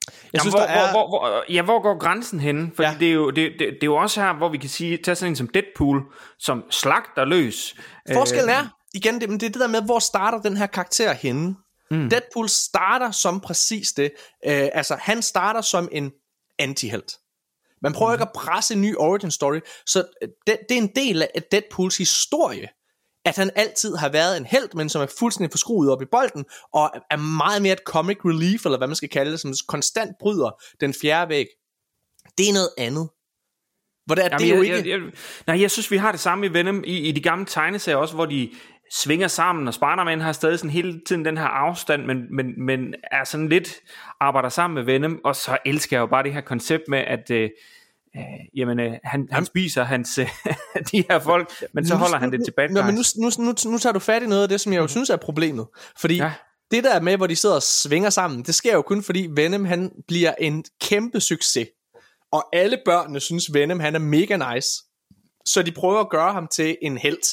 Jeg 0.06 0.14
Jamen, 0.34 0.40
synes, 0.40 0.54
hvor, 0.54 0.60
der 0.60 0.66
er... 0.66 0.90
hvor, 0.90 1.08
hvor, 1.08 1.18
hvor, 1.18 1.44
ja, 1.48 1.62
hvor 1.62 1.82
går 1.82 1.98
grænsen 1.98 2.40
henne? 2.40 2.70
Fordi 2.76 2.88
Ja. 2.88 2.96
det, 3.00 3.08
er 3.08 3.12
jo, 3.12 3.30
det, 3.30 3.36
det, 3.36 3.58
det 3.58 3.82
er 3.82 3.86
jo 3.86 3.96
også 3.96 4.20
her, 4.20 4.32
hvor 4.32 4.48
vi 4.48 4.58
kan 4.58 4.70
sige, 4.70 4.96
tage 4.96 5.14
sådan 5.14 5.32
en 5.32 5.36
som 5.36 5.48
Deadpool, 5.48 6.02
som 6.38 6.64
slagter 6.70 7.24
løs. 7.24 7.74
Forskellen 8.12 8.50
er, 8.50 8.68
igen, 8.94 9.20
det, 9.20 9.30
men 9.30 9.40
det 9.40 9.46
er 9.46 9.50
det 9.50 9.60
der 9.60 9.68
med, 9.68 9.82
hvor 9.82 9.98
starter 9.98 10.40
den 10.40 10.56
her 10.56 10.66
karakter 10.66 11.12
henne. 11.12 11.56
Mm. 11.90 12.10
Deadpool 12.10 12.48
starter 12.48 13.10
som 13.10 13.40
præcis 13.40 13.92
det. 13.92 14.10
Øh, 14.46 14.68
altså, 14.72 14.96
han 15.00 15.22
starter 15.22 15.60
som 15.60 15.88
en 15.92 16.12
antihelt. 16.58 17.12
Man 17.82 17.92
prøver 17.92 18.10
mm. 18.10 18.14
ikke 18.14 18.22
at 18.22 18.32
presse 18.34 18.74
en 18.74 18.80
ny 18.80 18.96
origin 18.96 19.30
story, 19.30 19.60
så 19.86 20.04
øh, 20.22 20.28
det, 20.46 20.58
det 20.68 20.78
er 20.78 20.82
en 20.82 20.92
del 20.96 21.22
af 21.22 21.42
Deadpools 21.52 21.96
historie, 21.98 22.68
at 23.26 23.36
han 23.36 23.50
altid 23.56 23.96
har 23.96 24.08
været 24.08 24.36
en 24.36 24.46
held, 24.46 24.68
men 24.74 24.88
som 24.88 25.02
er 25.02 25.06
fuldstændig 25.18 25.52
forskruet 25.52 25.90
op 25.90 26.02
i 26.02 26.04
bolden, 26.10 26.44
og 26.72 26.90
er 27.10 27.16
meget 27.16 27.62
mere 27.62 27.72
et 27.72 27.82
comic 27.86 28.16
relief, 28.24 28.64
eller 28.64 28.78
hvad 28.78 28.88
man 28.88 28.96
skal 28.96 29.08
kalde 29.08 29.32
det, 29.32 29.40
som 29.40 29.54
konstant 29.68 30.10
bryder 30.20 30.50
den 30.80 30.94
fjerde 31.02 31.28
væg. 31.28 31.46
Det 32.38 32.48
er 32.48 32.52
noget 32.52 32.70
andet. 32.78 33.08
Hvor 34.06 34.14
det 34.14 34.24
er, 34.24 34.28
Jamen, 34.28 34.40
det 34.40 34.52
er 34.52 34.56
jo 34.56 34.62
jeg, 34.62 34.76
ikke... 34.76 34.90
jeg, 34.90 35.00
jeg, 35.00 35.10
nej, 35.46 35.60
jeg 35.60 35.70
synes, 35.70 35.90
vi 35.90 35.96
har 35.96 36.10
det 36.10 36.20
samme 36.20 36.46
i 36.46 36.52
Venom 36.52 36.84
i, 36.86 36.98
i 36.98 37.12
de 37.12 37.20
gamle 37.22 37.46
tegneserier 37.46 37.96
også, 37.96 38.14
hvor 38.14 38.26
de 38.26 38.50
svinger 38.92 39.28
sammen, 39.28 39.68
og 39.68 39.74
Spider-Man 39.74 40.20
har 40.20 40.32
stadig 40.32 40.58
sådan 40.58 40.70
hele 40.70 41.00
tiden 41.06 41.24
den 41.24 41.38
her 41.38 41.44
afstand, 41.44 42.04
men, 42.04 42.36
men, 42.36 42.64
men 42.66 42.94
er 43.12 43.24
sådan 43.24 43.48
lidt 43.48 43.74
arbejder 44.20 44.48
sammen 44.48 44.74
med 44.74 44.82
Venom, 44.82 45.20
og 45.24 45.36
så 45.36 45.58
elsker 45.66 45.96
jeg 45.96 46.00
jo 46.00 46.06
bare 46.06 46.22
det 46.22 46.32
her 46.32 46.40
koncept 46.40 46.82
med, 46.88 46.98
at 46.98 47.30
øh, 47.30 47.50
øh, 48.16 48.22
jamen, 48.56 48.80
øh, 48.80 48.92
han, 49.04 49.28
han 49.32 49.46
spiser 49.46 49.84
hans, 49.84 50.18
øh, 50.18 50.28
de 50.92 51.04
her 51.10 51.18
folk, 51.18 51.52
men 51.74 51.86
så 51.86 51.94
Nu- 51.94 51.98
holder 51.98 52.18
han 52.18 52.30
det 52.32 52.40
nu- 52.40 52.44
til 52.44 52.52
bad 52.56 52.68
Nå, 52.68 52.82
men 52.82 52.94
nu, 52.94 52.98
guys. 52.98 53.16
nu, 53.38 53.44
nu, 53.44 53.54
nu 53.72 53.78
tager 53.78 53.92
du 53.92 53.98
fat 53.98 54.22
i 54.22 54.26
noget 54.26 54.42
af 54.42 54.48
det, 54.48 54.60
som 54.60 54.72
jeg 54.72 54.78
jo 54.80 54.86
synes 54.88 55.10
er 55.10 55.16
problemet. 55.16 55.66
Fordi. 56.00 56.16
Ja. 56.16 56.32
det 56.70 56.84
der 56.84 57.00
med, 57.00 57.16
hvor 57.16 57.26
de 57.26 57.36
sidder 57.36 57.54
og 57.54 57.62
svinger 57.62 58.10
sammen, 58.10 58.42
det 58.42 58.54
sker 58.54 58.72
jo 58.72 58.82
kun 58.82 59.02
fordi 59.02 59.28
Venom 59.34 59.64
han 59.64 59.90
bliver 60.08 60.34
en 60.40 60.64
kæmpe 60.80 61.20
succes. 61.20 61.68
Og 62.32 62.44
alle 62.52 62.78
børnene 62.84 63.20
synes 63.20 63.54
Venom 63.54 63.80
han 63.80 63.94
er 63.94 63.98
mega 63.98 64.54
nice. 64.54 64.68
Så 65.44 65.62
de 65.62 65.72
prøver 65.72 66.00
at 66.00 66.08
gøre 66.10 66.32
ham 66.32 66.48
til 66.54 66.76
en 66.82 66.98
helt. 66.98 67.26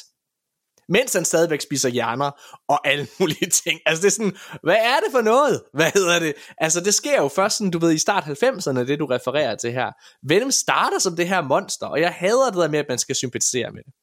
Mens 0.96 1.14
han 1.14 1.26
stadigvæk 1.26 1.62
spiser 1.62 1.90
hjerner 1.90 2.32
og 2.68 2.88
alle 2.88 3.08
mulige 3.20 3.50
ting. 3.50 3.80
Altså 3.86 4.02
det 4.02 4.08
er 4.08 4.12
sådan, 4.20 4.36
hvad 4.64 4.76
er 4.92 4.98
det 5.04 5.12
for 5.12 5.22
noget? 5.22 5.56
Hvad 5.78 5.92
hedder 5.94 6.20
det? 6.20 6.34
Altså 6.58 6.80
det 6.82 6.94
sker 6.94 7.18
jo 7.22 7.28
først 7.28 7.58
sådan, 7.58 7.72
du 7.72 7.80
ved, 7.80 7.92
i 7.94 7.98
start 7.98 8.24
90'erne, 8.24 8.80
det 8.80 9.00
du 9.00 9.06
refererer 9.06 9.56
til 9.56 9.72
her. 9.72 9.92
Venom 10.28 10.52
starter 10.52 11.00
som 11.00 11.16
det 11.16 11.28
her 11.28 11.42
monster, 11.42 11.88
og 11.88 12.02
jeg 12.02 12.12
hader 12.12 12.46
det 12.50 12.58
der 12.64 12.70
med, 12.70 12.80
at 12.80 12.86
man 12.90 12.98
skal 12.98 13.16
sympatisere 13.16 13.72
med 13.72 13.84
det. 13.88 13.94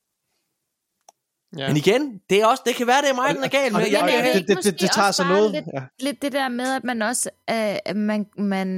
Ja. 1.59 1.69
Men 1.69 1.77
igen, 1.77 2.19
det, 2.31 2.41
er 2.43 2.47
også, 2.47 2.63
det 2.67 2.75
kan 2.75 2.87
være, 2.87 3.03
det 3.03 3.11
er 3.11 3.15
mig, 3.15 3.35
den 3.35 3.45
er 3.45 3.49
gal 3.49 3.73
med. 3.73 3.81
Jeg 3.91 4.15
er 4.15 4.33
det- 4.33 4.49
det- 4.49 4.65
det- 4.65 4.81
det 4.81 4.91
tager 4.91 5.11
sig 5.11 5.27
noget, 5.27 5.51
Lidt, 5.53 5.65
ja. 5.75 5.83
lidt 6.01 6.23
det 6.23 6.33
der 6.33 6.49
med, 6.49 6.75
at 6.77 6.85
man 6.85 7.03
også 7.03 7.31
øh, 7.51 7.97
man, 7.97 8.27
man 8.39 8.69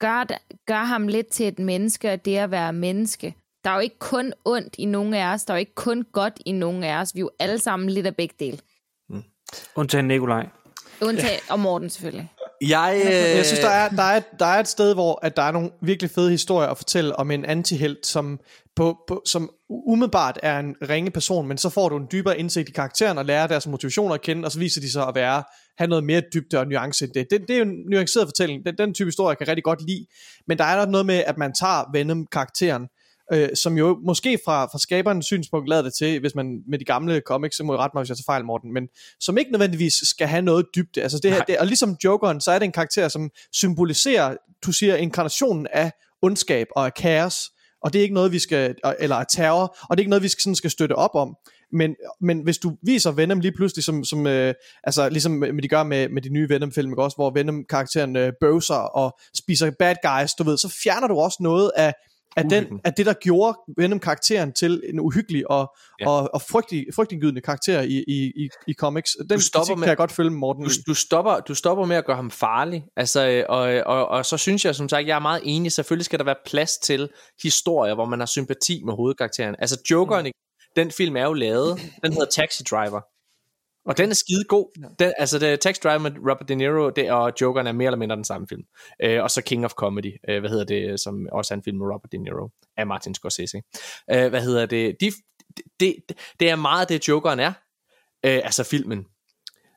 gør, 0.00 0.24
gør 0.66 0.84
ham 0.84 1.08
lidt 1.08 1.26
til 1.32 1.48
et 1.48 1.58
menneske, 1.58 2.12
og 2.12 2.24
det 2.24 2.36
at 2.36 2.50
være 2.50 2.72
menneske. 2.72 3.34
Der 3.64 3.70
er 3.70 3.74
jo 3.74 3.80
ikke 3.80 3.98
kun 3.98 4.32
ondt 4.44 4.74
i 4.78 4.84
nogen 4.84 5.14
af 5.14 5.34
os, 5.34 5.44
der 5.44 5.54
er 5.54 5.58
jo 5.58 5.60
ikke 5.60 5.74
kun 5.74 6.04
godt 6.12 6.40
i 6.46 6.52
nogen 6.52 6.84
af 6.84 7.00
os. 7.00 7.14
Vi 7.14 7.20
er 7.20 7.22
jo 7.22 7.30
alle 7.38 7.58
sammen 7.58 7.90
lidt 7.90 8.06
af 8.06 8.16
begge 8.16 8.34
dele. 8.38 8.58
Undtagen 9.74 10.08
Nikolaj. 10.08 10.46
Undtagen, 11.02 11.40
og 11.50 11.60
Morten 11.60 11.90
selvfølgelig. 11.90 12.32
Jeg, 12.60 13.02
øh, 13.04 13.12
Jeg 13.12 13.46
synes, 13.46 13.60
der 13.60 13.68
er, 13.68 13.88
der, 13.88 14.02
er, 14.02 14.20
der 14.38 14.46
er 14.46 14.60
et 14.60 14.68
sted, 14.68 14.94
hvor 14.94 15.18
at 15.22 15.36
der 15.36 15.42
er 15.42 15.52
nogle 15.52 15.70
virkelig 15.80 16.10
fede 16.10 16.30
historier 16.30 16.68
at 16.68 16.76
fortælle 16.76 17.16
om 17.16 17.30
en 17.30 17.44
antihelt, 17.44 18.06
som, 18.06 18.40
på, 18.76 18.98
på, 19.08 19.22
som 19.26 19.50
umiddelbart 19.68 20.38
er 20.42 20.58
en 20.58 20.76
ringe 20.88 21.10
person, 21.10 21.48
men 21.48 21.58
så 21.58 21.68
får 21.68 21.88
du 21.88 21.96
en 21.96 22.06
dybere 22.12 22.38
indsigt 22.38 22.68
i 22.68 22.72
karakteren 22.72 23.18
og 23.18 23.24
lærer 23.24 23.46
deres 23.46 23.66
motivationer 23.66 24.14
at 24.14 24.22
kende, 24.22 24.44
og 24.44 24.52
så 24.52 24.58
viser 24.58 24.80
de 24.80 24.92
sig 24.92 25.08
at 25.08 25.14
være 25.14 25.42
have 25.78 25.88
noget 25.88 26.04
mere 26.04 26.22
dybde 26.34 26.58
og 26.58 26.66
nuance 26.66 27.04
end 27.04 27.12
det. 27.12 27.26
Det, 27.30 27.40
det 27.40 27.50
er 27.50 27.58
jo 27.58 27.64
en 27.64 27.84
nuanceret 27.90 28.26
fortælling. 28.26 28.66
Den, 28.66 28.78
den 28.78 28.94
type 28.94 29.06
historie 29.06 29.36
kan 29.36 29.46
jeg 29.46 29.48
rigtig 29.48 29.64
godt 29.64 29.86
lide. 29.86 30.06
Men 30.48 30.58
der 30.58 30.64
er 30.64 30.86
noget 30.86 31.06
med, 31.06 31.22
at 31.26 31.38
man 31.38 31.52
tager 31.52 31.92
Venom-karakteren, 31.92 32.88
øh, 33.32 33.48
som 33.54 33.78
jo 33.78 33.98
måske 34.06 34.38
fra, 34.44 34.64
fra 34.64 34.78
skaberens 34.78 35.26
synspunkt 35.26 35.68
lader 35.68 35.82
det 35.82 35.94
til, 35.94 36.20
hvis 36.20 36.34
man 36.34 36.62
med 36.68 36.78
de 36.78 36.84
gamle 36.84 37.22
comics, 37.26 37.56
så 37.56 37.64
må 37.64 37.72
jeg 37.72 37.80
rette 37.80 37.94
mig, 37.94 38.00
hvis 38.02 38.08
jeg 38.08 38.16
tager 38.16 38.32
fejl, 38.32 38.44
Morten, 38.44 38.72
men 38.72 38.88
som 39.20 39.38
ikke 39.38 39.50
nødvendigvis 39.50 39.94
skal 40.02 40.26
have 40.26 40.42
noget 40.42 40.66
dybde. 40.74 41.02
Altså 41.02 41.18
det 41.22 41.32
her, 41.32 41.42
det, 41.42 41.58
og 41.58 41.66
ligesom 41.66 41.96
Jokeren, 42.04 42.40
så 42.40 42.50
er 42.50 42.58
det 42.58 42.64
en 42.64 42.72
karakter, 42.72 43.08
som 43.08 43.30
symboliserer, 43.52 44.36
du 44.66 44.72
siger, 44.72 44.96
inkarnationen 44.96 45.66
af 45.72 45.92
ondskab 46.22 46.66
og 46.76 46.86
af 46.86 46.94
kaos, 46.94 47.34
og 47.82 47.92
det 47.92 47.98
er 47.98 48.02
ikke 48.02 48.14
noget, 48.14 48.32
vi 48.32 48.38
skal, 48.38 48.74
eller 48.98 49.16
af 49.16 49.26
terror, 49.30 49.76
og 49.90 49.96
det 49.96 50.00
er 50.00 50.02
ikke 50.02 50.10
noget, 50.10 50.22
vi 50.22 50.28
skal, 50.28 50.42
sådan 50.42 50.54
skal 50.54 50.70
støtte 50.70 50.92
op 50.92 51.14
om. 51.14 51.36
Men, 51.72 51.94
men 52.20 52.40
hvis 52.40 52.58
du 52.58 52.76
viser 52.82 53.10
Venom 53.10 53.40
lige 53.40 53.52
pludselig, 53.52 53.84
som, 53.84 54.04
som 54.04 54.26
øh, 54.26 54.54
altså 54.84 55.08
ligesom 55.08 55.32
med 55.32 55.62
de 55.62 55.68
gør 55.68 55.82
med, 55.82 56.08
med 56.08 56.22
de 56.22 56.28
nye 56.28 56.48
Venom-film, 56.48 56.92
også, 56.92 57.16
hvor 57.16 57.30
Venom-karakteren 57.30 58.16
øh, 58.16 58.32
bøvser 58.40 58.74
og 58.74 59.18
spiser 59.34 59.70
bad 59.78 59.94
guys, 60.02 60.32
du 60.34 60.44
ved, 60.44 60.58
så 60.58 60.78
fjerner 60.82 61.08
du 61.08 61.14
også 61.14 61.38
noget 61.40 61.70
af, 61.76 61.94
af, 62.38 62.44
den, 62.50 62.80
af 62.84 62.92
det, 62.94 63.06
der 63.06 63.12
gjorde 63.12 63.58
Venom-karakteren 63.76 64.52
til 64.52 64.82
en 64.92 65.00
uhyggelig 65.00 65.50
og, 65.50 65.74
Ja. 66.00 66.08
og, 66.10 66.30
og 66.34 66.42
frygtelig, 66.42 66.86
frygtindgydende 66.94 67.40
karakter 67.40 67.80
i, 67.80 68.04
i, 68.08 68.32
i, 68.36 68.48
i 68.66 68.74
comics. 68.74 69.16
Den 69.30 69.40
stopper 69.40 69.64
kritik 69.64 69.76
med- 69.78 69.84
kan 69.84 69.88
jeg 69.88 69.96
godt 69.96 70.12
følge, 70.12 70.30
Morten. 70.30 70.64
du, 70.64 70.70
du, 70.86 70.94
stopper, 70.94 71.40
du 71.40 71.54
stopper 71.54 71.84
med 71.84 71.96
at 71.96 72.04
gøre 72.04 72.16
ham 72.16 72.30
farlig. 72.30 72.84
Altså, 72.96 73.28
øh, 73.28 73.44
og, 73.48 73.60
og, 73.86 74.08
og 74.08 74.26
så 74.26 74.36
synes 74.36 74.64
jeg, 74.64 74.74
som 74.74 74.88
sagt, 74.88 75.06
jeg 75.06 75.14
er 75.14 75.18
meget 75.18 75.40
enig, 75.44 75.72
selvfølgelig 75.72 76.04
skal 76.04 76.18
der 76.18 76.24
være 76.24 76.36
plads 76.46 76.76
til 76.78 77.08
historier, 77.42 77.94
hvor 77.94 78.04
man 78.04 78.18
har 78.18 78.26
sympati 78.26 78.82
med 78.84 78.94
hovedkarakteren. 78.94 79.56
Altså, 79.58 79.80
Jokeren, 79.90 80.26
mm. 80.26 80.32
den 80.76 80.90
film 80.90 81.16
er 81.16 81.22
jo 81.24 81.32
lavet, 81.32 81.80
den 82.04 82.12
hedder 82.12 82.26
Taxi 82.30 82.62
Driver. 82.62 83.00
Og 83.88 83.98
den 83.98 84.10
er 84.10 84.14
skide 84.14 84.44
god. 84.44 84.92
Den, 84.98 85.12
altså, 85.18 85.38
det, 85.38 85.60
Taxi 85.60 85.80
Driver 85.80 85.98
med 85.98 86.10
Robert 86.10 86.48
De 86.48 86.54
Niro 86.54 86.90
det, 86.90 87.10
og 87.10 87.32
Jokeren 87.40 87.66
er 87.66 87.72
mere 87.72 87.86
eller 87.86 87.98
mindre 87.98 88.16
den 88.16 88.24
samme 88.24 88.46
film. 88.48 88.62
Øh, 89.02 89.22
og 89.22 89.30
så 89.30 89.42
King 89.42 89.64
of 89.64 89.70
Comedy, 89.70 90.12
øh, 90.28 90.40
hvad 90.40 90.50
hedder 90.50 90.64
det, 90.64 91.00
som 91.00 91.28
også 91.32 91.54
er 91.54 91.56
en 91.56 91.62
film 91.64 91.78
med 91.78 91.86
Robert 91.86 92.12
De 92.12 92.18
Niro, 92.18 92.48
af 92.76 92.86
Martin 92.86 93.14
Scorsese. 93.14 93.62
Øh, 94.10 94.28
hvad 94.28 94.42
hedder 94.42 94.66
det? 94.66 94.96
De, 95.00 95.12
det, 95.56 95.96
det, 96.08 96.18
det 96.40 96.50
er 96.50 96.56
meget 96.56 96.88
det, 96.88 97.08
Jokeren 97.08 97.40
er. 97.40 97.52
Øh, 98.24 98.40
altså 98.44 98.64
filmen. 98.64 99.04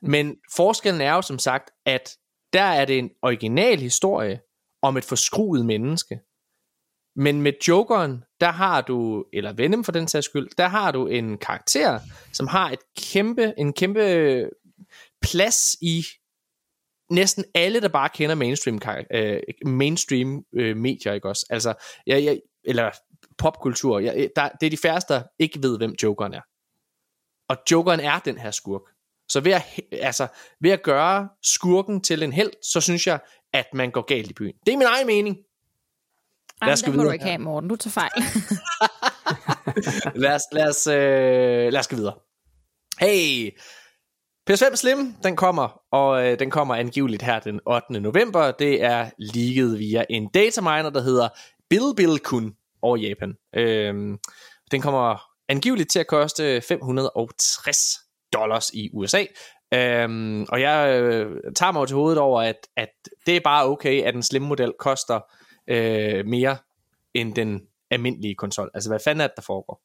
Men 0.02 0.36
forskellen 0.54 1.00
er 1.00 1.14
jo 1.14 1.22
som 1.22 1.38
sagt, 1.38 1.70
at 1.86 2.10
der 2.52 2.62
er 2.62 2.84
det 2.84 2.98
en 2.98 3.10
original 3.22 3.78
historie 3.78 4.40
om 4.82 4.96
et 4.96 5.04
forskruet 5.04 5.66
menneske. 5.66 6.20
Men 7.16 7.42
med 7.42 7.52
Jokeren, 7.68 8.24
der 8.40 8.50
har 8.50 8.80
du, 8.80 9.24
eller 9.32 9.52
Venom 9.52 9.84
for 9.84 9.92
den 9.92 10.08
sags 10.08 10.26
skyld, 10.26 10.48
der 10.58 10.68
har 10.68 10.92
du 10.92 11.06
en 11.06 11.38
karakter, 11.38 12.00
som 12.32 12.46
har 12.46 12.70
et 12.70 12.78
kæmpe, 12.98 13.54
en 13.58 13.72
kæmpe 13.72 14.48
plads 15.22 15.76
i 15.82 16.04
næsten 17.10 17.44
alle, 17.54 17.80
der 17.80 17.88
bare 17.88 18.08
kender 18.08 18.34
mainstream, 18.34 18.80
øh, 19.14 19.40
mainstream 19.66 20.44
øh, 20.52 20.76
medier, 20.76 21.12
ikke 21.12 21.28
også? 21.28 21.46
Altså, 21.50 21.74
jeg, 22.06 22.24
jeg, 22.24 22.40
eller 22.64 22.90
popkultur. 23.38 23.98
Jeg, 23.98 24.30
der, 24.36 24.48
det 24.48 24.66
er 24.66 24.70
de 24.70 24.76
færreste, 24.76 25.14
der 25.14 25.22
ikke 25.38 25.62
ved, 25.62 25.78
hvem 25.78 25.94
Jokeren 26.02 26.34
er. 26.34 26.40
Og 27.48 27.56
Jokeren 27.70 28.00
er 28.00 28.18
den 28.18 28.38
her 28.38 28.50
skurk. 28.50 28.82
Så 29.28 29.40
ved 29.40 29.52
at, 29.52 29.80
altså, 29.92 30.26
ved 30.60 30.70
at 30.70 30.82
gøre 30.82 31.28
skurken 31.42 32.00
til 32.00 32.22
en 32.22 32.32
held, 32.32 32.50
så 32.62 32.80
synes 32.80 33.06
jeg, 33.06 33.20
at 33.52 33.66
man 33.74 33.90
går 33.90 34.02
galt 34.02 34.30
i 34.30 34.34
byen. 34.34 34.52
Det 34.66 34.72
er 34.72 34.78
min 34.78 34.86
egen 34.86 35.06
mening. 35.06 35.36
Ej, 36.62 36.72
os 36.72 36.82
gå 36.82 36.90
må 36.90 36.96
du 36.96 37.00
videre. 37.00 37.14
ikke 37.14 37.24
have, 37.24 37.38
Morten. 37.38 37.68
Du 37.70 37.76
tager 37.76 37.92
fejl. 37.92 38.10
lad 40.22 40.34
os, 40.34 40.42
lad 40.52 40.68
os, 40.68 40.86
øh, 40.86 41.72
lad 41.72 41.80
os 41.80 41.88
gå 41.88 41.96
videre. 41.96 42.14
Hey, 43.00 43.50
PS5 44.50 44.76
Slim, 44.76 45.14
den 45.22 45.36
kommer, 45.36 45.80
og 45.92 46.26
øh, 46.26 46.38
den 46.38 46.50
kommer 46.50 46.74
angiveligt 46.74 47.22
her 47.22 47.40
den 47.40 47.60
8. 47.66 48.00
november. 48.00 48.50
Det 48.50 48.82
er 48.84 49.10
ligget 49.18 49.78
via 49.78 50.04
en 50.10 50.28
dataminer, 50.34 50.90
der 50.90 51.00
hedder 51.02 51.28
Bilbilkun 51.70 52.54
over 52.82 52.96
Japan. 52.96 53.34
Øhm, 53.56 54.18
den 54.70 54.80
kommer 54.80 55.22
angiveligt 55.48 55.90
til 55.90 55.98
at 55.98 56.06
koste 56.06 56.60
560 56.60 57.76
dollars 58.32 58.70
i 58.70 58.90
USA. 58.94 59.24
Øhm, 59.74 60.42
og 60.42 60.60
jeg 60.60 61.00
øh, 61.00 61.36
tager 61.56 61.72
mig 61.72 61.88
til 61.88 61.94
hovedet 61.96 62.18
over, 62.18 62.42
at, 62.42 62.56
at 62.76 62.88
det 63.26 63.36
er 63.36 63.40
bare 63.40 63.66
okay, 63.66 64.02
at 64.02 64.14
en 64.14 64.22
Slim-model 64.22 64.72
koster 64.78 65.20
øh, 65.68 66.26
mere 66.26 66.56
end 67.14 67.34
den 67.34 67.60
almindelige 67.90 68.34
konsol. 68.34 68.70
Altså, 68.74 68.90
hvad 68.90 69.00
fanden 69.04 69.20
er 69.20 69.26
det, 69.26 69.36
der 69.36 69.42
foregår? 69.42 69.82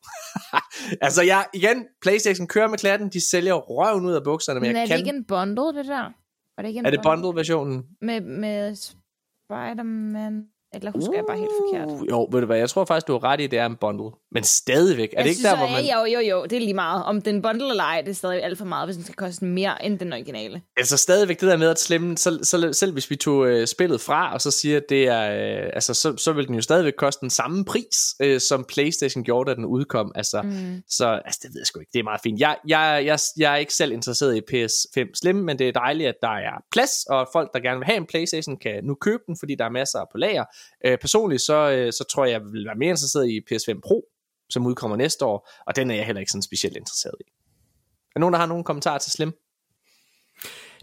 altså, 1.06 1.24
jeg, 1.24 1.46
igen, 1.54 1.86
Playstation 2.02 2.48
kører 2.48 2.68
med 2.68 2.78
klatten, 2.78 3.10
de 3.10 3.30
sælger 3.30 3.54
røven 3.54 4.06
ud 4.06 4.14
af 4.14 4.24
bukserne, 4.24 4.60
men 4.60 4.70
Men 4.70 4.76
er 4.76 4.80
jeg 4.80 4.88
det 4.88 4.90
kan... 4.90 5.00
ikke 5.08 5.18
en 5.18 5.26
bundle, 5.26 5.80
det 5.80 5.86
der? 5.86 6.12
Var 6.56 6.62
det 6.62 6.68
ikke 6.68 6.80
en 6.80 6.86
Er 6.86 6.92
det 6.92 7.00
bundle-versionen? 7.04 7.86
Med, 8.02 8.22
med 8.22 8.76
Spider-Man? 8.76 10.48
Eller 10.78 10.92
husker 10.92 11.14
jeg 11.14 11.24
bare 11.28 11.38
helt 11.38 11.52
forkert? 11.62 11.88
Uh, 11.88 12.10
Jo, 12.10 12.28
ved 12.32 12.40
du 12.42 12.46
hvad, 12.46 12.58
jeg 12.58 12.70
tror 12.70 12.86
faktisk, 12.86 13.08
du 13.08 13.14
har 13.14 13.24
ret 13.24 13.40
i, 13.40 13.44
at 13.44 13.52
det 13.52 13.60
er 13.60 13.66
en 13.66 13.76
bundle. 13.76 14.12
Men 14.32 14.44
stadigvæk, 14.44 15.10
er 15.10 15.18
jeg 15.18 15.24
det 15.24 15.30
ikke 15.30 15.40
synes, 15.40 15.52
der, 15.52 15.58
hvor 15.58 15.68
man... 15.68 15.86
Jo, 15.86 16.20
jo, 16.20 16.20
jo, 16.30 16.44
det 16.44 16.54
er 16.54 16.60
lige 16.60 16.74
meget. 16.74 17.04
Om 17.04 17.22
den 17.22 17.42
bundle 17.42 17.70
eller 17.70 17.84
ej, 17.84 18.02
det 18.02 18.10
er 18.10 18.16
stadig 18.16 18.44
alt 18.44 18.58
for 18.58 18.66
meget, 18.66 18.88
hvis 18.88 18.96
den 18.96 19.06
skal 19.06 19.16
koste 19.16 19.46
mere 19.46 19.86
end 19.86 20.00
den 20.00 20.14
originale. 20.14 20.62
Altså 20.78 20.98
stadigvæk 20.98 21.40
det 21.42 21.50
der 21.50 21.58
med 21.58 21.70
at 21.70 21.80
slemme, 21.80 22.18
så, 22.18 22.40
så, 22.44 22.70
selv 22.74 22.94
hvis 22.94 23.10
vi 23.10 23.16
tog 23.16 23.48
øh, 23.48 23.68
spillet 23.68 24.02
fra, 24.02 24.34
og 24.34 24.42
så 24.42 24.52
siger, 24.52 24.78
at 24.78 24.84
det 24.90 25.08
er, 25.08 25.32
øh, 25.64 25.70
altså 25.74 25.94
så, 25.94 26.18
så 26.18 26.34
vil 26.34 26.48
den 26.48 26.56
jo 26.56 26.62
stadigvæk 26.62 26.94
koste 26.98 27.22
den 27.22 27.30
samme 27.30 27.66
pris, 27.66 28.16
øh, 28.22 28.40
som 28.40 28.66
Playstation 28.70 29.24
gjorde, 29.24 29.50
da 29.50 29.56
den 29.56 29.66
udkom. 29.66 30.12
Altså, 30.16 30.42
mm. 30.42 30.82
Så 30.90 31.22
altså, 31.26 31.40
det 31.44 31.50
ved 31.54 31.62
jeg 31.62 31.68
sgu 31.68 31.80
ikke, 31.80 31.92
det 31.94 32.00
er 32.00 32.04
meget 32.04 32.22
fint. 32.24 32.40
Jeg, 32.40 32.58
jeg, 32.68 33.04
jeg, 33.06 33.20
jeg 33.38 33.54
er 33.54 33.58
ikke 33.58 33.74
selv 33.74 33.92
interesseret 33.92 34.36
i 34.36 34.42
PS5 34.52 35.10
Slim, 35.14 35.36
men 35.36 35.60
det 35.60 35.68
er 35.68 35.72
dejligt, 35.72 36.10
at 36.10 36.16
der 36.22 36.36
er 36.36 36.64
plads, 36.72 36.92
og 37.10 37.30
folk, 37.34 37.50
der 37.54 37.60
gerne 37.60 37.78
vil 37.78 37.86
have 37.86 37.98
en 37.98 38.06
Playstation, 38.06 38.58
kan 38.58 38.84
nu 38.84 38.96
købe 39.02 39.24
den, 39.28 39.38
fordi 39.40 39.56
der 39.56 39.66
er 39.66 39.70
masser 39.70 40.00
på 40.12 40.18
lager. 40.18 40.46
Øh, 40.86 40.98
personligt, 40.98 41.42
så, 41.42 41.72
øh, 41.72 41.94
så 41.94 42.06
tror 42.12 42.26
jeg, 42.26 42.32
jeg 42.32 42.42
vil 42.52 42.66
være 42.66 42.76
mere 42.76 42.90
interesseret 42.90 43.30
i 43.30 43.42
PS5 43.52 43.80
Pro, 43.80 44.06
som 44.50 44.66
udkommer 44.66 44.98
næste 44.98 45.26
år, 45.26 45.50
og 45.68 45.76
den 45.76 45.92
er 45.92 45.96
jeg 45.96 46.06
heller 46.06 46.20
ikke 46.20 46.32
sådan 46.32 46.42
specielt 46.42 46.76
interesseret 46.76 47.16
i. 47.20 47.24
Er 47.24 48.14
der 48.14 48.20
nogen, 48.20 48.34
der 48.34 48.40
har 48.40 48.46
nogle 48.46 48.64
kommentarer 48.64 48.98
til 48.98 49.12
Slim? 49.12 49.34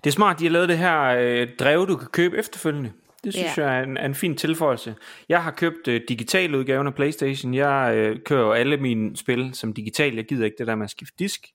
Det 0.05 0.11
er 0.11 0.15
smart, 0.15 0.39
de 0.39 0.45
har 0.45 0.51
lavet 0.51 0.69
det 0.69 0.79
her 0.79 1.03
øh, 1.03 1.49
drev, 1.59 1.87
du 1.89 1.97
kan 1.97 2.09
købe 2.09 2.39
efterfølgende. 2.39 2.93
Det 3.25 3.35
synes 3.35 3.55
yeah. 3.59 3.69
jeg 3.69 3.79
er 3.79 3.83
en, 3.83 3.97
en 3.97 4.15
fin 4.15 4.37
tilføjelse. 4.37 4.95
Jeg 5.29 5.43
har 5.43 5.51
købt 5.51 5.89
øh, 5.89 6.01
digital 6.09 6.55
udgaven 6.55 6.87
af 6.87 6.95
Playstation. 6.95 7.55
Jeg 7.55 7.93
øh, 7.97 8.19
kører 8.25 8.41
jo 8.41 8.53
alle 8.53 8.77
mine 8.77 9.17
spil 9.17 9.55
som 9.55 9.73
digital. 9.73 10.15
Jeg 10.15 10.25
gider 10.25 10.45
ikke 10.45 10.57
det 10.59 10.67
der 10.67 10.75
med 10.75 10.85
at 10.85 10.91
skifte 10.91 11.15
disk. 11.19 11.47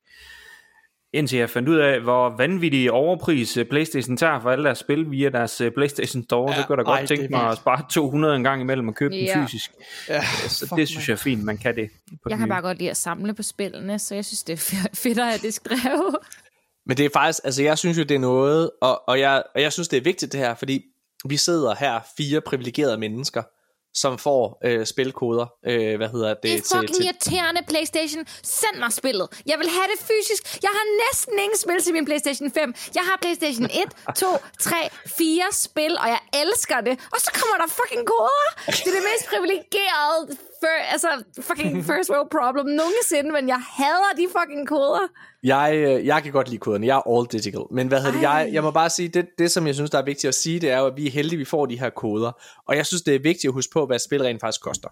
Indtil 1.14 1.40
jeg 1.40 1.50
fandt 1.50 1.70
ud 1.70 1.76
af, 1.78 2.02
hvor 2.02 2.30
vanvittig 2.38 2.92
overpris 2.92 3.58
øh, 3.58 3.66
Playstation 3.66 4.18
tager 4.18 4.40
for 4.40 4.52
alle 4.52 4.66
deres 4.66 4.78
spil 4.78 5.12
via 5.12 5.30
deres 5.30 5.62
øh, 5.62 5.72
Playstation 5.72 6.24
Store. 6.24 6.52
Ja, 6.52 6.62
så 6.68 6.76
da 6.76 6.82
ej, 6.82 6.84
godt 6.84 7.00
det 7.00 7.08
tænke 7.08 7.28
mig 7.32 7.42
at 7.50 7.58
spare 7.58 7.82
200 7.92 8.36
en 8.36 8.44
gang 8.44 8.62
imellem 8.62 8.88
og 8.88 8.96
købe 8.96 9.16
Ja. 9.16 9.34
den 9.34 9.44
fysisk. 9.48 9.72
Ja, 10.10 10.22
Så 10.48 10.74
det 10.76 10.88
synes 10.88 11.08
jeg 11.10 11.14
er 11.14 11.18
fint, 11.18 11.44
man 11.44 11.58
kan 11.58 11.76
det. 11.76 11.90
På 11.90 12.16
Jeg 12.26 12.30
den 12.30 12.38
kan 12.38 12.46
nye. 12.48 12.50
bare 12.50 12.62
godt 12.62 12.78
lide 12.78 12.90
at 12.90 12.98
samle 12.98 13.34
på 13.34 13.44
spillene, 13.44 14.00
så 14.00 14.16
jeg 14.16 14.26
synes, 14.26 14.44
det 14.44 14.54
er 14.54 14.58
fe- 14.58 14.90
fedt 15.04 15.20
at 15.20 15.42
det 15.42 15.54
skrevet. 15.54 16.16
Men 16.86 16.98
det 16.98 17.06
er 17.06 17.10
faktisk, 17.14 17.40
altså 17.44 17.64
jeg 17.64 17.78
synes 17.78 17.98
jo, 17.98 18.04
det 18.04 18.16
er 18.16 18.20
noget, 18.20 18.70
og, 18.82 19.10
og, 19.10 19.20
jeg, 19.20 19.44
og 19.56 19.62
jeg 19.62 19.74
synes, 19.74 19.88
det 19.88 19.98
er 19.98 20.02
vigtigt 20.02 20.32
det 20.32 20.40
her, 20.40 20.56
fordi 20.56 20.82
vi 21.30 21.38
sidder 21.38 21.76
her, 21.76 22.00
fire 22.18 22.42
privilegerede 22.42 22.98
mennesker, 22.98 23.44
som 23.94 24.18
får 24.18 24.44
øh, 24.64 24.86
spilkoder, 24.86 25.48
øh, 25.68 25.98
hvad 25.98 26.10
hedder 26.10 26.30
det, 26.34 26.44
Det 26.44 26.54
er 26.54 26.62
fucking 26.76 26.96
til, 26.96 27.06
irriterende, 27.06 27.62
Playstation. 27.68 28.26
Send 28.44 28.76
mig 28.84 28.92
spillet. 28.94 29.28
Jeg 29.46 29.58
vil 29.60 29.70
have 29.78 29.88
det 29.94 30.00
fysisk. 30.12 30.42
Jeg 30.66 30.72
har 30.78 30.86
næsten 31.04 31.34
ingen 31.44 31.58
spil 31.58 31.80
til 31.86 31.94
min 31.94 32.06
Playstation 32.06 32.52
5. 32.52 32.74
Jeg 32.96 33.04
har 33.10 33.18
Playstation 33.22 33.66
1, 33.66 34.16
2, 34.16 34.28
3, 34.60 34.76
4 35.08 35.44
spil, 35.52 35.94
og 36.04 36.08
jeg 36.16 36.22
elsker 36.44 36.80
det. 36.88 36.96
Og 37.14 37.20
så 37.26 37.30
kommer 37.40 37.56
der 37.64 37.68
fucking 37.80 38.06
koder. 38.14 38.48
Det 38.84 38.88
er 38.92 38.96
det 39.00 39.06
mest 39.12 39.26
privilegerede, 39.34 40.22
for, 40.62 40.92
altså 40.92 41.08
fucking 41.42 41.86
first 41.86 42.10
world 42.10 42.30
problem 42.32 42.66
nogensinde, 42.76 43.32
men 43.32 43.48
jeg 43.48 43.62
hader 43.78 44.12
de 44.18 44.28
fucking 44.40 44.68
koder. 44.68 45.08
jeg, 45.44 45.74
øh, 45.76 46.06
jeg 46.06 46.24
kan 46.24 46.32
godt 46.32 46.48
lide 46.50 46.60
koderne, 46.60 46.88
jeg 46.88 46.96
er 47.06 47.18
all 47.18 47.28
digital, 47.32 47.62
men 47.72 47.88
hvad 47.88 48.00
hedder 48.02 48.14
det, 48.16 48.22
jeg, 48.22 48.50
jeg 48.52 48.64
må 48.64 48.72
bare 48.72 48.90
sige, 48.90 49.08
det, 49.10 49.26
det 49.38 49.52
som 49.52 49.68
jeg 49.68 49.76
synes, 49.76 49.92
der 49.92 49.98
er 49.98 50.06
vigtigt 50.06 50.28
at 50.28 50.36
sige, 50.36 50.60
det 50.60 50.70
er 50.72 50.80
jo, 50.80 50.86
at 50.86 50.94
vi 50.98 51.08
er 51.08 51.12
heldige, 51.12 51.38
vi 51.38 51.46
får 51.46 51.66
de 51.66 51.80
her 51.80 51.90
koder, 51.90 52.32
og 52.68 52.76
jeg 52.76 52.86
synes, 52.86 53.02
det 53.02 53.16
er 53.16 53.20
vigtigt 53.20 53.46
at 53.46 53.54
huske 53.54 53.72
på, 53.74 53.86
hvad 53.86 54.00
spil 54.00 54.22
rent 54.24 54.42
faktisk 54.42 54.62
koster. 54.62 54.90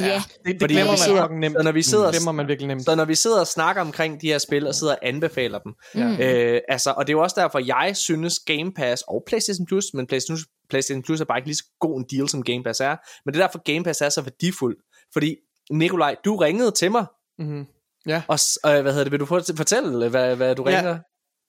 Ja, 0.00 0.22
Det, 0.28 0.44
det 0.46 0.56
Fordi 0.60 0.74
glemmer 0.74 0.92
man 0.92 0.98
sidder- 0.98 1.28
nemt. 1.28 1.56
så 1.58 1.62
når 1.62 1.72
vi 1.72 1.82
sidder- 1.82 2.04
det 2.06 2.14
glemmer 2.14 2.32
man 2.32 2.48
virkelig 2.48 2.68
nemt. 2.68 2.84
Så 2.84 2.94
når 2.94 3.04
vi 3.04 3.14
sidder 3.14 3.40
og 3.40 3.46
snakker 3.46 3.82
omkring 3.82 4.20
de 4.20 4.26
her 4.26 4.38
spil, 4.38 4.66
og 4.66 4.74
sidder 4.74 4.92
og 4.92 4.98
anbefaler 5.02 5.58
dem, 5.58 5.72
Mm. 5.94 6.00
øh, 6.20 6.60
altså, 6.68 6.90
og 6.96 7.06
det 7.06 7.12
er 7.12 7.16
jo 7.16 7.22
også 7.22 7.40
derfor, 7.40 7.58
jeg 7.58 7.96
synes 7.96 8.38
Game 8.46 8.72
Pass 8.72 9.02
og 9.08 9.22
PlayStation 9.26 9.66
Plus, 9.66 9.84
men 9.94 10.06
PlayStation, 10.06 10.38
PlayStation 10.70 11.02
Plus 11.02 11.20
er 11.20 11.24
bare 11.24 11.38
ikke 11.38 11.48
lige 11.48 11.56
så 11.56 11.64
god 11.80 11.98
en 12.00 12.06
deal, 12.10 12.28
som 12.28 12.42
Game 12.42 12.62
Pass 12.64 12.80
er, 12.80 12.96
men 13.24 13.34
det 13.34 13.40
er 13.40 13.46
derfor, 13.46 13.72
Game 13.72 13.84
Pass 13.84 14.00
er 14.00 14.08
så 14.08 14.20
værdifuld, 14.22 14.76
fordi 15.12 15.36
Nikolaj, 15.70 16.16
du 16.24 16.36
ringede 16.36 16.70
til 16.70 16.90
mig, 16.90 17.06
Mm-hmm. 17.38 17.66
Ja. 18.06 18.22
og 18.28 18.38
øh, 18.66 18.82
hvad 18.82 18.92
hedder 18.92 19.04
det, 19.04 19.12
vil 19.12 19.20
du 19.20 19.26
fort- 19.26 19.56
fortælle, 19.56 20.08
hvad, 20.08 20.36
hvad 20.36 20.54
du 20.54 20.68
Ja. 20.68 20.98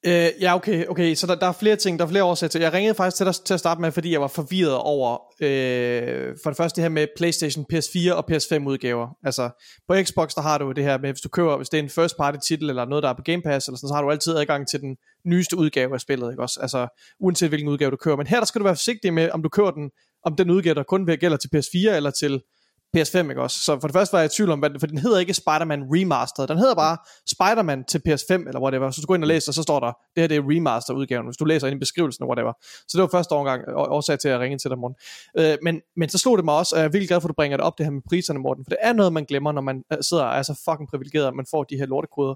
Øh, 0.08 0.30
ja, 0.42 0.56
okay, 0.56 0.86
okay. 0.86 1.16
Så 1.16 1.28
der, 1.28 1.36
der 1.36 1.48
er 1.48 1.52
flere 1.52 1.76
ting, 1.76 2.00
der 2.00 2.06
er 2.06 2.10
flere 2.10 2.24
årsager 2.24 2.50
til. 2.50 2.62
Jeg 2.62 2.74
ringede 2.74 2.96
faktisk 2.96 3.18
til 3.18 3.26
dig 3.26 3.36
til 3.36 3.54
at 3.54 3.60
starte 3.60 3.82
med, 3.82 3.92
fordi 3.92 4.12
jeg 4.12 4.22
var 4.22 4.28
forvirret 4.28 4.78
over, 4.78 5.18
øh, 5.42 6.36
for 6.44 6.50
det 6.50 6.58
første 6.58 6.76
det 6.76 6.84
her 6.84 6.90
med 6.90 7.08
PlayStation, 7.18 7.66
PS4 7.74 8.14
og 8.14 8.32
PS5 8.32 8.68
udgaver. 8.68 9.08
Altså, 9.24 9.50
på 9.88 9.96
Xbox, 10.04 10.34
der 10.34 10.42
har 10.42 10.58
du 10.58 10.72
det 10.72 10.84
her 10.84 10.98
med, 10.98 11.10
hvis 11.10 11.22
du 11.22 11.30
køber, 11.30 11.58
hvis 11.58 11.70
det 11.70 11.80
er 11.80 11.84
en 11.84 11.90
first 11.90 12.18
party 12.18 12.38
titel, 12.48 12.70
eller 12.70 12.86
noget, 12.86 13.04
der 13.04 13.10
er 13.10 13.14
på 13.14 13.22
Game 13.22 13.42
Pass, 13.42 13.68
eller 13.68 13.78
sådan, 13.78 13.88
så 13.88 13.94
har 13.94 14.02
du 14.02 14.12
altid 14.12 14.36
adgang 14.36 14.68
til 14.68 14.80
den 14.82 14.98
nyeste 15.26 15.58
udgave 15.58 15.94
af 15.94 16.00
spillet, 16.00 16.32
ikke 16.32 16.44
også? 16.44 16.60
Altså, 16.62 16.88
uanset 17.20 17.50
hvilken 17.50 17.70
udgave 17.70 17.92
du 17.92 17.96
køber. 17.96 18.18
Men 18.18 18.28
her, 18.28 18.38
der 18.38 18.46
skal 18.46 18.60
du 18.60 18.64
være 18.64 18.76
forsigtig 18.76 19.14
med, 19.14 19.30
om 19.30 19.44
du 19.44 19.50
køber 19.50 19.72
den, 19.72 19.90
om 20.26 20.36
den 20.36 20.50
udgave, 20.50 20.76
der 20.76 20.84
kun 20.84 21.06
gælder 21.06 21.38
til 21.38 21.50
PS4, 21.56 21.96
eller 21.96 22.12
til 22.12 22.42
PS5, 22.98 23.18
ikke 23.30 23.42
også? 23.42 23.60
Så 23.60 23.80
for 23.80 23.88
det 23.88 23.96
første 23.96 24.14
var 24.14 24.20
jeg 24.20 24.26
i 24.26 24.36
tvivl 24.36 24.52
om, 24.52 24.60
hvad 24.60 24.70
for 24.80 24.88
den 24.88 24.98
hedder 24.98 25.20
ikke 25.20 25.34
Spider-Man 25.34 25.84
Remastered, 25.84 26.48
den 26.48 26.58
hedder 26.58 26.76
bare 26.76 26.98
Spider-Man 27.28 27.84
til 27.84 28.02
PS5, 28.08 28.34
eller 28.34 28.62
whatever. 28.62 28.92
Så 28.92 29.02
du 29.02 29.08
går 29.08 29.16
ind 29.16 29.24
og 29.24 29.28
læser, 29.28 29.50
og 29.50 29.54
så 29.54 29.64
står 29.64 29.80
der, 29.80 29.92
det 30.16 30.22
her 30.24 30.28
det 30.28 30.38
er 30.38 30.42
remaster-udgaven, 30.42 31.26
hvis 31.26 31.38
du 31.38 31.46
læser 31.46 31.68
ind 31.68 31.76
i 31.76 31.80
beskrivelsen, 31.80 32.24
eller 32.24 32.30
whatever. 32.30 32.54
Så 32.88 32.98
det 32.98 33.02
var 33.02 33.08
første 33.08 33.34
omgang 33.34 33.64
årsag 33.76 34.20
til 34.20 34.30
at 34.30 34.40
ringe 34.40 34.58
til 34.58 34.70
dig, 34.70 34.80
Morten. 34.80 34.96
Øh, 35.38 35.58
men, 35.64 35.82
men 35.96 36.10
så 36.10 36.18
slog 36.18 36.38
det 36.38 36.46
mig 36.46 36.56
også, 36.56 36.76
og 36.76 36.80
jeg 36.80 36.86
er 36.86 36.92
virkelig 36.92 37.08
glad 37.08 37.22
for, 37.22 37.28
at 37.28 37.30
du 37.30 37.34
bringer 37.34 37.58
det 37.58 37.66
op, 37.66 37.78
det 37.78 37.86
her 37.86 37.92
med 37.92 38.02
priserne, 38.10 38.40
Morten, 38.40 38.66
for 38.66 38.70
det 38.70 38.78
er 38.82 38.94
noget, 38.94 39.14
man 39.14 39.26
glemmer, 39.26 39.52
når 39.52 39.62
man 39.62 39.84
øh, 39.94 39.98
sidder 40.02 40.24
og 40.24 40.38
er 40.38 40.42
så 40.42 40.62
fucking 40.66 40.90
privilegeret, 40.90 41.28
at 41.28 41.36
man 41.36 41.46
får 41.52 41.64
de 41.64 41.78
her 41.78 41.86
lortekoder. 41.86 42.36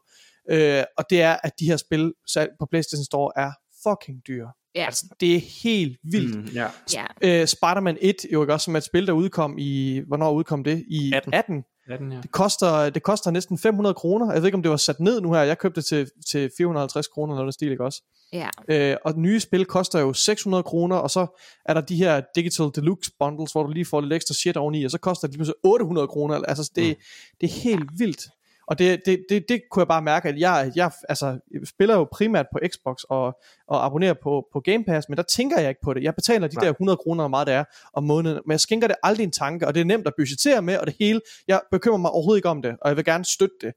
Øh, 0.52 0.84
og 0.98 1.04
det 1.10 1.22
er, 1.22 1.38
at 1.44 1.54
de 1.60 1.66
her 1.66 1.78
spil 1.78 2.14
på 2.60 2.66
PlayStation 2.72 3.06
Store 3.06 3.32
er 3.36 3.52
fucking 3.84 4.22
dyre. 4.28 4.52
Ja. 4.76 4.86
Altså, 4.86 5.06
det 5.20 5.36
er 5.36 5.40
helt 5.64 5.98
vildt. 6.04 6.36
Mm, 6.36 6.50
ja. 6.54 6.68
ja. 6.94 7.06
Øh, 7.22 7.48
Spider-Man 7.48 7.98
1, 8.02 8.16
jo 8.34 8.44
ikke 8.44 8.54
også, 8.54 8.64
som 8.64 8.74
er 8.76 8.78
et 8.78 8.84
spil, 8.84 9.08
der 9.08 9.14
udkom 9.14 9.56
i, 9.58 10.02
hvornår 10.08 10.32
udkom 10.32 10.64
det? 10.64 10.86
I 10.88 11.14
18. 11.16 11.34
18. 11.34 11.64
18, 11.92 12.12
ja. 12.12 12.18
Det 12.22 12.32
koster, 12.32 12.90
det 12.90 13.04
koster 13.04 13.32
næsten 13.32 13.58
500 13.58 13.94
kroner. 13.94 14.32
Jeg 14.34 14.42
ved 14.42 14.48
ikke, 14.48 14.56
om 14.56 14.62
det 14.62 14.72
var 14.72 14.78
sat 14.78 15.00
ned 15.00 15.22
nu 15.22 15.34
her. 15.34 15.42
Jeg 15.42 15.58
købte 15.58 15.82
det 15.82 15.86
til, 15.86 16.08
til 16.32 16.52
450 16.58 17.08
kroner, 17.08 17.34
eller 17.34 17.44
noget 17.44 17.54
stil, 17.54 17.72
ikke 17.72 17.86
også? 17.86 18.02
ja. 18.34 18.50
Øh, 18.68 18.98
og 19.06 19.14
nye 19.18 19.40
spil 19.40 19.66
koster 19.66 20.00
jo 20.00 20.14
600 20.14 20.64
kroner, 20.64 20.96
og 20.96 21.10
så 21.10 21.40
er 21.66 21.74
der 21.74 21.82
de 21.82 21.96
her 21.96 22.22
Digital 22.36 22.70
Deluxe 22.76 23.12
bundles, 23.20 23.52
hvor 23.52 23.64
du 23.64 23.72
lige 23.72 23.86
får 23.86 24.02
lidt 24.02 24.14
ekstra 24.14 24.34
shit 24.34 24.58
oveni, 24.58 24.84
og 24.84 24.92
så 24.92 24.98
koster 24.98 25.28
det 25.28 25.34
lige 25.34 25.38
pludselig 25.38 25.56
800 25.64 26.08
kroner. 26.08 26.36
Altså, 26.36 26.72
det, 26.76 26.98
det 27.42 27.50
er 27.50 27.54
helt 27.54 27.90
vildt. 27.98 28.28
Og 28.72 28.80
det, 28.80 29.02
det, 29.06 29.26
det, 29.30 29.46
det 29.50 29.62
kunne 29.72 29.82
jeg 29.82 29.88
bare 29.88 30.02
mærke, 30.02 30.30
at 30.30 30.38
jeg, 30.40 30.72
jeg 30.76 30.92
altså, 31.10 31.40
spiller 31.66 31.96
jo 31.96 32.08
primært 32.12 32.46
på 32.54 32.60
Xbox 32.74 33.04
og, 33.04 33.40
og 33.68 33.86
abonnerer 33.86 34.14
på, 34.24 34.48
på 34.54 34.60
Game 34.60 34.84
Pass, 34.84 35.10
men 35.10 35.18
der 35.18 35.24
tænker 35.24 35.60
jeg 35.60 35.70
ikke 35.70 35.82
på 35.84 35.94
det. 35.94 36.04
Jeg 36.04 36.16
betaler 36.16 36.48
de 36.48 36.56
Nej. 36.56 36.64
der 36.64 36.72
100 36.72 36.98
kroner, 36.98 37.24
hvor 37.24 37.28
meget 37.30 37.48
det 37.48 37.54
er 37.56 37.64
om 37.94 38.04
måneden, 38.04 38.40
men 38.46 38.52
jeg 38.52 38.60
skænker 38.60 38.88
det 38.88 38.96
aldrig 39.04 39.24
en 39.24 39.32
tanke, 39.32 39.68
og 39.68 39.74
det 39.74 39.82
er 39.82 39.86
nemt 39.86 40.08
at 40.08 40.14
budgettere 40.18 40.62
med, 40.62 40.78
og 40.78 40.88
det 40.88 40.96
hele. 41.00 41.22
Jeg 41.48 41.62
bekymrer 41.72 41.98
mig 41.98 42.12
overhovedet 42.12 42.40
ikke 42.40 42.50
om 42.50 42.62
det, 42.62 42.76
og 42.82 42.90
jeg 42.90 42.98
vil 42.98 43.06
gerne 43.06 43.26
støtte 43.26 43.56
det. 43.62 43.74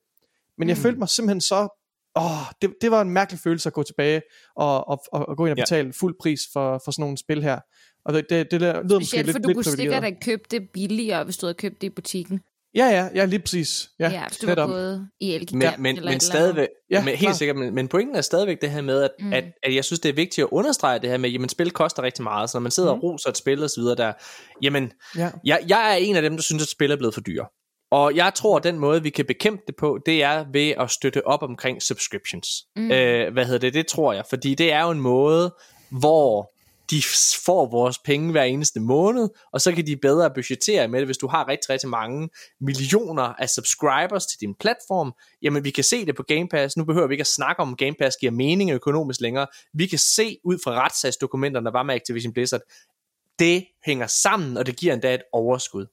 Men 0.59 0.69
jeg 0.69 0.77
Mm. 0.77 0.83
følte 0.83 0.99
mig 0.99 1.09
simpelthen 1.09 1.41
så 1.41 1.69
Åh, 2.17 2.53
det, 2.63 2.75
det 2.81 2.91
var 2.91 3.01
en 3.01 3.11
mærkelig 3.11 3.41
følelse 3.41 3.69
at 3.69 3.73
gå 3.73 3.83
tilbage 3.83 4.23
og, 4.57 4.89
og, 4.89 5.03
og, 5.13 5.29
og 5.29 5.37
gå 5.37 5.47
ind 5.47 5.53
og 5.53 5.59
Ja. 5.59 5.63
betale 5.63 5.93
fuld 5.93 6.15
pris 6.21 6.41
for, 6.53 6.81
for 6.85 6.91
sådan 6.91 7.03
nogle 7.03 7.19
spil 7.19 7.43
her. 7.43 7.59
Og 8.05 8.15
det, 8.15 8.27
det, 8.31 8.51
det 8.51 8.61
der 8.61 8.83
lyder 8.83 8.95
måske 8.99 9.07
Specielt, 9.07 9.27
lidt, 9.27 9.35
for 9.35 9.39
du 9.43 9.49
lidt 9.49 9.57
kunne 9.57 9.65
sikkert 9.65 10.03
have 10.03 10.17
købt 10.23 10.51
det 10.51 10.69
billigere, 10.73 11.25
hvis 11.25 11.37
du 11.37 11.47
havde 11.47 11.55
købt 11.55 11.81
det 11.81 11.87
i 11.87 11.91
butikken. 11.91 12.41
Ja, 12.77 12.87
ja, 12.87 13.09
ja, 13.15 13.25
lige 13.25 13.39
præcis. 13.41 13.89
Ja, 13.99 14.11
Ja, 14.11 14.27
hvis 14.29 14.39
du 14.39 14.47
var 14.47 14.67
gået 14.67 15.09
i 15.21 15.35
Elgiganten 15.35 15.59
Men, 15.59 15.67
eller 15.67 15.81
men, 15.83 15.97
et 15.97 16.05
men 16.05 16.09
eller 16.09 16.21
stadigvæk, 16.21 16.69
Ja, 16.91 17.01
men, 17.01 17.09
helt 17.09 17.21
klart. 17.21 17.37
sikkert, 17.37 17.57
men, 17.57 17.75
men 17.75 17.89
pointen 17.89 18.17
er 18.17 18.21
stadigvæk 18.21 18.61
det 18.61 18.71
her 18.71 18.83
med, 18.83 19.03
at, 19.03 19.11
Mm. 19.21 19.33
at, 19.33 19.45
at 19.63 19.75
jeg 19.75 19.85
synes, 19.85 20.01
det 20.01 20.09
er 20.09 20.13
vigtigt 20.13 20.45
at 20.45 20.49
understrege 20.53 20.99
det 20.99 21.11
her 21.11 21.17
med, 21.19 21.31
jamen 21.31 21.49
spil 21.49 21.71
koster 21.71 22.03
rigtig 22.03 22.23
meget, 22.23 22.51
så 22.51 22.57
når 22.59 22.61
man 22.63 22.71
sidder 22.71 22.95
Mm. 22.95 22.99
og 22.99 23.03
roser 23.03 23.31
et 23.31 23.37
spil 23.37 23.63
og 23.63 23.71
så 23.71 23.81
videre 23.81 23.95
der, 23.97 24.13
jamen, 24.63 24.93
Ja. 25.17 25.31
jeg, 25.45 25.61
jeg 25.69 25.93
er 25.93 25.97
en 25.97 26.17
af 26.17 26.23
dem, 26.23 26.37
der 26.37 26.43
synes, 26.43 26.63
at 26.63 26.69
spil 26.69 26.91
er 26.91 26.97
blevet 26.97 27.15
for 27.15 27.21
dyre. 27.21 27.47
Og 27.91 28.17
jeg 28.17 28.33
tror, 28.35 28.57
at 28.57 28.65
den 28.65 28.79
måde, 28.79 29.03
vi 29.03 29.11
kan 29.11 29.25
bekæmpe 29.25 29.63
det 29.67 29.77
på, 29.77 29.99
det 30.07 30.23
er 30.23 30.45
ved 30.53 30.71
at 30.81 30.91
støtte 30.91 31.27
op 31.27 31.43
omkring 31.43 31.83
subscriptions. 31.83 32.49
Mm. 32.77 32.91
Øh, 32.91 33.33
hvad 33.33 33.45
hedder 33.45 33.59
det? 33.59 33.75
Det 33.75 33.87
tror 33.87 34.13
jeg, 34.13 34.25
fordi 34.31 34.55
det 34.55 34.73
er 34.73 34.83
jo 34.83 34.91
en 34.91 35.01
måde, 35.01 35.55
hvor 35.91 36.54
de 36.91 37.03
får 37.45 37.71
vores 37.71 37.99
penge 37.99 38.31
hver 38.31 38.43
eneste 38.43 38.81
måned, 38.81 39.29
og 39.53 39.61
så 39.61 39.73
kan 39.73 39.87
de 39.87 39.97
bedre 39.97 40.31
budgettere 40.35 40.89
med 40.89 40.99
det, 40.99 41.09
hvis 41.09 41.19
du 41.19 41.29
har 41.29 41.49
rigtig, 41.49 41.71
rigtig 41.71 41.89
mange 41.89 42.29
millioner 42.61 43.23
af 43.23 43.51
subscribers 43.51 44.27
til 44.27 44.41
din 44.41 44.55
platform, 44.55 45.13
jamen 45.43 45.65
vi 45.65 45.71
kan 45.71 45.85
se 45.85 46.07
det 46.07 46.17
på 46.17 46.23
Game 46.23 46.49
Pass, 46.49 46.77
nu 46.77 46.85
behøver 46.85 47.07
vi 47.07 47.15
ikke 47.15 47.23
at 47.23 47.27
snakke 47.27 47.63
om, 47.63 47.77
Game 47.77 47.95
Pass 47.99 48.17
giver 48.21 48.33
mening 48.33 48.71
økonomisk 48.71 49.21
længere, 49.21 49.47
vi 49.75 49.87
kan 49.87 49.99
se 49.99 50.39
ud 50.45 50.59
fra 50.65 50.85
retssagsdokumenterne, 50.85 51.65
der 51.65 51.73
var 51.73 51.83
med 51.83 51.95
Activision 51.95 52.33
Blizzard, 52.33 52.61
det 53.39 53.65
hænger 53.87 54.07
sammen, 54.07 54.57
og 54.57 54.67
det 54.67 54.77
giver 54.77 54.93
endda 54.93 55.15
et 55.15 55.23
overskud. 55.33 55.87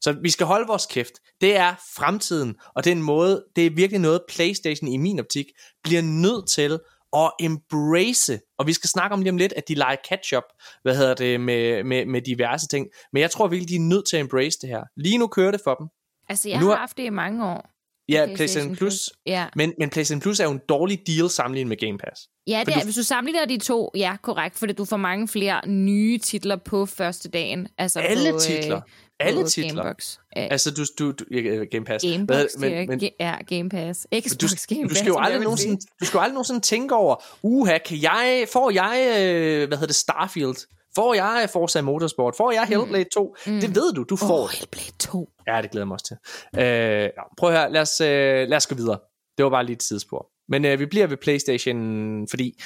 Så 0.00 0.12
vi 0.22 0.30
skal 0.30 0.46
holde 0.46 0.66
vores 0.66 0.86
kæft. 0.86 1.12
Det 1.40 1.56
er 1.56 1.74
fremtiden, 1.96 2.56
og 2.74 2.84
det 2.84 2.90
er 2.90 2.96
en 2.96 3.02
måde, 3.02 3.44
det 3.56 3.66
er 3.66 3.70
virkelig 3.70 4.00
noget, 4.00 4.20
PlayStation 4.28 4.88
i 4.88 4.96
min 4.96 5.20
optik 5.20 5.46
bliver 5.84 6.02
nødt 6.02 6.48
til 6.48 6.80
at 7.16 7.32
embrace, 7.40 8.40
og 8.58 8.66
vi 8.66 8.72
skal 8.72 8.90
snakke 8.90 9.14
om 9.14 9.20
lige 9.20 9.30
om 9.30 9.36
lidt, 9.36 9.52
at 9.52 9.68
de 9.68 9.74
leger 9.74 9.96
catch-up, 10.08 10.44
hvad 10.82 10.96
hedder 10.96 11.14
det, 11.14 11.40
med, 11.40 11.84
med, 11.84 12.06
med 12.06 12.22
diverse 12.22 12.68
ting, 12.68 12.86
men 13.12 13.20
jeg 13.20 13.30
tror 13.30 13.48
virkelig, 13.48 13.68
de 13.68 13.76
er 13.76 13.80
nødt 13.80 14.08
til 14.08 14.16
at 14.16 14.20
embrace 14.20 14.58
det 14.60 14.68
her. 14.68 14.82
Lige 14.96 15.18
nu 15.18 15.26
kører 15.26 15.50
det 15.50 15.60
for 15.64 15.74
dem. 15.74 15.86
Altså, 16.28 16.48
jeg 16.48 16.60
Nu 16.60 16.66
har 16.66 16.76
haft 16.76 16.96
det 16.96 17.02
i 17.02 17.10
mange 17.10 17.46
år. 17.46 17.75
Ja, 18.08 18.26
PlayStation 18.36 18.76
Plus, 18.76 19.10
Ja. 19.26 19.46
men, 19.56 19.72
men 19.78 19.90
PlayStation 19.90 20.20
Plus 20.20 20.40
er 20.40 20.44
jo 20.44 20.50
en 20.50 20.60
dårlig 20.68 21.00
deal 21.06 21.30
sammenlignet 21.30 21.68
med 21.68 21.76
Game 21.76 21.98
Pass. 21.98 22.20
Ja, 22.46 22.62
det 22.66 22.74
er, 22.74 22.78
du- 22.78 22.84
hvis 22.84 22.94
du 22.94 23.02
sammenligner 23.02 23.44
de 23.46 23.58
to, 23.58 23.90
ja, 23.96 24.16
korrekt, 24.22 24.58
fordi 24.58 24.72
du 24.72 24.84
får 24.84 24.96
mange 24.96 25.28
flere 25.28 25.68
nye 25.68 26.18
titler 26.18 26.56
på 26.56 26.86
første 26.86 27.28
dagen. 27.28 27.68
Altså 27.78 28.00
Alle 28.00 28.32
på, 28.32 28.38
titler. 28.38 28.76
Øh, 28.76 28.82
Alle 29.20 29.42
på 29.42 29.48
titler. 29.48 29.82
Gamebox. 29.82 30.16
Altså, 30.36 30.70
du, 30.70 30.84
du, 30.98 31.12
du 31.12 31.24
Game 31.70 31.84
Pass. 31.84 32.04
Gamebox, 32.04 32.36
Hvad- 32.36 32.70
men, 32.70 32.88
men, 32.88 32.88
men, 33.00 33.10
ja, 33.20 33.34
Game 33.48 33.68
Pass. 33.68 34.06
Xbox 34.20 34.36
du, 34.36 34.74
Game 34.74 34.82
du 34.82 34.88
Pass. 34.88 34.98
skal 34.98 35.08
jo 35.08 35.18
aldrig 35.18 35.42
nogensinde, 35.42 35.80
sige. 35.82 35.90
du 36.00 36.04
skal 36.04 36.18
jo 36.18 36.22
aldrig 36.22 36.34
nogensinde 36.34 36.60
tænke 36.60 36.94
over, 36.94 37.16
uha, 37.42 37.78
kan 37.78 38.02
jeg, 38.02 38.46
får 38.52 38.70
jeg, 38.70 39.16
øh, 39.18 39.68
hvad 39.68 39.78
hedder 39.78 39.86
det, 39.86 39.96
Starfield? 39.96 40.56
Får 40.96 41.14
jeg 41.14 41.48
Forza 41.52 41.80
Motorsport? 41.80 42.34
Får 42.36 42.52
jeg 42.52 42.64
Hellblade 42.64 43.08
2? 43.14 43.36
Mm. 43.46 43.60
Det 43.60 43.74
ved 43.74 43.92
du, 43.92 44.02
du 44.02 44.16
får. 44.16 44.42
Oh. 44.42 44.50
Hellblade 44.50 44.92
2. 44.98 45.30
Ja, 45.46 45.62
det 45.62 45.70
glæder 45.70 45.82
jeg 45.82 45.88
mig 45.88 45.94
også 45.94 46.06
til. 46.06 46.16
Øh, 46.62 47.10
prøv 47.38 47.50
at 47.50 47.58
høre, 47.58 47.72
lad 47.72 47.80
os, 47.80 48.00
øh, 48.00 48.48
lad 48.48 48.56
os 48.56 48.66
gå 48.66 48.74
videre. 48.74 48.98
Det 49.36 49.44
var 49.44 49.50
bare 49.50 49.64
lige 49.64 49.74
et 49.74 49.80
tidsspor. 49.80 50.30
Men 50.48 50.64
øh, 50.64 50.78
vi 50.78 50.86
bliver 50.86 51.06
ved 51.06 51.16
Playstation, 51.16 52.28
fordi... 52.28 52.62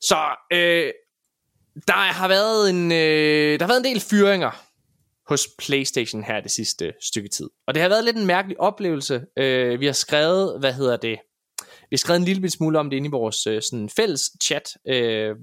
Så, 0.00 0.16
øh, 0.52 0.92
der 1.86 1.92
har 1.92 2.28
været 2.28 2.70
en, 2.70 2.92
øh, 2.92 3.58
der 3.58 3.64
har 3.64 3.72
været 3.72 3.86
en 3.86 3.92
del 3.94 4.00
fyringer 4.00 4.50
hos 5.28 5.48
PlayStation 5.58 6.24
her 6.24 6.40
det 6.40 6.50
sidste 6.50 6.92
stykke 7.00 7.28
tid. 7.28 7.50
Og 7.66 7.74
det 7.74 7.82
har 7.82 7.88
været 7.88 8.04
lidt 8.04 8.16
en 8.16 8.26
mærkelig 8.26 8.60
oplevelse. 8.60 9.24
Øh, 9.36 9.80
vi 9.80 9.86
har 9.86 9.92
skrevet, 9.92 10.60
hvad 10.60 10.72
hedder 10.72 10.96
det? 10.96 11.18
Vi 11.60 11.94
har 11.94 11.98
skrevet 11.98 12.18
en 12.18 12.24
lille 12.24 12.50
smule 12.50 12.78
om 12.78 12.90
det 12.90 12.96
inde 12.96 13.08
i 13.08 13.10
vores 13.10 13.46
øh, 13.46 13.62
sådan 13.62 13.88
fælles 13.88 14.22
chat. 14.42 14.76
Øh, 14.88 15.36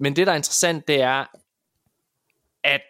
men 0.00 0.16
det, 0.16 0.26
der 0.26 0.32
er 0.32 0.36
interessant, 0.36 0.88
det 0.88 1.00
er, 1.00 1.24
at, 2.64 2.80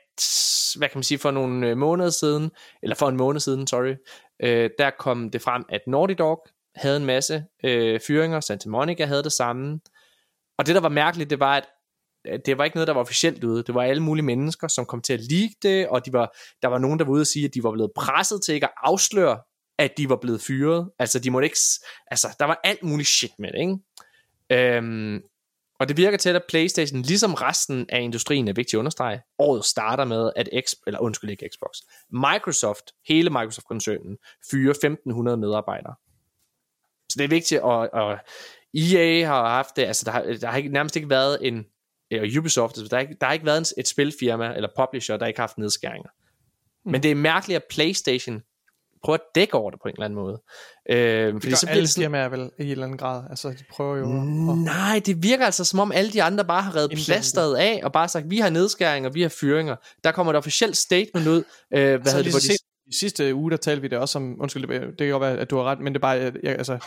hvad 0.79 0.89
kan 0.89 0.99
man 0.99 1.03
sige, 1.03 1.19
for 1.19 1.31
nogle 1.31 1.69
øh, 1.69 1.77
måneder 1.77 2.11
siden, 2.11 2.51
eller 2.83 2.97
for 2.97 3.09
en 3.09 3.17
måned 3.17 3.41
siden, 3.41 3.67
sorry, 3.67 3.95
øh, 4.43 4.71
der 4.79 4.91
kom 4.99 5.31
det 5.31 5.43
frem, 5.43 5.65
at 5.69 5.81
Naughty 5.87 6.15
Dog 6.19 6.47
havde 6.75 6.97
en 6.97 7.07
masse 7.07 7.45
øh, 7.65 8.01
fyringer, 8.07 8.41
Santa 8.41 8.69
Monica 8.69 9.05
havde 9.05 9.23
det 9.23 9.33
samme. 9.33 9.81
Og 10.59 10.67
det, 10.67 10.75
der 10.75 10.81
var 10.81 10.89
mærkeligt, 10.89 11.31
det 11.31 11.41
var, 11.41 11.57
at 11.57 11.67
det 12.47 12.59
var 12.59 12.65
ikke 12.65 12.77
noget, 12.77 12.89
der 12.89 12.95
var 12.95 13.01
officielt 13.01 13.45
ude. 13.45 13.63
Det 13.63 13.75
var 13.75 13.83
alle 13.83 14.03
mulige 14.03 14.25
mennesker, 14.25 14.69
som 14.69 14.87
kom 14.87 15.03
til 15.03 15.13
at 15.13 15.21
leak 15.31 15.51
det, 15.63 15.89
og 15.89 16.07
de 16.07 16.13
var, 16.13 16.37
der 16.63 16.69
var 16.69 16.79
nogen, 16.79 16.99
der 16.99 17.05
var 17.05 17.13
ude 17.13 17.21
og 17.21 17.27
sige, 17.27 17.45
at 17.45 17.55
de 17.55 17.63
var 17.63 17.73
blevet 17.73 17.93
presset 17.97 18.43
til 18.45 18.55
ikke 18.55 18.67
at 18.67 18.73
afsløre, 18.83 19.39
at 19.79 19.99
de 19.99 20.09
var 20.09 20.17
blevet 20.17 20.41
fyret. 20.41 20.91
Altså, 20.99 21.19
de 21.19 21.31
måtte 21.31 21.47
ikke... 21.47 21.59
Altså, 22.07 22.37
der 22.39 22.45
var 22.45 22.61
alt 22.65 22.83
muligt 22.83 23.09
shit 23.09 23.31
med 23.39 23.53
det, 23.53 23.61
ikke? 23.61 23.79
Øhm, 24.77 25.23
og 25.81 25.89
det 25.89 25.97
virker 25.97 26.19
til, 26.19 26.31
at 26.31 26.43
PlayStation, 26.49 27.03
ligesom 27.03 27.35
resten 27.35 27.87
af 27.89 28.01
industrien, 28.01 28.49
er 28.49 28.53
vigtigt 28.53 28.75
at 28.75 28.79
understrege, 28.79 29.23
året 29.39 29.65
starter 29.65 30.05
med, 30.05 30.33
at 30.37 30.49
X, 30.67 30.73
eller 30.87 31.01
undskyld 31.01 31.31
ikke 31.31 31.49
Xbox, 31.55 31.71
Microsoft, 32.11 32.93
hele 33.09 33.31
Microsoft-koncernen, 33.31 34.17
fyrer 34.51 34.71
1500 34.71 35.37
medarbejdere. 35.37 35.95
Så 37.09 37.15
det 37.19 37.25
er 37.25 37.29
vigtigt, 37.29 37.61
og, 37.61 37.89
og 37.93 38.19
EA 38.75 39.27
har 39.27 39.49
haft 39.49 39.77
det, 39.77 39.83
altså 39.83 40.05
der 40.05 40.11
har, 40.11 40.23
der 40.23 40.47
har 40.47 40.57
ikke, 40.57 40.69
nærmest 40.69 40.97
ikke 40.97 41.11
været 41.11 41.47
en, 41.47 41.67
og 42.13 42.27
Ubisoft, 42.39 42.79
altså, 42.79 42.89
der 42.91 42.97
har, 42.97 43.01
ikke, 43.01 43.17
der 43.21 43.27
har 43.27 43.33
ikke 43.33 43.47
været 43.47 43.59
en, 43.59 43.81
et 43.81 43.89
spilfirma 43.89 44.55
eller 44.55 44.69
publisher, 44.77 45.17
der 45.17 45.27
ikke 45.27 45.39
har 45.39 45.47
haft 45.47 45.59
nedskæringer. 45.59 46.11
Men 46.85 47.03
det 47.03 47.11
er 47.11 47.15
mærkeligt, 47.15 47.57
at 47.57 47.65
PlayStation 47.71 48.43
prøver 49.05 49.15
at 49.16 49.25
dække 49.35 49.55
over 49.55 49.70
det 49.70 49.81
på 49.83 49.89
en 49.89 49.95
eller 49.95 50.05
anden 50.05 50.19
måde. 50.19 50.41
Øh, 50.91 51.35
Det 51.35 51.43
fordi 51.43 51.55
så 51.55 51.66
alle 51.69 51.87
sådan, 51.87 52.03
firmaer 52.03 52.29
vel 52.29 52.51
i 52.59 52.62
en 52.65 52.70
eller 52.70 52.85
anden 52.85 52.99
grad. 52.99 53.23
Altså, 53.31 53.49
de 53.49 53.65
prøver 53.70 53.97
jo... 53.97 54.05
At- 54.53 54.59
Nej, 54.59 55.01
det 55.07 55.23
virker 55.23 55.45
altså 55.45 55.65
som 55.65 55.79
om 55.79 55.93
alle 55.93 56.11
de 56.11 56.23
andre 56.23 56.45
bare 56.45 56.62
har 56.62 56.77
reddet 56.77 56.91
plasteret 57.07 57.57
af, 57.57 57.81
og 57.85 57.93
bare 57.93 58.09
sagt, 58.09 58.31
vi 58.31 58.39
har 58.39 58.51
nedskæringer, 58.51 59.11
vi 59.11 59.23
har 59.23 59.29
fyringer. 59.41 59.77
Der 60.05 60.12
kommer 60.12 60.33
et 60.33 60.37
officielt 60.37 60.77
statement 60.77 61.27
ud, 61.27 61.37
øh, 61.37 61.45
hvad 61.70 61.83
Altså, 61.93 62.16
hedder 62.16 62.31
det, 62.31 62.43
så 62.43 62.49
de, 62.53 62.68
i 62.89 62.94
sidste 63.01 63.35
uge, 63.35 63.51
der 63.51 63.56
talte 63.56 63.82
vi 63.82 63.89
det 63.89 63.98
også 63.98 64.19
om, 64.19 64.36
undskyld, 64.40 64.66
det 64.69 64.81
det 64.81 64.98
kan 64.98 65.09
godt 65.10 65.20
være, 65.20 65.39
at 65.39 65.51
du 65.51 65.56
har 65.56 65.65
ret, 65.65 65.81
men 65.81 65.93
det 65.93 65.98
er 65.98 66.01
bare, 66.01 66.10
jeg, 66.43 66.56
altså, 66.59 66.78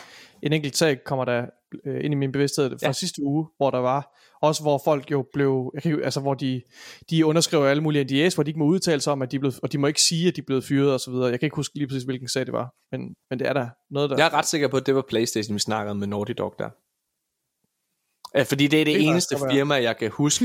en 0.42 0.52
enkelt 0.52 0.76
sag 0.76 1.04
kommer 1.04 1.24
der 1.24 1.46
øh, 1.86 2.04
ind 2.04 2.14
i 2.14 2.16
min 2.16 2.32
bevidsthed 2.32 2.70
fra 2.70 2.76
Ja. 2.86 2.92
sidste 2.92 3.22
uge, 3.22 3.46
hvor 3.56 3.70
der 3.70 3.78
var, 3.78 4.18
også 4.42 4.62
hvor 4.62 4.80
folk 4.84 5.10
jo 5.10 5.24
blev, 5.32 5.70
jeg 5.74 5.82
kan, 5.82 5.92
ikke- 5.92 6.04
altså 6.04 6.20
hvor 6.20 6.34
de, 6.34 6.62
de 7.10 7.26
underskriver 7.26 7.66
alle 7.66 7.82
mulige 7.82 8.26
NDA's, 8.28 8.34
hvor 8.34 8.42
de 8.44 8.50
ikke 8.50 8.58
må 8.58 8.64
udtale 8.64 9.00
sig 9.00 9.12
om, 9.12 9.22
at 9.22 9.30
de 9.30 9.36
er 9.36 9.40
blevet, 9.40 9.58
og 9.62 9.72
de 9.72 9.78
må 9.78 9.86
ikke 9.86 10.02
sige, 10.02 10.28
at 10.28 10.36
de 10.36 10.40
er 10.40 10.44
blevet 10.46 10.64
fyret 10.64 10.92
og 10.92 11.00
så 11.00 11.10
videre. 11.10 11.26
Jeg 11.30 11.40
kan 11.40 11.46
ikke 11.46 11.56
huske 11.56 11.74
lige 11.78 11.86
præcis, 11.88 12.02
hvilken 12.02 12.28
sag 12.28 12.46
det 12.46 12.52
var, 12.52 12.74
men, 12.92 13.00
men 13.30 13.38
det 13.38 13.48
er 13.48 13.52
der 13.52 13.68
noget, 13.90 14.10
der... 14.10 14.16
Jeg 14.16 14.26
er 14.26 14.34
ret 14.34 14.46
sikker 14.46 14.68
på, 14.68 14.76
at 14.76 14.86
det 14.86 14.94
var 14.94 15.04
Playstation, 15.08 15.54
vi 15.54 15.58
snakkede 15.60 15.94
med 15.94 16.06
Naughty 16.06 16.32
Dog 16.38 16.54
der. 16.58 16.68
Fordi 18.44 18.66
det 18.66 18.80
er 18.80 18.84
det, 18.84 18.94
Det 18.94 19.04
eneste 19.06 19.34
faktisk 19.38 19.54
firma, 19.56 19.74
jeg 19.74 19.96
kan 19.96 20.10
huske, 20.10 20.44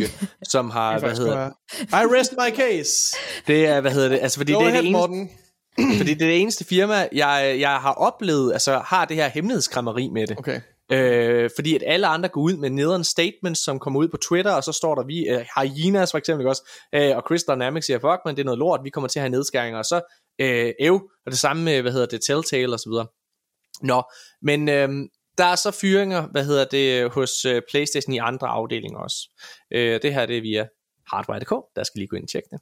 som 0.50 0.70
har, 0.78 1.00
hvad 1.00 1.16
hedder. 1.18 1.50
I 1.82 2.06
rest 2.20 2.32
my 2.32 2.56
case. 2.58 3.18
det, 3.48 3.66
er, 3.66 3.82
hvad 3.82 3.92
hedder 3.92 4.10
det, 4.10 4.20
altså 4.22 4.40
fordi 4.40 4.54
Go 4.54 4.60
det 4.60 4.64
er 4.66 4.70
ahead, 4.70 4.84
det 4.84 4.90
eneste, 4.90 5.00
Morten. 5.10 5.30
fordi 5.98 6.14
det 6.14 6.22
er 6.22 6.28
det 6.28 6.42
eneste 6.42 6.66
firma, 6.66 7.08
jeg, 7.12 7.58
jeg 7.60 7.76
har 7.76 7.94
oplevet, 7.94 8.54
altså 8.54 8.78
har 8.78 9.06
det 9.06 9.16
her 9.16 9.28
hemmelighedskræmmeri 9.28 10.10
med 10.10 10.28
det. 10.28 10.38
Okay. 10.40 10.62
Øh, 10.92 11.50
fordi 11.56 11.76
at 11.76 11.84
alle 11.86 12.08
andre 12.08 12.30
går 12.30 12.42
ud 12.42 12.58
med 12.58 12.70
nederen 12.70 13.04
statements, 13.04 13.64
som 13.64 13.80
kommer 13.80 14.00
ud 14.00 14.08
på 14.08 14.18
Twitter, 14.18 14.52
og 14.52 14.64
så 14.64 14.72
står 14.72 14.96
der, 14.96 15.04
vi, 15.04 15.28
øh, 15.28 15.46
Hyenas 15.76 16.12
for 16.12 16.18
eksempel 16.18 16.48
også, 16.48 16.70
øh, 16.96 17.16
og 17.18 17.24
Chris 17.28 17.44
Dynamics 17.44 17.86
siger, 17.86 18.00
fuck 18.00 18.22
man, 18.26 18.36
det 18.36 18.42
er 18.42 18.46
noget 18.46 18.60
lort, 18.60 18.80
vi 18.84 18.90
kommer 18.90 19.08
til 19.08 19.20
at 19.20 19.22
have 19.22 19.30
nedskæringer, 19.30 19.80
og 19.80 19.86
så 19.86 20.02
øh, 20.42 20.74
ev, 20.80 20.94
og 21.26 21.32
det 21.32 21.38
samme 21.38 21.64
med, 21.64 21.82
hvad 21.82 21.92
hedder 21.92 22.06
det, 22.06 22.22
Telltale 22.28 22.74
og 22.74 22.80
så 22.80 22.90
videre. 22.90 23.08
Nå, 23.82 24.04
men 24.42 24.70
øh, 24.70 24.90
der 25.38 25.46
er 25.46 25.56
så 25.56 25.72
fyringer, 25.72 26.28
hvad 26.32 26.46
hedder 26.46 26.66
det, 26.66 27.12
hos 27.12 27.46
øh, 27.46 27.62
Playstation 27.70 28.14
i 28.14 28.18
andre 28.18 28.48
afdelinger 28.48 29.00
også. 29.00 29.18
Øh, 29.74 30.02
det 30.02 30.14
her 30.14 30.26
det 30.26 30.38
er 30.38 30.42
via 30.42 30.66
Hardware.dk, 31.08 31.54
der 31.76 31.84
skal 31.84 32.00
lige 32.00 32.08
gå 32.08 32.16
ind 32.16 32.24
og 32.24 32.30
tjekke 32.30 32.50
det. 32.52 32.60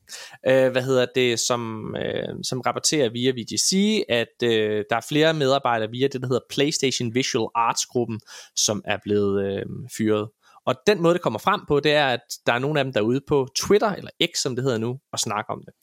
Øh, 0.47 0.71
hvad 0.71 0.81
hedder 0.81 1.05
det, 1.15 1.39
som, 1.39 1.95
øh, 1.95 2.35
som 2.43 2.61
rapporterer 2.61 3.09
via 3.09 3.31
VGC, 3.31 4.03
at 4.09 4.43
øh, 4.43 4.83
der 4.89 4.95
er 4.95 5.05
flere 5.09 5.33
medarbejdere 5.33 5.91
via 5.91 6.07
det, 6.07 6.21
der 6.21 6.27
hedder 6.27 6.41
PlayStation 6.49 7.15
Visual 7.15 7.49
Arts-gruppen, 7.55 8.19
som 8.55 8.81
er 8.85 8.97
blevet 9.03 9.45
øh, 9.45 9.65
fyret. 9.97 10.29
Og 10.65 10.75
den 10.87 11.01
måde, 11.01 11.13
det 11.13 11.21
kommer 11.21 11.39
frem 11.39 11.61
på, 11.67 11.79
det 11.79 11.91
er, 11.91 12.07
at 12.07 12.21
der 12.45 12.53
er 12.53 12.59
nogle 12.59 12.79
af 12.79 12.85
dem, 12.85 12.93
der 12.93 12.99
er 12.99 13.05
ude 13.05 13.21
på 13.27 13.47
Twitter, 13.55 13.91
eller 13.91 14.11
X, 14.25 14.37
som 14.41 14.55
det 14.55 14.63
hedder 14.63 14.77
nu, 14.77 14.99
og 15.11 15.19
snakker 15.19 15.53
om 15.53 15.63
det. 15.65 15.73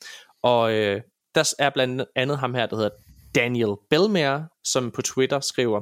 Og 0.42 0.72
øh, 0.72 1.00
der 1.34 1.54
er 1.58 1.70
blandt 1.70 2.02
andet 2.16 2.38
ham 2.38 2.54
her, 2.54 2.66
der 2.66 2.76
hedder 2.76 2.90
Daniel 3.34 3.76
Belmer, 3.90 4.42
som 4.64 4.90
på 4.90 5.02
Twitter 5.02 5.40
skriver, 5.40 5.80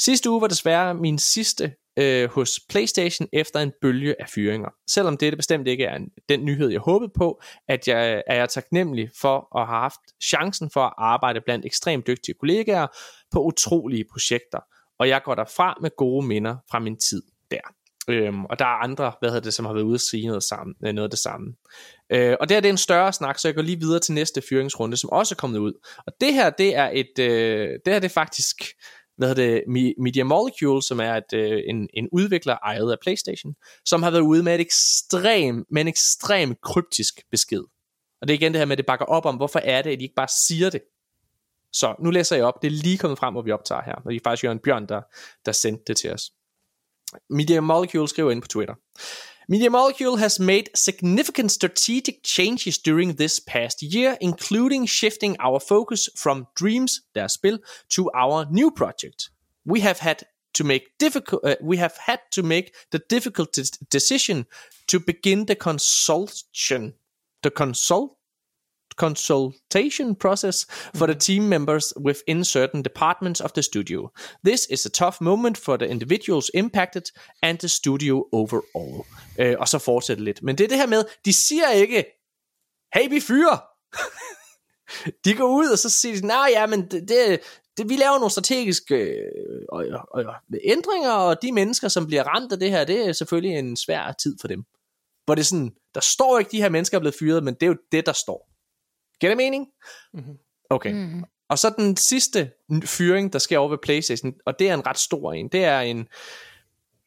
Sidste 0.00 0.30
uge 0.30 0.40
var 0.40 0.46
desværre 0.46 0.94
min 0.94 1.18
sidste 1.18 1.72
øh, 2.00 2.30
hos 2.30 2.60
PlayStation 2.68 3.28
efter 3.32 3.60
en 3.60 3.72
bølge 3.80 4.14
af 4.20 4.28
fyringer. 4.28 4.68
Selvom 4.90 5.16
dette 5.16 5.36
bestemt 5.36 5.68
ikke 5.68 5.84
er 5.84 5.96
en, 5.96 6.08
den 6.28 6.44
nyhed, 6.44 6.70
jeg 6.70 6.80
håbede 6.80 7.10
på, 7.16 7.42
at 7.68 7.88
jeg 7.88 8.22
er 8.26 8.34
jeg 8.34 8.48
taknemmelig 8.48 9.10
for 9.20 9.58
at 9.58 9.66
have 9.66 9.80
haft 9.80 10.00
chancen 10.22 10.70
for 10.70 10.80
at 10.80 10.92
arbejde 10.98 11.40
blandt 11.40 11.66
ekstremt 11.66 12.06
dygtige 12.06 12.34
kollegaer 12.40 12.86
på 13.32 13.42
utrolige 13.42 14.04
projekter. 14.12 14.58
Og 14.98 15.08
jeg 15.08 15.22
går 15.24 15.34
derfra 15.34 15.78
med 15.82 15.90
gode 15.96 16.26
minder 16.26 16.56
fra 16.70 16.78
min 16.78 16.96
tid 16.96 17.22
der. 17.50 17.60
Øhm, 18.08 18.44
og 18.44 18.58
der 18.58 18.64
er 18.64 18.82
andre, 18.82 19.12
hvad 19.20 19.30
hedder 19.30 19.42
det, 19.42 19.54
som 19.54 19.64
har 19.64 19.72
været 19.72 19.84
ude 19.84 19.96
og 19.96 20.00
sige 20.00 20.26
noget, 20.26 20.42
sammen, 20.42 20.74
øh, 20.84 20.92
noget 20.92 21.06
af 21.06 21.10
det 21.10 21.18
samme. 21.18 21.54
Øh, 22.12 22.36
og 22.40 22.48
det 22.48 22.54
her 22.54 22.60
det 22.60 22.68
er 22.68 22.72
en 22.72 22.78
større 22.78 23.12
snak, 23.12 23.38
så 23.38 23.48
jeg 23.48 23.54
går 23.54 23.62
lige 23.62 23.80
videre 23.80 24.00
til 24.00 24.14
næste 24.14 24.42
fyringsrunde, 24.48 24.96
som 24.96 25.10
også 25.10 25.34
er 25.34 25.36
kommet 25.36 25.58
ud. 25.58 25.72
Og 26.06 26.12
det 26.20 26.34
her, 26.34 26.50
det 26.50 26.76
er 26.76 26.90
et, 26.92 27.18
øh, 27.18 27.68
det 27.84 27.92
her 27.92 27.98
det 27.98 28.04
er 28.04 28.08
faktisk, 28.08 28.56
hvad 29.20 29.28
hedder 29.28 29.42
det, 29.42 29.64
Media 29.98 30.24
Molecule, 30.24 30.82
som 30.82 31.00
er 31.00 31.14
et, 31.14 31.32
øh, 31.34 31.62
en, 31.66 31.88
en 31.94 32.08
udvikler 32.12 32.56
ejet 32.64 32.92
af 32.92 32.96
PlayStation, 33.02 33.54
som 33.84 34.02
har 34.02 34.10
været 34.10 34.22
ude 34.22 34.42
med 34.42 34.54
et 34.54 34.60
ekstrem, 34.60 35.64
men 35.70 35.88
ekstrem 35.88 36.54
kryptisk 36.62 37.14
besked. 37.30 37.62
Og 38.20 38.28
det 38.28 38.34
er 38.34 38.38
igen 38.38 38.52
det 38.52 38.58
her 38.58 38.66
med, 38.66 38.72
at 38.72 38.78
det 38.78 38.86
bakker 38.86 39.06
op 39.06 39.26
om, 39.26 39.36
hvorfor 39.36 39.58
er 39.58 39.82
det, 39.82 39.90
at 39.90 39.98
de 39.98 40.02
ikke 40.02 40.14
bare 40.14 40.28
siger 40.28 40.70
det. 40.70 40.82
Så 41.72 41.94
nu 41.98 42.10
læser 42.10 42.36
jeg 42.36 42.44
op. 42.44 42.62
Det 42.62 42.68
er 42.68 42.82
lige 42.82 42.98
kommet 42.98 43.18
frem, 43.18 43.34
hvor 43.34 43.42
vi 43.42 43.50
optager 43.50 43.82
her. 43.82 43.94
Og 43.94 44.10
det 44.10 44.16
er 44.16 44.20
faktisk 44.24 44.44
Jørgen 44.44 44.58
Bjørn, 44.58 44.86
der, 44.86 45.02
der 45.46 45.52
sendte 45.52 45.84
det 45.86 45.96
til 45.96 46.12
os. 46.12 46.30
Media 47.30 47.60
Molecule 47.60 48.08
skriver 48.08 48.30
ind 48.30 48.42
på 48.42 48.48
Twitter. 48.48 48.74
Media 49.50 49.68
Molecule 49.68 50.18
has 50.18 50.38
made 50.38 50.70
significant 50.76 51.50
strategic 51.50 52.22
changes 52.22 52.78
during 52.78 53.14
this 53.14 53.40
past 53.40 53.82
year, 53.82 54.16
including 54.20 54.86
shifting 54.86 55.36
our 55.40 55.58
focus 55.58 56.08
from 56.14 56.46
Dreams, 56.54 57.00
deres 57.16 57.32
spil, 57.32 57.58
to 57.88 58.08
our 58.14 58.46
new 58.48 58.70
project. 58.70 59.30
We 59.64 59.80
have 59.80 59.98
had 59.98 60.22
to 60.52 60.62
make 60.62 60.96
difficult. 60.98 61.44
Uh, 61.44 61.56
we 61.60 61.78
have 61.78 61.96
had 61.96 62.20
to 62.30 62.44
make 62.44 62.76
the 62.92 63.00
difficult 63.00 63.52
de- 63.54 63.64
decision 63.90 64.46
to 64.86 65.00
begin 65.00 65.46
the 65.46 65.56
consultation, 65.56 66.94
the 67.42 67.50
consult 67.50 68.18
consultation 69.00 70.14
process 70.14 70.66
for 70.94 71.06
the 71.06 71.14
team 71.14 71.42
members 71.48 71.92
within 72.06 72.44
certain 72.44 72.82
departments 72.82 73.40
of 73.40 73.52
the 73.52 73.62
studio. 73.62 74.10
This 74.44 74.66
is 74.70 74.86
a 74.86 74.90
tough 74.90 75.20
moment 75.20 75.56
for 75.56 75.76
the 75.76 75.88
individuals 75.88 76.50
impacted 76.54 77.04
and 77.42 77.58
the 77.58 77.68
studio 77.68 78.28
overall. 78.32 79.06
Øh, 79.38 79.56
og 79.58 79.68
så 79.68 79.78
fortsætter 79.78 80.24
lidt. 80.24 80.42
Men 80.42 80.58
det 80.58 80.64
er 80.64 80.68
det 80.68 80.78
her 80.78 80.86
med, 80.86 81.04
de 81.24 81.32
siger 81.32 81.70
ikke, 81.70 82.04
hey, 82.94 83.08
vi 83.08 83.20
fyrer. 83.20 83.64
de 85.24 85.34
går 85.34 85.48
ud, 85.48 85.68
og 85.68 85.78
så 85.78 85.90
siger 85.90 86.20
de, 86.20 86.26
nej, 86.26 86.48
ja, 86.50 86.66
men 86.66 86.82
det, 86.82 87.08
det, 87.08 87.40
det, 87.76 87.88
vi 87.88 87.96
laver 87.96 88.18
nogle 88.18 88.30
strategiske 88.30 88.94
øh, 88.94 89.64
og, 89.68 89.86
og, 90.10 90.34
ændringer, 90.64 91.10
og 91.10 91.42
de 91.42 91.52
mennesker, 91.52 91.88
som 91.88 92.06
bliver 92.06 92.22
ramt 92.22 92.52
af 92.52 92.58
det 92.58 92.70
her, 92.70 92.84
det 92.84 93.08
er 93.08 93.12
selvfølgelig 93.12 93.58
en 93.58 93.76
svær 93.76 94.12
tid 94.12 94.36
for 94.40 94.48
dem. 94.48 94.64
Hvor 95.24 95.34
det 95.34 95.42
er 95.42 95.46
sådan, 95.46 95.72
der 95.94 96.00
står 96.00 96.38
ikke, 96.38 96.50
de 96.50 96.62
her 96.62 96.68
mennesker 96.68 96.98
er 96.98 97.00
blevet 97.00 97.14
fyret, 97.18 97.44
men 97.44 97.54
det 97.54 97.62
er 97.62 97.66
jo 97.66 97.76
det, 97.92 98.06
der 98.06 98.12
står. 98.12 98.49
Giver 99.20 99.30
det 99.30 99.36
mening? 99.36 99.66
Mhm. 100.14 100.38
Okay. 100.70 100.92
Mm. 100.92 101.24
Og 101.48 101.58
så 101.58 101.74
den 101.78 101.96
sidste 101.96 102.50
fyring, 102.84 103.32
der 103.32 103.38
sker 103.38 103.58
over 103.58 103.68
ved 103.68 103.78
PlayStation, 103.82 104.32
og 104.46 104.58
det 104.58 104.68
er 104.68 104.74
en 104.74 104.86
ret 104.86 104.98
stor 104.98 105.32
en. 105.32 105.48
Det 105.48 105.64
er 105.64 105.80
en 105.80 106.06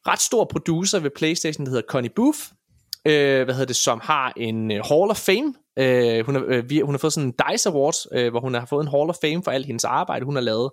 ret 0.08 0.20
stor 0.20 0.44
producer 0.44 0.98
ved 0.98 1.10
PlayStation, 1.10 1.66
der 1.66 1.70
hedder 1.70 1.86
Connie 1.88 2.10
Booth, 2.16 2.38
øh, 3.04 3.44
hvad 3.44 3.54
hedder 3.54 3.66
det, 3.66 3.76
som 3.76 4.00
har 4.02 4.32
en 4.36 4.70
øh, 4.72 4.76
Hall 4.84 5.10
of 5.10 5.16
Fame. 5.16 5.54
Øh, 5.78 6.26
hun, 6.26 6.34
har, 6.34 6.44
øh, 6.46 6.70
vi- 6.70 6.80
hun 6.80 6.94
har 6.94 6.98
fået 6.98 7.12
sådan 7.12 7.28
en 7.28 7.34
DICE 7.50 7.68
Awards, 7.68 8.06
øh, 8.12 8.30
hvor 8.30 8.40
hun 8.40 8.54
har 8.54 8.66
fået 8.66 8.82
en 8.82 8.88
Hall 8.90 9.10
of 9.10 9.16
Fame 9.20 9.42
for 9.44 9.50
alt 9.50 9.66
hendes 9.66 9.84
arbejde. 9.84 10.24
Hun 10.24 10.34
har 10.34 10.42
lavet 10.42 10.70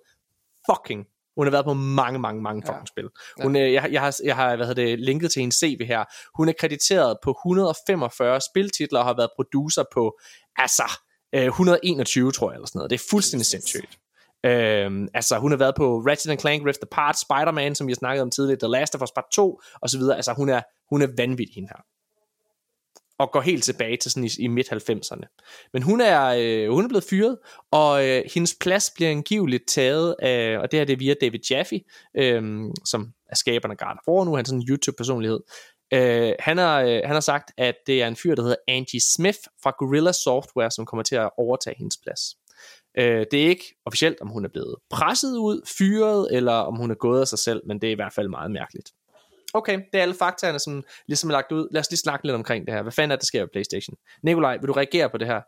fucking 0.72 1.05
hun 1.38 1.45
har 1.45 1.51
været 1.51 1.65
på 1.65 1.73
mange, 1.73 2.19
mange, 2.19 2.41
mange 2.41 2.61
fucking 2.61 2.81
ja. 2.81 2.85
spil. 2.85 3.09
Hun, 3.43 3.55
øh, 3.55 3.73
jeg, 3.73 3.89
jeg, 3.91 4.01
har, 4.01 4.15
jeg 4.23 4.35
har 4.35 4.55
hvad 4.55 4.68
hedder 4.68 4.85
det, 4.85 4.99
linket 4.99 5.31
til 5.31 5.39
hendes 5.39 5.55
CV 5.55 5.85
her. 5.85 6.03
Hun 6.38 6.49
er 6.49 6.53
krediteret 6.59 7.18
på 7.23 7.31
145 7.45 8.41
spiltitler 8.51 8.99
og 8.99 9.05
har 9.05 9.13
været 9.15 9.30
producer 9.35 9.84
på, 9.93 10.19
altså, 10.57 10.84
øh, 11.36 11.45
121, 11.45 12.32
tror 12.32 12.52
jeg, 12.52 12.56
eller 12.56 12.68
sådan 12.68 12.80
noget. 12.80 12.90
Det 12.90 12.99
er 12.99 13.06
fuldstændig 13.10 13.45
sindssygt. 13.45 13.98
Øhm, 14.45 15.08
altså, 15.14 15.38
hun 15.40 15.52
har 15.52 15.58
været 15.58 15.76
på 15.76 15.99
Ratchet 15.99 16.41
Clank 16.41 16.66
Rift 16.66 16.84
Apart, 16.84 17.20
Spider-Man, 17.20 17.76
som 17.76 17.88
vi 17.88 17.91
har 17.91 17.95
snakket 17.95 18.22
om 18.22 18.32
tidligere, 18.32 18.60
The 18.60 18.68
Last 18.68 18.95
of 18.95 19.02
Us 19.02 19.12
Part 19.12 19.26
2, 19.34 19.62
og 19.82 19.90
så 19.90 19.98
videre. 19.98 20.16
Altså, 20.16 20.34
hun 20.34 20.49
er, 20.49 20.62
hun 20.90 21.02
er 21.02 21.08
vanvittig, 21.18 21.56
hende 21.56 21.70
her. 21.70 21.84
Og 23.20 23.32
går 23.32 23.41
helt 23.41 23.64
tilbage 23.64 23.98
til 23.98 24.12
sådan 24.12 24.24
i, 24.24 24.30
i 24.40 24.48
midt-90'erne. 24.48 25.40
Men 25.74 25.84
hun 25.84 26.02
er, 26.02 26.36
øh, 26.40 26.74
hun 26.74 26.84
er 26.84 26.88
blevet 26.88 27.03
fyret, 27.10 27.38
og 27.72 28.08
øh, 28.08 28.24
hendes 28.34 28.56
plads 28.62 28.91
bliver 28.95 29.12
angiveligt 29.12 29.68
taget 29.68 30.16
af, 30.20 30.58
og 30.58 30.72
det 30.72 30.80
her 30.80 30.86
det 30.86 30.94
er 30.94 30.98
via 30.98 31.16
David 31.22 31.40
Jaffe, 31.49 31.82
øh, 32.18 32.64
som 32.86 33.14
er 33.30 33.36
skaberen 33.36 33.72
af 33.72 33.78
God 33.78 33.88
of 33.88 34.08
War, 34.08 34.26
nu 34.26 34.32
er 34.32 34.36
han 34.36 34.45
sådan 34.45 34.62
en 34.62 34.68
YouTube-personlighed. 34.70 35.40
Øh, 35.93 36.34
han, 36.39 36.57
har, 36.57 36.81
øh, 36.81 37.01
han 37.05 37.13
har 37.13 37.19
sagt, 37.19 37.51
at 37.57 37.76
det 37.88 38.01
er 38.01 38.07
en 38.07 38.15
fyr, 38.15 38.35
der 38.35 38.41
hedder 38.41 38.57
Angie 38.68 39.01
Smith 39.15 39.39
fra 39.63 39.73
Gorilla 39.77 40.11
Software, 40.11 40.72
som 40.72 40.85
kommer 40.85 41.03
til 41.03 41.15
at 41.15 41.30
overtage 41.38 41.76
hendes 41.77 41.97
plads. 42.03 42.22
Øh, 42.97 43.26
det 43.31 43.43
er 43.43 43.49
ikke 43.49 43.76
officielt, 43.85 44.22
om 44.22 44.27
hun 44.27 44.45
er 44.45 44.49
blevet 44.49 44.76
presset 44.89 45.38
ud, 45.38 45.61
fyret, 45.77 46.27
eller 46.31 46.53
om 46.53 46.76
hun 46.76 46.91
er 46.91 46.95
gået 46.95 47.22
af 47.22 47.27
sig 47.27 47.39
selv, 47.39 47.61
men 47.65 47.81
det 47.81 47.88
er 47.88 47.91
i 47.91 47.95
hvert 47.95 48.13
fald 48.13 48.27
meget 48.27 48.51
mærkeligt. 48.51 48.91
Okay, 49.53 49.80
det 49.91 49.97
er 49.97 50.01
alle 50.01 50.13
faktaerne, 50.13 50.59
som 50.59 50.84
ligesom 51.07 51.30
er 51.30 51.31
lagt 51.31 51.51
ud. 51.51 51.68
Lad 51.72 51.80
os 51.80 51.91
lige 51.91 51.97
snakke 51.97 52.26
lidt 52.26 52.35
omkring 52.35 52.65
det 52.65 52.73
her. 52.73 52.81
Hvad 52.81 52.91
fanden 52.91 53.11
er 53.11 53.15
det, 53.15 53.22
der 53.22 53.26
sker 53.26 53.39
ved 53.39 53.49
Playstation? 53.53 53.95
Nikolaj, 54.23 54.57
vil 54.57 54.68
du 54.68 54.73
reagere 54.73 55.09
på 55.09 55.18
det 55.18 55.27
her? 55.27 55.41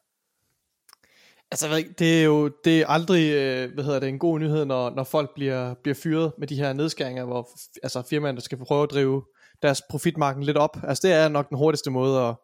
Altså, 1.51 1.67
ved 1.69 1.83
det 1.99 2.19
er 2.19 2.23
jo 2.23 2.47
det 2.47 2.81
er 2.81 2.87
aldrig, 2.87 3.33
øh, 3.33 3.73
hvad 3.73 3.83
hedder 3.83 3.99
det, 3.99 4.09
en 4.09 4.19
god 4.19 4.39
nyhed, 4.39 4.65
når, 4.65 4.89
når 4.89 5.03
folk 5.03 5.33
bliver, 5.35 5.73
bliver 5.73 5.95
fyret 5.95 6.31
med 6.37 6.47
de 6.47 6.55
her 6.55 6.73
nedskæringer, 6.73 7.25
hvor 7.25 7.49
altså, 7.83 8.01
firmaerne 8.09 8.41
skal 8.41 8.57
prøve 8.57 8.83
at 8.83 8.91
drive 8.91 9.23
deres 9.63 9.81
profitmarken 9.89 10.43
lidt 10.43 10.57
op. 10.57 10.77
Altså, 10.83 11.07
det 11.07 11.15
er 11.15 11.27
nok 11.27 11.49
den 11.49 11.57
hurtigste 11.57 11.91
måde 11.91 12.19
at, 12.19 12.35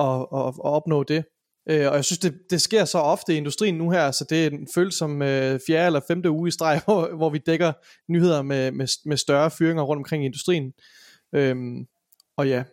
at, 0.00 0.26
at, 0.34 0.46
at 0.46 0.60
opnå 0.60 1.02
det. 1.02 1.24
Øh, 1.68 1.88
og 1.88 1.96
jeg 1.96 2.04
synes, 2.04 2.18
det, 2.18 2.38
det 2.50 2.60
sker 2.60 2.84
så 2.84 2.98
ofte 2.98 3.34
i 3.34 3.36
industrien 3.36 3.74
nu 3.74 3.90
her, 3.90 4.10
så 4.10 4.24
det 4.30 4.46
er 4.46 4.50
en 4.50 4.68
følelse 4.74 4.98
som 4.98 5.22
øh, 5.22 5.60
fjerde 5.66 5.86
eller 5.86 6.00
femte 6.08 6.30
uge 6.30 6.48
i 6.48 6.50
streg, 6.50 6.80
hvor, 6.84 7.16
hvor 7.16 7.30
vi 7.30 7.38
dækker 7.38 7.72
nyheder 8.08 8.42
med, 8.42 8.70
med, 8.70 9.08
med 9.08 9.16
større 9.16 9.50
fyringer 9.50 9.82
rundt 9.82 10.00
omkring 10.00 10.22
i 10.22 10.26
industrien. 10.26 10.72
Øhm, 11.34 11.86
og 12.36 12.48
ja, 12.48 12.64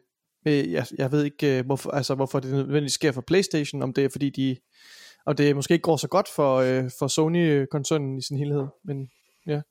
øh, 0.48 0.72
jeg, 0.72 0.86
jeg 0.98 1.12
ved 1.12 1.24
ikke, 1.24 1.58
øh, 1.58 1.66
hvorfor, 1.66 1.92
altså, 1.92 2.16
hvorfor 2.16 2.40
det 2.40 2.52
nødvendigvis 2.52 2.94
sker 2.94 3.12
for 3.12 3.22
Playstation, 3.22 3.82
om 3.82 3.94
det 3.94 4.06
er 4.06 4.10
fordi 4.10 4.30
de, 4.30 4.58
og 5.26 5.38
det 5.38 5.56
måske 5.56 5.74
ikke 5.74 5.84
går 5.84 5.98
så 5.98 6.08
godt 6.08 6.28
for, 6.36 6.56
øh, 6.56 6.92
for 7.00 7.08
Sony-koncernen 7.08 8.18
i 8.18 8.22
sin 8.22 8.38
helhed, 8.38 8.66
men 8.84 9.10
ja. 9.48 9.62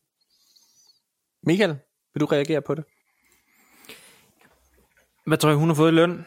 Michael, 1.43 1.77
vil 2.15 2.21
du 2.21 2.27
reagere 2.27 2.63
på 2.63 2.75
det? 2.75 2.85
Hvad 5.27 5.39
tror 5.39 5.49
jeg, 5.51 5.59
hun 5.59 5.69
har 5.69 5.75
fået 5.75 5.93
i 5.93 5.95
løn? 5.95 6.25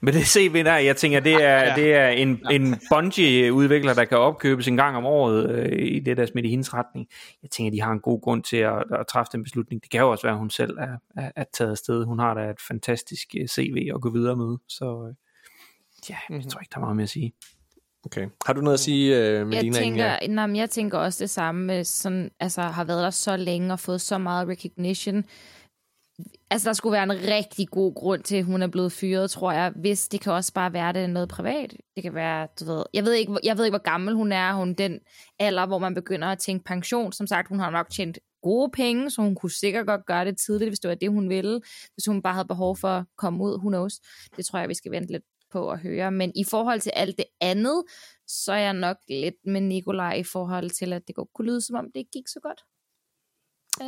Men 0.00 0.14
det 0.14 0.26
CV 0.26 0.64
der, 0.64 0.76
jeg 0.76 0.96
tænker, 0.96 1.20
det 1.20 1.32
er, 1.34 1.38
Ja. 1.64 1.74
det 1.76 1.94
er 1.94 2.08
en, 2.08 2.40
en 2.50 2.80
Bungie-udvikler, 2.90 3.94
der 3.94 4.04
kan 4.04 4.18
opkøbes 4.18 4.68
en 4.68 4.76
gang 4.76 4.96
om 4.96 5.06
året 5.06 5.50
øh, 5.50 5.78
i 5.86 6.00
det 6.00 6.16
der 6.16 6.26
smidt 6.26 6.46
i 6.46 6.48
hendes 6.48 6.74
retning. 6.74 7.06
Jeg 7.42 7.50
tænker, 7.50 7.70
de 7.70 7.80
har 7.80 7.92
en 7.92 8.00
god 8.00 8.20
grund 8.20 8.42
til 8.42 8.56
at, 8.56 8.72
at 9.00 9.06
træffe 9.12 9.30
den 9.32 9.42
beslutning. 9.42 9.82
Det 9.82 9.90
kan 9.90 10.00
jo 10.00 10.10
også 10.10 10.22
være, 10.26 10.32
at 10.32 10.38
hun 10.38 10.50
selv 10.50 10.78
er, 10.78 10.96
er, 11.22 11.30
er 11.36 11.44
taget 11.58 11.70
afsted. 11.70 12.04
Hun 12.04 12.18
har 12.18 12.34
da 12.34 12.50
et 12.50 12.56
fantastisk 12.68 13.28
øh, 13.40 13.46
CV 13.48 13.88
at 13.94 14.00
gå 14.00 14.10
videre 14.10 14.36
med. 14.36 14.56
Så 14.68 15.06
øh, 15.08 15.14
ja, 16.10 16.16
jeg 16.36 16.44
tror 16.50 16.60
ikke, 16.60 16.70
der 16.70 16.76
er 16.76 16.80
meget 16.80 16.96
mere 16.96 17.04
at 17.04 17.08
sige. 17.10 17.32
Okay. 18.06 18.26
Har 18.46 18.52
du 18.52 18.60
noget 18.60 18.74
at 18.74 18.80
sige, 18.80 19.16
Jeg 19.16 19.46
Melina? 19.46 19.60
inden 19.66 19.72
tænker, 19.82 20.04
jeg- 20.04 20.28
nej, 20.28 20.46
men 20.46 20.56
jeg 20.56 20.70
tænker 20.70 20.98
også 20.98 21.24
det 21.24 21.30
samme 21.30 21.64
med 21.66 21.84
sådan, 21.84 22.30
altså 22.40 22.62
har 22.62 22.84
været 22.84 23.02
der 23.04 23.10
så 23.10 23.36
længe 23.36 23.72
og 23.72 23.80
fået 23.80 24.00
så 24.00 24.18
meget 24.18 24.48
recognition. 24.48 25.24
Altså 26.50 26.68
der 26.68 26.72
skulle 26.72 26.92
være 26.92 27.02
en 27.02 27.12
rigtig 27.12 27.68
god 27.68 27.94
grund 27.94 28.22
til, 28.22 28.36
at 28.36 28.44
hun 28.44 28.62
er 28.62 28.66
blevet 28.66 28.92
fyret, 28.92 29.30
tror 29.30 29.52
jeg. 29.52 29.72
Hvis 29.76 30.08
det 30.08 30.20
kan 30.20 30.32
også 30.32 30.52
bare 30.52 30.72
være 30.72 30.92
det 30.92 31.02
er 31.02 31.06
noget 31.06 31.28
privat. 31.28 31.76
Det 31.96 32.02
kan 32.02 32.14
være, 32.14 32.48
du 32.60 32.64
ved, 32.64 32.84
jeg 32.94 33.04
ved 33.04 33.12
ikke, 33.12 33.38
jeg 33.44 33.58
ved 33.58 33.64
ikke 33.64 33.78
hvor 33.78 33.90
gammel 33.90 34.14
hun 34.14 34.32
er. 34.32 34.52
Hun 34.52 34.70
er 34.70 34.74
den 34.74 35.00
alder, 35.38 35.66
hvor 35.66 35.78
man 35.78 35.94
begynder 35.94 36.28
at 36.28 36.38
tænke 36.38 36.64
pension. 36.64 37.12
Som 37.12 37.26
sagt, 37.26 37.48
hun 37.48 37.58
har 37.58 37.70
nok 37.70 37.90
tjent 37.90 38.18
gode 38.42 38.70
penge, 38.70 39.10
så 39.10 39.22
hun 39.22 39.34
kunne 39.34 39.50
sikkert 39.50 39.86
godt 39.86 40.06
gøre 40.06 40.24
det 40.24 40.38
tidligt, 40.38 40.70
hvis 40.70 40.80
det 40.80 40.88
var 40.88 40.94
det, 40.94 41.10
hun 41.10 41.28
ville. 41.28 41.60
Hvis 41.94 42.06
hun 42.06 42.22
bare 42.22 42.34
havde 42.34 42.48
behov 42.48 42.76
for 42.76 42.88
at 42.88 43.04
komme 43.16 43.44
ud, 43.44 43.58
hun 43.58 43.72
knows. 43.72 44.00
Det 44.36 44.46
tror 44.46 44.58
jeg, 44.58 44.68
vi 44.68 44.74
skal 44.74 44.92
vente 44.92 45.12
lidt 45.12 45.24
på 45.52 45.70
at 45.70 45.78
høre. 45.78 46.10
Men 46.10 46.32
i 46.36 46.44
forhold 46.44 46.80
til 46.80 46.92
alt 46.96 47.16
det 47.16 47.24
andet, 47.40 47.84
så 48.26 48.52
er 48.52 48.58
jeg 48.58 48.72
nok 48.72 48.96
lidt 49.08 49.34
med 49.44 49.60
Nikolaj 49.60 50.12
i 50.12 50.24
forhold 50.24 50.70
til, 50.70 50.92
at 50.92 51.02
det 51.06 51.14
godt 51.14 51.28
kunne 51.34 51.46
lyde, 51.46 51.60
som 51.60 51.76
om 51.76 51.84
det 51.84 51.96
ikke 51.96 52.10
gik 52.10 52.28
så 52.28 52.40
godt. 52.42 52.60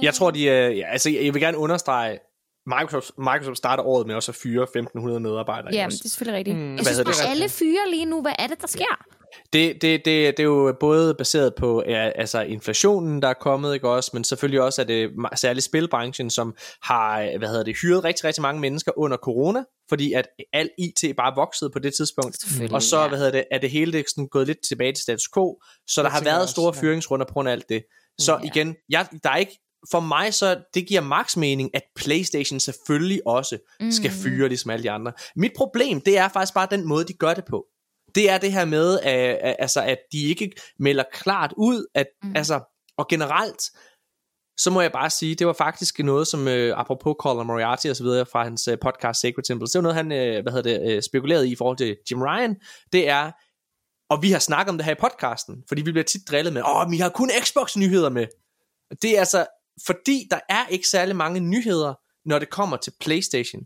Jeg 0.03 0.15
tror, 0.15 0.31
de 0.31 0.49
er... 0.49 0.69
Ja, 0.69 0.87
altså, 0.93 1.11
jeg 1.11 1.35
vil 1.35 1.43
gerne 1.43 1.59
understrege, 1.59 2.19
Microsoft, 2.67 3.11
Microsoft 3.19 3.59
starter 3.59 3.83
året 3.83 4.07
med 4.07 4.15
også 4.15 4.31
at 4.33 4.37
fyre 4.37 4.67
1.500 4.77 5.19
medarbejdere. 5.19 5.75
Ja, 5.75 5.87
det 5.91 6.05
er 6.05 6.09
selvfølgelig 6.09 6.39
rigtigt. 6.39 6.57
Mm, 6.57 6.63
Mm, 6.63 6.69
hvad 6.75 6.77
jeg 6.77 6.95
synes 6.95 7.05
bare, 7.05 7.27
det? 7.27 7.31
alle 7.31 7.49
fyre 7.49 7.91
lige 7.91 8.05
nu, 8.05 8.23
hvad 8.23 8.33
er 8.39 8.47
det, 8.47 8.61
der 8.61 8.67
sker? 8.67 9.05
Det, 9.53 9.83
det, 9.83 10.05
det, 10.05 10.05
det 10.05 10.41
er 10.41 10.45
jo 10.45 10.77
både 10.81 11.15
baseret 11.15 11.55
på 11.55 11.83
ja, 11.87 12.11
altså 12.15 12.41
inflationen, 12.41 13.23
der 13.23 13.29
er 13.29 13.35
kommet, 13.35 13.75
ikke 13.75 13.89
også, 13.89 14.11
men 14.15 14.25
selvfølgelig 14.25 14.61
også 14.63 14.83
er 14.83 14.87
det 14.87 15.11
særligt 15.37 15.65
spilbranchen, 15.65 16.31
som 16.31 16.55
har 16.83 17.39
hvad 17.39 17.49
hedder 17.49 17.65
det, 17.65 17.77
hyret 17.83 18.05
rigtig, 18.05 18.25
rigtig 18.25 18.43
mange 18.43 18.61
mennesker 18.61 18.93
under 18.99 19.17
corona, 19.17 19.65
fordi 19.89 20.13
at 20.13 20.29
al 20.53 20.71
IT 20.79 21.17
bare 21.17 21.33
voksede 21.37 21.71
på 21.71 21.79
det 21.79 21.95
tidspunkt. 21.95 22.37
Og 22.73 22.83
så 22.83 23.01
ja. 23.01 23.09
hvad 23.09 23.19
hedder 23.19 23.33
det, 23.33 23.45
er 23.51 23.59
det 23.59 23.71
hele 23.71 23.93
det 23.93 24.05
sådan 24.09 24.29
gået 24.29 24.47
lidt 24.47 24.59
tilbage 24.69 24.93
til 24.93 25.03
status 25.03 25.29
quo, 25.35 25.61
så 25.89 26.03
der 26.03 26.09
har 26.09 26.25
været 26.25 26.43
også, 26.43 26.53
store 26.53 26.73
ja. 26.77 26.81
fyringsrunder 26.81 27.27
på 27.27 27.33
grund 27.33 27.49
af 27.49 27.53
alt 27.53 27.69
det. 27.69 27.83
Så 28.19 28.33
Ja. 28.43 28.47
igen, 28.51 28.77
jeg, 28.89 29.07
der 29.25 29.31
er 29.31 29.37
ikke, 29.37 29.59
for 29.91 30.01
mig 30.01 30.35
så, 30.35 30.63
det 30.75 30.89
giver 30.89 31.01
max 31.01 31.37
mening, 31.37 31.71
at 31.75 31.83
Playstation 31.97 32.61
selvfølgelig 32.61 33.27
også 33.27 33.59
skal 33.91 34.11
Mhm. 34.11 34.21
fyre 34.23 34.49
ligesom 34.49 34.71
alle 34.71 34.83
de 34.83 34.91
andre. 34.91 35.13
Mit 35.37 35.53
problem, 35.57 36.01
det 36.01 36.19
er 36.19 36.29
faktisk 36.29 36.55
bare 36.55 36.69
den 36.71 36.89
måde, 36.89 37.05
de 37.05 37.13
gør 37.13 37.35
det 37.35 37.45
på. 37.45 37.67
Det 38.15 38.31
er 38.31 38.39
det 38.39 38.53
her 38.53 38.65
med, 38.65 39.01
at, 39.01 39.57
altså, 39.59 39.83
at 39.83 39.99
de 40.13 40.25
ikke 40.27 40.53
melder 40.79 41.05
klart 41.13 41.53
ud, 41.57 41.87
at, 41.95 42.07
mm. 42.23 42.33
Altså, 42.37 42.61
og 42.99 43.07
generelt, 43.09 43.63
så 44.59 44.71
må 44.71 44.81
jeg 44.81 44.93
bare 44.93 45.11
sige, 45.11 45.35
det 45.35 45.47
var 45.47 45.53
faktisk 45.53 45.99
noget, 45.99 46.27
som 46.27 46.49
øh, 46.49 46.79
apropos 46.81 47.15
Colin 47.21 47.47
Moriarty 47.47 47.87
og 47.87 47.97
så 47.97 48.03
videre 48.03 48.27
fra 48.33 48.45
hans 48.45 48.69
øh, 48.69 48.79
podcast 48.83 49.21
Sacred 49.21 49.45
Temples, 49.45 49.71
det 49.71 49.79
var 49.79 49.83
noget, 49.83 49.97
han 49.97 50.13
øh, 50.13 50.43
hvad 50.43 50.53
hedder 50.53 50.79
det, 50.79 50.91
øh, 50.97 51.03
spekulerede 51.03 51.49
i 51.49 51.53
i 51.53 51.57
forhold 51.57 51.77
til 51.77 51.97
Jim 52.11 52.23
Ryan, 52.23 52.57
det 52.93 53.09
er, 53.09 53.31
og 54.11 54.23
vi 54.23 54.31
har 54.31 54.39
snakket 54.39 54.71
om 54.71 54.79
det 54.79 54.85
her 54.85 54.93
i 54.93 55.01
podcasten, 55.01 55.65
fordi 55.69 55.83
vi 55.83 55.93
bliver 55.93 56.05
tit 56.05 56.21
drillet 56.31 56.53
med, 56.55 56.63
åh, 56.63 56.91
vi 56.91 56.97
har 56.99 57.09
kun 57.09 57.31
Xbox-nyheder 57.45 58.09
med. 58.11 58.27
Det 59.03 59.15
er 59.15 59.19
altså, 59.19 59.47
fordi 59.87 60.27
der 60.31 60.41
er 60.49 60.67
ikke 60.67 60.89
særlig 60.89 61.17
mange 61.17 61.41
nyheder, 61.41 61.95
når 62.29 62.39
det 62.39 62.51
kommer 62.51 62.77
til 62.77 62.93
PlayStation. 63.01 63.63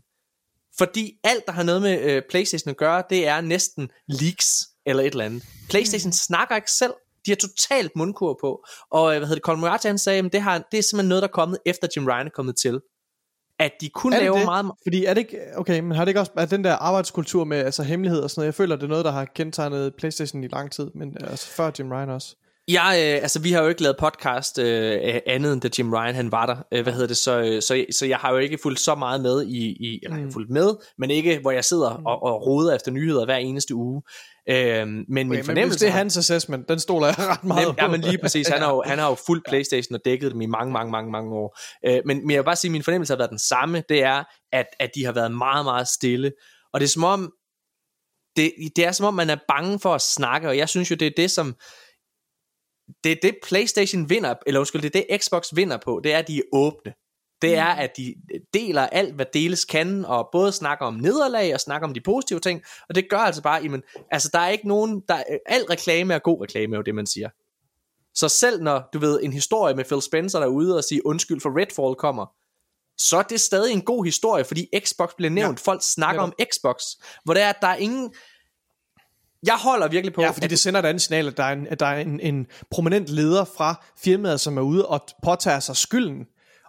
Fordi 0.77 1.13
alt, 1.23 1.45
der 1.45 1.51
har 1.51 1.63
noget 1.63 1.81
med 1.81 2.01
øh, 2.01 2.21
PlayStation 2.29 2.69
at 2.69 2.77
gøre, 2.77 3.03
det 3.09 3.27
er 3.27 3.41
næsten 3.41 3.89
leaks 4.07 4.47
eller 4.85 5.03
et 5.03 5.11
eller 5.11 5.25
andet. 5.25 5.43
PlayStation 5.69 6.09
mm. 6.09 6.13
snakker 6.13 6.55
ikke 6.55 6.71
selv. 6.71 6.93
De 7.25 7.31
har 7.31 7.35
totalt 7.35 7.91
mundkur 7.95 8.37
på. 8.41 8.65
Og 8.91 9.13
øh, 9.13 9.17
hvad 9.17 9.27
hedder 9.27 9.35
det, 9.35 9.43
Colin 9.43 9.59
Moriarty, 9.59 9.87
han 9.87 9.97
sagde, 9.97 10.25
at 10.25 10.33
det, 10.33 10.41
har, 10.41 10.63
det 10.71 10.77
er 10.77 10.81
simpelthen 10.81 11.09
noget, 11.09 11.21
der 11.21 11.27
er 11.27 11.31
kommet 11.31 11.59
efter 11.65 11.87
Jim 11.95 12.05
Ryan 12.05 12.25
er 12.25 12.31
kommet 12.35 12.55
til. 12.57 12.79
At 13.59 13.71
de 13.81 13.89
kun 13.89 14.13
Er 14.13 14.17
det 14.17 14.23
laver 14.23 14.37
det? 14.37 14.45
meget... 14.45 14.71
Fordi 14.83 15.05
er 15.05 15.13
det 15.13 15.21
ikke, 15.21 15.39
okay, 15.55 15.79
men 15.79 15.91
har 15.91 16.05
det 16.05 16.09
ikke 16.09 16.19
også, 16.19 16.31
at 16.37 16.51
den 16.51 16.63
der 16.63 16.73
arbejdskultur 16.73 17.43
med 17.43 17.57
altså 17.57 17.83
hemmelighed 17.83 18.21
og 18.21 18.29
sådan 18.29 18.39
noget, 18.39 18.45
jeg 18.45 18.55
føler, 18.55 18.75
det 18.75 18.83
er 18.83 18.87
noget, 18.87 19.05
der 19.05 19.11
har 19.11 19.25
kendetegnet 19.25 19.95
Playstation 19.95 20.43
i 20.43 20.47
lang 20.47 20.71
tid, 20.71 20.87
men 20.95 21.17
altså 21.19 21.47
før 21.47 21.71
Jim 21.79 21.91
Ryan 21.91 22.09
også. 22.09 22.35
Jeg, 22.67 22.95
øh, 22.99 23.21
altså, 23.21 23.39
vi 23.39 23.51
har 23.51 23.61
jo 23.61 23.67
ikke 23.67 23.81
lavet 23.81 23.97
podcast 23.97 24.59
øh, 24.59 25.19
andet 25.25 25.53
end 25.53 25.61
da 25.61 25.69
Jim 25.77 25.93
Ryan 25.93 26.15
han 26.15 26.31
var 26.31 26.45
der. 26.45 26.55
Øh, 26.71 26.83
hvad 26.83 26.93
hedder 26.93 27.07
det? 27.07 27.17
Så, 27.17 27.39
øh, 27.39 27.61
så, 27.61 27.85
så 27.91 28.05
jeg 28.05 28.17
har 28.17 28.31
jo 28.31 28.37
ikke 28.37 28.57
fulgt 28.63 28.79
så 28.79 28.95
meget 28.95 29.21
med 29.21 29.45
i, 29.45 29.65
i 29.65 29.99
eller 30.03 30.17
mm. 30.17 30.31
fulgt 30.31 30.49
med, 30.49 30.75
men 30.97 31.11
ikke 31.11 31.39
hvor 31.39 31.51
jeg 31.51 31.65
sidder 31.65 31.89
og, 31.89 32.23
og 32.23 32.45
roder 32.45 32.75
efter 32.75 32.91
nyheder 32.91 33.25
hver 33.25 33.35
eneste 33.35 33.75
uge. 33.75 34.01
Øh, 34.49 34.87
men 34.87 35.05
min 35.07 35.27
Okay, 35.27 35.37
men 35.37 35.45
fornemmelse 35.45 35.79
det 35.79 35.87
er 35.87 35.91
hans 35.91 36.17
assessment, 36.17 36.69
den 36.69 36.79
stoler 36.79 37.07
jeg 37.07 37.15
ret 37.17 37.43
meget 37.43 37.67
Nem, 37.67 37.75
ja, 37.77 37.87
men 37.87 38.01
lige 38.01 38.17
præcis. 38.17 38.47
Han 38.53 38.61
har 38.61 38.73
jo, 38.73 38.83
han 38.85 38.99
har 38.99 39.09
jo 39.09 39.15
fuldt 39.27 39.45
Playstation 39.47 39.95
og 39.95 40.01
dækket 40.05 40.31
dem 40.31 40.41
i 40.41 40.45
mange, 40.45 40.73
mange, 40.73 40.91
mange, 40.91 41.11
mange 41.11 41.33
år. 41.33 41.57
Øh, 41.85 42.01
men, 42.05 42.17
men 42.21 42.31
jeg 42.31 42.37
vil 42.37 42.45
bare 42.45 42.55
sige, 42.55 42.69
at 42.69 42.71
min 42.71 42.83
fornemmelse 42.83 43.13
har 43.13 43.17
været 43.17 43.29
den 43.29 43.39
samme. 43.39 43.83
Det 43.89 44.03
er, 44.03 44.23
at, 44.51 44.65
at 44.79 44.89
de 44.95 45.05
har 45.05 45.11
været 45.11 45.31
meget, 45.31 45.65
meget 45.65 45.87
stille. 45.87 46.31
Og 46.73 46.79
det 46.79 46.85
er 46.85 46.89
som 46.89 47.03
om, 47.03 47.31
det, 48.35 48.51
det 48.75 48.85
er 48.85 48.91
som 48.91 49.05
om, 49.05 49.13
man 49.13 49.29
er 49.29 49.37
bange 49.47 49.79
for 49.79 49.95
at 49.95 50.01
snakke, 50.01 50.47
og 50.47 50.57
jeg 50.57 50.69
synes 50.69 50.91
jo, 50.91 50.95
det 50.95 51.07
er 51.07 51.11
det, 51.17 51.31
som 51.31 51.55
det 53.03 53.11
er 53.11 53.15
det 53.21 53.37
Playstation 53.43 54.09
vinder, 54.09 54.35
eller 54.47 54.59
undskyld, 54.59 54.81
det 54.81 54.95
er 54.95 55.03
det 55.09 55.21
Xbox 55.23 55.49
vinder 55.55 55.77
på, 55.77 56.01
det 56.03 56.13
er, 56.13 56.17
at 56.17 56.27
de 56.27 56.37
er 56.37 56.41
åbne. 56.53 56.93
Det 57.41 57.55
er, 57.55 57.65
at 57.65 57.91
de 57.97 58.15
deler 58.53 58.81
alt, 58.81 59.15
hvad 59.15 59.25
deles 59.33 59.65
kan, 59.65 60.05
og 60.05 60.29
både 60.31 60.51
snakker 60.51 60.85
om 60.85 60.93
nederlag, 60.93 61.53
og 61.53 61.59
snakker 61.59 61.87
om 61.87 61.93
de 61.93 62.01
positive 62.01 62.39
ting, 62.39 62.61
og 62.89 62.95
det 62.95 63.09
gør 63.09 63.17
altså 63.17 63.41
bare, 63.41 63.61
jamen, 63.63 63.83
altså 64.11 64.29
der 64.33 64.39
er 64.39 64.49
ikke 64.49 64.67
nogen, 64.67 65.01
der, 65.07 65.23
al 65.45 65.63
reklame 65.63 66.13
er 66.13 66.19
god 66.19 66.41
reklame, 66.41 66.75
er 66.75 66.77
jo 66.77 66.83
det, 66.83 66.95
man 66.95 67.07
siger. 67.07 67.29
Så 68.15 68.29
selv 68.29 68.63
når, 68.63 68.89
du 68.93 68.99
ved, 68.99 69.19
en 69.23 69.33
historie 69.33 69.75
med 69.75 69.85
Phil 69.85 70.01
Spencer, 70.01 70.39
der 70.39 70.45
er 70.45 70.51
ude 70.51 70.77
og 70.77 70.83
sige 70.83 71.05
undskyld 71.05 71.41
for 71.41 71.59
Redfall 71.59 71.95
kommer, 71.95 72.25
så 72.97 73.17
er 73.17 73.21
det 73.23 73.41
stadig 73.41 73.73
en 73.73 73.81
god 73.81 74.05
historie, 74.05 74.43
fordi 74.43 74.67
Xbox 74.85 75.09
bliver 75.17 75.29
nævnt. 75.29 75.59
Ja. 75.67 75.71
Folk 75.71 75.81
snakker 75.83 76.21
Ja. 76.21 76.27
om 76.27 76.33
Xbox, 76.53 76.83
hvor 77.23 77.33
det 77.33 77.43
er, 77.43 77.49
at 77.49 77.57
der 77.61 77.67
er 77.67 77.75
ingen... 77.75 78.13
Jeg 79.47 79.55
holder 79.55 79.87
virkelig 79.87 80.13
på, 80.13 80.21
Ja, 80.21 80.29
fordi 80.29 80.47
det 80.47 80.59
sender 80.59 80.79
et 80.79 80.85
andet 80.85 81.01
signal, 81.01 81.27
at 81.27 81.37
der 81.37 81.43
er, 81.43 81.53
en, 81.53 81.67
at 81.67 81.79
der 81.79 81.85
er 81.85 81.99
en, 81.99 82.19
en 82.19 82.47
prominent 82.71 83.09
leder 83.09 83.45
fra 83.57 83.85
firmaet, 84.03 84.39
som 84.39 84.57
er 84.57 84.61
ude 84.61 84.85
og 84.85 85.01
påtager 85.23 85.59
sig 85.59 85.75
skylden, 85.75 86.25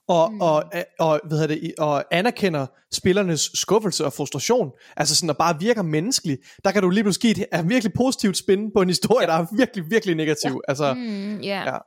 og, 0.09 0.33
mm. 0.33 0.41
og, 0.41 0.65
og, 0.99 1.21
hvad 1.25 1.39
hedder 1.39 1.55
det, 1.55 1.75
og 1.79 2.05
anerkender 2.11 2.67
spillernes 2.93 3.51
skuffelse 3.55 4.05
og 4.05 4.13
frustration. 4.13 4.71
Altså 4.97 5.17
sådan, 5.17 5.31
at 5.31 5.37
bare 5.37 5.57
virker 5.61 5.83
menneskelig. 5.83 6.39
Der 6.65 6.71
kan 6.71 6.83
du 6.83 6.91
lige 6.91 7.05
pludselig 7.05 7.37
give 7.37 7.47
et, 7.55 7.61
et 7.61 7.69
virkelig 7.69 7.93
positivt 7.93 8.37
spin 8.37 8.71
på 8.75 8.83
en 8.83 8.89
historie, 8.89 9.31
ja. 9.31 9.37
der 9.37 9.43
er 9.43 9.47
virkelig, 9.57 9.85
virkelig 9.91 10.15
negativ. 10.15 10.51
Ja. 10.51 10.59
Altså, 10.69 10.95
mm. 10.95 11.01
Mm, 11.01 11.41
ja. 11.41 11.79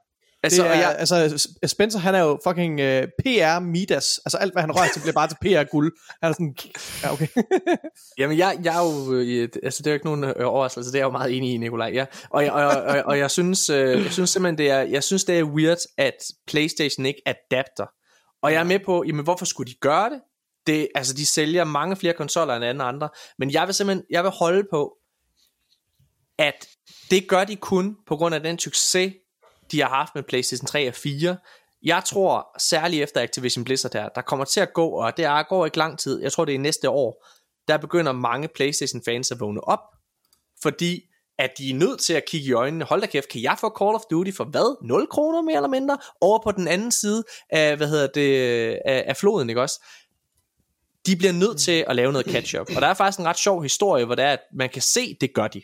Altså, 0.43 0.63
det 0.63 0.71
er, 0.71 0.75
jeg, 0.75 0.95
altså, 0.99 1.47
Spencer, 1.67 1.99
han 1.99 2.15
er 2.15 2.19
jo 2.19 2.39
fucking 2.47 2.73
uh, 2.73 3.03
PR 3.19 3.59
Midas. 3.59 4.19
Altså 4.25 4.37
alt, 4.37 4.53
hvad 4.53 4.61
han 4.63 4.71
rører 4.75 4.87
til, 4.93 4.99
bliver 4.99 5.13
bare 5.13 5.27
til 5.27 5.35
PR 5.41 5.63
guld. 5.71 5.93
Han 6.23 6.29
er 6.29 6.33
sådan, 6.33 6.55
ja, 7.03 7.13
okay. 7.13 7.27
Jamen, 8.19 8.37
jeg, 8.37 8.59
jeg 8.63 8.75
er 8.75 8.83
jo, 9.07 9.13
øh, 9.13 9.49
altså 9.63 9.83
det 9.83 9.87
er 9.87 9.91
jo 9.91 9.93
ikke 9.93 10.05
nogen 10.05 10.23
øh, 10.23 10.33
overraskelse, 10.39 10.91
det 10.91 10.95
er 10.95 10.99
jeg 10.99 11.05
jo 11.05 11.11
meget 11.11 11.37
enig 11.37 11.53
i, 11.53 11.57
Nikolaj, 11.57 11.91
ja. 11.93 12.05
Og, 12.29 12.43
jeg- 12.43 12.51
og, 12.51 12.65
og, 12.65 12.81
og, 12.83 13.03
og 13.05 13.17
jeg 13.17 13.31
synes, 13.31 13.69
øh, 13.69 14.03
jeg 14.03 14.11
synes 14.11 14.29
simpelthen, 14.29 14.57
det 14.57 14.69
er, 14.69 14.79
jeg 14.81 15.03
synes, 15.03 15.23
det 15.23 15.39
er 15.39 15.43
weird, 15.43 15.77
at 15.97 16.15
Playstation 16.47 17.05
ikke 17.05 17.21
adapter. 17.25 17.85
Og 18.41 18.53
jeg 18.53 18.59
er 18.59 18.63
med 18.63 18.79
på, 18.85 19.03
jamen 19.07 19.23
hvorfor 19.23 19.45
skulle 19.45 19.71
de 19.71 19.77
gøre 19.81 20.09
det? 20.09 20.21
det 20.67 20.87
altså, 20.95 21.13
de 21.13 21.25
sælger 21.25 21.63
mange 21.63 21.95
flere 21.95 22.13
konsoller 22.13 22.55
end 22.55 22.65
andre 22.65 22.85
andre, 22.85 23.09
men 23.39 23.51
jeg 23.51 23.67
vil 23.67 23.75
simpelthen, 23.75 24.05
jeg 24.09 24.23
vil 24.23 24.31
holde 24.31 24.63
på, 24.71 24.93
at 26.39 26.67
det 27.11 27.27
gør 27.27 27.43
de 27.43 27.55
kun 27.55 27.95
på 28.07 28.15
grund 28.17 28.35
af 28.35 28.41
den 28.43 28.59
succes, 28.59 29.13
de 29.71 29.81
har 29.81 29.89
haft 29.89 30.15
med 30.15 30.23
PlayStation 30.23 30.67
3 30.67 30.87
og 30.87 30.93
4. 30.93 31.37
Jeg 31.83 32.03
tror, 32.05 32.47
særligt 32.59 33.03
efter 33.03 33.21
Activision 33.21 33.63
Blizzard 33.63 33.93
her, 33.93 34.09
der 34.15 34.21
kommer 34.21 34.45
til 34.45 34.59
at 34.59 34.73
gå, 34.73 34.87
og 34.87 35.17
det 35.17 35.25
er, 35.25 35.43
går 35.43 35.65
ikke 35.65 35.77
lang 35.77 35.99
tid, 35.99 36.21
jeg 36.21 36.31
tror 36.31 36.45
det 36.45 36.55
er 36.55 36.59
næste 36.59 36.89
år, 36.89 37.25
der 37.67 37.77
begynder 37.77 38.11
mange 38.11 38.47
PlayStation-fans 38.47 39.31
at 39.31 39.39
vågne 39.39 39.63
op, 39.63 39.79
fordi 40.61 41.01
at 41.39 41.51
de 41.57 41.69
er 41.69 41.73
nødt 41.73 41.99
til 41.99 42.13
at 42.13 42.23
kigge 42.27 42.47
i 42.47 42.51
øjnene, 42.51 42.85
hold 42.85 43.01
da 43.01 43.07
kæft, 43.07 43.29
kan 43.29 43.41
jeg 43.41 43.57
få 43.59 43.75
Call 43.79 43.95
of 43.95 44.01
Duty 44.11 44.31
for 44.31 44.43
hvad? 44.43 44.87
0 44.87 45.07
kroner 45.07 45.41
mere 45.41 45.55
eller 45.55 45.69
mindre? 45.69 45.97
Over 46.21 46.39
på 46.43 46.51
den 46.51 46.67
anden 46.67 46.91
side 46.91 47.23
af, 47.49 47.77
hvad 47.77 47.87
hedder 47.87 48.07
det, 48.07 48.41
af, 48.85 49.03
af 49.07 49.17
floden, 49.17 49.49
ikke 49.49 49.61
også? 49.61 49.85
De 51.05 51.15
bliver 51.15 51.33
nødt 51.33 51.59
til 51.59 51.85
at 51.87 51.95
lave 51.95 52.11
noget 52.11 52.27
catch-up. 52.27 52.67
Og 52.75 52.81
der 52.81 52.87
er 52.87 52.93
faktisk 52.93 53.19
en 53.19 53.25
ret 53.25 53.37
sjov 53.37 53.61
historie, 53.61 54.05
hvor 54.05 54.15
det 54.15 54.25
er, 54.25 54.33
at 54.33 54.39
man 54.53 54.69
kan 54.69 54.81
se, 54.81 55.17
det 55.21 55.33
gør 55.33 55.47
de. 55.47 55.61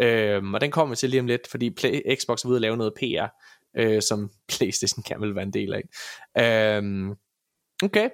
Øhm, 0.00 0.54
og 0.54 0.60
den 0.60 0.70
kommer 0.70 0.92
vi 0.92 0.96
til 0.96 1.10
lige 1.10 1.20
om 1.20 1.26
lidt, 1.26 1.48
fordi 1.50 1.70
Play, 1.70 2.16
Xbox 2.20 2.44
er 2.44 2.48
ude 2.48 2.56
at 2.56 2.62
lave 2.62 2.76
noget 2.76 2.94
PR, 2.94 3.26
øh, 3.76 4.02
som 4.02 4.30
Playstation 4.56 5.02
kan 5.02 5.20
vel 5.20 5.34
være 5.34 5.44
en 5.44 5.52
del 5.52 5.74
af. 5.74 5.82
Øhm, 6.78 7.10
okay. 7.82 8.10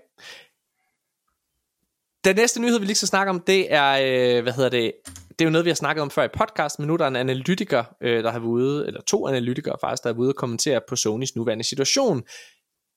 Den 2.24 2.36
næste 2.36 2.60
nyhed, 2.60 2.78
vi 2.78 2.86
lige 2.86 2.96
skal 2.96 3.08
snakke 3.08 3.30
om, 3.30 3.40
det 3.40 3.72
er, 3.72 3.90
øh, 3.92 4.42
hvad 4.42 4.52
hedder 4.52 4.70
det, 4.70 4.92
det 5.30 5.40
er 5.40 5.44
jo 5.44 5.50
noget, 5.50 5.64
vi 5.64 5.70
har 5.70 5.74
snakket 5.74 6.02
om 6.02 6.10
før 6.10 6.24
i 6.24 6.28
podcast, 6.28 6.78
men 6.78 6.88
nu 6.88 6.92
er 6.92 6.96
der 6.96 7.06
en 7.06 7.16
analytiker, 7.16 7.84
øh, 8.00 8.24
der 8.24 8.30
har 8.30 8.38
været 8.38 8.48
ude, 8.48 8.86
eller 8.86 9.00
to 9.00 9.28
analytikere 9.28 9.76
faktisk, 9.80 10.02
der 10.02 10.08
har 10.08 10.14
været 10.14 10.20
ude 10.20 10.30
og 10.30 10.36
kommentere 10.36 10.80
på 10.88 10.96
Sonys 10.96 11.36
nuværende 11.36 11.64
situation. 11.64 12.22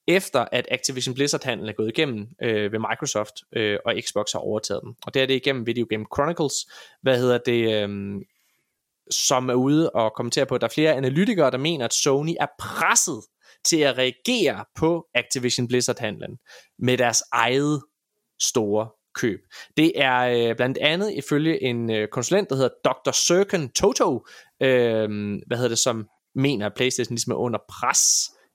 efter 0.07 0.45
at 0.51 0.67
Activision 0.71 1.15
Blizzard-handlen 1.15 1.69
er 1.69 1.73
gået 1.73 1.89
igennem 1.89 2.27
øh, 2.41 2.71
ved 2.71 2.79
Microsoft, 2.79 3.33
øh, 3.55 3.77
og 3.85 3.93
Xbox 4.07 4.31
har 4.33 4.39
overtaget 4.39 4.81
dem. 4.83 4.93
Og 5.05 5.13
det 5.13 5.21
er 5.21 5.25
det 5.25 5.33
igennem 5.33 5.67
Video 5.67 5.85
Game 5.89 6.05
Chronicles, 6.15 6.53
hvad 7.01 7.17
hedder 7.17 7.37
det, 7.37 7.83
øh, 7.83 8.21
som 9.11 9.49
er 9.49 9.53
ude 9.53 9.89
og 9.89 10.13
kommentere 10.15 10.45
på, 10.45 10.55
at 10.55 10.61
der 10.61 10.67
er 10.67 10.71
flere 10.73 10.93
analytikere, 10.93 11.51
der 11.51 11.57
mener, 11.57 11.85
at 11.85 11.93
Sony 11.93 12.33
er 12.39 12.47
presset 12.59 13.21
til 13.65 13.77
at 13.77 13.97
reagere 13.97 14.65
på 14.75 15.05
Activision 15.15 15.67
Blizzard-handlen 15.67 16.37
med 16.79 16.97
deres 16.97 17.23
eget 17.31 17.81
store 18.41 18.89
køb. 19.15 19.39
Det 19.77 19.91
er 19.95 20.19
øh, 20.19 20.55
blandt 20.55 20.77
andet 20.77 21.13
ifølge 21.13 21.63
en 21.63 21.91
øh, 21.91 22.07
konsulent, 22.07 22.49
der 22.49 22.55
hedder 22.55 22.69
Dr. 22.85 23.11
Sirken 23.11 23.69
Toto, 23.69 24.25
øh, 24.61 25.09
hvad 25.47 25.57
hedder 25.57 25.69
det, 25.69 25.79
som 25.79 26.07
mener, 26.35 26.65
at 26.65 26.73
PlayStation 26.75 27.15
ligesom 27.15 27.31
er 27.31 27.37
under 27.37 27.59
pres 27.69 28.01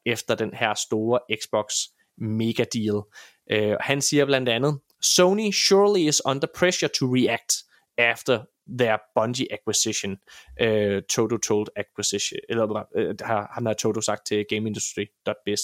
efter 0.07 0.35
den 0.35 0.55
her 0.55 0.75
store 0.75 1.19
Xbox 1.43 1.73
mega 2.19 2.65
deal. 2.73 3.03
Øh, 3.51 3.77
han 3.81 4.03
siger 4.03 4.25
blandt 4.25 4.49
andet, 4.49 4.81
Sony 5.03 5.51
surely 5.53 6.09
is 6.09 6.23
under 6.27 6.47
pressure 6.57 6.91
to 6.99 7.07
react 7.07 7.53
after 7.99 8.45
their 8.79 8.99
Bungie 9.17 9.47
acquisition, 9.51 10.19
uh, 10.61 11.01
Toto 11.09 11.37
told 11.37 11.69
acquisition, 11.77 12.39
eller 12.49 12.65
uh, 12.65 13.15
har, 13.21 13.51
han 13.55 13.67
har 13.67 13.75
Toto 13.75 14.01
sagt 14.01 14.27
til 14.27 14.45
GameIndustry.biz. 14.49 15.61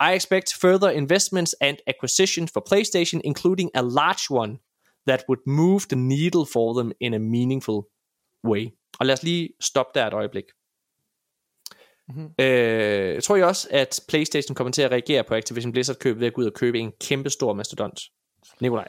I 0.00 0.14
expect 0.14 0.54
further 0.60 0.90
investments 0.90 1.54
and 1.60 1.76
acquisitions 1.86 2.50
for 2.52 2.60
PlayStation, 2.70 3.20
including 3.24 3.70
a 3.74 3.82
large 3.82 4.24
one 4.30 4.58
that 5.06 5.24
would 5.28 5.42
move 5.46 5.80
the 5.80 5.96
needle 5.96 6.46
for 6.52 6.80
them 6.80 6.92
in 7.00 7.14
a 7.14 7.18
meaningful 7.18 7.80
way. 8.44 8.66
Og 9.00 9.06
lad 9.06 9.14
os 9.14 9.22
lige 9.22 9.48
stoppe 9.60 9.98
der 9.98 10.06
et 10.06 10.14
øjeblik. 10.14 10.44
Mm-hmm. 12.08 12.44
Øh, 12.44 13.22
tror 13.22 13.36
jeg 13.36 13.46
også, 13.46 13.68
at 13.70 14.00
PlayStation 14.08 14.54
kommer 14.54 14.72
til 14.72 14.82
at 14.82 14.90
reagere 14.90 15.24
på 15.24 15.34
Activision 15.34 15.72
Blizzard 15.72 15.96
køb 15.96 16.20
ved 16.20 16.26
at 16.26 16.34
gå 16.34 16.40
ud 16.40 16.46
og 16.46 16.54
købe 16.54 16.78
en 16.78 16.92
kæmpe 17.00 17.30
stor 17.30 17.54
mastodont? 17.54 18.00
Nikolaj. 18.60 18.88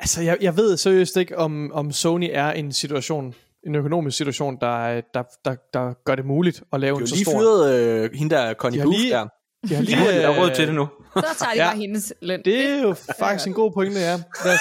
Altså, 0.00 0.22
jeg, 0.22 0.38
jeg 0.40 0.56
ved 0.56 0.76
seriøst 0.76 1.16
ikke, 1.16 1.38
om, 1.38 1.72
om 1.72 1.92
Sony 1.92 2.28
er 2.32 2.50
en 2.50 2.72
situation, 2.72 3.34
en 3.66 3.74
økonomisk 3.74 4.16
situation, 4.16 4.56
der, 4.60 5.00
der, 5.14 5.22
der, 5.44 5.54
der 5.72 5.92
gør 6.04 6.14
det 6.14 6.24
muligt 6.24 6.62
at 6.72 6.80
lave 6.80 7.00
en 7.00 7.06
så 7.06 7.16
stor... 7.16 7.32
De 7.32 7.36
har 7.36 7.42
lige 7.42 7.48
fyret 7.48 8.04
øh, 8.04 8.10
hende 8.14 8.34
der, 8.34 8.54
Connie 8.54 8.82
Booth 8.82 8.98
lige, 8.98 9.10
der. 9.10 9.28
De 9.68 9.74
har 9.74 9.82
lige, 9.82 9.98
jeg 9.98 10.34
har 10.34 10.42
råd 10.42 10.50
til 10.54 10.66
det 10.66 10.74
nu. 10.74 10.88
Så 11.16 11.26
tager 11.38 11.52
de 11.52 11.62
ja, 11.62 11.68
bare 11.68 11.76
hendes 11.76 12.12
løn. 12.22 12.42
Det 12.44 12.70
er 12.70 12.82
jo 12.82 12.94
faktisk 13.18 13.46
en 13.46 13.54
god 13.54 13.72
pointe, 13.72 14.00
ja. 14.00 14.20
Lad 14.44 14.54
os, 14.54 14.60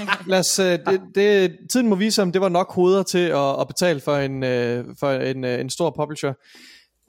øh, 0.00 0.08
lad 0.26 0.38
os, 0.38 0.58
øh, 0.58 0.78
det, 0.86 1.00
det, 1.14 1.56
tiden 1.70 1.88
må 1.88 1.94
vise, 1.94 2.22
om 2.22 2.32
det 2.32 2.40
var 2.40 2.48
nok 2.48 2.72
hoveder 2.72 3.02
til 3.02 3.28
at, 3.28 3.60
at 3.60 3.68
betale 3.68 4.00
for 4.00 4.16
en, 4.16 4.42
øh, 4.42 4.84
for 5.00 5.10
en, 5.10 5.44
øh, 5.44 5.60
en 5.60 5.70
stor 5.70 5.90
publisher. 5.96 6.32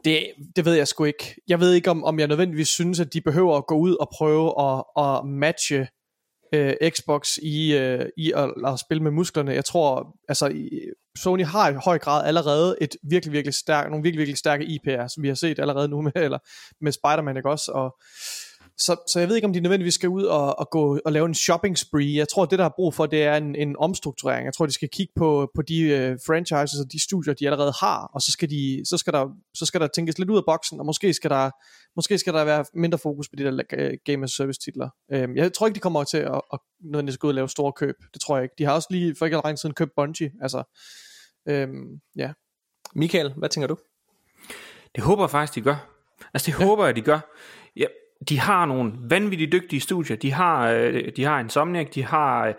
Det, 0.05 0.25
det 0.55 0.65
ved 0.65 0.73
jeg 0.73 0.87
sgu 0.87 1.03
ikke. 1.03 1.35
Jeg 1.47 1.59
ved 1.59 1.73
ikke, 1.73 1.91
om, 1.91 2.03
om 2.03 2.19
jeg 2.19 2.27
nødvendigvis 2.27 2.67
synes, 2.67 2.99
at 2.99 3.13
de 3.13 3.21
behøver 3.21 3.57
at 3.57 3.65
gå 3.67 3.75
ud 3.75 3.95
og 3.95 4.09
prøve 4.13 4.53
at, 4.61 4.83
at 4.97 5.25
matche 5.25 5.87
øh, 6.55 6.89
Xbox 6.89 7.37
i, 7.37 7.75
øh, 7.75 8.05
i 8.17 8.31
at, 8.35 8.53
at 8.67 8.79
spille 8.79 9.03
med 9.03 9.11
musklerne. 9.11 9.53
Jeg 9.53 9.65
tror, 9.65 10.15
altså 10.29 10.53
Sony 11.17 11.45
har 11.45 11.69
i 11.69 11.73
høj 11.73 11.99
grad 11.99 12.27
allerede 12.27 12.75
et 12.81 12.95
virkelig, 13.03 13.33
virkelig 13.33 13.53
stærk, 13.53 13.89
nogle 13.89 14.03
virkelig, 14.03 14.19
virkelig 14.19 14.37
stærke 14.37 14.63
IP'er, 14.63 15.07
som 15.07 15.23
vi 15.23 15.27
har 15.27 15.35
set 15.35 15.59
allerede 15.59 15.87
nu 15.87 16.01
med, 16.01 16.11
eller 16.15 16.39
med 16.81 16.91
Spider-Man, 16.91 17.37
ikke 17.37 17.49
også? 17.49 17.71
Og, 17.71 17.95
så, 18.77 18.95
så 19.07 19.19
jeg 19.19 19.27
ved 19.27 19.35
ikke, 19.35 19.45
om 19.45 19.53
de 19.53 19.59
nødvendigvis 19.59 19.93
skal 19.93 20.09
ud 20.09 20.23
og, 20.23 20.59
og 20.59 20.69
gå 20.69 20.99
og 21.05 21.11
lave 21.11 21.25
en 21.25 21.33
shopping 21.33 21.77
spree. 21.77 22.15
Jeg 22.15 22.29
tror, 22.29 22.45
det 22.45 22.59
der 22.59 22.65
er 22.65 22.69
brug 22.75 22.93
for, 22.93 23.05
det 23.05 23.23
er 23.23 23.37
en, 23.37 23.55
en 23.55 23.75
omstrukturering. 23.77 24.45
Jeg 24.45 24.53
tror, 24.53 24.65
de 24.65 24.71
skal 24.71 24.89
kigge 24.89 25.13
på, 25.15 25.51
på 25.55 25.61
de 25.61 25.83
uh, 25.83 26.19
franchises 26.27 26.79
og 26.79 26.91
de 26.91 27.03
studier, 27.03 27.33
de 27.33 27.45
allerede 27.45 27.73
har, 27.79 28.11
og 28.13 28.21
så 28.21 28.31
skal, 28.31 28.49
de, 28.49 28.81
så, 28.85 28.97
skal 28.97 29.13
der, 29.13 29.29
så 29.53 29.65
skal 29.65 29.81
der 29.81 29.87
tænkes 29.87 30.19
lidt 30.19 30.29
ud 30.29 30.37
af 30.37 30.43
boksen, 30.47 30.79
og 30.79 30.85
måske 30.85 31.13
skal 31.13 31.29
der, 31.29 31.51
måske 31.95 32.17
skal 32.17 32.33
der 32.33 32.43
være 32.43 32.65
mindre 32.73 32.97
fokus 32.97 33.29
på 33.29 33.35
de 33.35 33.43
der 33.43 33.51
uh, 33.51 33.93
game 34.05 34.23
as 34.23 34.31
service 34.31 34.59
titler. 34.59 34.89
Uh, 35.13 35.35
jeg 35.35 35.53
tror 35.53 35.67
ikke, 35.67 35.75
de 35.75 35.79
kommer 35.79 36.03
til 36.03 36.17
at, 36.17 36.41
at 36.53 36.59
nødvendigvis 36.83 37.17
gå 37.17 37.27
ud 37.27 37.31
og 37.31 37.35
lave 37.35 37.49
store 37.49 37.73
køb. 37.73 37.95
Det 38.13 38.21
tror 38.21 38.37
jeg 38.37 38.43
ikke. 38.43 38.55
De 38.57 38.63
har 38.63 38.73
også 38.73 38.87
lige 38.91 39.15
for 39.19 39.25
ikke 39.25 39.41
længe 39.45 39.57
siden 39.57 39.75
købt 39.75 39.91
Bungie. 39.95 40.31
Altså, 40.41 40.63
uh, 41.49 41.69
ja. 42.15 42.31
Michael, 42.95 43.33
hvad 43.37 43.49
tænker 43.49 43.67
du? 43.67 43.77
Det 44.95 45.03
håber 45.03 45.23
jeg 45.23 45.29
faktisk, 45.29 45.55
de 45.55 45.61
gør. 45.61 45.91
Altså 46.33 46.51
det 46.51 46.59
ja. 46.59 46.65
håber 46.65 46.85
jeg, 46.85 46.95
de 46.95 47.01
gør. 47.01 47.19
Ja, 47.75 47.85
de 48.29 48.39
har 48.39 48.65
nogle 48.65 48.93
vanvittigt 49.09 49.51
dygtige 49.51 49.79
studier. 49.79 50.17
De 50.17 50.31
har, 50.31 50.69
øh, 50.69 51.11
de 51.15 51.23
har 51.23 51.39
Insomniac, 51.39 51.89
de 51.89 52.03
har, 52.03 52.47
øh, 52.47 52.53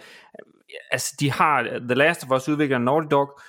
altså 0.91 1.17
de 1.21 1.31
har 1.33 1.61
øh, 1.61 1.81
The 1.81 1.95
Last 1.95 2.25
of 2.25 2.37
Us 2.37 2.49
udvikler 2.49 2.79
Naughty 2.79 3.09
Dog, 3.11 3.41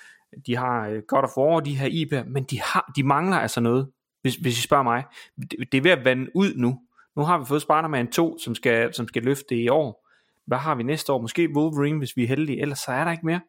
de 0.48 0.56
har 0.56 0.88
øh, 0.88 1.02
God 1.08 1.24
of 1.24 1.38
War, 1.38 1.60
de 1.60 1.78
har 1.78 1.88
IP, 1.92 2.12
men 2.28 2.44
de, 2.44 2.62
har, 2.62 2.92
de 2.96 3.04
mangler 3.04 3.38
altså 3.38 3.60
noget, 3.60 3.90
hvis, 4.22 4.36
hvis 4.36 4.60
I 4.60 4.62
spørger 4.62 4.84
mig. 4.84 5.04
Det, 5.52 5.72
det 5.72 5.78
er 5.78 5.82
ved 5.82 5.92
at 5.92 6.06
vande 6.06 6.32
ud 6.36 6.54
nu. 6.56 6.80
Nu 7.16 7.24
har 7.24 7.38
vi 7.38 7.46
fået 7.46 7.62
Spider-Man 7.62 8.12
2, 8.12 8.38
som 8.40 8.56
skal, 8.56 8.94
som 8.94 9.08
skal 9.08 9.24
løfte 9.24 9.56
i 9.56 9.70
år. 9.70 10.08
Hvad 10.46 10.58
har 10.58 10.76
vi 10.76 10.84
næste 10.84 11.14
år? 11.14 11.22
Måske 11.22 11.50
Wolverine, 11.56 11.98
hvis 11.98 12.18
vi 12.18 12.24
er 12.24 12.28
heldige, 12.28 12.62
ellers 12.62 12.80
så 12.80 12.92
er 12.92 13.04
der 13.04 13.12
ikke 13.12 13.26
mere. 13.26 13.42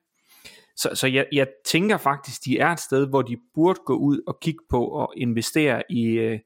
Så, 0.76 0.90
så 0.94 1.06
jeg, 1.06 1.26
jeg 1.32 1.48
tænker 1.66 1.96
faktisk, 1.96 2.44
de 2.44 2.58
er 2.58 2.68
et 2.68 2.80
sted, 2.80 3.08
hvor 3.08 3.22
de 3.22 3.36
burde 3.54 3.80
gå 3.86 3.96
ud 3.96 4.20
og 4.26 4.40
kigge 4.40 4.64
på 4.70 4.84
og 4.84 5.12
investere 5.16 5.82
i, 5.90 6.04
øh, 6.04 6.38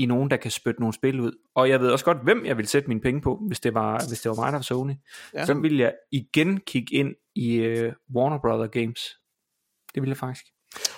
i 0.00 0.06
nogen, 0.06 0.30
der 0.30 0.36
kan 0.36 0.50
spytte 0.50 0.80
nogle 0.80 0.94
spil 0.94 1.20
ud. 1.20 1.32
Og 1.54 1.68
jeg 1.68 1.80
ved 1.80 1.90
også 1.90 2.04
godt, 2.04 2.18
hvem 2.24 2.46
jeg 2.46 2.56
vil 2.56 2.66
sætte 2.66 2.88
mine 2.88 3.00
penge 3.00 3.20
på, 3.20 3.40
hvis 3.46 3.60
det 3.60 3.74
var, 3.74 4.04
hvis 4.08 4.20
det 4.20 4.28
var 4.28 4.36
mig, 4.36 4.52
der 4.52 4.58
var 4.58 4.62
Sony. 4.62 4.92
Ja. 5.34 5.46
Så 5.46 5.54
vil 5.54 5.76
jeg 5.76 5.94
igen 6.12 6.60
kigge 6.60 6.94
ind 6.94 7.14
i 7.34 7.60
uh, 7.60 7.92
Warner 8.14 8.38
Brother 8.38 8.66
Games. 8.66 9.00
Det 9.94 10.02
vil 10.02 10.08
jeg 10.08 10.16
faktisk. 10.16 10.44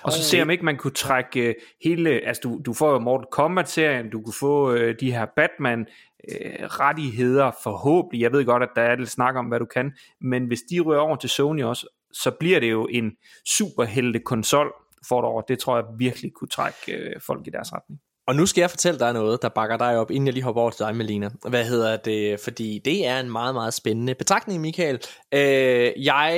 Og 0.02 0.12
så 0.12 0.22
se 0.22 0.42
om 0.42 0.50
ikke 0.50 0.64
man 0.64 0.76
kunne 0.76 0.92
trække 0.92 1.48
uh, 1.48 1.54
hele, 1.84 2.10
altså 2.10 2.40
du, 2.42 2.60
du 2.66 2.72
får 2.72 2.92
jo 2.92 2.98
Mortal 2.98 3.26
Kombat-serien, 3.30 4.10
du 4.10 4.22
kunne 4.22 4.34
få 4.40 4.72
uh, 4.72 4.94
de 5.00 5.12
her 5.12 5.26
Batman 5.36 5.80
uh, 5.80 6.64
rettigheder 6.64 7.50
forhåbentlig. 7.62 8.20
Jeg 8.20 8.32
ved 8.32 8.44
godt, 8.44 8.62
at 8.62 8.70
der 8.76 8.82
er 8.82 8.96
lidt 8.96 9.10
snak 9.10 9.36
om, 9.36 9.46
hvad 9.46 9.58
du 9.58 9.66
kan, 9.66 9.92
men 10.20 10.46
hvis 10.46 10.60
de 10.70 10.80
rører 10.80 11.00
over 11.00 11.16
til 11.16 11.30
Sony 11.30 11.62
også, 11.62 11.86
så 12.12 12.30
bliver 12.40 12.60
det 12.60 12.70
jo 12.70 12.86
en 12.90 13.12
superhelte 13.48 14.20
konsol 14.20 14.72
for 15.08 15.20
over. 15.20 15.42
Det 15.42 15.58
tror 15.58 15.76
jeg 15.76 15.84
virkelig 15.98 16.32
kunne 16.32 16.48
trække 16.48 17.12
uh, 17.16 17.22
folk 17.26 17.46
i 17.46 17.50
deres 17.50 17.72
retning. 17.72 18.00
Og 18.28 18.36
nu 18.36 18.46
skal 18.46 18.60
jeg 18.62 18.70
fortælle 18.70 19.00
dig 19.00 19.12
noget, 19.12 19.42
der 19.42 19.48
bakker 19.48 19.76
dig 19.76 19.98
op, 19.98 20.10
inden 20.10 20.26
jeg 20.26 20.34
lige 20.34 20.44
hopper 20.44 20.62
over 20.62 20.70
til 20.70 20.84
dig, 20.84 20.96
Melina. 20.96 21.30
Hvad 21.48 21.64
hedder 21.64 21.96
det? 21.96 22.40
Fordi 22.40 22.80
det 22.84 23.06
er 23.06 23.20
en 23.20 23.30
meget, 23.30 23.54
meget 23.54 23.74
spændende 23.74 24.14
betragtning, 24.14 24.60
Michael. 24.60 25.00
Øh, 25.34 26.04
jeg 26.04 26.34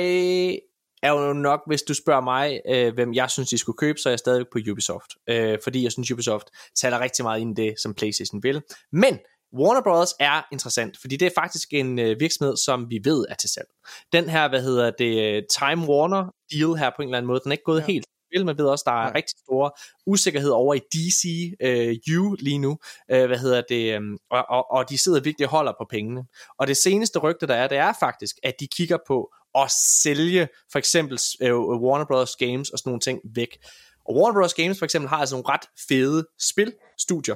er 1.03 1.11
jo 1.11 1.33
nok, 1.33 1.61
hvis 1.67 1.81
du 1.81 1.93
spørger 1.93 2.21
mig, 2.21 2.61
øh, 2.69 2.93
hvem 2.93 3.13
jeg 3.13 3.29
synes, 3.29 3.49
de 3.49 3.57
skulle 3.57 3.77
købe, 3.77 3.99
så 3.99 4.09
er 4.09 4.11
jeg 4.11 4.19
stadig 4.19 4.45
på 4.51 4.59
Ubisoft. 4.71 5.11
Øh, 5.29 5.57
fordi 5.63 5.83
jeg 5.83 5.91
synes, 5.91 6.11
Ubisoft 6.11 6.47
taler 6.75 6.99
rigtig 6.99 7.23
meget 7.23 7.39
ind 7.41 7.59
i 7.59 7.61
det, 7.61 7.73
som 7.79 7.93
PlayStation 7.93 8.43
vil. 8.43 8.61
Men 8.91 9.19
Warner 9.59 9.81
Bros. 9.81 10.13
er 10.19 10.41
interessant, 10.51 10.97
fordi 11.01 11.17
det 11.17 11.25
er 11.25 11.31
faktisk 11.35 11.73
en 11.73 11.99
øh, 11.99 12.19
virksomhed, 12.19 12.57
som 12.57 12.89
vi 12.89 12.99
ved 13.03 13.25
er 13.29 13.35
til 13.35 13.49
salg. 13.49 13.67
Den 14.13 14.29
her, 14.29 14.49
hvad 14.49 14.61
hedder 14.61 14.91
det, 14.91 15.45
Time 15.59 15.87
Warner 15.87 16.23
deal 16.51 16.75
her 16.79 16.89
på 16.95 17.01
en 17.01 17.07
eller 17.07 17.17
anden 17.17 17.27
måde, 17.27 17.39
den 17.43 17.51
er 17.51 17.53
ikke 17.53 17.63
gået 17.63 17.81
ja. 17.81 17.85
helt 17.85 18.05
spil. 18.29 18.45
Man 18.45 18.57
ved 18.57 18.65
også, 18.65 18.83
der 18.85 18.91
er 18.91 19.07
ja. 19.07 19.11
rigtig 19.15 19.39
store 19.39 19.71
usikkerhed 20.05 20.49
over 20.49 20.73
i 20.73 20.79
DC 20.79 21.53
øh, 21.61 21.95
lige 22.39 22.57
nu. 22.57 22.77
Øh, 23.11 23.25
hvad 23.25 23.37
hedder 23.37 23.61
det? 23.69 23.93
Øh, 23.93 24.01
og, 24.31 24.45
og, 24.49 24.71
og 24.71 24.89
de 24.89 24.97
sidder 24.97 25.19
virkelig 25.21 25.47
og 25.47 25.51
holder 25.51 25.73
på 25.79 25.85
pengene. 25.89 26.23
Og 26.59 26.67
det 26.67 26.77
seneste 26.77 27.19
rygte, 27.19 27.47
der 27.47 27.55
er, 27.55 27.67
det 27.67 27.77
er 27.77 27.93
faktisk, 27.99 28.35
at 28.43 28.53
de 28.59 28.67
kigger 28.67 28.97
på 29.07 29.33
at 29.55 29.71
sælge 30.03 30.47
for 30.71 30.79
eksempel 30.79 31.19
øh, 31.41 31.55
Warner 31.57 32.05
Bros. 32.05 32.35
Games 32.35 32.69
og 32.69 32.79
sådan 32.79 32.89
nogle 32.89 32.99
ting 32.99 33.19
væk. 33.35 33.57
Og 34.05 34.15
Warner 34.15 34.41
Bros. 34.41 34.53
Games 34.53 34.79
for 34.79 34.85
eksempel 34.85 35.09
har 35.09 35.17
altså 35.17 35.35
nogle 35.35 35.49
ret 35.49 35.65
fede 35.87 36.27
spilstudier. 36.39 37.35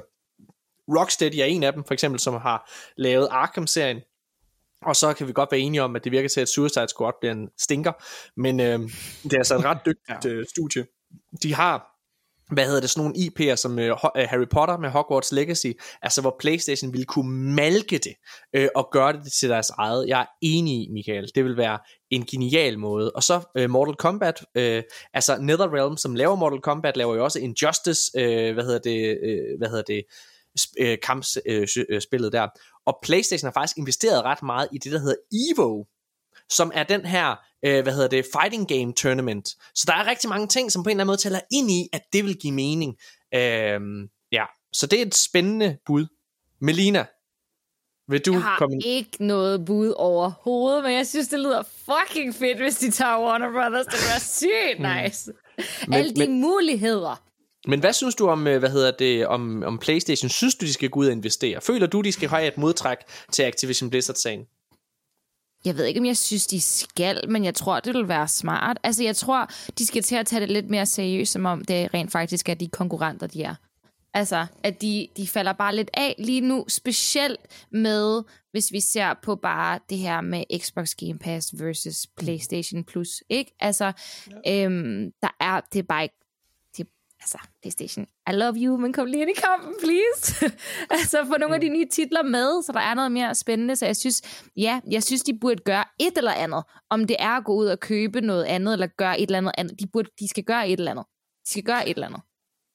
Rocksteady 0.98 1.34
er 1.34 1.44
en 1.44 1.62
af 1.62 1.72
dem, 1.72 1.84
for 1.84 1.94
eksempel, 1.94 2.20
som 2.20 2.34
har 2.34 2.70
lavet 2.96 3.28
Arkham-serien, 3.30 4.00
og 4.82 4.96
så 4.96 5.12
kan 5.12 5.28
vi 5.28 5.32
godt 5.32 5.52
være 5.52 5.60
enige 5.60 5.82
om, 5.82 5.96
at 5.96 6.04
det 6.04 6.12
virker 6.12 6.28
til, 6.28 6.40
at 6.40 6.48
Suicide 6.48 6.88
Squad 6.88 7.12
bliver 7.20 7.32
en 7.32 7.48
stinker. 7.58 7.92
Men 8.36 8.60
øh, 8.60 8.78
det 9.22 9.32
er 9.32 9.38
altså 9.38 9.58
et 9.58 9.64
ret 9.64 9.78
dygtigt 9.86 10.24
ja. 10.24 10.30
øh, 10.30 10.46
studie. 10.46 10.86
De 11.42 11.54
har 11.54 11.90
hvad 12.50 12.66
hedder 12.66 12.80
det, 12.80 12.90
sådan 12.90 13.00
nogle 13.00 13.16
IP'er 13.18 13.56
som 13.56 13.78
øh, 13.78 13.96
Harry 14.16 14.46
Potter 14.50 14.78
med 14.78 14.90
Hogwarts 14.90 15.32
Legacy, 15.32 15.66
altså 16.02 16.20
hvor 16.20 16.36
Playstation 16.40 16.92
ville 16.92 17.04
kunne 17.04 17.54
malke 17.54 17.98
det 17.98 18.14
øh, 18.52 18.68
og 18.74 18.88
gøre 18.92 19.12
det 19.12 19.32
til 19.32 19.48
deres 19.48 19.70
eget. 19.70 20.08
Jeg 20.08 20.20
er 20.20 20.26
enig 20.42 20.74
i, 20.74 20.88
Michael. 20.92 21.30
Det 21.34 21.44
vil 21.44 21.56
være 21.56 21.78
en 22.10 22.26
genial 22.26 22.78
måde. 22.78 23.10
Og 23.10 23.22
så 23.22 23.40
øh, 23.56 23.70
Mortal 23.70 23.94
Kombat, 23.94 24.44
øh, 24.54 24.82
altså 25.14 25.36
NetherRealm, 25.40 25.96
som 25.96 26.14
laver 26.14 26.36
Mortal 26.36 26.60
Kombat, 26.60 26.96
laver 26.96 27.14
jo 27.14 27.24
også 27.24 27.38
Injustice, 27.38 28.10
øh, 28.16 28.54
hvad 28.54 28.64
hedder 28.64 28.78
det, 28.78 29.18
øh, 29.22 29.58
hvad 29.58 29.68
hedder 29.68 29.82
det, 29.82 30.02
øh, 30.78 30.98
kampspillet 31.02 32.26
øh, 32.26 32.32
der. 32.32 32.48
Og 32.86 32.98
PlayStation 33.02 33.46
har 33.46 33.52
faktisk 33.52 33.78
investeret 33.78 34.24
ret 34.24 34.42
meget 34.42 34.68
i 34.72 34.78
det, 34.78 34.92
der 34.92 34.98
hedder 34.98 35.16
EVO, 35.32 35.86
som 36.50 36.72
er 36.74 36.82
den 36.82 37.06
her, 37.06 37.36
øh, 37.64 37.82
hvad 37.82 37.92
hedder 37.92 38.08
det, 38.08 38.26
fighting 38.40 38.68
game 38.68 38.92
tournament. 38.92 39.48
Så 39.74 39.84
der 39.86 39.92
er 39.92 40.06
rigtig 40.06 40.28
mange 40.28 40.46
ting, 40.46 40.72
som 40.72 40.82
på 40.82 40.88
en 40.88 40.90
eller 40.90 41.02
anden 41.02 41.10
måde 41.10 41.16
tæller 41.16 41.40
ind 41.52 41.70
i, 41.70 41.88
at 41.92 42.02
det 42.12 42.24
vil 42.24 42.36
give 42.36 42.52
mening. 42.52 42.96
Øh, 43.34 43.80
ja, 44.32 44.44
så 44.72 44.86
det 44.86 44.98
er 44.98 45.06
et 45.06 45.14
spændende 45.14 45.78
bud. 45.86 46.06
Melina, 46.60 47.06
vil 48.08 48.20
du 48.20 48.32
jeg 48.32 48.42
har 48.42 48.58
komme 48.58 48.78
ikke 48.84 49.26
noget 49.26 49.64
bud 49.64 49.94
overhovedet, 49.96 50.84
men 50.84 50.92
jeg 50.92 51.06
synes, 51.06 51.28
det 51.28 51.40
lyder 51.40 51.62
fucking 51.62 52.34
fedt, 52.34 52.58
hvis 52.58 52.78
de 52.78 52.90
tager 52.90 53.18
Warner 53.20 53.52
Brothers. 53.52 53.86
Det 53.86 53.98
bliver 53.98 54.18
sygt 54.20 54.78
mm. 54.78 54.86
nice. 54.86 55.32
Men, 55.86 55.94
Alle 55.94 56.14
de 56.14 56.26
men, 56.26 56.40
muligheder. 56.40 57.29
Men 57.70 57.80
hvad 57.80 57.92
synes 57.92 58.14
du 58.14 58.28
om, 58.28 58.46
øh, 58.46 58.58
hvad 58.58 58.70
hedder 58.70 58.90
det, 58.90 59.26
om, 59.26 59.62
om 59.62 59.78
PlayStation? 59.78 60.28
Synes 60.28 60.54
du, 60.54 60.66
de 60.66 60.72
skal 60.72 60.90
gå 60.90 61.00
ud 61.00 61.06
og 61.06 61.12
investere? 61.12 61.60
Føler 61.60 61.86
du, 61.86 62.00
de 62.00 62.12
skal 62.12 62.28
have 62.28 62.46
et 62.46 62.58
modtræk 62.58 62.98
til 63.32 63.42
Activision 63.42 63.90
Blizzard-sagen? 63.90 64.46
Jeg 65.64 65.76
ved 65.76 65.84
ikke, 65.84 66.00
om 66.00 66.06
jeg 66.06 66.16
synes, 66.16 66.46
de 66.46 66.60
skal, 66.60 67.30
men 67.30 67.44
jeg 67.44 67.54
tror, 67.54 67.80
det 67.80 67.94
vil 67.94 68.08
være 68.08 68.28
smart. 68.28 68.78
Altså, 68.82 69.04
jeg 69.04 69.16
tror, 69.16 69.50
de 69.78 69.86
skal 69.86 70.02
til 70.02 70.16
at 70.16 70.26
tage 70.26 70.40
det 70.40 70.50
lidt 70.50 70.70
mere 70.70 70.86
seriøst, 70.86 71.32
som 71.32 71.46
om 71.46 71.64
det 71.64 71.94
rent 71.94 72.12
faktisk 72.12 72.48
er 72.48 72.54
de 72.54 72.68
konkurrenter, 72.68 73.26
de 73.26 73.42
er. 73.42 73.54
Altså, 74.14 74.46
at 74.62 74.82
de, 74.82 75.08
de 75.16 75.28
falder 75.28 75.52
bare 75.52 75.76
lidt 75.76 75.90
af 75.94 76.14
lige 76.18 76.40
nu, 76.40 76.64
specielt 76.68 77.40
med, 77.72 78.22
hvis 78.52 78.72
vi 78.72 78.80
ser 78.80 79.14
på 79.22 79.36
bare 79.36 79.78
det 79.90 79.98
her 79.98 80.20
med 80.20 80.44
Xbox 80.58 80.94
Game 80.94 81.18
Pass 81.18 81.54
versus 81.58 82.06
PlayStation 82.16 82.84
Plus, 82.84 83.22
ikke? 83.28 83.52
Altså, 83.60 83.92
ja. 84.46 84.64
øhm, 84.64 85.12
der 85.22 85.36
er, 85.40 85.60
det 85.72 85.78
er 85.78 85.82
bare 85.82 86.02
ikke, 86.02 86.14
altså, 87.20 87.38
PlayStation, 87.62 88.06
I 88.30 88.32
love 88.32 88.54
you, 88.56 88.76
men 88.76 88.92
kom 88.92 89.06
lige 89.06 89.20
ind 89.20 89.30
i 89.30 89.40
kampen, 89.40 89.74
please. 89.82 90.50
altså, 90.98 91.24
få 91.24 91.38
nogle 91.38 91.54
af 91.54 91.60
de 91.60 91.68
nye 91.68 91.86
titler 91.88 92.22
med, 92.22 92.62
så 92.62 92.72
der 92.72 92.80
er 92.80 92.94
noget 92.94 93.12
mere 93.12 93.34
spændende, 93.34 93.76
så 93.76 93.86
jeg 93.86 93.96
synes, 93.96 94.22
ja, 94.56 94.80
jeg 94.90 95.02
synes, 95.02 95.22
de 95.22 95.38
burde 95.40 95.62
gøre 95.64 95.84
et 96.00 96.18
eller 96.18 96.32
andet, 96.32 96.62
om 96.90 97.06
det 97.06 97.16
er 97.18 97.30
at 97.30 97.44
gå 97.44 97.54
ud 97.54 97.66
og 97.66 97.80
købe 97.80 98.20
noget 98.20 98.44
andet, 98.44 98.72
eller 98.72 98.86
gøre 98.86 99.20
et 99.20 99.26
eller 99.26 99.38
andet 99.38 99.52
andet, 99.58 99.80
de, 99.80 99.86
burde, 99.92 100.10
de 100.20 100.28
skal 100.28 100.44
gøre 100.44 100.68
et 100.68 100.78
eller 100.78 100.90
andet. 100.90 101.04
De 101.44 101.50
skal 101.50 101.62
gøre 101.62 101.88
et 101.88 101.94
eller 101.94 102.06
andet. 102.06 102.22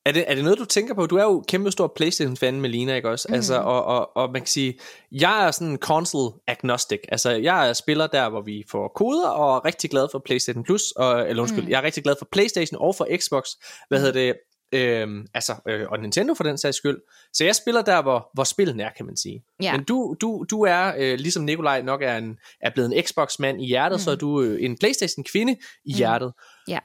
Er 0.06 0.12
det, 0.12 0.26
er 0.28 0.36
det 0.36 0.44
noget, 0.44 0.60
du 0.60 0.66
tænker 0.66 0.94
på? 0.94 1.06
Du 1.06 1.16
er 1.16 1.24
jo 1.24 1.44
kæmpe 1.48 1.72
stor 1.72 1.94
Playstation-fan, 1.96 2.62
Melina, 2.62 2.96
ikke 2.96 3.10
også? 3.10 3.26
Mm. 3.30 3.36
Altså, 3.36 3.56
og, 3.56 3.84
og, 3.84 4.18
og 4.18 4.32
man 4.32 4.42
kan 4.42 4.48
sige, 4.48 4.80
jeg 5.12 5.48
er 5.48 5.52
sådan 5.52 5.78
console 5.78 6.32
agnostic. 6.48 7.00
Altså, 7.10 7.32
jeg 7.32 7.70
er 7.70 7.74
spiller 7.74 8.08
der, 8.08 8.30
hvor 8.30 8.42
vi 8.42 8.64
får 8.72 8.88
koder, 8.96 9.28
og 9.28 9.56
er 9.56 9.66
rigtig 9.66 9.90
glad 9.90 10.08
for 10.12 10.22
Playstation 10.26 10.64
Plus, 10.64 10.92
og, 10.92 11.30
eller 11.30 11.42
undskyld, 11.42 11.64
mm. 11.64 11.70
jeg 11.70 11.78
er 11.78 11.84
rigtig 11.84 12.04
glad 12.04 12.16
for 12.20 12.28
Playstation 12.32 12.82
og 12.82 12.96
for 12.96 13.08
Xbox. 13.18 13.46
Hvad 13.88 14.00
hedder 14.00 14.14
det? 14.14 14.36
Øhm, 14.72 15.28
altså, 15.34 15.56
øh, 15.68 15.88
og 15.90 16.00
Nintendo 16.00 16.34
for 16.34 16.44
den 16.44 16.58
sags 16.58 16.78
skyld. 16.78 16.98
Så 17.34 17.44
jeg 17.44 17.56
spiller 17.56 17.82
der, 17.82 18.02
hvor, 18.02 18.30
hvor 18.34 18.44
spillet 18.44 18.82
er, 18.82 18.90
kan 18.98 19.06
man 19.06 19.18
sige. 19.18 19.44
Ja. 19.62 19.72
Men 19.72 19.84
du, 19.84 20.16
du, 20.22 20.46
du 20.52 20.62
er, 20.62 20.94
øh, 20.98 21.18
ligesom 21.18 21.44
Nikolaj 21.44 21.82
nok 21.82 22.02
er, 22.02 22.18
en, 22.18 22.38
er 22.62 22.70
blevet 22.70 22.98
en 22.98 23.04
Xbox-mand 23.04 23.62
i 23.62 23.66
hjertet, 23.66 23.96
mm. 23.96 24.04
så 24.04 24.12
er 24.12 24.16
du 24.16 24.42
øh, 24.42 24.64
en 24.64 24.78
Playstation-kvinde 24.78 25.54
i 25.86 25.92
mm. 25.92 25.98
hjertet. 25.98 26.34
Ja. 26.68 26.80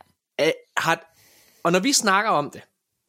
Har, 0.76 1.14
og 1.62 1.72
når 1.72 1.78
vi 1.78 1.92
snakker 1.92 2.30
om 2.30 2.50
det, 2.50 2.62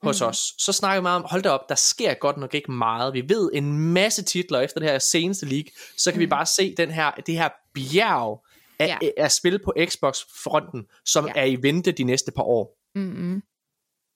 hos 0.03 0.21
mm. 0.21 0.27
os, 0.27 0.53
så 0.57 0.73
snakker 0.73 1.01
vi 1.01 1.03
meget 1.03 1.15
om, 1.15 1.25
hold 1.29 1.41
da 1.41 1.49
op, 1.49 1.69
der 1.69 1.75
sker 1.75 2.13
godt 2.13 2.37
nok 2.37 2.53
ikke 2.53 2.71
meget. 2.71 3.13
Vi 3.13 3.23
ved 3.27 3.49
en 3.53 3.77
masse 3.77 4.23
titler 4.23 4.59
efter 4.59 4.79
det 4.79 4.89
her 4.89 4.99
seneste 4.99 5.45
league, 5.45 5.71
så 5.97 6.11
kan 6.11 6.17
mm. 6.17 6.21
vi 6.21 6.27
bare 6.27 6.45
se 6.45 6.75
den 6.77 6.91
her, 6.91 7.11
det 7.11 7.35
her 7.37 7.49
bjerg 7.73 8.45
af, 8.79 8.97
ja. 9.01 9.09
af 9.17 9.31
spil 9.31 9.59
på 9.63 9.73
Xbox-fronten, 9.85 10.85
som 11.05 11.27
ja. 11.27 11.31
er 11.35 11.45
i 11.45 11.55
vente 11.55 11.91
de 11.91 12.03
næste 12.03 12.31
par 12.31 12.43
år. 12.43 12.77
Mm-hmm. 12.95 13.41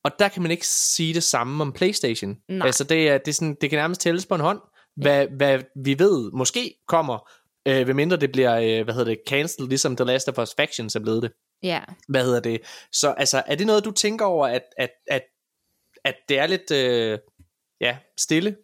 Og 0.03 0.11
der 0.19 0.27
kan 0.27 0.41
man 0.41 0.51
ikke 0.51 0.67
sige 0.67 1.13
det 1.13 1.23
samme 1.23 1.63
om 1.63 1.71
PlayStation. 1.71 2.37
Nej. 2.49 2.67
Altså 2.67 2.83
det, 2.83 3.09
er, 3.09 3.17
det, 3.17 3.27
er 3.27 3.33
sådan, 3.33 3.57
det 3.61 3.69
kan 3.69 3.79
nærmest 3.79 4.01
tælles 4.01 4.25
på 4.25 4.35
en 4.35 4.41
hånd, 4.41 4.59
hvad, 4.95 5.21
ja. 5.21 5.35
hvad 5.35 5.59
vi 5.75 5.99
ved 5.99 6.31
måske 6.31 6.73
kommer, 6.87 7.29
øh, 7.67 7.87
ved 7.87 7.93
mindre 7.93 8.17
det 8.17 8.31
bliver, 8.31 8.55
øh, 8.55 8.83
hvad 8.83 8.93
hedder 8.93 9.11
det, 9.11 9.19
cancelled, 9.27 9.69
ligesom 9.69 9.95
The 9.95 10.05
Last 10.05 10.29
of 10.29 10.37
Us 10.37 10.55
Factions 10.57 10.95
er 10.95 10.99
blevet 10.99 11.23
det. 11.23 11.31
Ja. 11.63 11.81
Hvad 12.07 12.23
hedder 12.23 12.39
det? 12.39 12.61
Så 12.91 13.11
altså, 13.11 13.43
er 13.47 13.55
det 13.55 13.67
noget, 13.67 13.85
du 13.85 13.91
tænker 13.91 14.25
over, 14.25 14.47
at, 14.47 14.63
at, 14.77 14.89
at 15.07 15.21
at 16.05 16.15
det 16.29 16.39
er 16.39 16.47
lidt 16.47 16.71
øh, 16.71 17.19
ja, 17.81 17.97
stille 18.17 18.55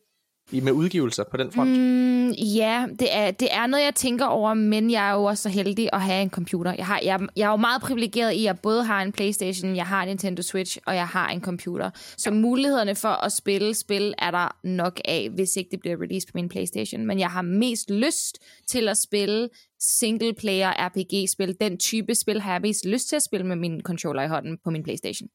i, 0.51 0.59
med 0.59 0.71
udgivelser 0.71 1.23
på 1.31 1.37
den 1.37 1.51
front? 1.51 1.69
Mm, 1.69 2.29
ja, 2.31 2.87
det 2.99 3.07
er, 3.11 3.31
det 3.31 3.47
er 3.51 3.67
noget, 3.67 3.83
jeg 3.83 3.95
tænker 3.95 4.25
over, 4.25 4.53
men 4.53 4.91
jeg 4.91 5.09
er 5.09 5.13
jo 5.13 5.23
også 5.23 5.43
så 5.43 5.49
heldig 5.49 5.89
at 5.93 6.01
have 6.01 6.21
en 6.21 6.29
computer. 6.29 6.73
Jeg, 6.77 6.85
har, 6.85 6.99
jeg, 7.03 7.19
jeg 7.35 7.45
er 7.45 7.49
jo 7.49 7.55
meget 7.55 7.81
privilegeret 7.81 8.31
i, 8.33 8.37
at 8.37 8.43
jeg 8.43 8.59
både 8.59 8.83
har 8.83 9.01
en 9.01 9.11
Playstation, 9.11 9.75
jeg 9.75 9.85
har 9.85 10.01
en 10.01 10.07
Nintendo 10.07 10.41
Switch, 10.41 10.77
og 10.85 10.95
jeg 10.95 11.07
har 11.07 11.29
en 11.29 11.41
computer. 11.41 11.89
Så 12.17 12.31
mulighederne 12.31 12.95
for 12.95 13.25
at 13.25 13.31
spille 13.31 13.75
spil 13.75 14.13
er 14.17 14.31
der 14.31 14.57
nok 14.63 15.01
af, 15.05 15.29
hvis 15.29 15.55
ikke 15.55 15.71
det 15.71 15.79
bliver 15.79 16.01
released 16.01 16.27
på 16.27 16.31
min 16.35 16.49
Playstation. 16.49 17.05
Men 17.05 17.19
jeg 17.19 17.29
har 17.29 17.41
mest 17.41 17.89
lyst 17.89 18.39
til 18.67 18.87
at 18.87 18.97
spille 18.97 19.49
single 19.79 20.33
player 20.33 20.71
RPG-spil. 20.87 21.57
Den 21.61 21.77
type 21.77 22.15
spil 22.15 22.41
har 22.41 22.51
jeg 22.51 22.61
mest 22.61 22.85
lyst 22.85 23.09
til 23.09 23.15
at 23.15 23.23
spille 23.23 23.47
med 23.47 23.55
min 23.55 23.81
controller 23.81 24.23
i 24.23 24.27
hånden 24.27 24.57
på 24.63 24.69
min 24.69 24.83
Playstation. 24.83 25.29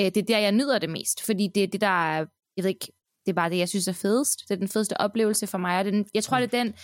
Øh, 0.00 0.06
det 0.06 0.16
er 0.16 0.22
der, 0.22 0.38
jeg 0.38 0.52
nyder 0.52 0.78
det 0.78 0.90
mest, 0.90 1.22
fordi 1.22 1.50
det 1.54 1.62
er 1.62 1.66
det, 1.66 1.80
der 1.80 2.10
er, 2.12 2.26
jeg 2.56 2.64
ved 2.64 2.68
ikke, 2.68 2.92
det 3.26 3.32
er 3.32 3.34
bare 3.34 3.50
det, 3.50 3.58
jeg 3.58 3.68
synes 3.68 3.88
er 3.88 3.92
fedest. 3.92 4.40
Det 4.48 4.54
er 4.54 4.58
den 4.58 4.68
fedeste 4.68 5.00
oplevelse 5.00 5.46
for 5.46 5.58
mig, 5.58 5.78
og 5.78 5.84
den, 5.84 6.06
jeg 6.14 6.24
tror, 6.24 6.36
det 6.36 6.54
er 6.54 6.64
den 6.64 6.74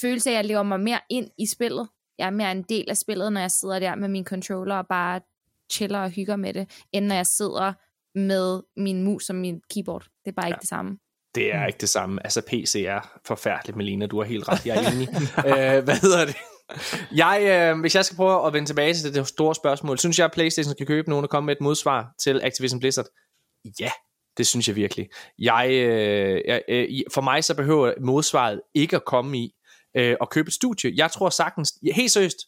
følelse, 0.00 0.30
at 0.30 0.36
jeg 0.36 0.44
lever 0.44 0.62
mig 0.62 0.80
mere 0.80 1.00
ind 1.10 1.30
i 1.38 1.46
spillet. 1.46 1.88
Jeg 2.18 2.26
er 2.26 2.30
mere 2.30 2.52
en 2.52 2.62
del 2.62 2.90
af 2.90 2.96
spillet, 2.96 3.32
når 3.32 3.40
jeg 3.40 3.50
sidder 3.50 3.78
der 3.78 3.94
med 3.94 4.08
min 4.08 4.24
controller 4.24 4.76
og 4.76 4.86
bare 4.86 5.20
chiller 5.72 5.98
og 5.98 6.10
hygger 6.10 6.36
med 6.36 6.54
det, 6.54 6.70
end 6.92 7.06
når 7.06 7.14
jeg 7.14 7.26
sidder 7.26 7.72
med 8.18 8.62
min 8.76 9.02
mus 9.02 9.30
og 9.30 9.36
min 9.36 9.60
keyboard. 9.74 10.02
Det 10.24 10.30
er 10.30 10.32
bare 10.32 10.46
ja. 10.46 10.52
ikke 10.52 10.60
det 10.60 10.68
samme. 10.68 10.98
Det 11.34 11.54
er 11.54 11.66
ikke 11.66 11.78
det 11.78 11.88
samme. 11.88 12.20
Altså, 12.24 12.42
PC 12.46 12.84
er 12.88 13.18
forfærdeligt, 13.24 13.76
Melina. 13.76 14.06
Du 14.06 14.18
har 14.18 14.24
helt 14.24 14.48
ret. 14.48 14.66
Jeg 14.66 14.84
er 14.84 14.90
enig. 14.92 15.08
øh, 15.46 15.84
hvad 15.84 16.00
hedder 16.00 16.24
det? 16.24 16.36
Jeg, 17.14 17.40
øh, 17.42 17.80
hvis 17.80 17.94
jeg 17.94 18.04
skal 18.04 18.16
prøve 18.16 18.46
at 18.46 18.52
vende 18.52 18.68
tilbage 18.68 18.94
til 18.94 19.14
det 19.14 19.28
store 19.28 19.54
spørgsmål, 19.54 19.98
synes 19.98 20.18
jeg, 20.18 20.24
at 20.24 20.32
Playstation 20.32 20.72
skal 20.72 20.86
købe 20.86 21.10
nogen 21.10 21.24
og 21.24 21.30
komme 21.30 21.46
med 21.46 21.56
et 21.56 21.60
modsvar 21.60 22.14
til 22.18 22.40
Activision 22.42 22.80
Blizzard? 22.80 23.06
Ja, 23.80 23.90
det 24.36 24.46
synes 24.46 24.68
jeg 24.68 24.76
virkelig. 24.76 25.08
Jeg, 25.38 25.68
øh, 25.70 26.40
jeg, 26.46 26.62
øh, 26.68 26.88
for 27.14 27.20
mig 27.20 27.44
så 27.44 27.54
behøver 27.54 27.92
modsvaret 28.00 28.60
ikke 28.74 28.96
at 28.96 29.04
komme 29.04 29.38
i 29.38 29.54
øh, 29.96 30.16
at 30.20 30.30
købe 30.30 30.48
et 30.48 30.54
studie. 30.54 30.92
Jeg 30.96 31.10
tror 31.10 31.30
sagtens, 31.30 31.72
helt 31.94 32.12
seriøst, 32.12 32.38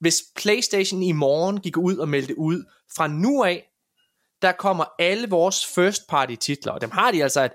hvis 0.00 0.22
Playstation 0.36 1.02
i 1.02 1.12
morgen 1.12 1.60
gik 1.60 1.76
ud 1.76 1.96
og 1.96 2.08
meldte 2.08 2.38
ud, 2.38 2.64
fra 2.96 3.08
nu 3.08 3.44
af, 3.44 3.64
der 4.42 4.52
kommer 4.52 4.84
alle 4.98 5.28
vores 5.28 5.66
first 5.66 6.02
party 6.08 6.34
titler, 6.34 6.72
og 6.72 6.80
dem 6.80 6.90
har 6.90 7.10
de 7.10 7.22
altså, 7.22 7.40
at 7.40 7.54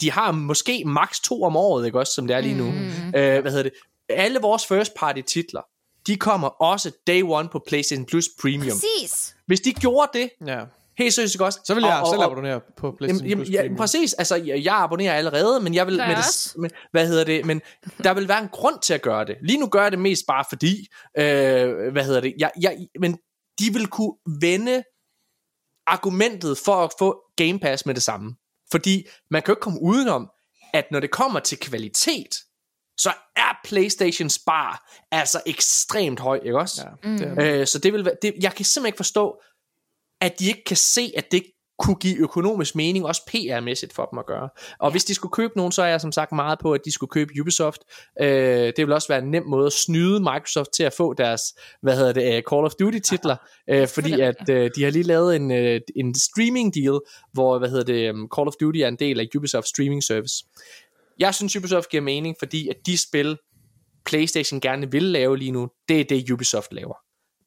de 0.00 0.10
har 0.10 0.32
måske 0.32 0.84
maks 0.84 1.20
to 1.20 1.42
om 1.42 1.56
året, 1.56 1.86
ikke 1.86 1.98
også, 1.98 2.12
som 2.12 2.26
det 2.26 2.36
er 2.36 2.40
lige 2.40 2.58
nu. 2.58 2.70
Mm. 2.70 3.18
Øh, 3.18 3.40
hvad 3.40 3.50
hedder 3.50 3.62
det? 3.62 3.72
Alle 4.08 4.40
vores 4.40 4.66
first 4.66 4.94
party 4.94 5.20
titler, 5.20 5.62
de 6.06 6.16
kommer 6.16 6.48
også 6.48 6.92
day 7.06 7.22
one 7.22 7.48
på 7.48 7.60
PlayStation 7.68 8.06
Plus 8.06 8.24
Premium. 8.42 8.76
Præcis. 9.00 9.36
Hvis 9.46 9.60
de 9.60 9.72
gjorde 9.72 10.18
det, 10.18 10.30
Ja. 10.46 10.64
helt 10.98 11.14
seriøst 11.14 11.34
ikke 11.34 11.44
også? 11.44 11.60
Så 11.64 11.74
vil 11.74 11.82
jeg 11.84 11.94
og, 11.94 12.00
og, 12.00 12.08
selv 12.08 12.18
og, 12.18 12.24
abonnere 12.32 12.60
på 12.76 12.92
PlayStation 12.98 13.28
Jamen, 13.28 13.44
Plus 13.44 13.54
ja, 13.54 13.60
Premium. 13.60 13.76
præcis, 13.76 14.12
altså 14.14 14.36
jeg, 14.36 14.64
jeg 14.64 14.74
abonnerer 14.74 15.14
allerede, 15.14 15.60
men 15.60 15.74
jeg 15.74 15.86
vil, 15.86 15.96
med 15.96 16.06
det, 16.06 16.16
også. 16.16 16.54
med, 16.58 16.70
hvad 16.90 17.06
hedder 17.08 17.24
det, 17.24 17.46
men 17.46 17.62
der 18.02 18.14
vil 18.14 18.28
være 18.28 18.42
en 18.42 18.48
grund 18.48 18.76
til 18.82 18.94
at 18.94 19.02
gøre 19.02 19.24
det. 19.24 19.36
Lige 19.42 19.58
nu 19.58 19.66
gør 19.68 19.82
jeg 19.82 19.92
det 19.92 20.00
mest 20.00 20.26
bare 20.26 20.44
fordi, 20.48 20.86
øh, 21.18 21.92
hvad 21.92 22.04
hedder 22.04 22.20
det, 22.20 22.34
jeg, 22.38 22.50
jeg, 22.60 22.86
men 23.00 23.18
de 23.58 23.72
vil 23.72 23.86
kunne 23.86 24.14
vende 24.40 24.82
argumentet 25.86 26.58
for 26.58 26.74
at 26.84 26.90
få 26.98 27.20
Game 27.36 27.58
Pass 27.58 27.86
med 27.86 27.94
det 27.94 28.02
samme. 28.02 28.34
Fordi 28.70 29.06
man 29.30 29.42
kan 29.42 29.52
jo 29.52 29.52
ikke 29.52 29.60
komme 29.62 29.82
udenom, 29.82 30.30
at 30.74 30.84
når 30.90 31.00
det 31.00 31.10
kommer 31.10 31.40
til 31.40 31.58
kvalitet, 31.58 32.34
så 32.98 33.12
er 33.36 33.58
Playstations 33.64 34.38
bar 34.38 34.90
altså 35.10 35.42
ekstremt 35.46 36.20
høj, 36.20 36.40
ikke 36.44 36.58
også? 36.58 36.86
Ja, 37.04 37.10
det 37.10 37.36
det. 37.36 37.60
Øh, 37.60 37.66
så 37.66 37.78
det 37.78 37.92
vil 37.92 38.04
være, 38.04 38.14
det, 38.22 38.34
jeg 38.40 38.54
kan 38.54 38.64
simpelthen 38.64 38.88
ikke 38.88 38.96
forstå, 38.96 39.40
at 40.20 40.40
de 40.40 40.46
ikke 40.46 40.64
kan 40.64 40.76
se, 40.76 41.12
at 41.16 41.32
det 41.32 41.42
kunne 41.78 41.96
give 41.96 42.18
økonomisk 42.18 42.74
mening, 42.76 43.06
også 43.06 43.22
PR-mæssigt 43.30 43.92
for 43.92 44.04
dem 44.04 44.18
at 44.18 44.26
gøre. 44.26 44.48
Og 44.78 44.88
ja. 44.88 44.90
hvis 44.90 45.04
de 45.04 45.14
skulle 45.14 45.32
købe 45.32 45.52
nogen, 45.56 45.72
så 45.72 45.82
er 45.82 45.86
jeg 45.86 46.00
som 46.00 46.12
sagt 46.12 46.32
meget 46.32 46.58
på, 46.58 46.72
at 46.72 46.80
de 46.84 46.92
skulle 46.92 47.10
købe 47.10 47.32
Ubisoft. 47.40 47.80
Øh, 48.20 48.72
det 48.76 48.78
vil 48.78 48.92
også 48.92 49.08
være 49.08 49.18
en 49.18 49.30
nem 49.30 49.46
måde 49.46 49.66
at 49.66 49.72
snyde 49.72 50.20
Microsoft 50.20 50.68
til 50.72 50.82
at 50.82 50.92
få 50.92 51.14
deres, 51.14 51.42
hvad 51.82 51.96
hedder 51.96 52.12
det, 52.12 52.22
øh, 52.22 52.42
Call 52.50 52.64
of 52.64 52.72
Duty-titler, 52.80 53.36
øh, 53.70 53.88
fordi 53.88 54.20
at 54.20 54.48
øh, 54.50 54.70
de 54.76 54.84
har 54.84 54.90
lige 54.90 55.02
lavet 55.02 55.36
en, 55.36 55.50
øh, 55.50 55.80
en 55.96 56.14
streaming 56.14 56.74
deal, 56.74 57.00
hvor, 57.32 57.58
hvad 57.58 57.68
hedder 57.68 57.84
det, 57.84 58.10
um, 58.10 58.28
Call 58.36 58.48
of 58.48 58.54
Duty 58.60 58.78
er 58.78 58.88
en 58.88 58.96
del 58.96 59.20
af 59.20 59.26
Ubisoft 59.36 59.68
streaming 59.68 60.04
service. 60.04 60.44
Jeg 61.18 61.34
synes, 61.34 61.56
Ubisoft 61.56 61.88
giver 61.90 62.02
mening, 62.02 62.36
fordi 62.38 62.68
at 62.68 62.76
de 62.86 62.98
spil, 62.98 63.38
PlayStation 64.04 64.60
gerne 64.60 64.90
vil 64.90 65.02
lave 65.02 65.36
lige 65.36 65.50
nu, 65.50 65.68
det 65.88 66.00
er 66.00 66.04
det, 66.04 66.30
Ubisoft 66.30 66.72
laver. 66.72 66.94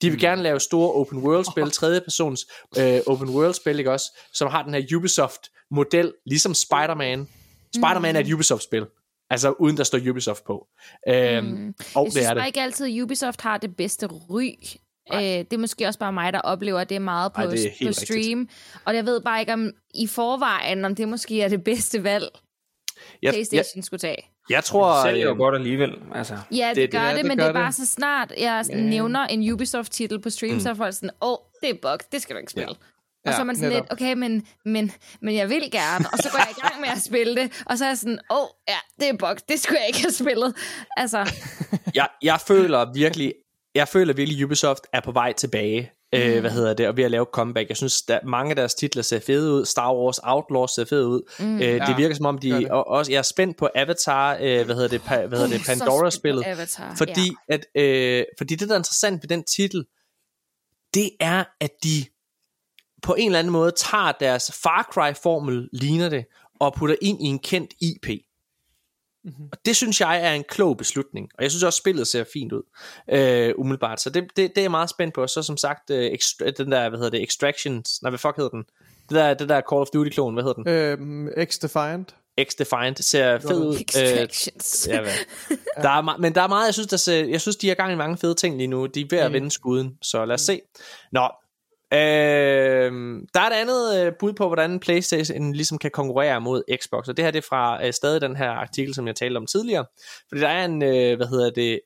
De 0.01 0.09
vil 0.09 0.17
mm. 0.17 0.22
gerne 0.22 0.43
lave 0.43 0.59
store 0.59 0.93
open 0.93 1.17
world 1.19 1.45
spil, 1.51 1.72
tredje 1.80 2.01
persons 2.01 2.45
øh, 2.77 2.99
open 3.07 3.30
world 3.30 3.53
spil, 3.53 3.80
ikke 3.80 3.91
også, 3.91 4.06
som 4.33 4.49
har 4.51 4.64
den 4.64 4.73
her 4.73 4.98
Ubisoft 4.98 5.41
model, 5.72 6.14
ligesom 6.25 6.53
Spider-Man. 6.53 7.27
Spider-Man 7.75 8.15
er 8.15 8.19
et 8.19 8.33
Ubisoft 8.33 8.64
spil. 8.64 8.85
Altså 9.30 9.51
uden 9.51 9.77
der 9.77 9.83
står 9.83 9.99
Ubisoft 10.09 10.43
på. 10.43 10.67
Øhm, 11.07 11.45
Mm. 11.45 11.73
Og 11.95 12.06
Jeg 12.06 12.06
det 12.06 12.14
synes 12.14 12.25
er 12.27 12.33
bare 12.33 12.39
det. 12.41 12.48
ikke 12.48 12.61
altid, 12.61 12.85
at 12.98 13.01
Ubisoft 13.03 13.41
har 13.41 13.57
det 13.57 13.75
bedste 13.75 14.07
ry. 14.07 14.49
Øh, 15.14 15.19
det 15.22 15.53
er 15.53 15.57
måske 15.57 15.85
også 15.88 15.99
bare 15.99 16.14
mig, 16.14 16.33
der 16.33 16.39
oplever, 16.41 16.83
det 16.83 17.01
meget 17.01 17.33
på, 17.33 17.41
Ej, 17.41 17.48
det 17.48 17.72
på 17.88 17.93
stream. 17.93 18.49
Og 18.85 18.95
jeg 18.95 19.06
ved 19.06 19.22
bare 19.22 19.39
ikke 19.39 19.53
om 19.53 19.72
i 19.95 20.07
forvejen, 20.07 20.85
om 20.85 20.95
det 20.95 21.07
måske 21.07 21.41
er 21.41 21.48
det 21.48 21.64
bedste 21.64 22.03
valg, 22.03 22.27
Jeg, 23.22 23.34
PlayStation 23.34 23.78
jeg, 23.78 23.84
skulle 23.84 24.00
tage. 24.00 24.30
jeg 24.50 24.64
tror... 24.64 24.94
Det 24.94 25.03
sælger 25.03 25.26
jo 25.26 25.32
øh, 25.32 25.38
godt 25.38 25.56
alligevel. 25.56 25.92
Altså. 26.16 26.38
Ja, 26.52 26.68
det, 26.69 26.76
Det- 26.76 26.92
det 26.92 26.92
gør 27.02 27.08
det, 27.08 27.18
det 27.18 27.26
men 27.26 27.38
gør 27.38 27.44
det 27.44 27.50
er 27.50 27.53
bare 27.53 27.68
det. 27.68 27.76
så 27.76 27.86
snart, 27.86 28.34
jeg 28.38 28.66
sådan 28.66 28.84
Ja. 28.84 28.90
nævner 28.90 29.28
en 29.28 29.52
Ubisoft-titel 29.52 30.22
på 30.22 30.30
stream, 30.30 30.53
mm. 30.53 30.60
så 30.60 30.69
er 30.69 30.74
folk 30.74 30.94
sådan, 30.94 31.10
åh, 31.22 31.30
oh, 31.32 31.38
det 31.61 31.69
er 31.69 31.74
bug, 31.82 32.11
det 32.11 32.22
skal 32.22 32.36
du 32.36 32.40
ikke 32.40 32.52
spille. 32.52 32.69
Og 32.69 32.78
Ja, 33.26 33.32
så 33.32 33.40
er 33.40 33.44
man 33.44 33.56
sådan 33.56 33.69
netop. 33.69 33.84
lidt, 33.84 33.92
okay, 33.94 34.14
men, 34.14 34.48
men, 34.66 34.92
men 35.22 35.36
jeg 35.36 35.50
vil 35.50 35.72
gerne. 35.72 36.06
Og 36.14 36.18
så 36.18 36.30
går 36.32 36.38
jeg 36.40 36.48
i 36.58 36.61
gang 36.61 36.82
med 36.82 36.90
at 36.90 37.02
spille 37.02 37.36
det, 37.36 37.64
og 37.66 37.78
så 37.78 37.84
er 37.86 37.90
jeg 37.90 37.98
sådan, 37.98 38.19
åh, 38.32 38.38
oh, 38.40 38.48
ja, 38.68 38.78
det 39.00 39.10
er 39.10 39.18
bug, 39.18 39.50
det 39.50 39.60
skulle 39.60 39.80
jeg 39.80 39.88
ikke 39.88 40.02
have 40.02 40.11
spillet. 40.11 40.56
Altså, 40.98 41.32
jeg, 41.95 42.08
jeg 42.22 42.40
føler 42.48 42.94
virkelig, 42.94 43.34
jeg 43.76 43.88
føler 43.88 44.14
virkelig, 44.14 44.45
Ubisoft 44.45 44.84
er 44.94 45.02
på 45.02 45.11
vej 45.11 45.34
tilbage. 45.34 45.92
Øh, 46.15 46.39
hvad 46.39 46.51
hedder 46.51 46.73
det, 46.73 46.88
og 46.88 46.97
ved 46.97 47.03
at 47.03 47.11
lave 47.11 47.25
comeback. 47.33 47.69
Jeg 47.69 47.77
synes, 47.77 48.01
der 48.01 48.19
mange 48.23 48.49
af 48.49 48.55
deres 48.55 48.75
titler 48.75 49.03
ser 49.03 49.19
fede 49.19 49.53
ud. 49.53 49.65
Star 49.65 49.93
Wars 49.95 50.19
Outlaws 50.23 50.71
ser 50.71 50.85
fede 50.85 51.07
ud. 51.07 51.21
Mm. 51.39 51.55
Øh, 51.55 51.61
det 51.61 51.75
Ja, 51.75 51.95
virker 51.95 52.15
som 52.15 52.25
om, 52.25 52.38
de 52.38 52.51
det. 52.51 52.69
og 52.69 52.88
også, 52.88 53.11
jeg 53.11 53.17
er 53.17 53.21
spændt 53.23 53.57
på 53.57 53.69
Avatar, 53.75 54.38
øh, 54.41 54.65
hvad 54.65 54.75
hedder 54.75 54.88
det, 54.88 55.01
pa, 55.01 55.25
hvad 55.25 55.39
hedder 55.39 55.57
det 55.57 55.65
Pandora-spillet. 55.65 56.45
Fordi, 56.97 57.31
ja. 57.49 57.53
at, 57.53 57.65
øh, 57.75 58.25
fordi 58.38 58.55
det, 58.55 58.67
der 58.69 58.73
er 58.73 58.79
interessant 58.79 59.23
ved 59.23 59.27
den 59.29 59.43
titel, 59.43 59.85
det 60.93 61.09
er, 61.19 61.43
at 61.61 61.71
de 61.83 62.05
på 63.03 63.13
en 63.13 63.25
eller 63.25 63.39
anden 63.39 63.53
måde 63.53 63.71
tager 63.71 64.11
deres 64.11 64.51
Far 64.63 64.89
Cry-formel, 64.93 65.69
ligner 65.73 66.09
det, 66.09 66.25
og 66.59 66.73
putter 66.73 66.95
ind 67.01 67.21
i 67.21 67.25
en 67.25 67.39
kendt 67.39 67.73
IP. 67.81 68.07
Mhm. 69.23 69.33
Og 69.51 69.57
det 69.65 69.75
synes 69.75 70.01
jeg 70.01 70.23
er 70.23 70.33
en 70.33 70.43
klog 70.49 70.77
beslutning. 70.77 71.30
Og 71.38 71.43
jeg 71.43 71.51
synes 71.51 71.64
også, 71.64 71.77
spillet 71.77 72.07
ser 72.07 72.23
fint 72.33 72.51
ud, 72.51 72.61
øh, 73.11 73.53
umiddelbart. 73.57 74.01
Så 74.01 74.09
det, 74.09 74.23
det, 74.23 74.35
det 74.38 74.57
er 74.57 74.61
jeg 74.61 74.72
meget 74.72 74.89
spændt 74.89 75.14
på. 75.14 75.27
Så 75.27 75.43
som 75.43 75.57
sagt, 75.57 75.89
øh, 75.89 76.11
ekstra, 76.11 76.49
den 76.49 76.72
der, 76.72 76.89
hvad 76.89 76.99
hedder 76.99 77.11
det, 77.11 77.23
Extractions, 77.23 78.01
nej, 78.01 78.09
hvad 78.09 78.19
fuck 78.19 78.35
hedder 78.35 78.49
den? 78.49 78.64
Det 79.09 79.15
der, 79.15 79.33
det 79.33 79.49
der 79.49 79.61
Call 79.72 79.81
of 79.81 79.88
Duty-klon, 79.93 80.33
hvad 80.33 80.43
hedder 80.43 80.64
den? 80.64 80.67
Øhm, 80.67 81.27
X-Defiant. 81.27 82.15
X-Defiant 82.41 83.01
ser 83.01 83.39
fed 83.39 83.57
ud. 83.67 83.75
Øh, 83.75 83.81
Extractions. 83.81 84.88
Ja, 84.91 85.01
hvad? 85.01 85.11
Der 85.83 85.89
er, 85.89 86.01
me- 86.01 86.17
men 86.22 86.35
der 86.35 86.41
er 86.41 86.48
meget, 86.48 86.65
jeg 86.65 86.73
synes, 86.73 86.88
der 86.88 86.98
ser, 86.98 87.25
jeg 87.25 87.41
synes, 87.41 87.56
de 87.56 87.67
har 87.67 87.75
gang 87.75 87.91
i 87.93 87.95
mange 87.95 88.17
fede 88.17 88.33
ting 88.35 88.57
lige 88.57 88.67
nu. 88.67 88.85
De 88.85 89.01
er 89.01 89.06
ved 89.09 89.17
at 89.17 89.31
Mm. 89.31 89.33
vende 89.33 89.51
skuden, 89.51 89.98
så 90.01 90.25
lad 90.25 90.33
os 90.33 90.41
se. 90.41 90.61
Nå, 91.11 91.30
øh, 91.93 92.92
der 93.34 93.40
er 93.40 93.48
et 93.48 93.53
andet 93.53 94.06
øh, 94.06 94.14
bud 94.19 94.34
på, 94.34 94.48
hvordan 94.48 94.80
Playstation 94.80 95.53
ligesom 95.53 95.77
kan 95.77 95.92
konkurrere 95.92 96.42
mod 96.42 96.64
Xbox, 96.82 97.08
og 97.08 97.18
det 97.18 97.26
her 97.26 97.32
det 97.32 97.38
er 97.38 97.48
fra 97.50 97.85
øh, 97.85 97.93
stadig 97.93 98.22
den 98.22 98.35
her 98.35 98.50
artikel, 98.50 98.93
som 98.95 99.08
jeg 99.08 99.16
talte 99.16 99.38
om 99.38 99.45
tidligere. 99.45 99.85
Fordi 100.30 100.42
der 100.42 100.50
er 100.50 100.66
en, 100.66 100.84
øh, 100.84 101.18
hvad 101.18 101.27
hedder 101.27 101.50
det, 101.50 101.80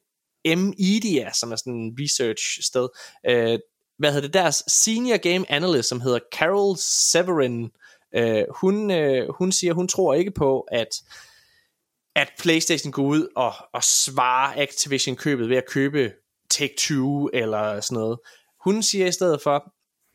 Media, 0.46 1.32
som 1.34 1.52
er 1.52 1.56
sådan 1.56 1.74
en 1.74 1.98
research 2.00 2.62
sted, 2.62 2.88
øh, 3.30 3.60
hvad 3.98 4.12
hedder 4.12 4.28
det, 4.28 4.34
deres 4.34 4.64
senior 4.68 5.18
game 5.18 5.52
analyst, 5.52 5.90
som 5.90 6.02
hedder 6.02 6.20
Carol 6.36 6.78
Severin, 6.78 7.72
øh, 8.16 8.44
hun, 8.62 8.92
øh, 8.92 9.30
hun 9.30 9.52
siger, 9.52 9.74
hun 9.74 9.88
tror 9.88 10.14
ikke 10.14 10.32
på, 10.32 10.60
at 10.60 10.90
at 12.16 12.30
PlayStation 12.40 12.92
går 12.92 13.04
ud 13.04 13.28
og, 13.36 13.54
og 13.74 13.84
svarer 13.84 14.62
Activision 14.62 15.16
købet 15.16 15.50
ved 15.50 15.58
at 15.58 15.70
købe 15.70 16.12
Take-Two 16.54 17.30
eller 17.34 17.82
sådan 17.82 17.96
noget. 17.96 18.20
Hun 18.64 18.84
siger 18.84 19.08
i 19.08 19.12
stedet 19.12 19.42
for, 19.42 19.74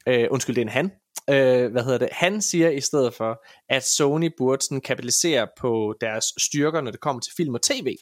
øh, 0.09 0.29
undskyld, 0.31 0.57
det 0.57 0.63
er 0.63 0.67
en 0.67 0.69
han, 0.69 0.93
øh, 1.31 1.73
hvad 1.73 1.85
hedder 1.85 1.99
det, 1.99 2.09
han 2.13 2.43
siger 2.43 2.71
i 2.71 2.81
stedet 2.81 3.15
for, 3.15 3.45
at 3.69 3.85
Sony 3.85 4.31
burde 4.39 4.63
sådan 4.63 4.81
kapitalisere 4.81 5.49
på 5.59 5.95
deres 6.01 6.25
styrker, 6.39 6.81
når 6.81 6.91
det 6.91 7.01
kommer 7.01 7.21
til 7.21 7.33
film 7.37 7.55
og 7.55 7.63
tv. 7.63 7.97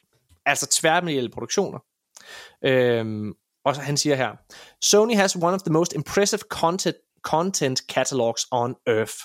Altså 0.46 0.66
tværmedielle 0.70 1.30
produktioner. 1.30 1.78
Øhm, 2.64 3.32
og 3.64 3.74
så 3.74 3.80
han 3.80 3.96
siger 3.96 4.16
her, 4.16 4.30
Sony 4.82 5.14
has 5.16 5.36
one 5.36 5.54
of 5.54 5.60
the 5.62 5.72
most 5.72 5.94
impressive 5.94 6.40
content 6.50 6.96
content 7.22 7.82
catalogs 7.88 8.46
on 8.52 8.76
earth. 8.86 9.16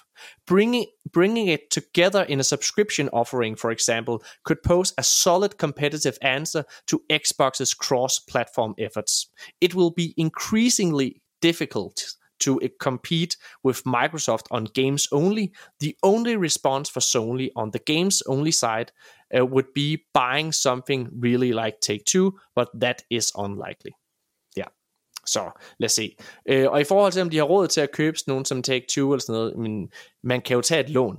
Bringing, 0.47 0.85
bringing 1.13 1.49
it 1.49 1.59
together 1.71 2.23
in 2.23 2.39
a 2.39 2.43
subscription 2.43 3.09
offering, 3.13 3.55
for 3.55 3.69
example, 3.71 4.17
could 4.43 4.57
pose 4.63 4.93
a 4.97 5.03
solid 5.03 5.57
competitive 5.57 6.17
answer 6.21 6.63
to 6.87 6.99
Xbox's 7.11 7.75
cross-platform 7.75 8.73
efforts. 8.79 9.27
It 9.61 9.75
will 9.75 9.91
be 9.91 10.15
increasingly 10.17 11.21
difficult 11.41 12.15
to 12.41 12.59
compete 12.79 13.37
with 13.65 13.79
Microsoft 13.85 14.45
on 14.51 14.65
games 14.73 15.07
only. 15.11 15.47
The 15.79 15.93
only 16.03 16.35
response 16.35 16.91
for 16.91 16.99
Sony 16.99 17.49
on 17.55 17.71
the 17.71 17.79
games 17.85 18.21
only 18.27 18.51
side 18.51 18.91
uh, 19.37 19.45
would 19.45 19.67
be 19.75 19.97
buying 20.13 20.53
something 20.53 21.09
really 21.23 21.51
like 21.51 21.77
Take 21.81 22.03
Two, 22.05 22.31
but 22.55 22.67
that 22.81 23.03
is 23.09 23.31
unlikely. 23.37 23.91
Ja, 24.57 24.65
så 25.25 25.51
lad 25.79 25.85
os 25.85 25.91
se. 25.91 26.15
Øh, 26.45 26.71
og 26.71 26.81
i 26.81 26.83
forhold 26.83 27.11
til, 27.11 27.21
om 27.21 27.29
de 27.29 27.37
har 27.37 27.43
råd 27.43 27.67
til 27.67 27.81
at 27.81 27.91
købe 27.91 28.17
sådan 28.17 28.31
nogen 28.31 28.45
som 28.45 28.63
Take 28.63 28.85
Two 28.89 29.11
eller 29.11 29.21
sådan 29.21 29.33
noget, 29.33 29.57
men 29.57 29.89
man 30.23 30.41
kan 30.41 30.55
jo 30.55 30.61
tage 30.61 30.83
et 30.83 30.89
lån. 30.89 31.17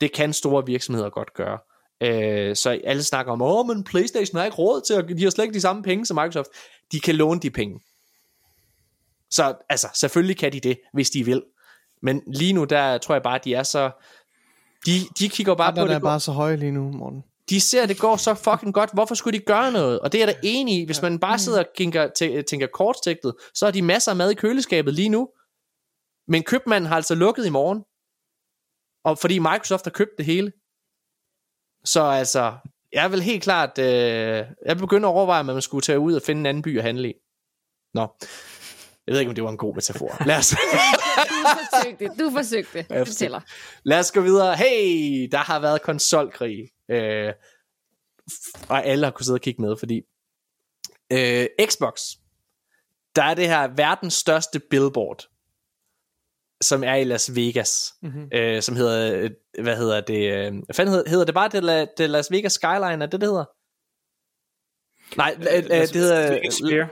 Det 0.00 0.12
kan 0.12 0.32
store 0.32 0.66
virksomheder 0.66 1.10
godt 1.10 1.34
gøre. 1.34 1.58
Øh, 2.00 2.56
så 2.56 2.80
alle 2.84 3.02
snakker 3.02 3.32
om, 3.32 3.42
åh, 3.42 3.66
men 3.66 3.84
Playstation 3.84 4.38
har 4.38 4.44
ikke 4.44 4.56
råd 4.56 4.80
til, 4.80 4.94
at 4.94 5.08
de 5.08 5.22
har 5.22 5.30
slet 5.30 5.44
ikke 5.44 5.54
de 5.54 5.60
samme 5.60 5.82
penge 5.82 6.06
som 6.06 6.14
Microsoft. 6.14 6.48
De 6.92 7.00
kan 7.00 7.14
låne 7.14 7.40
de 7.40 7.50
penge. 7.50 7.80
Så 9.30 9.54
altså, 9.68 9.88
selvfølgelig 9.94 10.36
kan 10.38 10.52
de 10.52 10.60
det, 10.60 10.80
hvis 10.92 11.10
de 11.10 11.24
vil. 11.24 11.42
Men 12.02 12.22
lige 12.26 12.52
nu, 12.52 12.64
der 12.64 12.98
tror 12.98 13.14
jeg 13.14 13.22
bare, 13.22 13.34
at 13.34 13.44
de 13.44 13.54
er 13.54 13.62
så... 13.62 13.90
De, 14.86 14.92
de 15.18 15.28
kigger 15.28 15.54
bare 15.54 15.72
på 15.72 15.80
Renterne 15.80 15.88
det. 15.90 15.96
er 15.96 16.00
bare 16.00 16.20
så 16.20 16.32
høje 16.32 16.56
lige 16.56 16.72
nu, 16.72 16.92
Morten. 16.92 17.24
De 17.48 17.60
ser, 17.60 17.82
at 17.82 17.88
det 17.88 17.98
går 17.98 18.16
så 18.16 18.34
fucking 18.34 18.74
godt. 18.74 18.90
Hvorfor 18.94 19.14
skulle 19.14 19.38
de 19.38 19.44
gøre 19.44 19.72
noget? 19.72 20.00
Og 20.00 20.12
det 20.12 20.22
er 20.22 20.26
jeg 20.26 20.34
da 20.34 20.40
enig 20.42 20.80
i. 20.80 20.84
Hvis 20.84 21.02
man 21.02 21.18
bare 21.18 21.38
sidder 21.38 21.58
og 21.58 21.66
tænker, 21.76 22.08
tæ- 22.08 22.42
tænker 22.42 22.66
kortsigtet, 22.66 23.34
så 23.54 23.64
har 23.66 23.70
de 23.72 23.82
masser 23.82 24.10
af 24.12 24.16
mad 24.16 24.30
i 24.30 24.34
køleskabet 24.34 24.94
lige 24.94 25.08
nu. 25.08 25.28
Men 26.28 26.42
købmanden 26.42 26.88
har 26.88 26.96
altså 26.96 27.14
lukket 27.14 27.46
i 27.46 27.50
morgen. 27.50 27.84
Og 29.04 29.18
fordi 29.18 29.38
Microsoft 29.38 29.84
har 29.84 29.90
købt 29.90 30.10
det 30.18 30.26
hele. 30.26 30.52
Så 31.84 32.02
altså, 32.02 32.52
jeg 32.92 33.12
vil 33.12 33.22
helt 33.22 33.42
klart, 33.42 33.78
øh, 33.78 33.86
jeg 33.86 34.76
vil 34.76 34.80
begynde 34.80 35.08
at 35.08 35.12
overveje, 35.12 35.40
at 35.40 35.46
man 35.46 35.62
skulle 35.62 35.82
tage 35.82 35.98
ud 35.98 36.14
og 36.14 36.22
finde 36.22 36.40
en 36.40 36.46
anden 36.46 36.62
by 36.62 36.78
at 36.78 36.84
handle 36.84 37.10
i. 37.10 37.14
Nå. 37.94 38.06
Jeg 39.08 39.12
ved 39.14 39.20
ikke, 39.20 39.28
om 39.28 39.34
det 39.34 39.44
var 39.44 39.50
en 39.50 39.56
god 39.56 39.74
metafor. 39.74 40.26
Lad 40.26 40.36
os, 40.36 40.50
Du 41.30 41.48
forsøgte, 41.70 42.24
du 42.24 42.30
forsøgte. 42.30 42.86
Det 42.88 43.16
tæller. 43.16 43.40
lad 43.82 43.98
os 43.98 44.12
gå 44.12 44.20
videre. 44.20 44.56
Hey, 44.56 45.28
der 45.32 45.38
har 45.38 45.60
været 45.60 45.82
konsolkrig. 45.82 46.70
Øh, 46.90 47.32
og 48.68 48.84
alle 48.84 49.04
har 49.04 49.10
kunnet 49.10 49.26
sidde 49.26 49.36
og 49.36 49.40
kigge 49.40 49.62
med, 49.62 49.76
fordi 49.78 50.02
øh, 51.12 51.46
Xbox, 51.70 52.00
der 53.16 53.22
er 53.22 53.34
det 53.34 53.48
her 53.48 53.68
verdens 53.76 54.14
største 54.14 54.60
billboard, 54.70 55.28
som 56.60 56.84
er 56.84 56.94
i 56.94 57.04
Las 57.04 57.36
Vegas, 57.36 57.94
mm-hmm. 58.02 58.28
øh, 58.34 58.62
som 58.62 58.76
hedder, 58.76 59.28
hvad 59.62 59.76
hedder 59.76 60.00
det, 60.00 60.32
øh, 60.32 60.52
hvad 60.52 60.74
fanden 60.74 60.94
hedder, 60.94 61.10
hedder 61.10 61.24
det 61.24 61.34
bare 61.34 61.48
det, 61.48 61.64
La, 61.64 61.86
det 61.98 62.10
Las 62.10 62.30
Vegas 62.30 62.52
Skyline, 62.52 63.04
er 63.04 63.06
det 63.06 63.20
det 63.20 63.28
hedder? 63.28 63.44
Nej, 65.16 65.36
øh, 65.38 65.56
øh, 65.56 65.88
det 65.88 65.96
hedder, 65.96 66.50
Sphere. 66.50 66.88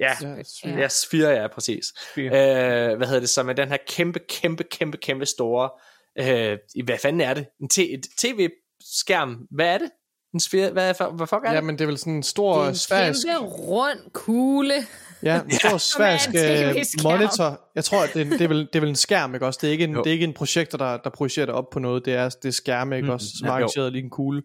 Ja, 0.00 0.12
Ja, 0.22 0.28
Ja. 0.64 0.70
Ja, 0.80 0.88
Sphere, 0.88 1.28
ja, 1.30 1.46
præcis. 1.48 1.84
Sphere. 2.12 2.90
Øh, 2.90 2.96
hvad 2.96 3.06
hedder 3.06 3.20
det, 3.20 3.28
som 3.30 3.48
er 3.48 3.52
den 3.52 3.68
her 3.68 3.76
kæmpe, 3.88 4.18
kæmpe, 4.28 4.64
kæmpe, 4.64 4.96
kæmpe 4.98 5.26
store, 5.26 5.70
øh, 6.18 6.58
i- 6.74 6.82
hvad 6.82 6.98
fanden 6.98 7.20
er 7.20 7.34
det? 7.34 7.46
En 7.60 7.68
t- 7.74 7.94
et 7.94 8.06
tv-skærm, 8.18 9.46
hvad 9.50 9.66
er 9.74 9.78
det? 9.78 9.90
En 10.34 10.40
Sphere, 10.40 10.70
hvad, 10.70 10.94
hvad, 10.96 11.16
hvad 11.16 11.26
fuck 11.26 11.44
er 11.44 11.50
ja, 11.50 11.56
det? 11.56 11.64
men 11.64 11.74
det 11.78 11.80
er 11.84 11.86
vel 11.86 11.98
sådan 11.98 12.12
en 12.12 12.16
Det 12.16 12.26
stor 12.26 12.64
er 12.64 12.68
en 12.68 12.74
sfærisk... 12.74 13.26
kæmpe 13.26 13.46
rund 13.46 13.98
kugle. 14.12 14.74
Ja, 15.22 15.40
en 15.42 15.50
stor 15.80 16.02
er 16.02 16.18
en 16.28 16.76
øh, 16.76 16.84
monitor. 17.02 17.60
Jeg 17.74 17.84
tror, 17.84 18.02
at 18.02 18.10
det, 18.14 18.26
det, 18.26 18.40
er 18.40 18.48
vel, 18.48 18.58
det 18.66 18.76
er 18.76 18.80
vel 18.80 18.88
en 18.88 18.96
skærm, 18.96 19.34
ikke 19.34 19.46
også? 19.46 19.58
Det 19.62 19.68
er 19.68 19.72
ikke 19.72 19.84
en, 19.84 19.92
Jo. 19.92 19.98
det 20.02 20.06
er 20.06 20.12
ikke 20.12 20.24
en 20.24 20.32
projektor, 20.34 20.78
der, 20.78 20.96
der 20.96 21.10
projicerer 21.10 21.46
det 21.46 21.54
op 21.54 21.70
på 21.72 21.78
noget. 21.78 22.04
Det 22.04 22.14
er, 22.14 22.28
det 22.28 22.48
er 22.48 22.52
skærme, 22.52 22.96
ikke 22.96 23.06
Mm, 23.06 23.12
også? 23.12 23.26
Som 23.38 23.46
ja, 23.46 23.50
er 23.52 23.56
arrangeret 23.56 23.92
lige 23.92 24.04
en 24.04 24.10
kugle. 24.10 24.42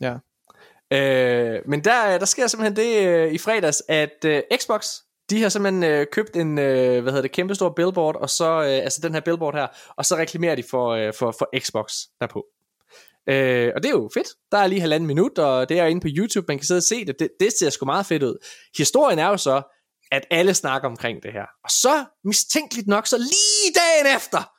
Ja. 0.00 0.14
Øh, 0.94 1.60
men 1.66 1.84
der, 1.84 2.18
der 2.18 2.26
sker 2.26 2.46
simpelthen 2.46 2.76
det 2.76 3.06
øh, 3.06 3.32
i 3.32 3.38
fredags, 3.38 3.82
at 3.88 4.24
øh, 4.24 4.42
Xbox, 4.56 4.86
de 5.30 5.42
har 5.42 5.48
simpelthen 5.48 5.84
øh, 5.84 6.06
købt 6.12 6.36
en, 6.36 6.58
øh, 6.58 7.02
hvad 7.02 7.12
hedder 7.12 7.22
det, 7.22 7.32
kæmpestor 7.32 7.68
billboard, 7.76 8.16
og 8.16 8.30
så, 8.30 8.62
øh, 8.62 8.84
altså 8.84 9.00
den 9.02 9.14
her 9.14 9.20
billboard 9.20 9.54
her, 9.54 9.66
og 9.96 10.04
så 10.06 10.16
reklamerer 10.16 10.54
de 10.54 10.64
for, 10.70 10.88
øh, 10.88 11.12
for, 11.18 11.34
for 11.38 11.48
Xbox 11.58 11.92
derpå. 12.20 12.44
Øh, 13.28 13.72
og 13.76 13.82
det 13.82 13.88
er 13.88 13.92
jo 13.92 14.10
fedt. 14.14 14.28
Der 14.52 14.58
er 14.58 14.66
lige 14.66 14.80
halvanden 14.80 15.06
minut, 15.06 15.38
og 15.38 15.68
det 15.68 15.78
er 15.78 15.86
inde 15.86 16.00
på 16.00 16.08
YouTube, 16.10 16.44
man 16.48 16.58
kan 16.58 16.66
sidde 16.66 16.78
og 16.78 16.82
se 16.82 17.04
det. 17.04 17.18
det. 17.18 17.28
Det 17.40 17.52
ser 17.58 17.70
sgu 17.70 17.86
meget 17.86 18.06
fedt 18.06 18.22
ud. 18.22 18.46
Historien 18.78 19.18
er 19.18 19.28
jo 19.28 19.36
så, 19.36 19.62
at 20.12 20.24
alle 20.30 20.54
snakker 20.54 20.88
omkring 20.88 21.22
det 21.22 21.32
her. 21.32 21.46
Og 21.64 21.70
så, 21.70 22.04
mistænkeligt 22.24 22.86
nok, 22.86 23.06
så 23.06 23.18
lige 23.18 23.74
dagen 23.74 24.16
efter, 24.16 24.53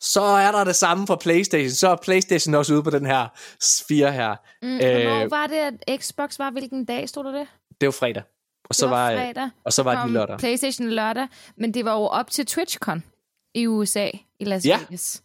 så 0.00 0.20
er 0.22 0.52
der 0.52 0.64
det 0.64 0.76
samme 0.76 1.06
for 1.06 1.16
Playstation. 1.16 1.70
Så 1.70 1.88
er 1.88 1.96
Playstation 1.96 2.54
også 2.54 2.74
ude 2.74 2.82
på 2.82 2.90
den 2.90 3.06
her 3.06 3.28
sphere 3.60 4.12
her. 4.12 4.36
Mm, 4.62 4.68
Øh, 4.74 4.80
hvornår 4.80 5.28
var 5.28 5.46
det, 5.46 5.56
at 5.88 6.00
Xbox 6.02 6.38
var? 6.38 6.50
Hvilken 6.50 6.84
dag 6.84 7.08
stod 7.08 7.24
der 7.24 7.32
det? 7.38 7.46
Det 7.80 7.86
var 7.86 7.92
fredag. 7.92 8.22
Og 8.68 8.74
så 8.74 8.86
det 8.86 8.90
var, 8.90 9.10
øh, 9.10 9.18
fredag. 9.18 9.50
og 9.64 9.72
så 9.72 9.82
var 9.82 10.02
det 10.02 10.10
lørdag. 10.12 10.38
PlayStation 10.38 10.88
lørdag, 10.90 11.28
men 11.56 11.74
det 11.74 11.84
var 11.84 11.92
jo 11.92 12.02
op 12.02 12.30
til 12.30 12.46
TwitchCon 12.46 13.04
i 13.54 13.66
USA, 13.66 14.08
i 14.40 14.44
Las 14.44 14.66
Ja. 14.66 14.78
Vegas. 14.78 15.22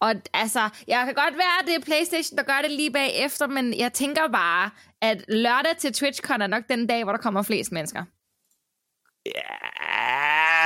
Og 0.00 0.14
altså, 0.34 0.68
jeg 0.88 1.02
kan 1.04 1.14
godt 1.14 1.34
være, 1.34 1.58
at 1.60 1.66
det 1.66 1.74
er 1.74 1.80
PlayStation, 1.84 2.36
der 2.38 2.42
gør 2.44 2.58
det 2.62 2.70
lige 2.70 2.90
bagefter, 2.90 3.46
men 3.46 3.78
jeg 3.78 3.92
tænker 3.92 4.28
bare, 4.32 4.70
at 5.02 5.24
lørdag 5.28 5.76
til 5.78 5.92
TwitchCon 5.92 6.42
er 6.42 6.46
nok 6.46 6.62
den 6.70 6.86
dag, 6.86 7.04
hvor 7.04 7.12
der 7.12 7.18
kommer 7.18 7.42
flest 7.42 7.72
mennesker. 7.72 8.04
Ja, 9.26 9.54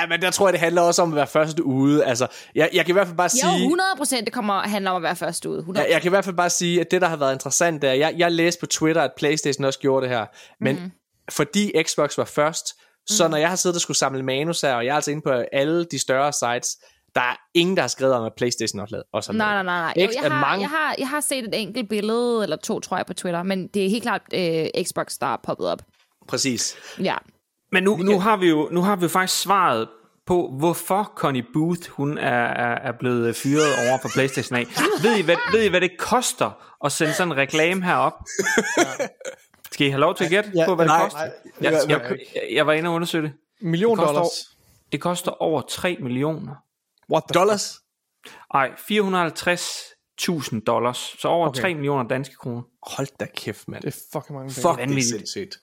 men 0.08 0.22
der 0.22 0.30
tror 0.30 0.46
jeg, 0.48 0.52
det 0.52 0.60
handler 0.60 0.82
også 0.82 1.02
om 1.02 1.08
at 1.12 1.16
være 1.16 1.26
først 1.26 1.60
ude. 1.60 2.04
Altså, 2.04 2.26
jeg, 2.54 2.70
jeg 2.72 2.84
kan 2.84 2.92
i 2.92 2.96
hvert 2.96 3.06
fald 3.06 3.16
bare 3.16 3.30
Jo, 3.44 3.50
sige... 3.50 3.62
100 3.62 3.88
procent, 3.96 4.24
det 4.24 4.32
kommer 4.32 4.60
handler 4.60 4.90
om 4.90 4.96
at 4.96 5.02
være 5.02 5.16
først 5.16 5.46
ude. 5.46 5.58
100 5.58 5.86
Jeg, 5.86 5.92
jeg 5.92 6.02
kan 6.02 6.08
i 6.08 6.10
hvert 6.10 6.24
fald 6.24 6.36
bare 6.36 6.50
sige, 6.50 6.80
at 6.80 6.90
det, 6.90 7.00
der 7.00 7.08
har 7.08 7.16
været 7.16 7.32
interessant, 7.32 7.84
er, 7.84 7.92
jeg, 7.92 8.14
jeg 8.16 8.32
læste 8.32 8.60
på 8.60 8.66
Twitter, 8.66 9.02
at 9.02 9.10
Playstation 9.16 9.64
også 9.64 9.78
gjorde 9.78 10.06
det 10.06 10.16
her, 10.16 10.26
men 10.60 10.76
mm. 10.76 10.90
fordi 11.30 11.72
Xbox 11.82 12.18
var 12.18 12.24
først, 12.24 12.66
så 13.08 13.28
når 13.28 13.36
jeg 13.36 13.48
har 13.48 13.56
siddet 13.56 13.76
og 13.76 13.80
skulle 13.80 13.96
samle 13.96 14.22
manus 14.22 14.60
her, 14.60 14.74
og 14.74 14.84
jeg 14.84 14.90
er 14.90 14.94
altså 14.94 15.10
inde 15.10 15.22
på 15.22 15.30
alle 15.52 15.84
de 15.84 15.98
større 15.98 16.32
sites, 16.32 16.76
der 17.14 17.20
er 17.20 17.36
ingen, 17.54 17.76
der 17.76 17.82
har 17.82 17.88
skrevet 17.88 18.14
om, 18.14 18.24
at 18.24 18.32
Playstation 18.36 18.80
også 19.12 19.32
har 19.32 19.38
Nej, 19.38 19.54
nej, 19.54 19.62
nej. 19.62 19.80
nej. 19.80 20.04
Jo, 20.04 20.10
jeg, 20.14 20.32
har, 20.32 20.40
mange- 20.40 20.60
jeg, 20.60 20.68
har, 20.70 20.94
jeg 20.98 21.08
har 21.08 21.20
set 21.20 21.44
et 21.44 21.60
enkelt 21.60 21.88
billede, 21.88 22.42
eller 22.42 22.56
to, 22.56 22.80
tror 22.80 22.96
jeg, 22.96 23.06
på 23.06 23.14
Twitter, 23.14 23.42
men 23.42 23.66
det 23.68 23.86
er 23.86 23.90
helt 23.90 24.02
klart 24.02 24.22
øh, 24.34 24.84
Xbox, 24.84 25.18
der 25.20 25.26
er 25.26 25.36
poppet 25.44 25.66
op. 25.66 25.82
Præcis. 26.28 26.76
Ja. 27.00 27.14
Men 27.72 27.82
nu, 27.82 27.96
nu, 27.96 28.20
har 28.20 28.36
vi 28.36 28.48
jo, 28.48 28.68
nu 28.72 28.82
har 28.82 28.96
vi 28.96 29.02
jo 29.02 29.08
faktisk 29.08 29.40
svaret 29.42 29.88
på, 30.26 30.54
hvorfor 30.58 31.12
Connie 31.16 31.44
Booth 31.52 31.90
hun 31.90 32.18
er, 32.18 32.44
er, 32.44 32.74
er 32.88 32.92
blevet 32.98 33.36
fyret 33.36 33.88
over 33.88 33.98
for 34.02 34.08
Playstation 34.14 34.56
af. 34.58 34.66
ved, 35.02 35.16
I, 35.16 35.22
hvad, 35.22 35.36
ved 35.52 35.62
I, 35.64 35.68
hvad 35.68 35.80
det 35.80 35.90
koster 35.98 36.50
at 36.84 36.92
sende 36.92 37.12
sådan 37.12 37.32
en 37.32 37.38
reklame 37.38 37.84
herop? 37.84 38.12
Skal 39.72 39.86
I 39.86 39.90
have 39.90 40.00
lov 40.00 40.14
til 40.14 40.24
at 40.24 40.30
gætte 40.30 40.50
Ja, 40.54 40.64
på, 40.66 40.74
hvad 40.74 40.86
nej, 40.86 40.96
det 40.96 41.04
koster? 41.04 41.18
nej. 41.18 41.30
Jeg, 41.60 41.70
Nej, 41.72 41.80
jeg, 41.88 42.18
jeg, 42.34 42.42
jeg 42.52 42.66
var 42.66 42.72
inde 42.72 42.88
og 42.88 42.94
undersøge 42.94 43.22
det. 43.22 43.32
Million 43.60 43.98
Det 43.98 44.06
koster 44.06 44.14
dollars. 44.14 44.56
Det 44.92 45.00
koster 45.00 45.30
over 45.42 45.62
3 45.62 45.96
millioner. 46.00 46.54
What 47.12 47.24
the 47.28 47.38
Dollars? 47.40 47.74
Ej, 48.54 48.70
450.000 50.28 50.60
dollars. 50.64 51.16
Så 51.18 51.28
over 51.28 51.48
Okay. 51.48 51.60
okay. 51.60 51.68
3 51.70 51.74
millioner 51.74 52.08
danske 52.08 52.34
kroner. 52.34 52.62
Hold 52.96 53.08
da 53.20 53.26
kæft, 53.36 53.68
mand. 53.68 53.82
Det 53.82 53.94
er 53.94 53.98
fucking 54.12 54.38
mange 54.38 54.54
penge. 54.54 54.68
Fuck, 54.68 54.88
det 54.88 54.98
er 54.98 55.02
sindssygt. 55.02 55.58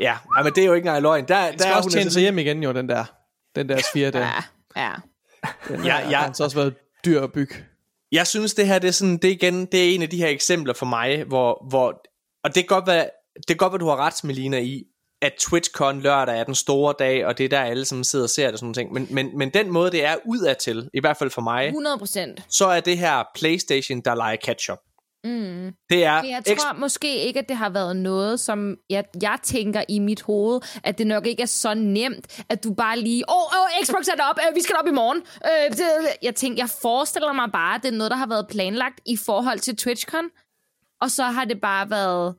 Ja, 0.00 0.16
men 0.42 0.52
det 0.52 0.58
er 0.62 0.66
jo 0.66 0.72
ikke 0.72 0.86
engang 0.86 1.02
løgn. 1.02 1.28
Der, 1.28 1.50
Den 1.50 1.52
der 1.52 1.58
skal 1.58 1.72
er 1.72 1.76
også 1.76 1.86
hun 1.86 1.90
tjene 1.90 2.00
altså 2.02 2.14
sig 2.14 2.20
hjem 2.20 2.38
igen 2.38 2.62
jo, 2.62 2.72
den 2.72 2.88
der. 2.88 3.04
Den 3.56 3.68
der 3.68 3.78
sfære 3.92 4.10
der. 4.10 4.18
Ja, 4.18 4.42
ja. 4.82 4.92
Den 5.68 5.84
Ja, 5.84 5.92
der, 5.92 6.10
ja. 6.10 6.18
har 6.18 6.26
altså 6.26 6.44
også 6.44 6.56
været 6.56 6.74
dyr 7.04 7.20
at 7.20 7.32
bygge. 7.32 7.54
Jeg 8.12 8.26
synes, 8.26 8.54
det 8.54 8.66
her 8.66 8.78
det 8.78 8.88
er, 8.88 8.92
sådan, 8.92 9.16
det 9.16 9.24
er 9.24 9.32
igen 9.32 9.66
det 9.66 9.90
er 9.90 9.94
en 9.94 10.02
af 10.02 10.10
de 10.10 10.16
her 10.16 10.28
eksempler 10.28 10.74
for 10.74 10.86
mig, 10.86 11.24
hvor, 11.24 11.66
hvor 11.68 12.02
og 12.44 12.54
det 12.54 12.54
kan 12.54 12.66
godt 12.66 12.86
være, 12.86 13.08
det 13.36 13.46
kan 13.46 13.56
godt 13.56 13.72
være, 13.72 13.78
du 13.80 13.88
har 13.88 13.96
ret, 13.96 14.24
Melina, 14.24 14.58
i, 14.60 14.84
at 15.22 15.32
TwitchCon 15.38 16.00
lørdag 16.00 16.38
er 16.38 16.44
den 16.44 16.54
store 16.54 16.94
dag, 16.98 17.26
og 17.26 17.38
det 17.38 17.44
er 17.44 17.48
der 17.48 17.60
alle, 17.60 17.84
som 17.84 18.04
sidder 18.04 18.24
og 18.24 18.30
ser 18.30 18.44
det 18.44 18.52
og 18.52 18.58
sådan 18.58 18.66
nogle 18.66 18.74
ting. 18.74 18.92
Men, 18.92 19.06
men, 19.10 19.38
men 19.38 19.50
den 19.50 19.70
måde, 19.70 19.90
det 19.90 20.04
er 20.04 20.16
udadtil, 20.26 20.88
i 20.94 21.00
hvert 21.00 21.16
fald 21.16 21.30
for 21.30 21.42
mig, 21.42 21.66
100 21.66 21.98
procent. 21.98 22.42
så 22.48 22.66
er 22.66 22.80
det 22.80 22.98
her 22.98 23.24
PlayStation, 23.34 24.00
der 24.00 24.14
leger 24.14 24.36
catch-up. 24.44 24.78
Mm. 25.24 25.72
Det 25.90 26.04
er 26.04 26.22
jeg 26.22 26.42
tror 26.58 26.72
måske 26.72 27.16
ikke, 27.16 27.38
at 27.38 27.48
det 27.48 27.56
har 27.56 27.70
været 27.70 27.96
noget, 27.96 28.40
som 28.40 28.76
jeg, 28.90 29.04
jeg 29.22 29.38
tænker 29.42 29.84
i 29.88 29.98
mit 29.98 30.22
hoved, 30.22 30.60
at 30.84 30.98
det 30.98 31.06
nok 31.06 31.26
ikke 31.26 31.42
er 31.42 31.46
så 31.46 31.74
nemt, 31.74 32.42
at 32.48 32.64
du 32.64 32.74
bare 32.74 32.98
lige, 32.98 33.24
åh, 33.30 33.36
oh, 33.36 33.60
oh, 33.60 33.86
Xbox 33.86 34.08
er 34.08 34.16
deroppe, 34.16 34.42
øh, 34.48 34.56
vi 34.56 34.62
skal 34.62 34.76
op 34.80 34.86
i 34.86 34.90
morgen. 34.90 35.22
Øh, 35.44 35.76
det, 35.76 35.84
jeg 36.22 36.34
tænker, 36.34 36.62
jeg 36.62 36.68
forestiller 36.82 37.32
mig 37.32 37.48
bare, 37.52 37.74
at 37.74 37.82
det 37.82 37.88
er 37.88 37.96
noget, 37.96 38.10
der 38.10 38.16
har 38.16 38.26
været 38.26 38.46
planlagt 38.48 39.00
i 39.06 39.16
forhold 39.16 39.58
til 39.58 39.76
TwitchCon, 39.76 40.24
og 41.00 41.10
så 41.10 41.22
har 41.22 41.44
det 41.44 41.60
bare 41.60 41.90
været... 41.90 42.34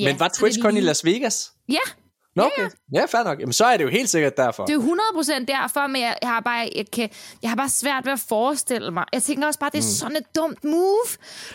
Ja, 0.00 0.08
men 0.12 0.20
var 0.20 0.28
TwitchCon 0.28 0.70
i 0.70 0.74
lige- 0.74 0.84
Las 0.84 1.04
Vegas? 1.04 1.52
Ja, 1.68 1.78
Nå, 2.36 2.42
okay. 2.42 2.68
Ja, 2.94 3.04
fair 3.04 3.22
nok. 3.24 3.40
Jamen, 3.40 3.52
så 3.52 3.64
er 3.64 3.76
det 3.76 3.84
jo 3.84 3.88
helt 3.88 4.08
sikkert 4.10 4.36
derfor. 4.36 4.64
det 4.64 4.72
er 4.72 4.74
jo 4.74 4.80
100% 4.80 5.44
derfor, 5.44 5.86
men 5.86 6.02
jeg, 6.02 6.16
jeg, 6.22 6.30
har 6.30 6.40
bare, 6.40 6.68
jeg, 6.76 6.84
kan, 6.92 7.08
jeg 7.42 7.50
har 7.50 7.56
bare 7.56 7.68
svært 7.68 8.04
ved 8.04 8.12
at 8.12 8.24
forestille 8.28 8.90
mig. 8.90 9.04
Jeg 9.12 9.22
tænker 9.22 9.46
også 9.46 9.60
bare, 9.60 9.70
det 9.72 9.78
er 9.78 9.82
mm. 9.82 10.00
sådan 10.02 10.16
et 10.16 10.36
dumt 10.36 10.64
move. 10.64 11.06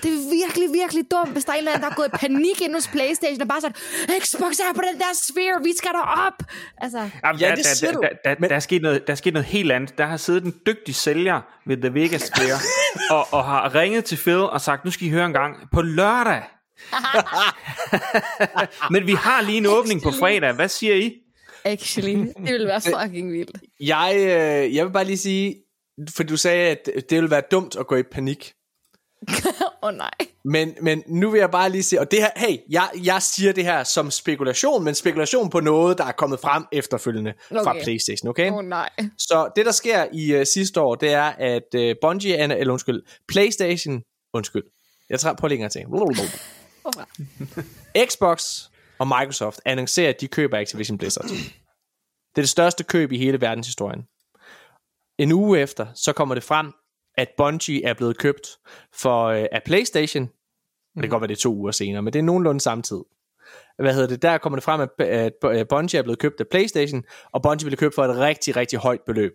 Det 0.03 0.09
er 0.14 0.19
virkelig, 0.43 0.74
virkelig 0.82 1.03
dumt, 1.11 1.32
hvis 1.32 1.45
der 1.45 1.51
er 1.51 1.56
en 1.56 1.59
eller 1.59 1.72
anden, 1.72 1.83
der 1.83 1.90
er 1.91 1.95
gået 1.95 2.07
i 2.07 2.17
panik 2.17 2.61
ind 2.61 2.74
hos 2.74 2.88
Playstation, 2.88 3.41
og 3.41 3.48
bare 3.48 3.61
sådan, 3.61 3.75
Xbox 4.22 4.53
er 4.59 4.74
på 4.75 4.82
den 4.91 4.99
der 4.99 5.11
sphere, 5.30 5.64
vi 5.64 5.74
skal 5.77 5.91
derop. 5.91 6.38
Altså, 6.77 6.99
Jamen, 7.24 7.40
Ja, 7.41 7.49
der, 7.49 7.56
det 7.56 7.65
der, 7.65 7.74
siger 7.75 7.91
der, 7.91 7.98
du. 7.98 8.01
der, 8.01 8.30
der, 8.30 8.35
Men- 8.40 8.49
der, 8.49 8.56
er 8.56 8.59
sket 8.59 8.82
noget, 8.82 9.07
der 9.07 9.14
er 9.14 9.17
sket 9.24 9.33
noget 9.33 9.45
helt 9.45 9.72
andet. 9.72 9.98
Der 9.98 10.06
har 10.06 10.17
siddet 10.17 10.43
en 10.43 10.53
dygtig 10.65 10.95
sælger 10.95 11.41
ved 11.67 11.77
The 11.77 11.93
Vegas 11.93 12.22
Sphere, 12.22 12.57
og, 13.17 13.27
og 13.33 13.45
har 13.45 13.75
ringet 13.75 14.06
til 14.06 14.15
Phil 14.15 14.38
og 14.38 14.61
sagt, 14.61 14.85
nu 14.85 14.91
skal 14.91 15.07
I 15.07 15.09
høre 15.09 15.25
en 15.25 15.33
gang, 15.33 15.56
på 15.74 15.82
lørdag. 15.82 16.43
Men 18.93 19.07
vi 19.07 19.13
har 19.13 19.41
lige 19.41 19.57
en 19.57 19.65
åbning 19.65 20.01
på 20.01 20.11
fredag. 20.11 20.53
Hvad 20.53 20.69
siger 20.69 20.95
I? 20.95 21.13
actually, 21.65 22.15
det 22.15 22.33
ville 22.37 22.67
være 22.67 22.81
fucking 23.01 23.31
vildt. 23.31 23.57
Jeg, 23.79 24.13
øh, 24.15 24.75
jeg 24.75 24.85
vil 24.85 24.91
bare 24.91 25.05
lige 25.05 25.17
sige, 25.17 25.55
for 26.09 26.23
du 26.23 26.37
sagde, 26.37 26.69
at 26.69 26.85
det 26.85 27.11
ville 27.11 27.31
være 27.31 27.43
dumt 27.51 27.75
at 27.75 27.87
gå 27.87 27.95
i 27.95 28.03
panik. 28.03 28.53
Åh 29.29 29.35
oh, 29.81 29.93
nej. 29.93 30.11
Men, 30.45 30.75
men 30.81 31.03
nu 31.07 31.29
vil 31.29 31.39
jeg 31.39 31.51
bare 31.51 31.69
lige 31.69 31.83
sige, 31.83 31.99
og 31.99 32.11
det 32.11 32.19
her, 32.19 32.29
hey, 32.35 32.57
jeg, 32.69 32.89
jeg 33.03 33.21
siger 33.21 33.51
det 33.51 33.63
her 33.63 33.83
som 33.83 34.11
spekulation, 34.11 34.83
men 34.83 34.95
spekulation 34.95 35.49
på 35.49 35.59
noget, 35.59 35.97
der 35.97 36.05
er 36.05 36.11
kommet 36.11 36.39
frem 36.39 36.65
efterfølgende 36.71 37.33
okay. 37.51 37.63
fra. 37.63 37.73
Playstation, 37.83 38.29
okay? 38.29 38.51
Åh 38.51 38.57
oh, 38.57 38.65
nej. 38.65 38.89
Så 39.17 39.51
det, 39.55 39.65
der 39.65 39.71
sker 39.71 40.05
i 40.13 40.39
uh, 40.39 40.43
sidste 40.53 40.81
år, 40.81 40.95
det 40.95 41.13
er, 41.13 41.23
at 41.23 41.75
uh, 41.75 41.91
Bungie, 42.01 42.37
Anna, 42.37 42.55
eller 42.55 42.73
undskyld, 42.73 43.01
Playstation, 43.27 44.01
undskyld, 44.33 44.63
jeg 45.09 45.19
tager 45.19 45.35
på 45.35 45.47
lige 45.47 45.65
en 45.65 45.71
Xbox 48.09 48.69
og 48.99 49.07
Microsoft 49.07 49.59
annoncerer, 49.65 50.09
at 50.09 50.22
de 50.22 50.27
køber 50.27 50.57
Activision 50.57 50.97
Blizzard. 50.97 51.25
Det 51.25 52.41
er 52.41 52.41
det 52.41 52.49
største 52.49 52.83
køb 52.83 53.11
i 53.11 53.17
hele 53.17 53.41
verdenshistorien. 53.41 54.07
En 55.17 55.31
uge 55.31 55.59
efter, 55.59 55.88
så 55.93 56.14
kommer 56.14 56.35
det 56.35 56.43
frem, 56.43 56.73
at 57.17 57.30
Bungie 57.38 57.85
er 57.85 57.93
blevet 57.93 58.17
købt 58.17 58.47
for 58.93 59.30
uh, 59.30 59.45
af 59.51 59.61
PlayStation. 59.65 60.30
Det 60.95 61.01
kan 61.01 61.09
godt 61.09 61.22
være, 61.22 61.27
det 61.27 61.35
er 61.35 61.41
to 61.41 61.55
uger 61.55 61.72
senere, 61.72 62.01
men 62.01 62.14
det 62.14 62.19
er 62.19 62.23
nogenlunde 62.23 62.61
samtidig. 62.61 63.03
Hvad 63.80 63.93
hedder 63.93 64.07
det? 64.07 64.22
Der 64.22 64.38
kommer 64.38 64.57
det 64.57 64.64
frem, 64.64 64.81
at, 64.81 64.89
at 65.43 65.67
Bungie 65.67 65.99
er 65.99 66.03
blevet 66.03 66.19
købt 66.19 66.39
af 66.39 66.47
PlayStation, 66.47 67.03
og 67.31 67.41
Bungie 67.41 67.65
blev 67.65 67.77
købt 67.77 67.95
for 67.95 68.03
et 68.03 68.17
rigtig, 68.17 68.55
rigtig 68.55 68.80
højt 68.80 69.01
beløb. 69.05 69.31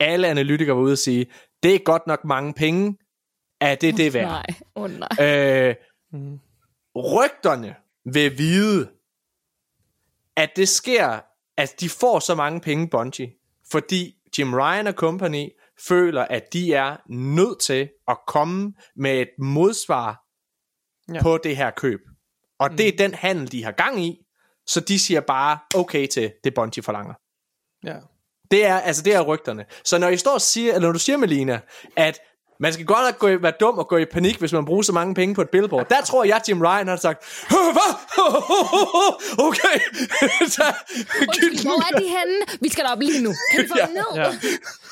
Alle 0.00 0.28
analytikere 0.28 0.76
var 0.76 0.82
ude 0.82 0.92
og 0.92 0.98
sige, 0.98 1.26
det 1.62 1.74
er 1.74 1.78
godt 1.78 2.06
nok 2.06 2.24
mange 2.24 2.54
penge, 2.54 2.96
er 3.60 3.74
det 3.74 3.96
det 3.96 4.14
værd? 4.14 4.28
Nej, 4.28 4.46
oh, 4.74 4.90
nej. 4.90 5.08
Øh, 5.20 5.74
rygterne 6.96 7.74
vil 8.04 8.38
vide, 8.38 8.88
at 10.36 10.50
det 10.56 10.68
sker, 10.68 11.20
at 11.56 11.74
de 11.80 11.88
får 11.88 12.18
så 12.20 12.34
mange 12.34 12.60
penge, 12.60 12.88
Bungie, 12.90 13.32
fordi 13.70 14.16
Jim 14.38 14.54
Ryan 14.54 14.86
og 14.86 14.94
company 14.94 15.48
føler, 15.88 16.22
at 16.22 16.52
de 16.52 16.74
er 16.74 16.96
nødt 17.08 17.60
til 17.60 17.88
at 18.08 18.18
komme 18.26 18.74
med 18.96 19.20
et 19.20 19.28
modsvar 19.38 20.22
Ja. 21.14 21.22
på 21.22 21.38
det 21.38 21.56
her 21.56 21.70
køb. 21.70 22.00
Og 22.58 22.70
det 22.70 22.88
er 22.88 22.96
den 22.98 23.14
handel, 23.14 23.52
de 23.52 23.64
har 23.64 23.72
gang 23.72 24.04
i, 24.04 24.26
så 24.66 24.80
de 24.80 24.98
siger 24.98 25.20
bare 25.20 25.58
okay 25.74 26.06
til 26.06 26.32
det, 26.44 26.54
Bungie 26.54 26.82
forlanger. 26.82 27.14
Ja. 27.84 27.96
Det 28.50 28.64
er, 28.64 28.78
altså 28.80 29.02
det 29.02 29.14
er 29.14 29.20
rygterne. 29.20 29.64
Så 29.84 29.98
når 29.98 30.08
I 30.08 30.16
står 30.16 30.32
og 30.34 30.40
siger, 30.40 30.74
eller 30.74 30.88
når 30.88 30.92
du 30.92 30.98
siger, 30.98 31.16
Melina, 31.16 31.60
at 31.96 32.18
man 32.60 32.72
skal 32.72 32.86
godt 32.86 33.04
nok 33.06 33.18
gå 33.18 33.28
i, 33.28 33.42
være 33.42 33.52
dum 33.60 33.78
og 33.78 33.88
gå 33.88 33.96
i 33.96 34.04
panik, 34.04 34.38
hvis 34.38 34.52
man 34.52 34.64
bruger 34.64 34.82
så 34.82 34.92
mange 34.92 35.14
penge 35.14 35.34
på 35.34 35.42
et 35.42 35.50
billboard. 35.50 35.88
Der 35.88 36.02
tror 36.04 36.24
jeg, 36.24 36.40
Jim 36.48 36.60
Ryan 36.62 36.88
har 36.88 36.96
sagt, 36.96 37.24
hvad? 37.48 37.92
Okay. 39.38 39.78
Så, 40.56 40.62
Undskyld, 41.28 41.62
hvor 41.62 41.94
er 41.94 41.98
de 41.98 42.04
henne? 42.04 42.58
Vi 42.60 42.68
skal 42.68 42.84
derop 42.84 43.00
lige 43.00 43.22
nu. 43.22 43.32
Kan 43.54 43.64
vi 43.64 43.68
få 43.68 43.74
Ja, 43.80 43.86
dem 43.86 43.94
ned? 43.94 44.22
Ja. 44.22 44.32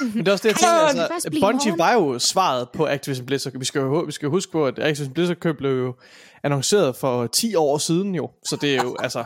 Men 0.00 0.18
det 0.18 0.28
er 0.28 0.32
også 0.32 0.48
det, 0.48 0.62
jeg 0.62 0.90
tænker, 0.90 1.08
altså, 1.14 1.30
Bungie 1.40 1.78
var 1.78 1.92
jo 1.92 2.18
svaret 2.18 2.68
på 2.74 2.86
Activision 2.86 3.26
Blizzard. 3.26 3.52
Vi 3.58 3.64
skal 3.64 3.78
jo, 3.80 3.98
vi 4.06 4.12
skal 4.12 4.28
huske 4.28 4.52
på, 4.52 4.66
at 4.66 4.78
Activision 4.78 5.14
Blizzard 5.14 5.36
køb 5.36 5.56
blev 5.58 5.78
jo 5.78 5.94
annonceret 6.42 6.96
for 6.96 7.26
10 7.26 7.54
år 7.54 7.78
siden 7.78 8.14
jo. 8.14 8.30
Så 8.44 8.56
det 8.56 8.74
er 8.76 8.82
jo, 8.82 8.96
altså... 8.98 9.24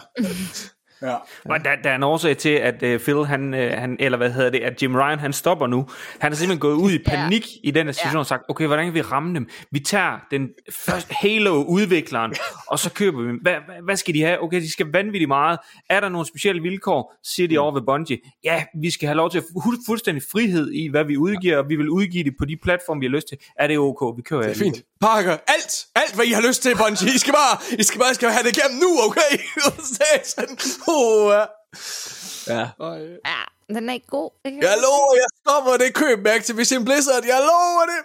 ja. 1.03 1.15
Og 1.45 1.65
der, 1.65 1.71
der 1.85 1.91
er 1.91 1.95
en 1.97 2.03
årsag 2.03 2.37
til, 2.37 2.49
at 2.49 2.83
uh, 2.83 3.01
Phil, 3.01 3.27
han, 3.27 3.55
uh, 3.55 3.61
han, 3.61 3.97
eller 4.01 4.19
hvad 4.19 4.31
hedder 4.33 4.51
det, 4.51 4.59
at 4.61 4.83
Jim 4.83 4.95
Ryan, 4.97 5.19
han 5.19 5.33
stopper 5.33 5.67
nu. 5.67 5.87
Han 6.19 6.33
er 6.33 6.37
simpelthen 6.37 6.61
gået 6.61 6.75
ud 6.75 6.91
i 6.93 6.99
panik 7.11 7.47
ja. 7.65 7.69
i 7.69 7.71
den 7.71 7.87
her 7.87 7.93
situation 7.93 8.15
Ja. 8.15 8.19
og 8.19 8.27
sagt, 8.27 8.43
okay, 8.49 8.67
hvordan 8.67 8.85
kan 8.85 8.95
vi 8.95 9.01
ramme 9.01 9.35
dem? 9.35 9.49
Vi 9.73 9.81
tager 9.81 10.19
den 10.31 10.49
første 10.87 11.15
Halo-udvikleren, 11.15 12.35
og 12.73 12.79
så 12.79 12.93
køber 12.93 13.23
vi 13.23 13.29
dem. 13.29 13.37
Hvad, 13.43 13.53
hvad, 13.67 13.75
hvad 13.85 13.97
skal 13.97 14.15
de 14.15 14.23
have? 14.23 14.43
Okay, 14.43 14.61
de 14.61 14.73
skal 14.73 14.87
vanvittigt 14.93 15.29
meget. 15.29 15.59
Er 15.91 16.01
der 16.01 16.09
nogle 16.09 16.27
specielle 16.27 16.63
vilkår? 16.63 17.15
Siger 17.25 17.49
de 17.49 17.59
over 17.59 17.73
ved 17.73 17.83
Bungie. 17.83 18.19
Ja, 18.45 18.65
vi 18.83 18.91
skal 18.91 19.07
have 19.09 19.17
lov 19.17 19.31
til 19.31 19.39
at 19.39 19.45
fu- 19.45 19.83
fuldstændig 19.87 20.23
frihed 20.33 20.73
i, 20.73 20.89
hvad 20.91 21.05
vi 21.05 21.17
udgiver, 21.17 21.59
og 21.59 21.69
vi 21.69 21.77
vil 21.77 21.89
udgive 21.89 22.25
det 22.25 22.33
på 22.39 22.45
de 22.45 22.57
platforme, 22.63 23.01
vi 23.01 23.07
har 23.07 23.11
lyst 23.11 23.29
til. 23.29 23.39
Er 23.59 23.67
det 23.67 23.79
ok? 23.79 24.17
Vi 24.19 24.23
kører 24.23 24.43
Det 24.43 24.51
er 24.51 24.55
fint. 24.55 24.77
Parker, 25.01 25.37
alt, 25.47 25.87
alt 25.95 26.15
hvad 26.15 26.25
I 26.25 26.33
har 26.33 26.43
lyst 26.49 26.63
til, 26.63 26.77
Bungie. 26.77 27.15
I 27.15 27.19
skal 27.19 27.33
bare, 27.33 27.55
I 27.79 27.83
skal 27.83 28.01
bare 28.01 28.15
skal 28.15 28.29
have 28.31 28.45
det 28.47 28.57
igennem 28.57 28.79
nu, 28.85 28.91
okay? 29.07 29.33
Satan. 29.97 30.59
oh, 30.89 31.33
ja. 31.33 31.45
ja. 32.55 32.69
Ja, 33.69 33.75
den 33.75 33.89
er 33.89 33.93
ikke 33.93 34.07
god. 34.07 34.31
Ikke? 34.45 34.59
Jeg 34.67 34.77
lover, 34.83 35.15
jeg 35.23 35.29
stopper 35.41 35.77
det 35.77 35.95
køb 35.95 36.19
med 36.23 36.31
Activision 36.31 36.85
Blizzard. 36.85 37.25
Jeg 37.25 37.41
lover 37.51 37.85
det. 37.93 38.01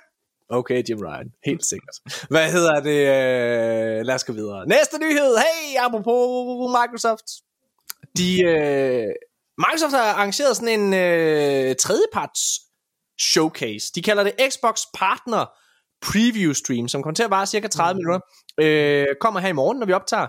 Okay, 0.50 0.84
Jim 0.90 1.00
Ryan. 1.00 1.30
Helt 1.46 1.66
sikkert. 1.66 1.96
Hvad 2.30 2.52
hedder 2.52 2.80
det? 2.80 3.00
Øh, 3.16 4.06
lad 4.06 4.16
os 4.16 4.24
gå 4.24 4.34
videre. 4.34 4.68
Næste 4.68 4.98
nyhed. 5.00 5.38
Hey, 5.38 5.78
apropos 5.80 6.72
Microsoft. 6.80 7.28
De, 8.18 8.44
øh, 8.46 9.10
Microsoft 9.58 9.94
har 9.94 10.14
arrangeret 10.14 10.56
sådan 10.56 10.80
en 10.80 10.94
øh, 10.94 11.76
tredjeparts 11.76 12.42
showcase. 13.20 13.92
De 13.96 14.02
kalder 14.02 14.24
det 14.24 14.34
Xbox 14.52 14.80
Partner 14.94 15.46
Preview 16.12 16.54
Stream, 16.54 16.88
som 16.88 17.04
kommer 17.04 17.16
til 17.16 17.24
at 17.24 17.30
vare 17.30 17.46
cirka 17.48 17.68
30 17.68 17.98
minutter. 17.98 18.20
Øh, 18.60 19.06
kommer 19.22 19.40
her 19.40 19.48
i 19.50 19.52
morgen, 19.54 19.80
når 19.80 19.86
vi 19.86 19.94
optager. 19.94 20.28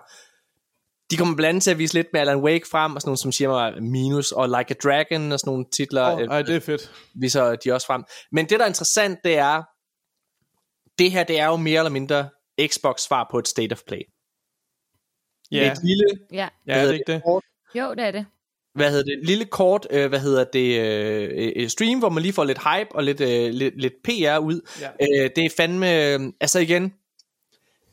De 1.11 1.17
kommer 1.17 1.37
blandt 1.37 1.49
andet 1.49 1.63
til 1.63 1.71
at 1.71 1.79
vise 1.79 1.95
lidt 1.95 2.07
med 2.13 2.21
Alan 2.21 2.41
Wake 2.43 2.69
frem, 2.71 2.95
og 2.95 3.01
sådan 3.01 3.09
nogle, 3.09 3.19
som 3.19 3.33
siger 3.33 3.49
mig 3.49 3.83
Minus, 3.83 4.33
og 4.33 4.49
Like 4.49 4.71
a 4.71 4.89
Dragon, 4.89 5.33
og 5.33 5.41
sådan 5.41 5.51
nogle 5.51 5.65
titler. 5.73 6.15
Oh, 6.15 6.21
ej, 6.23 6.43
det 6.43 6.57
er 6.57 6.61
fedt. 6.61 6.93
viser 7.15 7.55
de 7.57 7.73
også 7.73 7.87
frem. 7.87 8.05
Men 8.33 8.49
det, 8.49 8.59
der 8.59 8.65
er 8.65 8.69
interessant, 8.69 9.19
det 9.25 9.39
er, 9.39 9.63
det 10.99 11.11
her, 11.13 11.25
det 11.25 11.39
er 11.41 11.47
jo 11.47 11.57
mere 11.57 11.79
eller 11.79 11.91
mindre 11.91 12.29
Xbox 12.67 13.01
svar 13.01 13.29
på 13.31 13.39
et 13.39 13.49
State 13.49 13.73
of 13.73 13.81
Play. 13.87 14.01
Med 15.51 15.61
Ja, 15.61 15.73
et 15.73 15.79
lille, 15.85 16.05
Ja, 16.33 16.49
ja 16.67 16.81
det 16.83 16.89
er 16.89 16.93
ikke 16.93 17.13
det. 17.13 17.23
jo, 17.75 17.91
det 17.95 18.05
er 18.05 18.11
det. 18.11 18.27
Hvad 18.75 18.91
hedder 18.91 19.05
det, 19.05 19.27
lille 19.27 19.45
kort, 19.45 19.87
øh, 19.91 20.09
hvad 20.09 20.21
hedder 20.21 20.45
det, 20.45 20.81
øh, 20.81 21.53
øh, 21.57 21.69
stream, 21.69 21.99
hvor 21.99 22.09
man 22.09 22.23
lige 22.23 22.33
får 22.33 22.45
lidt 22.45 22.59
hype 22.59 22.95
og 22.95 23.05
lidt, 23.05 23.21
øh, 23.21 23.51
lidt, 23.51 23.81
lidt 23.81 23.95
PR 24.05 24.39
ud. 24.39 24.61
Ja. 24.81 24.89
Øh, 25.01 25.31
det 25.37 25.45
er 25.45 25.51
fandme, 25.57 26.15
øh, 26.15 26.21
altså 26.41 26.59
igen, 26.59 26.93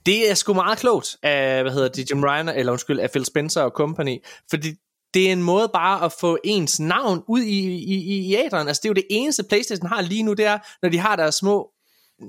det 0.05 0.29
er 0.29 0.33
sgu 0.33 0.53
meget 0.53 0.77
klogt 0.77 1.17
af, 1.23 1.63
hvad 1.63 1.71
hedder 1.71 1.87
det, 1.87 2.11
Jim 2.11 2.23
Ryan, 2.23 2.49
eller 2.49 2.71
undskyld, 2.71 2.99
af 2.99 3.11
Phil 3.11 3.25
Spencer 3.25 3.61
og 3.61 3.71
company, 3.71 4.17
fordi 4.49 4.73
det 5.13 5.27
er 5.27 5.31
en 5.31 5.43
måde 5.43 5.69
bare 5.73 6.05
at 6.05 6.13
få 6.19 6.37
ens 6.43 6.79
navn 6.79 7.23
ud 7.27 7.41
i, 7.41 7.59
i, 7.59 7.95
i, 7.95 8.17
i 8.17 8.35
æderen. 8.35 8.67
Altså 8.67 8.79
det 8.83 8.87
er 8.87 8.89
jo 8.89 8.93
det 8.93 9.05
eneste 9.09 9.43
Playstation 9.43 9.87
har 9.87 10.01
lige 10.01 10.23
nu, 10.23 10.33
det 10.33 10.45
er, 10.45 10.57
når 10.81 10.89
de 10.89 10.97
har 10.97 11.15
deres 11.15 11.35
små 11.35 11.69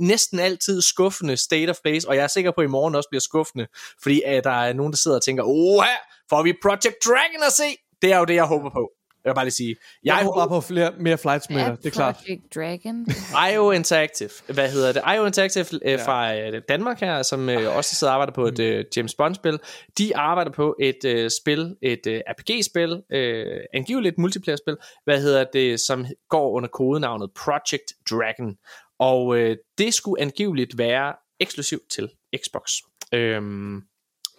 næsten 0.00 0.39
altid 0.39 0.82
skuffende 0.82 1.36
state 1.36 1.70
of 1.70 1.76
plays, 1.82 2.05
og 2.05 2.16
jeg 2.16 2.22
er 2.22 2.28
sikker 2.28 2.50
på, 2.50 2.60
at 2.60 2.64
i 2.64 2.68
morgen 2.68 2.94
også 2.94 3.08
bliver 3.08 3.20
skuffende, 3.20 3.66
fordi 4.02 4.22
at 4.26 4.44
der 4.44 4.50
er 4.50 4.72
nogen, 4.72 4.92
der 4.92 4.97
sidder 4.97 5.16
og 5.16 5.22
tænker, 5.22 5.42
åh, 5.42 5.84
får 6.28 6.42
vi 6.42 6.52
Project 6.62 6.97
Dragon 7.06 7.42
at 7.47 7.52
se? 7.52 7.76
Det 8.02 8.12
er 8.12 8.18
jo 8.18 8.24
det, 8.24 8.34
jeg 8.34 8.44
håber 8.44 8.70
på. 8.70 8.90
Jeg 9.24 9.31
vil 9.31 9.34
bare 9.34 9.44
lige 9.44 9.52
sige. 9.52 9.76
Jeg, 10.05 10.14
jeg 10.16 10.24
håber 10.24 10.40
bare 10.40 10.48
på 10.48 10.60
flere, 10.60 10.92
mere 11.00 11.18
flight 11.18 11.44
simulator, 11.44 11.74
det 11.74 11.86
er 11.86 11.90
klart. 11.90 12.14
Project 12.14 12.55
Dragon. 12.55 13.06
IO 13.52 13.70
Interactive, 13.70 14.31
hvad 14.55 14.70
hedder 14.70 14.92
det? 14.92 15.02
IO 15.16 15.26
Interactive 15.26 15.64
øh, 15.72 15.92
ja. 15.92 16.06
fra 16.06 16.36
øh, 16.36 16.62
Danmark 16.68 17.00
her, 17.00 17.22
som 17.22 17.48
øh, 17.48 17.76
også 17.76 17.94
sidder 17.94 18.10
og 18.10 18.14
arbejder 18.14 18.32
på 18.32 18.47
et 18.47 18.58
øh, 18.58 18.84
James 18.97 19.14
Bond-spil. 19.14 19.58
De 19.98 20.16
arbejder 20.16 20.50
på 20.50 20.76
et 20.81 21.05
øh, 21.05 21.31
spil, 21.42 21.76
et 21.82 22.06
øh, 22.06 22.20
RPG-spil, 22.28 23.02
øh, 23.12 23.60
angiveligt 23.74 24.18
multiplayer-spil, 24.18 24.76
hvad 25.05 25.22
hedder 25.22 25.44
det, 25.52 25.81
som 25.81 26.06
går 26.28 26.50
under 26.50 26.68
kodenavnet 26.68 27.31
Project 27.44 27.92
Dragon. 28.10 28.56
Og 28.98 29.36
øh, 29.36 29.56
det 29.78 29.94
skulle 29.94 30.22
angiveligt 30.22 30.78
være 30.78 31.14
eksklusivt 31.40 31.90
til 31.90 32.08
Xbox. 32.36 32.70
Øhm, 33.14 33.82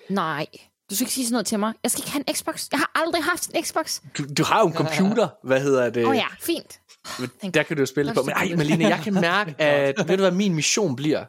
Nej. 0.09 0.47
Du 0.89 0.95
skal 0.95 1.03
ikke 1.03 1.13
sige 1.13 1.25
sådan 1.25 1.33
noget 1.33 1.45
til 1.45 1.59
mig. 1.59 1.73
Jeg 1.83 1.91
skal 1.91 2.01
ikke 2.01 2.11
have 2.11 2.23
en 2.27 2.35
Xbox. 2.35 2.67
Jeg 2.71 2.79
har 2.79 2.91
aldrig 2.95 3.23
haft 3.23 3.49
en 3.53 3.63
Xbox. 3.65 3.99
du, 4.17 4.23
du 4.37 4.43
har 4.43 4.59
jo 4.59 4.67
en 4.67 4.73
computer, 4.73 5.27
hvad 5.43 5.61
hedder 5.61 5.89
det? 5.89 6.03
Åh 6.05 6.09
oh, 6.09 6.15
ja, 6.15 6.25
fint. 6.41 6.79
Der 7.53 7.63
kan 7.63 7.75
du 7.77 7.81
jo 7.81 7.85
spille 7.85 8.13
på. 8.13 8.23
Men 8.23 8.33
ej, 8.33 8.51
Malene, 8.55 8.87
jeg 8.87 8.99
kan 9.03 9.13
mærke, 9.13 9.55
at 9.61 10.07
ved 10.07 10.17
du 10.17 10.23
hvad 10.23 10.31
min 10.31 10.53
mission 10.55 10.95
bliver? 10.95 11.25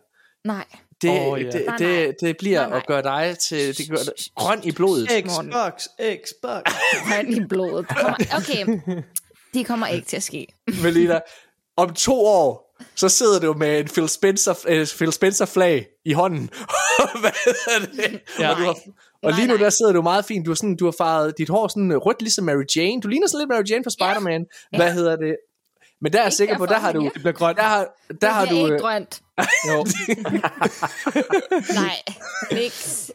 Nej. 0.49 0.65
Det, 1.02 1.10
oh, 1.10 1.41
ja. 1.42 1.47
det, 1.50 1.65
Nej, 1.66 1.76
det, 1.76 1.89
nej. 1.89 2.12
det 2.20 2.36
bliver 2.39 2.60
Nej, 2.60 2.68
nej. 2.68 2.78
at 2.78 2.86
gøre 2.86 3.02
dig 3.02 3.36
til 3.39 3.78
det 3.78 3.89
gør 3.91 3.97
dig 3.97 4.12
grøn 4.36 4.60
i 4.65 4.73
blodet. 4.73 5.08
Xbox, 5.10 5.83
Xbox. 6.24 6.62
Vand 7.10 7.34
i 7.34 7.41
blodet. 7.49 7.89
Kommer- 7.89 8.16
Okay, 8.36 8.81
det 9.55 9.66
kommer 9.66 9.86
ikke 9.86 10.07
til 10.08 10.16
at 10.16 10.23
ske. 10.23 10.47
Melina, 10.83 11.20
om 11.76 11.94
to 11.94 12.24
år, 12.26 12.76
så 12.94 13.08
sidder 13.08 13.41
du 13.41 13.52
med 13.52 13.81
en 13.81 13.89
Phil 13.89 14.08
Spencer, 14.08 14.52
uh, 14.52 14.86
Phil 14.99 15.12
Spencer 15.12 15.47
flag 15.47 15.86
i 16.05 16.12
hånden. 16.12 16.50
Hvad 17.23 17.32
hedder 17.44 17.86
det? 18.02 18.20
Ja. 18.39 18.50
Og, 18.50 18.56
du 18.58 18.62
har, 18.62 18.76
og 19.23 19.32
lige 19.32 19.47
nu 19.48 19.56
der 19.56 19.70
sidder 19.70 19.92
du 19.92 20.02
meget 20.02 20.24
fint. 20.24 20.47
Du 20.47 20.50
har, 20.50 20.55
sådan, 20.55 20.76
du 20.76 20.84
har 20.84 20.94
farvet 20.98 21.39
dit 21.39 21.48
hår 21.48 21.68
sådan 21.68 21.97
rødt, 21.97 22.23
ligesom 22.23 22.44
Mary 22.44 22.64
Jane. 22.76 23.00
Du 23.00 23.08
ligner 23.08 23.26
sådan 23.26 23.40
lidt 23.40 23.48
Mary 23.48 23.62
Jane 23.70 23.84
fra 23.84 23.90
Spider-Man. 23.90 24.47
Hvad 24.76 24.92
hedder 24.92 25.16
det? 25.16 25.36
Men 26.00 26.12
der 26.12 26.18
er 26.18 26.23
jeg 26.23 26.28
Ikke 26.28 26.36
sikker 26.36 26.58
på, 26.58 26.66
der 26.66 26.78
har 26.78 26.92
du... 26.92 27.02
ja. 27.02 27.08
Det 27.14 27.23
bliver 27.23 27.32
grønt. 27.32 27.56
Der 27.58 27.62
har, 27.62 27.86
der 28.20 28.31
har 28.31 28.44
det 28.44 28.50
er 28.50 28.56
du... 28.60 28.64
ikke 28.64 28.74
øh, 28.74 28.81
grønt. 28.81 29.20
Jo. 29.68 29.86
Nej, 31.82 31.97
niks. 32.52 33.10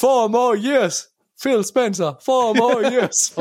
Four 0.00 0.28
more 0.28 0.58
years. 0.58 1.06
Phil 1.42 1.64
Spencer. 1.64 2.12
Four 2.24 2.54
more 2.54 2.92
years. 2.92 3.32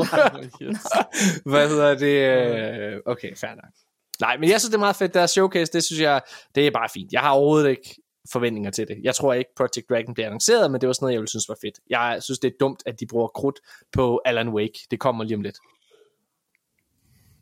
Hvad 1.45 1.69
hedder 1.69 1.95
det? 1.98 2.16
øh, 2.16 3.00
Okay, 3.06 3.35
fair 3.38 3.50
nok. 3.50 3.74
Nej, 4.22 4.38
men 4.38 4.50
jeg 4.50 4.60
synes, 4.61 4.69
det 4.69 4.76
er 4.76 4.80
meget 4.80 4.95
fedt. 4.95 5.14
Der 5.14 5.26
showcase, 5.27 5.72
det 5.72 5.84
synes 5.84 6.01
jeg, 6.01 6.22
det 6.56 6.68
er 6.68 6.72
bare 6.72 6.90
fint. 6.93 7.11
Jeg 7.11 7.22
har 7.22 7.30
overhovedet 7.30 7.69
ikke 7.69 8.01
forventninger 8.32 8.72
til 8.72 8.88
det. 8.88 8.98
Jeg 9.03 9.16
tror 9.16 9.33
ikke, 9.33 9.50
Project 9.58 9.90
Dragon 9.90 10.14
bliver 10.14 10.27
annonceret, 10.27 10.72
men 10.72 10.82
det 10.82 10.88
var 10.88 10.93
sådan 10.93 11.03
noget, 11.03 11.14
jeg 11.14 11.19
ville 11.19 11.30
synes 11.30 11.50
var 11.50 11.58
fedt. 11.61 11.80
Jeg 11.90 12.17
synes, 12.22 12.40
det 12.40 12.48
er 12.48 12.58
dumt, 12.59 12.83
at 12.85 13.00
de 13.00 13.08
bruger 13.08 13.27
krudt 13.27 13.59
på 13.93 14.22
Alan 14.25 14.50
Wake. 14.50 14.80
Det 14.91 15.00
kommer 15.00 15.24
lige 15.24 15.35
om 15.35 15.41
lidt. 15.41 15.58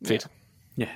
Fedt. 0.07 0.27
Ja. 0.77 0.87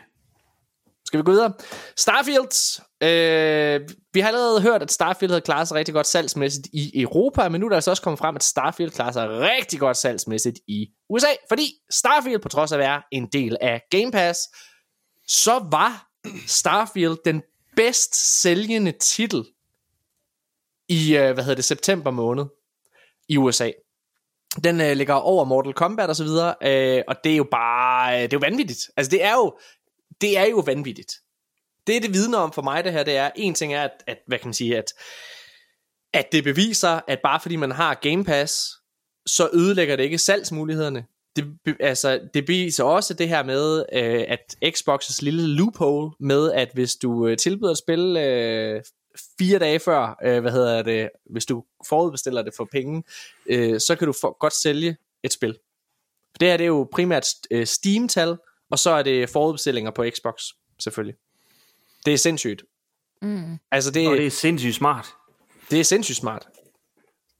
Skal 1.05 1.17
vi 1.17 1.23
gå 1.23 1.31
videre? 1.31 1.53
Starfield. 1.97 2.81
Øh, 3.03 3.89
vi 4.13 4.19
har 4.19 4.27
allerede 4.27 4.61
hørt, 4.61 4.81
at 4.81 4.91
Starfield 4.91 5.31
havde 5.31 5.41
klaret 5.41 5.67
sig 5.67 5.75
rigtig 5.77 5.93
godt 5.93 6.07
salgsmæssigt 6.07 6.67
i 6.73 7.01
Europa, 7.01 7.49
men 7.49 7.61
nu 7.61 7.65
er 7.65 7.69
der 7.69 7.75
altså 7.75 7.91
også 7.91 8.03
kommet 8.03 8.19
frem, 8.19 8.35
at 8.35 8.43
Starfield 8.43 8.91
klarer 8.91 9.11
sig 9.11 9.29
rigtig 9.29 9.79
godt 9.79 9.97
salgsmæssigt 9.97 10.59
i 10.67 10.87
USA, 11.09 11.27
fordi 11.49 11.73
Starfield, 11.91 12.41
på 12.41 12.49
trods 12.49 12.71
af 12.71 12.75
at 12.75 12.79
være 12.79 13.01
en 13.11 13.27
del 13.33 13.57
af 13.61 13.81
Game 13.91 14.11
Pass, 14.11 14.39
så 15.27 15.67
var 15.71 16.07
Starfield 16.47 17.17
den 17.25 17.41
bedst 17.75 18.41
sælgende 18.41 18.93
titel 18.99 19.43
i, 20.89 21.17
øh, 21.17 21.33
hvad 21.33 21.43
hedder 21.43 21.55
det, 21.55 21.65
september 21.65 22.11
måned 22.11 22.45
i 23.29 23.37
USA. 23.37 23.71
Den 24.63 24.81
øh, 24.81 24.97
ligger 24.97 25.13
over 25.13 25.45
Mortal 25.45 25.73
Kombat 25.73 26.09
og 26.09 26.15
så 26.15 26.23
videre, 26.23 26.55
øh, 26.63 27.03
og 27.07 27.15
det 27.23 27.31
er 27.31 27.37
jo 27.37 27.47
bare, 27.51 28.15
øh, 28.15 28.21
det 28.21 28.33
er 28.33 28.37
jo 28.37 28.39
vanvittigt. 28.39 28.89
Altså 28.97 29.09
det 29.09 29.23
er 29.23 29.33
jo, 29.33 29.57
det 30.21 30.37
er 30.37 30.45
jo 30.45 30.59
vanvittigt. 30.59 31.13
Det 31.87 32.03
det 32.03 32.13
vidner 32.13 32.37
om 32.37 32.53
for 32.53 32.61
mig 32.61 32.83
det 32.83 32.91
her, 32.91 33.03
det 33.03 33.17
er, 33.17 33.31
en 33.35 33.53
ting 33.53 33.73
er, 33.73 33.83
at, 33.83 34.03
at 34.07 34.17
hvad 34.27 34.39
kan 34.39 34.47
man 34.47 34.53
sige, 34.53 34.77
at, 34.77 34.93
at 36.13 36.31
det 36.31 36.43
beviser, 36.43 36.99
at 37.07 37.19
bare 37.23 37.39
fordi 37.39 37.55
man 37.55 37.71
har 37.71 37.93
Game 37.93 38.25
Pass, 38.25 38.71
så 39.25 39.49
ødelægger 39.53 39.95
det 39.95 40.03
ikke 40.03 40.17
salgsmulighederne. 40.17 41.05
Det, 41.35 41.45
altså, 41.79 42.19
det 42.33 42.45
beviser 42.45 42.83
også 42.83 43.13
det 43.13 43.29
her 43.29 43.43
med, 43.43 43.85
øh, 43.93 44.25
at 44.27 44.55
Xbox's 44.65 45.17
lille 45.21 45.47
loophole 45.47 46.11
med, 46.19 46.51
at 46.51 46.69
hvis 46.73 46.95
du 46.95 47.27
øh, 47.27 47.37
tilbyder 47.37 47.71
et 47.71 47.77
spil 47.77 48.17
øh, 48.17 48.81
fire 49.39 49.59
dage 49.59 49.79
før, 49.79 50.19
øh, 50.23 50.41
hvad 50.41 50.51
hedder 50.51 50.81
det, 50.81 51.09
hvis 51.29 51.45
du 51.45 51.63
forudbestiller 51.87 52.41
det 52.41 52.53
for 52.57 52.67
penge, 52.71 53.03
øh, 53.45 53.79
så 53.79 53.95
kan 53.95 54.07
du 54.07 54.13
for, 54.21 54.37
godt 54.39 54.53
sælge 54.53 54.97
et 55.23 55.33
spil. 55.33 55.57
Det 56.39 56.47
her 56.47 56.57
det 56.57 56.63
er 56.63 56.67
jo 56.67 56.89
primært 56.91 57.27
øh, 57.51 57.67
Steam-tal, 57.67 58.37
og 58.71 58.79
så 58.79 58.89
er 58.89 59.03
det 59.03 59.29
forudbestillinger 59.29 59.91
på 59.91 60.05
Xbox, 60.15 60.43
selvfølgelig. 60.79 61.15
Det 62.05 62.13
er 62.13 62.17
sindssygt. 62.17 62.63
Mm. 63.21 63.59
Altså 63.71 63.91
det, 63.91 64.07
Og 64.07 64.17
det 64.17 64.25
er 64.25 64.31
sindssygt 64.31 64.75
smart. 64.75 65.07
det 65.71 65.79
er 65.79 65.83
sindssygt 65.83 66.17
smart. 66.17 66.47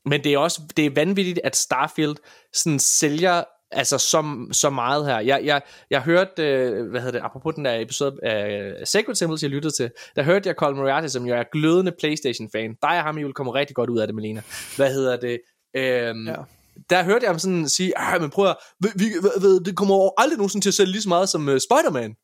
Men 0.05 0.23
det 0.23 0.33
er 0.33 0.37
også 0.37 0.61
det 0.77 0.85
er 0.85 0.89
vanvittigt, 0.89 1.39
at 1.43 1.55
Starfield 1.55 2.15
sådan 2.53 2.79
sælger 2.79 3.43
altså 3.73 3.97
så, 3.97 4.47
så 4.51 4.69
meget 4.69 5.05
her. 5.05 5.19
Jeg, 5.19 5.41
jeg, 5.45 5.61
jeg 5.89 6.01
hørte, 6.01 6.43
øh, 6.43 6.89
hvad 6.89 7.01
hedder 7.01 7.19
det, 7.19 7.25
apropos 7.25 7.55
den 7.55 7.65
der 7.65 7.79
episode 7.79 8.19
af 8.23 8.73
Sacred 8.87 9.15
Symbols, 9.15 9.41
jeg 9.43 9.49
lyttede 9.49 9.73
til, 9.73 9.91
der 10.15 10.23
hørte 10.23 10.47
jeg 10.47 10.55
Colin 10.55 10.77
Moriarty, 10.77 11.07
som 11.07 11.25
jo 11.25 11.35
er 11.35 11.43
glødende 11.51 11.91
Playstation-fan. 11.99 12.69
Dig 12.81 12.89
og 12.89 13.03
ham, 13.03 13.17
I 13.17 13.23
vil 13.23 13.33
komme 13.33 13.53
rigtig 13.53 13.75
godt 13.75 13.89
ud 13.89 13.99
af 13.99 14.07
det, 14.07 14.15
Melina. 14.15 14.41
Hvad 14.75 14.93
hedder 14.93 15.17
det? 15.17 15.39
Øhm, 15.75 16.27
Ja. 16.27 16.35
Der 16.89 17.03
hørte 17.03 17.23
jeg 17.23 17.29
ham 17.29 17.39
sådan 17.39 17.69
sige, 17.69 17.97
"Ah, 17.97 18.21
men 18.21 18.29
prøv 18.29 18.49
at, 18.49 18.55
vi, 18.79 18.87
vi, 18.95 19.05
hvad- 19.21 19.63
det 19.63 19.77
kommer 19.77 20.21
aldrig 20.21 20.37
nogensinde 20.37 20.65
til 20.65 20.69
at 20.69 20.73
sælge 20.73 20.91
lige 20.91 21.01
så 21.01 21.09
meget 21.09 21.29
som 21.29 21.47
uh, 21.47 21.53
Spider-Man. 21.57 22.15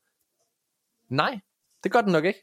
Nej, 1.10 1.40
det 1.84 1.92
gør 1.92 2.02
den 2.02 2.12
nok 2.12 2.26
ikke. 2.26 2.40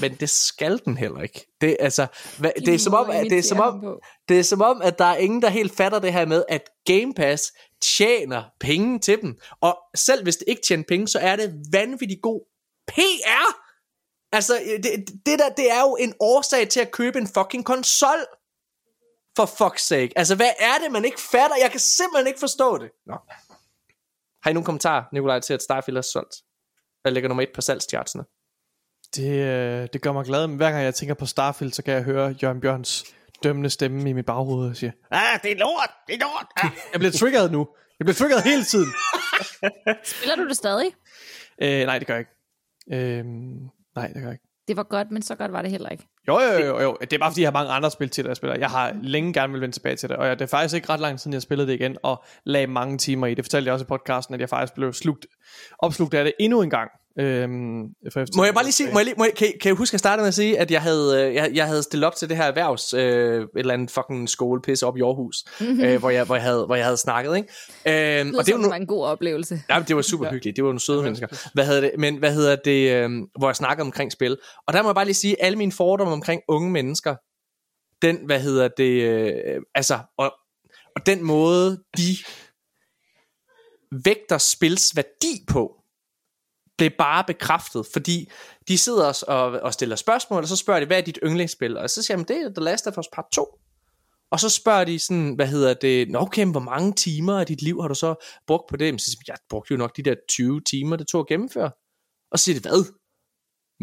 Men 0.00 0.14
det 0.14 0.30
skal 0.30 0.80
den 0.84 0.96
heller 0.96 1.22
ikke. 1.22 1.46
Det, 1.60 1.76
altså, 1.80 2.06
hvad, 2.38 2.50
det, 2.66 2.74
er 2.74 2.78
som 2.78 2.94
om, 2.94 3.10
at, 3.10 3.26
det, 3.30 3.38
er 3.38 3.42
som 3.42 3.60
om, 3.60 4.00
det 4.28 4.38
er 4.38 4.42
som 4.42 4.62
om, 4.62 4.82
at 4.82 4.98
der 4.98 5.04
er 5.04 5.16
ingen, 5.16 5.42
der 5.42 5.48
helt 5.48 5.76
fatter 5.76 5.98
det 5.98 6.12
her 6.12 6.26
med, 6.26 6.44
at 6.48 6.62
Game 6.84 7.14
Pass 7.14 7.52
tjener 7.82 8.44
penge 8.60 8.98
til 8.98 9.22
dem. 9.22 9.40
Og 9.60 9.78
selv 9.96 10.22
hvis 10.22 10.36
det 10.36 10.44
ikke 10.48 10.62
tjener 10.62 10.84
penge, 10.88 11.08
så 11.08 11.18
er 11.18 11.36
det 11.36 11.54
vanvittigt 11.72 12.22
god 12.22 12.40
PR. 12.88 13.62
Altså, 14.32 14.60
det, 14.82 15.08
det 15.26 15.38
der, 15.38 15.48
det 15.48 15.70
er 15.70 15.80
jo 15.80 15.96
en 16.00 16.14
årsag 16.20 16.68
til 16.68 16.80
at 16.80 16.90
købe 16.90 17.18
en 17.18 17.26
fucking 17.26 17.64
konsol. 17.64 18.18
For 19.36 19.46
fuck's 19.46 19.86
sake. 19.86 20.12
Altså, 20.16 20.36
hvad 20.36 20.50
er 20.58 20.78
det, 20.82 20.92
man 20.92 21.04
ikke 21.04 21.20
fatter? 21.20 21.56
Jeg 21.60 21.70
kan 21.70 21.80
simpelthen 21.80 22.26
ikke 22.26 22.40
forstå 22.40 22.78
det. 22.78 22.90
Nå. 23.06 23.16
Har 24.42 24.50
I 24.50 24.52
nogen 24.52 24.64
kommentar, 24.64 25.08
Nikolaj, 25.12 25.40
til 25.40 25.54
at 25.54 25.62
Starfield 25.62 25.96
er 25.96 26.02
solgt? 26.02 26.36
Der 27.04 27.10
ligger 27.10 27.28
nummer 27.28 27.42
et 27.42 27.50
på 27.54 27.60
salgschartsene. 27.60 28.24
Det, 29.16 29.30
øh, 29.30 29.88
det 29.92 30.02
gør 30.02 30.12
mig 30.12 30.24
glad, 30.24 30.46
men 30.46 30.56
hver 30.56 30.70
gang 30.70 30.84
jeg 30.84 30.94
tænker 30.94 31.14
på 31.14 31.26
Starfield, 31.26 31.72
så 31.72 31.82
kan 31.82 31.94
jeg 31.94 32.02
høre 32.02 32.34
Jørgen 32.42 32.60
Bjørns 32.60 33.04
dømmende 33.42 33.70
stemme 33.70 34.10
i 34.10 34.12
mit 34.12 34.26
baghoved 34.26 34.70
og 34.70 34.76
siger, 34.76 34.92
ah, 35.10 35.40
det 35.42 35.52
er 35.52 35.56
lort, 35.56 35.90
det 36.06 36.14
er 36.14 36.18
lort. 36.18 36.46
Ah. 36.56 36.70
Jeg 36.92 37.00
bliver 37.00 37.12
triggeret 37.12 37.52
nu. 37.52 37.68
Jeg 37.98 38.04
bliver 38.04 38.14
triggeret 38.14 38.42
hele 38.42 38.64
tiden. 38.64 38.88
Spiller 40.14 40.36
du 40.36 40.48
det 40.48 40.56
stadig? 40.56 40.86
Øh, 41.62 41.86
nej, 41.86 41.98
det 41.98 42.06
gør 42.06 42.14
jeg 42.14 42.20
ikke. 42.20 43.18
Øh, 43.18 43.24
nej, 43.96 44.06
det 44.06 44.14
gør 44.14 44.22
jeg 44.22 44.32
ikke. 44.32 44.44
Det 44.68 44.76
var 44.76 44.82
godt, 44.82 45.10
men 45.10 45.22
så 45.22 45.34
godt 45.34 45.52
var 45.52 45.62
det 45.62 45.70
heller 45.70 45.88
ikke. 45.88 46.08
Jo, 46.28 46.40
jo, 46.40 46.66
jo, 46.66 46.80
jo. 46.80 46.96
Det 47.00 47.12
er 47.12 47.18
bare 47.18 47.30
fordi, 47.30 47.42
jeg 47.42 47.46
har 47.46 47.52
mange 47.52 47.72
andre 47.72 47.90
spil 47.90 48.08
til, 48.08 48.26
jeg 48.26 48.36
spiller. 48.36 48.58
Jeg 48.58 48.70
har 48.70 48.96
længe 49.02 49.32
gerne 49.32 49.52
vil 49.52 49.60
vende 49.60 49.74
tilbage 49.74 49.96
til 49.96 50.08
det, 50.08 50.16
og 50.16 50.26
jeg, 50.26 50.38
det 50.38 50.44
er 50.44 50.48
faktisk 50.48 50.74
ikke 50.74 50.88
ret 50.88 51.00
lang 51.00 51.12
tid, 51.12 51.18
siden 51.18 51.32
jeg 51.34 51.42
spillede 51.42 51.68
det 51.68 51.74
igen, 51.74 51.96
og 52.02 52.24
lagde 52.44 52.66
mange 52.66 52.98
timer 52.98 53.26
i 53.26 53.34
det. 53.34 53.44
fortalte 53.44 53.66
jeg 53.68 53.72
også 53.72 53.84
i 53.84 53.86
podcasten, 53.86 54.34
at 54.34 54.40
jeg 54.40 54.48
faktisk 54.48 54.74
blev 54.74 54.92
slugt, 54.92 55.26
opslugt 55.78 56.14
af 56.14 56.24
det 56.24 56.32
endnu 56.40 56.62
en 56.62 56.70
gang. 56.70 56.90
Øhm, 57.18 57.82
for 58.12 58.36
Må 58.36 58.44
jeg 58.44 58.54
bare 58.54 58.64
lige 58.64 58.72
sige, 58.72 58.92
må 58.92 58.98
jeg 58.98 59.04
lige, 59.04 59.14
må 59.18 59.24
jeg, 59.24 59.34
kan, 59.34 59.52
kan 59.60 59.68
jeg 59.68 59.76
huske 59.76 59.94
at 59.94 60.00
starte 60.00 60.20
med 60.20 60.28
at 60.28 60.34
sige, 60.34 60.58
at 60.58 60.70
jeg 60.70 60.82
havde, 60.82 61.26
øh, 61.28 61.34
jeg, 61.34 61.50
jeg 61.54 61.66
havde 61.66 61.82
stillet 61.82 62.06
op 62.06 62.16
til 62.16 62.28
det 62.28 62.36
her 62.36 62.44
erhvervs, 62.44 62.94
øh, 62.94 63.00
et 63.42 63.48
eller 63.54 63.74
andet 63.74 63.90
fucking 63.90 64.28
skolepisse 64.28 64.86
op 64.86 64.96
i 64.96 65.00
Aarhus, 65.00 65.44
øh, 65.84 65.98
hvor, 65.98 66.10
jeg, 66.10 66.24
hvor, 66.24 66.34
jeg 66.34 66.44
havde, 66.44 66.66
hvor 66.66 66.74
jeg 66.74 66.84
havde 66.84 66.96
snakket, 66.96 67.36
ikke? 67.36 67.48
Øhm, 68.20 68.28
Det, 68.30 68.38
og 68.38 68.46
det, 68.46 68.60
nu, 68.60 68.68
var 68.68 68.76
en 68.76 68.86
god 68.86 69.04
oplevelse. 69.04 69.62
ja, 69.70 69.84
det 69.88 69.96
var 69.96 70.02
super 70.02 70.30
hyggeligt, 70.30 70.56
det 70.56 70.64
var 70.64 70.68
nogle 70.68 70.80
søde 70.80 71.02
mennesker. 71.02 71.50
Hvad 71.54 71.66
hedder 71.66 71.80
det? 71.80 71.90
Men 71.98 72.16
hvad 72.16 72.34
hedder 72.34 72.56
det, 72.56 72.90
øh, 72.92 73.10
hvor 73.38 73.48
jeg 73.48 73.56
snakkede 73.56 73.84
omkring 73.84 74.12
spil. 74.12 74.38
Og 74.66 74.74
der 74.74 74.82
må 74.82 74.88
jeg 74.88 74.94
bare 74.94 75.04
lige 75.04 75.14
sige, 75.14 75.42
alle 75.42 75.58
mine 75.58 75.72
fordomme 75.72 76.12
omkring 76.12 76.42
unge 76.48 76.70
mennesker, 76.70 77.16
den, 78.02 78.18
hvad 78.26 78.40
hedder 78.40 78.68
det, 78.76 79.02
øh, 79.02 79.60
altså, 79.74 79.98
og, 80.18 80.32
og 80.96 81.06
den 81.06 81.24
måde, 81.24 81.82
de 81.96 82.16
vægter 84.04 84.38
spils 84.38 84.96
værdi 84.96 85.44
på, 85.48 85.81
blev 86.78 86.90
bare 86.98 87.24
bekræftet, 87.24 87.86
fordi 87.92 88.30
de 88.68 88.78
sidder 88.78 89.24
og, 89.28 89.50
og 89.50 89.72
stiller 89.72 89.96
spørgsmål, 89.96 90.42
og 90.42 90.48
så 90.48 90.56
spørger 90.56 90.80
de, 90.80 90.86
hvad 90.86 90.98
er 90.98 91.02
dit 91.02 91.18
yndlingsspil? 91.24 91.76
Og 91.76 91.90
så 91.90 92.02
siger 92.02 92.16
de, 92.16 92.18
"Men 92.18 92.28
det 92.28 92.36
er 92.36 92.48
The 92.54 92.64
Last 92.64 92.86
of 92.86 92.98
Us 92.98 93.08
Part 93.12 93.26
2. 93.32 93.58
og 94.30 94.40
så 94.40 94.48
spørger 94.48 94.84
de 94.84 94.98
sådan, 94.98 95.34
hvad 95.34 95.46
hedder 95.46 95.74
det, 95.74 96.10
Nå, 96.10 96.18
okay, 96.18 96.46
hvor 96.46 96.60
mange 96.60 96.92
timer 96.92 97.40
af 97.40 97.46
dit 97.46 97.62
liv 97.62 97.80
har 97.80 97.88
du 97.88 97.94
så 97.94 98.14
brugt 98.46 98.64
på 98.70 98.76
det? 98.76 98.94
Men 98.94 98.98
så 98.98 99.06
siger 99.10 99.18
de, 99.26 99.32
jeg 99.32 99.36
brugte 99.48 99.72
jo 99.72 99.78
nok 99.78 99.96
de 99.96 100.02
der 100.02 100.14
20 100.28 100.60
timer, 100.60 100.96
det 100.96 101.06
tog 101.06 101.20
at 101.20 101.26
gennemføre. 101.26 101.70
Og 102.30 102.38
så 102.38 102.44
siger 102.44 102.60
de, 102.60 102.68
hvad? 102.68 102.84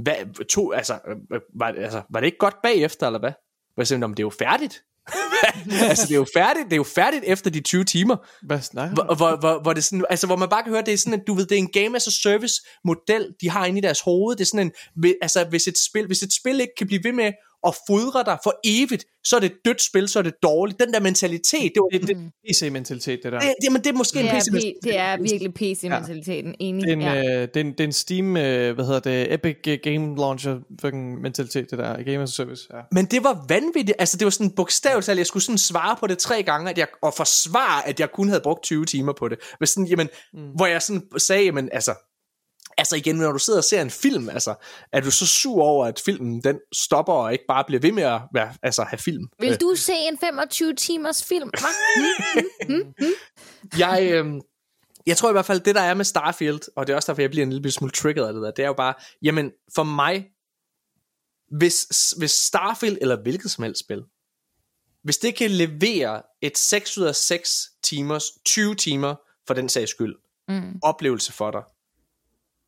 hvad 0.03 0.45
to, 0.45 0.71
altså, 0.71 0.99
øh, 1.07 1.15
øh, 1.33 1.41
var, 1.55 1.67
altså, 1.67 2.01
var 2.09 2.19
det 2.19 2.27
ikke 2.27 2.37
godt 2.37 2.55
bagefter, 2.63 3.07
eller 3.07 3.19
hvad? 3.19 3.31
Hvor 3.73 3.81
jeg 3.81 3.87
siger, 3.87 4.07
det 4.07 4.19
er 4.19 4.23
jo 4.23 4.29
færdigt. 4.29 4.83
altså, 5.89 6.05
det 6.07 6.11
er 6.11 6.15
jo 6.15 6.27
færdigt, 6.33 6.65
det 6.65 6.73
er 6.73 6.77
jo 6.77 6.83
færdigt 6.83 7.23
efter 7.27 7.49
de 7.49 7.59
20 7.59 7.83
timer. 7.83 8.15
Hvad 8.45 8.61
snakker? 8.61 8.93
Hvor, 8.93 9.15
hvor, 9.15 9.39
hvor, 9.39 9.61
hvor, 9.61 9.73
det 9.73 9.83
sådan, 9.83 10.05
altså, 10.09 10.27
hvor 10.27 10.35
man 10.35 10.49
bare 10.49 10.63
kan 10.63 10.71
høre, 10.71 10.81
det 10.81 10.93
er 10.93 10.97
sådan, 10.97 11.19
at 11.19 11.27
du 11.27 11.33
ved, 11.33 11.45
det 11.45 11.55
er 11.55 11.59
en 11.59 11.71
game 11.71 11.95
as 11.95 12.07
a 12.07 12.11
service 12.23 12.61
model, 12.85 13.27
de 13.41 13.49
har 13.49 13.65
inde 13.65 13.77
i 13.77 13.81
deres 13.81 14.01
hoved. 14.01 14.35
Det 14.35 14.41
er 14.41 14.45
sådan 14.45 14.71
en, 14.95 15.13
altså, 15.21 15.43
hvis 15.43 15.67
et 15.67 15.77
spil, 15.77 16.07
hvis 16.07 16.23
et 16.23 16.33
spil 16.33 16.59
ikke 16.59 16.73
kan 16.77 16.87
blive 16.87 17.03
ved 17.03 17.11
med 17.11 17.31
at 17.67 17.75
fodre 17.89 18.23
dig 18.25 18.37
for 18.43 18.53
evigt, 18.63 19.05
så 19.23 19.35
er 19.35 19.39
det 19.39 19.51
et 19.51 19.57
dødt 19.65 19.81
spil, 19.81 20.07
så 20.07 20.19
er 20.19 20.23
det 20.23 20.33
dårligt. 20.43 20.79
Den 20.79 20.93
der 20.93 20.99
mentalitet, 20.99 21.71
det, 21.75 21.81
var, 21.81 21.99
Det, 21.99 22.07
det, 22.07 22.17
er 22.17 22.29
PC-mentalitet, 22.49 23.19
det 23.23 23.31
der. 23.31 23.39
det, 23.39 23.53
det, 23.61 23.71
men 23.71 23.81
det 23.83 23.89
er 23.89 23.93
måske 23.93 24.19
Det 24.19 24.29
en 24.29 24.35
er, 24.35 24.39
PC. 24.39 24.47
P- 24.47 24.79
det 24.83 24.97
er 24.97 25.17
virkelig 25.17 25.53
PC-mentaliteten. 25.53 26.55
Enig. 26.59 26.83
Det 26.83 26.89
er 26.89 26.95
en, 26.95 27.01
ja. 27.01 27.41
øh, 27.41 27.47
det 27.47 27.57
er 27.57 27.61
en, 27.61 27.71
det 27.71 27.79
er 27.79 27.83
en 27.83 27.93
Steam, 27.93 28.37
øh, 28.37 28.75
hvad 28.75 28.85
hedder 28.85 28.99
det, 28.99 29.33
Epic 29.33 29.79
Game 29.83 30.15
Launcher 30.17 30.59
fucking 30.81 31.21
mentalitet, 31.21 31.71
det 31.71 31.79
der, 31.79 32.03
Game 32.03 32.23
as 32.23 32.29
a 32.29 32.33
Service. 32.33 32.67
Ja. 32.73 32.79
Men 32.91 33.05
det 33.05 33.23
var 33.23 33.45
vanvittigt. 33.49 33.95
Altså, 33.99 34.17
det 34.17 34.25
var 34.25 34.31
sådan 34.31 34.51
bogstaveligt 34.51 35.17
jeg 35.17 35.25
skulle 35.27 35.43
sådan 35.43 35.57
svare 35.57 35.95
på 35.99 36.07
det 36.07 36.17
tre 36.17 36.43
gange, 36.43 36.69
at 36.69 36.77
jeg, 36.77 36.87
og 37.01 37.13
forsvare, 37.13 37.87
at 37.87 37.99
jeg 37.99 38.11
kun 38.11 38.27
havde 38.27 38.41
brugt 38.41 38.63
20 38.63 38.85
timer 38.85 39.13
på 39.13 39.27
det. 39.27 39.37
Hvis 39.57 39.69
sådan, 39.69 39.87
jamen, 39.87 40.09
mm. 40.33 40.39
Hvor 40.55 40.65
jeg 40.65 40.81
sådan 40.81 41.01
sagde, 41.17 41.43
jamen, 41.43 41.69
altså, 41.71 41.93
altså 42.79 42.95
igen, 42.95 43.15
når 43.15 43.31
du 43.31 43.39
sidder 43.39 43.59
og 43.59 43.63
ser 43.63 43.81
en 43.81 43.89
film, 43.89 44.29
altså, 44.29 44.55
er 44.91 45.01
du 45.01 45.11
så 45.11 45.27
sur 45.27 45.63
over, 45.63 45.85
at 45.85 46.01
filmen 46.05 46.43
den 46.43 46.59
stopper 46.73 47.13
og 47.13 47.33
ikke 47.33 47.45
bare 47.47 47.63
bliver 47.67 47.79
ved 47.79 47.91
med 47.91 48.03
at 48.03 48.21
være, 48.33 48.53
altså, 48.63 48.83
have 48.83 48.97
film? 48.97 49.27
Vil 49.39 49.61
du 49.61 49.75
se 49.75 49.93
en 49.93 50.17
25 50.17 50.75
timers 50.75 51.23
film? 51.23 51.49
hva? 51.59 51.67
jeg, 53.87 54.09
øh, 54.11 54.41
jeg 55.05 55.17
tror 55.17 55.29
i 55.29 55.31
hvert 55.31 55.45
fald, 55.45 55.59
det 55.59 55.75
der 55.75 55.81
er 55.81 55.93
med 55.93 56.05
Starfield, 56.05 56.59
og 56.75 56.87
det 56.87 56.93
er 56.93 56.97
også 56.97 57.11
derfor, 57.11 57.21
jeg 57.21 57.29
bliver 57.29 57.45
en 57.45 57.53
lille 57.53 57.71
smule 57.71 57.91
trigget 57.91 58.27
af 58.27 58.33
det 58.33 58.41
der, 58.41 58.51
det 58.51 58.63
er 58.63 58.67
jo 58.67 58.73
bare, 58.73 58.93
jamen, 59.21 59.51
for 59.75 59.83
mig, 59.83 60.25
hvis, 61.57 62.13
hvis 62.17 62.31
Starfield, 62.31 62.97
eller 63.01 63.21
hvilket 63.21 63.51
som 63.51 63.63
helst 63.63 63.79
spil, 63.79 64.03
hvis 65.03 65.17
det 65.17 65.35
kan 65.35 65.51
levere 65.51 66.21
et 66.41 66.57
6 66.57 66.97
ud 66.97 67.03
af 67.03 67.15
6 67.15 67.69
timers, 67.83 68.23
20 68.45 68.75
timer, 68.75 69.15
for 69.47 69.53
den 69.53 69.69
sags 69.69 69.91
skyld, 69.91 70.15
Mm. 70.49 70.79
oplevelse 70.83 71.33
for 71.33 71.51
dig, 71.51 71.61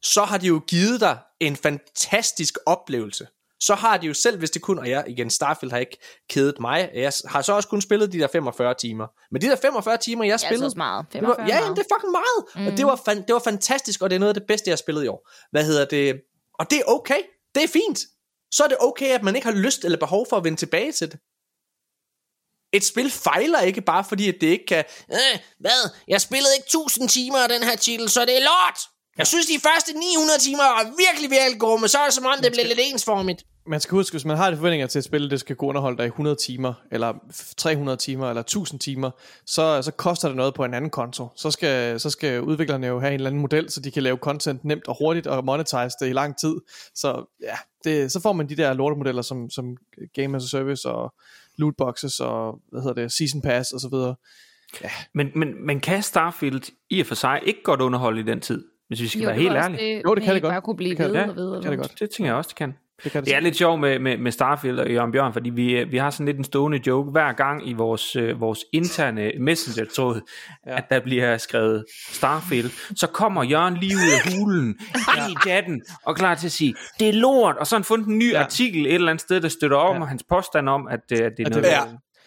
så 0.04 0.24
har 0.24 0.38
de 0.38 0.48
jo 0.48 0.62
givet 0.68 1.02
dig 1.02 1.18
en 1.40 1.56
fantastisk 1.56 2.58
oplevelse. 2.66 3.28
Så 3.60 3.76
har 3.76 3.98
de 3.98 4.08
jo 4.08 4.14
selv, 4.14 4.38
hvis 4.40 4.52
det 4.52 4.62
kun, 4.62 4.80
og 4.80 4.90
jeg 4.90 5.04
igen, 5.08 5.30
Starfield 5.30 5.72
har 5.72 5.80
ikke 5.80 5.98
kedet 6.30 6.60
mig, 6.60 6.90
jeg 6.94 7.14
har 7.26 7.42
så 7.42 7.54
også 7.54 7.70
kun 7.70 7.82
spillet 7.82 8.12
de 8.14 8.20
der 8.20 8.28
45 8.28 8.74
timer. 8.74 9.08
Men 9.32 9.42
de 9.42 9.48
der 9.48 9.56
45 9.56 9.98
timer, 9.98 10.24
jeg 10.24 10.40
Det 10.40 10.44
er 10.44 10.48
altså 10.48 10.48
spillede, 10.48 10.78
meget. 10.78 11.06
det 11.14 11.22
var, 11.22 11.28
45 11.28 11.48
ja, 11.48 11.64
jamen, 11.64 11.78
det 11.78 11.86
er 11.86 11.96
fucking 11.96 12.12
meget. 12.12 12.40
Mm. 12.56 12.68
Og 12.68 12.78
det 12.78 12.86
var, 12.86 13.02
fan, 13.06 13.18
det 13.28 13.34
var 13.34 13.40
fantastisk, 13.40 14.02
og 14.02 14.10
det 14.10 14.16
er 14.16 14.20
noget 14.20 14.30
af 14.30 14.34
det 14.34 14.48
bedste, 14.48 14.68
jeg 14.70 14.72
har 14.72 14.78
spillet 14.78 15.04
i 15.04 15.08
år. 15.08 15.30
Hvad 15.52 15.66
hedder 15.66 15.86
det? 15.86 16.22
Og 16.60 16.70
det 16.72 16.80
er 16.80 16.84
okay. 16.88 17.20
Det 17.56 17.64
er 17.64 17.68
fint. 17.68 18.00
Så 18.52 18.64
er 18.64 18.68
det 18.68 18.78
okay, 18.80 19.10
at 19.10 19.24
man 19.24 19.36
ikke 19.36 19.48
har 19.48 19.56
lyst 19.56 19.86
eller 19.86 19.98
behov 19.98 20.26
for 20.30 20.38
at 20.38 20.44
vende 20.44 20.58
tilbage 20.58 20.92
til 20.92 21.12
det. 21.12 21.20
Et 22.74 22.84
spil 22.84 23.12
fejler 23.12 23.60
ikke 23.60 23.82
bare 23.82 24.04
fordi, 24.04 24.30
at 24.30 24.36
det 24.42 24.48
ikke 24.48 24.66
kan... 24.66 24.84
Øh, 25.12 25.40
hvad? 25.60 25.90
Jeg 26.08 26.22
spillede 26.22 26.54
ikke 26.58 26.66
1000 26.66 27.10
timer 27.10 27.38
af 27.38 27.50
den 27.50 27.64
her 27.64 27.76
titel, 27.76 28.10
så 28.10 28.26
det 28.26 28.38
er 28.38 28.42
lort. 28.42 28.80
Jeg 29.22 29.28
synes, 29.28 29.46
de 29.46 29.60
første 29.70 29.92
900 29.94 30.40
timer 30.40 30.64
var 30.64 30.84
virkelig, 31.06 31.30
virkelig 31.38 31.60
gode, 31.60 31.82
men 31.82 31.90
så 31.90 31.98
er 31.98 32.06
det 32.06 32.14
som 32.14 32.26
om, 32.26 32.34
det 32.44 32.52
blev 32.52 32.66
lidt 32.68 32.80
ensformigt. 32.92 33.44
Man 33.68 33.80
skal 33.80 33.96
huske, 33.96 34.14
hvis 34.14 34.26
man 34.26 34.38
har 34.38 34.50
de 34.50 34.56
forventninger 34.56 34.88
til 34.88 35.00
et 35.00 35.06
spil, 35.06 35.30
det 35.30 35.40
skal 35.40 35.56
kunne 35.56 35.68
underholde 35.68 35.98
dig 35.98 36.04
i 36.06 36.08
100 36.08 36.36
timer, 36.36 36.74
eller 36.92 37.14
300 37.58 37.98
timer, 37.98 38.30
eller 38.30 38.42
1000 38.42 38.80
timer, 38.80 39.12
så, 39.46 39.82
så 39.82 39.92
koster 39.92 40.28
det 40.28 40.38
noget 40.38 40.54
på 40.54 40.66
en 40.66 40.74
anden 40.74 40.90
konto. 40.90 41.28
Så 41.36 41.52
skal, 41.52 42.00
så 42.00 42.10
skal 42.10 42.42
udviklerne 42.42 42.88
jo 42.88 43.00
have 43.00 43.10
en 43.10 43.14
eller 43.14 43.30
anden 43.30 43.42
model, 43.42 43.72
så 43.72 43.80
de 43.80 43.92
kan 43.92 44.04
lave 44.04 44.18
content 44.18 44.66
nemt 44.66 44.88
og 44.88 44.96
hurtigt 45.00 45.28
og 45.28 45.46
monetize 45.46 45.96
det 46.00 46.10
i 46.10 46.14
lang 46.14 46.40
tid. 46.40 46.56
Så 46.96 47.36
ja, 47.42 47.56
det, 47.84 48.12
så 48.12 48.20
får 48.20 48.34
man 48.34 48.50
de 48.50 48.56
der 48.56 48.74
lortemodeller 48.74 49.22
som, 49.22 49.50
som 49.50 49.78
Game 50.16 50.38
as 50.38 50.44
a 50.44 50.48
Service 50.48 50.90
og 50.90 51.14
lootboxes 51.58 52.20
og 52.20 52.60
hvad 52.72 52.82
hedder 52.82 53.02
det, 53.02 53.12
Season 53.12 53.42
Pass 53.42 53.72
og 53.72 53.80
så 53.80 53.90
videre. 53.90 54.16
Men, 55.14 55.32
men, 55.36 55.66
men 55.66 55.80
kan 55.80 56.04
Starfield 56.04 56.72
i 56.90 57.00
og 57.00 57.08
for 57.08 57.16
sig 57.16 57.40
ikke 57.46 57.64
godt 57.64 57.82
underholde 57.82 58.20
i 58.20 58.24
den 58.24 58.42
tid, 58.42 58.64
hvis 58.92 59.02
vi 59.02 59.08
skal 59.08 59.22
Jo, 59.22 59.26
være 59.28 59.36
det 59.36 59.44
helt 59.44 59.56
ærlige? 59.56 59.98
også 59.98 60.10
Jo, 60.10 60.16
det 60.16 60.24
kan 60.24 60.34
det 60.34 60.42
godt. 60.42 60.52
Bare 60.52 60.62
kunne 60.62 60.76
blive 60.76 60.90
Det 60.90 60.98
kan 60.98 61.06
det. 61.06 61.14
ved 61.14 61.22
Ja, 61.22 61.30
og 61.30 61.36
ved 61.36 61.54
det 61.56 61.62
kan 61.64 61.72
det 61.72 61.80
godt. 61.80 62.00
Det 62.00 62.10
tænker 62.10 62.32
jeg 62.32 62.36
også, 62.36 62.48
det 62.48 62.56
kan. 62.56 62.74
Det 63.04 63.12
kan 63.12 63.22
det, 63.22 63.28
Det 63.28 63.36
er 63.36 63.40
lidt 63.40 63.56
sjovt 63.56 63.80
med, 63.80 64.00
med, 64.00 64.18
med 64.18 64.32
Starfield 64.32 64.80
og 64.80 64.90
Jørgen 64.92 65.12
Bjørn, 65.12 65.34
fordi 65.34 65.50
vi, 65.50 65.84
vi 65.84 65.98
har 65.98 66.10
sådan 66.10 66.26
lidt 66.26 66.38
en 66.38 66.44
stående 66.44 66.80
joke 66.88 67.12
hver 67.12 67.32
gang 67.34 67.70
i 67.70 67.74
vores, 67.74 68.16
øh, 68.16 68.42
vores 68.42 68.60
interne 68.74 69.32
messenger-tråd, 69.40 70.22
ja. 70.68 70.78
at 70.78 70.84
der 70.90 71.00
bliver 71.00 71.38
skrevet 71.38 71.86
Starfield. 72.12 72.70
Så 72.96 73.08
kommer 73.08 73.44
Jørgen 73.44 73.78
lige 73.78 73.96
ud 73.96 74.12
af 74.26 74.34
hulen, 74.34 74.66
ind 75.18 75.32
i 75.32 75.36
chatten, 75.48 75.82
og 76.06 76.16
klar 76.16 76.36
til 76.36 76.48
at 76.48 76.52
sige, 76.52 76.76
det 77.00 77.10
er 77.10 77.14
lort, 77.14 77.56
og 77.58 77.68
så 77.68 77.76
har 77.76 77.80
han 77.80 77.84
fundet 77.84 78.08
en 78.08 78.18
ny 78.18 78.32
ja. 78.34 78.44
artikel 78.44 78.86
et 78.86 78.94
eller 78.94 79.10
andet 79.10 79.22
sted, 79.22 79.42
der 79.42 79.50
støtter 79.50 79.78
om, 79.78 79.96
ja. 79.96 80.02
og 80.02 80.08
hans 80.08 80.24
påstand 80.30 80.70
om, 80.70 80.88
at, 80.88 81.00
øh, 81.12 81.18
at 81.26 81.32
det 81.38 81.44
er 81.44 81.46
At 81.46 81.52
noget... 81.52 81.64
det- 81.64 81.72
Ja. 81.72 81.82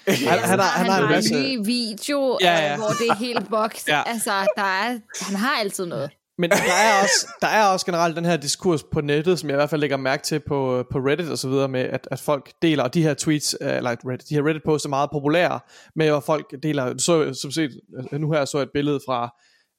Han, 0.09 0.17
han, 0.28 0.39
han, 0.39 0.59
har, 0.59 0.67
han 0.67 0.86
har 0.91 0.99
en 0.99 1.05
en 1.05 1.10
masse... 1.10 1.34
ny 1.34 1.67
video, 1.67 2.39
Ja, 2.41 2.51
ja, 2.52 2.60
ja. 2.62 2.70
ja. 2.70 2.76
hvor 2.76 2.86
det 2.86 3.09
er 3.10 3.15
helt 3.15 3.51
boks. 3.51 3.89
Ja. 3.89 3.97
ja. 3.97 4.02
Altså, 4.07 4.31
der 4.57 4.62
er, 4.62 4.99
han 5.26 5.36
har 5.36 5.57
altid 5.60 5.86
noget. 5.86 6.10
Men 6.38 6.50
der 6.50 6.56
er, 6.56 7.02
også, 7.02 7.26
der 7.40 7.46
er 7.46 7.66
også 7.66 7.86
generelt 7.86 8.16
den 8.16 8.24
her 8.24 8.36
diskurs 8.36 8.82
på 8.82 9.00
nettet, 9.00 9.38
som 9.38 9.48
jeg 9.48 9.54
i 9.54 9.56
hvert 9.56 9.70
fald 9.70 9.80
lægger 9.80 9.96
mærke 9.96 10.22
til 10.22 10.40
på, 10.40 10.84
på 10.90 10.98
Reddit 10.98 11.28
og 11.28 11.38
så 11.38 11.48
videre, 11.48 11.68
med 11.68 11.80
at, 11.80 12.08
at 12.10 12.20
folk 12.20 12.52
deler, 12.62 12.82
og 12.82 12.94
de 12.94 13.02
her 13.02 13.14
tweets, 13.14 13.56
øh, 13.60 13.76
eller 13.76 13.90
Reddit, 13.90 14.28
de 14.28 14.34
her 14.34 14.46
Reddit 14.46 14.62
posts 14.64 14.84
er 14.84 14.88
meget 14.88 15.10
populære, 15.12 15.60
med 15.96 16.06
at 16.06 16.22
folk 16.22 16.54
deler, 16.62 16.98
så, 16.98 17.34
som 17.42 17.50
set, 17.50 17.80
øh, 18.12 18.20
nu 18.20 18.32
her 18.32 18.44
så 18.44 18.58
jeg 18.58 18.62
et 18.62 18.70
billede 18.74 19.00
fra, 19.06 19.34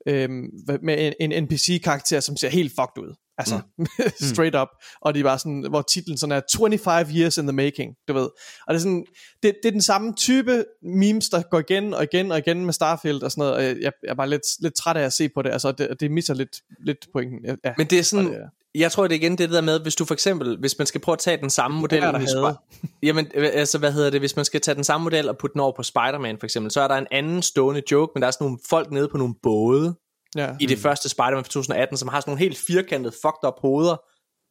øhm, 0.08 0.50
med 0.82 1.14
en, 1.20 1.32
en 1.32 1.44
NPC-karakter, 1.44 2.20
som 2.20 2.38
ser 2.38 2.50
helt 2.50 2.72
fucked 2.80 3.04
ud. 3.04 3.16
Altså, 3.38 3.60
mm. 3.78 3.86
straight 4.34 4.56
up. 4.56 4.68
Og 5.02 5.14
de 5.14 5.20
er 5.20 5.24
bare 5.24 5.40
sådan, 5.40 5.66
hvor 5.70 5.82
titlen 5.82 6.18
sådan 6.18 6.32
er 6.32 6.42
25 6.58 7.06
years 7.16 7.38
in 7.38 7.48
the 7.48 7.56
making, 7.56 7.96
du 8.08 8.14
ved. 8.14 8.30
Og 8.68 8.74
det 8.74 8.76
er 8.76 8.80
sådan, 8.80 9.06
det, 9.44 9.56
det 9.64 9.68
er 9.70 9.72
den 9.72 9.82
samme 9.82 10.14
type 10.14 10.66
memes, 10.84 11.30
der 11.30 11.42
går 11.42 11.60
igen 11.60 11.94
og 11.94 12.04
igen 12.04 12.32
og 12.32 12.38
igen 12.38 12.66
med 12.66 12.74
Starfield 12.74 13.24
og 13.24 13.32
sådan 13.32 13.42
noget, 13.42 13.56
og 13.56 13.64
jeg, 13.64 13.76
jeg 13.82 13.92
er 14.08 14.14
bare 14.14 14.30
lidt, 14.30 14.42
lidt 14.60 14.76
træt 14.76 14.98
af 14.98 15.04
at 15.04 15.14
se 15.14 15.30
på 15.30 15.42
det, 15.42 15.52
altså 15.52 15.72
det, 15.72 16.00
det 16.00 16.12
misser 16.12 16.34
lidt, 16.34 16.62
lidt 16.86 17.08
pointen. 17.14 17.58
Ja. 17.66 17.74
Men 17.78 17.88
det 17.88 18.00
er 18.00 18.04
sådan, 18.04 18.34
det 18.34 18.42
jeg 18.76 18.92
tror 18.92 19.08
det 19.08 19.16
er 19.16 19.20
igen 19.20 19.38
det 19.38 19.50
der 19.50 19.62
med, 19.62 19.80
hvis 19.80 19.96
du 19.96 20.06
for 20.06 20.14
eksempel, 20.14 20.58
hvis 20.60 20.78
man 20.78 20.88
skal 20.88 21.02
prøve 21.02 21.14
at 21.14 21.20
tage 21.20 21.38
den 21.38 21.50
samme 21.50 21.82
model, 21.82 22.04
er 22.04 22.12
der 22.12 22.20
med 22.20 22.28
havde. 22.28 22.58
Spi- 22.74 23.00
jamen, 23.04 23.28
øh, 23.34 23.50
altså 23.54 23.78
hvad 23.78 23.92
hedder 23.92 24.10
det, 24.10 24.22
hvis 24.22 24.36
man 24.36 24.46
skal 24.46 24.62
tage 24.62 24.76
den 24.76 24.84
samme 24.84 25.04
model 25.04 25.30
og 25.30 25.38
putte 25.38 25.54
den 25.54 25.62
over 25.62 25.72
på 25.76 25.84
Spider-Man 25.84 26.38
for 26.40 26.46
eksempel, 26.46 26.72
så 26.72 26.82
er 26.82 26.88
der 26.88 26.96
en 26.96 27.08
anden 27.12 27.42
stående 27.42 27.82
joke, 27.92 28.12
men 28.16 28.22
der 28.22 28.28
er 28.28 28.32
sådan 28.32 28.46
nogle 28.46 28.60
folk 28.70 28.92
nede 28.92 29.08
på 29.08 29.18
nogle 29.18 29.34
både, 29.44 29.96
ja. 30.36 30.56
i 30.60 30.66
det 30.66 30.78
første 30.78 31.10
Spider-Man 31.10 31.44
fra 31.44 31.50
2018, 31.50 31.98
som 31.98 32.08
har 32.08 32.20
sådan 32.20 32.32
nogle 32.32 32.40
helt 32.40 32.58
firkantede, 32.68 33.16
fucked 33.22 33.48
up 33.48 33.60
hoveder, 33.62 33.98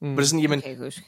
mm. 0.00 0.12
hvor 0.12 0.20
det 0.20 0.26
er 0.26 0.28
sådan, 0.28 0.40
jamen, 0.40 0.60
Kan 0.60 0.68
jeg 0.68 0.72
ikke 0.72 0.84
huske. 0.84 1.02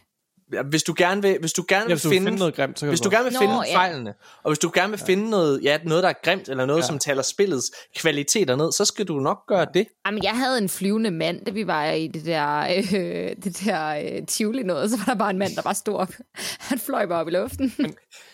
Hvis 0.70 0.82
du 0.82 0.94
gerne 0.98 1.22
vil, 1.22 1.36
hvis 1.40 1.52
du 1.52 1.64
gerne 1.68 1.82
Ja, 1.82 1.86
vil 1.86 1.90
vil 2.04 2.10
finde, 2.10 2.26
finde 2.26 2.38
noget 2.38 2.54
grimt, 2.54 2.78
så 2.78 2.86
kan 2.86 2.88
hvis 2.88 3.00
du 3.00 3.10
gerne 3.10 3.24
vil 3.24 3.32
Nå, 3.32 3.38
finde 3.38 3.54
ja. 3.68 3.76
fejlene, 3.76 4.14
og 4.42 4.50
hvis 4.50 4.58
du 4.58 4.70
gerne 4.74 4.90
vil 4.90 4.98
finde 4.98 5.30
noget, 5.30 5.60
ja, 5.62 5.78
noget, 5.84 6.02
der 6.02 6.08
er 6.08 6.14
grimt, 6.24 6.48
eller 6.48 6.66
noget, 6.66 6.82
Ja. 6.82 6.86
som 6.86 6.98
taler 6.98 7.22
spillets 7.22 7.70
kvaliteter 7.96 8.56
ned, 8.56 8.72
så 8.72 8.84
skal 8.84 9.04
du 9.08 9.20
nok 9.20 9.38
gøre 9.48 9.66
det. 9.74 9.86
Jamen, 10.06 10.22
jeg 10.22 10.36
havde 10.36 10.58
en 10.58 10.68
flyvende 10.68 11.10
mand, 11.10 11.44
da 11.44 11.50
vi 11.50 11.66
var 11.66 11.90
i 11.90 12.06
det 12.06 12.24
der, 12.26 12.58
øh, 12.60 13.36
det 13.44 13.60
der 13.64 13.86
øh, 13.88 14.26
tivoli 14.26 14.62
noget, 14.62 14.90
så 14.90 14.96
var 14.96 15.04
der 15.04 15.18
bare 15.18 15.30
en 15.30 15.38
mand, 15.38 15.56
der 15.56 15.62
bare 15.62 15.74
stod 15.74 15.94
op. 15.94 16.12
Han 16.58 16.78
fløj 16.78 17.06
bare 17.06 17.20
op 17.20 17.28
i 17.28 17.30
luften. 17.30 17.74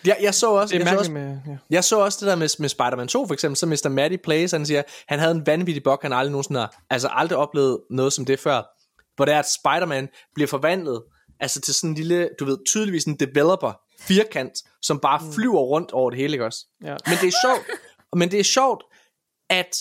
Jeg, 0.07 0.17
jeg 0.23 0.35
så 0.35 0.51
også, 0.51 0.75
Det 0.75 0.81
jeg 0.81 0.89
så 0.89 0.97
også 0.99 1.13
med... 1.13 1.39
Ja. 1.47 1.57
Jeg 1.71 1.85
så 1.85 1.99
også 1.99 2.19
det 2.21 2.29
der 2.29 2.37
med, 2.37 2.49
med 2.59 2.69
Spider-Man 2.69 3.09
2 3.09 3.27
for 3.27 3.35
eksempel, 3.35 3.57
så 3.57 3.67
Mr. 3.67 3.89
Matty 3.89 4.17
Plays, 4.25 4.51
han 4.53 4.67
siger, 4.67 4.83
han 5.09 5.19
havde 5.19 5.33
en 5.35 5.47
vanvittig 5.47 5.83
bug, 5.83 5.99
han 6.03 6.13
aldrig 6.13 6.31
nogensinde 6.33 6.61
har, 6.61 6.83
altså 6.91 7.09
aldrig 7.13 7.39
oplevet 7.39 7.79
noget 7.91 8.13
som 8.13 8.25
det 8.25 8.41
før, 8.41 8.63
hvor 9.17 9.25
det 9.25 9.35
er, 9.35 9.39
at 9.39 9.51
Spider-Man 9.51 10.09
bliver 10.35 10.49
forvandlet, 10.49 11.03
altså 11.43 11.61
til 11.61 11.75
sådan 11.75 11.91
en 11.91 11.97
lille, 11.97 12.29
du 12.39 12.45
ved, 12.45 12.59
tydeligvis 12.67 13.05
en 13.05 13.15
developer, 13.15 13.73
firkant, 14.01 14.53
som 14.83 15.01
bare 15.01 15.33
flyver 15.35 15.61
rundt 15.61 15.93
over 15.93 16.11
det 16.11 16.19
hele, 16.19 16.33
ikke 16.33 16.45
også? 16.45 16.67
Ja. 16.85 16.97
Men 17.07 17.19
det 17.21 17.29
er 17.29 17.37
sjovt, 17.45 17.67
men 18.21 18.31
det 18.31 18.41
er 18.41 18.45
sjovt, 18.45 18.85
at, 19.51 19.77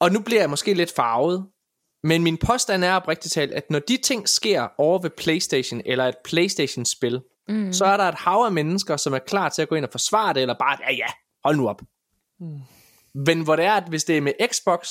og 0.00 0.12
nu 0.12 0.20
bliver 0.20 0.40
jeg 0.40 0.50
måske 0.50 0.74
lidt 0.74 0.92
farvet, 0.94 1.46
men 2.04 2.22
min 2.22 2.38
påstand 2.38 2.84
er 2.84 2.94
oprigtigt 2.94 3.34
talt, 3.34 3.52
at 3.52 3.70
når 3.70 3.78
de 3.78 3.96
ting 3.96 4.28
sker 4.28 4.68
over 4.78 4.98
ved 4.98 5.10
Playstation, 5.10 5.82
eller 5.84 6.04
et 6.04 6.16
Playstation-spil, 6.24 7.20
mm. 7.48 7.72
så 7.72 7.84
er 7.84 7.96
der 7.96 8.04
et 8.04 8.14
hav 8.14 8.44
af 8.44 8.52
mennesker, 8.52 8.96
som 8.96 9.12
er 9.12 9.18
klar 9.18 9.48
til 9.48 9.62
at 9.62 9.68
gå 9.68 9.74
ind 9.74 9.84
og 9.84 9.92
forsvare 9.92 10.34
det, 10.34 10.40
eller 10.40 10.54
bare, 10.58 10.78
ja 10.88 10.94
ja, 10.94 11.06
hold 11.44 11.56
nu 11.56 11.68
op. 11.68 11.82
Mm. 12.40 12.60
Men 13.14 13.40
hvor 13.40 13.56
det 13.56 13.64
er, 13.64 13.72
at 13.72 13.88
hvis 13.88 14.04
det 14.04 14.16
er 14.16 14.20
med 14.20 14.32
Xbox, 14.52 14.88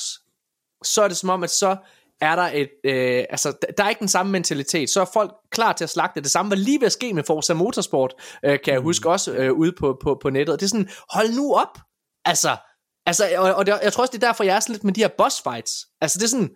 så 0.83 1.01
er 1.01 1.07
det 1.07 1.17
som 1.17 1.29
om, 1.29 1.43
at 1.43 1.49
så 1.49 1.77
er 2.21 2.35
der 2.35 2.49
et, 2.53 2.69
øh, 2.85 3.25
altså 3.29 3.57
der 3.77 3.83
er 3.83 3.89
ikke 3.89 3.99
den 3.99 4.07
samme 4.07 4.31
mentalitet, 4.31 4.89
så 4.89 5.01
er 5.01 5.05
folk 5.13 5.31
klar 5.51 5.73
til 5.73 5.83
at 5.83 5.89
slagte. 5.89 6.21
Det 6.21 6.31
samme 6.31 6.49
var 6.49 6.55
lige 6.55 6.79
ved 6.79 6.85
at 6.85 6.91
ske 6.91 7.13
med 7.13 7.23
Forza 7.23 7.53
Motorsport, 7.53 8.13
øh, 8.45 8.59
kan 8.63 8.73
jeg 8.73 8.81
huske 8.81 9.09
også 9.09 9.33
øh, 9.33 9.53
ude 9.53 9.71
på, 9.79 9.97
på, 10.03 10.17
på 10.21 10.29
nettet. 10.29 10.59
Det 10.59 10.65
er 10.65 10.69
sådan, 10.69 10.89
hold 11.09 11.35
nu 11.35 11.53
op! 11.53 11.79
Altså, 12.25 12.57
altså 13.05 13.23
og, 13.37 13.53
og 13.53 13.65
det, 13.65 13.79
jeg 13.83 13.93
tror 13.93 14.03
også, 14.03 14.11
det 14.11 14.23
er 14.23 14.27
derfor, 14.27 14.43
jeg 14.43 14.55
er 14.55 14.59
sådan 14.59 14.73
lidt 14.73 14.83
med 14.83 14.93
de 14.93 15.01
her 15.01 15.09
boss 15.17 15.41
fights. 15.41 15.71
Altså 16.01 16.17
det 16.19 16.23
er 16.23 16.29
sådan, 16.29 16.55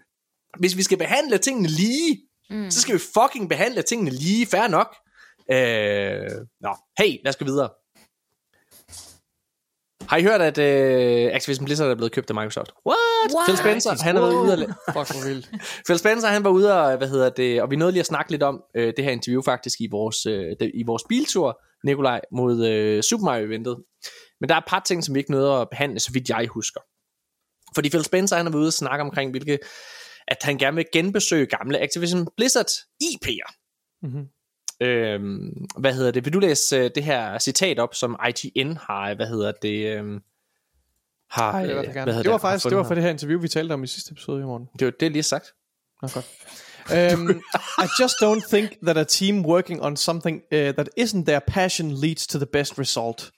hvis 0.60 0.78
vi 0.78 0.84
skal 0.84 0.98
behandle 0.98 1.38
tingene 1.38 1.68
lige, 1.68 2.22
mm. 2.50 2.72
så 2.72 2.82
skal 2.82 2.96
vi 2.96 3.00
fucking 3.00 3.50
behandle 3.50 3.82
tingene 3.82 4.12
lige, 4.12 4.48
fair 4.48 4.68
nok. 4.68 4.96
Øh, 5.52 6.32
nå, 6.62 6.76
hey, 7.00 7.12
lad 7.24 7.30
os 7.30 7.36
gå 7.36 7.46
videre. 7.46 7.70
Har 10.10 10.18
I 10.18 10.24
hørt, 10.24 10.42
at 10.42 10.58
uh, 10.58 11.36
Activision 11.36 11.66
Blizzard 11.66 11.90
er 11.90 11.96
blevet 11.96 12.12
købt 12.12 12.30
af 12.30 12.36
Microsoft? 12.36 12.72
What? 12.88 12.98
What? 13.36 13.46
Phil 13.48 13.58
Spencer, 13.58 14.04
han 14.04 14.16
har 14.16 14.22
været 14.22 14.34
ude 14.34 14.54
og, 14.54 14.58
Fuck, 14.96 15.12
hvor 15.14 15.28
vildt. 15.28 15.50
Phil 15.86 15.98
Spencer, 15.98 16.28
han 16.28 16.44
var 16.44 16.50
ude 16.50 16.82
og, 16.82 16.98
hvad 16.98 17.08
hedder 17.08 17.30
det, 17.30 17.62
og 17.62 17.72
vi 17.72 17.76
nåede 17.76 17.92
lige 17.92 18.00
at 18.00 18.06
snakke 18.06 18.32
lidt 18.32 18.44
om 18.44 18.64
øh, 18.76 18.94
det 18.98 19.06
her 19.06 19.12
interview 19.12 19.42
faktisk 19.42 19.82
i 19.82 19.88
vores, 19.92 20.26
øh, 20.26 20.56
i 20.74 20.84
vores 20.84 21.04
biltur, 21.10 21.62
Nikolaj, 21.84 22.22
mod 22.32 22.66
øh, 22.66 23.04
Super 23.04 23.26
Mario-eventet. 23.26 23.78
Men 24.40 24.50
der 24.50 24.56
er 24.56 24.60
et 24.60 24.66
par 24.68 24.84
ting, 24.88 25.04
som 25.04 25.16
vi 25.16 25.20
ikke 25.20 25.32
nåede 25.32 25.54
at 25.54 25.70
behandle, 25.70 26.00
så 26.00 26.12
vidt 26.14 26.30
jeg 26.30 26.48
husker. 26.52 26.82
Fordi 27.76 27.90
Phil 27.90 28.04
Spencer, 28.04 28.36
han 28.36 28.46
været 28.46 28.56
ude 28.56 28.68
og 28.68 28.74
snakke 28.74 29.04
omkring, 29.04 29.32
hvilke, 29.32 29.60
at 30.28 30.38
han 30.42 30.58
gerne 30.58 30.76
vil 30.76 30.86
genbesøge 30.94 31.46
gamle 31.46 31.80
Activision 31.80 32.28
Blizzard 32.38 32.72
IP'er. 33.04 33.50
Mhm. 34.02 34.26
Øhm, 34.82 35.66
hvad 35.78 35.94
hedder 35.94 36.12
det? 36.12 36.26
Vil 36.26 36.34
du 36.34 36.40
læse 36.40 36.76
øh, 36.76 36.92
det 36.96 37.04
her 37.04 37.40
citat 37.40 37.80
op, 37.80 37.96
som 37.96 38.20
IGN 38.30 38.78
har, 38.78 39.14
hvad 39.14 39.28
hedder 39.28 39.52
det, 39.62 39.98
øhm, 39.98 40.20
har, 41.30 41.52
Ej, 41.52 41.62
det, 41.62 41.70
øh, 41.70 41.76
var 41.76 41.84
hvad 41.84 42.04
hedder 42.06 42.22
det 42.22 42.32
var 42.32 42.38
faktisk 42.38 42.70
det 42.70 42.78
var 42.78 42.84
for 42.84 42.94
det 42.94 43.04
her 43.04 43.10
interview, 43.10 43.42
vi 43.42 43.48
talte 43.48 43.74
om 43.74 43.84
i 43.84 43.88
sidste 43.88 44.12
episode 44.12 44.42
i 44.42 44.46
morgen. 44.46 44.70
Det 44.80 44.86
var 44.86 44.92
det, 45.00 45.12
lige 45.12 45.24
sagt. 45.24 45.54
Nå, 46.02 46.08
godt. 46.14 46.26
um, 47.14 47.30
I 47.84 47.88
just 48.02 48.16
don't 48.22 48.48
think 48.50 48.70
that 48.84 48.98
a 48.98 49.04
team 49.04 49.46
working 49.46 49.82
on 49.82 49.98
something 49.98 50.42
uh, 50.52 50.58
that 50.58 50.90
isn't 50.98 51.26
their 51.26 51.40
passion 51.40 51.92
leads 51.92 52.28
to 52.28 52.38
the 52.38 52.46
best 52.46 52.78
result. 52.80 53.32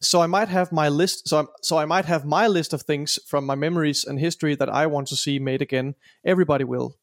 So 0.00 0.24
I 0.24 0.26
might 0.26 0.48
have 0.48 0.66
my 0.72 0.88
list. 0.88 1.28
So, 1.28 1.38
I'm, 1.38 1.48
so 1.62 1.78
I 1.82 1.86
might 1.86 2.04
have 2.04 2.24
my 2.24 2.46
list 2.46 2.72
of 2.72 2.82
things 2.82 3.18
from 3.26 3.46
my 3.46 3.54
memories 3.54 4.04
and 4.04 4.18
history 4.18 4.56
that 4.56 4.68
I 4.68 4.86
want 4.86 5.08
to 5.08 5.16
see 5.16 5.38
made 5.38 5.62
again. 5.62 5.94
Everybody 6.24 6.64
will. 6.64 6.96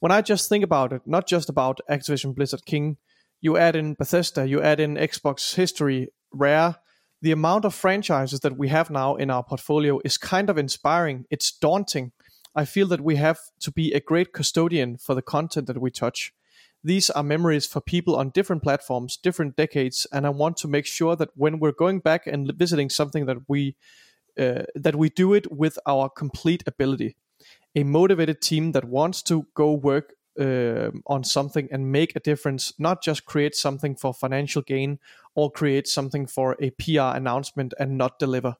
When 0.00 0.12
I 0.12 0.22
just 0.22 0.48
think 0.48 0.64
about 0.64 0.92
it, 0.92 1.02
not 1.06 1.26
just 1.26 1.48
about 1.48 1.80
Activision 1.90 2.34
Blizzard 2.34 2.64
King, 2.64 2.96
you 3.40 3.56
add 3.56 3.76
in 3.76 3.94
Bethesda, 3.94 4.46
you 4.48 4.62
add 4.62 4.80
in 4.80 4.94
Xbox 4.94 5.54
history, 5.54 6.08
Rare. 6.32 6.76
The 7.20 7.32
amount 7.32 7.64
of 7.64 7.74
franchises 7.74 8.40
that 8.40 8.56
we 8.56 8.68
have 8.68 8.90
now 8.90 9.16
in 9.16 9.30
our 9.30 9.42
portfolio 9.42 10.00
is 10.04 10.16
kind 10.16 10.48
of 10.48 10.58
inspiring. 10.58 11.24
It's 11.30 11.50
daunting. 11.50 12.12
I 12.54 12.64
feel 12.64 12.86
that 12.88 13.00
we 13.00 13.16
have 13.16 13.38
to 13.60 13.72
be 13.72 13.92
a 13.92 14.00
great 14.00 14.32
custodian 14.32 14.98
for 14.98 15.14
the 15.14 15.22
content 15.22 15.66
that 15.66 15.80
we 15.80 15.90
touch. 15.90 16.32
These 16.84 17.10
are 17.10 17.24
memories 17.24 17.66
for 17.66 17.80
people 17.80 18.14
on 18.14 18.30
different 18.30 18.62
platforms, 18.62 19.16
different 19.16 19.56
decades, 19.56 20.06
and 20.12 20.26
I 20.26 20.30
want 20.30 20.56
to 20.58 20.68
make 20.68 20.86
sure 20.86 21.16
that 21.16 21.30
when 21.34 21.58
we're 21.58 21.72
going 21.72 21.98
back 21.98 22.26
and 22.26 22.52
visiting 22.56 22.88
something 22.88 23.26
that 23.26 23.38
we 23.48 23.74
uh, 24.38 24.62
that 24.76 24.94
we 24.94 25.08
do 25.08 25.34
it 25.34 25.50
with 25.50 25.78
our 25.84 26.08
complete 26.08 26.62
ability. 26.64 27.16
A 27.74 27.82
motivated 27.82 28.40
team 28.40 28.70
that 28.72 28.84
wants 28.84 29.20
to 29.22 29.46
go 29.54 29.72
work 29.72 30.14
uh, 30.38 30.90
on 31.06 31.24
something 31.24 31.72
and 31.72 31.84
make 31.84 32.12
a 32.16 32.30
difference, 32.30 32.74
not 32.78 32.98
just 33.06 33.26
create 33.26 33.56
something 33.56 34.00
for 34.00 34.12
financial 34.20 34.62
gain 34.62 34.98
or 35.34 35.50
create 35.50 35.88
something 35.88 36.30
for 36.30 36.56
a 36.62 36.70
PR 36.78 37.16
announcement 37.16 37.74
and 37.78 37.96
not 37.96 38.12
deliver. 38.20 38.52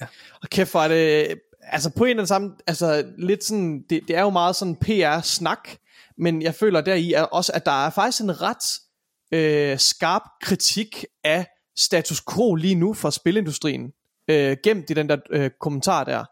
Ja. 0.00 0.06
Og 0.42 0.48
kæft 0.48 0.70
for 0.70 0.88
det, 0.88 1.34
altså 1.62 1.90
på 1.90 2.04
en 2.04 2.10
eller 2.10 2.24
samme, 2.24 2.56
altså 2.66 3.12
lidt 3.18 3.44
sådan, 3.44 3.84
det, 3.90 4.00
det 4.08 4.16
er 4.16 4.20
jo 4.20 4.30
meget 4.30 4.56
sådan 4.56 4.76
PR-snak, 4.76 5.68
men 6.18 6.42
jeg 6.42 6.54
føler 6.54 6.80
deri 6.80 7.12
er 7.12 7.22
også, 7.22 7.52
at 7.54 7.66
der 7.66 7.86
er 7.86 7.90
faktisk 7.90 8.22
en 8.22 8.42
ret 8.42 8.80
øh, 9.32 9.78
skarp 9.78 10.22
kritik 10.42 11.04
af 11.24 11.46
status 11.76 12.22
quo 12.34 12.54
lige 12.54 12.74
nu 12.74 12.94
for 12.94 13.10
spilindustrien, 13.10 13.92
øh, 14.28 14.56
gemt 14.64 14.90
i 14.90 14.94
den 14.94 15.08
der 15.08 15.16
øh, 15.30 15.50
kommentar 15.60 16.04
der. 16.04 16.24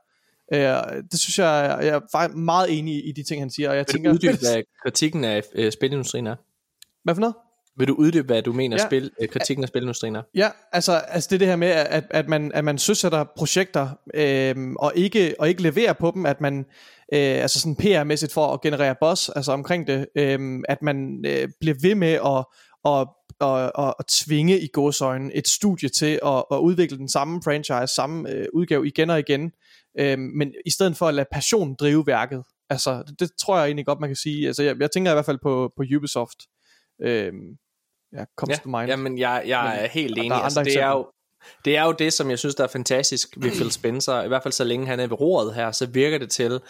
Øh, 0.54 1.02
det 1.12 1.20
synes 1.20 1.38
jeg, 1.38 1.78
jeg 1.82 1.94
er 1.94 2.36
meget 2.36 2.78
enig 2.78 3.08
i, 3.08 3.12
de 3.12 3.22
ting, 3.22 3.42
han 3.42 3.50
siger, 3.50 3.70
og 3.70 3.76
jeg 3.76 3.84
Vil 3.88 3.94
tænker, 3.94 4.10
du 4.10 4.14
uddybe, 4.14 4.36
hvad 4.52 4.62
kritikken 4.82 5.24
af 5.24 5.42
øh, 5.54 5.72
spilindustrien 5.72 6.26
er? 6.26 6.36
hvad 7.04 7.14
for 7.14 7.20
noget? 7.20 7.34
Vil 7.78 7.88
du 7.88 7.94
uddybe, 7.94 8.26
hvad 8.26 8.42
du 8.42 8.52
mener, 8.52 8.76
Ja. 8.80 8.86
spil, 8.86 9.10
øh, 9.20 9.28
kritikken 9.28 9.64
af 9.64 9.68
spilindustrien 9.68 10.16
er? 10.16 10.22
Ja, 10.34 10.50
altså, 10.72 10.92
altså 10.92 11.28
det 11.30 11.34
er 11.36 11.38
det 11.38 11.48
her 11.48 11.56
med, 11.56 11.68
at, 11.68 12.04
at, 12.10 12.28
man, 12.28 12.52
at 12.54 12.64
man 12.64 12.78
søsætter 12.78 13.24
projekter, 13.36 13.88
øhm, 14.14 14.76
og, 14.76 14.92
ikke, 14.96 15.34
og 15.38 15.48
ikke 15.48 15.62
leverer 15.62 15.92
på 15.92 16.12
dem, 16.14 16.26
at 16.26 16.40
man, 16.40 16.58
øh, 17.12 17.42
altså 17.42 17.60
sådan 17.60 17.76
PR-mæssigt 17.76 18.32
for 18.32 18.52
at 18.52 18.60
generere 18.60 18.94
buzz, 19.00 19.28
altså 19.36 19.52
omkring 19.52 19.86
det, 19.86 20.06
øhm, 20.16 20.62
at 20.68 20.82
man 20.82 21.24
øh, 21.26 21.48
bliver 21.60 21.76
ved 21.82 21.94
med 21.94 22.12
at, 22.12 22.44
at, 22.92 23.08
at, 23.40 23.70
at, 23.78 23.94
at 23.98 24.06
tvinge 24.06 24.60
i 24.60 24.68
gåsøjne 24.72 25.34
et 25.34 25.48
studie 25.48 25.88
til 25.88 26.20
at, 26.26 26.44
at 26.52 26.58
udvikle 26.58 26.98
den 26.98 27.08
samme 27.08 27.40
franchise, 27.44 27.94
samme 27.94 28.30
øh, 28.30 28.46
udgave 28.52 28.86
igen 28.86 29.10
og 29.10 29.18
igen, 29.18 29.52
øhm, 29.98 30.20
men 30.22 30.54
i 30.66 30.70
stedet 30.70 30.96
for 30.96 31.06
at 31.08 31.14
lade 31.14 31.26
passion 31.32 31.74
drive 31.74 32.06
værket. 32.06 32.42
Altså, 32.70 33.02
det, 33.08 33.20
det 33.20 33.30
tror 33.40 33.56
jeg 33.58 33.66
egentlig 33.66 33.86
godt, 33.86 34.00
man 34.00 34.08
kan 34.08 34.16
sige. 34.16 34.46
Altså, 34.46 34.62
jeg, 34.62 34.76
jeg 34.80 34.90
tænker 34.90 35.10
i 35.10 35.14
hvert 35.14 35.24
fald 35.26 35.38
på, 35.42 35.72
på 35.76 35.82
Ubisoft. 35.96 36.38
Øhm, 37.02 37.56
ja, 38.12 38.24
comes 38.38 38.58
Ja, 38.58 38.62
to 38.62 38.68
mind. 38.78 38.88
jamen 38.90 39.18
jeg, 39.18 39.42
jeg 39.46 39.62
Men- 39.74 39.84
er 39.84 39.88
helt 39.88 40.18
enig. 40.18 40.30
er 40.30 40.34
Altså, 40.34 40.60
det, 40.60 40.66
er 40.66 40.70
eksempler. 40.70 40.90
jo, 40.90 41.06
det 41.64 41.76
er 41.76 41.84
jo 41.84 41.92
det, 41.92 42.12
som 42.12 42.30
jeg 42.30 42.38
synes, 42.38 42.54
der 42.54 42.64
er 42.64 42.68
fantastisk 42.68 43.28
ved 43.36 43.50
Phil 43.50 43.70
Spencer. 43.80 44.22
I 44.22 44.28
hvert 44.28 44.42
fald 44.42 44.52
så 44.52 44.64
længe 44.64 44.86
han 44.86 45.00
er 45.00 45.06
ved 45.06 45.20
roret 45.20 45.54
her, 45.54 45.72
så 45.72 45.86
virker 45.86 46.18
det 46.18 46.30
til, 46.30 46.60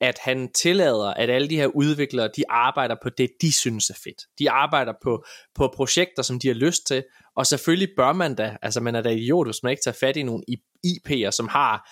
at 0.00 0.18
han 0.22 0.52
tillader, 0.52 1.06
at 1.14 1.30
alle 1.30 1.48
de 1.48 1.56
her 1.56 1.66
udviklere, 1.66 2.28
de 2.36 2.42
arbejder 2.50 2.96
på 3.02 3.08
det, 3.18 3.30
de 3.40 3.52
synes 3.52 3.90
er 3.90 3.94
fedt. 4.04 4.22
De 4.38 4.50
arbejder 4.50 4.92
på, 5.02 5.24
på 5.54 5.72
projekter, 5.76 6.22
som 6.22 6.38
de 6.38 6.48
har 6.48 6.54
lyst 6.54 6.86
til, 6.86 7.04
og 7.36 7.46
selvfølgelig 7.46 7.88
bør 7.96 8.12
man 8.12 8.34
da, 8.34 8.56
altså 8.62 8.80
man 8.80 8.94
er 8.94 9.00
da 9.02 9.08
idiot, 9.10 9.46
hvis 9.46 9.62
man 9.62 9.70
ikke 9.70 9.82
tager 9.82 9.96
fat 10.00 10.16
i 10.16 10.22
nogle 10.22 10.42
IP'er, 10.86 11.30
som 11.30 11.48
har 11.48 11.90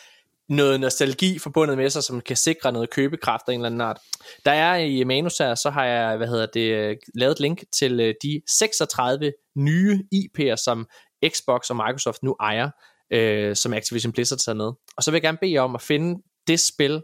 noget 0.51 0.81
nostalgi 0.81 1.39
forbundet 1.39 1.77
med 1.77 1.91
sig, 1.91 2.03
som 2.05 2.21
kan 2.21 2.37
sikre 2.37 2.73
noget 2.73 2.91
købekraft 2.91 3.43
af 3.49 3.53
en 3.53 3.61
eller 3.61 3.67
anden 3.67 3.81
art. 3.81 3.99
Der 4.45 4.51
er 4.51 4.77
i 4.77 5.05
manus 5.05 5.39
her, 5.39 5.55
så 5.55 5.71
har 5.71 5.85
jeg, 5.85 6.17
hvad 6.17 6.29
hedder 6.29 6.47
det, 6.47 6.99
lavet 7.15 7.33
et 7.33 7.41
link 7.41 7.65
til 7.73 8.01
øh, 8.01 8.15
de 8.23 8.43
36 8.49 9.33
nye 9.57 10.05
IP'er, 10.15 10.57
som 10.57 10.89
Xbox 11.29 11.71
og 11.71 11.77
Microsoft 11.77 12.23
nu 12.23 12.37
ejer, 12.41 12.71
øh, 13.13 13.57
som 13.57 13.73
Activision 13.73 14.13
Blizzard 14.13 14.39
tager 14.39 14.57
med. 14.57 14.73
Og 14.97 15.03
så 15.03 15.11
vil 15.11 15.17
jeg 15.17 15.23
gerne 15.23 15.39
bede 15.41 15.53
jer 15.53 15.61
om 15.61 15.75
at 15.75 15.83
finde 15.83 16.23
det 16.47 16.61
spil, 16.61 17.03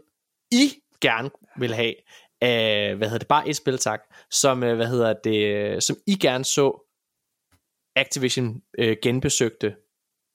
I 0.51 0.73
gerne 1.01 1.29
vil 1.59 1.73
have, 1.73 1.93
øh, 2.43 2.97
hvad 2.97 3.07
hedder 3.07 3.17
det, 3.17 3.27
bare 3.27 3.49
et 3.49 3.55
spil 3.55 3.77
tak, 3.77 3.99
som, 4.31 4.63
øh, 4.63 4.75
hvad 4.75 4.87
hedder 4.87 5.13
det, 5.23 5.83
som 5.83 5.97
I 6.07 6.15
gerne 6.15 6.45
så 6.45 6.83
Activision 7.95 8.61
øh, 8.79 8.97
genbesøgte 9.03 9.75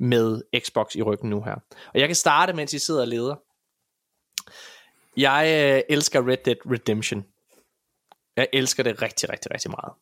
med 0.02 0.42
Xbox 0.58 0.94
i 0.94 1.02
ryggen 1.02 1.30
nu 1.30 1.42
her. 1.42 1.54
Og 1.94 2.00
jeg 2.00 2.08
kan 2.08 2.14
starte, 2.14 2.52
mens 2.52 2.74
I 2.74 2.78
sidder 2.78 3.00
og 3.00 3.08
leder. 3.08 3.36
Jeg 5.16 5.74
øh, 5.76 5.82
elsker 5.88 6.28
Red 6.28 6.36
Dead 6.44 6.56
Redemption. 6.66 7.24
Jeg 8.36 8.48
elsker 8.52 8.82
det 8.82 9.02
rigtig, 9.02 9.30
rigtig, 9.30 9.50
rigtig 9.50 9.70
meget. 9.70 9.92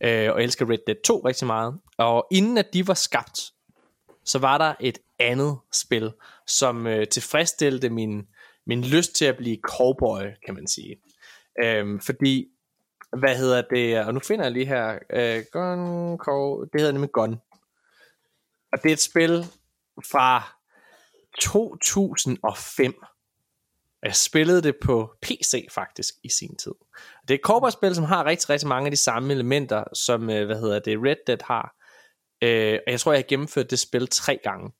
Øh, 0.00 0.32
og 0.32 0.38
jeg 0.38 0.44
elsker 0.44 0.70
Red 0.70 0.78
Dead 0.86 1.02
2 1.04 1.18
rigtig 1.18 1.46
meget. 1.46 1.78
Og 1.98 2.26
inden 2.30 2.58
at 2.58 2.66
de 2.72 2.88
var 2.88 2.94
skabt, 2.94 3.40
så 4.24 4.38
var 4.38 4.58
der 4.58 4.74
et 4.80 4.98
andet 5.18 5.58
spil, 5.72 6.12
som 6.46 6.86
øh, 6.86 7.08
tilfredsstillede 7.08 7.90
min, 7.90 8.26
min 8.66 8.84
lyst 8.84 9.14
til 9.14 9.24
at 9.24 9.36
blive 9.36 9.58
cowboy, 9.62 10.22
kan 10.46 10.54
man 10.54 10.66
sige. 10.66 10.96
Øh, 11.64 12.00
fordi, 12.00 12.48
hvad 13.18 13.36
hedder 13.36 13.62
det, 13.70 13.98
og 13.98 14.14
nu 14.14 14.20
finder 14.20 14.44
jeg 14.44 14.52
lige 14.52 14.66
her, 14.66 14.98
øh, 15.10 15.44
Gun, 15.52 16.18
Cow, 16.18 16.64
det 16.64 16.80
hedder 16.80 16.92
nemlig 16.92 17.12
Gun. 17.12 17.40
Og 18.72 18.82
det 18.82 18.88
er 18.88 18.92
et 18.92 19.00
spil 19.00 19.46
fra 20.10 20.58
2005. 21.40 22.94
Jeg 24.02 24.14
spillede 24.14 24.62
det 24.62 24.76
på 24.82 25.14
PC 25.22 25.66
faktisk 25.70 26.14
i 26.24 26.28
sin 26.28 26.56
tid. 26.56 26.72
Det 27.22 27.34
er 27.34 27.38
et 27.38 27.44
cowboy-spil, 27.44 27.94
som 27.94 28.04
har 28.04 28.24
rigtig, 28.24 28.50
rigtig 28.50 28.68
mange 28.68 28.86
af 28.86 28.90
de 28.90 28.96
samme 28.96 29.32
elementer, 29.32 29.84
som, 29.94 30.30
øh, 30.30 30.46
hvad 30.46 30.60
hedder 30.60 30.78
det, 30.78 30.98
Red 30.98 31.16
Dead 31.26 31.38
har. 31.44 31.74
Øh, 32.42 32.78
og 32.86 32.92
jeg 32.92 33.00
tror, 33.00 33.12
jeg 33.12 33.18
har 33.18 33.28
gennemført 33.28 33.70
det 33.70 33.78
spil 33.78 34.08
tre 34.08 34.38
gange. 34.44 34.72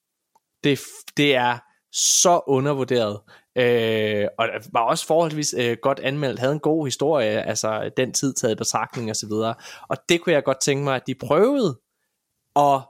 Det, 0.64 0.80
det 1.16 1.34
er 1.34 1.58
så 1.92 2.40
undervurderet. 2.46 3.20
Øh, 3.56 4.28
og 4.38 4.48
det 4.48 4.68
var 4.72 4.80
også 4.80 5.06
forholdsvis 5.06 5.54
øh, 5.58 5.76
godt 5.82 6.00
anmeldt, 6.00 6.40
havde 6.40 6.52
en 6.52 6.60
god 6.60 6.86
historie, 6.86 7.42
altså 7.42 7.90
den 7.96 8.12
tid 8.12 8.34
taget 8.34 8.52
i 8.52 8.56
betragtning 8.56 9.10
og 9.10 9.16
så 9.16 9.26
videre. 9.26 9.54
Og 9.88 9.96
det 10.08 10.20
kunne 10.20 10.32
jeg 10.32 10.44
godt 10.44 10.60
tænke 10.60 10.84
mig, 10.84 10.96
at 10.96 11.06
de 11.06 11.14
prøvede 11.14 11.80
at 12.56 12.80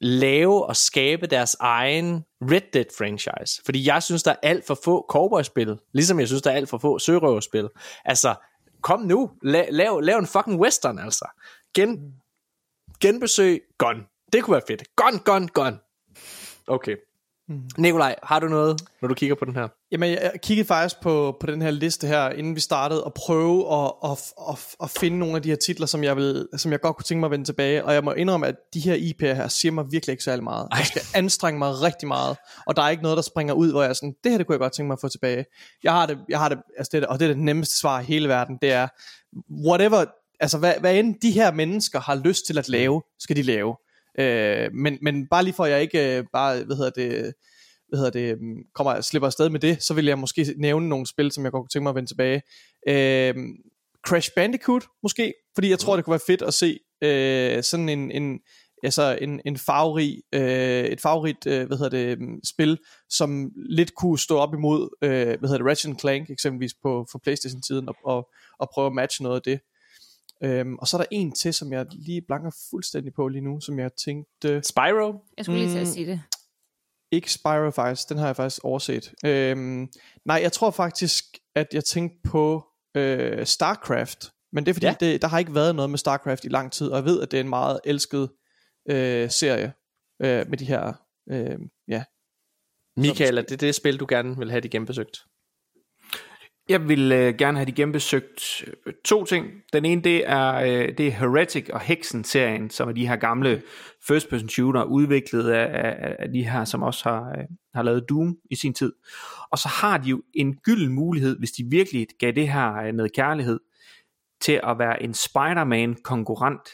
lave 0.00 0.66
og 0.66 0.76
skabe 0.76 1.26
deres 1.26 1.56
egen 1.60 2.24
Red 2.42 2.60
Dead 2.72 2.84
franchise. 2.98 3.62
Fordi 3.64 3.86
jeg 3.88 4.02
synes, 4.02 4.22
der 4.22 4.30
er 4.30 4.36
alt 4.42 4.66
for 4.66 4.78
få 4.84 5.06
cowboy-spil, 5.08 5.78
ligesom 5.92 6.20
jeg 6.20 6.26
synes, 6.28 6.42
der 6.42 6.50
er 6.50 6.54
alt 6.54 6.68
for 6.68 6.78
få 6.78 6.98
sørøverspil. 6.98 7.68
Altså, 8.04 8.34
kom 8.80 9.00
nu, 9.00 9.30
la- 9.44 9.70
lav, 9.70 10.00
lav 10.00 10.18
en 10.18 10.26
fucking 10.26 10.60
western, 10.60 10.98
altså. 10.98 11.24
Gen, 11.74 12.14
genbesøg 13.00 13.60
Gun. 13.78 14.06
Det 14.32 14.44
kunne 14.44 14.52
være 14.52 14.62
fedt. 14.68 14.96
Gun, 14.96 15.18
gun, 15.18 15.48
gun. 15.48 15.80
Okay. 16.66 16.96
Nikolaj, 17.78 18.16
har 18.22 18.40
du 18.40 18.48
noget, 18.48 18.80
når 19.00 19.08
du 19.08 19.14
kigger 19.14 19.34
på 19.36 19.44
den 19.44 19.54
her? 19.56 19.68
Jamen, 19.92 20.10
jeg 20.10 20.32
kiggede 20.42 20.66
faktisk 20.66 21.00
på, 21.00 21.36
på 21.40 21.46
den 21.46 21.62
her 21.62 21.70
liste 21.70 22.06
her, 22.06 22.30
inden 22.30 22.54
vi 22.54 22.60
startede, 22.60 23.04
og 23.04 23.14
prøve 23.14 23.74
at, 23.74 23.92
at, 24.04 24.32
at, 24.50 24.58
at 24.82 24.90
finde 24.90 25.18
nogle 25.18 25.36
af 25.36 25.42
de 25.42 25.48
her 25.48 25.56
titler, 25.56 25.86
som 25.86 26.04
jeg, 26.04 26.16
vil, 26.16 26.48
som 26.56 26.72
jeg 26.72 26.80
godt 26.80 26.96
kunne 26.96 27.04
tænke 27.04 27.20
mig 27.20 27.26
at 27.26 27.30
vende 27.30 27.44
tilbage. 27.44 27.84
Og 27.84 27.94
jeg 27.94 28.04
må 28.04 28.12
indrømme, 28.12 28.46
at 28.46 28.54
de 28.74 28.80
her 28.80 28.94
IP'er 28.94 29.34
her 29.34 29.48
siger 29.48 29.72
mig 29.72 29.84
virkelig 29.90 30.12
ikke 30.12 30.24
særlig 30.24 30.44
meget. 30.44 30.68
Jeg 30.78 30.86
skal 30.86 31.02
anstrenge 31.14 31.58
mig 31.58 31.82
rigtig 31.82 32.08
meget, 32.08 32.36
og 32.66 32.76
der 32.76 32.82
er 32.82 32.88
ikke 32.88 33.02
noget, 33.02 33.16
der 33.16 33.22
springer 33.22 33.54
ud, 33.54 33.70
hvor 33.70 33.82
jeg 33.82 33.88
er 33.88 33.92
sådan, 33.92 34.14
det 34.24 34.32
her 34.32 34.38
det 34.38 34.46
kunne 34.46 34.54
jeg 34.54 34.60
godt 34.60 34.72
tænke 34.72 34.86
mig 34.86 34.92
at 34.92 35.00
få 35.00 35.08
tilbage. 35.08 35.44
Jeg 35.82 35.92
har 35.92 36.06
det, 36.06 36.18
jeg 36.28 36.38
har 36.38 36.48
det, 36.48 36.58
altså 36.78 36.90
det, 36.92 37.06
og 37.06 37.20
det 37.20 37.24
er 37.24 37.34
det 37.34 37.42
nemmeste 37.42 37.78
svar 37.78 38.00
i 38.00 38.04
hele 38.04 38.28
verden, 38.28 38.58
det 38.62 38.72
er, 38.72 38.88
whatever, 39.66 40.04
altså 40.40 40.58
hvad, 40.58 40.74
hvad 40.80 40.94
end 40.94 41.14
de 41.22 41.30
her 41.30 41.52
mennesker 41.52 42.00
har 42.00 42.14
lyst 42.14 42.46
til 42.46 42.58
at 42.58 42.68
lave, 42.68 43.02
skal 43.18 43.36
de 43.36 43.42
lave. 43.42 43.76
Øh, 44.18 44.72
men, 44.72 44.98
men 45.02 45.26
bare 45.30 45.44
lige 45.44 45.54
for 45.54 45.64
at 45.64 45.70
jeg 45.70 45.80
ikke 45.82 46.18
øh, 46.18 46.24
bare, 46.32 46.64
hvad 46.64 46.76
hedder 46.76 46.90
det, 46.90 47.34
hvad 47.88 47.98
hedder 47.98 48.10
det, 48.10 48.40
mm, 48.40 48.56
kommer 48.74 49.00
slipper 49.00 49.26
afsted 49.26 49.48
med 49.48 49.60
det, 49.60 49.82
så 49.82 49.94
vil 49.94 50.04
jeg 50.04 50.18
måske 50.18 50.54
nævne 50.58 50.88
nogle 50.88 51.06
spil, 51.06 51.32
som 51.32 51.44
jeg 51.44 51.52
godt 51.52 51.62
kunne 51.62 51.68
tænke 51.68 51.82
mig 51.82 51.90
at 51.90 51.94
vende 51.96 52.10
tilbage. 52.10 52.42
Øh, 52.88 53.34
Crash 54.06 54.30
Bandicoot 54.36 54.84
måske, 55.02 55.34
fordi 55.54 55.70
jeg 55.70 55.78
tror, 55.78 55.96
det 55.96 56.04
kunne 56.04 56.12
være 56.12 56.20
fedt 56.26 56.42
at 56.42 56.54
se 56.54 56.78
øh, 57.02 57.62
sådan 57.62 57.88
en, 57.88 58.10
en, 58.10 58.40
altså 58.82 59.18
en, 59.20 59.40
en 59.44 59.56
farverig, 59.56 60.22
øh, 60.32 60.84
et 60.84 61.00
farverigt 61.00 61.46
øh, 61.46 61.66
hvad 61.66 61.76
hedder 61.78 61.98
det, 61.98 62.20
mm, 62.20 62.40
spil, 62.44 62.78
som 63.10 63.50
lidt 63.68 63.94
kunne 63.94 64.18
stå 64.18 64.38
op 64.38 64.54
imod 64.54 64.88
øh, 65.02 65.10
hvad 65.10 65.48
hedder 65.48 65.58
det, 65.58 65.66
Ratchet 65.66 66.00
Clank 66.00 66.30
eksempelvis 66.30 66.74
på 66.82 67.06
for 67.12 67.18
Playstation-tiden 67.18 67.88
og, 67.88 67.96
og, 68.04 68.28
og 68.58 68.68
prøve 68.74 68.86
at 68.86 68.92
matche 68.92 69.22
noget 69.22 69.36
af 69.36 69.42
det. 69.42 69.60
Øhm, 70.42 70.74
og 70.74 70.88
så 70.88 70.96
er 70.96 71.00
der 71.00 71.08
en 71.10 71.32
til, 71.32 71.54
som 71.54 71.72
jeg 71.72 71.86
lige 71.90 72.22
blanker 72.26 72.50
fuldstændig 72.70 73.12
på 73.14 73.28
lige 73.28 73.44
nu, 73.44 73.60
som 73.60 73.78
jeg 73.78 73.90
tænkte... 74.04 74.62
Spyro? 74.62 75.14
Jeg 75.36 75.44
skulle 75.44 75.60
lige 75.60 75.72
til 75.72 75.78
at 75.78 75.86
Mm. 75.86 75.92
sige 75.92 76.06
det. 76.06 76.20
Ikke 77.12 77.32
Spyro 77.32 77.70
faktisk, 77.70 78.08
den 78.08 78.18
har 78.18 78.26
jeg 78.26 78.36
faktisk 78.36 78.64
overset. 78.64 79.14
Øhm, 79.24 79.88
nej, 80.24 80.38
jeg 80.42 80.52
tror 80.52 80.70
faktisk, 80.70 81.24
at 81.54 81.66
jeg 81.72 81.84
tænkte 81.84 82.18
på 82.30 82.64
øh, 82.96 83.46
StarCraft. 83.46 84.30
Men 84.52 84.66
det 84.66 84.70
er 84.70 84.74
fordi, 84.74 84.86
Ja. 84.86 84.94
det, 85.00 85.22
der 85.22 85.28
har 85.28 85.38
ikke 85.38 85.54
været 85.54 85.74
noget 85.74 85.90
med 85.90 85.98
StarCraft 85.98 86.44
i 86.44 86.48
lang 86.48 86.72
tid, 86.72 86.88
og 86.88 86.96
jeg 86.96 87.04
ved, 87.04 87.22
at 87.22 87.30
det 87.30 87.36
er 87.36 87.40
en 87.40 87.48
meget 87.48 87.80
elsket 87.84 88.30
øh, 88.90 89.30
serie 89.30 89.72
øh, 90.22 90.48
med 90.48 90.58
de 90.58 90.64
her, 90.64 90.92
øh, 91.30 91.58
ja. 91.88 92.04
Michael, 92.96 93.38
er 93.38 93.42
det 93.42 93.60
det 93.60 93.74
spil, 93.74 94.00
du 94.00 94.06
gerne 94.08 94.38
vil 94.38 94.50
have 94.50 94.60
de 94.60 94.68
genbesøgt? 94.68 95.16
Jeg 96.68 96.88
vil 96.88 97.12
øh, 97.12 97.34
gerne 97.34 97.58
have 97.58 97.66
de 97.66 97.72
genbesøgt 97.72 98.64
øh, 98.86 98.92
to 99.04 99.24
ting. 99.24 99.46
Den 99.72 99.84
ene, 99.84 100.02
det 100.02 100.28
er, 100.30 100.54
øh, 100.54 100.98
det 100.98 101.06
er 101.06 101.10
Heretic 101.10 101.68
og 101.72 101.80
Hexen-serien, 101.80 102.70
som 102.70 102.88
er 102.88 102.92
de 102.92 103.08
her 103.08 103.16
gamle 103.16 103.62
first-person 104.08 104.48
shooter, 104.48 104.82
udviklet 104.84 105.50
af, 105.50 105.86
af, 105.88 106.16
af 106.18 106.32
de 106.32 106.42
her, 106.48 106.64
som 106.64 106.82
også 106.82 107.08
har, 107.08 107.30
øh, 107.38 107.44
har 107.74 107.82
lavet 107.82 108.08
Doom 108.08 108.36
i 108.50 108.54
sin 108.54 108.74
tid. 108.74 108.92
Og 109.50 109.58
så 109.58 109.68
har 109.68 109.98
de 109.98 110.08
jo 110.08 110.22
en 110.34 110.56
gylden 110.56 110.92
mulighed, 110.92 111.38
hvis 111.38 111.50
de 111.50 111.64
virkelig 111.70 112.06
gav 112.18 112.32
det 112.32 112.48
her 112.48 112.74
øh, 112.74 112.92
noget 112.92 113.12
kærlighed, 113.12 113.60
til 114.40 114.60
at 114.64 114.78
være 114.78 115.02
en 115.02 115.14
Spider-Man-konkurrent, 115.14 116.68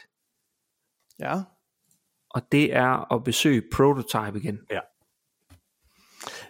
Ja. 1.20 1.42
og 2.30 2.42
det 2.52 2.74
er 2.76 3.12
at 3.14 3.24
besøge 3.24 3.62
Prototype 3.72 4.38
igen. 4.38 4.58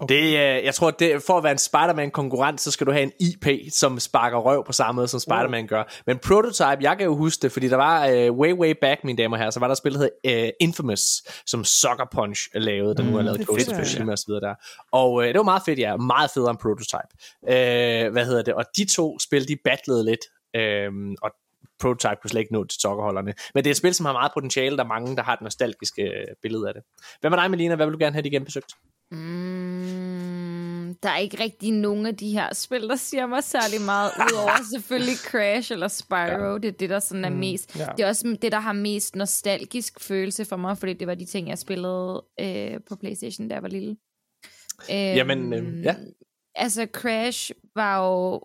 Det, 0.09 0.23
øh, 0.23 0.65
jeg 0.65 0.75
tror, 0.75 0.91
det, 0.91 1.23
for 1.23 1.39
at 1.39 1.45
være 1.45 1.53
en 1.53 1.59
Spider-Man-konkurrent, 1.59 2.61
så 2.61 2.71
skal 2.71 2.87
du 2.87 2.93
have 2.93 3.03
en 3.03 3.13
IP, 3.21 3.47
som 3.71 4.01
sparker 4.01 4.39
røv 4.39 4.65
på 4.67 4.73
samme 4.73 4.97
måde, 4.97 5.09
som 5.09 5.21
Spider-Man 5.21 5.67
gør. 5.67 5.85
Men 6.07 6.19
Prototype, 6.19 6.79
jeg 6.81 6.97
kan 6.99 7.07
jo 7.07 7.17
huske 7.17 7.43
det, 7.43 7.53
fordi 7.53 7.69
der 7.69 7.77
var 7.77 8.09
uh, 8.09 8.39
way, 8.39 8.53
way 8.53 8.75
back, 8.81 9.05
mine 9.05 9.23
damer 9.23 9.37
og 9.37 9.39
herrer, 9.39 9.51
så 9.51 9.61
var 9.61 9.69
der 9.69 9.75
spillet, 9.75 10.01
der 10.01 10.31
hed 10.31 10.45
uh, 10.45 10.51
Infamous, 10.61 11.23
som 11.47 11.65
Sucker 11.65 12.09
Punch 12.15 12.49
lavede, 12.55 12.95
der 12.97 13.03
nu 13.03 13.17
har 13.17 13.23
lavet 13.23 13.39
det 13.39 13.47
Ghost 13.49 13.69
of. 13.69 13.75
Tsushima 13.75 14.13
og 14.13 14.19
så 14.19 14.25
videre 14.29 14.41
der. 14.41 14.55
Og 14.93 15.13
uh, 15.13 15.25
det 15.25 15.37
var 15.37 15.43
meget 15.43 15.63
fedt, 15.67 15.79
ja. 15.79 15.97
Meget 15.97 16.31
federe 16.35 16.51
end 16.51 16.59
Prototype. 16.59 17.11
Uh, 17.43 18.13
hvad 18.13 18.27
hedder 18.27 18.43
det? 18.43 18.55
Og 18.55 18.65
de 18.77 18.85
to 18.85 19.19
spil, 19.19 19.49
de 19.49 19.57
battlede 19.65 20.05
lidt, 20.05 20.21
uh, 20.59 21.15
og 21.23 21.31
Prototype 21.81 22.17
kunne 22.23 22.31
slet 22.31 22.41
ikke 22.41 22.53
nå 22.53 22.65
til 22.65 22.81
tokkerholderne. 22.81 23.35
Men 23.55 23.65
det 23.65 23.71
er 23.71 23.73
et 23.73 23.77
spil, 23.77 23.95
som 23.95 24.07
har 24.07 24.13
meget 24.13 24.33
potentiale. 24.35 24.77
Der 24.77 24.85
er 24.85 24.89
mange, 24.89 25.17
der 25.17 25.23
har 25.23 25.33
et 25.33 25.41
nostalgisk 25.41 25.99
billede 26.43 26.69
af 26.69 26.75
det. 26.75 26.83
Hvad 27.21 27.31
med 27.31 27.39
dig, 27.39 27.51
Melina? 27.51 27.75
Hvad 27.75 27.87
vil 27.87 27.93
du 27.93 27.99
gerne 27.99 28.13
have 28.13 28.23
de 28.23 28.31
genbesøgt? 28.31 28.73
Mm, 29.13 30.95
der 31.03 31.09
er 31.09 31.19
ikke 31.19 31.43
rigtig 31.43 31.73
nogen 31.73 32.07
af 32.07 32.17
de 32.17 32.33
her 32.33 32.55
spil, 32.55 32.89
der 32.89 32.97
siger 32.97 33.27
mig 33.27 33.45
særlig 33.45 33.81
meget, 33.81 34.11
udover 34.17 34.63
selvfølgelig 34.73 35.17
Crash 35.17 35.73
eller 35.73 35.89
Spyro. 35.89 36.53
Ja. 36.53 36.55
Det 36.55 36.65
er 36.65 36.73
det, 36.73 36.91
der 36.91 36.99
sådan 36.99 37.25
er 37.25 37.31
mest. 37.31 37.79
ja. 37.79 37.87
Det 37.97 38.05
er 38.05 38.09
også 38.09 38.39
det, 38.43 38.53
der 38.53 38.61
har 38.61 38.73
mest 38.73 39.17
nostalgisk 39.17 40.01
følelse 40.01 40.45
for 40.45 40.57
mig, 40.57 40.79
fordi 40.79 40.93
det 40.93 41.07
var 41.07 41.15
de 41.15 41.25
ting, 41.25 41.49
jeg 41.49 41.59
spillede 41.59 42.25
øh, 42.41 42.81
på 42.89 42.97
Playstation, 42.97 43.49
da 43.49 43.55
jeg 43.55 43.63
var 43.63 43.69
lille. 43.69 43.97
Øhm, 44.91 45.17
Jamen, 45.17 45.53
øh, 45.53 45.85
ja. 45.85 45.97
Altså, 46.55 46.87
Crash 46.93 47.51
var 47.75 48.05
jo... 48.05 48.43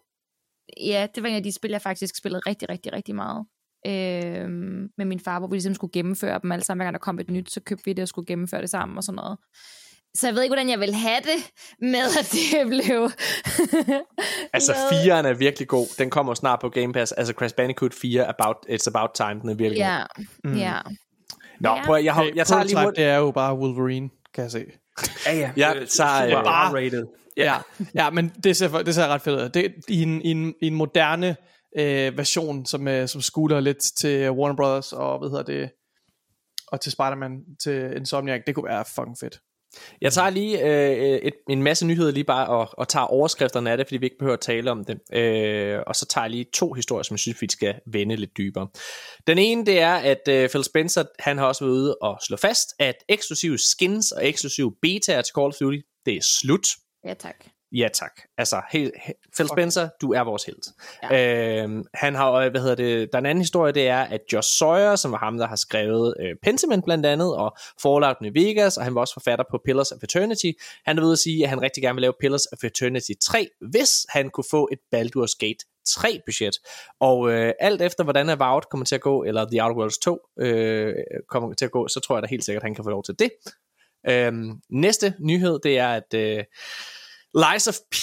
Ja, 0.78 1.08
det 1.16 1.24
var 1.24 1.30
en 1.30 1.36
af 1.36 1.44
de 1.44 1.52
spil, 1.52 1.72
jeg 1.72 1.82
faktisk 1.82 2.16
spillede 2.18 2.42
rigtig, 2.48 2.70
rigtig, 2.70 2.94
rigtig 2.94 3.16
meget. 3.16 3.46
Øhm, 3.88 4.90
med 4.98 5.06
min 5.06 5.20
far, 5.20 5.40
hvor 5.40 5.48
vi 5.48 5.56
ligesom 5.56 5.74
skulle 5.74 5.92
gennemføre 5.92 6.40
dem 6.44 6.52
alle 6.52 6.66
sammen. 6.66 6.80
Hver 6.80 6.86
gang 6.86 6.94
der 6.94 7.00
kom 7.00 7.20
et 7.20 7.30
nyt, 7.30 7.52
så 7.52 7.62
købte 7.62 7.86
vi 7.86 7.94
det 7.94 8.02
og 8.02 8.08
skulle 8.08 8.26
gennemføre 8.26 8.62
det 8.62 8.70
sammen 8.70 8.98
og 8.98 9.04
sådan 9.04 9.16
noget. 9.16 9.38
Så 10.20 10.28
jeg 10.28 10.36
ved 10.36 10.44
ikke, 10.44 10.52
hvordan 10.54 10.70
jeg 10.70 10.80
vil 10.80 10.94
have 10.94 11.18
det 11.22 11.52
med, 11.82 12.00
at 12.20 12.30
det 12.32 12.68
blev... 12.74 13.10
Altså, 14.54 14.74
lavet- 14.74 15.04
firen 15.04 15.26
er 15.26 15.34
virkelig 15.34 15.68
god. 15.68 15.88
Den 15.98 16.10
kommer 16.10 16.34
snart 16.34 16.60
på 16.60 16.70
Game 16.70 16.94
Pass. 16.94 17.12
Altså, 17.12 17.34
Crash 17.34 17.56
Bandicoot 17.56 17.94
4, 17.94 18.28
about, 18.40 18.56
It's 18.70 18.88
About 18.88 19.10
Time, 19.16 19.42
den 19.42 19.50
er 19.50 19.54
virkelig 19.54 19.78
Ja, 19.80 19.98
god. 20.16 20.26
mm. 20.44 20.58
ja. 20.58 20.74
Nå, 21.60 21.70
Ja. 21.70 21.86
prøv, 21.86 21.96
at- 21.96 22.06
jeg, 22.06 22.14
har, 22.14 22.24
Hey, 22.24 22.36
jeg 22.36 22.48
tager 22.48 22.64
lige 22.64 22.92
det 22.96 23.04
er 23.04 23.18
jo 23.18 23.32
bare 23.32 23.56
Wolverine, 23.58 24.10
kan 24.34 24.44
jeg 24.44 24.52
se. 24.52 24.66
Ja, 25.26 25.34
ja. 25.36 25.52
Jeg 25.58 25.76
tager, 25.90 26.30
super 26.30 26.48
øh, 26.48 26.72
R-rated. 26.72 27.06
Ja, 27.38 27.56
ja 27.96 28.10
men 28.10 28.30
det 28.44 28.56
ser, 28.58 28.78
det 28.84 28.96
ser 28.96 29.08
ret 29.08 29.22
fedt 29.22 29.42
ud. 29.42 29.50
Det 29.50 29.74
i 29.88 30.02
en, 30.04 30.22
i 30.22 30.32
en, 30.32 30.54
i 30.62 30.68
en 30.68 30.76
moderne 30.76 31.36
øh, 31.80 32.18
version, 32.18 32.66
som, 32.66 32.88
øh, 32.88 33.08
som 33.08 33.22
skuler 33.22 33.60
lidt 33.60 33.80
til 33.98 34.32
Warner 34.32 34.56
Brothers 34.56 34.94
og 34.94 35.20
hvad 35.20 35.30
hedder 35.30 35.44
det, 35.44 35.70
og 36.68 36.82
til 36.82 36.92
Spider-Man, 36.92 37.40
til 37.64 37.94
Insomniac. 37.98 38.42
Det 38.48 38.56
kunne 38.56 38.66
være 38.70 38.86
fucking 38.96 39.18
fedt. 39.20 39.40
Jeg 40.02 40.14
tager 40.14 40.30
lige 40.30 40.66
øh, 40.66 41.18
et, 41.18 41.34
en 41.50 41.64
masse 41.64 41.86
nyheder 41.86 42.12
lige 42.12 42.24
bare 42.24 42.48
og, 42.48 42.70
og 42.72 42.88
tager 42.88 43.06
overskrifterne 43.06 43.72
af 43.72 43.78
det, 43.78 43.88
fordi 43.88 43.98
vi 43.98 44.06
ikke 44.06 44.18
behøver 44.18 44.34
at 44.34 44.42
tale 44.42 44.72
om 44.72 44.86
det. 44.86 45.18
Øh, 45.18 45.80
og 45.88 45.96
så 45.96 46.06
tager 46.06 46.26
jeg 46.26 46.32
lige 46.32 46.46
to 46.54 46.74
historier, 46.74 47.04
som 47.04 47.14
jeg 47.14 47.20
synes, 47.20 47.42
vi 47.42 47.48
skal 47.52 47.76
vende 47.86 48.16
lidt 48.16 48.38
dybere. 48.38 48.68
Den 49.28 49.38
ene, 49.38 49.66
det 49.66 49.80
er, 49.80 49.94
at 49.94 50.28
øh, 50.30 50.50
Phil 50.50 50.64
Spencer, 50.64 51.04
han 51.20 51.38
har 51.38 51.46
også 51.46 51.66
været 51.66 51.74
ude 51.74 51.98
og 52.02 52.20
slå 52.28 52.38
fast, 52.38 52.74
at 52.80 52.96
eksklusive 53.10 53.58
skins 53.58 54.12
og 54.12 54.28
eksklusive 54.28 54.74
betaer 54.82 55.22
til 55.22 55.34
Call 55.36 55.48
of 55.48 55.54
Duty, 55.60 55.78
det 56.06 56.14
er 56.16 56.22
slut. 56.22 56.68
Ja, 57.06 57.14
tak. 57.14 57.36
Ja 57.72 57.88
tak. 57.94 58.12
Altså, 58.38 58.62
he, 58.72 58.80
he, 58.80 59.14
Phil 59.36 59.48
Spencer, 59.48 59.90
du 60.02 60.14
er 60.14 60.24
vores 60.24 60.44
held. 60.44 60.74
Ja. 61.04 61.62
Øhm, 61.64 61.84
han 61.94 62.16
har, 62.16 62.32
øh, 62.32 62.52
hvad 62.52 62.62
hedder 62.62 62.76
det, 62.76 63.10
der 63.12 63.18
er 63.18 63.20
en 63.20 63.26
anden 63.26 63.42
historie, 63.42 63.74
det 63.74 63.88
er, 63.88 64.00
at 64.00 64.22
Josh 64.34 64.58
Sawyer, 64.58 64.96
som 64.96 65.12
var 65.12 65.18
ham, 65.18 65.38
der 65.38 65.48
har 65.48 65.56
skrevet 65.56 66.14
øh, 66.20 66.36
Pentiment 66.44 66.86
blandt 66.86 67.06
andet, 67.06 67.36
og 67.36 67.58
Fallout 67.82 68.16
New 68.22 68.32
Vegas, 68.34 68.78
og 68.78 68.84
han 68.84 68.96
var 68.96 69.02
også 69.02 69.14
forfatter 69.14 69.46
på 69.52 69.60
Pillars 69.66 69.92
of 69.92 70.04
Eternity, 70.04 70.52
han 70.86 70.98
er 70.98 71.02
ved 71.02 71.12
at 71.12 71.20
sige, 71.20 71.44
at 71.44 71.50
han 71.50 71.62
rigtig 71.62 71.84
gerne 71.84 71.96
vil 71.96 72.02
lave 72.02 72.14
Pillars 72.20 72.46
of 72.46 72.64
Eternity 72.64 73.12
3, 73.22 73.50
hvis 73.70 74.06
han 74.10 74.30
kunne 74.30 74.46
få 74.52 74.70
et 74.72 74.80
Baldur's 74.96 75.36
Gate 75.40 75.66
3 75.88 76.22
budget. 76.26 76.56
Og 77.00 77.32
øh, 77.32 77.54
alt 77.60 77.82
efter, 77.82 78.04
hvordan 78.04 78.30
Avowed 78.30 78.62
kommer 78.72 78.86
til 78.86 78.96
at 78.96 79.02
gå, 79.02 79.24
eller 79.24 79.46
The 79.52 79.64
Outer 79.64 79.76
Worlds 79.76 79.98
2 79.98 80.20
øh, 80.40 80.94
kommer 81.30 81.54
til 81.54 81.66
at 81.66 81.72
gå, 81.72 81.88
så 81.88 82.00
tror 82.00 82.16
jeg 82.16 82.24
da 82.24 82.28
helt 82.28 82.46
sikkert, 82.46 82.62
at 82.62 82.66
han 82.66 82.76
kan 82.76 82.84
få 82.84 82.90
lov 82.90 83.04
til 83.04 83.20
det. 83.20 83.32
Øhm, 84.10 84.62
næste 84.70 85.14
nyhed, 85.20 85.60
det 85.64 85.78
er, 85.78 85.90
at 85.90 86.14
øh, 86.14 86.44
Lies 87.36 87.68
of 87.68 87.76
P 87.92 87.96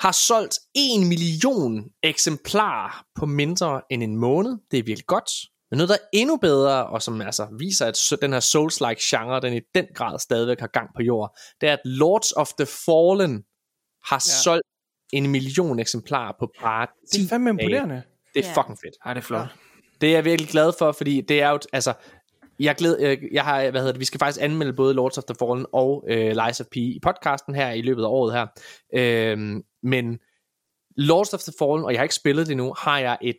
har 0.00 0.12
solgt 0.12 0.58
1 0.74 1.06
million 1.06 1.84
eksemplarer 2.02 3.04
på 3.14 3.26
mindre 3.26 3.82
end 3.90 4.02
en 4.02 4.16
måned. 4.16 4.56
Det 4.70 4.78
er 4.78 4.82
virkelig 4.82 5.06
godt. 5.06 5.30
Men 5.70 5.78
noget, 5.78 5.88
der 5.88 5.94
er 5.94 6.08
endnu 6.12 6.36
bedre, 6.36 6.86
og 6.86 7.02
som 7.02 7.20
altså 7.20 7.48
viser, 7.58 7.86
at 7.86 7.96
så- 7.96 8.16
den 8.22 8.32
her 8.32 8.40
Souls-like 8.40 9.00
genre, 9.16 9.40
den 9.40 9.54
i 9.56 9.60
den 9.74 9.86
grad 9.94 10.18
stadigvæk 10.18 10.60
har 10.60 10.66
gang 10.66 10.90
på 10.96 11.02
jord, 11.02 11.36
det 11.60 11.68
er, 11.68 11.72
at 11.72 11.80
Lords 11.84 12.32
of 12.32 12.48
the 12.58 12.66
Fallen 12.66 13.42
har 14.04 14.16
ja. 14.16 14.42
solgt 14.44 14.66
en 15.12 15.26
million 15.30 15.78
eksemplarer 15.78 16.32
på 16.40 16.52
bare 16.60 16.86
10 17.12 17.18
Det 17.18 17.24
er 17.24 17.28
fandme 17.28 17.50
dage. 17.50 17.62
imponerende. 17.62 18.02
Det 18.34 18.44
er 18.44 18.48
Ja. 18.48 18.54
fucking 18.62 18.78
fedt. 18.78 18.94
Ja, 19.06 19.10
det 19.10 19.16
er 19.18 19.22
flot. 19.22 19.46
Det 20.00 20.08
er 20.08 20.12
jeg 20.12 20.24
virkelig 20.24 20.50
glad 20.50 20.72
for, 20.78 20.92
fordi 20.92 21.20
det 21.20 21.42
er 21.42 21.50
jo, 21.50 21.58
altså, 21.72 21.92
jeg, 22.58 22.74
glæd, 22.76 22.98
jeg, 23.00 23.18
jeg 23.32 23.44
har, 23.44 23.70
hvad 23.70 23.80
hedder 23.80 23.92
det, 23.92 24.00
vi 24.00 24.04
skal 24.04 24.18
faktisk 24.18 24.44
anmelde 24.44 24.72
både 24.72 24.94
Lords 24.94 25.18
of 25.18 25.24
the 25.24 25.36
Fallen 25.38 25.66
og 25.72 26.04
øh, 26.08 26.36
Lies 26.44 26.60
of 26.60 26.66
P 26.66 26.76
i 26.76 26.98
podcasten 27.02 27.54
her 27.54 27.70
i 27.70 27.82
løbet 27.82 28.02
af 28.02 28.08
året 28.08 28.32
her. 28.34 28.46
Øh, 28.94 29.62
men 29.82 30.18
Lords 30.96 31.34
of 31.34 31.40
the 31.40 31.52
Fallen, 31.58 31.84
og 31.84 31.92
jeg 31.92 31.98
har 31.98 32.04
ikke 32.04 32.14
spillet 32.14 32.46
det 32.46 32.52
endnu, 32.52 32.74
har 32.78 32.98
jeg 32.98 33.18
et 33.22 33.36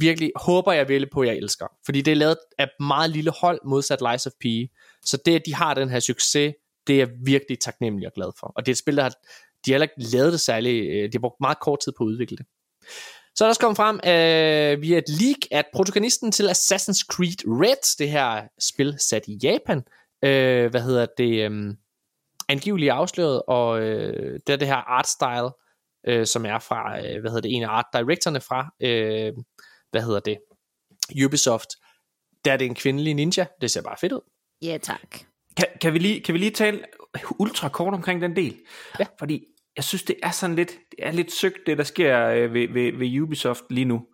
virkelig, 0.00 0.32
håber 0.36 0.72
jeg 0.72 0.88
virkelig 0.88 1.10
på, 1.10 1.22
jeg 1.22 1.36
elsker. 1.36 1.66
Fordi 1.84 2.00
det 2.00 2.10
er 2.10 2.16
lavet 2.16 2.36
af 2.58 2.64
et 2.64 2.70
meget 2.80 3.10
lille 3.10 3.32
hold, 3.40 3.60
modsat 3.64 4.00
Lies 4.10 4.26
of 4.26 4.32
P. 4.40 4.44
Så 5.04 5.18
det, 5.24 5.34
at 5.34 5.42
de 5.46 5.54
har 5.54 5.74
den 5.74 5.88
her 5.88 6.00
succes, 6.00 6.54
det 6.86 6.94
er 6.94 6.98
jeg 6.98 7.08
virkelig 7.24 7.58
taknemmelig 7.58 8.06
og 8.06 8.12
glad 8.14 8.30
for. 8.40 8.52
Og 8.56 8.66
det 8.66 8.70
er 8.70 8.74
et 8.74 8.78
spil, 8.78 8.96
der 8.96 9.02
har, 9.02 9.10
de 9.10 9.70
har 9.70 9.72
heller 9.72 9.86
ikke 9.86 10.16
lavet 10.16 10.32
det 10.32 10.40
særligt, 10.40 10.90
øh, 10.90 11.02
de 11.02 11.10
har 11.12 11.20
brugt 11.20 11.40
meget 11.40 11.60
kort 11.60 11.80
tid 11.84 11.92
på 11.98 12.04
at 12.04 12.08
udvikle 12.08 12.36
det. 12.36 12.46
Så 13.34 13.44
er 13.44 13.46
der 13.46 13.50
også 13.50 13.60
kommet 13.60 13.76
frem 13.76 13.96
øh, 13.96 14.82
via 14.82 14.98
et 14.98 15.08
leak, 15.08 15.36
at 15.50 15.64
protagonisten 15.74 16.32
til 16.32 16.48
Assassin's 16.48 17.04
Creed 17.12 17.46
Red, 17.46 17.96
det 17.98 18.10
her 18.10 18.42
spil 18.60 18.96
sat 18.98 19.22
i 19.28 19.38
Japan, 19.42 19.82
øh, 20.24 20.70
hvad 20.70 20.80
hedder 20.80 21.06
det, 21.18 21.50
øh, 21.50 21.74
angiveligt 22.48 22.92
afsløret, 22.92 23.42
og 23.48 23.80
øh, 23.80 24.40
det 24.46 24.52
er 24.52 24.56
det 24.56 24.68
her 24.68 24.76
art 24.76 25.08
style, 25.08 25.50
øh, 26.06 26.26
som 26.26 26.46
er 26.46 26.58
fra, 26.58 26.98
øh, 26.98 27.20
hvad 27.20 27.30
hedder 27.30 27.40
det, 27.40 27.54
en 27.56 27.62
af 27.62 27.68
art 27.68 27.86
directorerne 27.92 28.40
fra, 28.40 28.74
øh, 28.80 29.32
hvad 29.90 30.02
hedder 30.02 30.20
det, 30.20 30.38
Ubisoft, 31.24 31.68
der 32.44 32.52
er 32.52 32.56
det 32.56 32.64
en 32.64 32.74
kvindelig 32.74 33.14
ninja, 33.14 33.46
det 33.60 33.70
ser 33.70 33.82
bare 33.82 33.96
fedt 34.00 34.12
ud. 34.12 34.20
Ja, 34.62 34.78
tak. 34.82 35.18
Kan, 35.56 35.66
kan, 35.80 35.94
vi 35.94 35.98
lige, 35.98 36.20
kan 36.20 36.34
vi 36.34 36.38
lige 36.38 36.50
tale 36.50 36.84
ultra 37.38 37.68
kort 37.68 37.94
omkring 37.94 38.22
den 38.22 38.36
del? 38.36 38.58
Ja. 38.98 39.06
Fordi 39.18 39.44
jeg 39.76 39.84
synes, 39.84 40.02
det 40.02 40.16
er 40.22 40.30
sådan 40.30 40.56
lidt, 40.56 40.70
det 40.90 40.98
er 40.98 41.10
lidt 41.10 41.32
søgt, 41.32 41.58
det 41.66 41.78
der 41.78 41.84
sker 41.84 42.26
øh, 42.26 42.54
ved, 42.54 42.68
ved, 42.68 42.92
ved 42.98 43.20
Ubisoft 43.20 43.62
lige 43.70 43.84
nu. 43.84 44.06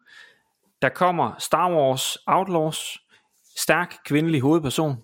Der 0.83 0.89
kommer 0.89 1.33
Star 1.39 1.70
Wars 1.75 2.17
Outlaws, 2.26 2.99
stærk 3.57 3.97
kvindelig 4.05 4.41
hovedperson. 4.41 4.97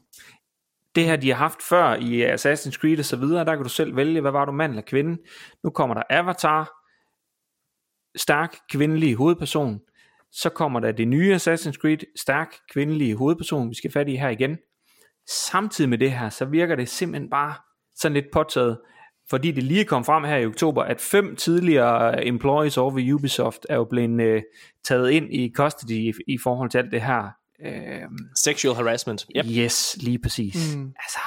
det 0.95 1.05
her, 1.05 1.17
de 1.17 1.29
har 1.29 1.37
haft 1.37 1.63
før 1.63 1.95
i 1.95 2.35
Assassin's 2.35 2.79
Creed 2.81 2.99
og 2.99 3.05
så 3.05 3.17
videre, 3.17 3.45
der 3.45 3.55
kan 3.55 3.63
du 3.63 3.69
selv 3.69 3.97
vælge, 3.97 4.21
hvad 4.21 4.31
var 4.31 4.45
du, 4.45 4.53
mand 4.53 4.73
eller 4.73 4.83
kvinde. 4.83 5.23
Nu 5.65 5.71
kommer 5.71 5.95
der 5.95 6.03
Avatar, 6.11 6.73
stærk 8.17 8.57
kvindelig 8.71 9.15
hovedperson. 9.15 9.81
Så 10.33 10.49
kommer 10.51 10.81
der 10.81 10.93
det 10.93 11.09
nye 11.09 11.35
Assassin's 11.35 11.81
Creed, 11.81 11.99
stærk 12.17 12.55
kvindelig 12.73 13.15
hovedperson, 13.15 13.71
vi 13.71 13.75
skal 13.75 13.93
fat 13.93 14.09
i 14.09 14.17
her 14.17 14.29
igen. 14.29 14.59
Samtidig 15.29 15.89
med 15.89 15.99
det 15.99 16.13
her, 16.13 16.29
så 16.29 16.45
virker 16.45 16.77
det 16.77 16.89
simpelthen 16.89 17.31
bare 17.31 17.55
sådan 17.95 18.15
lidt 18.15 18.27
påtaget, 18.33 18.81
fordi 19.31 19.51
det 19.51 19.63
lige 19.63 19.85
kom 19.85 20.05
frem 20.05 20.25
her 20.25 20.37
i 20.37 20.47
oktober, 20.47 20.83
at 20.83 21.01
fem 21.01 21.37
tidligere 21.37 22.27
employees 22.27 22.77
over 22.77 22.91
ved 22.91 23.13
Ubisoft 23.13 23.67
er 23.69 23.77
jo 23.77 23.85
blevet 23.85 24.21
øh, 24.21 24.43
taget 24.85 25.11
ind 25.11 25.35
i 25.35 25.53
custody 25.57 25.91
i, 25.91 26.13
i 26.27 26.39
forhold 26.39 26.71
til 26.71 26.79
alt 26.79 26.93
det 26.93 27.03
her. 27.03 27.31
Øh, 27.67 28.03
Sexual 28.37 28.77
harassment. 28.77 29.27
Yep. 29.37 29.47
Yes, 29.49 29.97
lige 30.01 30.19
præcis. 30.19 30.77
Mm. 30.77 30.93
Altså, 30.99 31.19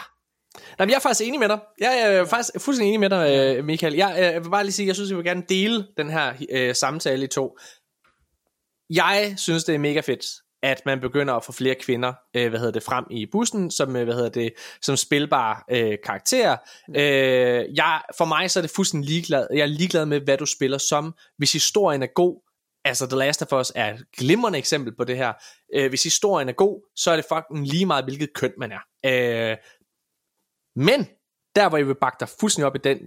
Nej, 0.77 0.85
men 0.85 0.89
jeg 0.89 0.95
er 0.95 0.99
faktisk 0.99 1.27
enig 1.27 1.39
med 1.39 1.49
dig. 1.49 1.59
Jeg 1.79 2.01
er 2.01 2.25
faktisk 2.25 2.51
fuldstændig 2.59 2.87
enig 2.87 2.99
med 2.99 3.09
dig, 3.09 3.55
øh, 3.57 3.65
Michael. 3.65 3.93
Jeg, 3.93 4.15
øh, 4.17 4.23
jeg 4.23 4.43
vil 4.43 4.49
bare 4.49 4.63
lige 4.63 4.73
sige, 4.73 4.87
jeg 4.87 4.95
synes, 4.95 5.09
jeg 5.09 5.17
vil 5.17 5.25
gerne 5.25 5.43
dele 5.49 5.87
den 5.97 6.09
her 6.09 6.33
øh, 6.51 6.75
samtale 6.75 7.23
i 7.23 7.27
to. 7.27 7.57
Jeg 8.89 9.33
synes, 9.37 9.63
det 9.63 9.75
er 9.75 9.79
mega 9.79 9.99
fedt, 9.99 10.25
at 10.65 10.81
man 10.85 10.99
begynder 10.99 11.33
at 11.33 11.43
få 11.43 11.51
flere 11.51 11.75
kvinder, 11.75 12.13
øh, 12.33 12.49
hvad 12.49 12.59
hedder 12.59 12.73
det, 12.73 12.83
frem 12.83 13.05
i 13.11 13.25
bussen, 13.25 13.71
som, 13.71 13.95
øh, 13.95 14.03
hvad 14.03 14.13
hedder 14.13 14.29
det, 14.29 14.53
som 14.81 14.95
spilbare 14.95 15.57
øh, 15.71 15.97
karakterer. 16.03 16.57
Øh, 16.89 17.75
jeg, 17.75 18.01
for 18.17 18.25
mig 18.25 18.51
så 18.51 18.59
er 18.59 18.61
det 18.61 18.71
fuldstændig 18.71 19.09
ligeglad. 19.09 19.47
Jeg 19.53 19.61
er 19.61 19.65
ligeglad 19.65 20.05
med, 20.05 20.19
hvad 20.19 20.37
du 20.37 20.45
spiller 20.45 20.77
som. 20.77 21.15
Hvis 21.37 21.53
historien 21.53 22.03
er 22.03 22.07
god, 22.07 22.41
altså 22.85 23.07
The 23.07 23.17
Last 23.17 23.41
of 23.41 23.59
Us 23.59 23.71
er 23.75 23.93
et 23.93 24.05
glimrende 24.17 24.59
eksempel 24.59 24.95
på 24.95 25.03
det 25.03 25.17
her. 25.17 25.33
Øh, 25.75 25.89
hvis 25.89 26.03
historien 26.03 26.49
er 26.49 26.53
god, 26.53 26.91
så 26.95 27.11
er 27.11 27.15
det 27.15 27.25
fucking 27.33 27.67
lige 27.67 27.85
meget, 27.85 28.05
hvilket 28.05 28.33
køn 28.33 28.53
man 28.57 28.71
er. 28.71 28.81
Øh, 29.05 29.57
men, 30.75 31.07
der 31.55 31.69
hvor 31.69 31.77
jeg 31.77 31.87
vil 31.87 31.95
bakke 32.01 32.17
dig 32.19 32.29
fuldstændig 32.39 32.67
op 32.67 32.75
i 32.75 32.79
den, 32.83 32.97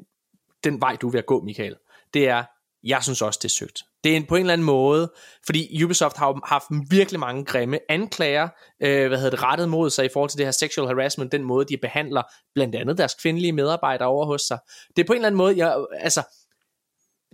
den 0.65 0.81
vej, 0.81 0.97
du 0.97 1.07
er 1.09 1.13
ved 1.13 1.19
at 1.19 1.27
gå, 1.27 1.43
Michael, 1.43 1.77
det 2.15 2.29
er, 2.29 2.45
jeg 2.83 3.03
synes 3.03 3.23
også, 3.23 3.39
det 3.43 3.49
er 3.49 3.55
søgt. 3.59 3.88
Det 4.05 4.13
er 4.13 4.17
en, 4.17 4.27
på 4.27 4.37
en 4.37 4.41
eller 4.41 4.53
anden 4.53 4.65
måde, 4.65 5.13
fordi 5.47 5.85
Ubisoft 5.85 6.17
har 6.17 6.41
haft 6.47 6.67
virkelig 6.91 7.21
mange 7.21 7.45
grimme 7.45 7.79
anklager, 7.89 8.49
øh, 8.83 9.09
hvad 9.09 9.19
hedder 9.19 9.31
det, 9.31 9.43
rettet 9.43 9.69
mod 9.69 9.91
sig 9.91 10.05
i 10.05 10.09
forhold 10.13 10.31
til 10.31 10.39
det 10.39 10.47
her 10.47 10.51
sexual 10.51 10.89
harassment, 10.89 11.33
den 11.33 11.45
måde, 11.45 11.67
de 11.69 11.77
behandler 11.77 12.23
blandt 12.55 12.75
andet 12.75 12.99
deres 12.99 13.15
kvindelige 13.15 13.53
medarbejdere 13.53 14.09
over 14.09 14.27
hos 14.27 14.43
sig. 14.43 14.59
Det 14.97 15.03
er 15.03 15.07
på 15.07 15.13
en 15.13 15.17
eller 15.17 15.27
anden 15.27 15.39
måde, 15.39 15.57
jeg, 15.57 15.85
altså, 15.93 16.23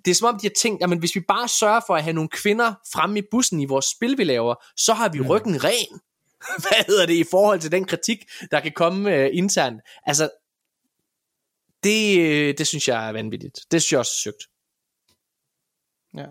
det 0.05 0.11
er 0.11 0.15
som 0.15 0.29
om, 0.29 0.41
de 0.41 0.47
har 0.47 0.53
tænkt, 0.57 0.83
at 0.83 0.99
hvis 0.99 1.15
vi 1.15 1.21
bare 1.21 1.49
sørger 1.49 1.81
for 1.87 1.97
at 1.97 2.03
have 2.03 2.15
nogle 2.15 2.29
kvinder 2.29 2.75
fremme 2.93 3.19
i 3.19 3.23
bussen 3.31 3.61
i 3.61 3.65
vores 3.65 3.85
spil, 3.85 4.19
vi 4.19 4.25
laver, 4.25 4.55
så 4.77 4.93
har 4.93 5.09
vi 5.09 5.21
ryggen 5.21 5.65
ren. 5.65 6.01
Hvad 6.69 6.85
hedder 6.87 7.07
det 7.07 7.15
i 7.15 7.25
forhold 7.31 7.61
til 7.61 7.73
den 7.73 7.85
kritik, 7.85 8.19
der 8.51 8.61
kan 8.61 8.73
komme 8.73 9.15
øh, 9.15 9.31
internt? 9.33 9.81
Altså, 10.07 10.31
det, 11.85 12.19
øh, 12.19 12.59
det 12.59 12.67
synes 12.67 12.89
jeg 12.89 13.09
er 13.09 13.13
vanvittigt. 13.13 13.61
Det 13.71 13.83
synes 13.83 13.93
jeg 13.93 13.99
også 13.99 14.13
er 14.13 14.23
søgt. 14.23 14.43
Ja. 16.17 16.27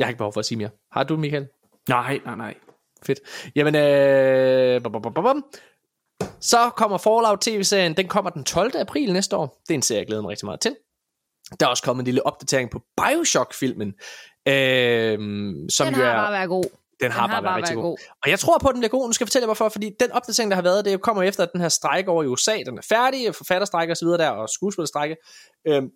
Jeg 0.00 0.06
har 0.06 0.10
ikke 0.10 0.18
behov 0.18 0.32
for 0.32 0.40
at 0.40 0.46
sige 0.46 0.58
mere. 0.58 0.70
Har 0.92 1.04
du, 1.04 1.16
Michael? 1.16 1.48
nej, 1.88 2.20
nej, 2.24 2.36
nej. 2.36 2.54
Fedt. 3.06 3.18
Jamen, 3.56 3.74
øh, 3.74 4.82
bum, 4.82 4.92
bum, 4.92 5.02
bum, 5.02 5.14
bum. 5.14 5.44
så 6.40 6.70
kommer 6.76 6.98
Fallout 6.98 7.40
TV-serien. 7.40 7.96
Den 7.96 8.08
kommer 8.08 8.30
den 8.30 8.44
12. 8.44 8.72
april 8.76 9.12
næste 9.12 9.36
år. 9.36 9.60
Det 9.68 9.74
er 9.74 9.78
en 9.78 9.82
serie, 9.82 9.98
jeg 9.98 10.06
glæder 10.06 10.22
mig 10.22 10.30
rigtig 10.30 10.46
meget 10.46 10.60
til. 10.60 10.76
Der 11.60 11.66
er 11.66 11.70
også 11.70 11.82
kommet 11.82 12.02
en 12.02 12.04
lille 12.04 12.26
opdatering 12.26 12.70
på 12.70 12.82
Bioshock-filmen. 12.96 13.88
Øh, 14.48 15.18
som 15.70 15.86
Den 15.86 15.94
jo 15.96 16.02
har 16.02 16.10
er, 16.10 16.16
bare 16.16 16.32
været 16.32 16.48
god. 16.48 16.64
den 17.00 17.10
har 17.10 17.26
Den 17.26 17.30
bare 17.30 17.42
været 17.44 17.56
rigtig 17.56 17.76
god. 17.76 17.98
Og 18.22 18.30
jeg 18.30 18.38
tror 18.38 18.58
på, 18.58 18.68
at 18.68 18.72
den 18.72 18.80
bliver 18.80 18.90
god. 18.90 19.06
Nu 19.08 19.12
skal 19.12 19.24
jeg 19.24 19.28
fortælle 19.28 19.44
jer 19.44 19.46
hvorfor. 19.46 19.68
Fordi 19.68 19.90
den 20.00 20.12
opdatering, 20.12 20.50
der 20.50 20.54
har 20.54 20.62
været, 20.62 20.84
det 20.84 21.00
kommer 21.00 21.22
efter, 21.22 21.42
at 21.42 21.52
den 21.52 21.60
her 21.60 21.68
strejk 21.68 22.08
over 22.08 22.22
i 22.22 22.26
USA, 22.26 22.56
den 22.66 22.78
er 22.78 22.82
færdig, 22.88 23.34
forfatterstrække 23.34 23.96
videre 24.00 24.18
der, 24.18 24.30
og 24.30 24.48
skuespillerstrække. 24.48 25.16
Øhm, 25.66 25.90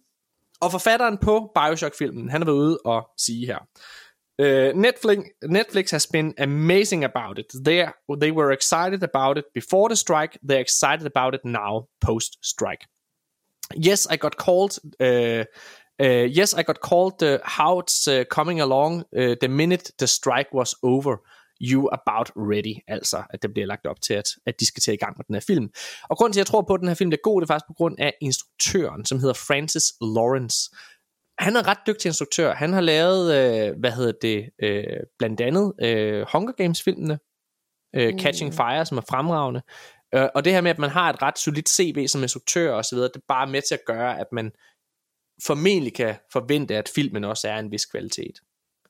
og 0.60 0.70
forfatteren 0.70 1.18
på 1.18 1.52
Bioshock-filmen, 1.54 2.30
han 2.30 2.40
har 2.40 2.46
været 2.46 2.56
ude 2.56 2.78
og 2.84 3.08
sige 3.18 3.46
her. 3.46 3.58
Uh, 4.42 4.80
Netflix, 4.80 5.18
Netflix 5.48 5.90
has 5.90 6.06
been 6.06 6.34
amazing 6.38 7.04
about 7.04 7.38
it. 7.38 7.46
They, 7.64 7.80
are, 7.80 7.94
they 8.20 8.32
were 8.32 8.52
excited 8.52 9.02
about 9.02 9.38
it 9.38 9.44
before 9.54 9.88
the 9.88 9.96
strike. 9.96 10.38
They're 10.42 10.60
excited 10.60 11.06
about 11.06 11.34
it 11.34 11.44
now, 11.44 11.86
post-strike. 12.00 12.86
Yes, 13.76 14.06
I 14.10 14.16
got 14.16 14.36
called. 14.36 14.78
Uh, 15.00 15.44
uh, 16.00 16.26
yes, 16.38 16.52
I 16.52 16.62
got 16.62 16.80
called 16.80 17.22
uh, 17.22 17.38
how 17.44 17.78
it's 17.78 18.08
uh, 18.08 18.24
coming 18.28 18.60
along 18.60 19.04
uh, 19.16 19.36
the 19.40 19.48
minute 19.48 19.92
the 19.98 20.06
strike 20.06 20.52
was 20.52 20.74
over. 20.82 21.22
You 21.60 21.88
about 21.92 22.30
ready, 22.36 22.76
altså 22.88 23.22
at 23.30 23.42
det 23.42 23.52
bliver 23.54 23.66
lagt 23.66 23.86
op 23.86 24.00
til, 24.00 24.14
at, 24.14 24.28
at 24.46 24.60
de 24.60 24.66
skal 24.66 24.80
til 24.80 24.94
i 24.94 24.96
gang 24.96 25.14
med 25.16 25.24
den 25.24 25.34
her 25.34 25.44
film. 25.46 25.70
Og 26.10 26.16
grunden 26.16 26.32
til, 26.32 26.40
at 26.40 26.44
jeg 26.44 26.46
tror 26.46 26.62
på, 26.62 26.74
at 26.74 26.80
den 26.80 26.88
her 26.88 26.94
film 26.94 27.12
er 27.12 27.16
god, 27.22 27.40
det 27.40 27.46
er 27.46 27.52
faktisk 27.52 27.66
på 27.66 27.74
grund 27.74 27.96
af 27.98 28.14
instruktøren, 28.20 29.04
som 29.04 29.18
hedder 29.18 29.34
Francis 29.34 29.92
Lawrence. 30.00 30.70
Han 31.38 31.56
er 31.56 31.68
ret 31.68 31.78
dygtig 31.86 32.08
instruktør. 32.08 32.54
Han 32.54 32.72
har 32.72 32.80
lavet, 32.80 33.34
øh, 33.34 33.78
hvad 33.78 33.92
hedder 33.92 34.12
det, 34.22 34.50
øh, 34.62 35.00
blandt 35.18 35.40
andet 35.40 35.72
øh, 35.82 36.26
Hunger 36.32 36.52
Games-filmene, 36.52 37.18
øh, 37.96 38.12
Mm. 38.12 38.18
Catching 38.18 38.54
Fire, 38.54 38.86
som 38.86 38.98
er 38.98 39.02
fremragende. 39.10 39.62
Øh, 40.14 40.28
og 40.34 40.44
det 40.44 40.52
her 40.52 40.60
med, 40.60 40.70
at 40.70 40.78
man 40.78 40.90
har 40.90 41.10
et 41.10 41.22
ret 41.22 41.38
solidt 41.38 41.68
CV 41.68 42.06
som 42.08 42.22
instruktør 42.22 42.72
og 42.72 42.84
så 42.84 42.96
videre, 42.96 43.08
det 43.08 43.16
er 43.16 43.26
bare 43.28 43.46
med 43.46 43.62
til 43.62 43.74
at 43.74 43.84
gøre, 43.86 44.20
at 44.20 44.26
man 44.32 44.52
formentlig 45.46 45.94
kan 45.94 46.14
forvente, 46.32 46.76
at 46.76 46.90
filmen 46.94 47.24
også 47.24 47.48
er 47.48 47.58
en 47.58 47.70
vis 47.70 47.86
kvalitet. 47.86 48.40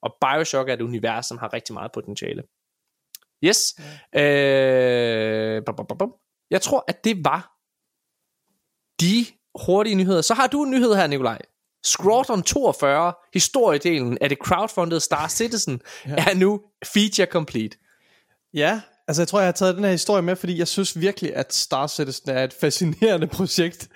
Og 0.05 0.15
Bioshock 0.21 0.69
er 0.69 0.73
et 0.73 0.81
univers, 0.81 1.27
som 1.27 1.39
har 1.39 1.53
rigtig 1.53 1.73
meget 1.73 1.93
potentiale. 1.93 2.43
Yes. 3.45 3.75
Øh, 4.17 5.63
bum, 5.67 5.77
bum, 5.77 5.99
bum. 5.99 6.13
Jeg 6.51 6.63
tror, 6.63 6.85
at 6.89 7.05
det 7.05 7.25
var 7.25 7.55
de 9.01 9.27
hurtige 9.67 9.95
nyheder. 9.95 10.23
Så 10.23 10.35
har 10.35 10.47
du 10.47 10.65
en 10.65 10.71
nyhed 10.71 10.95
her, 10.95 11.07
Nikolaj. 11.07 11.39
Scroton 11.85 12.43
42, 12.43 13.15
historiedelen 13.35 14.19
af 14.21 14.29
det 14.29 14.39
crowdfunded 14.39 15.01
Star 15.01 15.29
Citizen, 15.29 15.81
ja. 16.07 16.15
er 16.15 16.35
nu 16.35 16.61
feature 16.85 17.27
complete. 17.27 17.77
Ja, 18.55 18.81
altså 19.09 19.23
jeg 19.23 19.29
tror, 19.29 19.39
jeg 19.39 19.47
har 19.47 19.53
taget 19.53 19.77
den 19.77 19.85
her 19.85 19.91
historie 19.91 20.23
med, 20.23 20.37
fordi 20.37 20.59
jeg 20.59 20.69
synes 20.69 21.01
virkelig, 21.01 21.37
at 21.37 21.55
Star 21.55 21.87
Citizen 21.87 22.31
er 22.31 22.45
et 22.45 22.53
fascinerende 22.53 23.27
projekt, 23.27 23.89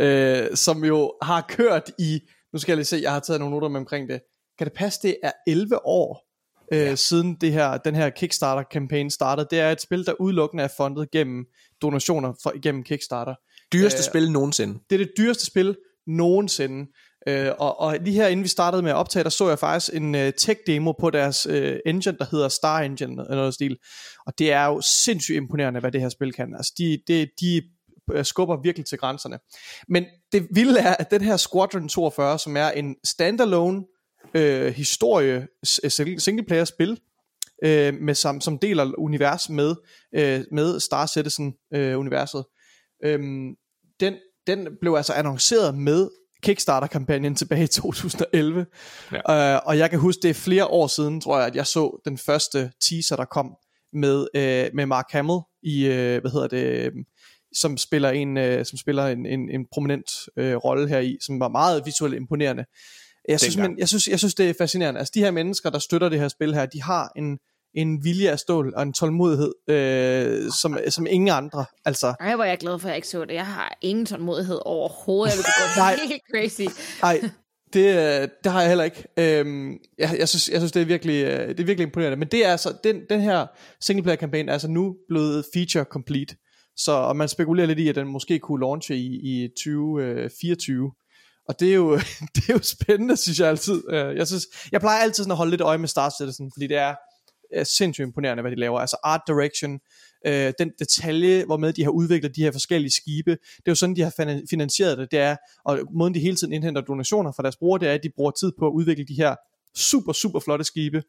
øh, 0.00 0.56
som 0.56 0.84
jo 0.84 1.14
har 1.22 1.40
kørt 1.48 1.90
i, 1.98 2.20
nu 2.52 2.58
skal 2.58 2.72
jeg 2.72 2.76
lige 2.76 2.84
se, 2.84 2.98
jeg 3.02 3.12
har 3.12 3.20
taget 3.20 3.40
nogle 3.40 3.54
noter 3.54 3.68
med 3.68 3.80
omkring 3.80 4.08
det. 4.08 4.20
Kan 4.62 4.66
det 4.66 4.78
passe, 4.78 5.00
det 5.02 5.16
er 5.22 5.32
11 5.46 5.86
år, 5.86 6.26
øh, 6.72 6.78
ja. 6.78 6.94
siden 6.94 7.34
det 7.34 7.52
her, 7.52 7.76
den 7.76 7.94
her 7.94 8.10
Kickstarter-kampagne 8.10 9.10
startede. 9.10 9.46
Det 9.50 9.60
er 9.60 9.70
et 9.70 9.80
spil, 9.80 10.06
der 10.06 10.12
udelukkende 10.20 10.64
er 10.64 10.68
fundet 10.76 11.10
gennem 11.10 11.44
donationer 11.82 12.32
fra, 12.42 12.52
gennem 12.62 12.82
Kickstarter. 12.82 13.34
Dyreste 13.72 13.98
Øh, 13.98 14.04
spil 14.04 14.32
nogensinde. 14.32 14.78
Det 14.90 15.00
er 15.00 15.04
det 15.04 15.12
dyreste 15.18 15.46
spil 15.46 15.76
nogensinde. 16.06 16.90
Øh, 17.28 17.50
og, 17.58 17.80
og 17.80 17.96
lige 18.00 18.14
her 18.14 18.28
inden 18.28 18.44
vi 18.44 18.48
startede 18.48 18.82
med 18.82 18.90
at 18.90 18.96
optage, 18.96 19.24
der 19.24 19.30
så 19.30 19.48
jeg 19.48 19.58
faktisk 19.58 19.94
en 19.94 20.14
uh, 20.14 20.20
tech-demo 20.20 20.92
på 20.92 21.10
deres 21.10 21.46
uh, 21.46 21.76
engine, 21.86 22.18
der 22.18 22.26
hedder 22.30 22.48
Star 22.48 22.80
Engine 22.80 23.12
eller 23.22 23.36
noget 23.36 23.54
stil. 23.54 23.76
Og 24.26 24.38
det 24.38 24.52
er 24.52 24.66
jo 24.66 24.80
sindssygt 24.80 25.36
imponerende, 25.36 25.80
hvad 25.80 25.92
det 25.92 26.00
her 26.00 26.08
spil 26.08 26.32
kan. 26.32 26.54
Altså, 26.54 26.72
de, 26.78 26.98
de, 27.08 27.28
de 27.40 27.62
øh, 28.12 28.24
skubber 28.24 28.62
virkelig 28.62 28.86
til 28.86 28.98
grænserne. 28.98 29.38
Men 29.88 30.04
det 30.32 30.46
vilde 30.50 30.80
er, 30.80 30.94
at 30.98 31.10
den 31.10 31.20
her 31.20 31.36
Squadron 31.36 31.88
42, 31.88 32.38
som 32.38 32.56
er 32.56 32.70
en 32.70 32.96
standalone 33.04 33.82
øh, 34.34 34.72
historie, 34.74 35.46
s- 35.66 35.80
single 36.18 36.44
player 36.46 36.64
spil, 36.64 37.00
øh, 37.64 37.94
med, 37.94 38.14
som, 38.14 38.40
som 38.40 38.58
deler 38.58 38.92
univers 38.98 39.48
med, 39.48 39.74
øh, 40.14 40.44
med 40.52 40.80
Star 40.80 41.06
Citizen 41.06 41.54
øh, 41.74 41.98
universet. 41.98 42.44
Øhm, 43.04 43.54
den, 44.00 44.14
den 44.46 44.68
blev 44.80 44.94
altså 44.94 45.12
annonceret 45.12 45.74
med 45.78 46.08
Kickstarter-kampagnen 46.42 47.34
tilbage 47.34 47.64
i 47.64 47.66
2011. 47.66 48.66
Ja. 49.12 49.54
Øh, 49.54 49.60
og 49.66 49.78
jeg 49.78 49.90
kan 49.90 49.98
huske, 49.98 50.20
det 50.22 50.30
er 50.30 50.34
flere 50.34 50.66
år 50.66 50.86
siden, 50.86 51.20
tror 51.20 51.38
jeg, 51.38 51.46
at 51.46 51.56
jeg 51.56 51.66
så 51.66 52.00
den 52.04 52.18
første 52.18 52.72
teaser, 52.88 53.16
der 53.16 53.24
kom 53.24 53.54
med, 53.92 54.26
øh, 54.34 54.70
med 54.74 54.86
Mark 54.86 55.06
Hamill 55.10 55.38
i, 55.62 55.86
øh, 55.86 56.20
hvad 56.20 56.30
hedder 56.30 56.48
det, 56.48 56.64
øh, 56.66 56.92
som 57.54 57.76
spiller 57.76 58.10
en, 58.10 58.36
øh, 58.36 58.64
som 58.64 58.78
spiller 58.78 59.06
en, 59.06 59.26
en, 59.26 59.50
en 59.50 59.66
prominent 59.72 60.10
øh, 60.36 60.56
rolle 60.56 60.88
her 60.88 60.98
i, 60.98 61.16
som 61.20 61.40
var 61.40 61.48
meget 61.48 61.82
visuelt 61.86 62.14
imponerende. 62.14 62.64
Jeg 63.28 63.40
synes, 63.40 63.56
men, 63.56 63.78
jeg, 63.78 63.88
synes, 63.88 64.08
jeg 64.08 64.18
synes, 64.18 64.34
det 64.34 64.50
er 64.50 64.54
fascinerende. 64.58 65.00
Altså, 65.00 65.12
de 65.14 65.20
her 65.20 65.30
mennesker, 65.30 65.70
der 65.70 65.78
støtter 65.78 66.08
det 66.08 66.20
her 66.20 66.28
spil 66.28 66.54
her, 66.54 66.66
de 66.66 66.82
har 66.82 67.12
en, 67.16 67.38
en 67.74 68.04
vilje 68.04 68.30
af 68.30 68.38
stål 68.38 68.72
og 68.76 68.82
en 68.82 68.92
tålmodighed, 68.92 69.52
øh, 69.68 70.50
som, 70.60 70.78
som 70.88 71.06
ingen 71.10 71.28
andre. 71.28 71.64
Altså, 71.84 72.14
Ej, 72.20 72.34
hvor 72.34 72.44
er 72.44 72.48
jeg 72.48 72.58
glad 72.58 72.78
for, 72.78 72.88
at 72.88 72.90
jeg 72.90 72.96
ikke 72.96 73.08
så 73.08 73.24
det. 73.24 73.34
Jeg 73.34 73.46
har 73.46 73.78
ingen 73.80 74.06
tålmodighed 74.06 74.58
overhovedet. 74.64 75.32
Jeg 75.32 75.38
vil 75.38 75.44
gå 75.44 75.80
Nej. 75.80 75.96
helt 76.08 76.22
crazy. 76.34 76.78
Nej, 77.02 77.30
det, 77.72 78.30
det 78.44 78.52
har 78.52 78.60
jeg 78.60 78.68
heller 78.68 78.84
ikke. 78.84 79.04
Øhm, 79.16 79.78
jeg, 79.98 80.16
jeg, 80.18 80.28
synes, 80.28 80.48
jeg 80.48 80.60
synes, 80.60 80.72
det 80.72 80.82
er 80.82 80.86
virkelig, 80.86 81.24
øh, 81.24 81.48
det 81.48 81.60
er 81.60 81.64
virkelig 81.64 81.86
imponerende. 81.86 82.16
Men 82.16 82.28
det 82.28 82.46
er 82.46 82.50
altså, 82.50 82.74
den, 82.84 83.00
den 83.10 83.20
her 83.20 83.46
singleplayer-kampagne 83.80 84.48
er 84.48 84.52
altså 84.52 84.68
nu 84.68 84.96
blevet 85.08 85.44
feature 85.54 85.84
complete. 85.84 86.36
Så 86.76 86.92
og 86.92 87.16
man 87.16 87.28
spekulerer 87.28 87.66
lidt 87.66 87.78
i, 87.78 87.88
at 87.88 87.94
den 87.94 88.08
måske 88.08 88.38
kunne 88.38 88.60
launche 88.60 88.96
i, 88.96 89.44
i 89.44 89.48
2024. 89.48 90.92
Og 91.48 91.60
det 91.60 91.70
er, 91.70 91.74
jo, 91.74 91.96
det 92.34 92.48
er 92.48 92.52
jo 92.52 92.62
spændende, 92.62 93.16
synes 93.16 93.40
jeg 93.40 93.48
altid. 93.48 93.82
Øh, 93.90 94.16
jeg, 94.16 94.26
synes, 94.26 94.44
jeg 94.72 94.80
plejer 94.80 95.02
altid 95.02 95.24
sådan 95.24 95.30
at 95.30 95.36
holde 95.36 95.50
lidt 95.50 95.60
øje 95.60 95.78
med 95.78 95.88
Star 95.88 96.14
Citizen, 96.20 96.52
fordi 96.54 96.66
det 96.66 96.76
er 96.76 96.94
øh, 97.54 97.66
sindssygt 97.66 98.06
imponerende, 98.06 98.40
hvad 98.40 98.50
de 98.50 98.60
laver. 98.60 98.80
Altså 98.80 98.96
art 99.04 99.20
direction, 99.26 99.80
øh, 100.26 100.52
den 100.58 100.70
detalje, 100.78 101.44
hvor 101.44 101.56
med 101.56 101.72
de 101.72 101.82
har 101.84 101.90
udviklet 101.90 102.36
de 102.36 102.42
her 102.42 102.52
forskellige 102.52 102.92
skibe. 102.92 103.30
Det 103.30 103.66
er 103.66 103.70
jo 103.70 103.74
sådan, 103.74 103.96
de 103.96 104.02
har 104.02 104.42
finansieret 104.50 104.98
det. 104.98 105.10
Det 105.10 105.18
er, 105.18 105.36
og 105.64 105.78
måden 105.94 106.14
de 106.14 106.20
hele 106.20 106.36
tiden 106.36 106.52
indhenter 106.52 106.80
donationer 106.80 107.32
fra 107.32 107.42
deres 107.42 107.56
brugere, 107.56 107.80
det 107.80 107.88
er, 107.88 107.94
at 107.94 108.02
de 108.02 108.10
bruger 108.16 108.30
tid 108.30 108.52
på 108.58 108.66
at 108.66 108.72
udvikle 108.72 109.04
de 109.04 109.14
her 109.14 109.36
super, 109.76 110.12
super 110.12 110.40
flotte 110.40 110.64
skibe, 110.64 111.02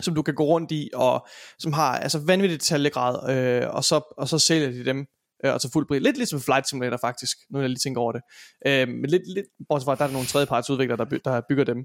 som 0.00 0.14
du 0.14 0.22
kan 0.22 0.34
gå 0.34 0.44
rundt 0.44 0.72
i, 0.72 0.90
og 0.94 1.26
som 1.58 1.72
har 1.72 1.98
altså 1.98 2.18
vanvittigt 2.18 2.60
detaljegrad, 2.60 3.36
øh, 3.36 3.74
og, 3.74 3.84
så, 3.84 4.14
og 4.16 4.28
så 4.28 4.38
sælger 4.38 4.70
de 4.70 4.84
dem 4.84 5.06
øh, 5.44 5.52
og 5.54 5.60
så 5.60 5.70
fuldt 5.72 5.88
pris. 5.88 6.02
Lidt 6.02 6.16
ligesom 6.16 6.40
Flight 6.40 6.68
Simulator 6.68 6.96
faktisk, 6.96 7.36
nu 7.50 7.60
jeg 7.60 7.68
lige 7.68 7.78
tænker 7.78 8.00
over 8.00 8.12
det. 8.12 8.22
Øh, 8.66 8.88
men 8.88 9.10
lidt, 9.10 9.22
lidt, 9.34 9.46
bortset 9.68 9.84
fra, 9.84 9.92
at 9.92 9.98
der 9.98 10.04
er 10.04 10.10
nogle 10.10 10.26
tredjeparts 10.26 10.70
udviklere, 10.70 10.98
der, 10.98 11.04
by, 11.04 11.20
der 11.24 11.40
bygger 11.48 11.64
dem. 11.64 11.78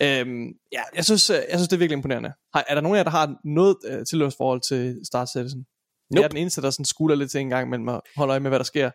Øh, 0.00 0.26
ja, 0.72 0.82
jeg 0.96 1.04
synes, 1.04 1.30
øh, 1.30 1.36
jeg 1.36 1.58
synes, 1.58 1.68
det 1.68 1.76
er 1.76 1.78
virkelig 1.78 1.96
imponerende. 1.96 2.32
Har, 2.54 2.64
er 2.68 2.74
der 2.74 2.80
nogen 2.80 2.96
af 2.96 2.98
jer, 2.98 3.04
der 3.04 3.10
har 3.10 3.34
noget 3.44 3.76
øh, 3.90 4.06
tilhørsforhold 4.06 4.60
til 4.68 5.00
Star 5.06 5.26
Citizen? 5.26 5.64
Nope. 6.10 6.20
Jeg 6.20 6.24
er 6.24 6.28
den 6.28 6.38
eneste, 6.38 6.62
der 6.62 6.70
sådan 6.70 6.84
skuler 6.84 7.14
lidt 7.14 7.30
til 7.30 7.40
en 7.40 7.48
gang, 7.48 7.70
men 7.70 7.88
holder 8.16 8.32
øje 8.32 8.40
med, 8.40 8.50
hvad 8.50 8.58
der 8.58 8.64
sker. 8.64 8.90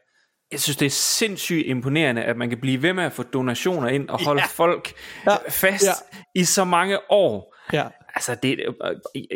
Jeg 0.51 0.61
synes, 0.61 0.77
det 0.77 0.85
er 0.85 0.89
sindssygt 0.89 1.67
imponerende, 1.67 2.23
at 2.23 2.37
man 2.37 2.49
kan 2.49 2.59
blive 2.61 2.81
ved 2.81 2.93
med 2.93 3.03
at 3.03 3.13
få 3.13 3.23
donationer 3.23 3.87
ind 3.87 4.09
og 4.09 4.23
holde 4.25 4.41
ja. 4.41 4.47
folk 4.47 4.93
ja. 5.25 5.35
fast 5.49 5.85
ja. 5.85 5.91
i 6.35 6.43
så 6.43 6.63
mange 6.63 7.11
år. 7.11 7.55
Ja. 7.73 7.87
Altså, 8.15 8.35
det, 8.43 8.59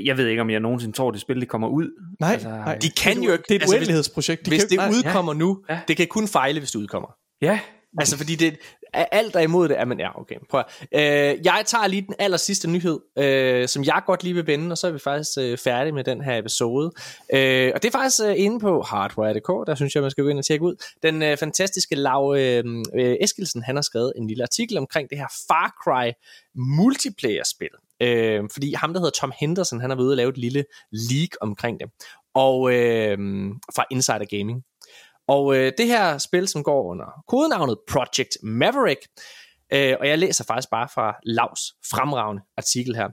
jeg 0.04 0.18
ved 0.18 0.28
ikke, 0.28 0.42
om 0.42 0.50
jeg 0.50 0.60
nogensinde 0.60 0.96
tror, 0.96 1.12
det 1.12 1.22
spil 1.22 1.42
det 1.42 1.50
kommer 1.50 1.68
ud. 1.68 1.90
Nej, 2.20 2.34
altså, 2.34 2.50
nej. 2.50 2.78
De 2.78 2.90
kan 2.90 3.24
jo 3.24 3.32
ikke. 3.32 3.44
Det 3.44 3.52
er 3.52 3.56
et 3.56 3.62
altså, 3.62 3.76
uendelighedsprojekt. 3.76 4.46
De 4.46 4.52
hvis 4.52 4.62
kan, 4.62 4.70
det 4.70 4.78
nej, 4.78 4.90
udkommer 4.90 5.34
nu, 5.34 5.64
Ja. 5.70 5.80
det 5.88 5.98
kan 5.98 6.08
kun 6.08 6.28
fejle, 6.28 6.60
hvis 6.60 6.72
det 6.72 6.80
udkommer. 6.80 7.10
Ja, 7.42 7.60
Altså, 8.00 8.18
fordi 8.18 8.36
det, 8.36 8.58
alt 8.94 9.36
er 9.36 9.40
imod 9.40 9.70
det, 9.70 9.80
er 9.80 9.86
man, 9.86 10.00
ja, 10.00 10.20
okay, 10.22 10.36
prøv 10.50 10.64
at, 10.92 11.36
øh, 11.36 11.46
Jeg 11.46 11.64
tager 11.66 11.88
lige 11.88 12.02
den 12.02 12.16
aller 12.20 12.38
sidste 12.38 12.70
nyhed, 12.70 13.00
øh, 13.18 13.68
som 13.68 13.84
jeg 13.84 14.02
godt 14.06 14.24
lige 14.24 14.34
vil 14.34 14.48
vende, 14.48 14.72
og 14.72 14.78
så 14.78 14.88
er 14.88 14.92
vi 14.92 15.00
faktisk 15.00 15.32
øh, 15.40 15.58
færdige 15.58 15.94
med 15.94 16.04
den 16.04 16.22
her 16.22 16.38
episode. 16.38 16.92
Øh, 17.34 17.72
og 17.76 17.82
det 17.84 17.88
er 17.88 17.92
faktisk 17.92 18.22
øh, 18.26 18.34
inde 18.38 18.60
på 18.60 18.82
hardware.dk, 18.82 19.68
der 19.68 19.76
synes 19.76 19.96
jeg, 19.96 20.02
man 20.02 20.12
skal 20.12 20.24
gå 20.24 20.30
ind 20.30 20.40
og 20.40 20.46
tjekke 20.46 20.66
ud. 20.66 20.76
Den 21.04 21.22
øh, 21.24 21.38
fantastiske 21.38 21.96
Lav 21.96 22.36
øh, 22.38 22.64
øh, 22.96 23.16
Eskilsen, 23.22 23.64
han 23.64 23.76
har 23.76 23.82
skrevet 23.82 24.14
en 24.18 24.28
lille 24.28 24.44
artikel 24.44 24.78
omkring 24.78 25.10
det 25.10 25.18
her 25.18 25.28
Far 25.48 25.74
Cry 25.84 26.12
multiplayer-spil. 26.56 27.70
Øh, 28.04 28.44
fordi 28.54 28.74
ham, 28.74 28.94
der 28.94 29.00
hedder 29.00 29.12
Tom 29.12 29.34
Henderson, 29.40 29.82
han 29.82 29.90
har 29.90 29.98
været 29.98 30.06
ude 30.06 30.14
og 30.14 30.18
lave 30.18 30.30
et 30.30 30.38
lille 30.38 30.66
leak 30.92 31.30
omkring 31.42 31.80
det. 31.80 31.88
Og 32.36 32.74
øh, 32.74 33.18
fra 33.76 33.86
Insider 33.92 34.38
Gaming. 34.38 34.64
Og 35.28 35.56
øh, 35.58 35.72
det 35.78 35.88
her 35.88 36.18
spil, 36.18 36.48
som 36.48 36.64
går 36.64 36.84
under 36.92 37.24
kodenavnet 37.28 37.78
Project 37.88 38.38
Maverick, 38.44 39.02
øh, 39.74 39.96
og 40.00 40.08
jeg 40.08 40.20
læser 40.20 40.44
faktisk 40.44 40.70
bare 40.70 40.88
fra 40.94 41.16
Lavs 41.26 41.62
fremragende 41.92 42.42
artikel 42.58 42.96
her. 42.96 43.08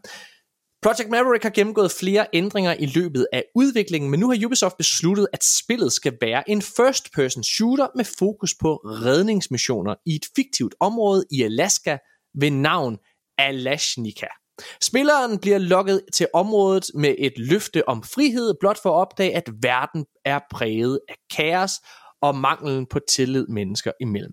Project 0.83 1.11
Maverick 1.11 1.43
har 1.43 1.51
gennemgået 1.51 1.93
flere 1.93 2.27
ændringer 2.33 2.75
i 2.79 2.87
løbet 2.87 3.27
af 3.33 3.45
udviklingen, 3.55 4.11
men 4.11 4.21
nu 4.21 4.31
har 4.31 4.47
Ubisoft 4.47 4.77
besluttet, 4.77 5.29
at 5.33 5.45
spillet 5.45 5.93
skal 5.93 6.17
være 6.21 6.51
en 6.51 6.63
first-person 6.63 7.43
shooter 7.43 7.87
med 7.97 8.05
fokus 8.19 8.55
på 8.61 8.75
redningsmissioner 8.75 9.95
i 10.07 10.15
et 10.15 10.27
fiktivt 10.37 10.75
område 10.81 11.25
i 11.31 11.43
Alaska 11.43 11.99
ved 12.35 12.51
navn 12.51 12.99
Alashnika. 13.39 14.27
Spilleren 14.83 15.39
bliver 15.39 15.59
lokket 15.59 16.03
til 16.13 16.27
området 16.35 16.85
med 16.95 17.15
et 17.19 17.33
løfte 17.37 17.89
om 17.89 18.03
frihed, 18.03 18.55
blot 18.61 18.79
for 18.83 18.91
at 18.91 19.01
opdage, 19.01 19.37
at 19.37 19.51
verden 19.63 20.07
er 20.25 20.41
præget 20.51 21.01
af 21.09 21.15
kaos 21.37 21.73
og 22.23 22.37
manglen 22.37 22.87
på 22.87 22.99
tillid 23.09 23.47
mennesker 23.47 23.93
imellem. 24.01 24.33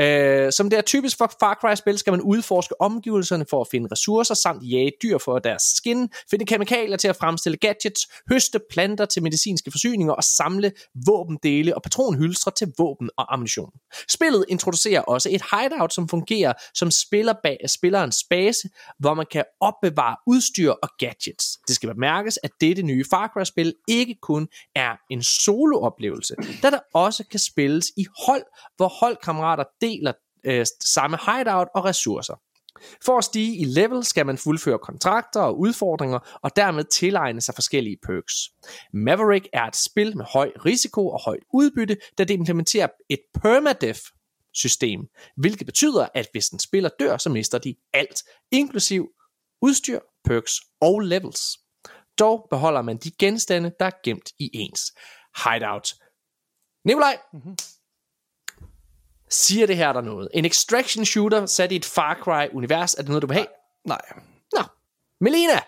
Øh, 0.00 0.52
som 0.52 0.70
det 0.70 0.78
er 0.78 0.82
typisk 0.82 1.18
for 1.18 1.32
Far 1.40 1.58
Cry-spil, 1.60 1.98
skal 1.98 2.10
man 2.10 2.20
udforske 2.20 2.80
omgivelserne 2.80 3.44
for 3.50 3.60
at 3.60 3.66
finde 3.70 3.88
ressourcer, 3.92 4.34
samt 4.34 4.62
jage 4.62 4.92
dyr 5.02 5.18
for 5.18 5.38
deres 5.38 5.62
skin, 5.62 6.08
finde 6.30 6.46
kemikalier 6.46 6.96
til 6.96 7.08
at 7.08 7.16
fremstille 7.16 7.56
gadgets, 7.56 8.08
høste 8.32 8.60
planter 8.70 9.04
til 9.04 9.22
medicinske 9.22 9.70
forsyninger 9.70 10.12
og 10.12 10.24
samle 10.24 10.72
våbendele 11.06 11.74
og 11.74 11.82
patronhylstre 11.82 12.52
til 12.56 12.72
våben 12.78 13.10
og 13.16 13.32
ammunition. 13.32 13.70
Spillet 14.08 14.44
introducerer 14.48 15.00
også 15.00 15.28
et 15.32 15.42
hideout, 15.52 15.94
som 15.94 16.08
fungerer 16.08 16.52
som 16.74 16.90
spiller 16.90 17.34
bag 17.42 17.58
spillerens 17.66 18.24
base, 18.30 18.68
hvor 18.98 19.14
man 19.14 19.26
kan 19.32 19.44
opbevare 19.60 20.16
udstyr 20.26 20.70
og 20.70 20.88
gadgets. 20.98 21.58
Det 21.68 21.74
skal 21.74 21.94
bemærkes, 21.94 22.38
at 22.42 22.50
dette 22.60 22.82
nye 22.82 23.04
Far 23.10 23.30
Cry-spil 23.34 23.74
ikke 23.88 24.16
kun 24.22 24.48
er 24.74 24.96
en 25.10 25.22
solooplevelse, 25.22 26.34
da 26.62 26.70
der 26.70 26.78
også 26.94 27.19
kan 27.24 27.40
spilles 27.40 27.86
i 27.96 28.06
hold, 28.26 28.42
hvor 28.76 28.88
holdkammerater 28.88 29.64
deler 29.80 30.12
øh, 30.44 30.66
samme 30.80 31.18
hideout 31.26 31.68
og 31.74 31.84
ressourcer. 31.84 32.34
For 33.04 33.18
at 33.18 33.24
stige 33.24 33.56
i 33.56 33.64
level 33.64 34.04
skal 34.04 34.26
man 34.26 34.38
fuldføre 34.38 34.78
kontrakter 34.78 35.40
og 35.40 35.58
udfordringer, 35.58 36.38
og 36.42 36.56
dermed 36.56 36.84
tilegne 36.84 37.40
sig 37.40 37.54
forskellige 37.54 37.96
perks. 38.06 38.34
Maverick 38.92 39.48
er 39.52 39.64
et 39.66 39.76
spil 39.76 40.16
med 40.16 40.24
høj 40.24 40.52
risiko 40.64 41.08
og 41.08 41.20
højt 41.24 41.42
udbytte, 41.52 41.96
da 42.18 42.24
det 42.24 42.34
implementerer 42.34 42.88
et 43.08 43.20
permadeath 43.42 44.00
system, 44.54 45.00
hvilket 45.36 45.66
betyder, 45.66 46.06
at 46.14 46.28
hvis 46.32 46.48
en 46.48 46.58
spiller 46.58 46.90
dør, 47.00 47.16
så 47.16 47.30
mister 47.30 47.58
de 47.58 47.74
alt, 47.92 48.22
inklusiv 48.50 49.08
udstyr, 49.62 50.00
perks 50.24 50.52
og 50.80 51.00
levels. 51.00 51.58
Dog 52.18 52.46
beholder 52.50 52.82
man 52.82 52.96
de 52.96 53.10
genstande, 53.10 53.72
der 53.80 53.86
er 53.86 54.00
gemt 54.04 54.30
i 54.38 54.50
ens 54.52 54.92
hideout. 55.44 55.94
Nikolaj, 56.84 57.16
mm-hmm. 57.32 57.56
siger 59.30 59.66
det 59.66 59.76
her 59.76 59.92
der 59.92 60.00
noget? 60.00 60.28
En 60.34 60.44
extraction 60.44 61.04
shooter 61.04 61.46
sat 61.46 61.72
i 61.72 61.76
et 61.76 61.84
Far 61.84 62.14
Cry-univers, 62.14 62.94
er 62.94 63.02
det 63.02 63.08
noget, 63.08 63.22
du 63.22 63.26
vil 63.26 63.34
have? 63.36 63.46
Nej. 63.84 64.00
Nå. 64.52 64.62
Melina, 65.20 65.60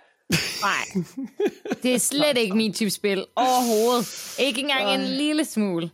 Nej, 0.63 1.05
det 1.83 1.95
er 1.95 1.99
slet 1.99 2.39
ikke 2.39 2.57
min 2.57 2.73
type 2.73 2.91
spil 2.91 3.27
overhovedet. 3.37 4.37
Ikke 4.39 4.61
engang 4.61 4.95
en 4.95 5.01
lille 5.01 5.45
smule. 5.45 5.91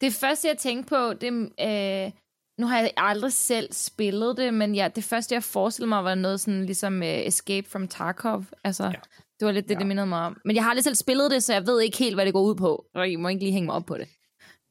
Det 0.00 0.14
første, 0.14 0.48
jeg 0.48 0.58
tænkte 0.58 0.88
på, 0.88 1.12
det, 1.12 1.32
øh, 1.60 2.12
nu 2.58 2.66
har 2.66 2.78
jeg 2.78 2.90
aldrig 2.96 3.32
selv 3.32 3.72
spillet 3.72 4.36
det, 4.36 4.54
men 4.54 4.74
ja, 4.74 4.88
det 4.96 5.04
første, 5.04 5.34
jeg 5.34 5.42
forestillede 5.42 5.88
mig, 5.88 6.04
var 6.04 6.14
noget 6.14 6.40
sådan 6.40 6.64
ligesom 6.66 6.98
uh, 6.98 7.06
Escape 7.06 7.68
from 7.70 7.88
Tarkov. 7.88 8.44
Altså, 8.64 8.84
ja. 8.84 8.92
det 9.40 9.46
var 9.46 9.52
lidt 9.52 9.68
det, 9.68 9.74
ja. 9.74 9.78
det 9.78 9.86
mindede 9.86 10.06
mig 10.06 10.26
om. 10.26 10.40
Men 10.44 10.56
jeg 10.56 10.64
har 10.64 10.70
aldrig 10.70 10.84
selv 10.84 10.94
spillet 10.94 11.30
det, 11.30 11.44
så 11.44 11.52
jeg 11.52 11.66
ved 11.66 11.80
ikke 11.80 11.98
helt, 11.98 12.16
hvad 12.16 12.24
det 12.24 12.32
går 12.32 12.42
ud 12.42 12.54
på. 12.54 12.84
Og 12.94 13.08
I 13.08 13.16
må 13.16 13.28
ikke 13.28 13.42
lige 13.42 13.52
hænge 13.52 13.66
mig 13.66 13.74
op 13.74 13.86
på 13.86 13.98
det. 13.98 14.08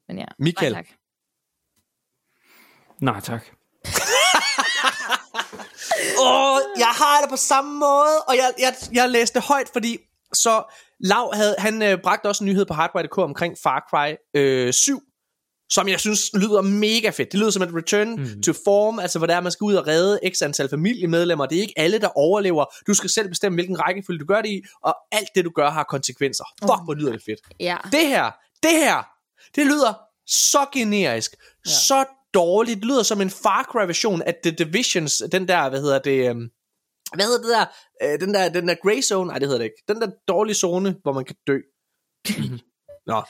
Men 0.07 0.17
ja, 0.17 0.25
Michael. 0.39 0.73
nej 0.73 0.83
tak. 0.83 0.95
nej 3.01 3.19
tak. 3.19 3.45
Åh, 6.19 6.59
jeg 6.77 6.87
har 6.87 7.21
det 7.21 7.29
på 7.29 7.37
samme 7.37 7.79
måde, 7.79 8.21
og 8.27 8.35
jeg, 8.35 8.53
jeg, 8.59 8.75
jeg 8.93 9.09
læste 9.09 9.39
højt, 9.39 9.69
fordi 9.73 9.97
så 10.33 10.63
Lav 10.99 11.35
havde, 11.35 11.55
han 11.57 11.81
øh, 11.81 11.97
bragte 12.03 12.27
også 12.27 12.43
en 12.43 12.49
nyhed 12.49 12.65
på 12.65 12.73
Hardware.dk 12.73 13.17
omkring 13.17 13.55
Far 13.63 13.85
Cry 13.89 14.15
øh, 14.33 14.73
7, 14.73 15.01
som 15.69 15.87
jeg 15.87 15.99
synes 15.99 16.31
lyder 16.33 16.61
mega 16.61 17.09
fedt. 17.09 17.31
Det 17.31 17.39
lyder 17.39 17.51
som 17.51 17.61
et 17.61 17.75
return 17.75 18.15
mm. 18.15 18.41
to 18.41 18.53
form, 18.65 18.99
altså 18.99 19.19
hvor 19.19 19.27
der 19.27 19.35
er, 19.35 19.41
man 19.41 19.51
skal 19.51 19.65
ud 19.65 19.73
og 19.73 19.87
redde 19.87 20.19
x 20.35 20.41
antal 20.41 20.69
familiemedlemmer. 20.69 21.45
Det 21.45 21.57
er 21.57 21.61
ikke 21.61 21.73
alle, 21.77 21.99
der 21.99 22.17
overlever. 22.17 22.65
Du 22.87 22.93
skal 22.93 23.09
selv 23.09 23.29
bestemme, 23.29 23.55
hvilken 23.55 23.79
rækkefølge 23.79 24.19
du 24.19 24.25
gør 24.25 24.41
det 24.41 24.49
i, 24.49 24.61
og 24.83 24.95
alt 25.11 25.27
det, 25.35 25.45
du 25.45 25.51
gør, 25.55 25.69
har 25.69 25.83
konsekvenser. 25.83 26.43
Fuck, 26.61 26.83
hvor 26.85 26.93
lyder 26.93 27.11
det 27.11 27.21
fedt. 27.25 27.39
Ja. 27.59 27.77
Det 27.91 28.07
her, 28.07 28.31
det 28.63 28.71
her, 28.71 29.03
det 29.55 29.65
lyder 29.65 29.93
så 30.27 30.65
generisk, 30.73 31.35
ja. 31.65 31.71
så 31.71 32.05
dårligt. 32.33 32.77
Det 32.77 32.85
lyder 32.85 33.03
som 33.03 33.21
en 33.21 33.29
Far 33.29 33.63
Cry 33.63 33.85
version 33.87 34.21
af 34.21 34.35
The 34.43 34.51
Divisions, 34.51 35.23
den 35.31 35.47
der, 35.47 35.69
hvad 35.69 35.81
hedder 35.81 35.99
det, 35.99 36.29
øhm, 36.29 36.49
hvad 37.13 37.25
hedder 37.25 37.41
det 37.41 37.49
der, 37.49 37.65
øh, 38.03 38.19
den 38.19 38.33
der, 38.33 38.49
den 38.49 38.67
der 38.67 38.75
gray 38.83 39.01
zone, 39.01 39.27
nej 39.27 39.39
det 39.39 39.47
hedder 39.47 39.57
det 39.57 39.65
ikke, 39.65 39.83
den 39.87 40.01
der 40.01 40.07
dårlige 40.27 40.55
zone, 40.55 40.95
hvor 41.01 41.13
man 41.13 41.25
kan 41.25 41.35
dø. 41.47 41.57
Nå, 43.09 43.21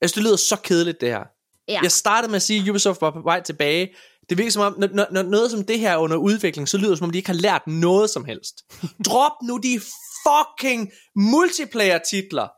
altså 0.00 0.14
det 0.14 0.22
lyder 0.22 0.36
så 0.36 0.56
kedeligt 0.56 1.00
det 1.00 1.08
her. 1.08 1.24
Ja. 1.68 1.80
Jeg 1.82 1.92
startede 1.92 2.30
med 2.30 2.36
at 2.36 2.42
sige, 2.42 2.62
at 2.62 2.68
Ubisoft 2.68 3.00
var 3.00 3.10
på 3.10 3.20
vej 3.20 3.42
tilbage. 3.42 3.94
Det 4.28 4.38
virker 4.38 4.50
som 4.50 4.62
om, 4.62 4.74
når, 4.78 5.12
når, 5.12 5.22
noget 5.22 5.50
som 5.50 5.64
det 5.64 5.78
her 5.78 5.90
er 5.90 5.96
under 5.96 6.16
udvikling, 6.16 6.68
så 6.68 6.78
lyder 6.78 6.88
det 6.88 6.98
som 6.98 7.04
om, 7.04 7.10
de 7.10 7.18
ikke 7.18 7.28
har 7.28 7.34
lært 7.34 7.66
noget 7.66 8.10
som 8.10 8.24
helst. 8.24 8.54
Drop 9.08 9.32
nu 9.42 9.56
de 9.56 9.80
fucking 10.26 10.92
multiplayer 11.16 11.98
titler. 11.98 12.48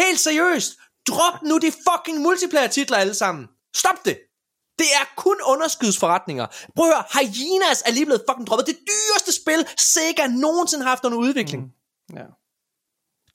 Helt 0.00 0.20
seriøst. 0.20 0.72
Drop 1.08 1.42
nu 1.42 1.58
de 1.58 1.72
fucking 1.88 2.20
multiplayer 2.20 2.68
titler 2.68 2.98
alle 2.98 3.14
sammen. 3.14 3.48
Stop 3.76 4.04
det. 4.04 4.18
Det 4.78 4.86
er 5.00 5.04
kun 5.16 5.36
underskudsforretninger. 5.46 6.46
Prøv 6.76 6.88
at 6.88 6.94
høre, 6.94 7.04
Hyenas 7.12 7.82
er 7.86 7.92
lige 7.92 8.06
blevet 8.06 8.24
fucking 8.28 8.46
droppet. 8.46 8.66
Det 8.66 8.78
dyreste 8.92 9.32
spil, 9.40 9.68
Sega 9.78 10.26
nogensinde 10.26 10.82
har 10.84 10.90
haft 10.90 11.04
under 11.04 11.18
udvikling. 11.18 11.62
Mm. 11.62 12.16
Ja. 12.16 12.24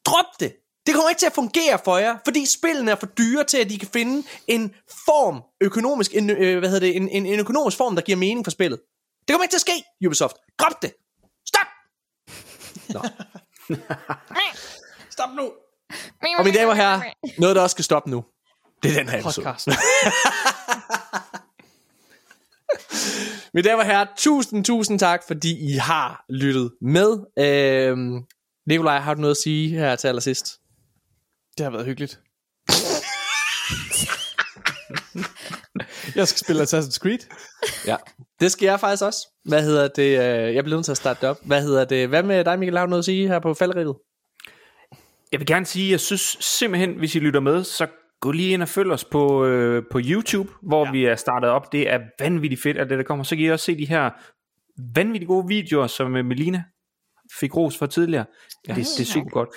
Drop 0.06 0.26
det. 0.40 0.52
Det 0.86 0.96
kommer 0.96 1.10
ikke 1.10 1.20
til 1.20 1.26
at 1.26 1.34
fungere 1.34 1.80
for 1.84 1.98
jer, 1.98 2.18
fordi 2.26 2.46
spillene 2.46 2.92
er 2.92 2.96
for 2.96 3.06
dyre 3.06 3.44
til, 3.44 3.58
at 3.58 3.70
de 3.70 3.80
kan 3.80 3.88
finde 3.88 4.28
en 4.48 4.76
form, 4.90 5.44
økonomisk, 5.62 6.16
en, 6.16 6.30
øh, 6.30 6.60
hvad 6.60 6.70
hedder 6.70 6.88
det, 6.88 6.96
en, 6.96 7.10
en, 7.10 7.26
en 7.26 7.40
økonomisk 7.40 7.78
form, 7.78 7.96
der 7.96 8.04
giver 8.04 8.18
mening 8.18 8.46
for 8.46 8.52
spillet. 8.52 8.80
Det 9.28 9.34
kommer 9.34 9.44
ikke 9.44 9.52
til 9.52 9.58
at 9.58 9.62
ske, 9.62 9.84
Ubisoft. 10.08 10.36
Drop 10.60 10.82
det. 10.82 10.94
Stop. 11.48 11.68
Nå. 12.90 13.02
Stop 15.16 15.30
nu. 15.36 15.52
Og 16.40 16.46
mine 16.46 16.58
damer 16.58 16.72
og 16.72 16.76
herrer, 16.78 17.02
noget 17.38 17.56
der 17.56 17.62
også 17.62 17.74
skal 17.74 17.84
stoppe 17.86 18.10
nu. 18.10 18.24
Det 18.84 18.92
er 18.92 18.96
den 19.00 19.10
her 19.10 19.20
episode. 19.20 19.46
Podcast. 19.46 19.68
Mine 23.54 23.68
damer 23.70 23.80
og 23.84 23.86
herrer, 23.86 24.06
tusind, 24.18 24.66
tusind 24.66 25.00
tak, 25.00 25.22
fordi 25.28 25.74
I 25.74 25.78
har 25.78 26.26
lyttet 26.30 26.72
med. 26.82 27.18
Øhm, 27.40 28.24
Nikolaj, 28.68 29.00
har 29.00 29.14
du 29.14 29.22
noget 29.22 29.36
at 29.36 29.42
sige 29.44 29.70
her 29.70 29.96
til 29.96 30.08
allersidst? 30.08 30.58
Det 31.58 31.64
har 31.64 31.72
været 31.72 31.86
hyggeligt. 31.86 32.20
jeg 36.16 36.28
skal 36.28 36.40
spille 36.40 36.64
Assassin's 36.64 36.98
Creed. 36.98 37.20
Ja, 37.86 37.96
det 38.40 38.52
skal 38.52 38.66
jeg 38.66 38.80
faktisk 38.80 39.04
også. 39.04 39.28
Hvad 39.46 39.64
hedder 39.64 39.88
det? 39.88 40.20
øh, 40.20 40.56
Jeg 40.56 40.64
bliver 40.64 40.78
nødt 40.78 40.86
til 40.86 40.92
at 40.92 40.98
starte 40.98 41.22
det 41.22 41.30
op. 41.30 41.38
Hvad 41.46 41.62
hedder 41.62 41.86
det? 41.86 42.08
Hvad 42.08 42.24
med 42.24 42.46
dig, 42.46 42.60
Michael? 42.60 42.78
Har 42.78 42.86
du 42.86 42.90
noget 42.90 43.02
at 43.02 43.06
sige 43.06 43.28
her 43.28 43.40
på 43.40 43.54
falderivet? 43.54 43.96
Jeg 45.32 45.40
vil 45.40 45.48
gerne 45.48 45.66
sige, 45.66 45.92
jeg 45.92 46.00
synes 46.00 46.38
simpelthen, 46.42 46.94
hvis 46.94 47.16
I 47.16 47.20
lytter 47.20 47.40
med, 47.40 47.64
så 47.64 47.88
gå 48.20 48.32
lige 48.32 48.54
ind 48.54 48.62
og 48.62 48.68
følg 48.68 48.92
os 48.92 49.06
på, 49.06 49.46
øh, 49.46 49.84
på 49.92 50.00
YouTube, 50.04 50.52
hvor 50.62 50.86
ja. 50.86 50.92
vi 50.92 51.06
er 51.06 51.16
startet 51.16 51.50
op. 51.50 51.72
Det 51.72 51.90
er 51.90 52.00
vanvittigt 52.20 52.62
fedt, 52.62 52.78
at 52.78 52.90
det 52.90 52.98
der 52.98 53.04
kommer. 53.04 53.24
Så 53.24 53.36
kan 53.36 53.46
I 53.46 53.48
også 53.48 53.66
se 53.66 53.78
de 53.78 53.86
her 53.86 54.10
vanvittigt 54.96 55.28
gode 55.28 55.48
videoer, 55.48 55.88
som 55.88 56.16
øh, 56.16 56.26
Melina 56.26 56.64
fik 57.40 57.56
ros 57.56 57.78
for 57.78 57.86
tidligere. 57.86 58.26
Ja, 58.68 58.74
det, 58.74 58.86
det 58.98 59.00
er 59.00 59.06
super 59.06 59.30
godt. 59.30 59.50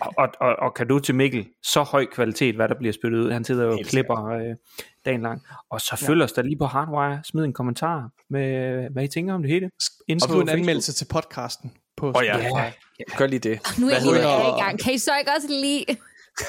Og, 0.00 0.12
og, 0.18 0.28
og, 0.40 0.56
og 0.56 0.74
kan 0.74 0.88
du 0.88 0.98
til 0.98 1.14
Mikkel, 1.14 1.46
så 1.62 1.82
høj 1.82 2.06
kvalitet, 2.06 2.54
hvad 2.54 2.68
der 2.68 2.74
bliver 2.78 2.92
spillet 2.92 3.18
ud. 3.18 3.30
Han 3.30 3.44
sidder 3.44 3.64
jo 3.64 3.72
og 3.72 3.78
klipper 3.84 4.26
øh, 4.26 4.56
dagen 5.04 5.22
lang. 5.22 5.42
Og 5.70 5.80
så 5.80 6.04
følg 6.06 6.22
os 6.22 6.32
da 6.32 6.40
lige 6.40 6.58
på 6.58 6.66
Hardwire. 6.66 7.20
Smid 7.24 7.44
en 7.44 7.52
kommentar 7.52 8.10
med, 8.30 8.88
hvad 8.92 9.04
I 9.04 9.08
tænker 9.08 9.34
om 9.34 9.42
det 9.42 9.50
hele. 9.50 9.66
Og 9.66 10.20
skriv 10.20 10.40
en 10.40 10.48
anmeldelse 10.48 10.92
til 10.92 11.06
podcasten. 11.10 11.72
På 11.96 12.12
oh, 12.14 12.24
ja. 12.24 12.38
Ja. 12.38 12.72
Gør 13.16 13.26
lige 13.26 13.38
det. 13.38 13.60
Nu 13.78 13.86
er 13.88 13.92
jeg 13.92 14.02
lige 14.02 14.18
i 14.18 14.60
gang. 14.60 14.78
Kan 14.80 14.94
I 14.94 14.98
så 14.98 15.10
ikke 15.18 15.30
også 15.36 15.48
lige... 15.48 15.86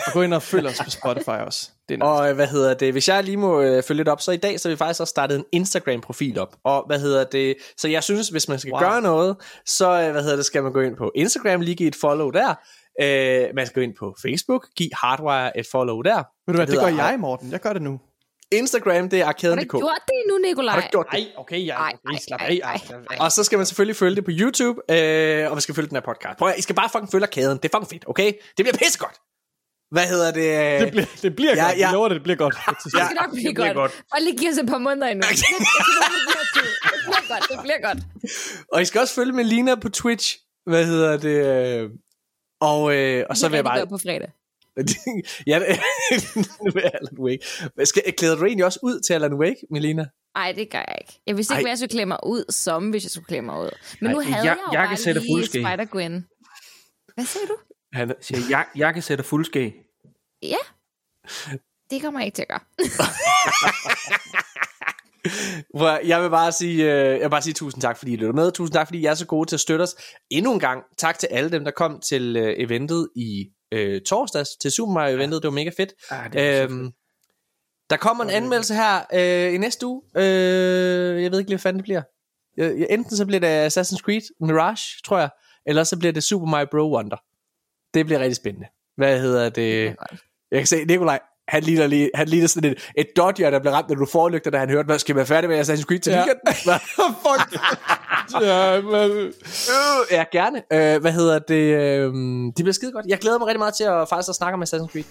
Og 0.08 0.14
gå 0.14 0.22
ind 0.22 0.34
og 0.34 0.42
følg 0.44 0.68
os 0.68 0.82
på 0.84 0.90
Spotify 0.90 1.30
også. 1.30 1.70
Det 1.90 1.94
er 1.94 1.98
nice. 1.98 2.06
Og 2.06 2.30
øh, 2.30 2.36
hvad 2.36 2.48
hedder 2.48 2.74
det? 2.74 2.92
Hvis 2.92 3.08
jeg 3.08 3.24
lige 3.24 3.38
må 3.38 3.62
øh, 3.62 3.84
følge 3.84 3.98
lidt 3.98 4.08
op, 4.08 4.22
så 4.22 4.32
i 4.32 4.38
dag 4.38 4.60
så 4.60 4.70
har 4.70 4.74
vi 4.74 4.78
faktisk 4.78 5.02
også 5.02 5.10
startet 5.12 5.36
en 5.38 5.46
Instagram-profil 5.52 6.40
op. 6.40 6.56
Og 6.64 6.84
hvad 6.88 7.00
hedder 7.00 7.24
det? 7.24 7.56
Så 7.78 7.88
jeg 7.88 8.04
synes, 8.04 8.30
hvis 8.30 8.48
man 8.50 8.60
skal 8.60 8.72
wow. 8.72 8.80
Gøre 8.82 9.02
noget, 9.02 9.36
så 9.66 10.02
øh, 10.02 10.12
hvad 10.12 10.22
hedder 10.22 10.36
det, 10.36 10.46
skal 10.46 10.64
man 10.64 10.74
gå 10.74 10.82
ind 10.82 10.96
på 10.96 11.12
Instagram, 11.16 11.62
lige 11.62 11.76
give 11.76 11.88
et 11.88 11.96
follow 11.96 12.30
der. 12.30 12.50
Øh, 13.02 13.48
man 13.56 13.66
skal 13.66 13.76
gå 13.76 13.82
ind 13.82 13.96
på 14.00 14.16
Facebook, 14.22 14.68
give 14.78 14.90
Hardwire 14.94 15.58
et 15.60 15.66
follow 15.72 16.02
der. 16.02 16.16
Ved 16.16 16.24
du 16.48 16.52
hvad, 16.54 16.68
det 16.68 16.74
hedder- 16.74 16.90
gør 16.98 17.04
jeg, 17.10 17.20
Morten. 17.20 17.52
Jeg 17.52 17.60
gør 17.60 17.74
det 17.74 17.82
nu. 17.82 18.00
Instagram, 18.52 19.10
det 19.10 19.20
er 19.20 19.26
Har 19.26 19.32
du 19.32 19.36
arkaden.dk. 19.38 19.72
gjort 19.72 20.00
det 20.08 20.14
endnu, 20.26 20.38
Nikolaj? 20.50 20.74
Har 20.74 20.82
du 20.82 20.88
gjort 20.92 21.06
det? 21.12 21.20
Nej, 21.20 21.28
okay, 21.38 21.66
jeg 21.66 21.76
Ej, 21.76 21.92
ej, 22.14 22.20
slap 22.28 22.42
ej, 22.42 22.48
af. 22.48 22.60
ej, 22.64 22.80
ej, 22.90 22.98
ej. 23.10 23.18
Og 23.20 23.32
så 23.32 23.44
skal 23.44 23.58
man 23.58 23.66
selvfølgelig 23.66 23.96
følge 23.96 24.16
det 24.16 24.26
på 24.26 24.32
YouTube, 24.34 24.82
øh, 24.96 25.46
og 25.50 25.52
man 25.56 25.62
skal 25.62 25.76
følge 25.76 25.88
den 25.90 25.96
her 25.96 26.02
podcast. 26.02 26.38
Prøv 26.38 26.48
at, 26.50 26.58
I 26.58 26.62
skal 26.62 26.76
bare 26.76 26.90
fucking 26.90 27.12
følge 27.12 27.26
arkaden. 27.26 27.58
Det 27.58 27.66
er 27.74 27.78
fucking 27.78 27.90
fedt, 27.90 28.04
okay? 28.08 28.34
Det 28.58 28.66
bliver 28.66 28.78
pissegodt. 28.78 29.16
Hvad 29.92 30.08
hedder 30.08 30.32
det? 30.32 30.82
Det 30.82 30.92
bliver, 30.92 31.06
det 31.22 31.36
bliver 31.36 31.56
Ja, 31.56 31.64
godt. 31.66 31.78
ja. 31.78 31.86
Jeg 31.86 31.94
lover 31.94 32.08
det, 32.08 32.16
det 32.16 32.24
bliver 32.24 32.38
godt. 32.38 32.56
Det 32.84 32.92
skal 32.92 33.08
nok 33.22 33.32
blive 33.34 33.54
bliver 33.54 33.74
godt. 33.74 33.92
godt. 33.94 34.04
Og 34.14 34.18
lige 34.22 34.38
give 34.38 34.52
os 34.52 34.58
et 34.58 34.68
par 34.68 34.78
måneder 34.78 35.08
endnu. 35.08 35.24
Det, 35.30 35.38
det, 35.38 35.46
det, 35.46 36.64
det 36.84 37.02
bliver 37.06 37.28
godt, 37.34 37.44
det 37.52 37.60
bliver 37.64 37.82
godt. 37.88 37.98
Og 38.74 38.82
I 38.82 38.86
skal 38.86 39.02
også 39.02 39.14
følge 39.16 39.32
Melina 39.34 39.76
på 39.76 39.90
Twitch. 39.90 40.38
Hvad 40.70 40.86
hedder 40.86 41.18
det? 41.18 41.38
øh, 41.84 41.90
Og, 42.62 42.96
øh, 42.96 43.26
og 43.30 43.38
så 43.38 43.46
Det 43.46 43.52
vil 43.52 43.58
jeg 43.58 43.64
bare... 43.66 43.88
på 43.88 43.98
fredag. 43.98 44.32
ja, 45.48 45.60
nu 45.60 45.66
er 46.84 46.90
Alan 46.94 47.20
Wake. 47.20 47.46
Skal, 47.86 48.04
klæder 48.18 48.36
du 48.36 48.46
egentlig 48.46 48.66
også 48.66 48.80
ud 48.84 49.00
til 49.00 49.14
Alan 49.14 49.34
Wake, 49.34 49.58
Melina? 49.72 50.06
Nej, 50.36 50.52
det 50.52 50.70
gør 50.72 50.78
jeg 50.88 50.98
ikke. 51.02 51.22
Jeg 51.28 51.38
vidste 51.38 51.54
ikke, 51.54 51.60
Ej. 51.60 51.64
hvad 51.64 51.72
jeg 51.72 51.78
skulle 51.78 51.90
klæde 51.90 52.06
mig 52.06 52.18
ud 52.26 52.46
som, 52.50 52.90
hvis 52.90 53.04
jeg 53.04 53.12
skulle 53.12 53.26
klæde 53.26 53.42
mig 53.42 53.60
ud. 53.62 53.70
Men 54.02 54.08
Ej, 54.08 54.14
nu 54.14 54.20
havde 54.22 54.36
jeg- 54.38 54.46
jeg, 54.46 54.58
jo 54.68 54.72
jeg 54.80 54.82
kan 54.82 54.90
bare 54.90 54.98
sætte 54.98 55.22
lige. 55.22 55.44
Spider-Gwen. 55.44 56.24
Hvad 57.16 57.26
siger 57.26 57.46
du? 57.46 57.56
Han, 57.94 58.14
Siger, 58.22 58.40
jeg, 58.50 58.66
jeg 58.76 58.94
kan 58.94 59.04
sætte 59.04 59.24
fuldskæg. 59.24 59.74
Ja. 60.44 60.58
Det 61.90 62.02
kommer 62.02 62.20
jeg 62.20 62.26
ikke 62.26 62.36
til 62.36 62.42
at 62.42 62.48
gøre. 62.48 62.60
Jeg 66.08 66.24
vil 66.24 66.30
bare 66.30 66.52
sige, 66.52 66.84
øh, 66.84 67.12
jeg 67.12 67.22
vil 67.22 67.30
bare 67.30 67.42
sige 67.42 67.54
tusind 67.54 67.82
tak, 67.82 67.98
fordi 67.98 68.14
I 68.14 68.16
lytter 68.16 68.34
med. 68.34 68.52
Tusind 68.52 68.74
tak, 68.74 68.88
fordi 68.88 69.00
I 69.00 69.06
er 69.06 69.14
så 69.14 69.26
gode 69.26 69.50
til 69.50 69.56
at 69.56 69.60
støtte 69.60 69.84
os. 69.84 69.96
Endnu 70.30 70.54
en 70.54 70.60
gang, 70.60 70.84
tak 70.98 71.20
til 71.20 71.28
alle 71.28 71.52
dem, 71.52 71.64
der 71.64 71.72
kom 71.72 72.00
til 72.00 72.38
øh, 72.38 72.54
eventet 72.58 73.10
i 73.16 73.46
øh, 73.72 74.02
torsdags, 74.02 74.50
til 74.62 74.72
Super 74.72 74.94
Mario 74.94 75.16
eventet. 75.16 75.44
Det 75.44 75.48
var 75.48 75.54
mega 75.56 75.72
fedt. 75.78 75.94
Ah, 76.10 76.34
det 76.34 76.58
var 76.58 76.64
Øhm, 76.64 76.92
der 77.90 77.98
kommer 77.98 78.24
en 78.24 78.30
anmeldelse 78.30 78.74
her 78.74 79.06
øh, 79.14 79.54
i 79.54 79.58
næste 79.58 79.88
uge. 79.88 80.02
Øh, 80.18 81.24
jeg 81.24 81.32
ved 81.32 81.40
ikke 81.40 81.50
lige, 81.52 81.56
hvad 81.56 81.60
fanden 81.60 81.78
det 81.80 81.84
bliver. 81.84 82.02
Jeg, 82.58 82.80
jeg, 82.80 82.88
enten 82.90 83.18
så 83.18 83.26
bliver 83.26 83.40
det 83.40 83.68
Assassin's 83.68 84.02
Creed 84.02 84.22
Mirage, 84.42 85.02
tror 85.06 85.20
jeg, 85.20 85.30
eller 85.66 85.84
så 85.84 86.00
bliver 86.00 86.14
det 86.14 86.24
Super 86.24 86.46
Mario 86.46 86.68
Bro 86.72 86.96
Wonder. 86.96 87.18
Det 87.94 88.06
bliver 88.06 88.20
rigtig 88.20 88.36
spændende. 88.36 88.68
Hvad 88.98 89.22
hedder 89.22 89.50
det? 89.50 89.96
Jeg 90.52 90.60
kan 90.60 90.68
se, 90.68 90.86
Nikolaj, 90.86 91.20
han 91.48 91.64
ligner, 91.64 91.88
lige, 91.88 92.10
han 92.16 92.28
ligner 92.28 92.48
sådan 92.48 92.72
et, 92.72 92.92
et 92.98 93.08
dodger, 93.18 93.50
der 93.50 93.60
blev 93.60 93.74
ramt, 93.74 93.90
når 93.90 93.96
du 93.96 94.06
forlygter, 94.06 94.52
da 94.52 94.58
han 94.58 94.70
hørte, 94.70 94.86
hvad 94.86 95.00
skal 95.00 95.16
være 95.16 95.26
færdig 95.26 95.50
med 95.50 95.60
Assassin's 95.60 95.84
Creed 95.84 96.00
til 96.00 96.12
Ja. 96.12 96.18
weekend? 96.18 96.40
Hvad? 96.66 96.80
Fuck. 97.26 97.62
ja, 98.46 98.82
men... 98.82 99.12
Øh, 99.12 99.34
ja, 100.12 100.24
gerne. 100.32 100.58
Øh, 100.74 101.02
hvad 101.02 101.12
hedder 101.12 101.40
det? 101.40 101.56
Øh, 101.56 102.14
det 102.46 102.56
bliver 102.56 102.72
skide 102.74 102.92
godt. 102.92 103.06
Jeg 103.08 103.18
glæder 103.18 103.38
mig 103.40 103.48
rigtig 103.48 103.60
meget 103.60 103.74
til 103.74 103.84
at 103.84 104.10
faktisk 104.10 104.30
at 104.30 104.36
snakke 104.36 104.54
om 104.54 104.64
Assassin's 104.64 104.92
Creed. 104.92 105.04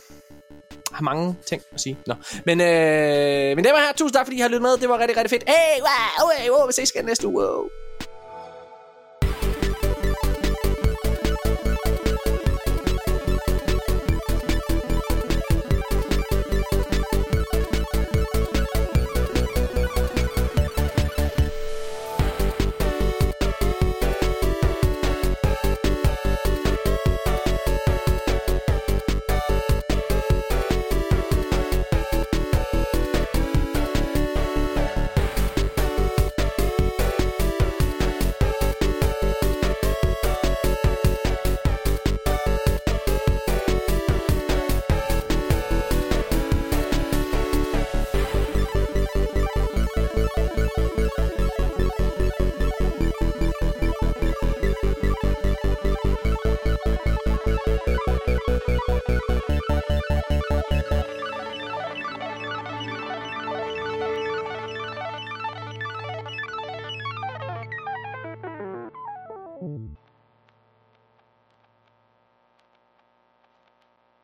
Jeg 0.90 0.96
har 0.98 1.02
mange 1.02 1.36
ting 1.48 1.62
at 1.74 1.80
sige. 1.80 1.98
Nå. 2.06 2.14
Men, 2.46 2.60
øh, 2.60 3.56
men 3.56 3.64
det 3.64 3.72
var 3.72 3.78
her. 3.86 3.92
Tusind 3.96 4.14
tak, 4.14 4.26
fordi 4.26 4.36
I 4.36 4.40
har 4.40 4.48
lyttet 4.48 4.62
med. 4.62 4.76
Det 4.76 4.88
var 4.88 4.98
rigtig, 4.98 5.16
rigtig 5.16 5.30
fedt. 5.30 5.44
Hey, 5.46 5.80
wow, 5.86 6.28
hey, 6.38 6.50
wow, 6.50 6.66
vi 6.66 6.72
ses 6.72 6.90
igen 6.94 7.04
næste 7.04 7.26
uge. 7.28 7.44
Wow. 7.44 7.64